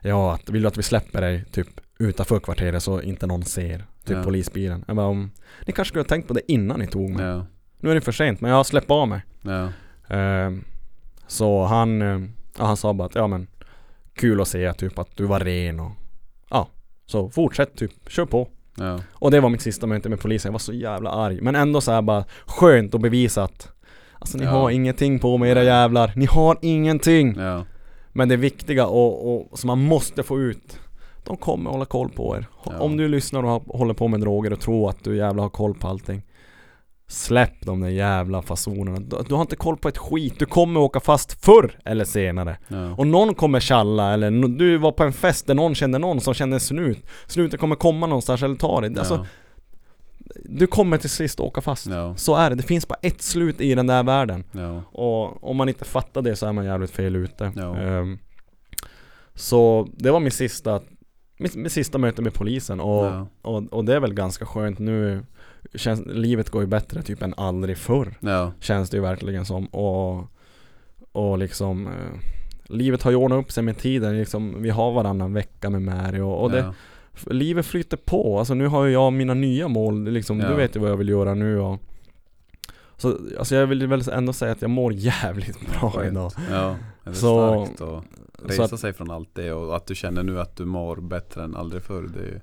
Ja, 0.00 0.34
att 0.34 0.50
vill 0.50 0.62
du 0.62 0.68
att 0.68 0.78
vi 0.78 0.82
släpper 0.82 1.20
dig 1.20 1.44
typ 1.52 1.68
utanför 1.98 2.38
kvarteret 2.40 2.82
så 2.82 3.02
inte 3.02 3.26
någon 3.26 3.44
ser 3.44 3.84
Typ 4.04 4.16
Ja. 4.16 4.22
polisbilen. 4.22 4.84
Jag 4.86 4.96
bara, 4.96 5.06
om, 5.06 5.30
ni 5.66 5.72
kanske 5.72 5.88
skulle 5.90 6.00
ha 6.02 6.08
tänkt 6.08 6.28
på 6.28 6.34
det 6.34 6.52
innan 6.52 6.78
ni 6.80 6.86
tog 6.86 7.10
mig. 7.10 7.26
Ja. 7.26 7.46
Nu 7.80 7.90
är 7.90 7.94
det 7.94 8.00
för 8.00 8.12
sent, 8.12 8.40
men 8.40 8.50
jag 8.50 8.56
har 8.56 8.64
släppt 8.64 8.90
av 8.90 9.08
mig. 9.08 9.20
Ja. 9.42 9.68
Ehm, 10.16 10.64
så 11.26 11.64
han, 11.64 12.00
ja, 12.58 12.64
han 12.66 12.76
sa 12.76 12.92
bara 12.92 13.06
att 13.06 13.14
ja 13.14 13.26
men 13.26 13.46
Kul 14.14 14.40
att 14.40 14.48
se 14.48 14.72
typ 14.72 14.98
att 14.98 15.16
du 15.16 15.24
var 15.24 15.40
ren 15.40 15.80
och 15.80 15.90
Ja, 16.50 16.68
så 17.06 17.30
fortsätt 17.30 17.76
typ, 17.76 17.92
kör 18.06 18.24
på. 18.26 18.48
Ja. 18.76 19.00
Och 19.12 19.30
det 19.30 19.40
var 19.40 19.48
mitt 19.48 19.60
sista 19.62 19.86
möte 19.86 20.08
med 20.08 20.20
polisen, 20.20 20.48
jag 20.48 20.52
var 20.52 20.58
så 20.58 20.72
jävla 20.72 21.10
arg. 21.10 21.38
Men 21.40 21.54
ändå 21.54 21.80
så 21.80 21.92
här 21.92 22.02
bara 22.02 22.24
skönt 22.46 22.94
att 22.94 23.00
bevisa 23.00 23.44
att 23.44 23.68
Alltså 24.18 24.38
ni 24.38 24.44
Ja. 24.44 24.50
har 24.50 24.70
ingenting 24.70 25.18
på 25.18 25.38
mig 25.38 25.50
era 25.50 25.62
jävlar, 25.64 26.12
ni 26.16 26.26
har 26.26 26.58
ingenting! 26.62 27.34
Ja. 27.38 27.64
Men 28.12 28.28
det 28.28 28.36
viktiga 28.36 28.86
och, 28.86 29.50
och 29.50 29.58
som 29.58 29.66
man 29.66 29.78
måste 29.84 30.22
få 30.22 30.40
ut 30.40 30.78
De 31.24 31.36
kommer 31.36 31.70
hålla 31.70 31.84
koll 31.84 32.08
på 32.08 32.36
er. 32.36 32.46
Ja. 32.64 32.78
Om 32.78 32.96
du 32.96 33.08
lyssnar 33.08 33.42
och 33.42 33.62
håller 33.78 33.94
på 33.94 34.08
med 34.08 34.20
droger 34.20 34.52
och 34.52 34.60
tror 34.60 34.90
att 34.90 35.04
du 35.04 35.16
jävla 35.16 35.42
har 35.42 35.48
koll 35.50 35.74
på 35.74 35.88
allting 35.88 36.22
Släpp 37.06 37.60
de 37.66 37.80
där 37.80 37.88
jävla 37.88 38.42
fasonerna. 38.42 38.98
Du, 39.00 39.16
du 39.28 39.34
har 39.34 39.40
inte 39.40 39.56
koll 39.56 39.76
på 39.76 39.88
ett 39.88 39.98
skit, 39.98 40.34
du 40.38 40.46
kommer 40.46 40.80
åka 40.80 41.00
fast 41.00 41.44
förr 41.44 41.78
eller 41.84 42.04
senare. 42.04 42.56
Ja. 42.68 42.94
Och 42.96 43.06
någon 43.06 43.34
kommer 43.34 43.60
tjalla 43.60 44.12
eller 44.14 44.30
no- 44.30 44.56
du 44.58 44.76
var 44.76 44.92
på 44.92 45.04
en 45.04 45.12
fest 45.12 45.46
där 45.46 45.54
någon 45.54 45.74
kände 45.74 45.98
någon 45.98 46.20
som 46.20 46.34
kände 46.34 46.56
en 46.56 46.60
snut. 46.60 47.06
Snuten 47.26 47.58
kommer 47.58 47.76
komma 47.76 48.06
någonstans 48.06 48.42
eller 48.42 48.56
ta 48.56 48.80
dig 48.80 48.98
alltså, 48.98 49.26
Du 50.44 50.66
kommer 50.66 50.98
till 50.98 51.10
sist 51.10 51.40
åka 51.40 51.60
fast. 51.60 51.86
Ja. 51.86 52.16
Så 52.16 52.34
är 52.36 52.50
det, 52.50 52.56
det 52.56 52.62
finns 52.62 52.88
bara 52.88 52.98
ett 53.02 53.22
slut 53.22 53.60
i 53.60 53.74
den 53.74 53.86
där 53.86 54.02
världen. 54.02 54.44
Ja. 54.52 54.82
och 54.92 55.50
om 55.50 55.56
man 55.56 55.68
inte 55.68 55.84
fattar 55.84 56.22
det 56.22 56.36
så 56.36 56.46
är 56.46 56.52
man 56.52 56.64
jävligt 56.64 56.90
fel 56.90 57.16
ute. 57.16 57.52
Ja. 57.56 57.76
Ehm, 57.78 58.18
Så 59.34 59.88
det 59.96 60.10
var 60.10 60.20
min 60.20 60.30
sista 60.30 60.80
mitt, 61.42 61.56
mitt 61.56 61.72
sista 61.72 61.98
möte 61.98 62.22
med 62.22 62.34
polisen 62.34 62.80
och, 62.80 63.04
Ja. 63.06 63.26
och, 63.42 63.72
och 63.72 63.84
det 63.84 63.94
är 63.96 64.00
väl 64.00 64.14
ganska 64.14 64.46
skönt 64.46 64.78
nu 64.78 65.22
känns, 65.74 66.02
Livet 66.06 66.50
går 66.50 66.60
ju 66.62 66.66
bättre 66.68 67.02
typ 67.02 67.22
än 67.22 67.34
aldrig 67.36 67.76
förr 67.78 68.14
Ja. 68.20 68.52
Känns 68.60 68.90
det 68.90 68.96
ju 68.96 69.02
verkligen 69.02 69.44
som 69.46 69.66
och 69.66 70.24
Och 71.12 71.38
liksom 71.38 71.86
eh, 71.86 71.92
Livet 72.66 73.02
har 73.02 73.10
ju 73.10 73.16
ordnat 73.16 73.38
upp 73.44 73.52
sig 73.52 73.62
med 73.62 73.78
tiden 73.78 74.18
liksom, 74.18 74.62
Vi 74.62 74.70
har 74.70 74.92
varannan 74.92 75.32
vecka 75.34 75.70
med 75.70 75.82
Mary 75.82 76.20
och, 76.20 76.42
och 76.42 76.50
det, 76.50 76.58
ja. 76.58 76.74
Livet 77.32 77.66
flyter 77.66 77.96
på, 77.96 78.38
alltså 78.38 78.54
nu 78.54 78.66
har 78.66 78.84
ju 78.84 78.92
jag 78.92 79.12
mina 79.12 79.34
nya 79.34 79.68
mål 79.68 80.04
liksom. 80.04 80.38
Du 80.38 80.54
vet 80.54 80.76
ju 80.76 80.80
vad 80.80 80.90
jag 80.90 80.96
vill 80.96 81.08
göra 81.08 81.34
nu 81.34 81.58
och 81.60 81.78
Så 82.96 83.18
alltså 83.38 83.54
jag 83.54 83.66
vill 83.66 83.86
väl 83.86 84.02
ändå 84.12 84.32
säga 84.32 84.52
att 84.52 84.62
jag 84.62 84.70
mår 84.70 84.92
jävligt 84.96 85.58
bra 85.80 86.04
idag 86.06 86.32
Ja, 86.50 86.76
det 87.04 87.10
är 87.10 87.14
Så- 87.14 87.64
starkt 87.66 87.78
så 87.78 88.02
resa 88.44 88.62
att- 88.64 88.80
sig 88.80 88.92
från 88.92 89.10
allt 89.10 89.28
det 89.34 89.52
och 89.52 89.76
att 89.76 89.86
du 89.86 89.94
känner 89.94 90.22
nu 90.22 90.40
att 90.40 90.56
du 90.56 90.64
mår 90.64 90.96
bättre 90.96 91.44
än 91.44 91.56
aldrig 91.56 91.82
förr. 91.82 92.10
Det 92.14 92.20
är 92.20 92.24
ju, 92.24 92.40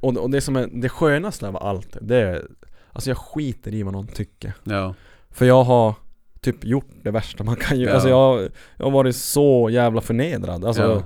och, 0.00 0.16
och 0.16 0.30
det 0.30 0.40
som 0.40 0.56
är 0.56 0.68
det 0.72 0.88
skönaste 0.88 1.48
av 1.48 1.56
allt, 1.56 1.96
det 2.00 2.16
är 2.16 2.46
Alltså 2.92 3.10
jag 3.10 3.18
skiter 3.18 3.74
i 3.74 3.82
vad 3.82 3.92
någon 3.92 4.06
tycker. 4.06 4.52
Ja, 4.64 4.94
För 5.30 5.46
jag 5.46 5.64
har 5.64 5.94
typ 6.40 6.64
gjort 6.64 6.88
det 7.02 7.10
värsta 7.10 7.44
man 7.44 7.56
kan 7.56 7.80
göra, 7.80 7.90
Ja. 7.90 7.94
alltså 7.94 8.08
jag, 8.08 8.48
jag 8.76 8.86
har 8.86 8.90
varit 8.90 9.16
så 9.16 9.68
jävla 9.70 10.00
förnedrad. 10.00 10.64
Alltså 10.64 10.82
ja, 10.82 11.02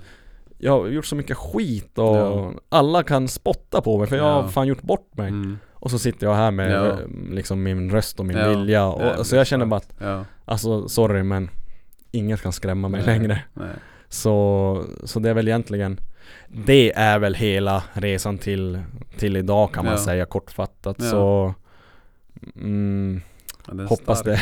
jag 0.58 0.72
har 0.80 0.86
gjort 0.88 1.06
så 1.06 1.16
mycket 1.16 1.36
skit 1.36 1.98
och 1.98 2.16
Ja. 2.16 2.52
alla 2.68 3.02
kan 3.02 3.28
spotta 3.28 3.80
på 3.80 3.98
mig 3.98 4.06
för 4.06 4.16
jag 4.16 4.24
har 4.42 4.48
fan 4.48 4.66
gjort 4.66 4.82
bort 4.82 5.16
mig. 5.16 5.28
Mm, 5.28 5.58
Och 5.74 5.90
så 5.90 5.98
sitter 5.98 6.26
jag 6.26 6.34
här 6.34 6.50
med 6.50 6.98
liksom 7.30 7.62
min 7.62 7.90
röst 7.90 8.20
och 8.20 8.26
min 8.26 8.36
Ja. 8.36 8.48
vilja 8.48 8.86
och, 8.86 9.26
Så 9.26 9.36
jag 9.36 9.46
känner 9.46 9.66
bara 9.66 9.76
att 9.76 10.26
Alltså 10.44 10.88
sorry 10.88 11.22
men 11.22 11.50
Inget 12.10 12.42
kan 12.42 12.52
skrämma 12.52 12.88
mig 12.88 13.02
Nej. 13.06 13.18
längre. 13.18 13.42
Nej, 13.54 13.66
Så, 14.12 14.84
så 15.04 15.20
det 15.20 15.30
är 15.30 15.34
väl 15.34 15.48
egentligen 15.48 16.00
Det 16.48 16.92
är 16.92 17.18
väl 17.18 17.34
hela 17.34 17.82
resan 17.92 18.38
till, 18.38 18.80
till 19.18 19.36
idag 19.36 19.72
kan 19.74 19.84
man 19.84 19.94
Ja. 19.94 19.98
säga 20.04 20.24
kortfattat 20.26 20.96
Ja. 20.98 21.04
så 21.10 21.54
mm, 22.56 23.20
Ja, 23.66 23.74
det 23.74 23.84
Hoppas 23.84 24.22
det, 24.22 24.40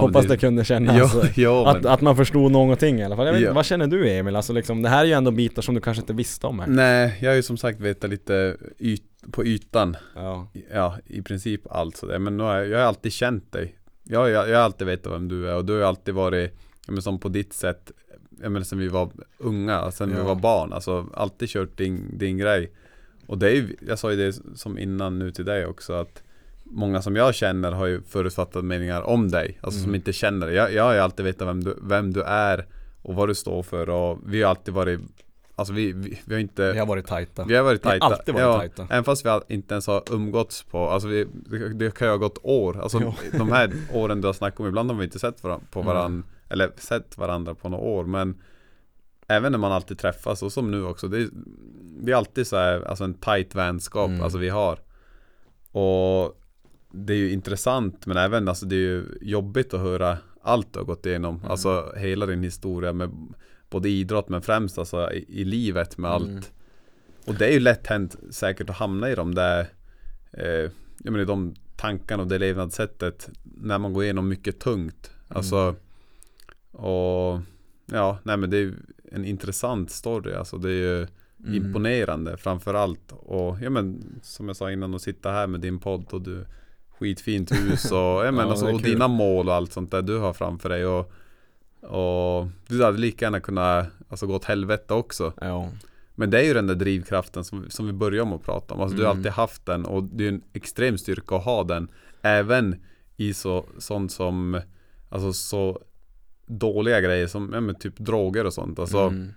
hoppas 0.00 0.26
det 0.26 0.36
kunde 0.36 0.64
kännas 0.64 1.36
ja, 1.36 1.70
att, 1.76 1.86
att 1.86 2.00
man 2.00 2.16
förstod 2.16 2.52
någonting 2.52 3.00
i 3.00 3.04
alla 3.04 3.16
fall. 3.16 3.32
Vet. 3.32 3.54
Vad 3.54 3.66
känner 3.66 3.86
du 3.86 4.10
Emil? 4.10 4.36
Alltså 4.36 4.52
liksom, 4.52 4.82
det 4.82 4.88
här 4.88 5.00
är 5.00 5.04
ju 5.04 5.12
ändå 5.12 5.30
bitar 5.30 5.62
som 5.62 5.74
du 5.74 5.80
kanske 5.80 6.00
inte 6.00 6.12
visste 6.12 6.46
om 6.46 6.60
här. 6.60 6.66
nej, 6.66 7.18
jag 7.20 7.30
har 7.30 7.36
ju 7.36 7.42
som 7.42 7.56
sagt 7.56 7.80
vetat 7.80 8.10
lite 8.10 8.56
yt, 8.78 9.02
på 9.30 9.44
ytan 9.44 9.96
Ja, 10.72 10.96
i 11.06 11.22
princip 11.22 11.60
allt 11.70 11.96
sådär. 11.96 12.18
Men 12.18 12.36
nu 12.36 12.42
har 12.42 12.56
jag, 12.56 12.68
jag 12.68 12.78
har 12.78 12.84
alltid 12.84 13.12
känt 13.12 13.52
dig. 13.52 13.74
Jag, 14.04 14.30
jag, 14.30 14.48
jag 14.48 14.56
har 14.56 14.64
alltid 14.64 14.86
vetat 14.86 15.12
vem 15.12 15.28
du 15.28 15.48
är 15.50 15.56
och 15.56 15.64
du 15.64 15.72
har 15.80 15.88
alltid 15.88 16.14
varit, 16.14 16.54
men 16.88 17.02
som 17.02 17.18
på 17.20 17.28
ditt 17.28 17.52
sätt, 17.52 17.90
ja, 18.42 18.48
men 18.48 18.64
sen 18.64 18.78
vi 18.78 18.88
var 18.88 19.10
unga, 19.38 19.90
sen 19.90 20.10
vi 20.10 20.16
Ja. 20.16 20.24
var 20.24 20.34
barn. 20.34 20.72
Alltså 20.72 21.06
alltid 21.14 21.48
kört 21.48 21.78
din, 21.78 22.18
din 22.18 22.38
grej. 22.38 22.72
Och 23.26 23.38
det 23.38 23.46
är 23.50 23.54
ju, 23.54 23.76
jag 23.88 23.98
sa 23.98 24.10
ju 24.10 24.16
det 24.16 24.40
som 24.54 24.78
innan 24.78 25.18
nu 25.18 25.30
till 25.30 25.44
dig 25.44 25.66
också 25.66 25.92
att 25.92 26.22
Många 26.72 27.02
som 27.02 27.16
jag 27.16 27.34
känner 27.34 27.72
har 27.72 27.86
ju 27.86 28.02
förutfattade 28.02 28.64
meningar 28.64 29.02
om 29.02 29.28
dig, 29.30 29.58
alltså 29.60 29.78
som 29.80 29.88
Mm. 29.88 29.94
inte 29.94 30.12
känner 30.12 30.46
dig. 30.46 30.56
Jag, 30.56 30.72
jag 30.72 30.82
har 30.82 30.94
ju 30.94 31.00
alltid 31.00 31.24
vetat 31.24 31.48
vem 31.48 31.64
du, 31.64 31.78
vem 31.82 32.12
du 32.12 32.22
är 32.22 32.66
och 33.02 33.14
vad 33.14 33.28
du 33.28 33.34
står 33.34 33.62
för 33.62 33.88
och 33.90 34.18
vi 34.26 34.42
har 34.42 34.50
alltid 34.50 34.74
varit 34.74 35.00
Alltså 35.56 35.72
vi, 35.74 35.92
vi, 35.92 36.20
vi 36.24 36.34
har 36.34 36.40
inte 36.40 36.72
vi 36.72 36.78
har 36.78 36.86
varit 36.86 37.06
tajta. 37.06 37.44
vi 37.44 37.54
har 37.56 37.62
varit 37.64 37.84
Vi 37.84 37.88
har 37.88 37.98
tajta. 37.98 38.06
alltid 38.06 38.34
varit 38.34 38.76
tajta. 38.76 38.94
Även 38.94 39.04
fast 39.04 39.26
vi 39.26 39.28
inte 39.48 39.74
ens 39.74 39.86
har 39.86 40.02
umgåtts 40.10 40.62
på, 40.62 40.88
alltså 40.88 41.08
vi, 41.08 41.26
det, 41.46 41.68
det 41.74 41.94
kan 41.94 42.06
ju 42.08 42.12
ha 42.12 42.18
gått 42.18 42.38
år. 42.42 42.80
Alltså 42.82 42.98
Jo. 43.02 43.14
de 43.38 43.52
här 43.52 43.72
åren 43.92 44.20
du 44.20 44.26
har 44.28 44.32
snackat 44.32 44.60
om, 44.60 44.66
ibland 44.66 44.90
har 44.90 44.98
vi 44.98 45.04
inte 45.04 45.18
sett 45.18 45.42
på 45.42 45.48
Mm. 46.06 46.24
Eller 46.50 46.72
sett 46.76 47.18
varandra 47.18 47.54
på 47.54 47.68
några 47.68 47.84
år. 47.84 48.04
Men 48.04 48.40
även 49.26 49.52
när 49.52 49.58
man 49.58 49.72
alltid 49.72 49.98
träffas, 49.98 50.42
och 50.42 50.52
som 50.52 50.70
nu 50.70 50.84
också, 50.84 51.08
det 51.08 51.18
är, 51.22 51.28
det 52.02 52.12
är 52.12 52.16
alltid 52.16 52.46
så 52.46 52.56
här, 52.56 52.82
alltså 52.82 53.04
en 53.04 53.14
tight 53.14 53.54
vänskap, 53.54 54.08
Mm. 54.08 54.22
alltså 54.22 54.38
vi 54.38 54.48
har. 54.48 54.78
Och 55.72 56.40
det 56.92 57.12
är 57.12 57.16
ju 57.16 57.32
intressant, 57.32 58.06
men 58.06 58.16
även 58.16 58.48
alltså 58.48 58.66
det 58.66 58.74
är 58.74 58.78
ju 58.80 59.04
jobbigt 59.20 59.74
att 59.74 59.80
höra 59.80 60.18
allt 60.42 60.72
du 60.72 60.78
har 60.78 60.86
gått 60.86 61.06
igenom. 61.06 61.36
Mm. 61.36 61.50
Alltså 61.50 61.92
hela 61.96 62.26
din 62.26 62.42
historia 62.42 62.92
med 62.92 63.10
både 63.70 63.88
idrott 63.88 64.28
men 64.28 64.42
främst 64.42 64.78
alltså 64.78 65.12
i, 65.12 65.40
i 65.40 65.44
livet 65.44 65.98
med 65.98 66.10
Mm. 66.16 66.36
allt. 66.36 66.52
Och 67.26 67.34
det 67.34 67.46
är 67.46 67.52
ju 67.52 67.60
lätt 67.60 67.86
hänt 67.86 68.16
säkert 68.30 68.70
att 68.70 68.76
hamna 68.76 69.10
i 69.10 69.14
de 69.14 69.34
där 69.34 69.66
eh, 70.32 70.70
Jag 71.04 71.12
menar 71.12 71.24
de 71.24 71.54
tankarna 71.76 72.22
och 72.22 72.28
det 72.28 72.38
levnadssättet 72.38 73.28
När 73.42 73.78
man 73.78 73.92
går 73.92 74.04
igenom 74.04 74.28
mycket 74.28 74.60
tungt 74.60 75.10
Alltså 75.28 75.74
Och 76.80 77.40
Ja, 77.92 78.18
nej 78.22 78.36
men 78.36 78.50
det 78.50 78.56
är 78.58 78.74
en 79.12 79.24
intressant 79.24 79.90
story 79.90 80.34
alltså 80.34 80.58
det 80.58 80.68
är 80.70 80.74
ju 80.74 81.06
Mm. 81.44 81.54
imponerande 81.54 82.36
framförallt 82.36 83.12
Och 83.12 83.58
ja 83.62 83.70
men 83.70 84.02
Som 84.22 84.46
jag 84.48 84.56
sa 84.56 84.70
innan 84.70 84.94
att 84.94 85.02
sitta 85.02 85.30
här 85.30 85.46
med 85.46 85.60
din 85.60 85.78
podd 85.78 86.06
och 86.12 86.22
du 86.22 86.46
Skitfint 86.98 87.52
hus 87.52 87.92
och, 87.92 87.96
ja, 87.98 88.30
men 88.32 88.34
Ja, 88.44 88.50
alltså, 88.50 88.72
och 88.72 88.82
dina 88.82 89.08
mål 89.08 89.48
och 89.48 89.54
allt 89.54 89.72
sånt 89.72 89.90
där 89.90 90.02
du 90.02 90.18
har 90.18 90.32
framför 90.32 90.68
dig 90.68 90.86
och 90.86 91.12
Och 91.80 92.46
du 92.68 92.84
hade 92.84 92.98
lika 92.98 93.24
gärna 93.24 93.40
kunnat 93.40 93.86
Alltså 94.08 94.26
gå 94.26 94.34
åt 94.34 94.44
helvete 94.44 94.94
också 94.94 95.32
Ja. 95.40 95.68
men 96.14 96.30
det 96.30 96.40
är 96.40 96.44
ju 96.44 96.54
den 96.54 96.66
där 96.66 96.74
drivkraften 96.74 97.44
som, 97.44 97.70
som 97.70 97.86
vi 97.86 97.92
började 97.92 98.22
om 98.22 98.32
att 98.32 98.42
prata 98.44 98.74
om. 98.74 98.80
Alltså 98.80 98.96
du 98.96 99.02
har 99.04 99.10
Mm. 99.10 99.18
alltid 99.18 99.32
haft 99.32 99.66
den 99.66 99.84
och 99.84 100.02
det 100.04 100.24
är 100.24 100.28
en 100.28 100.42
extrem 100.52 100.98
styrka 100.98 101.36
att 101.36 101.44
ha 101.44 101.64
den. 101.64 101.88
Även 102.22 102.76
i 103.16 103.34
så, 103.34 103.66
sånt 103.78 104.12
som, 104.12 104.60
alltså 105.08 105.32
så 105.32 105.80
dåliga 106.50 107.00
grejer 107.00 107.26
som, 107.26 107.50
ja 107.52 107.60
men 107.60 107.74
typ 107.74 107.98
droger 107.98 108.46
och 108.46 108.52
sånt. 108.54 108.78
Alltså 108.78 108.98
Mm. 108.98 109.28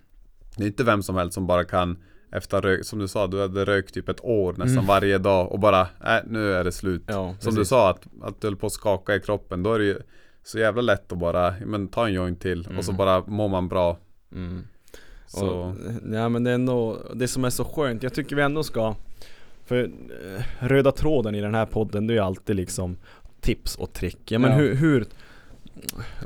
det 0.58 0.64
är 0.64 0.68
inte 0.68 0.84
vem 0.84 1.04
som 1.04 1.16
helst 1.16 1.34
som 1.34 1.48
bara 1.48 1.64
kan 1.64 1.98
efter 2.32 2.84
som 2.84 3.00
du 3.00 3.08
sa, 3.08 3.28
du 3.28 3.42
hade 3.42 3.66
rökt 3.66 3.94
typ 3.94 4.10
ett 4.10 4.24
år 4.24 4.52
nästan 4.52 4.72
Mm. 4.72 4.86
varje 4.86 5.18
dag 5.18 5.52
och 5.52 5.60
bara, 5.60 5.82
äh, 5.82 6.18
nu 6.28 6.54
är 6.54 6.64
det 6.64 6.72
slut. 6.72 7.04
Ja, 7.08 7.36
som 7.40 7.56
du 7.56 7.66
sa, 7.66 7.90
att, 7.90 8.08
att 8.22 8.42
du 8.42 8.48
höll 8.48 8.56
på 8.56 8.66
att 8.68 8.74
skaka 8.74 9.16
i 9.16 9.20
kroppen, 9.20 9.64
då 9.64 9.74
är 9.74 9.80
det 9.80 9.86
ju 9.86 9.98
så 10.44 10.60
jävla 10.60 10.82
lätt 10.82 11.12
att 11.12 11.18
bara, 11.18 11.54
men 11.66 11.88
ta 11.88 12.08
en 12.08 12.14
joint 12.14 12.42
till 12.42 12.68
och 12.78 12.86
så 12.86 12.92
Mm. 12.92 12.98
bara 12.98 13.24
mår 13.28 13.48
man 13.50 13.68
bra. 13.68 13.98
Mm. 14.36 14.64
Så, 15.28 15.48
Och, 15.48 15.76
ja 16.14 16.30
men 16.30 16.44
det 16.44 16.50
är 16.52 16.56
ändå, 16.56 16.98
det 17.16 17.28
som 17.28 17.46
är 17.46 17.50
så 17.50 17.66
skönt, 17.66 18.04
jag 18.04 18.14
tycker 18.14 18.36
vi 18.36 18.42
ändå 18.42 18.64
ska 18.64 18.96
För 19.66 19.84
eh, 19.84 20.44
röda 20.60 20.92
tråden 20.92 21.36
i 21.36 21.42
den 21.42 21.56
här 21.56 21.66
podden 21.66 22.08
det 22.08 22.14
är 22.14 22.16
ju 22.16 22.22
alltid 22.24 22.56
liksom 22.56 22.98
tips 23.42 23.76
och 23.76 23.94
trick. 23.94 24.32
Ja 24.32 24.40
men 24.40 24.52
Ja. 24.52 24.58
hur, 24.58 24.76
hur 24.76 25.06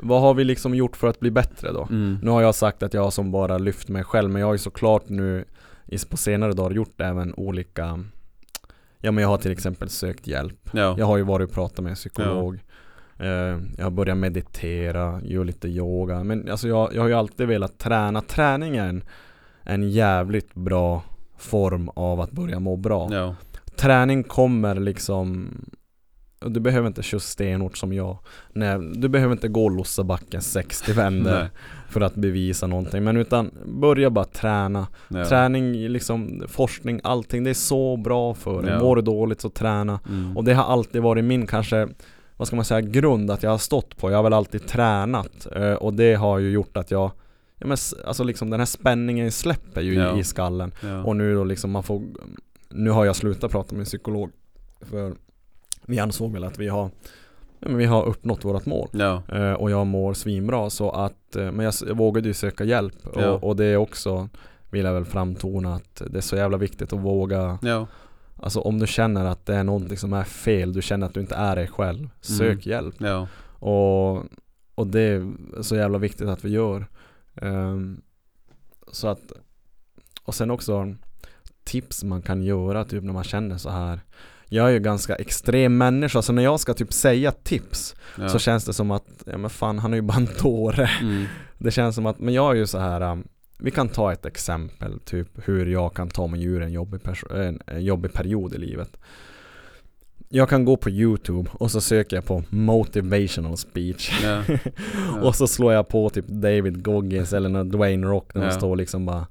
Vad 0.02 0.20
har 0.20 0.34
vi 0.34 0.44
liksom 0.44 0.74
gjort 0.74 0.96
för 0.96 1.08
att 1.08 1.20
bli 1.20 1.30
bättre 1.30 1.72
då? 1.72 1.82
mm. 1.90 2.18
Nu 2.22 2.30
har 2.30 2.42
jag 2.42 2.54
sagt 2.54 2.82
att 2.82 2.94
jag 2.94 3.02
har 3.02 3.10
som 3.10 3.30
bara 3.30 3.58
lyft 3.58 3.88
mig 3.88 4.04
själv 4.04 4.30
men 4.30 4.40
jag 4.40 4.46
har 4.46 4.54
ju 4.54 4.58
såklart 4.58 5.08
nu 5.08 5.44
på 6.10 6.16
senare 6.16 6.52
dagar 6.52 6.70
gjort 6.70 7.00
även 7.00 7.34
olika 7.34 8.04
Ja 8.98 9.12
men 9.12 9.22
jag 9.22 9.28
har 9.28 9.38
till 9.38 9.52
exempel 9.52 9.88
sökt 9.88 10.26
hjälp 10.26 10.70
ja. 10.72 10.94
Jag 10.98 11.06
har 11.06 11.16
ju 11.16 11.22
varit 11.22 11.48
och 11.48 11.54
pratat 11.54 11.84
med 11.84 11.90
en 11.90 11.96
psykolog 11.96 12.60
eh, 13.18 13.28
Jag 13.78 13.84
har 13.84 13.90
börjat 13.90 14.16
meditera, 14.16 15.20
gör 15.22 15.44
lite 15.44 15.68
yoga 15.68 16.24
Men 16.24 16.50
alltså 16.50 16.68
jag, 16.68 16.94
jag 16.94 17.02
har 17.02 17.08
ju 17.08 17.14
alltid 17.14 17.48
velat 17.48 17.78
träna 17.78 18.20
Träning 18.20 18.76
är 18.76 18.88
en, 18.88 19.04
en 19.62 19.90
jävligt 19.90 20.54
bra 20.54 21.02
form 21.36 21.88
av 21.88 22.20
att 22.20 22.30
börja 22.30 22.60
må 22.60 22.76
bra 22.76 23.08
ja. 23.12 23.34
Träning 23.76 24.24
kommer 24.24 24.74
liksom 24.74 25.50
du 26.40 26.60
behöver 26.60 26.86
inte 26.88 27.02
köra 27.02 27.20
stenhårt 27.20 27.76
som 27.78 27.92
jag 27.92 28.18
Nej, 28.52 28.78
Du 28.94 29.08
behöver 29.08 29.32
inte 29.32 29.48
gå 29.48 29.68
Lossabacken 29.68 30.42
60 30.42 30.92
vändor 30.92 31.48
för 31.88 32.00
att 32.00 32.14
bevisa 32.14 32.66
någonting 32.66 33.04
Men 33.04 33.16
utan 33.16 33.50
börja 33.66 34.10
bara 34.10 34.24
träna 34.24 34.86
Ja. 35.08 35.24
Träning, 35.24 35.72
liksom 35.88 36.42
forskning, 36.48 37.00
allting 37.04 37.44
Det 37.44 37.50
är 37.50 37.54
så 37.54 37.96
bra 37.96 38.34
för 38.34 38.62
dig 38.62 38.70
Ja. 38.72 38.80
Mår 38.80 38.96
du 38.96 39.02
dåligt 39.02 39.40
så 39.40 39.50
träna 39.50 40.00
Mm. 40.08 40.36
och 40.36 40.44
det 40.44 40.54
har 40.54 40.64
alltid 40.64 41.02
varit 41.02 41.24
min 41.24 41.46
kanske 41.46 41.88
Vad 42.36 42.46
ska 42.48 42.56
man 42.56 42.64
säga, 42.64 42.80
grund 42.80 43.30
att 43.30 43.42
jag 43.42 43.50
har 43.50 43.58
stått 43.58 43.96
på 43.96 44.10
Jag 44.10 44.16
har 44.18 44.22
väl 44.22 44.32
alltid 44.32 44.66
tränat 44.66 45.46
eh, 45.56 45.72
Och 45.72 45.94
det 45.94 46.14
har 46.14 46.38
ju 46.38 46.50
gjort 46.50 46.76
att 46.76 46.90
jag 46.90 47.10
ja, 47.58 47.66
men, 47.66 47.76
Alltså 48.06 48.24
liksom 48.24 48.50
den 48.50 48.60
här 48.60 48.66
spänningen 48.66 49.32
släpper 49.32 49.80
ju 49.80 49.94
Ja. 49.94 50.16
i, 50.16 50.20
i 50.20 50.24
skallen. 50.24 50.72
Och 51.04 51.16
nu 51.16 51.34
då 51.34 51.44
liksom 51.44 51.70
man 51.70 51.82
får 51.82 52.02
Nu 52.70 52.90
har 52.90 53.04
jag 53.04 53.16
slutat 53.16 53.50
prata 53.50 53.74
med 53.74 53.80
en 53.80 53.84
psykolog 53.86 54.30
För 54.80 55.12
vi 55.88 55.98
ansåg 55.98 56.32
väl 56.32 56.44
att 56.44 56.58
vi 56.58 56.68
har 56.68 56.90
ja, 57.60 57.68
vi 57.68 57.84
har 57.84 58.04
uppnått 58.04 58.44
vårt 58.44 58.66
mål. 58.66 58.88
Ja. 58.92 59.22
Eh, 59.32 59.52
och 59.52 59.70
jag 59.70 59.86
mår 59.86 60.14
svinbra 60.14 60.70
så 60.70 60.90
att, 60.90 61.36
eh, 61.36 61.52
men 61.52 61.64
jag, 61.64 61.96
vågade 61.96 62.28
ju 62.28 62.34
söka 62.34 62.64
hjälp 62.64 62.94
Ja. 63.14 63.30
och, 63.30 63.44
och 63.44 63.56
det 63.56 63.64
är 63.64 63.76
också, 63.76 64.28
vill 64.70 64.84
jag 64.84 64.94
väl 64.94 65.04
framtona 65.04 65.74
att 65.74 66.02
det 66.10 66.18
är 66.18 66.22
så 66.22 66.36
jävla 66.36 66.56
viktigt 66.56 66.92
att 66.92 67.00
våga. 67.00 67.58
Alltså 68.36 68.60
om 68.60 68.78
du 68.78 68.86
känner 68.86 69.24
att 69.24 69.46
det 69.46 69.54
är 69.54 69.64
någonting 69.64 69.96
som 69.96 70.12
är 70.12 70.24
fel, 70.24 70.72
du 70.72 70.82
känner 70.82 71.06
att 71.06 71.14
du 71.14 71.20
inte 71.20 71.34
är 71.34 71.56
dig 71.56 71.66
själv, 71.66 72.08
sök 72.20 72.66
hjälp. 72.66 72.94
Ja. 72.98 73.26
Och, 73.68 74.24
och 74.74 74.86
det 74.86 75.00
är 75.00 75.32
så 75.62 75.76
jävla 75.76 75.98
viktigt 75.98 76.28
att 76.28 76.44
vi 76.44 76.50
gör. 76.50 76.86
Ehm, 77.34 78.00
så 78.92 79.08
att, 79.08 79.32
och 80.24 80.34
sen 80.34 80.50
också 80.50 80.94
tips 81.64 82.04
man 82.04 82.22
kan 82.22 82.42
göra 82.42 82.84
typ 82.84 83.04
när 83.04 83.12
man 83.12 83.24
känner 83.24 83.56
så 83.56 83.70
här. 83.70 84.00
Jag 84.48 84.66
är 84.68 84.70
ju 84.72 84.78
ganska 84.78 85.14
extrem 85.14 85.78
människa, 85.78 86.22
så 86.22 86.32
när 86.32 86.42
jag 86.42 86.60
ska 86.60 86.74
typ 86.74 86.92
säga 86.92 87.32
tips 87.32 87.94
Ja. 88.18 88.28
så 88.28 88.38
känns 88.38 88.64
det 88.64 88.72
som 88.72 88.90
att, 88.90 89.04
ja 89.26 89.38
men 89.38 89.50
fan 89.50 89.78
han 89.78 89.92
är 89.92 89.96
ju 89.96 90.02
bara 90.02 90.16
en 90.16 90.28
dåre. 90.42 90.90
Mm. 91.00 91.24
Det 91.58 91.70
känns 91.70 91.94
som 91.94 92.06
att, 92.06 92.18
men 92.18 92.34
jag 92.34 92.50
är 92.50 92.54
ju 92.56 92.66
så 92.66 92.78
här 92.78 93.00
um, 93.00 93.28
vi 93.58 93.70
kan 93.70 93.88
ta 93.88 94.12
ett 94.12 94.26
exempel, 94.26 95.00
typ 95.00 95.28
hur 95.44 95.66
jag 95.66 95.94
kan 95.94 96.08
ta 96.08 96.26
mig 96.26 96.44
ur 96.44 96.62
en 96.62 96.72
jobbig, 96.72 97.00
perso- 97.00 97.36
en, 97.40 97.60
en 97.66 97.84
jobbig 97.84 98.12
period 98.12 98.54
i 98.54 98.58
livet. 98.58 98.96
Jag 100.28 100.48
kan 100.48 100.64
gå 100.64 100.76
på 100.76 100.90
YouTube 100.90 101.50
och 101.52 101.70
så 101.70 101.80
söker 101.80 102.16
jag 102.16 102.24
på 102.24 102.44
motivational 102.48 103.56
speech 103.56 104.20
Ja. 104.22 104.42
Ja. 104.48 105.20
och 105.22 105.34
så 105.34 105.46
slår 105.46 105.72
jag 105.72 105.88
på 105.88 106.10
typ 106.10 106.26
David 106.28 106.82
Goggins 106.84 107.32
eller 107.32 107.64
Dwayne 107.64 108.06
Rock 108.06 108.34
när 108.34 108.46
de 108.46 108.52
står 108.52 108.76
liksom 108.76 109.06
bara 109.06 109.26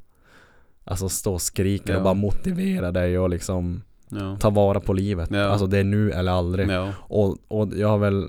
Alltså 0.84 1.10
står 1.10 1.34
och 1.34 1.42
skriker 1.42 1.92
Ja. 1.94 1.98
och 1.98 2.04
bara 2.04 2.14
motiverar 2.14 2.92
dig 2.92 3.20
och 3.20 3.30
liksom 3.30 3.82
Ja. 4.10 4.38
ta 4.40 4.50
vara 4.50 4.80
på 4.80 4.94
livet. 4.94 5.30
Ja. 5.32 5.44
Alltså 5.44 5.68
det 5.68 5.78
är 5.78 5.84
nu 5.84 6.12
eller 6.12 6.32
aldrig. 6.32 6.70
Ja. 6.70 6.94
Och, 6.98 7.38
och 7.48 7.70
jag 7.76 7.88
har 7.88 7.98
väl 7.98 8.26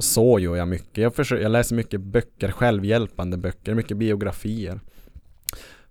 så 0.00 0.38
gör 0.38 0.56
jag 0.56 0.68
mycket. 0.68 0.98
Jag, 0.98 1.14
försöker, 1.14 1.42
jag 1.42 1.52
läser 1.52 1.76
mycket 1.76 2.00
böcker, 2.00 2.50
självhjälpande 2.50 3.36
böcker, 3.36 3.74
mycket 3.74 3.96
biografier. 3.96 4.80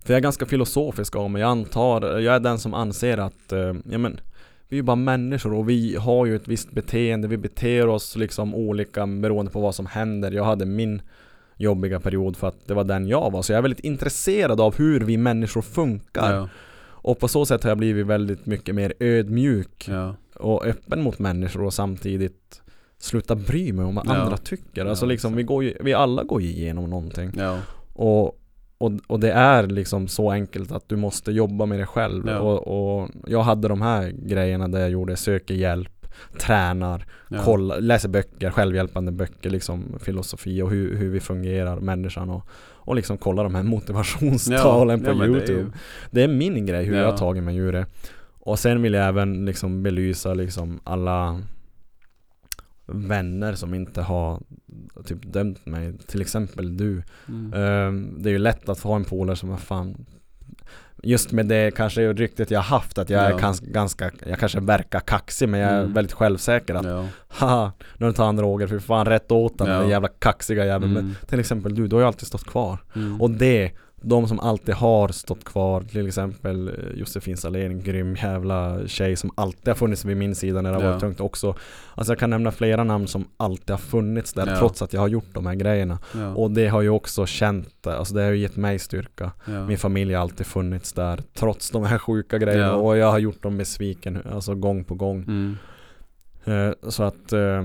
För 0.04 0.12
jag 0.12 0.18
är 0.18 0.22
ganska 0.22 0.46
filosofisk 0.46 1.16
av 1.16 1.30
mig. 1.30 1.42
Jag 1.42 1.50
antar, 1.50 2.18
jag 2.18 2.34
är 2.34 2.40
den 2.40 2.58
som 2.58 2.74
anser 2.74 3.18
att, 3.18 3.52
eh, 3.52 3.74
ja 3.90 3.98
men 3.98 4.20
vi 4.68 4.76
är 4.76 4.78
ju 4.78 4.82
bara 4.82 4.96
människor 4.96 5.54
och 5.54 5.68
vi 5.68 5.96
har 5.96 6.26
ju 6.26 6.36
ett 6.36 6.48
visst 6.48 6.72
beteende. 6.72 7.28
Vi 7.28 7.36
beter 7.36 7.88
oss 7.88 8.16
liksom 8.16 8.54
olika 8.54 9.06
beroende 9.06 9.50
på 9.50 9.60
vad 9.60 9.74
som 9.74 9.86
händer. 9.86 10.32
Jag 10.32 10.44
hade 10.44 10.66
min 10.66 11.02
jobbiga 11.56 12.00
period 12.00 12.36
för 12.36 12.48
att 12.48 12.66
det 12.66 12.74
var 12.74 12.84
den 12.84 13.06
jag 13.06 13.30
var. 13.32 13.42
Så 13.42 13.52
jag 13.52 13.58
är 13.58 13.62
väldigt 13.62 13.84
intresserad 13.84 14.60
av 14.60 14.76
hur 14.76 15.00
vi 15.00 15.16
människor 15.16 15.62
funkar. 15.62 16.34
Ja. 16.34 16.48
Och 17.08 17.18
på 17.18 17.28
så 17.28 17.46
sätt 17.46 17.62
har 17.62 17.70
jag 17.70 17.78
blivit 17.78 18.06
väldigt 18.06 18.46
mycket 18.46 18.74
mer 18.74 18.92
ödmjuk 19.00 19.88
Ja. 19.88 20.14
och 20.34 20.66
öppen 20.66 21.02
mot 21.02 21.18
människor 21.18 21.62
och 21.64 21.74
samtidigt 21.74 22.62
sluta 22.98 23.34
bry 23.34 23.72
mig 23.72 23.84
om 23.84 23.94
vad 23.94 24.06
Ja. 24.06 24.14
andra 24.16 24.36
tycker. 24.36 24.86
Alltså 24.86 25.04
Ja, 25.04 25.08
liksom, 25.08 25.36
vi, 25.36 25.42
går 25.42 25.64
ju, 25.64 25.74
vi 25.80 25.94
alla 25.94 26.22
går 26.22 26.42
ju 26.42 26.48
igenom 26.48 26.90
någonting. 26.90 27.30
Och, 27.92 28.26
och, 28.78 28.92
och 29.06 29.20
det 29.20 29.32
är 29.32 29.66
liksom 29.66 30.08
så 30.08 30.30
enkelt 30.30 30.72
att 30.72 30.88
du 30.88 30.96
måste 30.96 31.32
jobba 31.32 31.66
med 31.66 31.78
det 31.78 31.86
själv. 31.86 32.24
Och, 32.40 33.00
och 33.00 33.08
jag 33.26 33.42
hade 33.42 33.68
de 33.68 33.82
här 33.82 34.10
grejerna 34.10 34.68
där 34.68 34.80
jag 34.80 34.90
gjorde, 34.90 35.16
söker 35.16 35.54
hjälp, 35.54 35.97
tränar, 36.40 37.04
Ja. 37.28 37.40
kolla, 37.44 37.76
läser 37.78 38.08
böcker, 38.08 38.50
självhjälpande 38.50 39.12
böcker, 39.12 39.50
liksom 39.50 39.98
filosofi 40.00 40.62
och 40.62 40.70
hur, 40.70 40.96
hur 40.96 41.10
vi 41.10 41.20
fungerar, 41.20 41.80
människan 41.80 42.30
och, 42.30 42.46
och 42.60 42.96
liksom 42.96 43.18
kolla 43.18 43.42
de 43.42 43.54
här 43.54 43.62
motivationstalen 43.62 45.00
på 45.00 45.10
Ja, 45.10 45.14
men 45.14 45.32
det 45.32 45.38
är 45.38 45.40
Youtube. 45.50 45.70
Det 46.10 46.22
är 46.22 46.28
min 46.28 46.66
grej 46.66 46.84
hur 46.84 46.94
Ja. 46.94 47.00
jag 47.00 47.10
har 47.10 47.18
tagit 47.18 47.42
mig 47.42 47.56
ur 47.56 47.72
det. 47.72 47.86
Och 48.40 48.58
sen 48.58 48.82
vill 48.82 48.92
jag 48.94 49.08
även 49.08 49.44
liksom 49.44 49.82
belysa 49.82 50.34
liksom 50.34 50.80
alla 50.84 51.40
vänner 52.86 53.54
som 53.54 53.74
inte 53.74 54.02
har 54.02 54.40
typ 55.04 55.32
dömt 55.32 55.66
mig. 55.66 55.98
Till 56.06 56.20
exempel 56.20 56.76
du. 56.76 57.02
Mm. 57.28 57.52
Ehm, 57.52 58.16
det 58.22 58.28
är 58.28 58.32
ju 58.32 58.38
lätt 58.38 58.68
att 58.68 58.78
få 58.78 58.88
ha 58.88 58.96
en 58.96 59.04
polare 59.04 59.36
som 59.36 59.52
är 59.52 59.56
fan 59.56 60.06
Just 61.02 61.32
med 61.32 61.46
det 61.46 61.74
kanske 61.76 62.12
ryktet 62.12 62.50
jag 62.50 62.60
haft 62.60 62.98
att 62.98 63.10
jag 63.10 63.24
är 63.24 63.30
Ja. 63.30 63.38
kans, 63.38 63.60
ganska, 63.60 64.10
jag 64.26 64.38
kanske 64.38 64.60
verkar 64.60 65.00
kaxig 65.00 65.48
men 65.48 65.60
jag 65.60 65.70
är 65.70 65.80
Mm. 65.80 65.92
väldigt 65.92 66.12
självsäker 66.12 66.74
att 66.74 66.86
Ja. 66.86 67.04
Haha, 67.28 67.72
nu 67.96 68.12
tar 68.12 68.26
han 68.26 68.36
droger, 68.36 68.66
för 68.66 68.78
fan 68.78 69.06
rätt 69.06 69.32
åt 69.32 69.58
honom 69.60 69.74
Ja. 69.74 69.80
den 69.80 69.88
jävla 69.90 70.08
kaxiga 70.08 70.64
jäveln 70.66 70.90
Mm. 70.96 71.06
Men 71.06 71.16
till 71.26 71.40
exempel 71.40 71.74
du, 71.74 71.86
du 71.86 71.96
har 71.96 72.00
ju 72.00 72.06
alltid 72.06 72.26
stått 72.26 72.44
kvar 72.44 72.78
Mm. 72.96 73.20
Och 73.20 73.30
det, 73.30 73.70
de 74.00 74.28
som 74.28 74.40
alltid 74.40 74.74
har 74.74 75.08
stått 75.08 75.44
kvar 75.44 75.80
Till 75.80 76.06
exempel 76.06 76.68
eh, 76.68 76.74
Josefin 76.98 77.36
Salén, 77.36 77.70
en 77.72 77.82
grym 77.82 78.16
jävla 78.16 78.78
tjej 78.86 79.16
som 79.16 79.30
alltid 79.34 79.68
har 79.68 79.74
funnits 79.74 80.04
vid 80.04 80.16
min 80.16 80.34
sida 80.34 80.62
när 80.62 80.70
det 80.70 80.76
har 80.76 80.84
Ja. 80.84 80.90
varit 80.90 81.00
tungt 81.00 81.20
också 81.20 81.54
Alltså 81.94 82.12
jag 82.12 82.18
kan 82.18 82.30
nämna 82.30 82.50
flera 82.52 82.84
namn 82.84 83.06
som 83.08 83.24
alltid 83.36 83.70
har 83.70 83.78
funnits 83.78 84.32
där 84.32 84.46
Ja. 84.46 84.58
trots 84.58 84.82
att 84.82 84.92
jag 84.92 85.00
har 85.00 85.08
gjort 85.08 85.34
de 85.34 85.46
här 85.46 85.54
grejerna 85.54 85.98
ja. 86.14 86.34
Och 86.34 86.50
det 86.50 86.68
har 86.68 86.82
ju 86.82 86.88
också 86.90 87.26
känt, 87.26 87.86
alltså 87.86 88.14
det 88.14 88.22
har 88.22 88.30
ju 88.30 88.38
gett 88.38 88.56
mig 88.56 88.78
styrka. 88.78 89.32
Min 89.68 89.78
familj 89.78 90.14
har 90.14 90.22
alltid 90.22 90.46
funnits 90.46 90.92
där 90.92 91.20
trots 91.34 91.70
de 91.70 91.84
här 91.84 91.98
sjuka 91.98 92.38
grejerna 92.38 92.74
och 92.74 92.96
jag 92.96 93.10
har 93.10 93.18
gjort 93.18 93.42
dem 93.42 93.56
besviken, 93.58 94.18
alltså 94.32 94.54
gång 94.54 94.84
på 94.84 94.94
gång 94.94 95.22
Mm. 95.28 95.56
Eh, 96.44 96.72
Så 96.88 97.02
att 97.02 97.32
eh, 97.32 97.64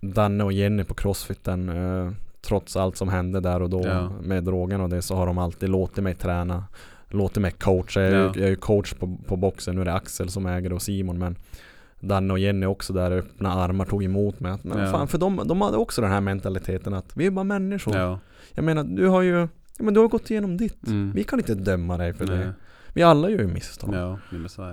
Danne 0.00 0.44
och 0.44 0.52
Jenny 0.52 0.84
på 0.84 0.94
crossfiten 0.94 1.68
eh, 1.68 2.10
Trots 2.44 2.76
allt 2.76 2.96
som 2.96 3.08
hände 3.08 3.40
där 3.40 3.62
och 3.62 3.70
då 3.70 3.82
Ja. 3.86 4.10
med 4.22 4.44
drogen 4.44 4.80
och 4.80 4.88
det 4.88 5.02
så 5.02 5.14
har 5.14 5.26
de 5.26 5.38
alltid 5.38 5.68
låtit 5.68 6.04
mig 6.04 6.14
träna 6.14 6.64
Låtit 7.08 7.42
mig 7.42 7.50
coacha, 7.50 8.00
jag 8.00 8.12
Ja. 8.12 8.18
jag 8.34 8.36
är 8.36 8.48
ju 8.48 8.56
coach 8.56 8.94
på, 8.94 9.16
på 9.26 9.36
boxen, 9.36 9.74
nu 9.74 9.80
är 9.80 9.84
det 9.84 9.92
Axel 9.92 10.28
som 10.30 10.46
äger 10.46 10.72
och 10.72 10.82
Simon 10.82 11.18
men 11.18 11.36
Danne 12.00 12.32
och 12.32 12.38
Jenny 12.38 12.66
också 12.66 12.92
där 12.92 13.10
öppna 13.10 13.52
armar 13.54 13.84
tog 13.84 14.04
emot 14.04 14.40
mig 14.40 14.56
Men 14.62 14.78
Ja. 14.78 14.90
fan 14.92 15.08
för 15.08 15.18
de, 15.18 15.40
de 15.44 15.60
hade 15.60 15.76
också 15.76 16.00
den 16.00 16.10
här 16.10 16.20
mentaliteten 16.20 16.94
att 16.94 17.16
vi 17.16 17.26
är 17.26 17.30
bara 17.30 17.44
människor 17.44 17.96
Ja. 17.96 18.18
Jag 18.52 18.64
menar 18.64 18.84
du 18.84 19.06
har 19.08 19.22
ju 19.22 19.48
men 19.78 19.94
du 19.94 20.00
har 20.00 20.08
gått 20.08 20.30
igenom 20.30 20.56
ditt 20.56 20.86
Mm. 20.86 21.12
Vi 21.14 21.24
kan 21.24 21.38
inte 21.38 21.54
döma 21.54 21.96
dig 21.98 22.12
för 22.14 22.26
Nej. 22.26 22.36
det 22.38 22.54
Vi 22.94 23.02
alla 23.02 23.30
gör 23.30 23.38
ju 23.38 23.46
misstag 23.48 23.94
Ja, 23.94 24.18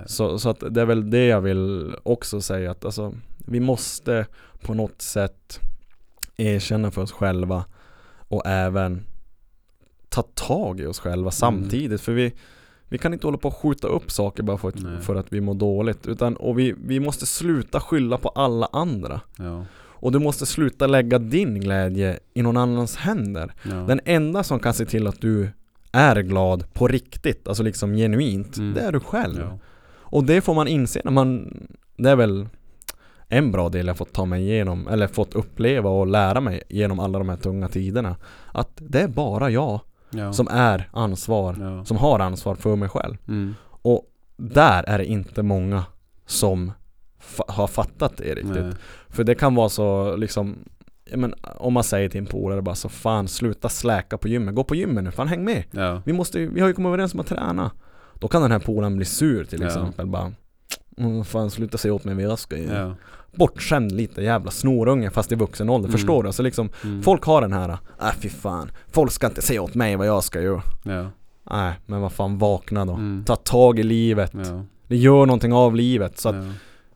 så, 0.06 0.38
så 0.38 0.48
att 0.50 0.62
det 0.70 0.80
är 0.80 0.86
väl 0.86 1.10
det 1.10 1.26
jag 1.26 1.40
vill 1.40 1.94
också 2.02 2.40
säga 2.40 2.70
att 2.70 2.84
alltså, 2.84 3.14
vi 3.46 3.60
måste 3.60 4.26
på 4.60 4.74
något 4.74 5.02
sätt 5.02 5.60
erkänna 6.42 6.90
för 6.90 7.02
oss 7.02 7.12
själva 7.12 7.64
och 8.28 8.46
även 8.46 9.04
ta 10.08 10.22
tag 10.22 10.80
i 10.80 10.86
oss 10.86 11.00
Mm. 11.04 11.12
själva 11.12 11.30
samtidigt 11.30 12.00
för 12.00 12.12
vi 12.12 12.32
vi 12.88 12.98
kan 12.98 13.12
inte 13.12 13.26
hålla 13.26 13.38
på 13.38 13.48
och 13.48 13.56
skjuta 13.56 13.88
upp 13.88 14.10
saker 14.10 14.42
bara 14.42 14.58
för 14.58 14.72
Nej. 14.74 14.96
att, 14.96 15.04
för 15.04 15.14
att 15.16 15.26
vi 15.32 15.40
mår 15.40 15.54
dåligt 15.54 16.06
utan 16.06 16.36
och 16.36 16.58
vi, 16.58 16.74
vi 16.84 17.00
måste 17.00 17.26
sluta 17.26 17.80
skylla 17.80 18.18
på 18.18 18.28
alla 18.28 18.68
andra 18.72 19.20
Ja. 19.38 19.64
och 19.74 20.12
du 20.12 20.18
måste 20.18 20.46
sluta 20.46 20.86
lägga 20.86 21.18
din 21.18 21.60
glädje 21.60 22.18
i 22.34 22.42
någon 22.42 22.56
annans 22.56 22.96
händer 22.96 23.52
Ja. 23.62 23.74
den 23.74 24.00
enda 24.04 24.42
som 24.42 24.60
kan 24.60 24.74
se 24.74 24.84
till 24.86 25.06
att 25.06 25.20
du 25.20 25.48
är 25.92 26.22
glad 26.22 26.74
på 26.74 26.88
riktigt, 26.88 27.48
alltså 27.48 27.62
liksom 27.62 27.94
genuint, 27.94 28.56
Mm. 28.56 28.74
det 28.74 28.80
är 28.80 28.92
du 28.92 29.00
själv 29.00 29.38
ja. 29.40 29.58
och 29.94 30.24
det 30.24 30.40
får 30.40 30.54
man 30.54 30.68
inse 30.68 31.00
när 31.04 31.12
man 31.12 31.52
Det 31.96 32.10
är 32.10 32.16
väl 32.16 32.48
en 33.32 33.52
bra 33.52 33.68
del 33.68 33.86
jag 33.86 33.96
fått 33.96 34.12
ta 34.12 34.24
mig 34.24 34.42
igenom 34.42 34.88
Eller 34.88 35.06
fått 35.06 35.34
uppleva 35.34 35.90
och 35.90 36.06
lära 36.06 36.40
mig 36.40 36.62
genom 36.68 37.00
alla 37.00 37.18
de 37.18 37.28
här 37.28 37.36
tunga 37.36 37.68
tiderna 37.68 38.16
Att 38.52 38.70
det 38.76 39.00
är 39.00 39.08
bara 39.08 39.50
jag 39.50 39.80
Ja. 40.14 40.32
som 40.32 40.48
är 40.50 40.88
ansvar 40.92 41.56
Ja. 41.60 41.84
Som 41.84 41.96
har 41.96 42.18
ansvar 42.18 42.54
för 42.54 42.76
mig 42.76 42.88
själv 42.88 43.16
Mm. 43.28 43.54
Och 43.82 44.02
där 44.36 44.82
är 44.82 44.98
det 44.98 45.04
inte 45.06 45.42
många 45.42 45.84
som 46.26 46.72
fa- 47.36 47.50
har 47.52 47.66
fattat 47.66 48.16
det 48.16 48.34
riktigt 48.34 48.62
Nej. 48.64 48.72
För 49.08 49.24
det 49.24 49.34
kan 49.34 49.54
vara 49.54 49.68
så 49.68 50.16
liksom 50.16 50.56
men, 51.14 51.34
Om 51.56 51.72
man 51.72 51.84
säger 51.84 52.08
till 52.08 52.18
en 52.20 52.26
polare 52.26 52.62
bara 52.62 52.74
så 52.74 52.88
fan 52.88 53.28
sluta 53.28 53.68
släka 53.68 54.18
på 54.18 54.28
gymmet 54.28 54.54
Gå 54.54 54.64
på 54.64 54.74
gymmet 54.74 55.04
nu, 55.04 55.10
fan 55.10 55.28
häng 55.28 55.44
med 55.44 55.64
Ja. 55.70 56.02
vi, 56.04 56.12
måste, 56.12 56.38
vi 56.46 56.60
har 56.60 56.68
ju 56.68 56.74
kommit 56.74 56.88
överens 56.88 57.14
om 57.14 57.20
att 57.20 57.26
träna 57.26 57.70
Då 58.14 58.28
kan 58.28 58.42
den 58.42 58.52
här 58.52 58.58
polaren 58.58 58.96
bli 58.96 59.04
sur 59.04 59.44
till 59.44 59.62
exempel 59.62 60.06
bara 60.06 60.32
mm, 60.98 61.24
Fan 61.24 61.50
sluta 61.50 61.78
säga 61.78 61.94
åt 61.94 62.04
mig 62.04 62.14
vad 62.14 62.24
jag 62.24 62.38
ska 62.38 62.58
göra 62.58 62.78
Ja. 62.88 62.94
Bortskämd 63.34 63.92
lite 63.92 64.22
jävla 64.22 64.50
snorunge 64.50 65.10
fast 65.10 65.32
i 65.32 65.34
vuxen 65.34 65.68
ålder, 65.70 65.88
Mm. 65.88 65.98
förstår 65.98 66.22
du? 66.22 66.28
Alltså 66.28 66.42
liksom 66.42 66.70
Mm. 66.84 67.02
Folk 67.02 67.24
har 67.24 67.40
den 67.40 67.52
här 67.52 67.68
Äh 68.00 68.12
fy 68.20 68.28
fan, 68.28 68.70
folk 68.92 69.12
ska 69.12 69.26
inte 69.26 69.42
säga 69.42 69.62
åt 69.62 69.74
mig 69.74 69.96
vad 69.96 70.06
jag 70.06 70.24
ska 70.24 70.40
göra 70.40 70.62
Ja. 70.84 71.06
Nej 71.50 71.72
men 71.86 72.00
vad 72.00 72.12
fan 72.12 72.38
vakna 72.38 72.84
då 72.84 72.92
Mm. 72.92 73.24
Ta 73.26 73.36
tag 73.36 73.78
i 73.78 73.82
livet 73.82 74.30
Ja. 74.34 74.64
Det 74.88 74.96
gör 74.96 75.26
någonting 75.26 75.52
av 75.52 75.74
livet 75.76 76.18
så 76.18 76.28
att 76.28 76.34
ja. 76.36 76.42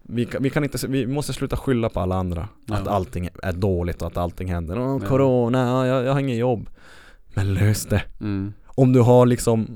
vi, 0.02 0.24
kan, 0.26 0.42
vi 0.42 0.50
kan 0.50 0.64
inte, 0.64 0.86
vi 0.88 1.06
måste 1.06 1.32
sluta 1.32 1.56
skylla 1.56 1.88
på 1.88 2.00
alla 2.00 2.14
andra. 2.16 2.48
Att 2.70 2.88
allting 2.88 3.28
är 3.42 3.52
dåligt 3.52 4.02
och 4.02 4.08
att 4.08 4.16
allting 4.16 4.48
händer 4.52 4.78
Åh, 4.78 4.98
corona, 4.98 5.58
ja, 5.66 5.86
jag, 5.86 6.04
jag 6.04 6.12
har 6.12 6.20
inget 6.20 6.38
jobb 6.38 6.70
Men 7.34 7.54
lös 7.54 7.86
det 7.86 8.02
Mm. 8.20 8.52
Om 8.78 8.92
du 8.92 9.00
har 9.00 9.26
liksom 9.26 9.66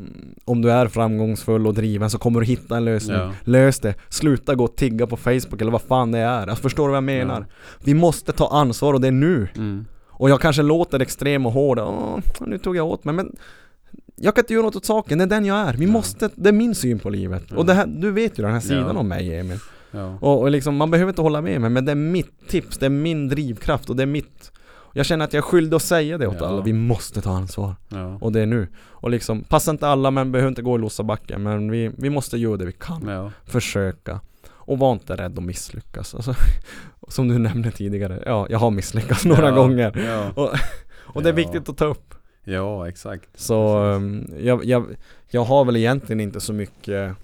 Om 0.44 0.62
du 0.62 0.70
är 0.72 0.88
framgångsfull 0.88 1.66
och 1.66 1.74
driven 1.74 2.10
så 2.10 2.18
kommer 2.18 2.40
du 2.40 2.46
hitta 2.46 2.76
en 2.76 2.84
lösning 2.84 3.16
Ja. 3.16 3.32
Lös 3.44 3.78
det, 3.80 3.94
sluta 4.08 4.54
gå 4.54 4.64
och 4.64 4.76
tigga 4.76 5.06
på 5.06 5.16
Facebook 5.16 5.60
eller 5.60 5.72
vad 5.72 5.82
fan 5.82 6.12
det 6.12 6.18
är 6.18 6.46
alltså, 6.46 6.62
Förstår 6.62 6.82
du 6.84 6.88
vad 6.90 6.96
jag 6.96 7.04
menar? 7.04 7.46
Vi 7.84 7.94
måste 7.94 8.32
ta 8.32 8.48
ansvar 8.48 8.94
och 8.94 9.00
det 9.00 9.06
är 9.08 9.12
nu 9.12 9.48
Mm. 9.56 9.84
Och 10.08 10.30
jag 10.30 10.40
kanske 10.40 10.62
låter 10.62 11.00
extrem 11.00 11.46
och 11.46 11.52
hård 11.52 11.78
Åh, 11.78 12.18
nu 12.40 12.58
tog 12.58 12.76
jag 12.76 12.86
åt 12.86 13.04
mig 13.04 13.14
men 13.14 13.36
Jag 14.16 14.34
kan 14.34 14.42
inte 14.42 14.52
göra 14.52 14.62
något 14.64 14.76
åt 14.76 14.84
saken, 14.84 15.18
det 15.18 15.24
är 15.24 15.28
den 15.28 15.44
jag 15.44 15.56
är 15.56 15.74
Vi 15.74 15.84
Ja. 15.84 15.90
måste, 15.92 16.30
det 16.34 16.48
är 16.48 16.52
min 16.52 16.74
syn 16.74 16.98
på 16.98 17.10
livet 17.10 17.42
Ja. 17.50 17.56
Och 17.56 17.66
det 17.66 17.74
här, 17.74 17.86
du 17.86 18.10
vet 18.10 18.38
ju 18.38 18.42
den 18.42 18.52
här 18.52 18.60
sidan 18.60 18.90
Ja. 18.94 19.00
om 19.00 19.08
mig 19.08 19.36
Emil 19.38 19.58
Ja. 19.90 20.18
Och, 20.20 20.40
och 20.40 20.50
liksom, 20.50 20.76
man 20.76 20.90
behöver 20.90 21.10
inte 21.12 21.22
hålla 21.22 21.40
med 21.40 21.60
mig 21.60 21.70
men 21.70 21.84
det 21.84 21.92
är 21.92 21.96
mitt 21.96 22.48
tips, 22.48 22.78
det 22.78 22.86
är 22.86 22.90
min 22.90 23.28
drivkraft 23.28 23.90
och 23.90 23.96
det 23.96 24.02
är 24.02 24.06
mitt 24.06 24.52
Jag 24.92 25.06
känner 25.06 25.24
att 25.24 25.32
jag 25.32 25.38
är 25.38 25.42
skyldig 25.42 25.76
att 25.76 25.82
säga 25.82 26.18
det 26.18 26.26
åt 26.26 26.36
Ja. 26.40 26.46
alla, 26.46 26.62
vi 26.62 26.72
måste 26.72 27.20
ta 27.20 27.30
ansvar 27.30 27.74
Ja. 27.88 28.18
Och 28.20 28.32
det 28.32 28.40
är 28.40 28.46
nu 28.46 28.68
Och 28.78 29.10
liksom, 29.10 29.42
passar 29.44 29.72
inte 29.72 29.88
alla 29.88 30.10
men 30.10 30.32
behöver 30.32 30.48
inte 30.48 30.62
gå 30.62 30.76
i 30.76 30.78
Lossabacken 30.78 31.42
Men 31.42 31.70
vi, 31.70 31.90
vi 31.98 32.10
måste 32.10 32.36
göra 32.38 32.56
det 32.56 32.64
vi 32.66 32.72
kan 32.72 33.08
Ja. 33.08 33.32
Försöka 33.44 34.20
Och 34.48 34.78
var 34.78 34.92
inte 34.92 35.16
rädd 35.16 35.38
att 35.38 35.44
misslyckas 35.44 36.14
alltså, 36.14 36.34
Som 37.08 37.28
du 37.28 37.38
nämnde 37.38 37.70
tidigare, 37.70 38.22
ja 38.26 38.46
jag 38.50 38.58
har 38.58 38.70
misslyckats 38.70 39.24
några 39.24 39.48
Ja. 39.48 39.54
gånger 39.54 39.92
Ja. 40.06 40.42
Och, 40.42 40.50
och 41.14 41.22
det 41.22 41.28
är 41.28 41.32
Ja. 41.32 41.36
viktigt 41.36 41.68
att 41.68 41.76
ta 41.76 41.84
upp 41.84 42.14
ja, 42.44 42.88
exakt. 42.88 43.28
Så 43.40 43.78
um, 43.78 44.26
jag, 44.40 44.64
jag, 44.64 44.86
jag 45.28 45.44
har 45.44 45.64
väl 45.64 45.76
egentligen 45.76 46.20
inte 46.20 46.40
så 46.40 46.52
mycket 46.52 47.16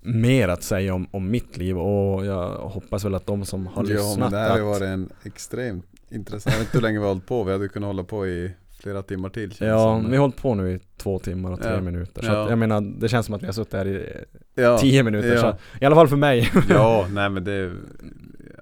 mer 0.00 0.48
att 0.48 0.62
säga 0.62 0.94
om, 0.94 1.06
om 1.10 1.30
mitt 1.30 1.56
liv 1.56 1.78
och 1.78 2.26
jag 2.26 2.48
hoppas 2.58 3.04
väl 3.04 3.14
att 3.14 3.26
de 3.26 3.44
som 3.44 3.66
har 3.66 3.74
Ja, 3.74 3.88
men 3.88 3.96
lyssnat 3.96 4.30
det 4.30 4.38
här 4.38 4.50
har 4.50 4.60
varit 4.60 4.82
en 4.82 5.08
extremt 5.24 5.86
intressant, 6.14 6.54
jag 6.54 6.58
vet 6.60 6.68
inte 6.68 6.78
hur 6.78 6.82
länge 6.82 6.98
vi 6.98 7.04
har 7.04 7.08
hållit 7.12 7.26
på, 7.26 7.44
vi 7.44 7.52
hade 7.52 7.68
kunnat 7.68 7.86
hålla 7.86 8.04
på 8.04 8.26
i 8.26 8.52
flera 8.82 9.02
timmar 9.02 9.28
till 9.28 9.54
Ja, 9.58 9.98
vi 10.08 10.16
har 10.16 10.20
hållit 10.20 10.36
på 10.36 10.54
nu 10.54 10.72
i 10.72 10.80
två 10.96 11.18
timmar 11.18 11.52
och 11.52 11.60
tre 11.62 11.72
Ja. 11.74 11.80
minuter 11.80 12.22
Så 12.22 12.28
Ja. 12.32 12.42
att, 12.44 12.50
jag 12.50 12.58
menar, 12.58 12.80
det 12.80 13.08
känns 13.08 13.26
som 13.26 13.34
att 13.34 13.42
vi 13.42 13.46
har 13.46 13.52
suttit 13.52 13.72
här 13.72 13.86
i 13.86 14.06
ja. 14.54 14.78
tio 14.78 15.02
minuter 15.02 15.36
så, 15.36 15.54
I 15.80 15.84
alla 15.84 15.94
fall 15.96 16.08
för 16.08 16.16
mig 16.16 16.50
Ja, 16.68 17.06
nej 17.10 17.30
men 17.30 17.44
det 17.44 17.72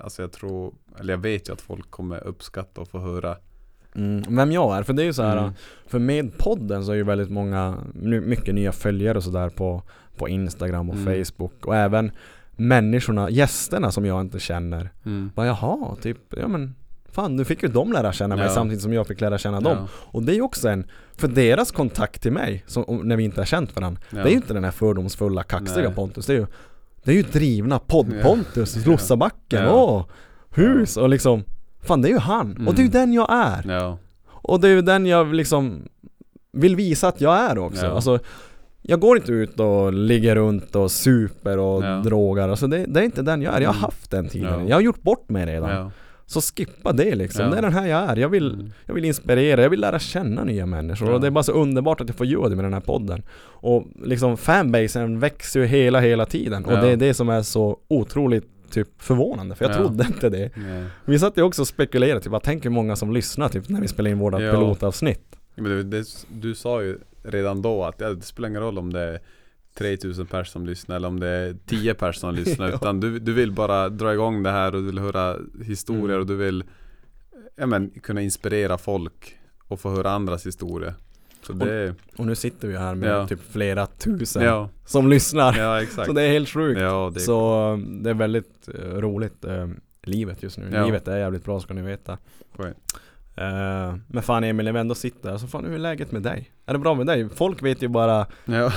Alltså 0.01 0.23
jag 0.23 0.33
tror, 0.33 0.75
eller 1.01 1.13
jag 1.13 1.19
vet 1.19 1.49
ju 1.49 1.53
att 1.53 1.61
folk 1.61 1.91
kommer 1.91 2.27
uppskatta 2.27 2.81
och 2.81 2.89
få 2.89 2.99
höra 2.99 3.37
mm, 3.95 4.37
Vem 4.37 4.53
jag 4.53 4.77
är, 4.79 4.83
för 4.83 4.93
det 4.93 5.03
är 5.03 5.07
ju 5.07 5.13
så 5.13 5.23
här 5.23 5.39
Mm. 5.39 5.53
För 5.87 5.99
med 5.99 6.39
podden 6.39 6.85
så 6.85 6.93
är 6.93 6.97
ju 6.97 7.03
väldigt 7.05 7.31
många, 7.31 7.77
mycket 7.95 8.55
nya 8.55 8.73
följare 8.73 9.19
och 9.19 9.25
sådär 9.25 9.49
på, 9.49 9.83
på 10.17 10.29
Instagram 10.29 10.91
och 10.91 10.97
Mm. 10.97 11.25
Facebook 11.25 11.67
och 11.67 11.77
även 11.77 12.11
människorna, 12.53 13.31
gästerna 13.31 13.91
som 13.93 14.05
jag 14.07 14.21
inte 14.21 14.39
känner 14.39 14.91
mm. 15.07 15.31
Bara 15.35 15.47
jaha, 15.47 15.97
typ, 16.01 16.19
ja 16.37 16.49
men 16.49 16.75
Fan 17.13 17.37
nu 17.37 17.45
fick 17.45 17.63
ju 17.63 17.69
de 17.69 17.93
lära 17.93 18.13
känna 18.13 18.37
mig 18.37 18.45
Ja. 18.45 18.51
samtidigt 18.55 18.83
som 18.83 18.93
jag 18.93 19.07
fick 19.07 19.21
lära 19.21 19.39
känna 19.39 19.61
dem 19.61 19.77
Ja, 19.81 19.87
Och 19.95 20.23
det 20.23 20.33
är 20.33 20.35
ju 20.35 20.43
också 20.43 20.69
en, 20.69 20.85
för 21.17 21.29
deras 21.29 21.71
kontakt 21.73 22.23
till 22.23 22.33
mig, 22.33 22.65
som, 22.67 22.85
om- 22.85 23.09
när 23.09 23.17
vi 23.17 23.25
inte 23.25 23.41
har 23.41 23.47
känt 23.47 23.77
varandra 23.77 24.01
ja. 24.11 24.17
Det 24.17 24.29
är 24.29 24.31
ju 24.31 24.37
inte 24.37 24.55
den 24.55 24.65
här 24.65 24.71
fördomsfulla, 24.71 25.43
kaxiga 25.43 25.85
Nej. 25.85 25.95
Pontus 25.95 26.27
Det 26.27 26.33
är 26.33 26.37
ju, 26.39 26.47
det 27.05 27.11
är 27.13 27.17
ju 27.17 27.23
drivna 27.23 27.79
podd-Pontus, 27.79 28.77
Ja. 28.77 28.93
Lossabacken, 28.93 29.69
åh! 29.69 30.05
Hus 30.51 30.97
och 30.97 31.09
liksom 31.09 31.45
Fan 31.83 32.03
det 32.03 32.09
är 32.09 32.13
ju 32.13 32.19
han, 32.19 32.67
och 32.69 32.75
det 32.75 32.81
är 32.83 32.85
ju 32.85 32.91
Mm. 32.91 33.01
den 33.01 33.13
jag 33.13 33.29
är! 33.31 33.97
Och 34.29 34.61
det 34.61 34.69
är 34.69 34.73
ju 34.73 34.83
den 34.83 35.07
jag 35.07 35.35
liksom 35.35 35.83
vill 36.53 36.77
visa 36.77 37.09
att 37.09 37.21
jag 37.21 37.39
är 37.39 37.59
också. 37.59 37.87
Ja. 37.87 37.93
Alltså, 37.93 38.19
jag 38.83 39.01
går 39.01 39.17
inte 39.17 39.33
ut 39.33 39.61
och 39.61 39.93
ligger 39.93 40.35
runt 40.37 40.77
och 40.77 40.91
super 40.91 41.59
och 41.59 41.85
Ja. 41.85 41.97
drogar. 41.97 42.49
Alltså 42.49 42.67
det, 42.67 42.85
det 42.89 43.01
är 43.01 43.05
inte 43.05 43.23
den 43.23 43.43
jag 43.43 43.55
är. 43.55 43.61
Jag 43.61 43.69
har 43.69 43.75
Mm. 43.75 43.83
haft 43.85 44.11
den 44.11 44.29
tiden. 44.29 44.61
Ja. 44.61 44.69
Jag 44.69 44.77
har 44.77 44.81
gjort 44.81 45.03
bort 45.03 45.29
mig 45.29 45.47
redan. 45.47 45.71
ja. 45.71 45.91
Så 46.31 46.41
skippa 46.41 46.93
det 46.93 47.15
liksom. 47.15 47.45
Ja. 47.45 47.51
Det 47.51 47.59
är 47.59 47.63
den 47.63 47.73
här 47.73 47.87
jag 47.87 48.11
är. 48.11 48.17
Jag 48.17 48.29
vill, 48.29 48.55
Mm. 48.55 48.73
jag 48.87 48.95
vill 48.95 49.05
inspirera, 49.05 49.63
jag 49.63 49.71
vill 49.71 49.81
lära 49.81 49.99
känna 49.99 50.45
nya 50.45 50.67
människor. 50.67 51.09
Ja. 51.09 51.15
Och 51.15 51.21
det 51.21 51.27
är 51.27 51.31
bara 51.31 51.45
så 51.45 51.53
underbart 51.53 52.01
att 52.01 52.09
jag 52.09 52.17
får 52.17 52.27
göra 52.27 52.49
det 52.49 52.57
med 52.57 52.65
den 52.65 52.73
här 52.73 52.81
podden. 52.81 53.23
Och 53.43 53.85
liksom 54.05 54.37
fanbasen 54.37 55.19
växer 55.21 55.61
ju 55.61 55.67
hela, 55.67 56.01
hela 56.01 56.27
tiden. 56.27 56.65
Och 56.65 56.73
Ja. 56.73 56.81
det 56.81 56.89
är 56.89 56.97
det 56.97 57.15
som 57.15 57.29
är 57.29 57.43
så 57.43 57.79
otroligt 57.89 58.45
typ 58.71 58.89
förvånande. 58.99 59.55
För 59.55 59.65
jag 59.65 59.73
Ja. 59.73 59.77
trodde 59.77 60.05
inte 60.07 60.29
det. 60.29 60.51
Nej. 60.57 60.85
Vi 61.05 61.19
satt 61.19 61.37
ju 61.37 61.43
också 61.43 61.63
och 61.63 61.69
spekulerade, 61.69 62.21
typ, 62.21 62.33
vad 62.33 62.43
tänker 62.43 62.71
många 62.71 62.97
som 62.97 63.13
lyssnar 63.13 63.49
typ 63.49 63.69
när 63.69 63.81
vi 63.81 63.89
spelar 63.89 64.11
in 64.11 64.19
våra 64.19 64.39
pilotavsnitt? 64.39 65.37
Men 65.55 65.65
det, 65.65 65.83
det, 65.83 66.07
du 66.29 66.55
sa 66.55 66.83
ju 66.83 66.99
redan 67.23 67.63
då 67.63 67.85
att 67.85 68.01
ja, 68.01 68.09
det 68.11 68.23
spelar 68.23 68.49
ingen 68.49 68.63
roll 68.63 68.79
om 68.79 68.93
det 68.93 69.01
är 69.01 69.21
3000 69.81 70.27
personer 70.27 70.45
som 70.45 70.67
lyssnar 70.67 70.97
eller 70.97 71.09
om 71.09 71.21
det 71.21 71.29
är 71.29 71.57
10 71.67 71.95
personer 71.95 72.13
som 72.13 72.45
lyssnar 72.45 72.69
Ja. 72.69 72.75
Utan 72.75 73.01
du, 73.01 73.19
du 73.19 73.33
vill 73.33 73.53
bara 73.53 73.89
dra 73.89 74.13
igång 74.13 74.43
det 74.43 74.51
här 74.51 74.75
och 74.75 74.81
du 74.81 74.87
vill 74.87 74.99
höra 74.99 75.37
historier 75.65 76.05
Mm. 76.05 76.21
och 76.21 76.27
du 76.27 76.37
vill 76.37 76.65
ja, 77.57 77.67
men, 77.67 77.91
kunna 77.91 78.21
inspirera 78.23 78.79
folk 78.79 79.37
och 79.69 79.81
få 79.81 79.91
höra 79.91 80.11
andras 80.11 80.47
historier 80.47 80.95
Så 81.43 81.53
det 81.53 81.95
Och 82.17 82.27
nu 82.27 82.35
sitter 82.35 82.69
vi 82.69 82.77
här 82.77 82.95
med 82.95 83.09
Ja. 83.11 83.29
typ 83.29 83.41
flera 83.53 83.87
tusen 83.87 84.43
Ja, 84.43 84.69
som 84.87 85.09
lyssnar. 85.09 85.59
ja 85.59 85.87
Så 86.07 86.13
det 86.13 86.23
är 86.23 86.29
helt 86.33 86.49
sjukt. 86.49 86.79
Det 86.81 86.85
är 86.87 87.19
Så 87.19 87.71
um, 87.73 88.03
det 88.03 88.11
är 88.11 88.15
väldigt 88.15 88.69
eh, 88.75 88.81
roligt, 88.99 89.45
eh, 89.45 89.69
livet 90.03 90.43
just 90.43 90.59
nu. 90.59 90.71
Livet 90.85 91.09
är 91.09 91.17
jävligt 91.19 91.45
bra 91.45 91.61
ska 91.61 91.75
ni 91.75 91.83
veta. 91.83 92.19
skönt. 92.57 92.77
Eh, 93.37 93.95
men 94.09 94.23
fan 94.23 94.45
Emil, 94.45 94.65
när 94.67 94.73
vi 94.73 94.79
ändå 94.81 94.95
sitter 94.95 95.31
här, 95.31 95.39
så 95.39 95.47
fan 95.47 95.65
hur 95.65 95.75
är 95.75 95.79
läget 95.79 96.13
med 96.13 96.23
dig? 96.23 96.51
Är 96.67 96.73
det 96.73 96.79
bra 96.79 96.95
med 96.95 97.07
dig? 97.07 97.29
Folk 97.29 97.63
vet 97.63 97.83
ju 97.83 97.89
bara 97.89 98.27
Ja. 98.45 98.73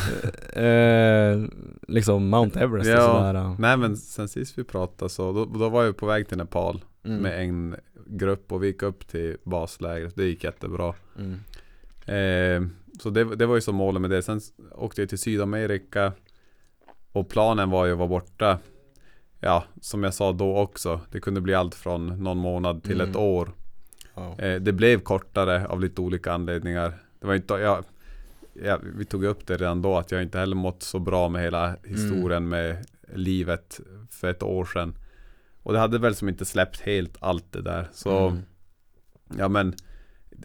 eh, 0.61 1.39
liksom 1.87 2.29
Mount 2.29 2.59
Everest 2.59 2.87
och 2.89 2.93
Ja. 2.95 3.07
sådär. 3.07 3.35
eh. 3.35 3.55
Nej 3.59 3.77
men 3.77 3.97
sen 3.97 4.27
sist 4.27 4.57
vi 4.57 4.63
pratade 4.63 5.09
så 5.09 5.31
då, 5.31 5.45
då 5.45 5.69
var 5.69 5.83
jag 5.83 5.97
på 5.97 6.05
väg 6.05 6.27
till 6.27 6.37
Nepal 6.37 6.83
Mm. 7.05 7.17
med 7.21 7.41
en 7.41 7.75
grupp 8.07 8.51
och 8.51 8.63
vi 8.63 8.67
gick 8.67 8.83
upp 8.83 9.07
till 9.07 9.37
baslägret. 9.43 10.15
Det 10.15 10.23
gick 10.25 10.43
jättebra. 10.43 10.93
Mm. 11.17 11.33
Eh, 12.05 12.69
så 12.99 13.09
det, 13.09 13.35
det 13.35 13.45
var 13.45 13.55
ju 13.55 13.61
som 13.61 13.75
målet 13.75 14.01
med 14.01 14.09
det. 14.11 14.21
Sen 14.21 14.39
åkte 14.71 15.01
jag 15.01 15.09
till 15.09 15.17
Sydamerika 15.19 16.13
och 17.11 17.29
planen 17.29 17.69
var 17.69 17.85
ju 17.85 17.91
att 17.91 17.97
vara 17.97 18.07
borta. 18.07 18.57
Ja, 19.39 19.63
som 19.81 20.03
jag 20.03 20.13
sa 20.13 20.31
då 20.31 20.57
också. 20.57 20.99
Det 21.11 21.19
kunde 21.19 21.41
bli 21.41 21.53
allt 21.53 21.75
från 21.75 22.23
någon 22.23 22.37
månad 22.37 22.83
till 22.83 23.01
Mm. 23.01 23.09
ett 23.09 23.15
år. 23.15 23.51
Eh, 24.15 24.61
det 24.61 24.71
blev 24.73 24.99
kortare 24.99 25.67
av 25.67 25.81
lite 25.81 26.01
olika 26.01 26.33
anledningar. 26.33 26.93
Det 27.19 27.27
var 27.27 27.35
inte, 27.35 27.53
jag, 27.53 27.85
ja, 28.53 28.79
vi 28.95 29.05
tog 29.05 29.23
upp 29.23 29.47
det 29.47 29.57
redan 29.57 29.81
då 29.81 29.97
att 29.97 30.11
jag 30.11 30.23
inte 30.23 30.39
heller 30.39 30.55
mått 30.55 30.83
så 30.83 30.99
bra 30.99 31.29
med 31.29 31.41
hela 31.41 31.75
historien 31.83 32.49
med 32.49 32.85
livet 33.13 33.79
för 34.09 34.29
ett 34.29 34.43
år 34.43 34.65
sedan. 34.65 34.95
Och 35.63 35.73
det 35.73 35.79
hade 35.79 35.99
väl 35.99 36.15
som 36.15 36.29
inte 36.29 36.45
släppt 36.45 36.81
helt 36.81 37.17
allt 37.19 37.51
det 37.51 37.61
där. 37.61 37.87
Så 37.93 38.27
Mm. 38.27 38.41
ja 39.37 39.47
men 39.47 39.75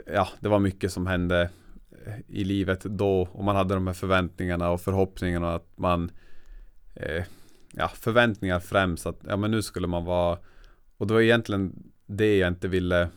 Ja 0.06 0.28
det 0.40 0.48
var 0.48 0.58
mycket 0.58 0.92
som 0.92 1.06
hände 1.06 1.50
eh, 2.06 2.14
i 2.28 2.44
livet 2.44 2.80
då 2.80 3.28
och 3.32 3.44
man 3.44 3.56
hade 3.56 3.74
de 3.74 3.86
här 3.86 3.94
förväntningarna 3.94 4.70
och 4.70 4.80
förhoppningarna 4.80 5.54
att 5.54 5.78
man 5.78 6.10
eh, 6.94 7.24
Ja 7.72 7.88
förväntningar 7.88 8.60
främst 8.60 9.06
att 9.06 9.20
ja 9.28 9.36
men 9.36 9.50
nu 9.50 9.62
skulle 9.62 9.86
man 9.86 10.04
vara 10.04 10.38
Och 10.96 11.06
det 11.06 11.14
var 11.14 11.20
egentligen 11.20 11.92
det 12.06 12.38
jag 12.38 12.48
inte 12.48 12.68
ville 12.68 13.08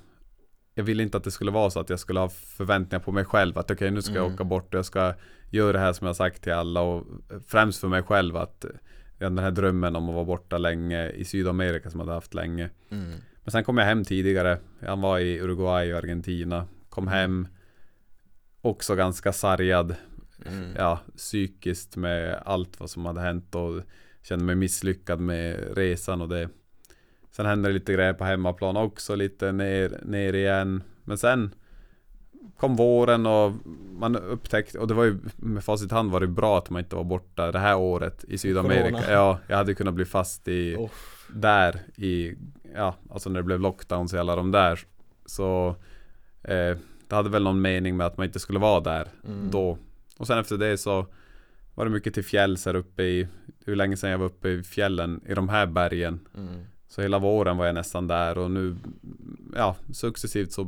Jag 0.73 0.83
ville 0.83 1.03
inte 1.03 1.17
att 1.17 1.23
det 1.23 1.31
skulle 1.31 1.51
vara 1.51 1.69
så 1.69 1.79
att 1.79 1.89
jag 1.89 1.99
skulle 1.99 2.19
ha 2.19 2.29
förväntningar 2.29 3.03
på 3.03 3.11
mig 3.11 3.25
själv 3.25 3.57
att 3.57 3.71
okej 3.71 3.91
nu 3.91 4.01
ska 4.01 4.13
jag 4.13 4.23
Mm. 4.23 4.33
åka 4.33 4.43
bort 4.43 4.73
och 4.73 4.77
jag 4.77 4.85
ska 4.85 5.13
göra 5.49 5.71
det 5.73 5.79
här 5.79 5.93
som 5.93 6.07
jag 6.07 6.15
sagt 6.15 6.41
till 6.43 6.53
alla 6.53 6.81
och 6.81 7.05
främst 7.47 7.79
för 7.81 7.87
mig 7.87 8.03
själv 8.03 8.37
att 8.37 8.65
den 9.17 9.37
här 9.37 9.51
drömmen 9.51 9.95
om 9.95 10.09
att 10.09 10.15
vara 10.15 10.25
borta 10.25 10.57
länge 10.57 11.09
i 11.09 11.25
Sydamerika 11.25 11.89
som 11.89 11.99
jag 11.99 12.05
hade 12.07 12.15
haft 12.17 12.33
länge 12.33 12.69
Mm. 12.89 13.11
men 13.43 13.51
sen 13.51 13.63
kom 13.63 13.77
jag 13.77 13.85
hem 13.85 14.03
tidigare. 14.05 14.59
Han 14.85 15.01
var 15.01 15.19
i 15.19 15.39
Uruguay 15.39 15.91
och 15.93 15.97
Argentina. 15.97 16.67
Kom 16.89 17.07
hem. 17.07 17.47
Också 18.61 18.95
ganska 18.95 19.33
sargad. 19.33 19.95
Mm. 20.45 20.71
Ja, 20.77 20.99
psykiskt 21.17 21.95
med 21.95 22.41
allt 22.45 22.79
vad 22.79 22.89
som 22.89 23.05
hade 23.05 23.21
hänt 23.21 23.55
och 23.55 23.81
kände 24.23 24.45
mig 24.45 24.55
misslyckad 24.55 25.19
med 25.19 25.77
resan 25.77 26.21
och 26.21 26.29
det. 26.29 26.49
Sen 27.31 27.45
hände 27.45 27.69
det 27.69 27.73
lite 27.73 27.93
grejer 27.93 28.13
på 28.13 28.23
hemmaplan 28.23 28.77
också, 28.77 29.15
lite 29.15 29.51
ner, 29.51 29.99
ner 30.05 30.33
igen. 30.33 30.83
Men 31.03 31.17
sen 31.17 31.55
kom 32.57 32.75
våren 32.75 33.25
och 33.25 33.53
man 33.99 34.15
upptäckte, 34.15 34.79
och 34.79 34.87
det 34.87 34.93
var 34.93 35.03
ju 35.03 35.17
med 35.35 35.63
facit 35.63 35.91
hand 35.91 36.11
var 36.11 36.19
det 36.19 36.27
bra 36.27 36.57
att 36.57 36.69
man 36.69 36.79
inte 36.83 36.95
var 36.95 37.03
borta 37.03 37.51
det 37.51 37.59
här 37.59 37.77
året 37.77 38.25
i 38.27 38.37
Sydamerika. 38.37 38.89
Corona. 38.89 39.11
Ja, 39.11 39.39
jag 39.47 39.57
hade 39.57 39.73
kunnat 39.73 39.93
bli 39.93 40.05
fast 40.05 40.47
i 40.47 40.75
Oh. 40.75 40.89
där 41.33 41.79
i, 41.95 42.35
ja, 42.75 42.95
alltså 43.09 43.29
när 43.29 43.39
det 43.39 43.43
blev 43.43 43.59
lockdowns 43.59 44.13
i 44.13 44.17
alla 44.17 44.35
de 44.35 44.51
där 44.51 44.79
Så 45.25 45.75
eh, 46.43 46.77
Det 47.07 47.15
hade 47.15 47.29
väl 47.29 47.43
någon 47.43 47.61
mening 47.61 47.97
med 47.97 48.07
att 48.07 48.17
man 48.17 48.25
inte 48.25 48.39
skulle 48.39 48.59
vara 48.59 48.79
där 48.79 49.07
Mm. 49.27 49.51
då 49.51 49.77
Och 50.17 50.27
sen 50.27 50.39
efter 50.39 50.57
det 50.57 50.77
så 50.77 51.05
Var 51.75 51.85
det 51.85 51.91
mycket 51.91 52.13
till 52.13 52.25
fjälls 52.25 52.65
här 52.65 52.75
uppe 52.75 53.03
i 53.03 53.27
Hur 53.65 53.75
länge 53.75 53.97
sedan 53.97 54.09
jag 54.09 54.17
var 54.17 54.25
uppe 54.25 54.49
i 54.49 54.63
fjällen 54.63 55.21
i 55.27 55.33
de 55.33 55.49
här 55.49 55.65
bergen 55.65 56.19
Mm. 56.37 56.61
Så 56.91 57.01
hela 57.01 57.19
våren 57.19 57.57
var 57.57 57.65
jag 57.65 57.75
nästan 57.75 58.07
där 58.07 58.37
och 58.37 58.51
nu 58.51 58.75
Ja, 59.55 59.75
successivt 59.93 60.51
så 60.51 60.67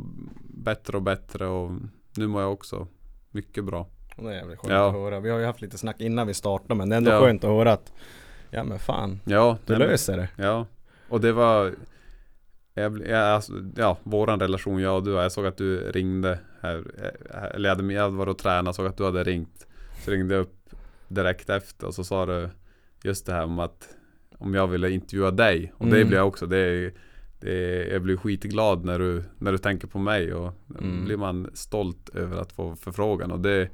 bättre 0.50 0.98
och 0.98 1.04
bättre 1.04 1.46
och 1.48 1.72
nu 2.18 2.28
mår 2.28 2.42
jag 2.42 2.54
också 2.54 2.88
mycket 3.32 3.66
bra 3.66 3.88
Det 4.18 4.28
är 4.28 4.32
jävligt 4.32 4.60
skönt 4.60 4.72
Ja. 4.74 4.88
att 4.88 4.94
höra. 4.94 5.20
Vi 5.20 5.30
har 5.30 5.40
ju 5.40 5.46
haft 5.46 5.62
lite 5.62 5.78
snack 5.78 6.02
innan 6.02 6.28
vi 6.28 6.34
startade 6.34 6.76
men 6.76 6.90
det 6.90 6.96
är 6.96 6.98
ändå 6.98 7.12
Ja. 7.12 7.20
skönt 7.20 7.44
att 7.44 7.50
höra 7.50 7.74
att 7.74 7.94
Ja 8.50 8.64
men 8.64 8.80
fan, 8.80 9.20
Ja, 9.26 9.58
du 9.66 9.74
men- 9.74 9.82
löser 9.82 10.18
det. 10.18 10.30
Ja, 10.44 10.66
och 11.10 11.22
det 11.22 11.32
var 11.32 11.74
jag, 12.74 13.08
jag, 13.08 13.20
alltså, 13.22 13.54
Ja, 13.76 13.98
våran 14.04 14.40
relation 14.40 14.80
jag 14.82 14.96
och 14.96 15.04
du 15.04 15.12
Jag 15.12 15.32
såg 15.32 15.46
att 15.46 15.58
du 15.58 15.92
ringde 15.92 16.40
här, 16.62 16.76
eh, 17.34 17.44
Eller 17.56 17.70
jag 17.70 17.76
hade, 17.76 17.94
jag 17.94 18.10
varit 18.12 18.32
och 18.32 18.38
tränat 18.38 18.76
Såg 18.76 18.86
att 18.86 18.98
du 18.98 19.06
hade 19.06 19.24
ringt 19.24 19.68
Så 20.06 20.12
ringde 20.12 20.34
jag 20.36 20.42
upp 20.42 20.70
direkt 21.08 21.50
efter 21.50 21.88
och 21.88 21.96
så 21.96 22.04
sa 22.04 22.26
du 22.26 22.50
Just 23.04 23.26
det 23.26 23.34
här 23.34 23.44
om 23.44 23.60
att 23.60 23.90
Om 24.44 24.54
jag 24.54 24.68
ville 24.68 24.90
intervjua 24.90 25.32
dig 25.32 25.74
Och 25.78 25.88
det 25.88 25.96
Mm. 25.96 26.08
blir 26.08 26.18
jag 26.18 26.28
också 26.28 26.46
det 26.46 26.58
är, 26.58 26.94
det 27.40 27.52
är, 27.52 27.94
Jag 27.94 28.02
blir 28.02 28.18
skitglad 28.18 28.86
när 28.86 29.00
du 29.00 29.24
När 29.40 29.52
du 29.52 29.58
tänker 29.58 29.88
på 29.88 30.00
mig 30.00 30.34
och 30.34 30.54
Mm. 30.80 31.06
blir 31.06 31.18
man 31.18 31.50
stolt 31.54 32.10
över 32.16 32.38
att 32.38 32.52
få 32.52 32.76
förfrågan 32.76 33.32
och 33.32 33.40
det 33.40 33.70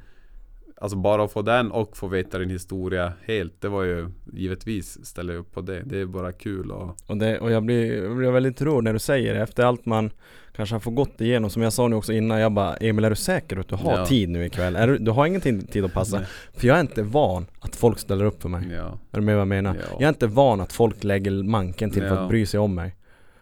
Alltså 0.82 0.98
bara 0.98 1.24
att 1.24 1.32
få 1.32 1.42
den 1.42 1.72
och 1.72 1.98
få 1.98 2.08
veta 2.08 2.40
din 2.40 2.50
historia 2.50 3.14
helt. 3.26 3.62
Det 3.62 3.68
var 3.70 3.84
ju 3.84 4.10
givetvis 4.34 5.06
ställer 5.06 5.34
jag 5.34 5.40
upp 5.40 5.54
på 5.54 5.62
det. 5.62 5.82
Det 5.86 6.00
är 6.00 6.06
bara 6.06 6.32
kul 6.32 6.72
och 6.72 6.96
Och, 7.08 7.18
det, 7.18 7.40
och 7.40 7.52
jag, 7.52 7.64
blir, 7.64 8.04
jag 8.04 8.18
blir 8.18 8.32
väldigt 8.32 8.62
rörd 8.62 8.84
när 8.84 8.94
du 8.94 9.00
säger 9.00 9.34
det 9.34 9.42
efter 9.42 9.64
allt 9.64 9.86
man 9.86 10.12
kanske 10.56 10.76
har 10.76 10.80
fått 10.80 10.96
gått 10.96 11.22
igenom 11.22 11.50
Som 11.50 11.62
jag 11.62 11.74
sa 11.74 11.88
nu 11.88 11.96
också 11.96 12.14
innan, 12.14 12.40
jag 12.40 12.52
bara 12.52 12.76
Emil 12.76 13.06
är 13.06 13.10
du 13.10 13.16
säker 13.16 13.58
att 13.58 13.68
du 13.68 13.76
har 13.76 13.98
Ja. 13.98 14.06
tid 14.06 14.30
nu 14.30 14.46
ikväll? 14.46 14.76
Är 14.76 14.88
du, 14.88 14.98
du 14.98 15.12
har 15.12 15.26
ingen 15.26 15.42
tid, 15.42 15.86
att 15.86 15.94
passa? 15.94 16.18
Nej. 16.18 16.28
För 16.54 16.68
jag 16.68 16.78
är 16.78 16.82
inte 16.82 17.04
van 17.04 17.46
att 17.60 17.76
folk 17.76 18.00
ställer 18.00 18.26
upp 18.26 18.42
för 18.42 18.50
mig 18.50 18.68
ja. 18.72 19.00
Är 19.12 19.18
du 19.18 19.22
med 19.22 19.36
vad 19.36 19.42
jag 19.42 19.48
menar? 19.48 19.76
Ja. 19.80 19.86
Jag 19.94 20.04
är 20.04 20.10
inte 20.10 20.28
van 20.28 20.62
att 20.62 20.74
folk 20.74 21.04
lägger 21.04 21.44
manken 21.44 21.92
till 21.92 22.02
för 22.02 22.18
att 22.24 22.30
bry 22.30 22.46
sig 22.46 22.60
om 22.60 22.76
mig 22.76 22.96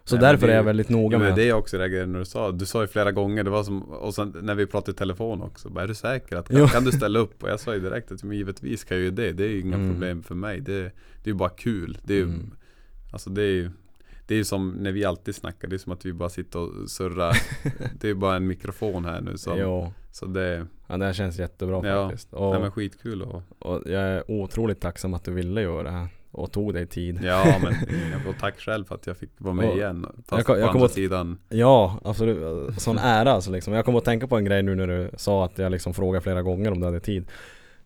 Så 0.08 0.16
Nej, 0.16 0.22
därför 0.22 0.48
det- 0.48 0.54
är 0.54 0.58
jag 0.58 0.64
väldigt 0.64 0.90
noga 0.90 1.16
Ja, 1.16 1.20
med 1.20 1.30
att- 1.30 1.36
det 1.36 1.50
är 1.50 1.54
också 1.54 1.78
reagerade 1.78 2.06
när 2.12 2.20
du 2.20 2.26
sa, 2.26 2.52
du 2.52 2.66
sa 2.66 2.82
ju 2.82 2.88
flera 2.88 3.12
gånger, 3.12 3.44
det 3.44 3.50
var 3.50 3.64
som, 3.64 3.82
och 3.84 4.14
sen 4.16 4.36
när 4.42 4.56
vi 4.56 4.66
pratade 4.66 4.92
i 4.92 4.96
telefon 4.96 5.42
också, 5.42 5.70
bara, 5.70 5.84
är 5.84 5.88
du 5.88 5.96
säker? 5.96 6.36
Att, 6.36 6.50
kan, 6.50 6.68
kan 6.68 6.84
du 6.84 6.92
ställa 6.92 7.20
upp? 7.20 7.44
Och 7.44 7.50
jag 7.50 7.60
sa 7.60 7.74
ju 7.74 7.80
direkt 7.80 8.12
att 8.12 8.24
men 8.24 8.38
givetvis 8.38 8.84
kan 8.84 8.98
jag 8.98 9.04
ju 9.04 9.12
det, 9.12 9.32
det 9.32 9.44
är 9.44 9.48
ju 9.50 9.60
inga 9.62 9.76
Mm. 9.76 9.90
problem 9.92 10.24
för 10.24 10.36
mig. 10.36 10.60
Det, 10.62 10.82
det 10.82 10.90
är 11.24 11.28
ju 11.28 11.34
bara 11.34 11.50
kul. 11.50 11.98
Det 12.04 12.14
är 12.14 12.18
ju, 12.18 12.24
Mm. 12.24 12.52
alltså 13.12 13.30
det 13.30 13.42
är 13.42 13.52
ju 13.54 13.70
det 14.28 14.34
är 14.34 14.38
ju 14.38 14.44
som 14.44 14.70
när 14.70 14.92
vi 14.92 15.06
alltid 15.06 15.36
snackar, 15.36 15.68
det 15.68 15.76
är 15.76 15.78
som 15.78 15.92
att 15.92 16.06
vi 16.06 16.14
bara 16.14 16.30
sitter 16.30 16.60
och 16.60 16.90
surrar 16.90 17.38
Det 18.02 18.10
är 18.10 18.14
bara 18.14 18.36
en 18.36 18.48
mikrofon 18.48 19.06
här 19.06 19.22
nu 19.22 19.38
som, 19.38 19.58
Jo, 19.60 19.94
Så 20.12 20.26
det, 20.26 20.66
ja, 20.88 20.98
det 20.98 21.06
här 21.06 21.14
känns 21.14 21.40
jättebra 21.40 21.82
Ja. 21.88 22.08
faktiskt 22.10 22.34
och, 22.34 22.52
nej 22.52 22.62
men 22.62 22.72
skitkul 22.72 23.22
och 23.22 23.42
och 23.60 23.82
jag 23.86 24.02
är 24.02 24.32
otroligt 24.32 24.80
tacksam 24.82 25.14
att 25.14 25.24
du 25.24 25.32
ville 25.32 25.62
göra 25.62 25.84
det 25.84 25.90
här 25.92 26.08
Och 26.32 26.52
tog 26.52 26.74
dig 26.74 26.88
tid 26.88 27.20
Ja 27.24 27.56
men 27.64 27.74
jag 28.12 28.22
får 28.22 28.34
tack 28.40 28.60
själv 28.60 28.86
för 28.86 28.96
att 28.96 29.08
jag 29.08 29.18
fick 29.18 29.30
vara 29.38 29.54
med 29.54 29.70
Och- 29.70 29.78
igen 29.78 30.06
jag 30.16 30.26
Fast 30.28 30.46
kom- 30.48 30.60
jag 30.60 30.66
på 30.68 30.72
kom 30.72 30.76
andra 30.78 30.86
att- 30.86 30.92
sidan 30.92 31.40
Ja, 31.50 32.00
absolut. 32.04 32.40
Sån 32.82 32.98
ära 32.98 33.32
alltså 33.32 33.52
liksom. 33.52 33.74
Jag 33.74 33.86
kommer 33.86 33.98
att 33.98 34.06
tänka 34.06 34.28
på 34.28 34.38
en 34.38 34.46
grej 34.46 34.64
nu 34.64 34.76
när 34.76 34.88
du 34.88 35.12
sa 35.18 35.46
att 35.46 35.58
jag 35.58 35.72
liksom 35.72 35.94
frågade 35.94 36.24
flera 36.24 36.42
gånger 36.42 36.72
om 36.72 36.80
du 36.80 36.86
hade 36.86 37.00
tid. 37.00 37.28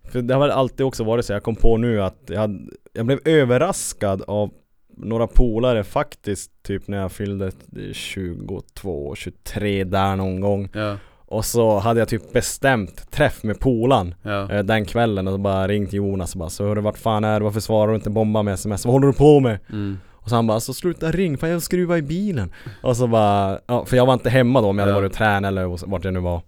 För 0.03 0.22
det 0.22 0.34
har 0.34 0.41
väl 0.41 0.51
alltid 0.51 0.85
också 0.85 1.03
varit 1.03 1.26
så, 1.26 1.34
jag 1.34 1.43
kom 1.43 1.55
på 1.55 1.77
nu 1.77 2.01
att 2.01 2.22
jag, 2.26 2.69
jag 2.93 3.05
blev 3.05 3.19
överraskad 3.26 4.22
av 4.27 4.51
några 4.97 5.27
polare 5.27 5.84
faktiskt, 5.84 6.63
typ 6.63 6.88
när 6.88 6.97
jag 6.97 7.11
fyllde 7.11 7.51
22, 7.93 9.15
23 9.15 9.84
där 9.84 10.15
någon 10.15 10.39
gång. 10.41 10.69
Ja, 10.73 10.97
Och 11.31 11.45
så 11.45 11.79
hade 11.79 11.99
jag 11.99 12.07
typ 12.09 12.33
bestämt 12.33 13.11
träff 13.11 13.43
med 13.43 13.59
polan 13.59 14.15
ja, 14.21 14.51
eh, 14.51 14.63
den 14.63 14.85
kvällen 14.85 15.27
och 15.27 15.39
bara 15.39 15.67
ringt 15.67 15.93
Jonas 15.93 16.33
och 16.33 16.39
bara 16.39 16.49
så 16.49 16.63
hörru 16.67 16.81
vart 16.81 16.97
fan 16.97 17.23
är 17.23 17.39
du? 17.39 17.43
Varför 17.43 17.59
svarar 17.59 17.87
du 17.91 17.95
inte 17.95 18.09
bomba 18.09 18.41
med 18.43 18.53
sms? 18.53 18.85
Vad 18.85 18.93
håller 18.93 19.07
du 19.07 19.13
på 19.13 19.39
med? 19.39 19.59
mm, 19.69 19.97
Och 20.11 20.29
så 20.29 20.35
han 20.35 20.47
bara, 20.47 20.59
så 20.59 20.73
sluta 20.73 21.11
ring 21.11 21.37
för 21.37 21.47
jag 21.47 21.61
skruvar 21.61 21.97
i 21.97 22.01
bilen 22.01 22.51
Och 22.81 22.97
så 22.97 23.07
bara, 23.07 23.59
ja, 23.67 23.85
för 23.85 23.97
jag 23.97 24.05
var 24.05 24.13
inte 24.13 24.29
hemma 24.29 24.61
då 24.61 24.67
om 24.67 24.77
jag 24.77 24.83
hade 24.85 24.91
Ja. 24.95 24.99
varit 25.01 25.11
och 25.11 25.17
tränat 25.17 25.47
eller 25.49 25.87
vart 25.87 26.03
jag 26.05 26.13
nu 26.13 26.19
var 26.19 26.41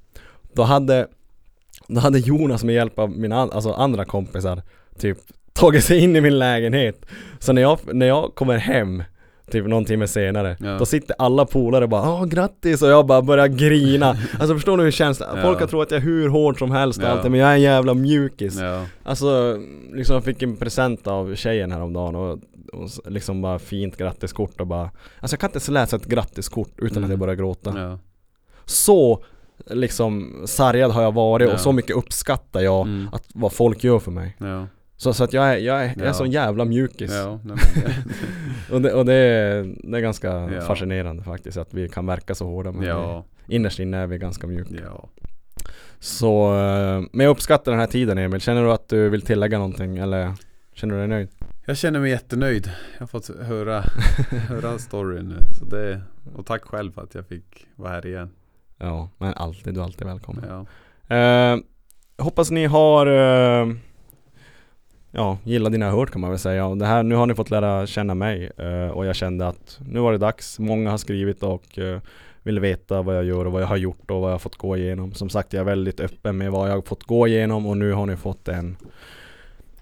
Då 0.55 0.63
hade, 0.63 1.07
då 1.87 1.99
hade 1.99 2.19
Jonas 2.19 2.63
med 2.63 2.75
hjälp 2.75 2.99
av 2.99 3.09
mina 3.11 3.37
alltså 3.41 3.71
andra 3.71 4.05
kompisar 4.05 4.61
Typ 4.99 5.17
tagit 5.53 5.83
sig 5.83 5.99
in 5.99 6.15
i 6.15 6.21
min 6.21 6.39
lägenhet 6.39 7.05
Så 7.39 7.53
när 7.53 7.61
jag, 7.61 7.79
när 7.93 8.05
jag 8.05 8.35
kommer 8.35 8.57
hem 8.57 9.03
Typ 9.51 9.67
någon 9.67 9.85
timme 9.85 10.07
senare 10.07 10.57
Ja. 10.59 10.77
Då 10.77 10.85
sitter 10.85 11.15
alla 11.19 11.45
polare 11.45 11.87
bara 11.87 12.01
Åh 12.13 12.25
grattis 12.25 12.81
och 12.81 12.89
jag 12.89 13.05
bara 13.05 13.21
börjar 13.21 13.47
grina 13.47 14.07
Alltså 14.39 14.53
förstår 14.55 14.77
du 14.77 14.83
hur 14.83 14.85
det 14.85 14.91
känns? 14.91 15.17
Folk 15.17 15.31
Ja. 15.57 15.59
har 15.59 15.67
trott 15.67 15.85
att 15.87 15.91
jag 15.91 15.97
är 16.01 16.03
hur 16.05 16.29
hård 16.29 16.59
som 16.59 16.71
helst 16.71 16.99
och 16.99 17.05
Ja. 17.05 17.09
allt 17.09 17.23
men 17.23 17.39
jag 17.39 17.49
är 17.49 17.53
en 17.53 17.61
jävla 17.61 17.93
mjukis 17.93 18.59
ja, 18.59 18.85
Alltså, 19.03 19.57
liksom 19.93 20.13
jag 20.13 20.23
fick 20.23 20.41
en 20.41 20.57
present 20.57 21.07
av 21.07 21.35
tjejen 21.35 21.71
häromdagen 21.71 22.15
och, 22.15 22.39
och 22.73 22.89
liksom 23.11 23.41
bara 23.41 23.59
fint 23.59 23.97
grattiskort 23.97 24.61
och 24.61 24.67
bara 24.67 24.91
Alltså 25.19 25.33
jag 25.33 25.39
kan 25.39 25.47
inte 25.47 25.57
ens 25.57 25.67
läsa 25.69 25.95
ett 25.95 26.05
grattiskort 26.05 26.71
utan 26.77 26.97
Mm. 26.97 27.03
att 27.03 27.09
jag 27.09 27.19
börjar 27.19 27.35
gråta 27.35 27.73
ja, 27.79 27.99
Så 28.65 29.23
liksom 29.69 30.41
sargad 30.45 30.91
har 30.91 31.01
jag 31.03 31.13
varit 31.13 31.47
Ja. 31.47 31.53
och 31.53 31.59
så 31.59 31.71
mycket 31.71 31.95
uppskattar 31.95 32.61
jag 32.61 32.81
mm, 32.87 33.07
att 33.11 33.23
vad 33.33 33.53
folk 33.53 33.83
gör 33.83 33.99
för 33.99 34.11
mig 34.11 34.35
ja, 34.39 34.67
Så, 35.03 35.13
så 35.13 35.23
att 35.23 35.33
jag 35.33 35.45
är, 35.53 35.57
jag 35.57 35.81
är, 35.83 35.87
jag 35.87 35.97
är 35.97 36.05
Ja. 36.05 36.13
sån 36.13 36.31
jävla 36.31 36.65
mjukis 36.65 37.11
ja, 37.13 37.39
nej, 37.43 37.57
Och, 38.71 38.81
det, 38.81 38.93
och 38.93 39.05
det, 39.05 39.13
är, 39.13 39.75
det 39.91 39.97
är 39.97 40.01
ganska 40.01 40.27
Ja. 40.27 40.61
fascinerande 40.61 41.23
faktiskt 41.23 41.57
att 41.57 41.73
vi 41.73 41.89
kan 41.89 42.05
verka 42.05 42.35
så 42.35 42.45
hårda 42.45 42.71
men 42.71 42.87
ja, 42.87 43.25
vi, 43.45 43.55
innerst 43.55 43.79
inne 43.79 43.97
är 43.97 44.07
vi 44.07 44.17
ganska 44.17 44.47
mjuka 44.47 44.75
ja. 44.83 45.09
Så, 45.99 46.53
eh, 46.55 47.01
men 47.11 47.23
jag 47.25 47.31
uppskattar 47.31 47.71
den 47.71 47.79
här 47.79 47.87
tiden 47.87 48.17
Emil, 48.17 48.41
känner 48.41 48.63
du 48.63 48.71
att 48.71 48.89
du 48.89 49.09
vill 49.09 49.21
tillägga 49.21 49.57
någonting 49.57 49.97
eller 49.97 50.33
känner 50.73 50.93
du 50.93 50.99
dig 50.99 51.07
nöjd? 51.07 51.29
Jag 51.65 51.77
känner 51.77 51.99
mig 51.99 52.11
jättenöjd. 52.11 52.71
Jag 52.93 52.99
har 52.99 53.07
fått 53.07 53.29
höra, 53.41 53.81
höra 54.49 54.77
storyn 54.79 55.25
nu. 55.25 55.35
Så 55.59 55.65
det, 55.65 56.01
och 56.35 56.45
tack 56.45 56.63
själv 56.63 56.91
för 56.91 57.01
att 57.03 57.15
jag 57.15 57.27
fick 57.27 57.67
vara 57.75 57.89
här 57.91 58.05
igen. 58.05 58.29
Ja, 58.77 59.09
men 59.17 59.33
alltid, 59.33 59.73
du 59.73 59.79
är 59.79 59.83
alltid 59.83 60.07
välkommen. 60.07 60.45
Ja, 60.49 60.65
Eh, 61.15 61.57
hoppas 62.17 62.51
ni 62.51 62.65
har 62.65 63.07
eh, 63.07 63.67
Ja, 65.15 65.37
ni 65.43 65.57
har 65.57 65.91
hört 65.91 66.11
kan 66.11 66.21
man 66.21 66.29
väl 66.29 66.39
säga. 66.39 66.65
Och 66.65 66.77
det 66.77 66.85
här, 66.85 67.03
nu 67.03 67.15
har 67.15 67.25
ni 67.25 67.35
fått 67.35 67.49
lära 67.49 67.87
känna 67.87 68.15
mig 68.15 68.51
eh, 68.57 68.87
och 68.87 69.05
jag 69.05 69.15
kände 69.15 69.47
att 69.47 69.79
nu 69.87 69.99
var 69.99 70.11
det 70.11 70.17
dags. 70.17 70.59
Många 70.59 70.91
har 70.91 70.97
skrivit 70.97 71.43
och 71.43 71.79
eh, 71.79 71.99
ville 72.43 72.61
veta 72.61 73.01
vad 73.01 73.15
jag 73.15 73.23
gör 73.23 73.45
och 73.45 73.51
vad 73.51 73.61
jag 73.61 73.67
har 73.67 73.77
gjort 73.77 74.11
och 74.11 74.21
vad 74.21 74.29
jag 74.29 74.33
har 74.33 74.39
fått 74.39 74.55
gå 74.55 74.77
igenom. 74.77 75.13
Som 75.13 75.29
sagt, 75.29 75.53
jag 75.53 75.61
är 75.61 75.65
väldigt 75.65 75.99
öppen 75.99 76.37
med 76.37 76.51
vad 76.51 76.69
jag 76.69 76.75
har 76.75 76.81
fått 76.81 77.03
gå 77.03 77.27
igenom 77.27 77.67
och 77.67 77.77
nu 77.77 77.91
har 77.93 78.05
ni 78.05 78.15
fått 78.15 78.47
en 78.47 78.77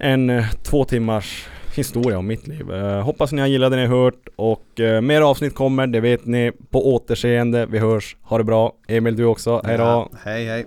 en 0.01 0.29
eh, 0.29 0.45
två 0.63 0.85
timmars 0.85 1.47
historia 1.75 2.17
om 2.17 2.27
mitt 2.27 2.47
liv. 2.47 2.71
Eh, 2.71 3.01
hoppas 3.01 3.31
ni 3.31 3.41
har 3.41 3.47
gillat 3.47 3.71
det 3.71 3.77
ni 3.77 3.85
har 3.85 4.03
hört 4.03 4.27
och 4.35 4.79
eh, 4.79 5.01
mer 5.01 5.21
avsnitt 5.21 5.55
kommer, 5.55 5.87
det 5.87 5.99
vet 5.99 6.25
ni. 6.25 6.51
På 6.69 6.95
återseende, 6.95 7.65
vi 7.65 7.79
hörs. 7.79 8.17
Ha 8.21 8.37
det 8.37 8.43
bra. 8.43 8.73
Emil 8.87 9.15
du 9.15 9.25
också, 9.25 9.61
hejdå. 9.65 9.83
Ja, 9.83 10.09
hej 10.23 10.45
hej. 10.45 10.65